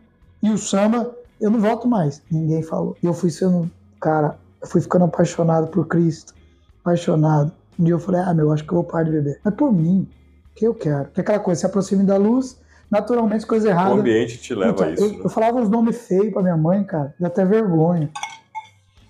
e 0.44 0.52
o 0.52 0.60
samba, 0.60 1.11
eu 1.41 1.49
não 1.49 1.60
volto 1.60 1.88
mais. 1.88 2.22
Ninguém 2.30 2.61
falou. 2.61 2.95
E 3.02 3.06
eu 3.07 3.15
fui 3.15 3.32
sendo, 3.32 3.69
cara, 3.99 4.38
eu 4.61 4.68
fui 4.68 4.80
ficando 4.80 5.06
apaixonado 5.06 5.68
por 5.68 5.88
Cristo. 5.88 6.36
Apaixonado. 6.82 7.52
Um 7.80 7.84
dia 7.84 7.95
eu 7.95 7.99
falei, 7.99 8.22
ah, 8.22 8.34
meu, 8.34 8.52
acho 8.52 8.64
que 8.64 8.69
eu 8.69 8.76
vou 8.76 8.84
parar 8.84 9.03
de 9.03 9.11
beber. 9.11 9.40
Mas 9.44 9.56
por 9.56 9.73
mim, 9.73 10.07
que 10.56 10.65
eu 10.65 10.73
quero. 10.73 11.10
Que 11.11 11.19
é 11.19 11.22
aquela 11.22 11.40
coisa, 11.40 11.60
se 11.60 11.65
aproxime 11.65 12.03
da 12.03 12.18
luz, 12.18 12.60
naturalmente 12.90 13.45
coisa 13.45 13.69
errada. 13.69 13.95
O 13.95 13.99
ambiente 13.99 14.38
te 14.38 14.56
leva 14.56 14.73
Puta, 14.73 14.86
a 14.86 14.91
isso. 14.91 15.03
eu, 15.03 15.10
né? 15.10 15.19
eu 15.26 15.30
falava 15.30 15.57
uns 15.60 15.69
nomes 15.69 15.98
feios 16.07 16.32
pra 16.32 16.41
minha 16.41 16.57
mãe, 16.57 16.84
cara, 16.84 17.14
dá 17.19 17.27
até 17.27 17.44
vergonha. 17.44 18.10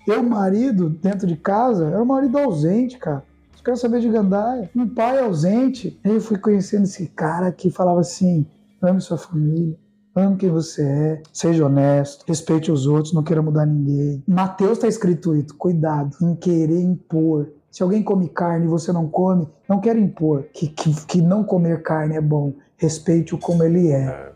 Eu, 0.06 0.22
marido, 0.22 0.88
dentro 0.88 1.26
de 1.26 1.36
casa, 1.36 1.86
era 1.86 2.02
um 2.02 2.06
marido 2.06 2.38
ausente, 2.38 2.96
cara. 2.98 3.24
Só 3.56 3.64
quero 3.64 3.76
saber 3.76 4.00
de 4.00 4.08
gandaia. 4.08 4.70
Um 4.74 4.88
pai 4.88 5.18
ausente. 5.18 5.98
Aí 6.04 6.12
eu 6.12 6.20
fui 6.20 6.38
conhecendo 6.38 6.84
esse 6.84 7.06
cara 7.08 7.50
que 7.50 7.70
falava 7.70 8.00
assim: 8.00 8.46
ame 8.80 9.00
sua 9.00 9.18
família, 9.18 9.76
ame 10.14 10.36
quem 10.36 10.48
você 10.48 10.82
é, 10.82 11.22
seja 11.32 11.66
honesto, 11.66 12.24
respeite 12.26 12.70
os 12.70 12.86
outros, 12.86 13.12
não 13.12 13.24
queira 13.24 13.42
mudar 13.42 13.66
ninguém. 13.66 14.22
Mateus 14.28 14.72
está 14.72 14.86
escrito 14.86 15.34
isso, 15.34 15.54
cuidado 15.56 16.16
em 16.22 16.36
querer 16.36 16.80
impor. 16.80 17.48
Se 17.76 17.82
alguém 17.82 18.02
come 18.02 18.26
carne 18.26 18.64
e 18.64 18.68
você 18.68 18.90
não 18.90 19.06
come, 19.06 19.46
não 19.68 19.78
quer 19.78 19.98
impor 19.98 20.44
que, 20.44 20.66
que, 20.66 20.94
que 21.04 21.20
não 21.20 21.44
comer 21.44 21.82
carne 21.82 22.16
é 22.16 22.22
bom. 22.22 22.54
Respeite-o 22.78 23.36
como 23.36 23.62
ele 23.62 23.90
é. 23.90 24.06
É. 24.06 24.32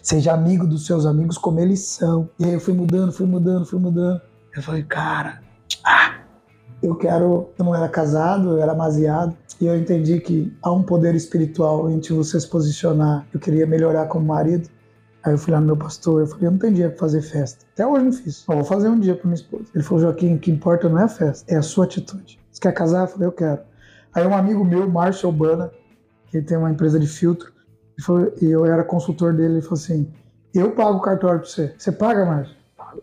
Seja 0.00 0.32
amigo 0.32 0.64
dos 0.64 0.86
seus 0.86 1.04
amigos 1.04 1.36
como 1.36 1.58
eles 1.58 1.80
são. 1.80 2.30
E 2.38 2.44
aí 2.44 2.52
eu 2.52 2.60
fui 2.60 2.72
mudando, 2.72 3.10
fui 3.10 3.26
mudando, 3.26 3.66
fui 3.66 3.80
mudando. 3.80 4.20
Eu 4.54 4.62
falei, 4.62 4.84
cara, 4.84 5.42
ah, 5.84 6.20
eu 6.80 6.94
quero. 6.94 7.48
Eu 7.58 7.64
não 7.64 7.74
era 7.74 7.88
casado, 7.88 8.50
eu 8.50 8.62
era 8.62 8.70
amaziado. 8.70 9.36
E 9.60 9.66
eu 9.66 9.76
entendi 9.76 10.20
que 10.20 10.56
há 10.62 10.70
um 10.70 10.84
poder 10.84 11.16
espiritual 11.16 11.90
entre 11.90 12.14
você 12.14 12.38
se 12.38 12.46
posicionar. 12.48 13.26
Eu 13.34 13.40
queria 13.40 13.66
melhorar 13.66 14.06
como 14.06 14.24
marido. 14.24 14.68
Aí 15.24 15.32
eu 15.32 15.38
fui 15.38 15.52
lá 15.52 15.58
no 15.58 15.66
meu 15.66 15.76
pastor, 15.76 16.20
eu 16.20 16.26
falei, 16.28 16.46
eu 16.46 16.52
não 16.52 16.58
tenho 16.58 16.74
dinheiro 16.74 16.92
pra 16.94 17.00
fazer 17.00 17.22
festa. 17.22 17.66
Até 17.72 17.84
hoje 17.84 18.04
não 18.04 18.12
fiz. 18.12 18.44
Eu 18.48 18.54
vou 18.54 18.64
fazer 18.64 18.88
um 18.88 19.00
dia 19.00 19.16
pra 19.16 19.24
minha 19.24 19.34
esposa. 19.34 19.64
Ele 19.74 19.82
falou, 19.82 20.04
Joaquim, 20.04 20.36
o 20.36 20.38
que 20.38 20.52
importa 20.52 20.88
não 20.88 21.00
é 21.00 21.02
a 21.02 21.08
festa, 21.08 21.52
é 21.52 21.56
a 21.56 21.62
sua 21.62 21.86
atitude. 21.86 22.40
Quer 22.62 22.72
casar? 22.72 23.02
Eu 23.02 23.08
falei, 23.08 23.26
eu 23.26 23.32
quero. 23.32 23.60
Aí 24.14 24.24
um 24.24 24.34
amigo 24.34 24.64
meu, 24.64 24.88
Márcio 24.88 25.28
Urbana, 25.28 25.72
que 26.30 26.40
tem 26.40 26.56
uma 26.56 26.70
empresa 26.70 26.98
de 26.98 27.08
filtro, 27.08 27.52
e 28.40 28.46
eu 28.46 28.64
era 28.64 28.84
consultor 28.84 29.34
dele, 29.34 29.54
ele 29.54 29.62
falou 29.62 29.74
assim, 29.74 30.08
eu 30.54 30.70
pago 30.70 30.98
o 30.98 31.00
cartório 31.00 31.40
pra 31.40 31.48
você. 31.48 31.74
Você 31.76 31.90
paga, 31.90 32.24
Márcio? 32.24 32.54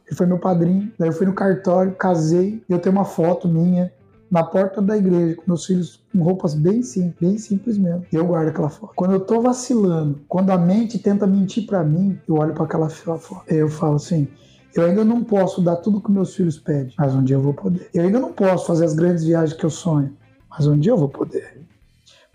Ele 0.07 0.15
foi 0.15 0.26
meu 0.26 0.40
padrinho. 0.40 0.91
Daí 0.98 1.10
eu 1.10 1.14
fui 1.14 1.26
no 1.26 1.34
cartório, 1.34 1.91
casei, 1.94 2.64
eu 2.69 2.80
tenho 2.80 2.95
uma 2.95 3.06
foto 3.06 3.48
minha 3.48 3.91
na 4.31 4.44
porta 4.44 4.81
da 4.81 4.95
igreja, 4.95 5.36
com 5.36 5.44
meus 5.48 5.65
filhos 5.65 6.03
com 6.11 6.22
roupas 6.22 6.53
bem 6.53 6.84
simples, 6.84 7.15
bem 7.19 7.38
simples 7.38 7.77
mesmo. 7.77 8.06
E 8.14 8.15
eu 8.15 8.26
guardo 8.26 8.49
aquela 8.49 8.69
foto. 8.69 8.94
Quando 8.95 9.14
eu 9.14 9.19
tô 9.19 9.41
vacilando, 9.41 10.22
quando 10.27 10.52
a 10.52 10.57
mente 10.57 10.99
tenta 10.99 11.26
mentir 11.27 11.65
pra 11.65 11.84
mim, 11.84 12.19
eu 12.27 12.36
olho 12.36 12.53
pra 12.53 12.64
aquela 12.64 12.90
foto. 12.90 13.41
Eu 13.48 13.68
falo 13.68 13.95
assim, 13.95 14.27
eu 14.76 14.86
ainda 14.86 15.04
não 15.04 15.24
posso 15.24 15.62
dar 15.62 15.78
tudo 15.78 16.02
que 16.02 16.12
meus 16.12 16.36
filhos 16.36 16.58
pedem, 16.60 16.94
mas 16.98 17.14
um 17.16 17.24
dia 17.24 17.36
eu 17.36 17.41
vou 17.41 17.54
poder. 17.54 17.90
Eu 17.94 18.04
ainda 18.04 18.20
não 18.20 18.32
posso 18.34 18.66
fazer 18.68 18.86
as 18.86 18.94
grandes 18.94 19.24
viagens 19.24 19.58
que 19.58 19.66
eu 19.66 19.70
sonho, 19.70 20.16
mas 20.50 20.68
um 20.68 20.78
dia 20.78 20.91
eu 20.91 20.98
vou 20.98 21.10
poder. 21.10 21.60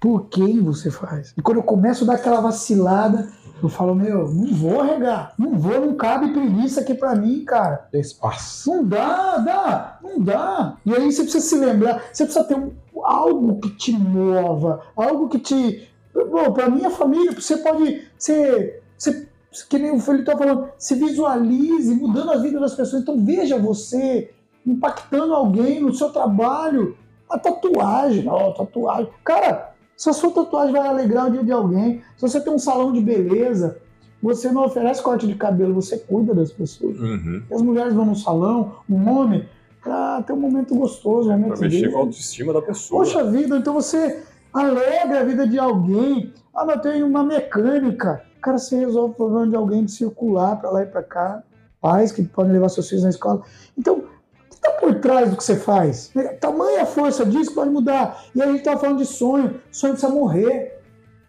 Por 0.01 0.27
quem 0.29 0.61
você 0.63 0.91
faz? 0.91 1.33
E 1.37 1.41
quando 1.41 1.59
eu 1.59 1.63
começo 1.63 2.05
a 2.05 2.09
dar 2.09 2.15
aquela 2.15 2.41
vacilada, 2.41 3.27
eu 3.63 3.69
falo, 3.71 3.95
meu, 3.95 4.29
não 4.31 4.53
vou 4.55 4.81
arregar. 4.83 5.33
Não 5.39 5.57
vou, 5.59 5.81
não 5.81 5.95
cabe 5.95 6.33
preguiça 6.33 6.81
aqui 6.83 6.93
pra 6.93 7.15
mim, 7.15 7.43
cara. 7.45 7.89
Tem 7.91 8.01
espaço. 8.03 8.71
Não 8.71 8.85
dá, 8.85 9.39
dá, 9.39 9.99
não 10.03 10.21
dá. 10.21 10.77
E 10.85 10.93
aí 10.95 11.11
você 11.11 11.23
precisa 11.23 11.45
se 11.47 11.57
lembrar, 11.57 12.05
você 12.13 12.25
precisa 12.25 12.45
ter 12.45 12.55
um- 12.57 12.73
algo 13.03 13.59
que 13.61 13.71
te 13.71 13.93
mova, 13.93 14.83
algo 14.95 15.29
que 15.29 15.39
te. 15.39 15.89
Bom, 16.31 16.53
pra 16.53 16.69
minha 16.69 16.91
família, 16.91 17.33
você 17.33 17.57
pode 17.57 18.03
ser. 18.19 18.83
ser 18.99 19.29
que 19.63 19.79
nem 19.79 19.91
o 19.91 20.01
Felipe 20.01 20.25
tá 20.25 20.37
falando, 20.37 20.69
se 20.79 20.95
visualize 20.95 21.95
mudando 21.95 22.33
a 22.33 22.37
vida 22.37 22.59
das 22.59 22.75
pessoas. 22.75 23.03
Então 23.03 23.25
veja 23.25 23.59
você 23.59 24.31
impactando 24.67 25.35
alguém 25.35 25.81
no 25.81 25.93
seu 25.95 26.11
trabalho. 26.11 26.97
A 27.29 27.39
tatuagem, 27.39 28.29
ó, 28.29 28.53
tatuagem. 28.53 29.09
Cara, 29.25 29.75
se 29.97 30.11
a 30.11 30.13
sua 30.13 30.31
tatuagem 30.31 30.73
vai 30.73 30.87
alegrar 30.87 31.29
o 31.29 31.31
dia 31.31 31.45
de 31.45 31.53
alguém, 31.53 32.03
se 32.17 32.23
você 32.23 32.41
tem 32.41 32.53
um 32.53 32.59
salão 32.59 32.93
de 32.93 33.01
beleza, 33.01 33.79
você 34.23 34.51
não 34.51 34.65
oferece 34.65 35.03
corte 35.03 35.27
de 35.27 35.35
cabelo, 35.35 35.75
você 35.75 35.99
cuida 35.99 36.35
das 36.35 36.51
pessoas. 36.51 36.99
Uhum. 36.99 37.43
As 37.53 37.63
mulheres 37.63 37.93
vão 37.93 38.07
no 38.07 38.17
salão, 38.17 38.77
um 38.89 39.09
homem, 39.09 39.49
pra 39.83 40.23
ter 40.23 40.33
um 40.33 40.41
momento 40.41 40.75
gostoso, 40.75 41.29
realmente. 41.29 41.59
Pra 41.59 41.61
mexer 41.61 41.91
com 41.91 41.99
a 41.99 42.01
autoestima 42.01 42.53
da 42.53 42.63
pessoa. 42.63 43.05
Poxa 43.05 43.25
vida, 43.25 43.57
então 43.57 43.75
você 43.75 44.23
alegra 44.53 45.21
a 45.21 45.25
vida 45.25 45.47
de 45.47 45.59
alguém. 45.59 46.33
Ah, 46.55 46.65
mas 46.65 46.81
tem 46.81 47.03
uma 47.03 47.23
mecânica. 47.23 48.25
Cara, 48.45 48.59
você 48.59 48.77
resolve 48.77 49.13
o 49.13 49.17
problema 49.17 49.49
de 49.49 49.57
alguém 49.57 49.87
de 49.87 49.93
circular 49.93 50.57
pra 50.57 50.69
lá 50.69 50.83
e 50.83 50.87
pra 50.87 51.03
cá. 51.03 51.43
Pais 51.81 52.13
que 52.13 52.23
podem 52.23 52.53
levar 52.53 52.69
seus 52.69 52.87
filhos 52.87 53.03
na 53.03 53.09
escola. 53.09 53.43
Então, 53.77 54.01
o 54.01 54.51
que 54.51 54.61
tá 54.61 54.71
por 54.73 55.01
trás 55.01 55.31
do 55.31 55.37
que 55.39 55.43
você 55.43 55.57
faz? 55.57 56.13
Tamanha 56.43 56.85
força 56.85 57.25
disso 57.25 57.55
pode 57.55 57.71
mudar. 57.71 58.23
E 58.35 58.43
a 58.43 58.47
gente 58.53 58.63
tá 58.63 58.77
falando 58.77 58.99
de 58.99 59.07
sonho. 59.07 59.63
Sonho 59.73 59.95
precisa 59.95 60.13
morrer. 60.13 60.79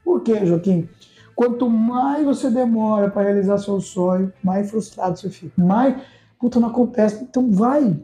Por 0.04 0.24
quê, 0.24 0.46
Joaquim? 0.46 0.90
Quanto 1.34 1.70
mais 1.70 2.26
você 2.26 2.50
demora 2.50 3.10
para 3.10 3.22
realizar 3.24 3.60
seu 3.60 3.80
sonho, 3.80 4.34
mais 4.44 4.70
frustrado 4.70 5.18
você 5.18 5.30
fica. 5.30 5.54
Mais, 5.56 5.96
puta, 6.38 6.60
não 6.60 6.68
acontece. 6.68 7.24
Então 7.24 7.50
vai, 7.50 7.98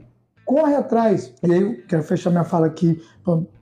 corre 0.53 0.75
atrás. 0.75 1.33
E 1.43 1.51
aí 1.53 1.61
eu 1.61 1.77
quero 1.87 2.03
fechar 2.03 2.29
minha 2.29 2.43
fala 2.43 2.67
aqui 2.67 3.01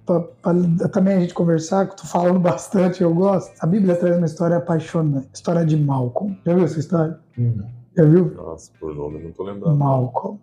para 0.05 0.87
também 0.89 1.15
a 1.17 1.19
gente 1.19 1.33
conversar, 1.35 1.85
que 1.85 1.93
eu 1.93 1.97
tô 1.97 2.05
falando 2.07 2.39
bastante, 2.41 3.03
eu 3.03 3.13
gosto. 3.13 3.53
A 3.59 3.67
Bíblia 3.67 3.95
traz 3.95 4.17
uma 4.17 4.25
história 4.25 4.57
apaixonante, 4.57 5.27
história 5.33 5.63
de 5.63 5.77
Malcolm. 5.77 6.35
Já 6.45 6.55
viu 6.55 6.63
essa 6.65 6.79
história? 6.79 7.19
Hum. 7.37 7.57
Já 7.95 8.03
viu? 8.05 8.33
Nossa, 8.33 8.71
por 8.79 8.95
nome 8.95 9.23
não 9.23 9.31
tô 9.31 9.43
lembrando. 9.43 9.75
Malcolm. 9.77 10.39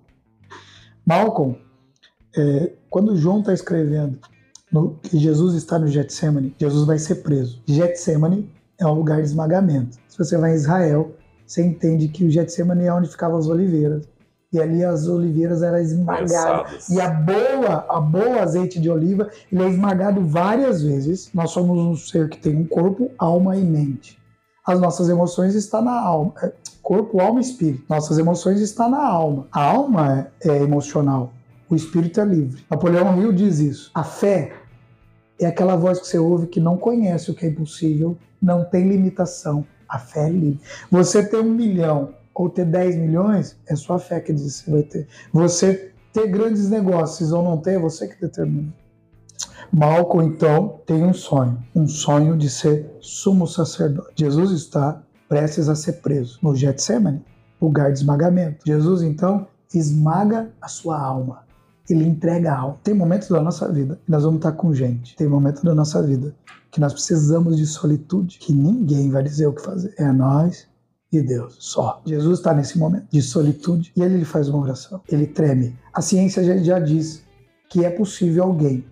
Malcolm, 1.04 1.56
é, 2.36 2.72
quando 2.90 3.16
João 3.16 3.40
está 3.40 3.52
escrevendo 3.52 4.18
no- 4.70 4.94
que 5.02 5.18
Jesus 5.18 5.54
está 5.54 5.78
no 5.78 5.86
Getsemane, 5.88 6.54
Jesus 6.60 6.86
vai 6.86 6.98
ser 6.98 7.16
preso. 7.16 7.60
Getsemane 7.66 8.50
é 8.78 8.86
um 8.86 8.94
lugar 8.94 9.16
de 9.18 9.26
esmagamento. 9.28 9.96
Se 10.08 10.18
você 10.18 10.36
vai 10.36 10.52
em 10.52 10.56
Israel, 10.56 11.12
você 11.46 11.64
entende 11.64 12.08
que 12.08 12.24
o 12.24 12.30
Getsemane 12.30 12.84
é 12.84 12.92
onde 12.92 13.08
ficavam 13.08 13.38
as 13.38 13.46
oliveiras. 13.48 14.08
E 14.56 14.60
ali 14.60 14.82
as 14.82 15.06
oliveiras 15.06 15.62
eram 15.62 15.78
esmagadas. 15.78 16.88
E 16.88 16.98
a 16.98 17.10
boa, 17.10 17.84
a 17.90 18.00
boa 18.00 18.40
azeite 18.40 18.80
de 18.80 18.88
oliva, 18.88 19.28
ele 19.52 19.62
é 19.62 19.68
esmagado 19.68 20.22
várias 20.22 20.82
vezes. 20.82 21.30
Nós 21.34 21.50
somos 21.50 21.78
um 21.78 21.94
ser 21.94 22.30
que 22.30 22.38
tem 22.38 22.56
um 22.56 22.64
corpo, 22.64 23.10
alma 23.18 23.54
e 23.54 23.62
mente. 23.62 24.18
As 24.66 24.80
nossas 24.80 25.10
emoções 25.10 25.54
estão 25.54 25.82
na 25.82 26.00
alma. 26.00 26.32
É, 26.42 26.52
Corpo, 26.82 27.20
alma 27.20 27.40
e 27.40 27.42
espírito. 27.42 27.84
Nossas 27.88 28.16
emoções 28.16 28.60
estão 28.60 28.88
na 28.88 29.04
alma. 29.04 29.46
A 29.52 29.60
alma 29.60 30.30
é, 30.40 30.48
é 30.48 30.62
emocional. 30.62 31.32
O 31.68 31.74
espírito 31.74 32.20
é 32.20 32.24
livre. 32.24 32.64
Napoleão 32.70 33.20
Hill 33.20 33.32
diz 33.32 33.58
isso. 33.58 33.90
A 33.92 34.04
fé 34.04 34.52
é 35.38 35.46
aquela 35.46 35.76
voz 35.76 35.98
que 35.98 36.06
você 36.06 36.18
ouve 36.18 36.46
que 36.46 36.60
não 36.60 36.78
conhece 36.78 37.30
o 37.30 37.34
que 37.34 37.44
é 37.44 37.48
impossível, 37.48 38.16
não 38.40 38.64
tem 38.64 38.88
limitação. 38.88 39.66
A 39.88 39.98
fé 39.98 40.28
é 40.28 40.30
livre. 40.30 40.60
Você 40.90 41.24
ter 41.24 41.38
um 41.38 41.50
milhão 41.50 42.14
ou 42.42 42.50
ter 42.50 42.64
10 42.64 42.96
milhões, 42.96 43.56
é 43.66 43.74
sua 43.74 43.98
fé 43.98 44.20
que 44.20 44.32
diz 44.32 44.62
que 44.62 44.70
você 44.70 44.70
vai 44.70 44.82
ter. 44.82 45.08
Você 45.32 45.92
ter 46.12 46.28
grandes 46.28 46.68
negócios 46.68 47.32
ou 47.32 47.42
não 47.42 47.58
ter, 47.58 47.72
é 47.72 47.78
você 47.78 48.08
que 48.08 48.20
determina. 48.20 48.72
Malcolm, 49.72 50.26
então, 50.26 50.80
tem 50.86 51.04
um 51.04 51.12
sonho. 51.12 51.62
Um 51.74 51.86
sonho 51.86 52.36
de 52.36 52.48
ser 52.48 52.90
sumo 53.00 53.46
sacerdote. 53.46 54.12
Jesus 54.16 54.50
está 54.50 55.02
prestes 55.28 55.68
a 55.68 55.74
ser 55.74 55.94
preso 55.94 56.38
no 56.42 56.54
Getsemane, 56.54 57.24
lugar 57.60 57.92
de 57.92 57.98
esmagamento. 57.98 58.64
Jesus, 58.64 59.02
então, 59.02 59.46
esmaga 59.74 60.50
a 60.60 60.68
sua 60.68 60.98
alma. 60.98 61.44
Ele 61.88 62.04
entrega 62.04 62.52
a 62.52 62.58
alma. 62.58 62.78
Tem 62.82 62.94
momentos 62.94 63.28
da 63.28 63.40
nossa 63.40 63.70
vida 63.70 63.98
que 64.04 64.10
nós 64.10 64.22
vamos 64.22 64.38
estar 64.38 64.52
com 64.52 64.72
gente. 64.72 65.16
Tem 65.16 65.26
momentos 65.26 65.62
da 65.62 65.74
nossa 65.74 66.02
vida 66.02 66.34
que 66.70 66.80
nós 66.80 66.92
precisamos 66.92 67.56
de 67.56 67.66
solitude, 67.66 68.38
que 68.38 68.52
ninguém 68.52 69.10
vai 69.10 69.22
dizer 69.22 69.46
o 69.46 69.52
que 69.52 69.62
fazer. 69.62 69.94
É 69.96 70.10
nós 70.12 70.66
e 71.18 71.22
Deus, 71.22 71.56
só. 71.58 72.00
Jesus 72.06 72.38
está 72.38 72.52
nesse 72.54 72.78
momento 72.78 73.06
de 73.10 73.20
solitude 73.22 73.92
e 73.96 74.02
ele 74.02 74.24
faz 74.24 74.48
uma 74.48 74.60
oração. 74.62 75.00
Ele 75.08 75.26
treme. 75.26 75.76
A 75.92 76.00
ciência 76.02 76.42
já, 76.44 76.56
já 76.58 76.78
diz 76.78 77.24
que 77.68 77.84
é 77.84 77.90
possível 77.90 78.44
alguém 78.44 78.84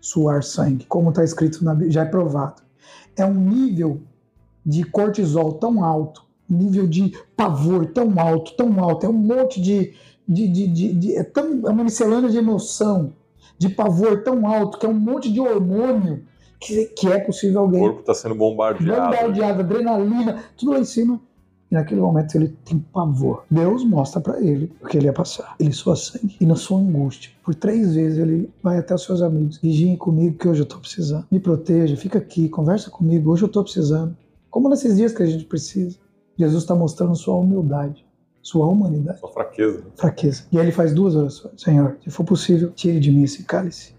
suar 0.00 0.42
sangue, 0.42 0.84
como 0.86 1.10
está 1.10 1.22
escrito 1.22 1.64
na 1.64 1.72
Bíblia, 1.74 1.92
já 1.92 2.02
é 2.02 2.06
provado. 2.06 2.62
É 3.16 3.24
um 3.24 3.34
nível 3.34 4.00
de 4.64 4.84
cortisol 4.84 5.52
tão 5.54 5.84
alto, 5.84 6.24
um 6.50 6.56
nível 6.56 6.86
de 6.86 7.12
pavor 7.36 7.86
tão 7.86 8.18
alto, 8.18 8.52
tão 8.56 8.80
alto, 8.82 9.06
é 9.06 9.08
um 9.08 9.12
monte 9.12 9.60
de. 9.60 9.92
de, 10.26 10.48
de, 10.48 10.66
de, 10.68 10.92
de- 10.94 11.16
é, 11.16 11.22
tão, 11.24 11.66
é 11.66 11.70
uma 11.70 11.84
miscelânea 11.84 12.30
de 12.30 12.38
emoção, 12.38 13.12
de 13.58 13.68
pavor 13.68 14.22
tão 14.22 14.46
alto, 14.46 14.78
que 14.78 14.86
é 14.86 14.88
um 14.88 14.94
monte 14.94 15.32
de 15.32 15.40
hormônio, 15.40 16.24
que, 16.60 16.86
que 16.86 17.06
é 17.08 17.18
possível 17.18 17.60
O 17.60 17.64
alguém 17.64 17.80
corpo 17.80 18.00
está 18.00 18.14
sendo 18.14 18.34
bombardeado. 18.34 19.10
bombardeado, 19.10 19.60
adrenalina, 19.60 20.44
tudo 20.56 20.72
lá 20.72 20.78
em 20.80 20.84
cima. 20.84 21.20
E 21.72 21.74
naquele 21.74 22.02
momento 22.02 22.34
ele 22.34 22.48
tem 22.66 22.78
pavor. 22.78 23.44
Deus 23.50 23.82
mostra 23.82 24.20
pra 24.20 24.38
ele 24.42 24.70
o 24.82 24.86
que 24.86 24.98
ele 24.98 25.06
ia 25.06 25.12
passar. 25.12 25.56
Ele 25.58 25.72
sua 25.72 25.96
sangue. 25.96 26.36
E 26.38 26.44
na 26.44 26.54
sua 26.54 26.78
angústia, 26.78 27.30
por 27.42 27.54
três 27.54 27.94
vezes 27.94 28.18
ele 28.18 28.50
vai 28.62 28.76
até 28.76 28.94
os 28.94 29.02
seus 29.02 29.22
amigos. 29.22 29.56
Vigiem 29.56 29.96
comigo 29.96 30.36
que 30.36 30.46
hoje 30.46 30.60
eu 30.60 30.66
tô 30.66 30.78
precisando. 30.78 31.26
Me 31.30 31.40
proteja, 31.40 31.96
fica 31.96 32.18
aqui, 32.18 32.46
conversa 32.50 32.90
comigo. 32.90 33.30
Hoje 33.32 33.44
eu 33.44 33.48
tô 33.48 33.62
precisando. 33.62 34.14
Como 34.50 34.68
nesses 34.68 34.98
dias 34.98 35.14
que 35.14 35.22
a 35.22 35.26
gente 35.26 35.46
precisa. 35.46 35.96
Jesus 36.36 36.62
está 36.64 36.74
mostrando 36.74 37.16
sua 37.16 37.36
humildade, 37.36 38.04
sua 38.42 38.66
humanidade 38.66 39.18
Sua 39.20 39.30
fraqueza. 39.32 39.82
fraqueza. 39.96 40.44
E 40.52 40.58
aí 40.58 40.64
ele 40.66 40.72
faz 40.72 40.92
duas 40.92 41.14
orações. 41.16 41.54
Senhor, 41.60 41.96
se 42.04 42.10
for 42.10 42.24
possível, 42.24 42.70
tire 42.70 43.00
de 43.00 43.10
mim 43.10 43.22
esse 43.22 43.44
cálice. 43.44 43.94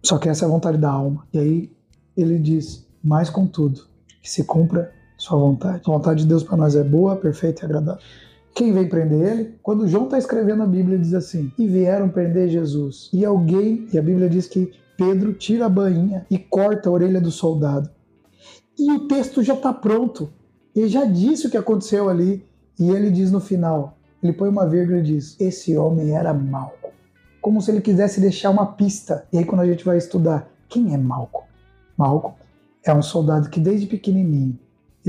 Só 0.00 0.16
que 0.18 0.28
essa 0.28 0.44
é 0.44 0.46
a 0.46 0.50
vontade 0.50 0.78
da 0.78 0.90
alma. 0.90 1.26
E 1.32 1.38
aí 1.40 1.72
ele 2.16 2.38
diz, 2.38 2.86
mais 3.02 3.28
contudo, 3.30 3.80
que 4.22 4.30
se 4.30 4.44
cumpra 4.44 4.92
sua 5.16 5.38
vontade. 5.38 5.82
A 5.86 5.90
vontade 5.90 6.22
de 6.22 6.28
Deus 6.28 6.42
para 6.42 6.56
nós 6.56 6.76
é 6.76 6.84
boa, 6.84 7.16
perfeita 7.16 7.62
e 7.62 7.64
agradável. 7.64 8.02
Quem 8.54 8.72
vem 8.72 8.88
prender 8.88 9.32
ele? 9.32 9.58
Quando 9.62 9.86
João 9.86 10.04
está 10.04 10.18
escrevendo 10.18 10.62
a 10.62 10.66
Bíblia, 10.66 10.98
diz 10.98 11.14
assim: 11.14 11.52
E 11.58 11.66
vieram 11.66 12.08
prender 12.08 12.48
Jesus. 12.48 13.10
E 13.12 13.24
alguém, 13.24 13.86
e 13.92 13.98
a 13.98 14.02
Bíblia 14.02 14.28
diz 14.28 14.46
que 14.46 14.72
Pedro 14.96 15.34
tira 15.34 15.66
a 15.66 15.68
bainha 15.68 16.26
e 16.30 16.38
corta 16.38 16.88
a 16.88 16.92
orelha 16.92 17.20
do 17.20 17.30
soldado. 17.30 17.90
E 18.78 18.90
o 18.92 19.06
texto 19.06 19.42
já 19.42 19.54
está 19.54 19.72
pronto. 19.72 20.30
Ele 20.74 20.88
já 20.88 21.04
disse 21.04 21.46
o 21.46 21.50
que 21.50 21.56
aconteceu 21.56 22.08
ali 22.08 22.44
e 22.78 22.90
ele 22.90 23.10
diz 23.10 23.30
no 23.30 23.40
final, 23.40 23.96
ele 24.22 24.32
põe 24.32 24.48
uma 24.48 24.66
vírgula 24.66 24.98
e 24.98 25.02
diz: 25.02 25.36
esse 25.40 25.76
homem 25.76 26.16
era 26.16 26.32
Malco. 26.32 26.90
Como 27.40 27.60
se 27.60 27.70
ele 27.70 27.80
quisesse 27.80 28.20
deixar 28.20 28.50
uma 28.50 28.66
pista. 28.66 29.26
E 29.32 29.38
aí 29.38 29.44
quando 29.44 29.60
a 29.60 29.66
gente 29.66 29.84
vai 29.84 29.96
estudar, 29.96 30.50
quem 30.68 30.94
é 30.94 30.96
Malco? 30.96 31.44
Malco 31.96 32.34
é 32.84 32.92
um 32.92 33.02
soldado 33.02 33.48
que 33.48 33.60
desde 33.60 33.86
pequenininho 33.86 34.58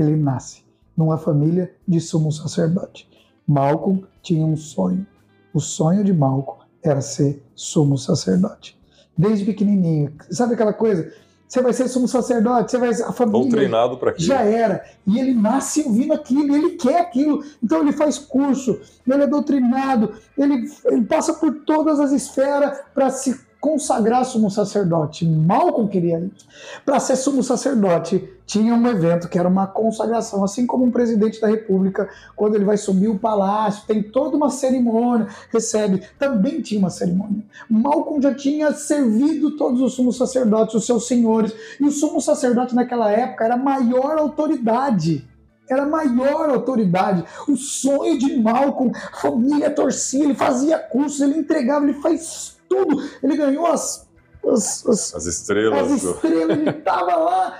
ele 0.02 0.16
nasce 0.16 0.62
numa 0.96 1.18
família 1.18 1.72
de 1.86 2.00
sumo 2.00 2.32
sacerdote. 2.32 3.08
Malco 3.46 4.04
tinha 4.22 4.44
um 4.44 4.56
sonho. 4.56 5.06
O 5.54 5.60
sonho 5.60 6.04
de 6.04 6.12
Malco 6.12 6.58
era 6.82 7.00
ser 7.00 7.42
sumo 7.54 7.96
sacerdote. 7.96 8.78
Desde 9.16 9.44
pequenininho. 9.44 10.12
Sabe 10.30 10.54
aquela 10.54 10.72
coisa? 10.72 11.12
Você 11.48 11.62
vai 11.62 11.72
ser 11.72 11.88
sumo 11.88 12.06
sacerdote, 12.06 12.70
você 12.70 12.78
vai 12.78 12.90
a 12.90 13.12
família. 13.12 13.40
Doutrinado 13.40 13.96
para 13.96 14.10
aquilo. 14.10 14.26
Já 14.26 14.42
era. 14.42 14.84
E 15.06 15.18
ele 15.18 15.32
nasce 15.32 15.82
ouvindo 15.82 16.12
aquilo, 16.12 16.54
ele 16.54 16.70
quer 16.72 17.00
aquilo. 17.00 17.42
Então 17.62 17.80
ele 17.80 17.92
faz 17.92 18.18
curso, 18.18 18.78
ele 19.06 19.22
é 19.22 19.26
doutrinado, 19.26 20.14
ele, 20.36 20.70
ele 20.84 21.04
passa 21.06 21.32
por 21.32 21.64
todas 21.64 21.98
as 22.00 22.12
esferas 22.12 22.78
para 22.92 23.08
se 23.08 23.47
consagrar 23.68 24.24
sumo 24.24 24.50
sacerdote. 24.50 25.26
Malcolm 25.26 25.88
queria 25.90 26.18
isso. 26.20 26.46
Para 26.86 26.98
ser 26.98 27.16
sumo 27.16 27.42
sacerdote, 27.42 28.26
tinha 28.46 28.74
um 28.74 28.88
evento 28.88 29.28
que 29.28 29.38
era 29.38 29.46
uma 29.46 29.66
consagração, 29.66 30.42
assim 30.42 30.66
como 30.66 30.86
um 30.86 30.90
presidente 30.90 31.38
da 31.38 31.48
república, 31.48 32.08
quando 32.34 32.54
ele 32.54 32.64
vai 32.64 32.78
subir 32.78 33.08
o 33.08 33.18
palácio, 33.18 33.86
tem 33.86 34.02
toda 34.02 34.38
uma 34.38 34.48
cerimônia, 34.48 35.28
recebe, 35.52 36.02
também 36.18 36.62
tinha 36.62 36.78
uma 36.78 36.88
cerimônia. 36.88 37.44
Malcolm 37.68 38.22
já 38.22 38.34
tinha 38.34 38.72
servido 38.72 39.54
todos 39.54 39.82
os 39.82 39.92
sumos 39.92 40.16
sacerdotes, 40.16 40.74
os 40.74 40.86
seus 40.86 41.06
senhores, 41.06 41.52
e 41.78 41.84
o 41.84 41.90
sumo 41.90 42.22
sacerdote 42.22 42.74
naquela 42.74 43.10
época 43.10 43.44
era 43.44 43.54
a 43.54 43.58
maior 43.58 44.16
autoridade 44.18 45.28
era 45.70 45.84
maior 45.84 46.48
autoridade. 46.48 47.22
O 47.46 47.54
sonho 47.54 48.18
de 48.18 48.40
Malcolm, 48.40 48.90
família 49.20 49.68
torcia, 49.68 50.24
ele 50.24 50.34
fazia 50.34 50.78
cursos, 50.78 51.20
ele 51.20 51.36
entregava, 51.40 51.84
ele 51.84 52.00
faz 52.00 52.57
tudo. 52.68 53.02
Ele 53.22 53.36
ganhou 53.36 53.66
as, 53.66 54.08
as, 54.46 54.86
as, 54.86 55.14
as 55.14 55.26
estrelas. 55.26 55.92
As 55.92 56.02
estrelas, 56.02 56.58
ele 56.58 56.70
estava 56.70 57.16
lá. 57.16 57.58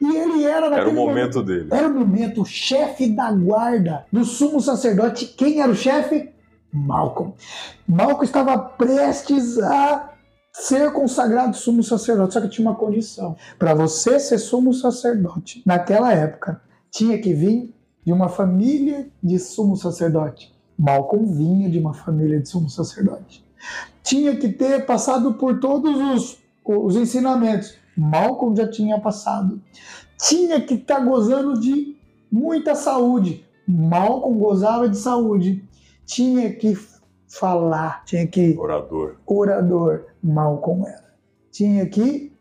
E 0.00 0.16
ele 0.16 0.44
era 0.44 0.66
Era 0.66 0.88
o 0.88 0.92
momento, 0.92 1.42
dele. 1.42 1.68
Era 1.70 1.88
o 1.88 1.94
momento, 1.94 2.42
o 2.42 2.44
chefe 2.44 3.08
da 3.08 3.32
guarda 3.32 4.04
do 4.12 4.24
sumo 4.24 4.60
sacerdote. 4.60 5.26
Quem 5.26 5.60
era 5.60 5.70
o 5.70 5.76
chefe? 5.76 6.30
Malcolm. 6.72 7.34
Malcolm 7.86 8.24
estava 8.24 8.58
prestes 8.58 9.58
a 9.58 10.10
ser 10.52 10.92
consagrado 10.92 11.56
sumo 11.56 11.82
sacerdote, 11.82 12.34
só 12.34 12.40
que 12.40 12.48
tinha 12.48 12.68
uma 12.68 12.76
condição. 12.76 13.36
Para 13.58 13.74
você 13.74 14.18
ser 14.18 14.38
sumo 14.38 14.72
sacerdote, 14.74 15.62
naquela 15.64 16.12
época, 16.12 16.60
tinha 16.90 17.18
que 17.18 17.32
vir 17.32 17.74
de 18.04 18.12
uma 18.12 18.28
família 18.28 19.08
de 19.22 19.38
sumo 19.38 19.76
sacerdote. 19.76 20.52
Malcolm 20.76 21.32
vinha 21.32 21.70
de 21.70 21.78
uma 21.78 21.94
família 21.94 22.40
de 22.40 22.48
sumo 22.48 22.68
sacerdote 22.68 23.43
tinha 24.02 24.36
que 24.36 24.48
ter 24.48 24.84
passado 24.84 25.34
por 25.34 25.60
todos 25.60 25.96
os, 25.96 26.38
os 26.64 26.96
ensinamentos. 26.96 27.74
Malcolm 27.96 28.56
já 28.56 28.68
tinha 28.68 29.00
passado. 29.00 29.60
Tinha 30.18 30.60
que 30.60 30.74
estar 30.74 30.96
tá 30.96 31.04
gozando 31.04 31.58
de 31.58 31.96
muita 32.30 32.74
saúde. 32.74 33.44
Malcolm 33.66 34.38
gozava 34.38 34.88
de 34.88 34.98
saúde. 34.98 35.64
Tinha 36.04 36.52
que 36.52 36.76
falar, 37.28 38.04
tinha 38.04 38.26
que. 38.26 38.56
Orador. 38.58 39.16
Orador. 39.26 40.06
Malcolm 40.22 40.86
era. 40.86 41.14
Tinha 41.50 41.86
que 41.86 42.33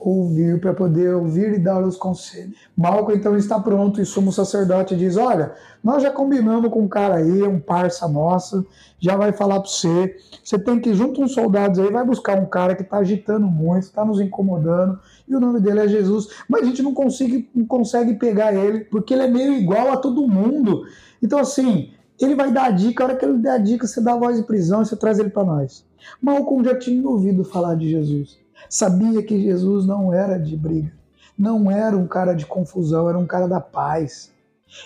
ouvir 0.00 0.58
para 0.58 0.72
poder 0.72 1.14
ouvir 1.14 1.52
e 1.52 1.58
dar 1.58 1.82
os 1.82 1.96
conselhos. 1.96 2.56
Malco 2.74 3.12
então 3.12 3.36
está 3.36 3.60
pronto 3.60 4.00
e 4.00 4.06
sumo 4.06 4.32
sacerdote 4.32 4.96
diz: 4.96 5.16
Olha, 5.16 5.52
nós 5.84 6.02
já 6.02 6.10
combinamos 6.10 6.70
com 6.70 6.80
um 6.80 6.88
cara 6.88 7.16
aí, 7.16 7.42
um 7.42 7.60
parça 7.60 8.08
nosso, 8.08 8.66
já 8.98 9.14
vai 9.16 9.32
falar 9.32 9.60
para 9.60 9.68
você. 9.68 10.16
Você 10.42 10.58
tem 10.58 10.80
que, 10.80 10.94
junto 10.94 11.22
uns 11.22 11.32
soldados 11.32 11.78
aí, 11.78 11.90
vai 11.90 12.04
buscar 12.04 12.38
um 12.40 12.46
cara 12.46 12.74
que 12.74 12.82
está 12.82 12.98
agitando 12.98 13.46
muito, 13.46 13.84
está 13.84 14.04
nos 14.04 14.20
incomodando, 14.20 14.98
e 15.28 15.36
o 15.36 15.40
nome 15.40 15.60
dele 15.60 15.80
é 15.80 15.88
Jesus. 15.88 16.28
Mas 16.48 16.62
a 16.62 16.64
gente 16.64 16.82
não 16.82 16.94
consegue, 16.94 17.48
não 17.54 17.66
consegue 17.66 18.14
pegar 18.14 18.54
ele, 18.54 18.80
porque 18.80 19.12
ele 19.12 19.24
é 19.24 19.28
meio 19.28 19.54
igual 19.54 19.92
a 19.92 19.98
todo 19.98 20.26
mundo. 20.26 20.82
Então, 21.22 21.38
assim, 21.38 21.90
ele 22.18 22.34
vai 22.34 22.50
dar 22.50 22.64
a 22.64 22.70
dica, 22.70 23.04
a 23.04 23.06
hora 23.06 23.16
que 23.16 23.24
ele 23.24 23.38
der 23.38 23.52
a 23.52 23.58
dica, 23.58 23.86
você 23.86 24.00
dá 24.00 24.14
a 24.14 24.18
voz 24.18 24.38
de 24.38 24.44
prisão 24.44 24.80
e 24.80 24.86
você 24.86 24.96
traz 24.96 25.18
ele 25.18 25.30
para 25.30 25.44
nós. 25.44 25.84
Malcolm 26.22 26.64
já 26.64 26.78
tinha 26.78 27.06
ouvido 27.06 27.44
falar 27.44 27.74
de 27.74 27.90
Jesus 27.90 28.40
sabia 28.68 29.22
que 29.22 29.42
Jesus 29.42 29.86
não 29.86 30.12
era 30.12 30.38
de 30.38 30.56
briga, 30.56 30.92
não 31.38 31.70
era 31.70 31.96
um 31.96 32.06
cara 32.06 32.34
de 32.34 32.46
confusão, 32.46 33.08
era 33.08 33.18
um 33.18 33.26
cara 33.26 33.48
da 33.48 33.60
paz. 33.60 34.32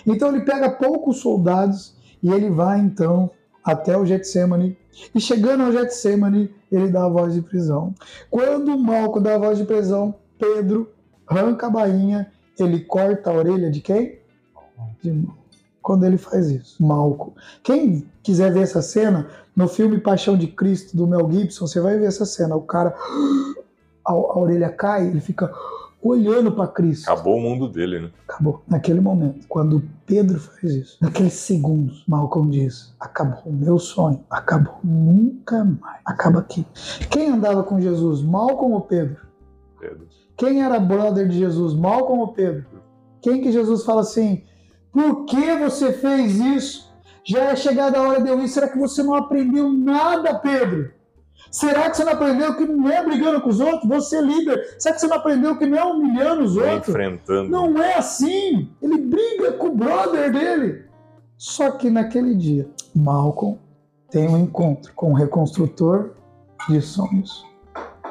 Então 0.05 0.29
ele 0.29 0.45
pega 0.45 0.69
poucos 0.69 1.17
soldados 1.17 1.95
e 2.21 2.31
ele 2.31 2.49
vai 2.49 2.79
então 2.79 3.29
até 3.63 3.97
o 3.97 4.05
Getsemane. 4.05 4.77
E 5.13 5.19
chegando 5.19 5.63
ao 5.63 5.71
Getsemane, 5.71 6.53
ele 6.71 6.89
dá 6.89 7.05
a 7.05 7.09
voz 7.09 7.33
de 7.33 7.41
prisão. 7.41 7.93
Quando 8.29 8.77
Malco 8.77 9.19
dá 9.19 9.35
a 9.35 9.39
voz 9.39 9.57
de 9.57 9.65
prisão, 9.65 10.15
Pedro 10.37 10.91
arranca 11.27 11.67
a 11.67 11.69
bainha, 11.69 12.31
ele 12.59 12.81
corta 12.81 13.29
a 13.29 13.33
orelha 13.33 13.71
de 13.71 13.81
quem? 13.81 14.19
De. 15.01 15.27
Quando 15.81 16.03
ele 16.03 16.17
faz 16.17 16.49
isso, 16.49 16.83
Malco. 16.83 17.35
Quem 17.61 18.09
quiser 18.23 18.51
ver 18.51 18.63
essa 18.63 18.81
cena, 18.81 19.27
no 19.55 19.67
filme 19.67 19.99
Paixão 19.99 20.35
de 20.35 20.47
Cristo 20.47 20.97
do 20.97 21.05
Mel 21.05 21.31
Gibson, 21.31 21.67
você 21.67 21.79
vai 21.79 21.97
ver 21.99 22.05
essa 22.05 22.25
cena. 22.25 22.55
O 22.55 22.61
cara 22.61 22.95
a, 24.05 24.11
a 24.11 24.39
orelha 24.39 24.69
cai, 24.69 25.07
ele 25.07 25.19
fica 25.19 25.51
olhando 26.01 26.51
para 26.51 26.67
Cristo. 26.67 27.09
Acabou 27.09 27.37
o 27.37 27.41
mundo 27.41 27.67
dele, 27.67 27.99
né? 27.99 28.09
Acabou. 28.27 28.61
Naquele 28.67 29.01
momento, 29.01 29.47
quando 29.47 29.83
Pedro 30.05 30.39
faz 30.39 30.63
isso, 30.63 30.97
naqueles 31.01 31.33
segundos, 31.33 32.03
Malcolm 32.07 32.49
diz: 32.49 32.95
acabou 32.99 33.41
o 33.45 33.53
meu 33.53 33.79
sonho, 33.79 34.23
acabou. 34.29 34.79
Nunca 34.83 35.63
mais. 35.63 36.01
Acaba 36.05 36.39
aqui. 36.39 36.65
Quem 37.09 37.29
andava 37.29 37.63
com 37.63 37.79
Jesus, 37.81 38.21
Malcolm 38.21 38.75
ou 38.75 38.81
Pedro? 38.81 39.17
Pedro. 39.79 40.07
Quem 40.37 40.63
era 40.63 40.79
brother 40.79 41.27
de 41.27 41.39
Jesus, 41.39 41.73
Malcolm 41.73 42.21
ou 42.21 42.33
Pedro? 42.33 42.65
Quem 43.21 43.41
que 43.41 43.51
Jesus 43.51 43.83
fala 43.83 44.01
assim: 44.01 44.43
por 44.91 45.25
que 45.25 45.55
você 45.57 45.91
fez 45.91 46.35
isso? 46.35 46.93
Já 47.27 47.45
é 47.45 47.55
chegada 47.55 47.97
a 47.97 48.01
hora 48.01 48.21
de 48.21 48.29
eu 48.29 48.39
ir. 48.39 48.47
Será 48.47 48.69
que 48.69 48.77
você 48.77 49.01
não 49.01 49.15
aprendeu 49.15 49.67
nada, 49.69 50.37
Pedro? 50.37 50.91
Será 51.51 51.89
que 51.89 51.97
você 51.97 52.03
não 52.03 52.13
aprendeu 52.13 52.55
que 52.55 52.65
não 52.65 52.89
é 52.89 53.03
brigando 53.03 53.41
com 53.41 53.49
os 53.49 53.59
outros? 53.59 53.87
Você 53.87 54.17
é 54.17 54.21
líder. 54.21 54.75
Será 54.77 54.93
que 54.95 55.01
você 55.01 55.07
não 55.07 55.17
aprendeu 55.17 55.57
que 55.57 55.65
não 55.65 55.77
é 55.77 55.83
humilhando 55.83 56.43
os 56.43 56.57
é 56.57 56.73
outros? 56.73 56.89
Enfrentando. 56.89 57.49
Não 57.49 57.81
é 57.81 57.95
assim. 57.95 58.69
Ele 58.81 58.97
briga 58.97 59.53
com 59.53 59.67
o 59.67 59.75
brother 59.75 60.31
dele. 60.31 60.85
Só 61.37 61.71
que 61.71 61.89
naquele 61.89 62.35
dia, 62.35 62.69
Malcolm 62.95 63.57
tem 64.09 64.27
um 64.29 64.37
encontro 64.37 64.93
com 64.95 65.11
o 65.11 65.13
reconstrutor 65.13 66.11
de 66.69 66.81
sonhos. 66.81 67.45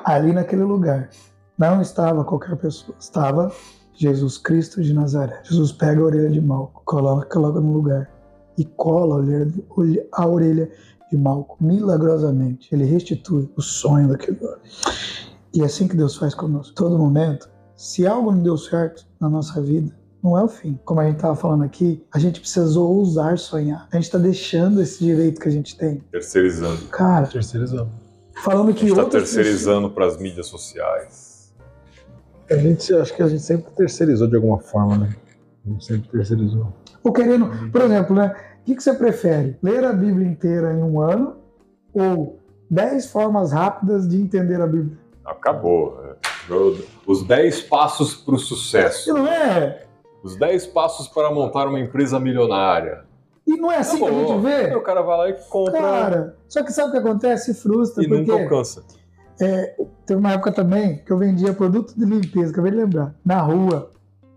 Ali 0.04 0.32
naquele 0.32 0.62
lugar. 0.62 1.08
Não 1.56 1.80
estava 1.80 2.24
qualquer 2.24 2.56
pessoa. 2.56 2.96
Estava 2.98 3.52
Jesus 3.94 4.38
Cristo 4.38 4.82
de 4.82 4.92
Nazaré. 4.92 5.40
Jesus 5.44 5.72
pega 5.72 6.00
a 6.00 6.04
orelha 6.04 6.30
de 6.30 6.40
Malcolm, 6.40 6.84
coloca, 6.84 7.26
coloca 7.26 7.60
no 7.60 7.72
lugar 7.72 8.10
e 8.58 8.64
cola 8.64 9.24
a 10.12 10.26
orelha 10.26 10.70
de 11.14 11.16
Malco, 11.16 11.56
milagrosamente, 11.60 12.74
ele 12.74 12.84
restitui 12.84 13.48
o 13.56 13.62
sonho 13.62 14.08
daquele 14.08 14.38
homem. 14.44 14.58
E 15.54 15.62
é 15.62 15.64
assim 15.64 15.86
que 15.86 15.96
Deus 15.96 16.16
faz 16.16 16.34
conosco. 16.34 16.74
Todo 16.74 16.98
momento, 16.98 17.48
se 17.76 18.04
algo 18.04 18.32
não 18.32 18.42
deu 18.42 18.56
certo 18.56 19.06
na 19.20 19.30
nossa 19.30 19.62
vida, 19.62 19.94
não 20.22 20.36
é 20.36 20.42
o 20.42 20.48
fim. 20.48 20.78
Como 20.84 21.00
a 21.00 21.04
gente 21.04 21.16
estava 21.16 21.36
falando 21.36 21.62
aqui, 21.62 22.04
a 22.12 22.18
gente 22.18 22.40
precisa 22.40 22.80
ousar 22.80 23.38
sonhar. 23.38 23.86
A 23.92 23.96
gente 23.96 24.06
está 24.06 24.18
deixando 24.18 24.82
esse 24.82 25.04
direito 25.04 25.40
que 25.40 25.48
a 25.48 25.52
gente 25.52 25.76
tem. 25.76 26.02
Terceirizando. 26.10 26.82
Cara, 26.86 27.26
terceirizando. 27.26 27.90
Falando 28.42 28.74
que 28.74 28.86
está 28.86 29.04
terceirizando 29.04 29.90
para 29.90 30.06
as 30.06 30.18
mídias 30.18 30.46
sociais. 30.46 31.54
A 32.50 32.56
gente 32.56 32.92
acho 32.92 33.14
que 33.14 33.22
a 33.22 33.28
gente 33.28 33.42
sempre 33.42 33.70
terceirizou 33.72 34.26
de 34.26 34.34
alguma 34.34 34.58
forma, 34.58 34.98
né? 34.98 35.16
A 35.64 35.70
gente 35.70 35.84
sempre 35.84 36.08
terceirizou. 36.10 36.72
Ou 37.02 37.12
querendo, 37.12 37.70
por 37.70 37.82
exemplo, 37.82 38.16
né? 38.16 38.34
O 38.64 38.66
que, 38.66 38.76
que 38.76 38.82
você 38.82 38.94
prefere? 38.94 39.58
Ler 39.62 39.84
a 39.84 39.92
Bíblia 39.92 40.26
inteira 40.26 40.72
em 40.72 40.82
um 40.82 40.98
ano 40.98 41.36
ou 41.92 42.40
10 42.70 43.10
formas 43.10 43.52
rápidas 43.52 44.08
de 44.08 44.16
entender 44.16 44.58
a 44.58 44.66
Bíblia? 44.66 44.96
Acabou. 45.22 46.16
Os 47.06 47.22
10 47.24 47.60
passos 47.64 48.14
para 48.14 48.34
o 48.34 48.38
sucesso. 48.38 49.10
E 49.10 49.12
não 49.12 49.28
é? 49.28 49.84
Os 50.22 50.34
10 50.36 50.68
passos 50.68 51.06
para 51.08 51.30
montar 51.30 51.68
uma 51.68 51.78
empresa 51.78 52.18
milionária. 52.18 53.04
E 53.46 53.54
não 53.54 53.70
é 53.70 53.80
assim 53.80 53.98
que 53.98 54.04
a 54.06 54.10
gente 54.10 54.40
vê? 54.40 54.74
O 54.74 54.80
cara 54.80 55.02
vai 55.02 55.18
lá 55.18 55.28
e 55.28 55.34
compra. 55.50 55.72
Cara, 55.78 56.36
só 56.48 56.62
que 56.62 56.72
sabe 56.72 56.88
o 56.88 56.92
que 56.92 56.98
acontece? 56.98 57.52
Frustra. 57.52 58.02
E 58.02 58.08
porque, 58.08 58.32
nunca 58.32 58.42
alcança. 58.42 58.82
É, 59.38 59.76
teve 60.06 60.18
uma 60.18 60.32
época 60.32 60.50
também 60.50 61.04
que 61.04 61.12
eu 61.12 61.18
vendia 61.18 61.52
produto 61.52 61.92
de 61.94 62.06
limpeza, 62.06 62.50
acabei 62.50 62.70
de 62.70 62.78
lembrar, 62.78 63.14
na 63.22 63.42
rua. 63.42 63.90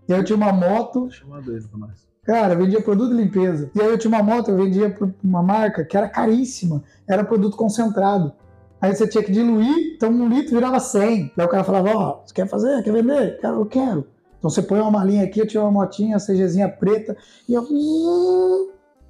E 0.06 0.12
aí 0.12 0.20
eu 0.20 0.24
tinha 0.24 0.36
uma 0.36 0.52
moto. 0.52 1.10
Chamado 1.10 1.50
ele 1.50 1.66
pra 1.66 1.78
nós. 1.78 2.06
Cara, 2.28 2.54
vendia 2.54 2.82
produto 2.82 3.08
de 3.08 3.22
limpeza. 3.22 3.70
E 3.74 3.80
aí 3.80 3.88
eu 3.88 3.96
tinha 3.96 4.10
uma 4.10 4.22
moto, 4.22 4.50
eu 4.50 4.56
vendia 4.58 4.90
para 4.90 5.08
uma 5.24 5.42
marca 5.42 5.82
que 5.82 5.96
era 5.96 6.06
caríssima. 6.06 6.84
Era 7.08 7.24
produto 7.24 7.56
concentrado. 7.56 8.34
Aí 8.82 8.94
você 8.94 9.08
tinha 9.08 9.24
que 9.24 9.32
diluir, 9.32 9.94
então 9.96 10.10
um 10.10 10.28
litro 10.28 10.54
virava 10.54 10.78
100. 10.78 11.32
Daí 11.34 11.46
o 11.46 11.48
cara 11.48 11.64
falava, 11.64 11.88
ó, 11.88 12.10
oh, 12.10 12.26
você 12.26 12.34
quer 12.34 12.46
fazer? 12.46 12.82
Quer 12.82 12.92
vender? 12.92 13.40
Cara, 13.40 13.54
eu 13.54 13.64
quero. 13.64 14.06
Então 14.38 14.50
você 14.50 14.60
põe 14.60 14.78
uma 14.78 14.90
malinha 14.90 15.24
aqui, 15.24 15.40
eu 15.40 15.46
tinha 15.46 15.62
uma 15.62 15.70
motinha, 15.70 16.18
CGzinha 16.18 16.68
preta, 16.68 17.16
e 17.48 17.54
eu. 17.54 17.66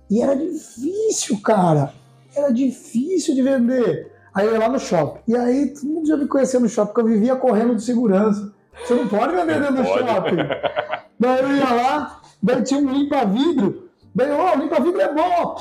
E 0.08 0.22
era 0.22 0.36
difícil, 0.36 1.40
cara. 1.42 1.92
Era 2.36 2.52
difícil 2.52 3.34
de 3.34 3.42
vender. 3.42 4.12
Aí 4.32 4.46
eu 4.46 4.52
ia 4.52 4.60
lá 4.60 4.68
no 4.68 4.78
shopping. 4.78 5.22
E 5.26 5.36
aí 5.36 5.74
todo 5.74 5.88
mundo 5.88 6.06
já 6.06 6.16
me 6.16 6.28
conhecia 6.28 6.60
no 6.60 6.68
shopping, 6.68 6.92
porque 6.92 7.00
eu 7.00 7.14
vivia 7.14 7.34
correndo 7.34 7.74
de 7.74 7.82
segurança. 7.82 8.52
Você 8.86 8.94
não 8.94 9.08
pode 9.08 9.34
vender 9.34 9.60
dentro 9.60 9.74
do 9.74 9.84
shopping. 9.84 10.36
Daí 11.18 11.42
eu 11.42 11.56
ia 11.56 11.72
lá, 11.72 12.17
daí 12.42 12.62
tinha 12.62 12.80
um 12.80 12.90
limpa-vidro. 12.90 13.88
Daí, 14.14 14.30
ó, 14.30 14.56
o 14.56 14.60
limpa-vidro 14.60 15.00
é 15.00 15.14
bom. 15.14 15.56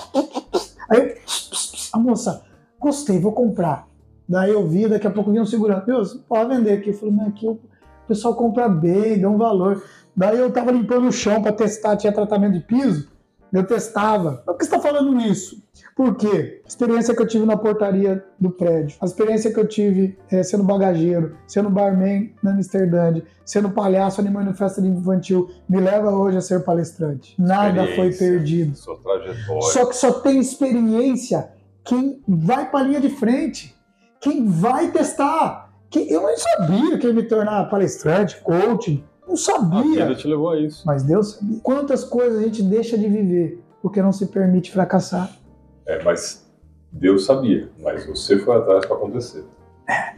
Aí 0.90 1.16
a 1.94 2.00
moça, 2.00 2.44
gostei, 2.80 3.20
vou 3.20 3.32
comprar. 3.32 3.88
Daí 4.28 4.52
eu 4.52 4.68
vi, 4.68 4.88
daqui 4.88 5.08
a 5.08 5.12
pouco 5.12 5.32
vinha 5.32 5.42
um 5.42 5.46
segurança. 5.46 5.86
Meu, 5.88 6.04
pode 6.28 6.56
vender 6.56 6.74
aqui. 6.74 6.90
Eu 6.90 6.94
falei, 6.94 7.16
mas 7.16 7.28
aqui 7.28 7.48
o 7.48 7.60
pessoal 8.08 8.36
compra 8.36 8.68
bem, 8.68 9.20
dá 9.20 9.30
um 9.30 9.38
valor. 9.38 9.84
Daí 10.16 10.38
eu 10.38 10.52
tava 10.52 10.72
limpando 10.72 11.08
o 11.08 11.12
chão 11.12 11.42
para 11.42 11.54
testar, 11.54 11.96
tinha 11.96 12.12
tratamento 12.12 12.54
de 12.54 12.60
piso. 12.62 13.10
Eu 13.54 13.66
testava. 13.66 14.44
Por 14.46 14.58
que 14.58 14.66
você 14.66 14.76
está 14.76 14.80
falando 14.80 15.20
isso? 15.22 15.64
Por 15.98 16.16
quê? 16.16 16.62
A 16.64 16.68
experiência 16.68 17.16
que 17.16 17.22
eu 17.24 17.28
tive 17.28 17.44
na 17.46 17.58
portaria 17.58 18.24
do 18.40 18.52
prédio, 18.52 18.96
a 19.02 19.06
experiência 19.06 19.52
que 19.52 19.60
eu 19.60 19.68
tive 19.68 20.16
eh, 20.32 20.44
sendo 20.44 20.64
bagageiro, 20.64 21.36
sendo 21.48 21.72
barman 21.72 22.32
na 22.44 22.52
Amsterdã, 22.52 23.20
sendo 23.44 23.72
palhaço 23.72 24.22
animando 24.22 24.54
festa 24.54 24.80
infantil, 24.80 25.50
me 25.68 25.80
leva 25.80 26.12
hoje 26.12 26.38
a 26.38 26.42
ser 26.42 26.64
palestrante. 26.64 27.34
Nada 27.40 27.88
foi 27.96 28.14
perdido. 28.14 28.76
Sua 28.78 28.96
trajetória. 29.00 29.62
Só 29.64 29.86
que 29.88 29.96
só 29.96 30.12
tem 30.20 30.40
experiência 30.40 31.50
quem 31.84 32.22
vai 32.28 32.70
para 32.70 32.82
a 32.82 32.84
linha 32.84 33.02
de 33.02 33.10
frente, 33.10 33.76
quem 34.22 34.46
vai 34.46 34.92
testar. 34.92 35.74
Quem- 35.90 36.10
Eu 36.12 36.22
não 36.22 36.38
sabia 36.38 36.98
que 37.00 37.08
ia 37.08 37.14
me 37.14 37.24
tornar 37.24 37.64
palestrante, 37.72 38.40
coach, 38.42 39.04
não 39.26 39.34
A 39.34 39.38
sabia. 39.38 40.06
vida 40.06 40.16
te 40.16 40.28
levou 40.28 40.50
a 40.52 40.60
isso. 40.60 40.84
Mas 40.86 41.02
Deus 41.02 41.36
sabia. 41.38 41.60
Quantas 41.64 42.04
coisas 42.04 42.40
a 42.40 42.44
gente 42.44 42.62
deixa 42.62 42.96
de 42.98 43.08
viver 43.10 43.64
porque 43.82 44.00
não 44.02 44.12
se 44.12 44.28
permite 44.28 44.72
fracassar. 44.72 45.32
É, 45.88 46.04
mas 46.04 46.46
Deus 46.92 47.26
sabia, 47.26 47.70
mas 47.80 48.06
você 48.06 48.38
foi 48.40 48.58
atrás 48.58 48.86
para 48.86 48.96
acontecer. 48.96 49.46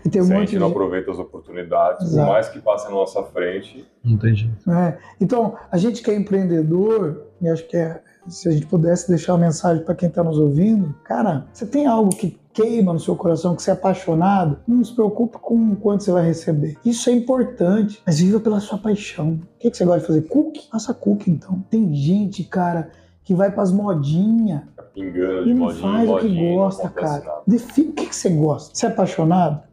E 0.04 0.10
tem 0.10 0.22
um 0.22 0.26
Se 0.26 0.34
a 0.34 0.40
gente 0.40 0.50
de 0.50 0.60
não 0.60 0.70
aproveita 0.70 1.12
as 1.12 1.20
oportunidades, 1.20 2.00
por 2.00 2.14
Exato. 2.14 2.32
mais 2.32 2.50
que 2.50 2.60
passe 2.60 2.86
na 2.86 2.92
nossa 2.92 3.22
frente, 3.24 3.88
Não 4.04 4.18
tem 4.18 4.36
jeito. 4.36 4.58
né? 4.68 4.98
Então, 5.22 5.56
a 5.72 5.78
gente 5.78 6.02
que 6.02 6.10
é 6.10 6.16
empreendedor, 6.16 7.28
e 7.40 7.48
acho 7.48 7.68
que 7.68 7.78
é, 7.78 8.02
se 8.28 8.50
a 8.50 8.52
gente 8.52 8.66
pudesse 8.66 9.08
deixar 9.08 9.34
uma 9.34 9.46
mensagem 9.46 9.84
para 9.84 9.94
quem 9.94 10.10
está 10.10 10.24
nos 10.24 10.40
ouvindo, 10.40 10.96
cara, 11.04 11.46
você 11.54 11.68
tem 11.68 11.86
algo 11.86 12.10
que 12.16 12.40
queima 12.52 12.92
no 12.92 13.00
seu 13.00 13.16
coração, 13.16 13.56
que 13.56 13.62
você 13.62 13.70
é 13.70 13.74
apaixonado, 13.74 14.58
não 14.68 14.84
se 14.84 14.94
preocupe 14.94 15.38
com 15.38 15.76
quanto 15.76 16.04
você 16.04 16.12
vai 16.12 16.26
receber. 16.26 16.76
Isso 16.84 17.08
é 17.10 17.14
importante, 17.14 18.02
mas 18.06 18.20
viva 18.20 18.40
pela 18.40 18.60
sua 18.60 18.80
paixão. 18.80 19.34
O 19.34 19.60
que, 19.60 19.70
que 19.70 19.78
você 19.78 19.86
gosta 19.86 20.02
de 20.02 20.08
fazer? 20.08 20.22
Cookie? 20.24 20.68
Faça 20.72 20.94
cookie, 20.96 21.30
então. 21.30 21.64
Tem 21.70 21.94
gente, 21.94 22.44
cara, 22.44 22.90
que 23.24 23.36
vai 23.36 23.52
para 23.52 23.62
as 23.62 23.72
modinhas 23.72 24.62
fica 24.94 25.12
pingando 25.12 25.42
e 25.42 25.46
de 25.46 25.54
modinha 25.54 25.82
faz 25.82 26.10
o 26.10 26.18
que 26.18 26.28
modinha, 26.28 26.56
gosta, 26.56 26.90
cara. 26.90 27.24
nada. 27.24 27.42
Define 27.48 27.90
o 27.90 27.94
que, 27.94 28.16
você 28.16 28.30
gosta. 28.30 28.76
Você 28.76 28.86
é 28.86 28.90
apaixonado? 28.90 29.64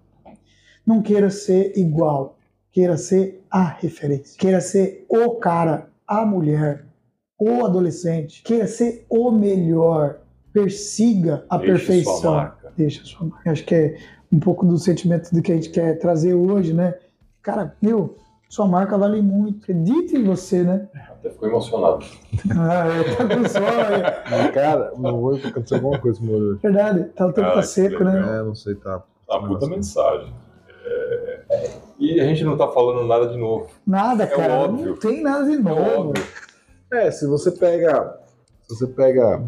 Não 0.86 1.02
queira 1.02 1.30
ser 1.30 1.76
igual. 1.76 2.38
Queira 2.72 2.96
ser 2.96 3.44
a 3.50 3.64
referência. 3.64 4.38
Queira 4.38 4.60
ser 4.60 5.04
o 5.08 5.30
cara, 5.36 5.88
a 6.06 6.24
mulher, 6.26 6.84
o 7.38 7.64
adolescente. 7.64 8.42
Queira 8.42 8.66
ser 8.66 9.06
o 9.08 9.30
melhor. 9.30 10.20
Persiga 10.52 11.44
a 11.50 11.58
Deixe 11.58 11.72
perfeição. 11.72 12.16
sua 12.20 12.30
marca. 12.32 12.72
Deixa 12.76 13.02
a 13.02 13.04
sua 13.04 13.26
marca. 13.26 13.50
Acho 13.50 13.64
que 13.64 13.74
é 13.74 13.98
um 14.32 14.38
pouco 14.40 14.64
do 14.66 14.78
sentimento 14.78 15.30
do 15.34 15.42
que 15.42 15.52
a 15.52 15.54
gente 15.54 15.70
quer 15.70 15.98
trazer 15.98 16.34
hoje, 16.34 16.72
né? 16.72 16.94
Cara, 17.42 17.74
meu, 17.80 18.16
sua 18.48 18.66
marca 18.66 18.96
vale 18.96 19.20
muito. 19.20 19.58
Acredite 19.62 20.16
em 20.16 20.24
você, 20.24 20.62
né? 20.62 20.88
Até 21.10 21.30
ficou 21.30 21.48
emocionado. 21.48 22.04
Ah, 22.58 22.86
eu 22.88 23.16
tô 23.16 23.36
com 23.36 23.48
sono. 23.48 23.66
Cara, 24.54 24.92
meu 24.96 25.20
olho 25.20 25.46
aconteceu 25.48 25.76
alguma 25.78 25.98
coisa 25.98 26.18
com 26.18 26.24
o 26.26 26.28
meu 26.28 26.36
olho. 26.38 26.58
Verdade, 26.58 27.04
tá, 27.14 27.26
o 27.26 27.32
tempo 27.32 27.48
Ah, 27.48 27.52
tá 27.54 27.62
seco, 27.62 28.04
né? 28.04 28.38
É, 28.38 28.42
não 28.42 28.54
sei, 28.54 28.74
tá. 28.76 29.02
A 29.30 29.38
puta 29.40 29.66
mensagem. 29.66 30.32
É, 30.84 31.70
E 31.98 32.20
a 32.20 32.24
gente 32.24 32.44
não 32.44 32.56
tá 32.56 32.68
falando 32.68 33.06
nada 33.06 33.26
de 33.28 33.36
novo. 33.38 33.68
Nada, 33.86 34.24
É 34.24 34.26
cara. 34.28 34.54
óbvio. 34.54 34.86
Não 34.90 34.96
tem 34.96 35.22
nada 35.22 35.44
de 35.44 35.54
É 35.54 35.58
novo. 35.58 36.08
óbvio. 36.08 36.24
É, 36.92 37.10
se 37.10 37.26
você 37.26 37.50
pega. 37.50 38.16
Se 38.62 38.74
você 38.76 38.86
pega. 38.86 39.42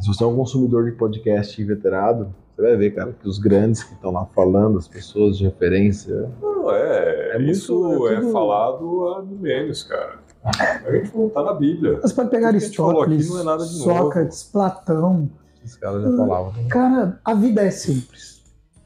Se 0.00 0.08
você 0.08 0.24
é 0.24 0.26
um 0.26 0.36
consumidor 0.36 0.84
de 0.84 0.92
podcast 0.96 1.60
inveterado, 1.62 2.34
você 2.56 2.62
vai 2.62 2.76
ver, 2.76 2.90
cara, 2.94 3.12
que 3.12 3.28
os 3.28 3.38
grandes 3.38 3.82
que 3.84 3.92
estão 3.94 4.10
lá 4.10 4.24
falando, 4.34 4.78
as 4.78 4.88
pessoas 4.88 5.36
de 5.36 5.44
referência. 5.44 6.30
Não, 6.40 6.70
é. 6.70 7.30
É 7.34 7.38
muito- 7.38 7.50
isso 7.52 8.08
é 8.08 8.14
é, 8.14 8.20
tudo- 8.20 8.32
falado 8.32 9.08
há 9.08 9.22
milênios, 9.22 9.82
cara. 9.82 10.24
A 10.44 10.92
gente 10.92 11.16
não 11.16 11.28
tá 11.28 11.42
na 11.42 11.52
Bíblia. 11.54 12.00
Você 12.00 12.14
pode 12.14 12.30
pegar 12.30 12.48
Aristóteles, 12.48 13.28
é 13.34 13.58
Sócrates, 13.58 14.42
Platão. 14.44 15.28
Esses 15.64 15.76
caras 15.76 16.02
já 16.02 16.16
falavam. 16.16 16.52
né? 16.52 16.68
Cara, 16.68 17.20
a 17.24 17.34
vida 17.34 17.62
é 17.62 17.70
simples. 17.70 18.42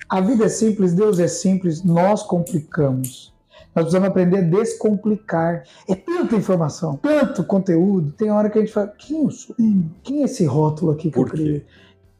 A 0.09 0.21
vida 0.21 0.47
é 0.47 0.49
simples, 0.49 0.93
Deus 0.95 1.21
é 1.21 1.29
simples, 1.29 1.85
nós 1.85 2.23
complicamos. 2.23 3.33
Nós 3.77 3.85
precisamos 3.85 4.09
aprender 4.09 4.39
a 4.39 4.41
descomplicar. 4.41 5.63
É 5.89 5.95
tanta 5.95 6.35
informação, 6.35 6.97
tanto 6.97 7.45
conteúdo. 7.45 8.11
Tem 8.13 8.31
hora 8.31 8.51
que 8.51 8.59
a 8.59 8.61
gente 8.63 8.73
fala, 8.73 8.89
quem 8.99 9.23
eu 9.25 9.31
sou? 9.31 9.55
Quem 10.03 10.23
é 10.23 10.25
esse 10.25 10.45
rótulo 10.45 10.91
aqui 10.93 11.11
que 11.11 11.15
Por 11.17 11.27
eu 11.29 11.33
criei? 11.33 11.67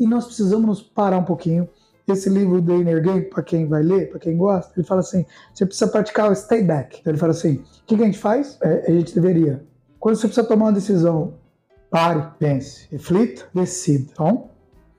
E 0.01 0.07
nós 0.07 0.25
precisamos 0.25 0.67
nos 0.67 0.83
parar 0.83 1.19
um 1.19 1.25
pouquinho. 1.25 1.69
Esse 2.09 2.31
livro 2.31 2.61
do 2.61 2.75
Inner 2.75 3.03
Game, 3.03 3.23
para 3.23 3.43
quem 3.43 3.69
vai 3.69 3.83
ler, 3.83 4.09
para 4.09 4.19
quem 4.19 4.37
gosta, 4.37 4.73
ele 4.77 4.87
fala 4.87 5.01
assim: 5.01 5.25
você 5.55 5.67
precisa 5.67 5.89
praticar 5.89 6.31
o 6.31 6.35
stay 6.35 6.65
back. 6.65 6.99
Então 6.99 7.13
ele 7.13 7.21
fala 7.21 7.33
assim: 7.33 7.57
o 7.83 7.87
que, 7.87 7.95
a 7.95 8.07
gente 8.07 8.19
faz? 8.19 8.59
É, 8.63 8.91
a 8.91 8.91
gente 8.91 9.15
deveria. 9.15 9.63
Quando 10.01 10.17
você 10.17 10.27
precisa 10.27 10.49
tomar 10.49 10.67
uma 10.67 10.73
decisão, 10.73 11.35
pare, 11.91 12.27
pense, 12.39 12.89
reflita, 12.91 13.45
decida. 13.55 14.11
Então, 14.11 14.49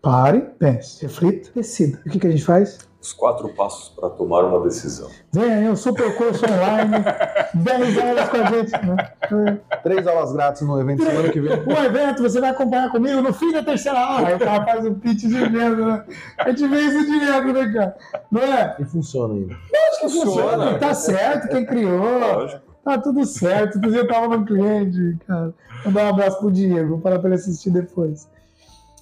pare, 0.01 0.41
pense, 0.59 1.01
reflita, 1.01 1.49
decida. 1.55 1.99
E 2.05 2.09
o 2.09 2.11
que 2.11 2.27
a 2.27 2.31
gente 2.31 2.45
faz? 2.45 2.77
Os 3.01 3.13
quatro 3.13 3.49
passos 3.49 3.89
para 3.89 4.11
tomar 4.11 4.43
uma 4.45 4.59
decisão. 4.61 5.09
Venha 5.31 5.55
aí, 5.55 5.69
o 5.69 5.75
super 5.75 6.15
curso 6.15 6.45
online, 6.45 7.03
10 7.55 7.97
aulas 7.97 8.29
com 8.29 8.37
a 8.37 8.45
gente. 8.45 8.71
Né? 8.85 9.59
Três 9.81 10.05
aulas 10.05 10.31
grátis 10.33 10.61
no 10.61 10.79
evento 10.79 11.03
semana 11.03 11.29
que 11.29 11.39
vem. 11.41 11.51
O 11.51 11.83
evento, 11.83 12.21
você 12.21 12.39
vai 12.39 12.51
acompanhar 12.51 12.91
comigo 12.91 13.19
no 13.23 13.33
fim 13.33 13.51
da 13.51 13.63
terceira 13.63 13.99
aula. 13.99 14.27
Aí 14.27 14.35
o 14.35 14.39
cara 14.39 14.63
faz 14.63 14.85
um 14.85 14.93
pitch 14.93 15.21
de 15.21 15.29
venda, 15.29 15.75
né? 15.77 16.03
A 16.37 16.49
gente 16.49 16.67
vê 16.67 16.79
isso 16.79 17.05
direto, 17.07 17.47
né, 17.47 17.73
cara? 17.73 17.97
Não 18.31 18.41
é? 18.41 18.75
E 18.79 18.85
funciona 18.85 19.33
ainda. 19.33 19.55
Acho 19.55 20.01
que 20.01 20.09
funciona. 20.09 20.51
Funciona. 20.51 20.79
Tá 20.79 20.93
certo, 20.93 21.47
quem 21.49 21.65
criou. 21.65 22.19
Lógico. 22.19 22.61
Tá 22.83 22.99
tudo 22.99 23.25
certo. 23.25 23.79
Dia 23.79 23.97
eu 23.97 24.07
tava 24.07 24.37
no 24.37 24.45
cliente, 24.45 25.17
cara. 25.27 25.51
Vou 25.83 25.91
dar 25.91 26.05
um 26.05 26.09
abraço 26.09 26.37
pro 26.37 26.51
Diego, 26.51 26.89
vou 26.89 27.01
falar 27.01 27.17
pra 27.17 27.29
ele 27.29 27.35
assistir 27.35 27.71
depois. 27.71 28.27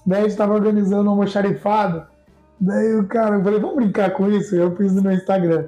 Daí 0.06 0.22
a 0.22 0.24
gente 0.24 0.38
tava 0.38 0.54
organizando 0.54 1.04
um 1.10 1.12
almoxarifado. 1.12 2.06
Daí 2.60 2.95
o 2.95 3.07
cara, 3.07 3.36
eu 3.38 3.44
falei, 3.44 3.60
vamos 3.60 3.76
brincar 3.77 4.11
com 4.11 4.30
isso? 4.30 4.56
Eu 4.56 4.76
fiz 4.76 4.94
no 4.94 5.02
meu 5.02 5.14
Instagram. 5.14 5.65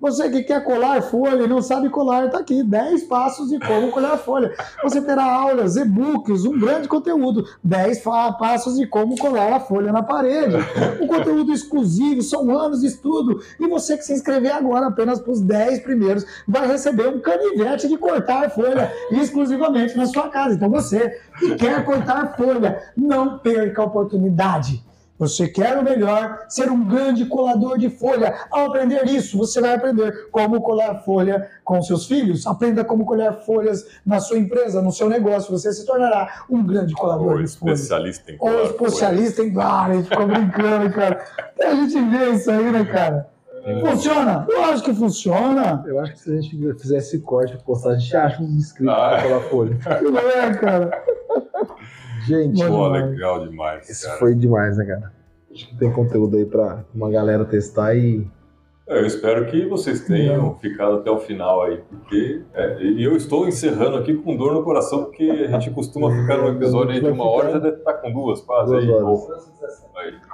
Você 0.00 0.30
que 0.30 0.42
quer 0.44 0.64
colar 0.64 1.02
folha 1.02 1.42
e 1.42 1.46
não 1.46 1.60
sabe 1.60 1.90
colar, 1.90 2.30
tá 2.30 2.38
aqui. 2.38 2.62
10 2.62 3.02
passos 3.04 3.50
de 3.50 3.58
como 3.60 3.90
colar 3.90 4.16
folha. 4.16 4.50
Você 4.82 4.98
terá 5.02 5.22
aulas, 5.30 5.76
e-books, 5.76 6.46
um 6.46 6.58
grande 6.58 6.88
conteúdo. 6.88 7.44
10 7.62 8.02
fa- 8.02 8.32
passos 8.32 8.78
de 8.78 8.86
como 8.86 9.14
colar 9.18 9.52
a 9.52 9.60
folha 9.60 9.92
na 9.92 10.02
parede. 10.02 10.56
Um 11.02 11.06
conteúdo 11.06 11.52
exclusivo, 11.52 12.22
são 12.22 12.50
anos 12.58 12.80
de 12.80 12.86
estudo. 12.86 13.42
E 13.60 13.68
você 13.68 13.94
que 13.98 14.02
se 14.02 14.14
inscrever 14.14 14.52
agora 14.54 14.86
apenas 14.86 15.20
para 15.20 15.32
os 15.32 15.42
10 15.42 15.80
primeiros 15.80 16.24
vai 16.48 16.66
receber 16.66 17.06
um 17.08 17.20
canivete 17.20 17.86
de 17.86 17.98
cortar 17.98 18.48
folha 18.48 18.90
exclusivamente 19.10 19.94
na 19.98 20.06
sua 20.06 20.30
casa. 20.30 20.54
Então 20.54 20.70
você 20.70 21.10
que 21.38 21.56
quer 21.56 21.84
cortar 21.84 22.34
folha, 22.38 22.82
não 22.96 23.38
perca 23.38 23.82
a 23.82 23.84
oportunidade. 23.84 24.82
Você 25.20 25.46
quer 25.46 25.76
o 25.78 25.84
melhor, 25.84 26.46
ser 26.48 26.70
um 26.70 26.82
grande 26.82 27.26
colador 27.26 27.76
de 27.78 27.90
folha. 27.90 28.34
Ao 28.50 28.66
aprender 28.68 29.04
isso, 29.06 29.36
você 29.36 29.60
vai 29.60 29.74
aprender 29.74 30.30
como 30.30 30.60
colar 30.62 30.94
folha 31.04 31.46
com 31.62 31.80
seus 31.82 32.06
filhos. 32.06 32.46
Aprenda 32.46 32.82
como 32.84 33.04
colar 33.04 33.34
folhas 33.34 33.86
na 34.04 34.18
sua 34.18 34.38
empresa, 34.38 34.80
no 34.80 34.90
seu 34.90 35.10
negócio. 35.10 35.52
Você 35.52 35.70
se 35.74 35.84
tornará 35.84 36.44
um 36.48 36.64
grande 36.64 36.94
colador 36.94 37.32
Ou 37.36 37.42
de 37.42 37.48
folhas. 37.48 37.80
especialista 37.80 38.32
em 38.32 38.34
Ou 38.34 38.38
colar 38.48 38.62
especialista 38.64 39.42
em 39.42 39.52
várias, 39.52 39.96
a 39.98 40.00
gente 40.00 40.08
ficou 40.08 40.26
brincando, 40.26 40.90
cara. 40.94 41.24
A 41.62 41.74
gente 41.74 42.00
vê 42.00 42.30
isso 42.30 42.50
aí, 42.50 42.72
né, 42.72 42.84
cara? 42.86 43.28
Funciona? 43.90 44.46
Eu 44.48 44.64
acho 44.64 44.82
que 44.82 44.94
funciona. 44.94 45.84
Eu 45.86 46.00
acho 46.00 46.12
que 46.14 46.18
se 46.20 46.32
a 46.32 46.40
gente 46.40 46.56
fizesse 46.80 47.08
esse 47.16 47.18
corte 47.18 47.58
postar, 47.62 47.90
a 47.90 47.98
gente 47.98 48.16
acha 48.16 48.42
um 48.42 48.46
inscrito 48.46 48.90
Ah. 48.90 49.10
pra 49.10 49.22
colar 49.22 49.40
folha. 49.42 49.78
Não 50.02 50.18
é, 50.18 50.54
cara? 50.54 51.04
Gente, 52.26 52.64
Pô, 52.66 52.88
legal 52.88 53.46
demais, 53.46 53.88
esse 53.88 54.06
cara. 54.06 54.18
foi 54.18 54.34
demais, 54.34 54.76
né, 54.76 54.84
cara? 54.84 55.12
Acho 55.52 55.68
que 55.68 55.76
tem 55.76 55.90
conteúdo 55.92 56.36
aí 56.36 56.44
pra 56.46 56.84
uma 56.94 57.10
galera 57.10 57.44
testar 57.44 57.94
e. 57.94 58.26
É, 58.88 58.98
Eu 59.00 59.06
espero 59.06 59.46
que 59.46 59.66
vocês 59.66 60.00
tenham 60.04 60.54
ficado 60.56 60.96
até 60.96 61.10
o 61.10 61.18
final 61.18 61.62
aí, 61.62 61.80
porque 61.88 62.42
é, 62.54 62.82
e 62.82 63.02
eu 63.04 63.16
estou 63.16 63.46
encerrando 63.46 63.96
aqui 63.96 64.14
com 64.14 64.36
dor 64.36 64.52
no 64.52 64.62
coração, 64.64 65.04
porque 65.04 65.22
a 65.30 65.46
gente 65.58 65.70
costuma 65.70 66.10
ficar 66.10 66.38
num 66.38 66.48
episódio 66.48 66.92
aí 66.92 67.00
de 67.00 67.08
uma 67.08 67.24
hora, 67.28 67.52
já 67.52 67.58
deve 67.58 67.76
estar 67.78 67.94
com 67.94 68.12
duas 68.12 68.40
quase 68.40 68.70
Duas 68.72 68.84
aí. 68.84 68.90
horas. 68.90 69.50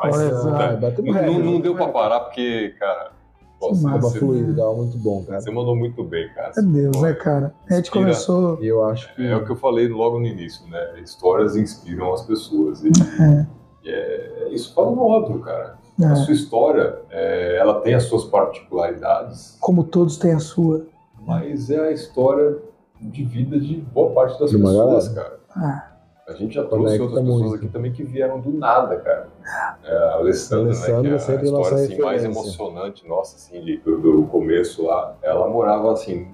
Mas, 0.03 0.19
né, 0.45 0.53
Ah, 0.55 0.77
batemos 0.81 1.15
não, 1.17 1.39
não 1.39 1.61
deu 1.61 1.75
pra 1.75 1.89
parar, 1.89 2.21
porque, 2.21 2.75
cara, 2.79 3.11
Pô, 3.59 3.69
Que 3.71 3.77
você- 3.77 4.21
muito 4.21 4.99
bom, 4.99 5.25
cara. 5.25 5.41
você 5.41 5.51
mandou 5.51 5.75
muito 5.75 6.05
bem, 6.05 6.29
cara. 6.35 6.53
É 6.57 6.61
Deus, 6.63 7.01
né, 7.01 7.15
cara? 7.15 7.55
A 7.71 7.75
gente 7.75 7.85
Inspira. 7.87 8.05
começou. 8.05 8.63
E 8.63 8.67
eu 8.67 8.85
acho 8.85 9.15
que. 9.15 9.27
É 9.27 9.35
o 9.35 9.45
que 9.45 9.51
eu 9.53 9.57
falei 9.57 9.89
logo 9.89 10.19
no 10.19 10.27
início, 10.27 10.69
né? 10.69 11.01
Histórias 11.03 11.57
inspiram 11.57 12.13
as 12.13 12.23
pessoas. 12.23 12.85
E, 12.85 12.89
É. 12.89 13.47
e 13.85 13.89
é, 13.91 14.49
isso 14.53 14.75
fala 14.75 14.91
no 14.91 15.03
óbvio, 15.03 15.41
cara. 15.41 15.79
A 15.99 16.13
É, 16.13 16.15
sua 16.17 16.35
história, 16.35 16.99
é, 17.11 17.57
ela 17.59 17.81
tem 17.81 17.95
as 17.95 18.03
suas 18.05 18.25
particularidades, 18.25 19.57
como 19.61 19.83
todos 19.85 20.19
têm 20.19 20.33
a 20.33 20.39
sua. 20.39 20.85
mas 21.27 21.71
é 21.71 21.81
a 21.89 21.91
história 21.91 22.59
de 23.01 23.25
vida 23.25 23.59
de 23.59 23.77
boa 23.77 24.11
parte 24.13 24.39
das 24.39 24.51
De 24.51 24.59
pessoas, 24.59 25.09
cara. 25.09 25.41
Ah, 25.57 25.96
A 26.29 26.33
gente 26.33 26.55
já 26.57 26.65
trouxe 26.65 27.01
outras 27.01 27.21
pessoas 27.21 27.41
muito. 27.43 27.55
aqui 27.57 27.69
também 27.69 27.93
que 27.93 28.03
vieram 28.03 28.41
do 28.41 28.51
nada, 28.51 28.97
cara. 28.97 29.29
É, 29.85 29.97
a 29.97 30.15
Alessandra, 30.15 30.65
Alessandra 30.67 31.03
né, 31.03 31.09
que 31.09 31.09
é 31.09 31.13
a 31.13 31.17
história 31.17 31.51
nossa 31.53 31.75
assim, 31.77 32.03
mais 32.03 32.25
emocionante, 32.25 33.07
nossa, 33.09 33.37
assim, 33.37 33.61
de- 33.65 33.77
do, 33.79 34.01
do 34.01 34.23
começo 34.27 34.85
lá. 34.87 35.17
Ela 35.23 35.49
morava, 35.49 35.93
assim, 35.93 36.27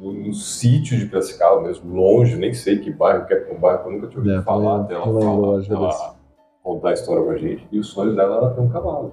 no, 0.00 0.12
no 0.12 0.34
sítio 0.34 0.98
de 0.98 1.06
Piracicaba 1.06 1.60
mesmo, 1.60 1.94
longe, 1.94 2.34
nem 2.36 2.52
sei 2.52 2.78
que 2.80 2.90
bairro, 2.92 3.24
que 3.24 3.34
é 3.34 3.52
um 3.56 3.60
bairro 3.60 3.82
que 3.84 3.88
eu 3.88 3.92
nunca 3.92 4.06
tinha 4.08 4.18
ouvido 4.18 4.40
É, 4.40 4.42
falar 4.42 4.78
dela 4.82 5.02
que 5.62 5.72
ela 5.72 5.86
desse. 5.88 6.10
contar 6.64 6.88
a 6.88 6.92
história 6.94 7.22
pra 7.24 7.36
gente. 7.36 7.68
E 7.70 7.78
o 7.78 7.84
sonho 7.84 8.16
dela 8.16 8.38
era 8.38 8.50
ter 8.50 8.60
um 8.60 8.68
cavalo. 8.68 9.12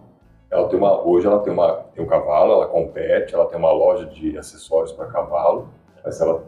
Ela 0.50 0.68
tem 0.68 0.80
uma, 0.80 1.00
hoje 1.08 1.28
ela 1.28 1.40
tem, 1.42 1.54
uma, 1.54 1.74
tem 1.94 2.04
um 2.04 2.08
cavalo, 2.08 2.54
ela 2.54 2.66
compete, 2.68 3.36
ela 3.36 3.46
tem 3.46 3.58
uma 3.60 3.72
loja 3.72 4.08
de 4.08 4.36
acessórios 4.36 4.92
para 4.92 5.06
cavalo, 5.06 5.68
mas 6.04 6.20
ela 6.20 6.44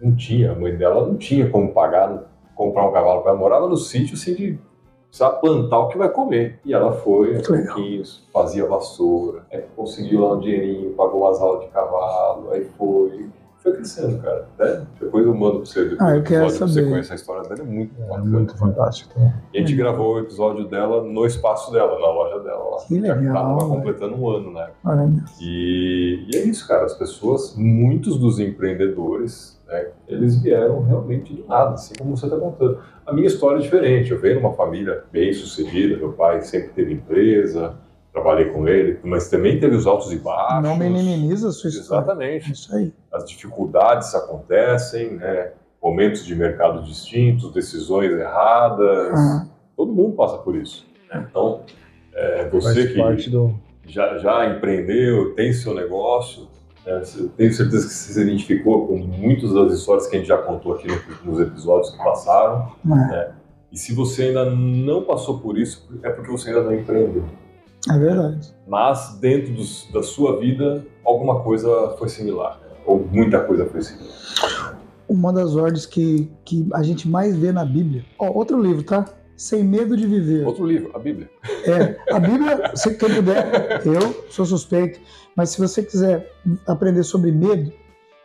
não 0.00 0.14
tinha, 0.16 0.52
a 0.52 0.54
mãe 0.54 0.74
dela 0.76 1.06
não 1.06 1.16
tinha 1.16 1.50
como 1.50 1.72
pagar, 1.72 2.22
comprar 2.56 2.88
um 2.88 2.92
cavalo 2.92 3.20
para 3.22 3.30
ela. 3.30 3.38
Morava 3.40 3.68
no 3.68 3.76
sítio 3.76 4.14
assim 4.14 4.34
de 4.34 4.58
precisar 5.08 5.30
plantar 5.38 5.78
o 5.78 5.88
que 5.88 5.96
vai 5.98 6.08
comer. 6.08 6.58
E 6.64 6.74
ela 6.74 6.92
foi, 6.92 7.40
pouquinhos, 7.42 8.24
fazia 8.32 8.66
vassoura, 8.66 9.42
aí 9.52 9.62
conseguiu 9.76 10.22
lá 10.22 10.34
um 10.34 10.40
dinheirinho, 10.40 10.90
pagou 10.94 11.22
umas 11.22 11.40
aulas 11.40 11.64
de 11.64 11.68
cavalo, 11.70 12.50
aí 12.50 12.64
foi. 12.76 13.28
Foi 13.62 13.72
crescendo, 13.72 14.22
cara. 14.22 14.46
Né? 14.60 14.86
Depois 15.00 15.26
eu 15.26 15.34
mando 15.34 15.56
pra 15.56 15.66
você 15.66 15.82
depois 15.88 16.00
Ah, 16.00 16.16
eu 16.16 16.22
quero 16.22 16.44
episódio 16.44 16.58
pra 16.58 16.66
você 16.68 16.74
saber. 16.74 16.88
conhecer 16.90 17.12
a 17.12 17.16
história 17.16 17.42
dela, 17.48 17.60
é 17.60 17.64
muito 17.64 18.00
É 18.00 18.06
bacana. 18.06 18.24
muito 18.24 18.56
fantástico. 18.56 19.12
Então. 19.16 19.32
E 19.52 19.56
a 19.56 19.60
gente 19.60 19.74
gravou 19.74 20.14
o 20.14 20.18
episódio 20.20 20.68
dela 20.68 21.02
no 21.02 21.26
espaço 21.26 21.72
dela, 21.72 21.98
na 21.98 22.06
loja 22.12 22.38
dela 22.44 22.62
lá. 22.62 22.76
Que 22.86 23.00
Já 23.00 23.14
legal, 23.14 23.34
Tava 23.34 23.56
velho. 23.56 23.68
completando 23.70 24.14
um 24.14 24.28
ano, 24.30 24.52
né? 24.52 24.70
olha, 24.84 25.10
E, 25.40 26.28
e 26.32 26.36
é 26.36 26.44
isso, 26.44 26.68
cara. 26.68 26.84
As 26.84 26.94
pessoas, 26.94 27.56
muitos 27.56 28.16
dos 28.20 28.38
empreendedores, 28.38 29.55
né, 29.66 29.88
eles 30.08 30.40
vieram 30.40 30.82
realmente 30.82 31.32
do 31.34 31.46
nada, 31.46 31.74
assim 31.74 31.94
como 31.98 32.16
você 32.16 32.26
está 32.26 32.38
contando. 32.38 32.78
A 33.04 33.12
minha 33.12 33.26
história 33.26 33.58
é 33.58 33.62
diferente. 33.62 34.10
Eu 34.12 34.20
venho 34.20 34.34
de 34.38 34.40
uma 34.40 34.52
família 34.54 35.04
bem 35.12 35.32
sucedida. 35.32 35.96
Meu 35.96 36.12
pai 36.12 36.40
sempre 36.42 36.68
teve 36.70 36.92
empresa, 36.94 37.74
trabalhei 38.12 38.46
com 38.46 38.66
ele, 38.68 38.98
mas 39.02 39.28
também 39.28 39.58
teve 39.60 39.74
os 39.76 39.86
altos 39.86 40.12
e 40.12 40.18
baixos. 40.18 40.62
não 40.62 40.76
minimiza 40.76 41.48
a 41.48 41.52
sua 41.52 41.68
história. 41.68 42.02
Exatamente 42.04 42.52
Isso 42.52 42.74
aí. 42.74 42.92
as 43.12 43.24
dificuldades 43.28 44.14
acontecem, 44.14 45.16
né? 45.16 45.52
momentos 45.82 46.24
de 46.24 46.34
mercado 46.34 46.82
distintos, 46.82 47.52
decisões 47.52 48.10
erradas, 48.12 49.12
Ah, 49.18 49.46
todo 49.76 49.92
mundo 49.92 50.16
passa 50.16 50.38
por 50.38 50.56
isso. 50.56 50.84
né? 51.12 51.26
Então, 51.30 51.60
é, 52.14 52.48
você 52.48 52.74
Faz 52.74 52.88
que 52.92 52.98
parte 52.98 53.30
do. 53.30 53.54
já, 53.86 54.18
já 54.18 54.48
empreendeu, 54.50 55.34
tem 55.34 55.52
seu 55.52 55.74
negócio, 55.74 56.48
né? 56.86 56.98
Você- 57.00 57.28
tenho 57.36 57.52
certeza 57.52 57.86
que 57.86 57.92
você 57.92 58.12
se 58.12 58.20
identificou 58.22 58.86
com 58.86 58.96
muitas 58.96 59.52
das 59.52 59.72
histórias 59.72 60.06
que 60.06 60.16
a 60.16 60.18
gente 60.20 60.28
já 60.28 60.38
contou 60.38 60.74
aqui 60.74 60.86
no- 60.88 61.32
nos 61.32 61.40
episódios 61.40 61.90
que 61.90 61.98
passaram. 61.98 62.72
é, 63.12 63.30
E 63.72 63.76
se 63.78 63.92
você 63.92 64.22
ainda 64.24 64.48
não 64.48 65.02
passou 65.02 65.38
por 65.40 65.58
isso, 65.58 65.86
é 66.02 66.08
porque 66.08 66.30
você 66.30 66.48
ainda 66.50 66.62
não 66.62 66.72
empreendeu. 66.74 67.24
é 67.90 67.98
verdade. 67.98 68.54
Mas 68.66 69.18
dentro 69.20 69.52
dos- 69.54 69.88
da 69.92 70.02
sua 70.02 70.38
vida, 70.40 70.86
alguma 71.04 71.40
coisa 71.40 71.94
foi 71.98 72.08
similar, 72.08 72.58
né? 72.62 72.76
ou 72.86 73.04
muita 73.12 73.40
coisa 73.40 73.66
foi 73.66 73.82
similar. 73.82 74.78
Uma 75.08 75.32
das 75.32 75.54
ordens 75.54 75.84
que, 75.86 76.30
que 76.44 76.66
a 76.72 76.82
gente 76.82 77.08
mais 77.08 77.36
vê 77.36 77.52
na 77.52 77.64
Bíblia. 77.64 78.04
Ó, 78.18 78.30
outro 78.32 78.60
livro, 78.60 78.82
tá? 78.82 79.04
Sem 79.36 79.62
medo 79.62 79.96
de 79.96 80.06
viver. 80.06 80.46
Outro 80.46 80.64
livro, 80.66 80.90
a 80.94 80.98
Bíblia. 80.98 81.28
É, 81.66 82.14
a 82.14 82.18
Bíblia, 82.18 82.72
se 82.74 82.94
quem 82.94 83.14
puder, 83.14 83.82
eu 83.86 84.24
sou 84.30 84.46
suspeito, 84.46 84.98
mas 85.36 85.50
se 85.50 85.58
você 85.60 85.82
quiser 85.82 86.32
aprender 86.66 87.02
sobre 87.02 87.30
medo, 87.30 87.70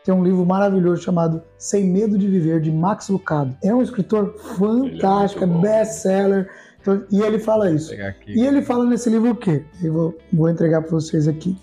tem 0.06 0.14
um 0.14 0.24
livro 0.24 0.46
maravilhoso 0.46 1.02
chamado 1.04 1.44
Sem 1.58 1.84
Medo 1.86 2.18
de 2.18 2.28
Viver, 2.28 2.62
de 2.62 2.72
Max 2.72 3.10
Lucado. 3.10 3.56
É 3.62 3.76
um 3.76 3.82
escritor 3.82 4.36
fantástico, 4.58 5.44
é, 5.44 5.48
best-seller, 5.48 6.50
então, 6.82 7.04
e 7.12 7.22
ele 7.22 7.38
fala 7.40 7.70
isso. 7.70 7.94
E 8.40 8.46
ele 8.46 8.62
fala 8.62 8.86
nesse 8.86 9.10
livro 9.10 9.32
o 9.32 9.36
quê? 9.36 9.64
Eu 9.84 9.94
vou, 9.94 10.18
vou 10.34 10.50
entregar 10.50 10.82
para 10.82 10.92
vocês 10.92 11.28
aqui. 11.28 11.56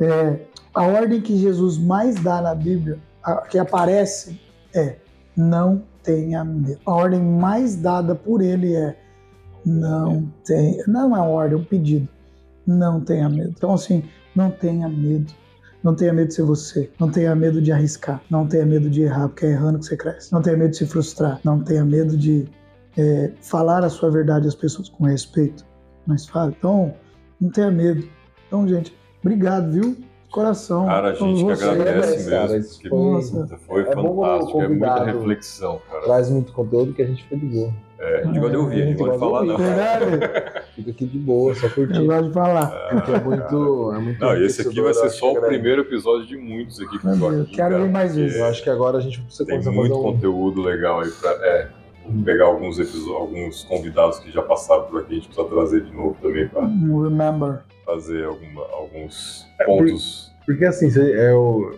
É, 0.00 0.38
a 0.72 0.82
ordem 0.86 1.20
que 1.20 1.36
Jesus 1.36 1.76
mais 1.78 2.14
dá 2.14 2.40
na 2.40 2.54
Bíblia, 2.54 2.98
a- 3.22 3.42
que 3.42 3.58
aparece, 3.58 4.40
é 4.74 4.96
não 5.36 5.82
tenha 6.04 6.44
medo. 6.44 6.78
A 6.86 6.92
ordem 6.92 7.20
mais 7.20 7.74
dada 7.74 8.14
por 8.14 8.40
ele 8.40 8.76
é 8.76 8.96
não 9.64 10.30
tenha. 10.44 10.84
Não 10.86 11.00
é 11.00 11.04
uma 11.06 11.24
ordem, 11.24 11.58
é 11.58 11.60
um 11.60 11.64
pedido. 11.64 12.08
Não 12.66 13.00
tenha 13.00 13.28
medo. 13.28 13.52
Então, 13.56 13.72
assim, 13.72 14.04
não 14.36 14.50
tenha 14.50 14.88
medo. 14.88 15.32
Não 15.82 15.94
tenha 15.94 16.12
medo 16.12 16.28
de 16.28 16.34
ser 16.34 16.42
você. 16.42 16.90
Não 16.98 17.10
tenha 17.10 17.34
medo 17.34 17.60
de 17.60 17.72
arriscar. 17.72 18.22
Não 18.30 18.46
tenha 18.46 18.64
medo 18.64 18.88
de 18.88 19.02
errar, 19.02 19.28
porque 19.28 19.46
é 19.46 19.50
errando 19.50 19.78
que 19.78 19.86
você 19.86 19.96
cresce. 19.96 20.32
Não 20.32 20.40
tenha 20.40 20.56
medo 20.56 20.70
de 20.70 20.76
se 20.76 20.86
frustrar. 20.86 21.40
Não 21.44 21.60
tenha 21.60 21.84
medo 21.84 22.16
de 22.16 22.48
é, 22.96 23.32
falar 23.40 23.82
a 23.82 23.90
sua 23.90 24.10
verdade 24.10 24.46
às 24.46 24.54
pessoas 24.54 24.88
com 24.88 25.04
respeito. 25.04 25.64
Mas 26.06 26.26
fala. 26.26 26.54
Então, 26.56 26.94
não 27.40 27.50
tenha 27.50 27.70
medo. 27.70 28.06
Então, 28.46 28.68
gente, 28.68 28.96
obrigado, 29.22 29.72
viu? 29.72 29.96
Coração. 30.34 30.86
Cara, 30.86 31.10
a 31.10 31.14
gente 31.14 31.44
que 31.44 31.52
agradece 31.52 32.28
cara, 32.30 32.42
mesmo. 32.42 32.56
isso 32.58 32.80
que 32.80 32.88
foi- 32.88 32.98
Nossa. 32.98 33.58
foi 33.66 33.82
É 33.82 33.84
fantástico, 33.84 34.60
é 34.62 34.68
muita 34.68 35.04
reflexão, 35.04 35.80
cara. 35.88 36.02
Traz 36.04 36.28
muito 36.30 36.52
conteúdo 36.52 36.92
que 36.92 37.02
a 37.02 37.06
gente 37.06 37.22
fica 37.22 37.36
de 37.36 37.46
boa. 37.46 37.70
É, 38.00 38.18
a 38.20 38.24
gente 38.24 38.34
gosta 38.40 38.50
de 38.50 38.56
ouvir, 38.56 38.82
a 38.82 38.86
gente 38.86 38.98
gosta 38.98 39.12
de 39.14 39.18
falar, 39.20 39.44
não. 39.44 39.56
Verdade? 39.56 40.04
Fica 40.74 40.90
aqui 40.90 41.06
de 41.06 41.18
boa, 41.18 41.54
só 41.54 41.66
Eu 41.66 41.70
curtir. 41.70 42.04
gosto 42.04 42.26
de 42.26 42.32
falar. 42.34 42.66
Porque 42.90 43.12
é 43.12 43.20
muito. 43.20 43.92
É 43.94 43.98
muito 44.00 44.20
Não, 44.20 44.36
e 44.36 44.44
esse 44.44 44.62
aqui 44.62 44.80
vai 44.80 44.92
ser 44.92 45.08
só 45.10 45.32
o 45.32 45.36
eu 45.36 45.40
que 45.42 45.46
primeiro 45.46 45.82
episódio 45.82 46.26
de 46.26 46.36
muitos 46.36 46.80
aqui 46.80 46.98
com 46.98 47.06
o 47.06 47.10
Meu 47.10 47.18
Joaquim. 47.20 47.36
Deus, 47.36 47.50
quero 47.50 47.70
cara, 47.70 47.82
ver 47.84 47.90
mais 47.90 48.16
vezes. 48.16 48.36
Eu 48.36 48.44
acho 48.46 48.62
que 48.64 48.68
agora 48.70 48.98
a 48.98 49.00
gente 49.00 49.20
precisa 49.20 49.46
Tem 49.46 49.60
muito 49.72 49.94
conteúdo 49.94 50.60
legal 50.62 51.00
aí 51.00 51.10
pra. 51.12 51.30
É, 51.30 51.68
pegar 52.24 52.46
alguns 52.46 52.78
episódios, 52.78 53.08
alguns 53.14 53.64
convidados 53.64 54.18
que 54.18 54.30
já 54.30 54.42
passaram 54.42 54.84
por 54.84 55.00
aqui, 55.00 55.12
a 55.12 55.14
gente 55.16 55.28
precisa 55.28 55.48
trazer 55.48 55.82
de 55.84 55.92
novo 55.92 56.16
também 56.20 56.46
pra 56.48 56.62
Um 56.62 57.02
Remember. 57.02 57.60
fazer 57.84 58.24
alguma- 58.24 58.66
alguns 58.72 59.46
É, 59.60 59.64
pontos. 59.64 60.32
Porque 60.46 60.64
assim, 60.64 60.90
você- 60.90 61.12
é 61.12 61.32
o, 61.34 61.72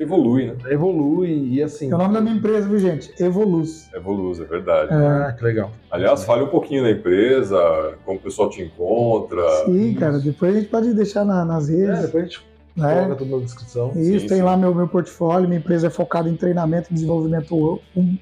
Evolui, 0.00 0.46
né? 0.46 0.56
evolui 0.70 1.50
e 1.52 1.62
assim. 1.62 1.90
É 1.92 1.94
o 1.94 1.98
nome 1.98 2.14
da 2.14 2.20
minha 2.20 2.34
empresa, 2.34 2.66
viu, 2.68 2.78
gente? 2.78 3.12
Evoluz. 3.22 3.88
Evolui, 3.94 4.32
é 4.40 4.44
verdade. 4.44 4.92
É, 4.92 4.96
Ah, 4.96 5.32
que 5.38 5.44
legal. 5.44 5.70
Aliás, 5.90 6.24
fale 6.24 6.42
um 6.42 6.48
pouquinho 6.48 6.82
da 6.82 6.90
empresa, 6.90 7.94
como 8.04 8.18
o 8.18 8.20
pessoal 8.20 8.48
te 8.50 8.62
encontra. 8.62 9.42
sim, 9.66 9.94
cara. 9.94 10.18
Depois 10.18 10.56
a 10.56 10.58
gente 10.60 10.70
pode 10.70 10.92
deixar 10.94 11.24
na- 11.24 11.44
nas 11.44 11.68
É, 11.70 11.76
redes. 11.76 12.02
depois 12.02 12.24
a 12.24 12.26
gente 12.26 12.40
né? 12.74 12.94
coloca 12.96 13.14
tudo 13.16 13.36
na 13.36 13.44
descrição. 13.44 13.92
Isso, 13.94 14.20
Sim, 14.20 14.26
tem 14.28 14.38
sim. 14.38 14.42
lá 14.42 14.56
meu, 14.56 14.74
meu 14.74 14.88
portfólio. 14.88 15.46
Minha 15.46 15.60
empresa 15.60 15.86
é 15.86 15.90
focada 15.90 16.28
em 16.28 16.34
treinamento 16.36 16.88
e 16.90 16.94
desenvolvimento 16.94 17.80
hum- 17.96 18.18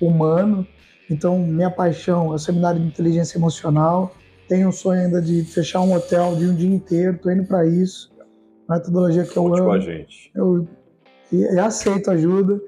humano. 0.00 0.66
Então, 1.12 1.38
minha 1.38 1.70
paixão 1.70 2.32
é 2.32 2.34
o 2.34 2.38
seminário 2.38 2.80
de 2.80 2.86
inteligência 2.86 3.38
emocional. 3.38 4.12
Tenho 4.48 4.68
um 4.68 4.72
sonho 4.72 5.02
ainda 5.02 5.20
de 5.20 5.44
fechar 5.44 5.80
um 5.80 5.94
hotel 5.94 6.34
de 6.36 6.46
um 6.46 6.54
dia 6.54 6.74
inteiro. 6.74 7.18
Tô 7.22 7.30
indo 7.30 7.44
para 7.44 7.66
isso. 7.66 8.10
Uma 8.68 8.76
metodologia 8.78 9.24
que 9.24 9.36
eu 9.36 9.42
Conte 9.44 9.60
com 9.60 9.70
a 9.70 9.74
amo. 9.74 9.82
gente. 9.82 10.30
eu, 10.34 10.66
eu 11.32 11.64
aceito 11.64 12.10
ajuda. 12.10 12.60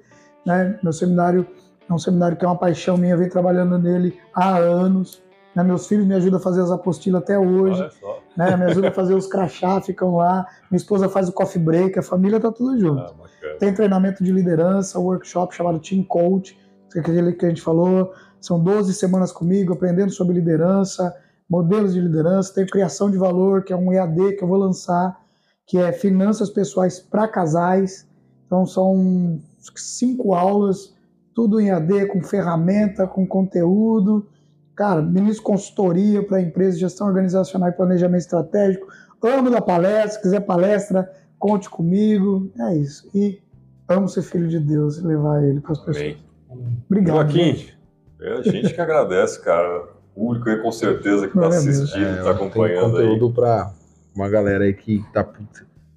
Né? 0.47 0.79
Meu 0.83 0.93
seminário 0.93 1.47
é 1.89 1.93
um 1.93 1.99
seminário 1.99 2.37
que 2.37 2.45
é 2.45 2.49
uma 2.49 2.57
paixão 2.59 2.97
minha, 2.97 3.15
eu 3.15 3.19
venho 3.19 3.31
trabalhando 3.31 3.79
nele 3.79 4.19
há 4.35 4.57
anos. 4.59 5.23
né? 5.55 5.63
Meus 5.63 5.87
filhos 5.87 6.07
me 6.07 6.15
ajudam 6.15 6.39
a 6.39 6.43
fazer 6.43 6.61
as 6.63 6.71
apostilas 6.71 7.23
até 7.23 7.39
hoje, 7.39 7.81
Olha 7.81 7.91
só. 7.91 8.21
né? 8.37 8.57
me 8.57 8.65
ajudam 8.65 8.91
a 8.91 8.93
fazer 8.93 9.15
os 9.15 9.27
crachá, 9.27 9.81
ficam 9.81 10.17
lá. 10.17 10.47
Minha 10.71 10.79
esposa 10.79 11.09
faz 11.09 11.29
o 11.29 11.33
coffee 11.33 11.63
break, 11.63 11.99
a 11.99 12.03
família 12.03 12.39
tá 12.41 12.51
tudo 12.53 12.79
junto. 12.79 13.03
Ah. 13.03 13.57
Tem 13.59 13.73
treinamento 13.73 14.23
de 14.25 14.33
liderança, 14.33 14.99
workshop 14.99 15.55
chamado 15.55 15.79
Team 15.79 16.03
Coach, 16.05 16.59
que 16.91 16.99
é 16.99 17.01
aquele 17.01 17.33
que 17.33 17.45
a 17.47 17.49
gente 17.49 17.63
falou. 17.63 18.13
São 18.45 18.63
12 18.63 18.93
semanas 18.93 19.33
comigo, 19.33 19.73
aprendendo 19.73 20.13
sobre 20.13 20.35
liderança, 20.35 21.17
modelos 21.49 21.95
de 21.95 22.01
liderança. 22.01 22.53
Tem 22.53 22.67
criação 22.67 23.11
de 23.11 23.17
valor, 23.17 23.65
que 23.65 23.73
é 23.73 23.77
um 23.77 23.91
EAD 23.91 24.37
que 24.37 24.45
eu 24.45 24.49
vou 24.49 24.59
lançar, 24.59 25.19
que 25.67 25.79
é 25.79 25.91
finanças 25.93 26.51
pessoais 26.51 27.01
para 27.01 27.27
casais. 27.27 28.07
Então 28.45 28.67
são 28.67 29.41
cinco 29.75 30.35
aulas, 30.35 30.95
tudo 31.35 31.59
em 31.59 31.69
EAD, 31.69 32.09
com 32.09 32.23
ferramenta, 32.23 33.07
com 33.07 33.27
conteúdo. 33.27 34.29
Cara, 34.77 35.01
ministro 35.01 35.43
consultoria 35.43 36.23
para 36.23 36.43
empresas, 36.43 36.79
gestão 36.79 37.07
organizacional 37.07 37.71
e 37.71 37.73
planejamento 37.73 38.21
estratégico. 38.21 38.87
Amo 39.23 39.51
da 39.51 39.63
palestra, 39.63 40.11
se 40.11 40.21
quiser 40.21 40.41
palestra, 40.41 41.11
conte 41.39 41.71
comigo. 41.71 42.53
É 42.61 42.77
isso. 42.77 43.09
E 43.15 43.41
amo 43.89 44.07
ser 44.07 44.21
filho 44.21 44.49
de 44.49 44.61
Deus 44.61 44.99
e 44.99 45.01
levar 45.01 45.43
ele 45.43 45.63
para 45.63 45.73
as 45.73 45.79
pessoas. 45.79 46.17
Amém. 46.51 46.83
Obrigado. 46.91 47.17
Joaquim, 47.17 47.55
gente. 47.55 47.84
É 48.21 48.33
a 48.35 48.43
gente 48.43 48.73
que 48.75 48.81
agradece, 48.81 49.41
cara. 49.41 49.85
O 50.17 50.21
público 50.21 50.49
aí 50.49 50.63
com 50.63 50.71
certeza 50.73 51.27
que 51.29 51.35
tá 51.35 51.47
a 51.47 51.49
Deus. 51.51 51.67
assistindo, 51.67 52.05
É, 52.05 52.17
tá 52.17 52.23
tem 52.23 52.33
acompanhando 52.33 52.97
aí. 52.99 53.09
conteúdo 53.09 53.35
pra 53.35 53.73
uma 54.15 54.29
galera 54.29 54.65
aí 54.65 54.73
que, 54.73 55.05
tá, 55.13 55.27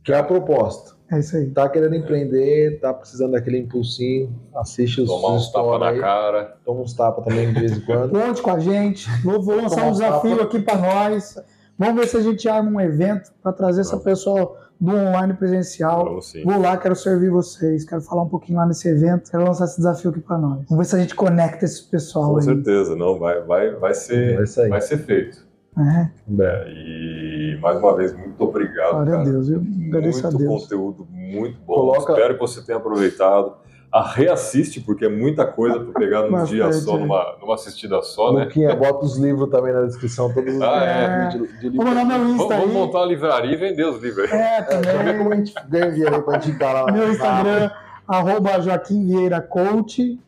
Que 0.04 0.12
é 0.12 0.18
a 0.18 0.24
proposta. 0.24 0.96
É 1.12 1.20
isso 1.20 1.38
aí. 1.38 1.50
Tá 1.52 1.70
querendo 1.70 1.96
empreender, 1.96 2.80
tá 2.82 2.94
precisando 2.94 3.32
daquele 3.32 3.60
impulsinho, 3.60 4.36
assiste 4.56 5.02
os 5.02 5.08
Tomar 5.10 5.34
uns 5.36 5.52
tapas 5.52 5.80
na 5.80 5.90
aí, 5.90 6.00
cara. 6.00 6.58
toma 6.66 6.82
uns 6.82 6.94
tapas 6.94 7.24
também 7.24 7.54
de 7.54 7.60
vez 7.60 7.78
em 7.78 7.82
quando. 7.82 8.10
Conte 8.12 8.42
com 8.42 8.52
a 8.52 8.60
gente. 8.60 9.08
Vou, 9.24 9.42
vou 9.42 9.56
lançar 9.56 9.86
um 9.86 9.92
desafio 9.92 10.32
tapa. 10.38 10.44
aqui 10.44 10.60
para 10.60 10.78
nós. 10.78 11.40
Vamos 11.78 11.96
ver 12.02 12.08
se 12.08 12.18
a 12.18 12.22
gente 12.22 12.50
arma 12.50 12.70
um 12.72 12.82
evento 12.82 13.32
para 13.42 13.54
trazer 13.54 13.82
essa 13.82 13.98
pessoa 13.98 14.58
do 14.80 14.96
online 14.96 15.34
presencial. 15.34 16.20
Vou 16.46 16.60
lá, 16.62 16.78
quero 16.78 16.96
servir 16.96 17.30
vocês, 17.30 17.84
quero 17.84 18.02
falar 18.02 18.24
um 18.24 18.30
pouquinho 18.30 18.60
lá 18.60 18.66
nesse 18.66 18.88
evento, 18.88 19.30
quero 19.32 19.44
lançar 19.44 19.66
esse 19.66 19.78
desafio 19.78 20.12
aqui 20.12 20.20
para 20.20 20.38
nós. 20.38 20.66
Vamos 20.70 20.78
ver 20.78 20.86
se 20.86 20.96
a 20.96 21.00
gente 21.00 21.16
conecta 21.16 21.66
esse 21.66 21.84
pessoal 21.90 22.32
Com 22.32 22.38
aí. 22.38 22.44
certeza, 22.44 22.96
não, 22.96 23.18
vai, 23.18 23.42
vai, 23.42 23.72
vai, 23.76 23.94
ser, 23.94 24.36
Vai 24.56 24.70
vai 24.70 24.82
ser 24.82 24.98
feito. 25.00 25.46
É. 25.80 26.10
É, 26.42 26.70
e 26.70 27.60
mais 27.62 27.78
uma 27.80 27.96
vez, 27.96 28.12
muito 28.16 28.44
obrigado. 28.44 28.92
glória 28.94 29.14
a 29.14 29.18
cara. 29.18 29.30
Deus, 29.30 29.48
viu? 29.48 29.60
Agradeço 29.88 30.24
muito 30.24 30.36
a 30.36 30.40
Deus. 30.40 30.64
conteúdo 30.64 31.08
muito 31.12 31.58
bom. 31.66 31.74
Coloca- 31.76 32.14
Espero 32.14 32.34
que 32.34 32.40
você 32.40 32.62
tenha 32.64 32.78
aproveitado. 32.80 33.54
A 33.92 34.04
reassiste, 34.06 34.82
porque 34.82 35.06
é 35.06 35.10
muita 35.10 35.46
coisa 35.46 35.80
para 35.80 35.94
pegar 36.00 36.24
num 36.24 36.32
Bastante, 36.32 36.56
dia 36.56 36.72
só, 36.74 36.98
é. 36.98 37.00
numa, 37.00 37.38
numa 37.42 37.56
assistida 37.56 38.02
só, 38.02 38.34
né? 38.34 38.44
Luquinha, 38.44 38.76
bota 38.76 39.06
os 39.06 39.18
livros 39.18 39.50
também 39.50 39.74
na 39.74 39.84
descrição, 39.84 40.32
todos 40.34 40.54
os 40.56 40.62
Ah, 40.62 40.84
é. 40.84 41.28
de, 41.30 41.70
de 41.70 41.78
mandar 41.78 42.04
meu 42.06 42.18
Vamos, 42.20 42.34
Insta 42.42 42.56
vamos 42.58 42.70
aí. 42.70 42.74
montar 42.74 42.98
uma 43.00 43.06
livraria 43.06 43.54
e 43.54 43.56
vender 43.56 43.86
os 43.86 44.02
livros 44.04 44.30
aí. 44.32 44.38
É, 44.40 44.62
ver 44.62 44.68
também. 44.68 45.18
como 45.18 45.32
a 45.32 45.36
gente 45.38 45.54
ganha 45.70 45.92
dinheiro 45.92 46.22
pra 46.22 46.36
indicar 46.38 46.74
lá. 46.74 46.92
Meu 46.92 47.10
Instagram, 47.12 47.72
arroba 48.08 48.60
Joaquim 48.62 49.06
Vieira 49.08 49.40
Coach. 49.42 50.20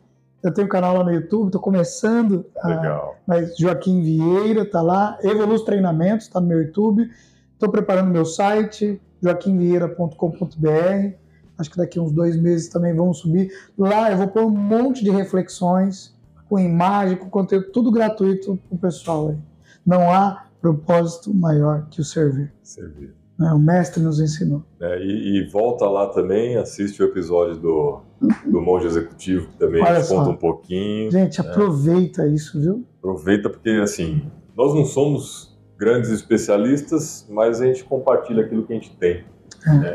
Eu 0.42 0.54
tenho 0.54 0.66
um 0.66 0.70
canal 0.70 0.96
lá 0.96 1.04
no 1.04 1.12
YouTube, 1.12 1.50
tô 1.50 1.60
começando. 1.60 2.46
a- 2.62 2.68
Legal. 2.68 3.16
Mas 3.26 3.54
Joaquim 3.58 4.00
Vieira 4.00 4.64
tá 4.64 4.80
lá. 4.80 5.18
Evolus 5.22 5.62
Treinamentos 5.64 6.28
tá 6.28 6.40
no 6.40 6.46
meu 6.46 6.62
YouTube. 6.62 7.06
Estou 7.52 7.68
preparando 7.70 8.08
meu 8.08 8.24
site, 8.24 8.98
joaquimvieira.com.br. 9.22 11.14
Acho 11.60 11.70
que 11.70 11.76
daqui 11.76 12.00
uns 12.00 12.10
dois 12.10 12.40
meses 12.40 12.68
também 12.68 12.94
vamos 12.94 13.18
subir. 13.18 13.52
Lá 13.76 14.10
eu 14.10 14.16
vou 14.16 14.28
pôr 14.28 14.44
um 14.44 14.50
monte 14.50 15.04
de 15.04 15.10
reflexões, 15.10 16.16
com 16.48 16.58
imagem, 16.58 17.18
com 17.18 17.28
conteúdo, 17.28 17.70
tudo 17.70 17.92
gratuito 17.92 18.58
pro 18.68 18.78
pessoal 18.78 19.28
aí. 19.28 19.36
Não 19.84 20.10
há 20.10 20.46
propósito 20.60 21.34
maior 21.34 21.86
que 21.90 22.00
o 22.00 22.04
servir. 22.04 22.50
Servir. 22.62 23.14
né? 23.38 23.52
O 23.52 23.58
mestre 23.58 24.02
nos 24.02 24.20
ensinou. 24.20 24.64
É, 24.80 24.98
e, 25.02 25.38
e 25.38 25.50
volta 25.50 25.84
lá 25.84 26.06
também, 26.06 26.56
assiste 26.56 27.02
o 27.02 27.06
episódio 27.06 27.56
do, 27.56 28.00
do 28.46 28.60
Monge 28.60 28.86
Executivo, 28.86 29.48
que 29.48 29.56
também 29.58 29.82
Olha 29.82 30.02
conta 30.04 30.30
um 30.30 30.36
pouquinho. 30.36 31.10
Gente, 31.10 31.40
aproveita 31.40 32.26
isso, 32.26 32.58
viu? 32.58 32.86
Aproveita, 32.98 33.50
porque 33.50 33.70
assim, 33.82 34.22
nós 34.56 34.74
não 34.74 34.86
somos 34.86 35.58
grandes 35.78 36.10
especialistas, 36.10 37.26
mas 37.30 37.60
a 37.60 37.66
gente 37.66 37.84
compartilha 37.84 38.44
aquilo 38.44 38.64
que 38.64 38.72
a 38.72 38.76
gente 38.76 38.96
tem. 38.96 39.24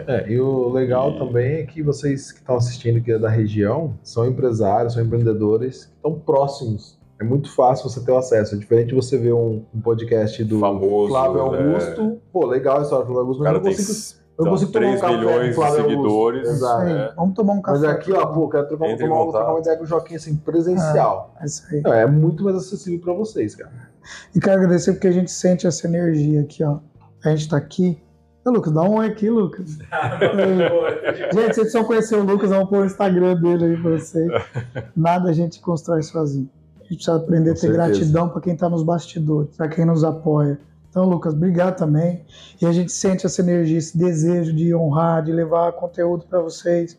É, 0.08 0.30
e 0.32 0.40
o 0.40 0.70
legal 0.70 1.12
E- 1.12 1.18
também 1.20 1.54
é 1.58 1.64
que 1.64 1.82
vocês 1.82 2.32
que 2.32 2.40
estão 2.40 2.56
assistindo 2.56 3.02
que 3.02 3.12
é 3.12 3.18
da 3.20 3.30
região 3.30 3.98
são 4.04 4.26
empresários, 4.28 4.94
são 4.94 5.04
empreendedores 5.04 5.86
que 5.86 5.96
estão 5.96 6.14
próximos. 6.20 7.00
É 7.20 7.24
muito 7.24 7.50
fácil 7.56 7.90
você 7.90 8.04
ter 8.04 8.12
o 8.12 8.18
acesso. 8.18 8.56
É 8.56 8.58
diferente 8.58 8.90
de 8.90 8.96
você 8.96 9.18
ver 9.18 9.34
um, 9.34 9.64
um 9.74 9.80
podcast 9.82 10.44
do 10.44 10.60
Famoso. 10.60 11.08
Flávio 11.14 11.52
né? 11.52 11.60
Augusto. 11.74 12.22
Pô, 12.32 12.46
legal 12.46 12.80
a 12.80 12.82
história 12.82 13.06
do 13.06 13.08
Flávio 13.14 13.22
Augusto, 13.22 13.40
mas 13.40 13.46
cara 13.48 13.58
eu 13.58 13.64
não 13.64 13.70
tem 13.70 13.78
consigo, 13.78 14.20
eu 14.38 14.46
consigo 14.46 14.72
tomar 14.74 14.86
um 14.86 14.90
3 14.90 15.02
café 15.02 15.14
com 15.14 15.18
o 15.18 15.26
milhões 15.26 15.48
de 15.50 15.56
Flávio 15.56 15.80
Augusto. 15.80 15.96
seguidores. 15.96 16.50
Exato. 16.50 16.84
É. 16.84 17.14
Vamos 17.16 17.36
tomar 17.36 17.54
um 17.54 17.62
café. 17.62 17.78
Mas 17.80 17.84
aqui, 17.86 18.12
ó, 18.12 18.26
pô, 18.26 18.50
quero 18.50 18.68
tomar, 18.68 18.88
contato. 18.98 19.32
trocar 19.32 19.52
uma 19.52 19.60
ideia 19.62 19.78
com 19.78 19.84
o 19.84 19.88
Joaquim 19.88 20.16
assim, 20.16 20.36
presencial. 20.36 21.34
É 21.40 21.46
isso 21.46 21.64
aí. 21.72 21.82
Não, 21.82 21.94
é 21.94 22.06
muito 22.06 22.44
mais 22.44 22.58
acessível 22.58 23.00
pra 23.00 23.14
vocês, 23.14 23.56
cara. 23.56 23.72
E 24.36 24.40
quero 24.42 24.58
agradecer 24.58 24.92
porque 24.92 25.08
a 25.08 25.12
gente 25.12 25.32
sente 25.32 25.66
essa 25.66 25.88
energia 25.88 26.42
aqui, 26.42 26.64
ó. 26.66 26.80
A 27.24 27.30
gente 27.30 27.48
tá 27.50 27.56
aqui. 27.58 27.98
Ô, 28.46 28.52
Lucas, 28.52 28.72
dá 28.74 28.84
um 28.84 28.98
oi 28.98 29.08
aqui, 29.08 29.30
Lucas. 29.30 29.80
É. 29.92 31.32
gente, 31.34 31.34
vocês 31.34 31.56
precisam 31.56 31.84
conhecer 31.84 32.16
o 32.16 32.24
Lucas, 32.24 32.50
vamos 32.50 32.70
pôr 32.70 32.84
o 32.84 32.86
Instagram 32.86 33.36
dele 33.38 33.66
aí 33.66 33.78
pra 33.82 33.92
vocês. 33.92 34.32
Nada 34.96 35.30
a 35.30 35.34
gente 35.34 35.60
constrói 35.60 36.04
sozinho. 36.04 36.50
A 36.80 36.84
gente 36.84 36.96
precisa 36.98 37.16
aprender 37.18 37.50
a 37.50 37.54
Com 37.54 37.60
ter 37.60 37.68
certeza. 37.68 37.88
gratidão 37.90 38.30
pra 38.30 38.42
quem 38.42 38.56
tá 38.56 38.70
nos 38.70 38.84
bastidores, 38.84 39.56
pra 39.58 39.68
quem 39.68 39.86
nos 39.86 40.04
apoia. 40.04 40.60
Então, 40.90 41.10
Lucas, 41.10 41.34
obrigado 41.34 41.76
também. 41.78 42.24
E 42.62 42.66
a 42.66 42.72
gente 42.72 42.92
sente 42.92 43.26
essa 43.26 43.42
energia, 43.42 43.78
esse 43.80 43.98
desejo 43.98 44.54
de 44.54 44.74
honrar, 44.76 45.24
de 45.24 45.32
levar 45.32 45.72
conteúdo 45.74 46.26
pra 46.30 46.40
vocês. 46.40 46.98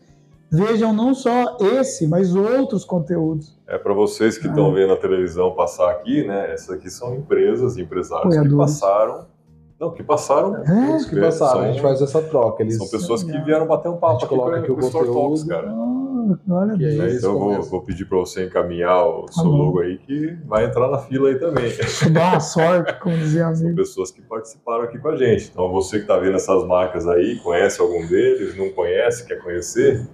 Vejam 0.51 0.93
não 0.93 1.13
só 1.13 1.57
esse, 1.59 2.07
mas 2.07 2.35
outros 2.35 2.85
conteúdos. 2.85 3.57
É 3.67 3.77
para 3.77 3.93
vocês 3.93 4.37
que 4.37 4.47
estão 4.47 4.73
vendo 4.73 4.93
a 4.93 4.97
televisão 4.97 5.53
passar 5.55 5.89
aqui, 5.91 6.25
né? 6.27 6.53
Essas 6.53 6.71
aqui 6.71 6.89
são 6.89 7.15
empresas, 7.15 7.77
empresários 7.77 8.37
que 8.37 8.55
passaram. 8.55 9.25
Não, 9.79 9.91
que 9.91 10.01
passaram. 10.03 10.55
É? 10.65 10.95
Os 10.95 11.05
que 11.05 11.19
passaram, 11.19 11.51
São- 11.53 11.61
a 11.61 11.67
gente 11.71 11.81
faz 11.81 12.01
essa 12.01 12.21
troca. 12.21 12.63
Eles, 12.63 12.77
São 12.77 12.87
pessoas 12.87 13.23
que 13.23 13.37
vieram 13.41 13.67
bater 13.67 13.89
um 13.89 13.93
A 13.93 13.97
papo 13.97 14.13
gente 14.13 14.25
aqui 14.25 14.35
coloca 14.35 14.51
com, 14.57 14.63
aqui 14.63 14.71
o 14.71 14.79
Store 14.79 15.05
Talks, 15.07 15.43
cara. 15.43 15.69
Ah, 15.69 16.37
olha 16.49 16.71
E 16.71 16.73
aí, 16.73 16.77
Deus. 16.77 16.95
Né, 16.97 17.05
eles 17.05 17.17
Então 17.19 17.31
eu 17.33 17.39
vou, 17.39 17.61
vou 17.63 17.81
pedir 17.83 18.05
para 18.05 18.17
você 18.17 18.45
encaminhar 18.45 19.05
o 19.07 19.27
seu 19.31 19.43
logo 19.45 19.79
aí, 19.79 19.97
que 19.99 20.35
vai 20.45 20.65
entrar 20.65 20.89
na 20.89 20.97
fila 20.97 21.29
aí 21.29 21.39
também. 21.39 21.67
Isso 21.67 22.09
dá 22.11 22.29
uma 22.31 22.39
sorte, 22.39 22.99
como 22.99 23.15
dizia 23.17 23.53
São 23.53 23.75
pessoas 23.75 24.09
que 24.11 24.21
participaram 24.21 24.83
aqui 24.83 24.97
com 24.97 25.09
a 25.09 25.15
gente. 25.15 25.49
Então 25.51 25.71
você 25.71 25.97
que 25.97 26.01
está 26.03 26.17
vendo 26.17 26.35
essas 26.35 26.65
marcas 26.65 27.07
aí, 27.07 27.37
conhece 27.43 27.79
algum 27.79 28.05
deles, 28.07 28.57
não 28.57 28.69
conhece, 28.71 29.27
quer 29.27 29.41
conhecer, 29.43 30.07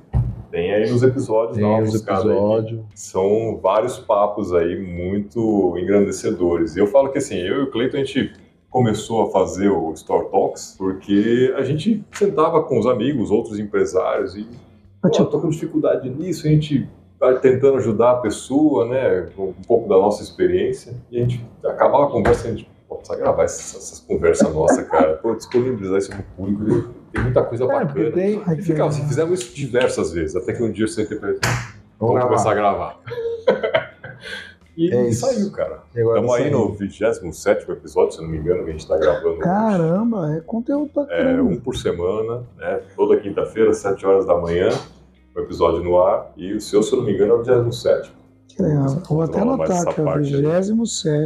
tem 0.51 0.73
aí 0.73 0.91
nos 0.91 1.01
episódios, 1.01 1.55
Tem 1.55 1.65
uma 1.65 1.81
os 1.81 1.89
buscada 1.91 2.23
aí. 2.23 2.29
episódios. 2.29 2.81
São 2.93 3.59
vários 3.63 3.97
papos 3.97 4.53
aí 4.53 4.77
muito 4.77 5.75
engrandecedores. 5.79 6.75
E 6.75 6.79
eu 6.79 6.87
falo 6.87 7.09
que 7.13 7.17
assim, 7.17 7.37
eu 7.37 7.61
e 7.61 7.63
o 7.63 7.71
Cleiton, 7.71 7.97
a 7.97 7.99
gente 8.03 8.33
começou 8.73 9.21
a 9.21 9.29
fazer 9.31 9.69
o 9.69 9.93
Store 9.93 10.27
Talks 10.31 10.73
porque 10.75 11.53
a 11.55 11.61
gente 11.61 12.03
sentava 12.11 12.63
com 12.63 12.79
os 12.79 12.87
amigos, 12.87 13.29
outros 13.29 13.59
empresários 13.59 14.35
e 14.35 14.47
eu 15.05 15.25
tô 15.25 15.39
com 15.39 15.49
dificuldade 15.49 16.09
nisso, 16.09 16.47
a 16.47 16.49
gente 16.49 16.89
vai 17.19 17.39
tentando 17.39 17.77
ajudar 17.77 18.11
a 18.11 18.15
pessoa, 18.15 18.87
né, 18.87 19.29
com 19.35 19.49
um 19.49 19.63
pouco 19.67 19.87
da 19.87 19.95
nossa 19.95 20.23
experiência, 20.23 20.93
e 21.11 21.17
a 21.17 21.21
gente 21.21 21.45
acabava 21.63 22.05
a 22.05 22.07
conversa 22.07 22.47
a 22.47 22.51
gente, 22.51 22.67
precisa 22.89 23.17
gravar 23.17 23.43
essas, 23.43 23.75
essas 23.75 23.99
conversas 23.99 24.53
nossas, 24.53 24.87
cara, 24.87 25.17
pô, 25.17 25.35
disponibilizar 25.35 25.99
isso 25.99 26.09
pro 26.09 26.23
público, 26.35 26.89
tem 27.11 27.21
muita 27.23 27.43
coisa 27.43 27.65
É, 27.65 27.67
bacana. 27.67 28.11
tem. 28.11 28.41
E 28.57 28.61
ficava 28.61 28.89
assim, 28.89 29.07
fizemos 29.07 29.39
isso 29.39 29.55
diversas 29.55 30.11
vezes, 30.13 30.35
até 30.35 30.53
que 30.53 30.63
um 30.63 30.71
dia 30.71 30.85
eu 30.85 30.89
sentei 30.89 31.17
pra 31.17 31.29
Vamos 31.29 31.41
vamos 31.99 32.23
começar 32.23 32.51
a 32.51 32.55
gravar. 32.55 32.99
E 34.75 34.91
É 34.93 35.11
saiu, 35.11 35.51
cara. 35.51 35.83
Estamos 35.95 36.33
aí 36.33 36.49
no 36.49 36.69
27 36.73 37.69
episódio, 37.71 38.15
se 38.15 38.21
não 38.21 38.27
me 38.27 38.37
engano, 38.37 38.63
que 38.63 38.69
a 38.69 38.73
gente 38.73 38.87
tá 38.87 38.97
gravando 38.97 39.29
hoje. 39.29 39.39
Caramba, 39.39 40.35
é 40.35 40.41
conteúdo 40.41 40.89
pra 40.93 41.05
É, 41.09 41.41
um 41.41 41.59
por 41.59 41.75
semana, 41.75 42.43
né? 42.57 42.81
Toda 42.95 43.19
quinta-feira, 43.19 43.73
7 43.73 44.05
horas 44.05 44.25
da 44.25 44.35
manhã, 44.37 44.69
o 45.35 45.39
episódio 45.39 45.83
no 45.83 45.99
ar. 45.99 46.31
E 46.35 46.53
o 46.53 46.61
seu, 46.61 46.81
se 46.81 46.93
eu 46.93 46.99
não 46.99 47.05
me 47.05 47.13
engano, 47.13 47.33
é 47.33 47.35
o 47.35 47.63
27. 47.63 48.11
Que 48.55 48.61
legal. 48.61 48.85
Vou 49.09 49.21
até 49.23 49.39
anotar 49.39 49.83
que 49.93 49.99
é 49.99 50.03
o 50.03 50.05
parte 50.05 50.35
aí. 50.35 50.41
27. 50.71 50.73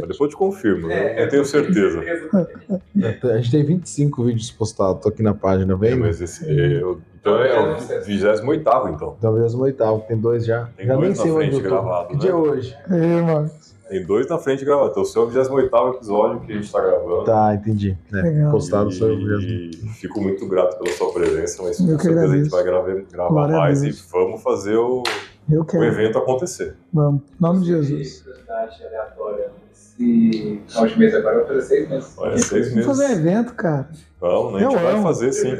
depois 0.00 0.20
eu 0.20 0.28
te 0.28 0.36
confirmo, 0.36 0.88
né? 0.88 1.22
Eu 1.22 1.28
tenho 1.28 1.44
certeza. 1.44 2.00
A 3.24 3.36
gente 3.36 3.50
tem 3.50 3.64
25 3.64 4.24
vídeos 4.24 4.50
postados, 4.50 5.02
tô 5.02 5.08
aqui 5.08 5.22
na 5.22 5.34
página, 5.34 5.74
É, 5.74 5.76
vem? 5.76 5.94
mas 5.96 6.20
esse, 6.20 6.44
eu- 6.48 7.00
então 7.20 7.36
é 7.36 7.58
o 7.58 7.76
28 8.04 8.88
então. 8.94 9.14
Então, 9.18 9.32
mesmo 9.32 9.62
oitavo, 9.62 10.04
tem 10.08 10.16
dois 10.16 10.44
já. 10.46 10.68
Tem 10.76 10.86
já 10.86 10.94
dois 10.94 11.08
nem 11.08 11.16
na 11.18 11.22
sei 11.22 11.32
onde 11.32 11.50
frente 11.50 11.62
gravado, 11.62 12.06
Que 12.08 12.14
né? 12.14 12.20
dia 12.20 12.30
é 12.30 12.34
hoje? 12.34 12.76
É, 12.90 13.20
mano. 13.22 13.50
Tem 13.88 14.04
dois 14.06 14.26
na 14.28 14.38
frente 14.38 14.64
gravados. 14.64 14.90
Então 14.90 15.02
o 15.02 15.06
seu 15.06 15.22
é 15.22 15.24
o 15.26 15.28
28 15.28 15.94
episódio 15.96 16.40
que 16.40 16.52
a 16.52 16.54
gente 16.56 16.70
tá 16.70 16.80
gravando. 16.80 17.24
Tá, 17.24 17.54
entendi. 17.54 17.96
É, 18.12 18.50
postado 18.50 18.90
só 18.92 19.06
eu 19.06 19.16
mesmo. 19.18 19.40
E 19.50 19.70
fico 19.98 20.20
muito 20.20 20.46
grato 20.46 20.78
pela 20.78 20.94
sua 20.96 21.12
presença, 21.12 21.62
mas 21.62 21.78
Eu 21.80 21.96
com 21.96 22.02
certeza 22.02 22.32
a 22.32 22.36
gente 22.36 22.50
vai 22.50 22.64
gravar, 22.64 22.94
gravar 23.12 23.48
mais 23.48 23.82
e 23.82 23.90
vamos 24.10 24.42
fazer 24.42 24.76
o, 24.76 25.02
Eu 25.50 25.62
o 25.62 25.64
quero. 25.64 25.84
evento 25.84 26.18
acontecer. 26.18 26.76
Vamos. 26.92 27.22
Em 27.22 27.42
nome 27.42 27.60
de 27.60 27.66
Jesus. 27.66 28.20
Curiosidade 28.22 28.84
aleatória. 28.86 29.50
Esse 29.72 30.62
final 30.66 30.86
de 30.86 30.98
mês 30.98 31.14
agora 31.14 31.38
vai 31.38 31.46
fazer 31.46 31.62
seis 31.62 31.88
meses. 31.88 32.14
Olha, 32.18 32.38
seis 32.38 32.50
Vamos 32.70 32.74
meses. 32.74 32.86
fazer 32.86 33.06
um 33.06 33.16
evento, 33.18 33.54
cara. 33.54 33.88
Vamos, 34.20 34.52
né? 34.52 34.58
a 34.58 34.62
gente 34.62 34.74
Eu 34.74 34.80
vai 34.82 34.92
amo. 34.94 35.02
fazer 35.02 35.32
sim. 35.32 35.54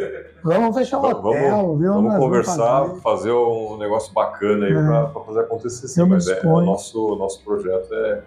Vamos 0.45 0.77
fechar 0.77 0.99
Vamos- 1.01 1.25
hotel, 1.25 1.77
viu? 1.77 1.93
Vamos 1.95 2.17
conversar, 2.17 2.87
fazer. 2.87 3.01
fazer 3.01 3.33
um 3.33 3.77
negócio 3.79 4.13
bacana 4.13 4.67
aí 4.67 4.73
É. 4.73 4.75
pra, 4.87 5.07
pra 5.07 5.23
fazer 5.23 5.41
acontecer 5.41 5.89
sim. 5.89 6.01
Eu 6.01 6.07
Mas 6.07 6.29
é, 6.29 6.35
disponho. 6.35 6.57
o 6.57 6.61
nosso, 6.67 7.17
nosso 7.17 7.43
projeto 7.45 7.93
é 7.93 8.23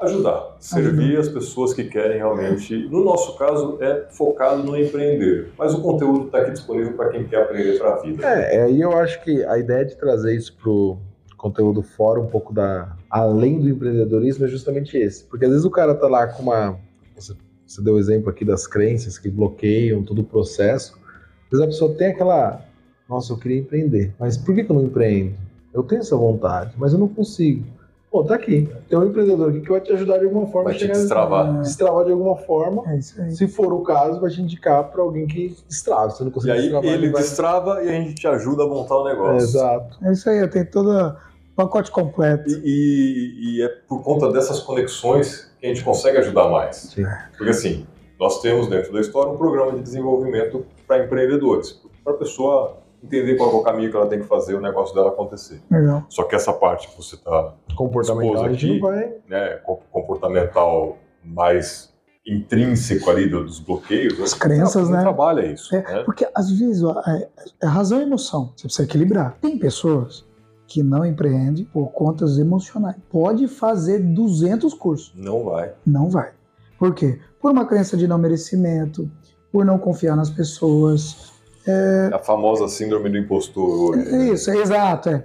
ajudar, 0.00 0.56
servir 0.60 1.18
as 1.18 1.28
pessoas 1.28 1.72
que 1.72 1.84
querem 1.84 2.18
realmente. 2.18 2.86
No 2.88 3.04
nosso 3.04 3.36
caso, 3.38 3.78
é 3.80 4.06
focado 4.10 4.62
no 4.62 4.76
empreender. 4.76 5.52
Mas 5.58 5.74
o 5.74 5.80
conteúdo 5.80 6.26
está 6.26 6.38
aqui 6.38 6.52
disponível 6.52 6.92
para 6.92 7.10
quem 7.10 7.24
quer 7.24 7.42
aprender 7.42 7.78
para 7.78 7.94
a 7.94 8.02
vida. 8.02 8.26
É, 8.26 8.62
aí 8.62 8.80
eu 8.80 8.92
acho 8.92 9.22
que 9.22 9.44
a 9.44 9.58
ideia 9.58 9.84
de 9.84 9.96
trazer 9.96 10.36
isso 10.36 10.54
pro 10.56 10.98
conteúdo 11.36 11.82
fora 11.82 12.20
um 12.20 12.26
pouco 12.26 12.52
da 12.52 12.96
além 13.10 13.60
do 13.60 13.68
empreendedorismo 13.68 14.44
é 14.46 14.48
justamente 14.48 14.96
esse, 14.96 15.24
porque 15.24 15.44
às 15.44 15.50
vezes 15.50 15.66
o 15.66 15.70
cara 15.70 15.94
tá 15.94 16.08
lá 16.08 16.26
com 16.26 16.42
uma 16.42 16.78
você, 17.14 17.34
você 17.66 17.82
deu 17.82 17.94
o 17.94 17.98
exemplo 17.98 18.30
aqui 18.30 18.44
das 18.44 18.66
crenças 18.66 19.18
que 19.18 19.28
bloqueiam 19.28 20.02
todo 20.02 20.20
o 20.20 20.24
processo, 20.24 20.98
às 21.44 21.50
vezes 21.50 21.64
a 21.64 21.66
pessoa 21.66 21.94
tem 21.94 22.08
aquela 22.08 22.64
nossa, 23.08 23.32
eu 23.32 23.36
queria 23.36 23.58
empreender, 23.58 24.12
mas 24.18 24.36
por 24.36 24.54
que, 24.54 24.64
que 24.64 24.70
eu 24.70 24.76
não 24.76 24.84
empreendo? 24.84 25.34
Eu 25.72 25.82
tenho 25.82 26.00
essa 26.00 26.16
vontade, 26.16 26.74
mas 26.76 26.92
eu 26.92 26.98
não 26.98 27.06
consigo. 27.06 27.64
Pô, 28.10 28.22
tá 28.24 28.36
aqui. 28.36 28.68
Tem 28.88 28.98
um 28.98 29.04
empreendedor 29.04 29.50
aqui 29.50 29.60
que 29.60 29.68
vai 29.68 29.80
te 29.80 29.92
ajudar 29.92 30.18
de 30.18 30.24
alguma 30.26 30.46
forma 30.46 30.70
Vai 30.70 30.76
a 30.76 30.78
te 30.78 30.86
destravar. 30.88 31.60
destravar 31.60 32.04
de 32.04 32.12
alguma 32.12 32.36
forma. 32.36 32.82
É 32.90 32.98
isso 32.98 33.20
aí. 33.20 33.30
Se 33.32 33.48
for 33.48 33.72
o 33.72 33.82
caso, 33.82 34.20
vai 34.20 34.30
te 34.30 34.40
indicar 34.40 34.84
para 34.90 35.02
alguém 35.02 35.26
que 35.26 35.54
destrave. 35.68 36.12
Se 36.12 36.18
você 36.18 36.24
não 36.24 36.30
E 36.30 36.34
conseguir 36.34 36.52
aí 36.52 36.60
destravar, 36.62 36.90
ele 36.90 37.10
vai... 37.10 37.22
destrava 37.22 37.82
e 37.84 37.88
a 37.88 37.92
gente 37.92 38.14
te 38.14 38.26
ajuda 38.26 38.62
a 38.62 38.66
montar 38.66 38.96
o 38.96 39.08
É, 39.08 39.12
negócio. 39.12 39.36
exato. 39.48 39.98
É 40.04 40.12
isso 40.12 40.30
aí, 40.30 40.48
tem 40.48 40.64
todo 40.64 40.90
o 40.90 41.14
pacote 41.56 41.90
completo. 41.90 42.48
E, 42.48 42.62
e- 42.64 43.56
e 43.58 43.62
é 43.62 43.68
por 43.88 44.02
conta 44.02 44.30
dessas 44.32 44.60
conexões 44.60 45.50
que 45.60 45.66
a 45.66 45.68
gente 45.68 45.84
consegue 45.84 46.16
ajudar 46.18 46.48
mais. 46.48 46.76
Sim. 46.94 47.04
Porque 47.36 47.50
assim, 47.50 47.86
nós 48.18 48.40
temos 48.40 48.68
dentro 48.68 48.92
da 48.92 49.00
história 49.00 49.30
um 49.32 49.36
programa 49.36 49.72
de 49.72 49.82
desenvolvimento 49.82 50.64
para 50.86 51.04
empreendedores, 51.04 51.82
para 52.04 52.14
a 52.14 52.16
pessoa 52.16 52.76
entender 53.06 53.36
qual 53.36 53.50
é 53.50 53.54
o 53.54 53.62
caminho 53.62 53.90
que 53.90 53.96
ela 53.96 54.06
tem 54.06 54.20
que 54.20 54.26
fazer 54.26 54.54
o 54.54 54.60
negócio 54.60 54.94
dela 54.94 55.08
acontecer. 55.08 55.60
Legal. 55.70 56.04
Só 56.08 56.24
que 56.24 56.34
essa 56.34 56.52
parte 56.52 56.88
que 56.88 56.96
você 56.96 57.14
está, 57.16 57.54
Comportamental, 57.76 58.44
aqui. 58.44 58.78
vai. 58.80 59.14
né, 59.28 59.56
co- 59.64 59.80
comportamental 59.90 60.96
mais 61.24 61.94
intrínseco 62.26 63.08
ali 63.08 63.28
do- 63.28 63.44
dos 63.44 63.60
bloqueios, 63.60 64.20
As 64.20 64.32
né, 64.32 64.38
crenças, 64.38 64.88
não 64.88 64.96
né? 64.96 65.02
trabalha 65.02 65.46
isso, 65.46 65.74
É, 65.74 65.82
né? 65.82 66.02
Porque 66.04 66.28
às 66.34 66.50
vezes 66.50 66.82
ó, 66.82 67.00
é, 67.06 67.28
é 67.62 67.66
razão 67.66 68.00
e 68.00 68.02
emoção. 68.02 68.52
Você 68.56 68.64
precisa 68.64 68.82
equilibrar. 68.88 69.36
Tem 69.40 69.56
pessoas 69.58 70.26
que 70.66 70.82
não 70.82 71.06
empreendem 71.06 71.64
por 71.66 71.92
contas 71.92 72.38
emocionais. 72.38 72.96
Pode 73.10 73.46
fazer 73.46 74.00
200 74.00 74.74
cursos. 74.74 75.12
Não 75.14 75.44
vai. 75.44 75.72
Não 75.86 76.10
vai. 76.10 76.32
Por 76.78 76.92
quê? 76.92 77.20
Por 77.40 77.52
uma 77.52 77.64
crença 77.64 77.96
de 77.96 78.08
não 78.08 78.18
merecimento, 78.18 79.08
por 79.52 79.64
não 79.64 79.78
confiar 79.78 80.16
nas 80.16 80.28
pessoas. 80.28 81.32
É 81.66 82.10
a 82.12 82.18
famosa 82.18 82.68
síndrome 82.68 83.08
do 83.10 83.18
impostor 83.18 83.68
hoje. 83.96 84.10
né? 84.10 84.28
Isso, 84.30 84.50
é 84.50 84.56
exato. 84.58 85.08
É. 85.08 85.24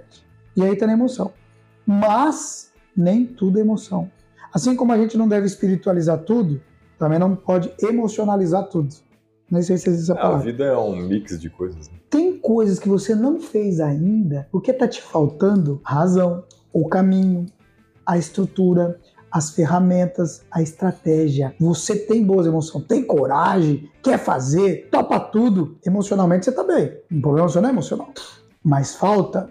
E 0.56 0.64
aí 0.64 0.76
tá 0.76 0.88
na 0.88 0.94
emoção. 0.94 1.32
Mas 1.86 2.72
nem 2.96 3.26
tudo 3.26 3.58
é 3.58 3.62
emoção. 3.62 4.10
Assim 4.54 4.76
como 4.76 4.92
a 4.92 4.98
gente 4.98 5.18
não 5.18 5.28
deve 5.28 5.46
espiritualizar 5.46 6.20
tudo, 6.20 6.62
também 7.00 7.18
não 7.20 7.36
pode 7.36 7.72
emocionalizar 7.82 8.68
tudo. 8.68 8.94
Nem 9.50 9.62
sei 9.62 9.78
se 9.78 9.90
existe 9.90 10.12
essa 10.12 10.20
A 10.20 10.22
palavra. 10.24 10.46
vida 10.46 10.64
é 10.66 10.78
um 10.78 10.96
mix 10.96 11.40
de 11.40 11.50
coisas. 11.50 11.90
né? 11.90 11.96
Tem 12.10 12.38
coisas 12.38 12.80
que 12.80 12.88
você 12.90 13.14
não 13.16 13.40
fez 13.40 13.80
ainda, 13.80 14.48
porque 14.52 14.72
tá 14.74 14.88
te 14.88 15.02
faltando 15.02 15.80
razão, 15.84 16.44
o 16.74 16.88
caminho, 16.88 17.46
a 18.06 18.18
estrutura, 18.18 19.00
as 19.32 19.52
ferramentas, 19.52 20.44
a 20.52 20.62
estratégia. 20.62 21.56
Você 21.60 21.96
tem 21.96 22.24
boas 22.24 22.46
emoções, 22.46 22.86
tem 22.86 23.04
coragem, 23.04 23.90
quer 24.04 24.18
fazer, 24.18 24.90
topa 24.92 25.20
tudo. 25.20 25.78
Emocionalmente 25.86 26.46
você 26.46 26.52
tá 26.52 26.64
bem. 26.64 26.98
O 27.12 27.22
problema 27.22 27.48
não 27.56 27.70
é 27.70 27.72
emocional. 27.72 28.10
Mas 28.64 28.96
falta 28.96 29.50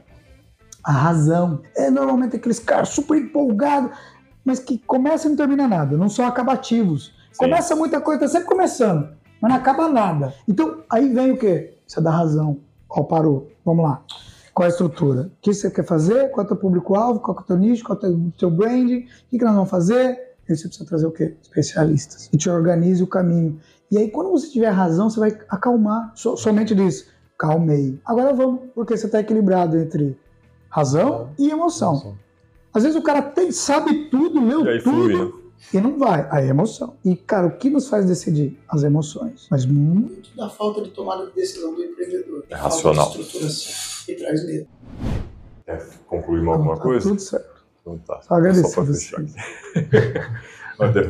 a 0.85 0.93
razão. 0.93 1.63
É 1.75 1.91
normalmente 1.91 2.37
aqueles 2.37 2.59
caras 2.59 2.91
super 2.91 3.17
empolgados, 3.17 3.97
mas 4.45 4.59
que 4.59 4.79
começa 4.79 5.27
e 5.27 5.31
não 5.31 5.37
termina 5.37 5.67
nada, 5.67 5.97
não 5.97 6.09
são 6.09 6.27
acabativos. 6.27 7.15
Sim. 7.33 7.39
Começa 7.39 7.75
muita 7.75 8.01
coisa, 8.01 8.21
tá 8.21 8.29
sempre 8.29 8.49
começando, 8.49 9.09
mas 9.41 9.51
não 9.51 9.59
acaba 9.59 9.89
nada. 9.89 10.35
Então, 10.47 10.83
aí 10.91 11.13
vem 11.13 11.33
o 11.33 11.39
quê? 11.39 11.79
Você 11.87 12.01
dá 12.01 12.11
razão. 12.11 12.61
Ó, 12.89 13.03
parou. 13.05 13.51
Vamos 13.65 13.85
lá. 13.85 14.03
Qual 14.61 14.67
é 14.67 14.69
a 14.69 14.73
estrutura? 14.73 15.21
O 15.23 15.31
que 15.41 15.55
você 15.55 15.71
quer 15.71 15.87
fazer? 15.87 16.31
Qual 16.33 16.43
é 16.43 16.45
o 16.45 16.49
teu 16.49 16.57
público-alvo? 16.59 17.19
Qual 17.21 17.35
é 17.35 17.41
o 17.41 17.45
teu 17.45 17.57
nicho? 17.57 17.83
Qual 17.83 17.99
é 18.03 18.07
o 18.09 18.31
teu, 18.39 18.51
branding? 18.51 18.99
O 18.99 19.31
que, 19.31 19.39
que 19.39 19.45
nós 19.45 19.55
vamos 19.55 19.71
fazer? 19.71 20.35
Aí 20.47 20.55
você 20.55 20.65
precisa 20.69 20.85
trazer 20.85 21.07
o 21.07 21.11
quê? 21.11 21.35
Especialistas. 21.41 22.29
E 22.31 22.37
te 22.37 22.51
organize 22.51 23.03
o 23.03 23.07
caminho. 23.07 23.59
E 23.91 23.97
aí, 23.97 24.11
quando 24.11 24.31
você 24.31 24.51
tiver 24.51 24.69
razão, 24.69 25.09
você 25.09 25.19
vai 25.19 25.39
acalmar. 25.49 26.13
So- 26.15 26.37
somente 26.37 26.75
diz, 26.75 27.07
calmei. 27.39 27.99
Agora 28.05 28.35
vamos, 28.35 28.61
porque 28.75 28.95
você 28.99 29.07
está 29.07 29.21
equilibrado 29.21 29.79
entre 29.79 30.15
razão 30.69 31.31
e 31.39 31.49
emoção. 31.49 32.19
Às 32.75 32.83
vezes 32.83 32.99
o 32.99 33.03
cara 33.03 33.23
tem, 33.23 33.51
sabe 33.53 34.11
tudo, 34.11 34.45
leu 34.45 34.61
E 34.71 34.83
tudo, 34.83 34.95
flui, 34.95 35.25
né? 35.25 35.33
e 35.73 35.81
não 35.81 35.99
vai. 35.99 36.29
Aí 36.31 36.45
é 36.45 36.49
emoção. 36.51 36.97
E, 37.03 37.17
cara, 37.17 37.47
o 37.47 37.57
que 37.57 37.71
nos 37.71 37.89
faz 37.89 38.05
decidir? 38.05 38.59
As 38.69 38.83
emoções. 38.83 39.47
Mas 39.51 39.65
muito 39.65 40.37
da 40.37 40.51
falta 40.51 40.83
de 40.83 40.91
tomada 40.91 41.25
de 41.25 41.33
decisão 41.33 41.75
do 41.75 41.83
empreendedor. 41.83 42.45
É 42.51 42.55
racional. 42.55 43.07
Falta 43.07 43.19
de 43.21 43.25
estruturação. 43.25 43.91
E 44.11 44.17
traz 44.17 44.45
medo. 44.45 44.67
Quer 45.65 45.87
concluir 46.07 46.43
mais 46.43 46.59
alguma 46.59 46.77
Tá 46.77 46.83
coisa? 46.83 47.09
Tudo 47.09 47.21
certo. 47.21 47.65
Então 47.81 47.99
tá. 47.99 48.21
Só 48.23 48.41
pra 48.41 48.53
vocês. 48.53 49.13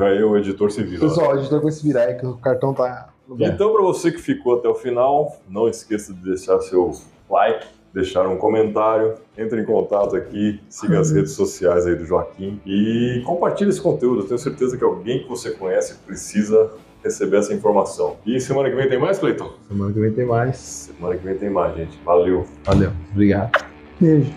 Aí 0.01 0.23
o 0.25 0.37
editor 0.37 0.71
se 0.71 0.83
vira. 0.83 1.05
lá. 1.05 1.09
Pessoal, 1.09 1.33
a 1.33 1.37
gente 1.39 1.51
vai 1.51 1.61
com 1.61 1.69
esse 1.69 1.83
virar 1.83 2.03
aí 2.03 2.15
que 2.15 2.27
o 2.27 2.37
cartão 2.39 2.75
tá. 2.75 3.11
Então, 3.39 3.73
para 3.73 3.83
você 3.83 4.11
que 4.11 4.19
ficou 4.21 4.57
até 4.59 4.69
o 4.69 4.75
final, 4.75 5.37
não 5.49 5.69
esqueça 5.69 6.13
de 6.13 6.21
deixar 6.21 6.61
seu 6.61 6.91
like, 7.31 7.65
deixar 7.95 8.27
um 8.27 8.37
comentário, 8.37 9.15
entre 9.39 9.61
em 9.61 9.65
contato 9.65 10.17
aqui, 10.17 10.61
siga 10.69 10.99
as 10.99 11.13
redes 11.13 11.33
sociais 11.33 11.87
aí 11.87 11.95
do 11.95 12.05
Joaquim 12.05 12.61
e 12.67 13.23
compartilhe 13.25 13.71
esse 13.71 13.81
conteúdo. 13.81 14.23
Eu 14.23 14.27
tenho 14.27 14.39
certeza 14.39 14.77
que 14.77 14.83
alguém 14.83 15.23
que 15.23 15.29
você 15.29 15.53
conhece 15.53 15.95
precisa 16.05 16.73
receber 17.03 17.39
essa 17.39 17.53
informação. 17.55 18.17
E 18.27 18.41
semana 18.41 18.71
que 18.71 18.77
vem 18.77 18.89
tem 18.89 18.99
mais, 18.99 19.19
Cleiton? 19.19 19.53
Semana 19.69 19.93
que 19.93 20.01
vem 20.01 20.13
tem 20.13 20.27
mais. 20.27 20.57
Semana 20.57 21.17
que 21.17 21.25
vem 21.25 21.37
tem 21.37 21.51
mais, 21.51 21.77
gente. 21.77 21.99
Valeu. 22.05 22.47
Valeu. 22.65 22.93
Obrigado. 23.13 23.65
Beijo. 24.01 24.33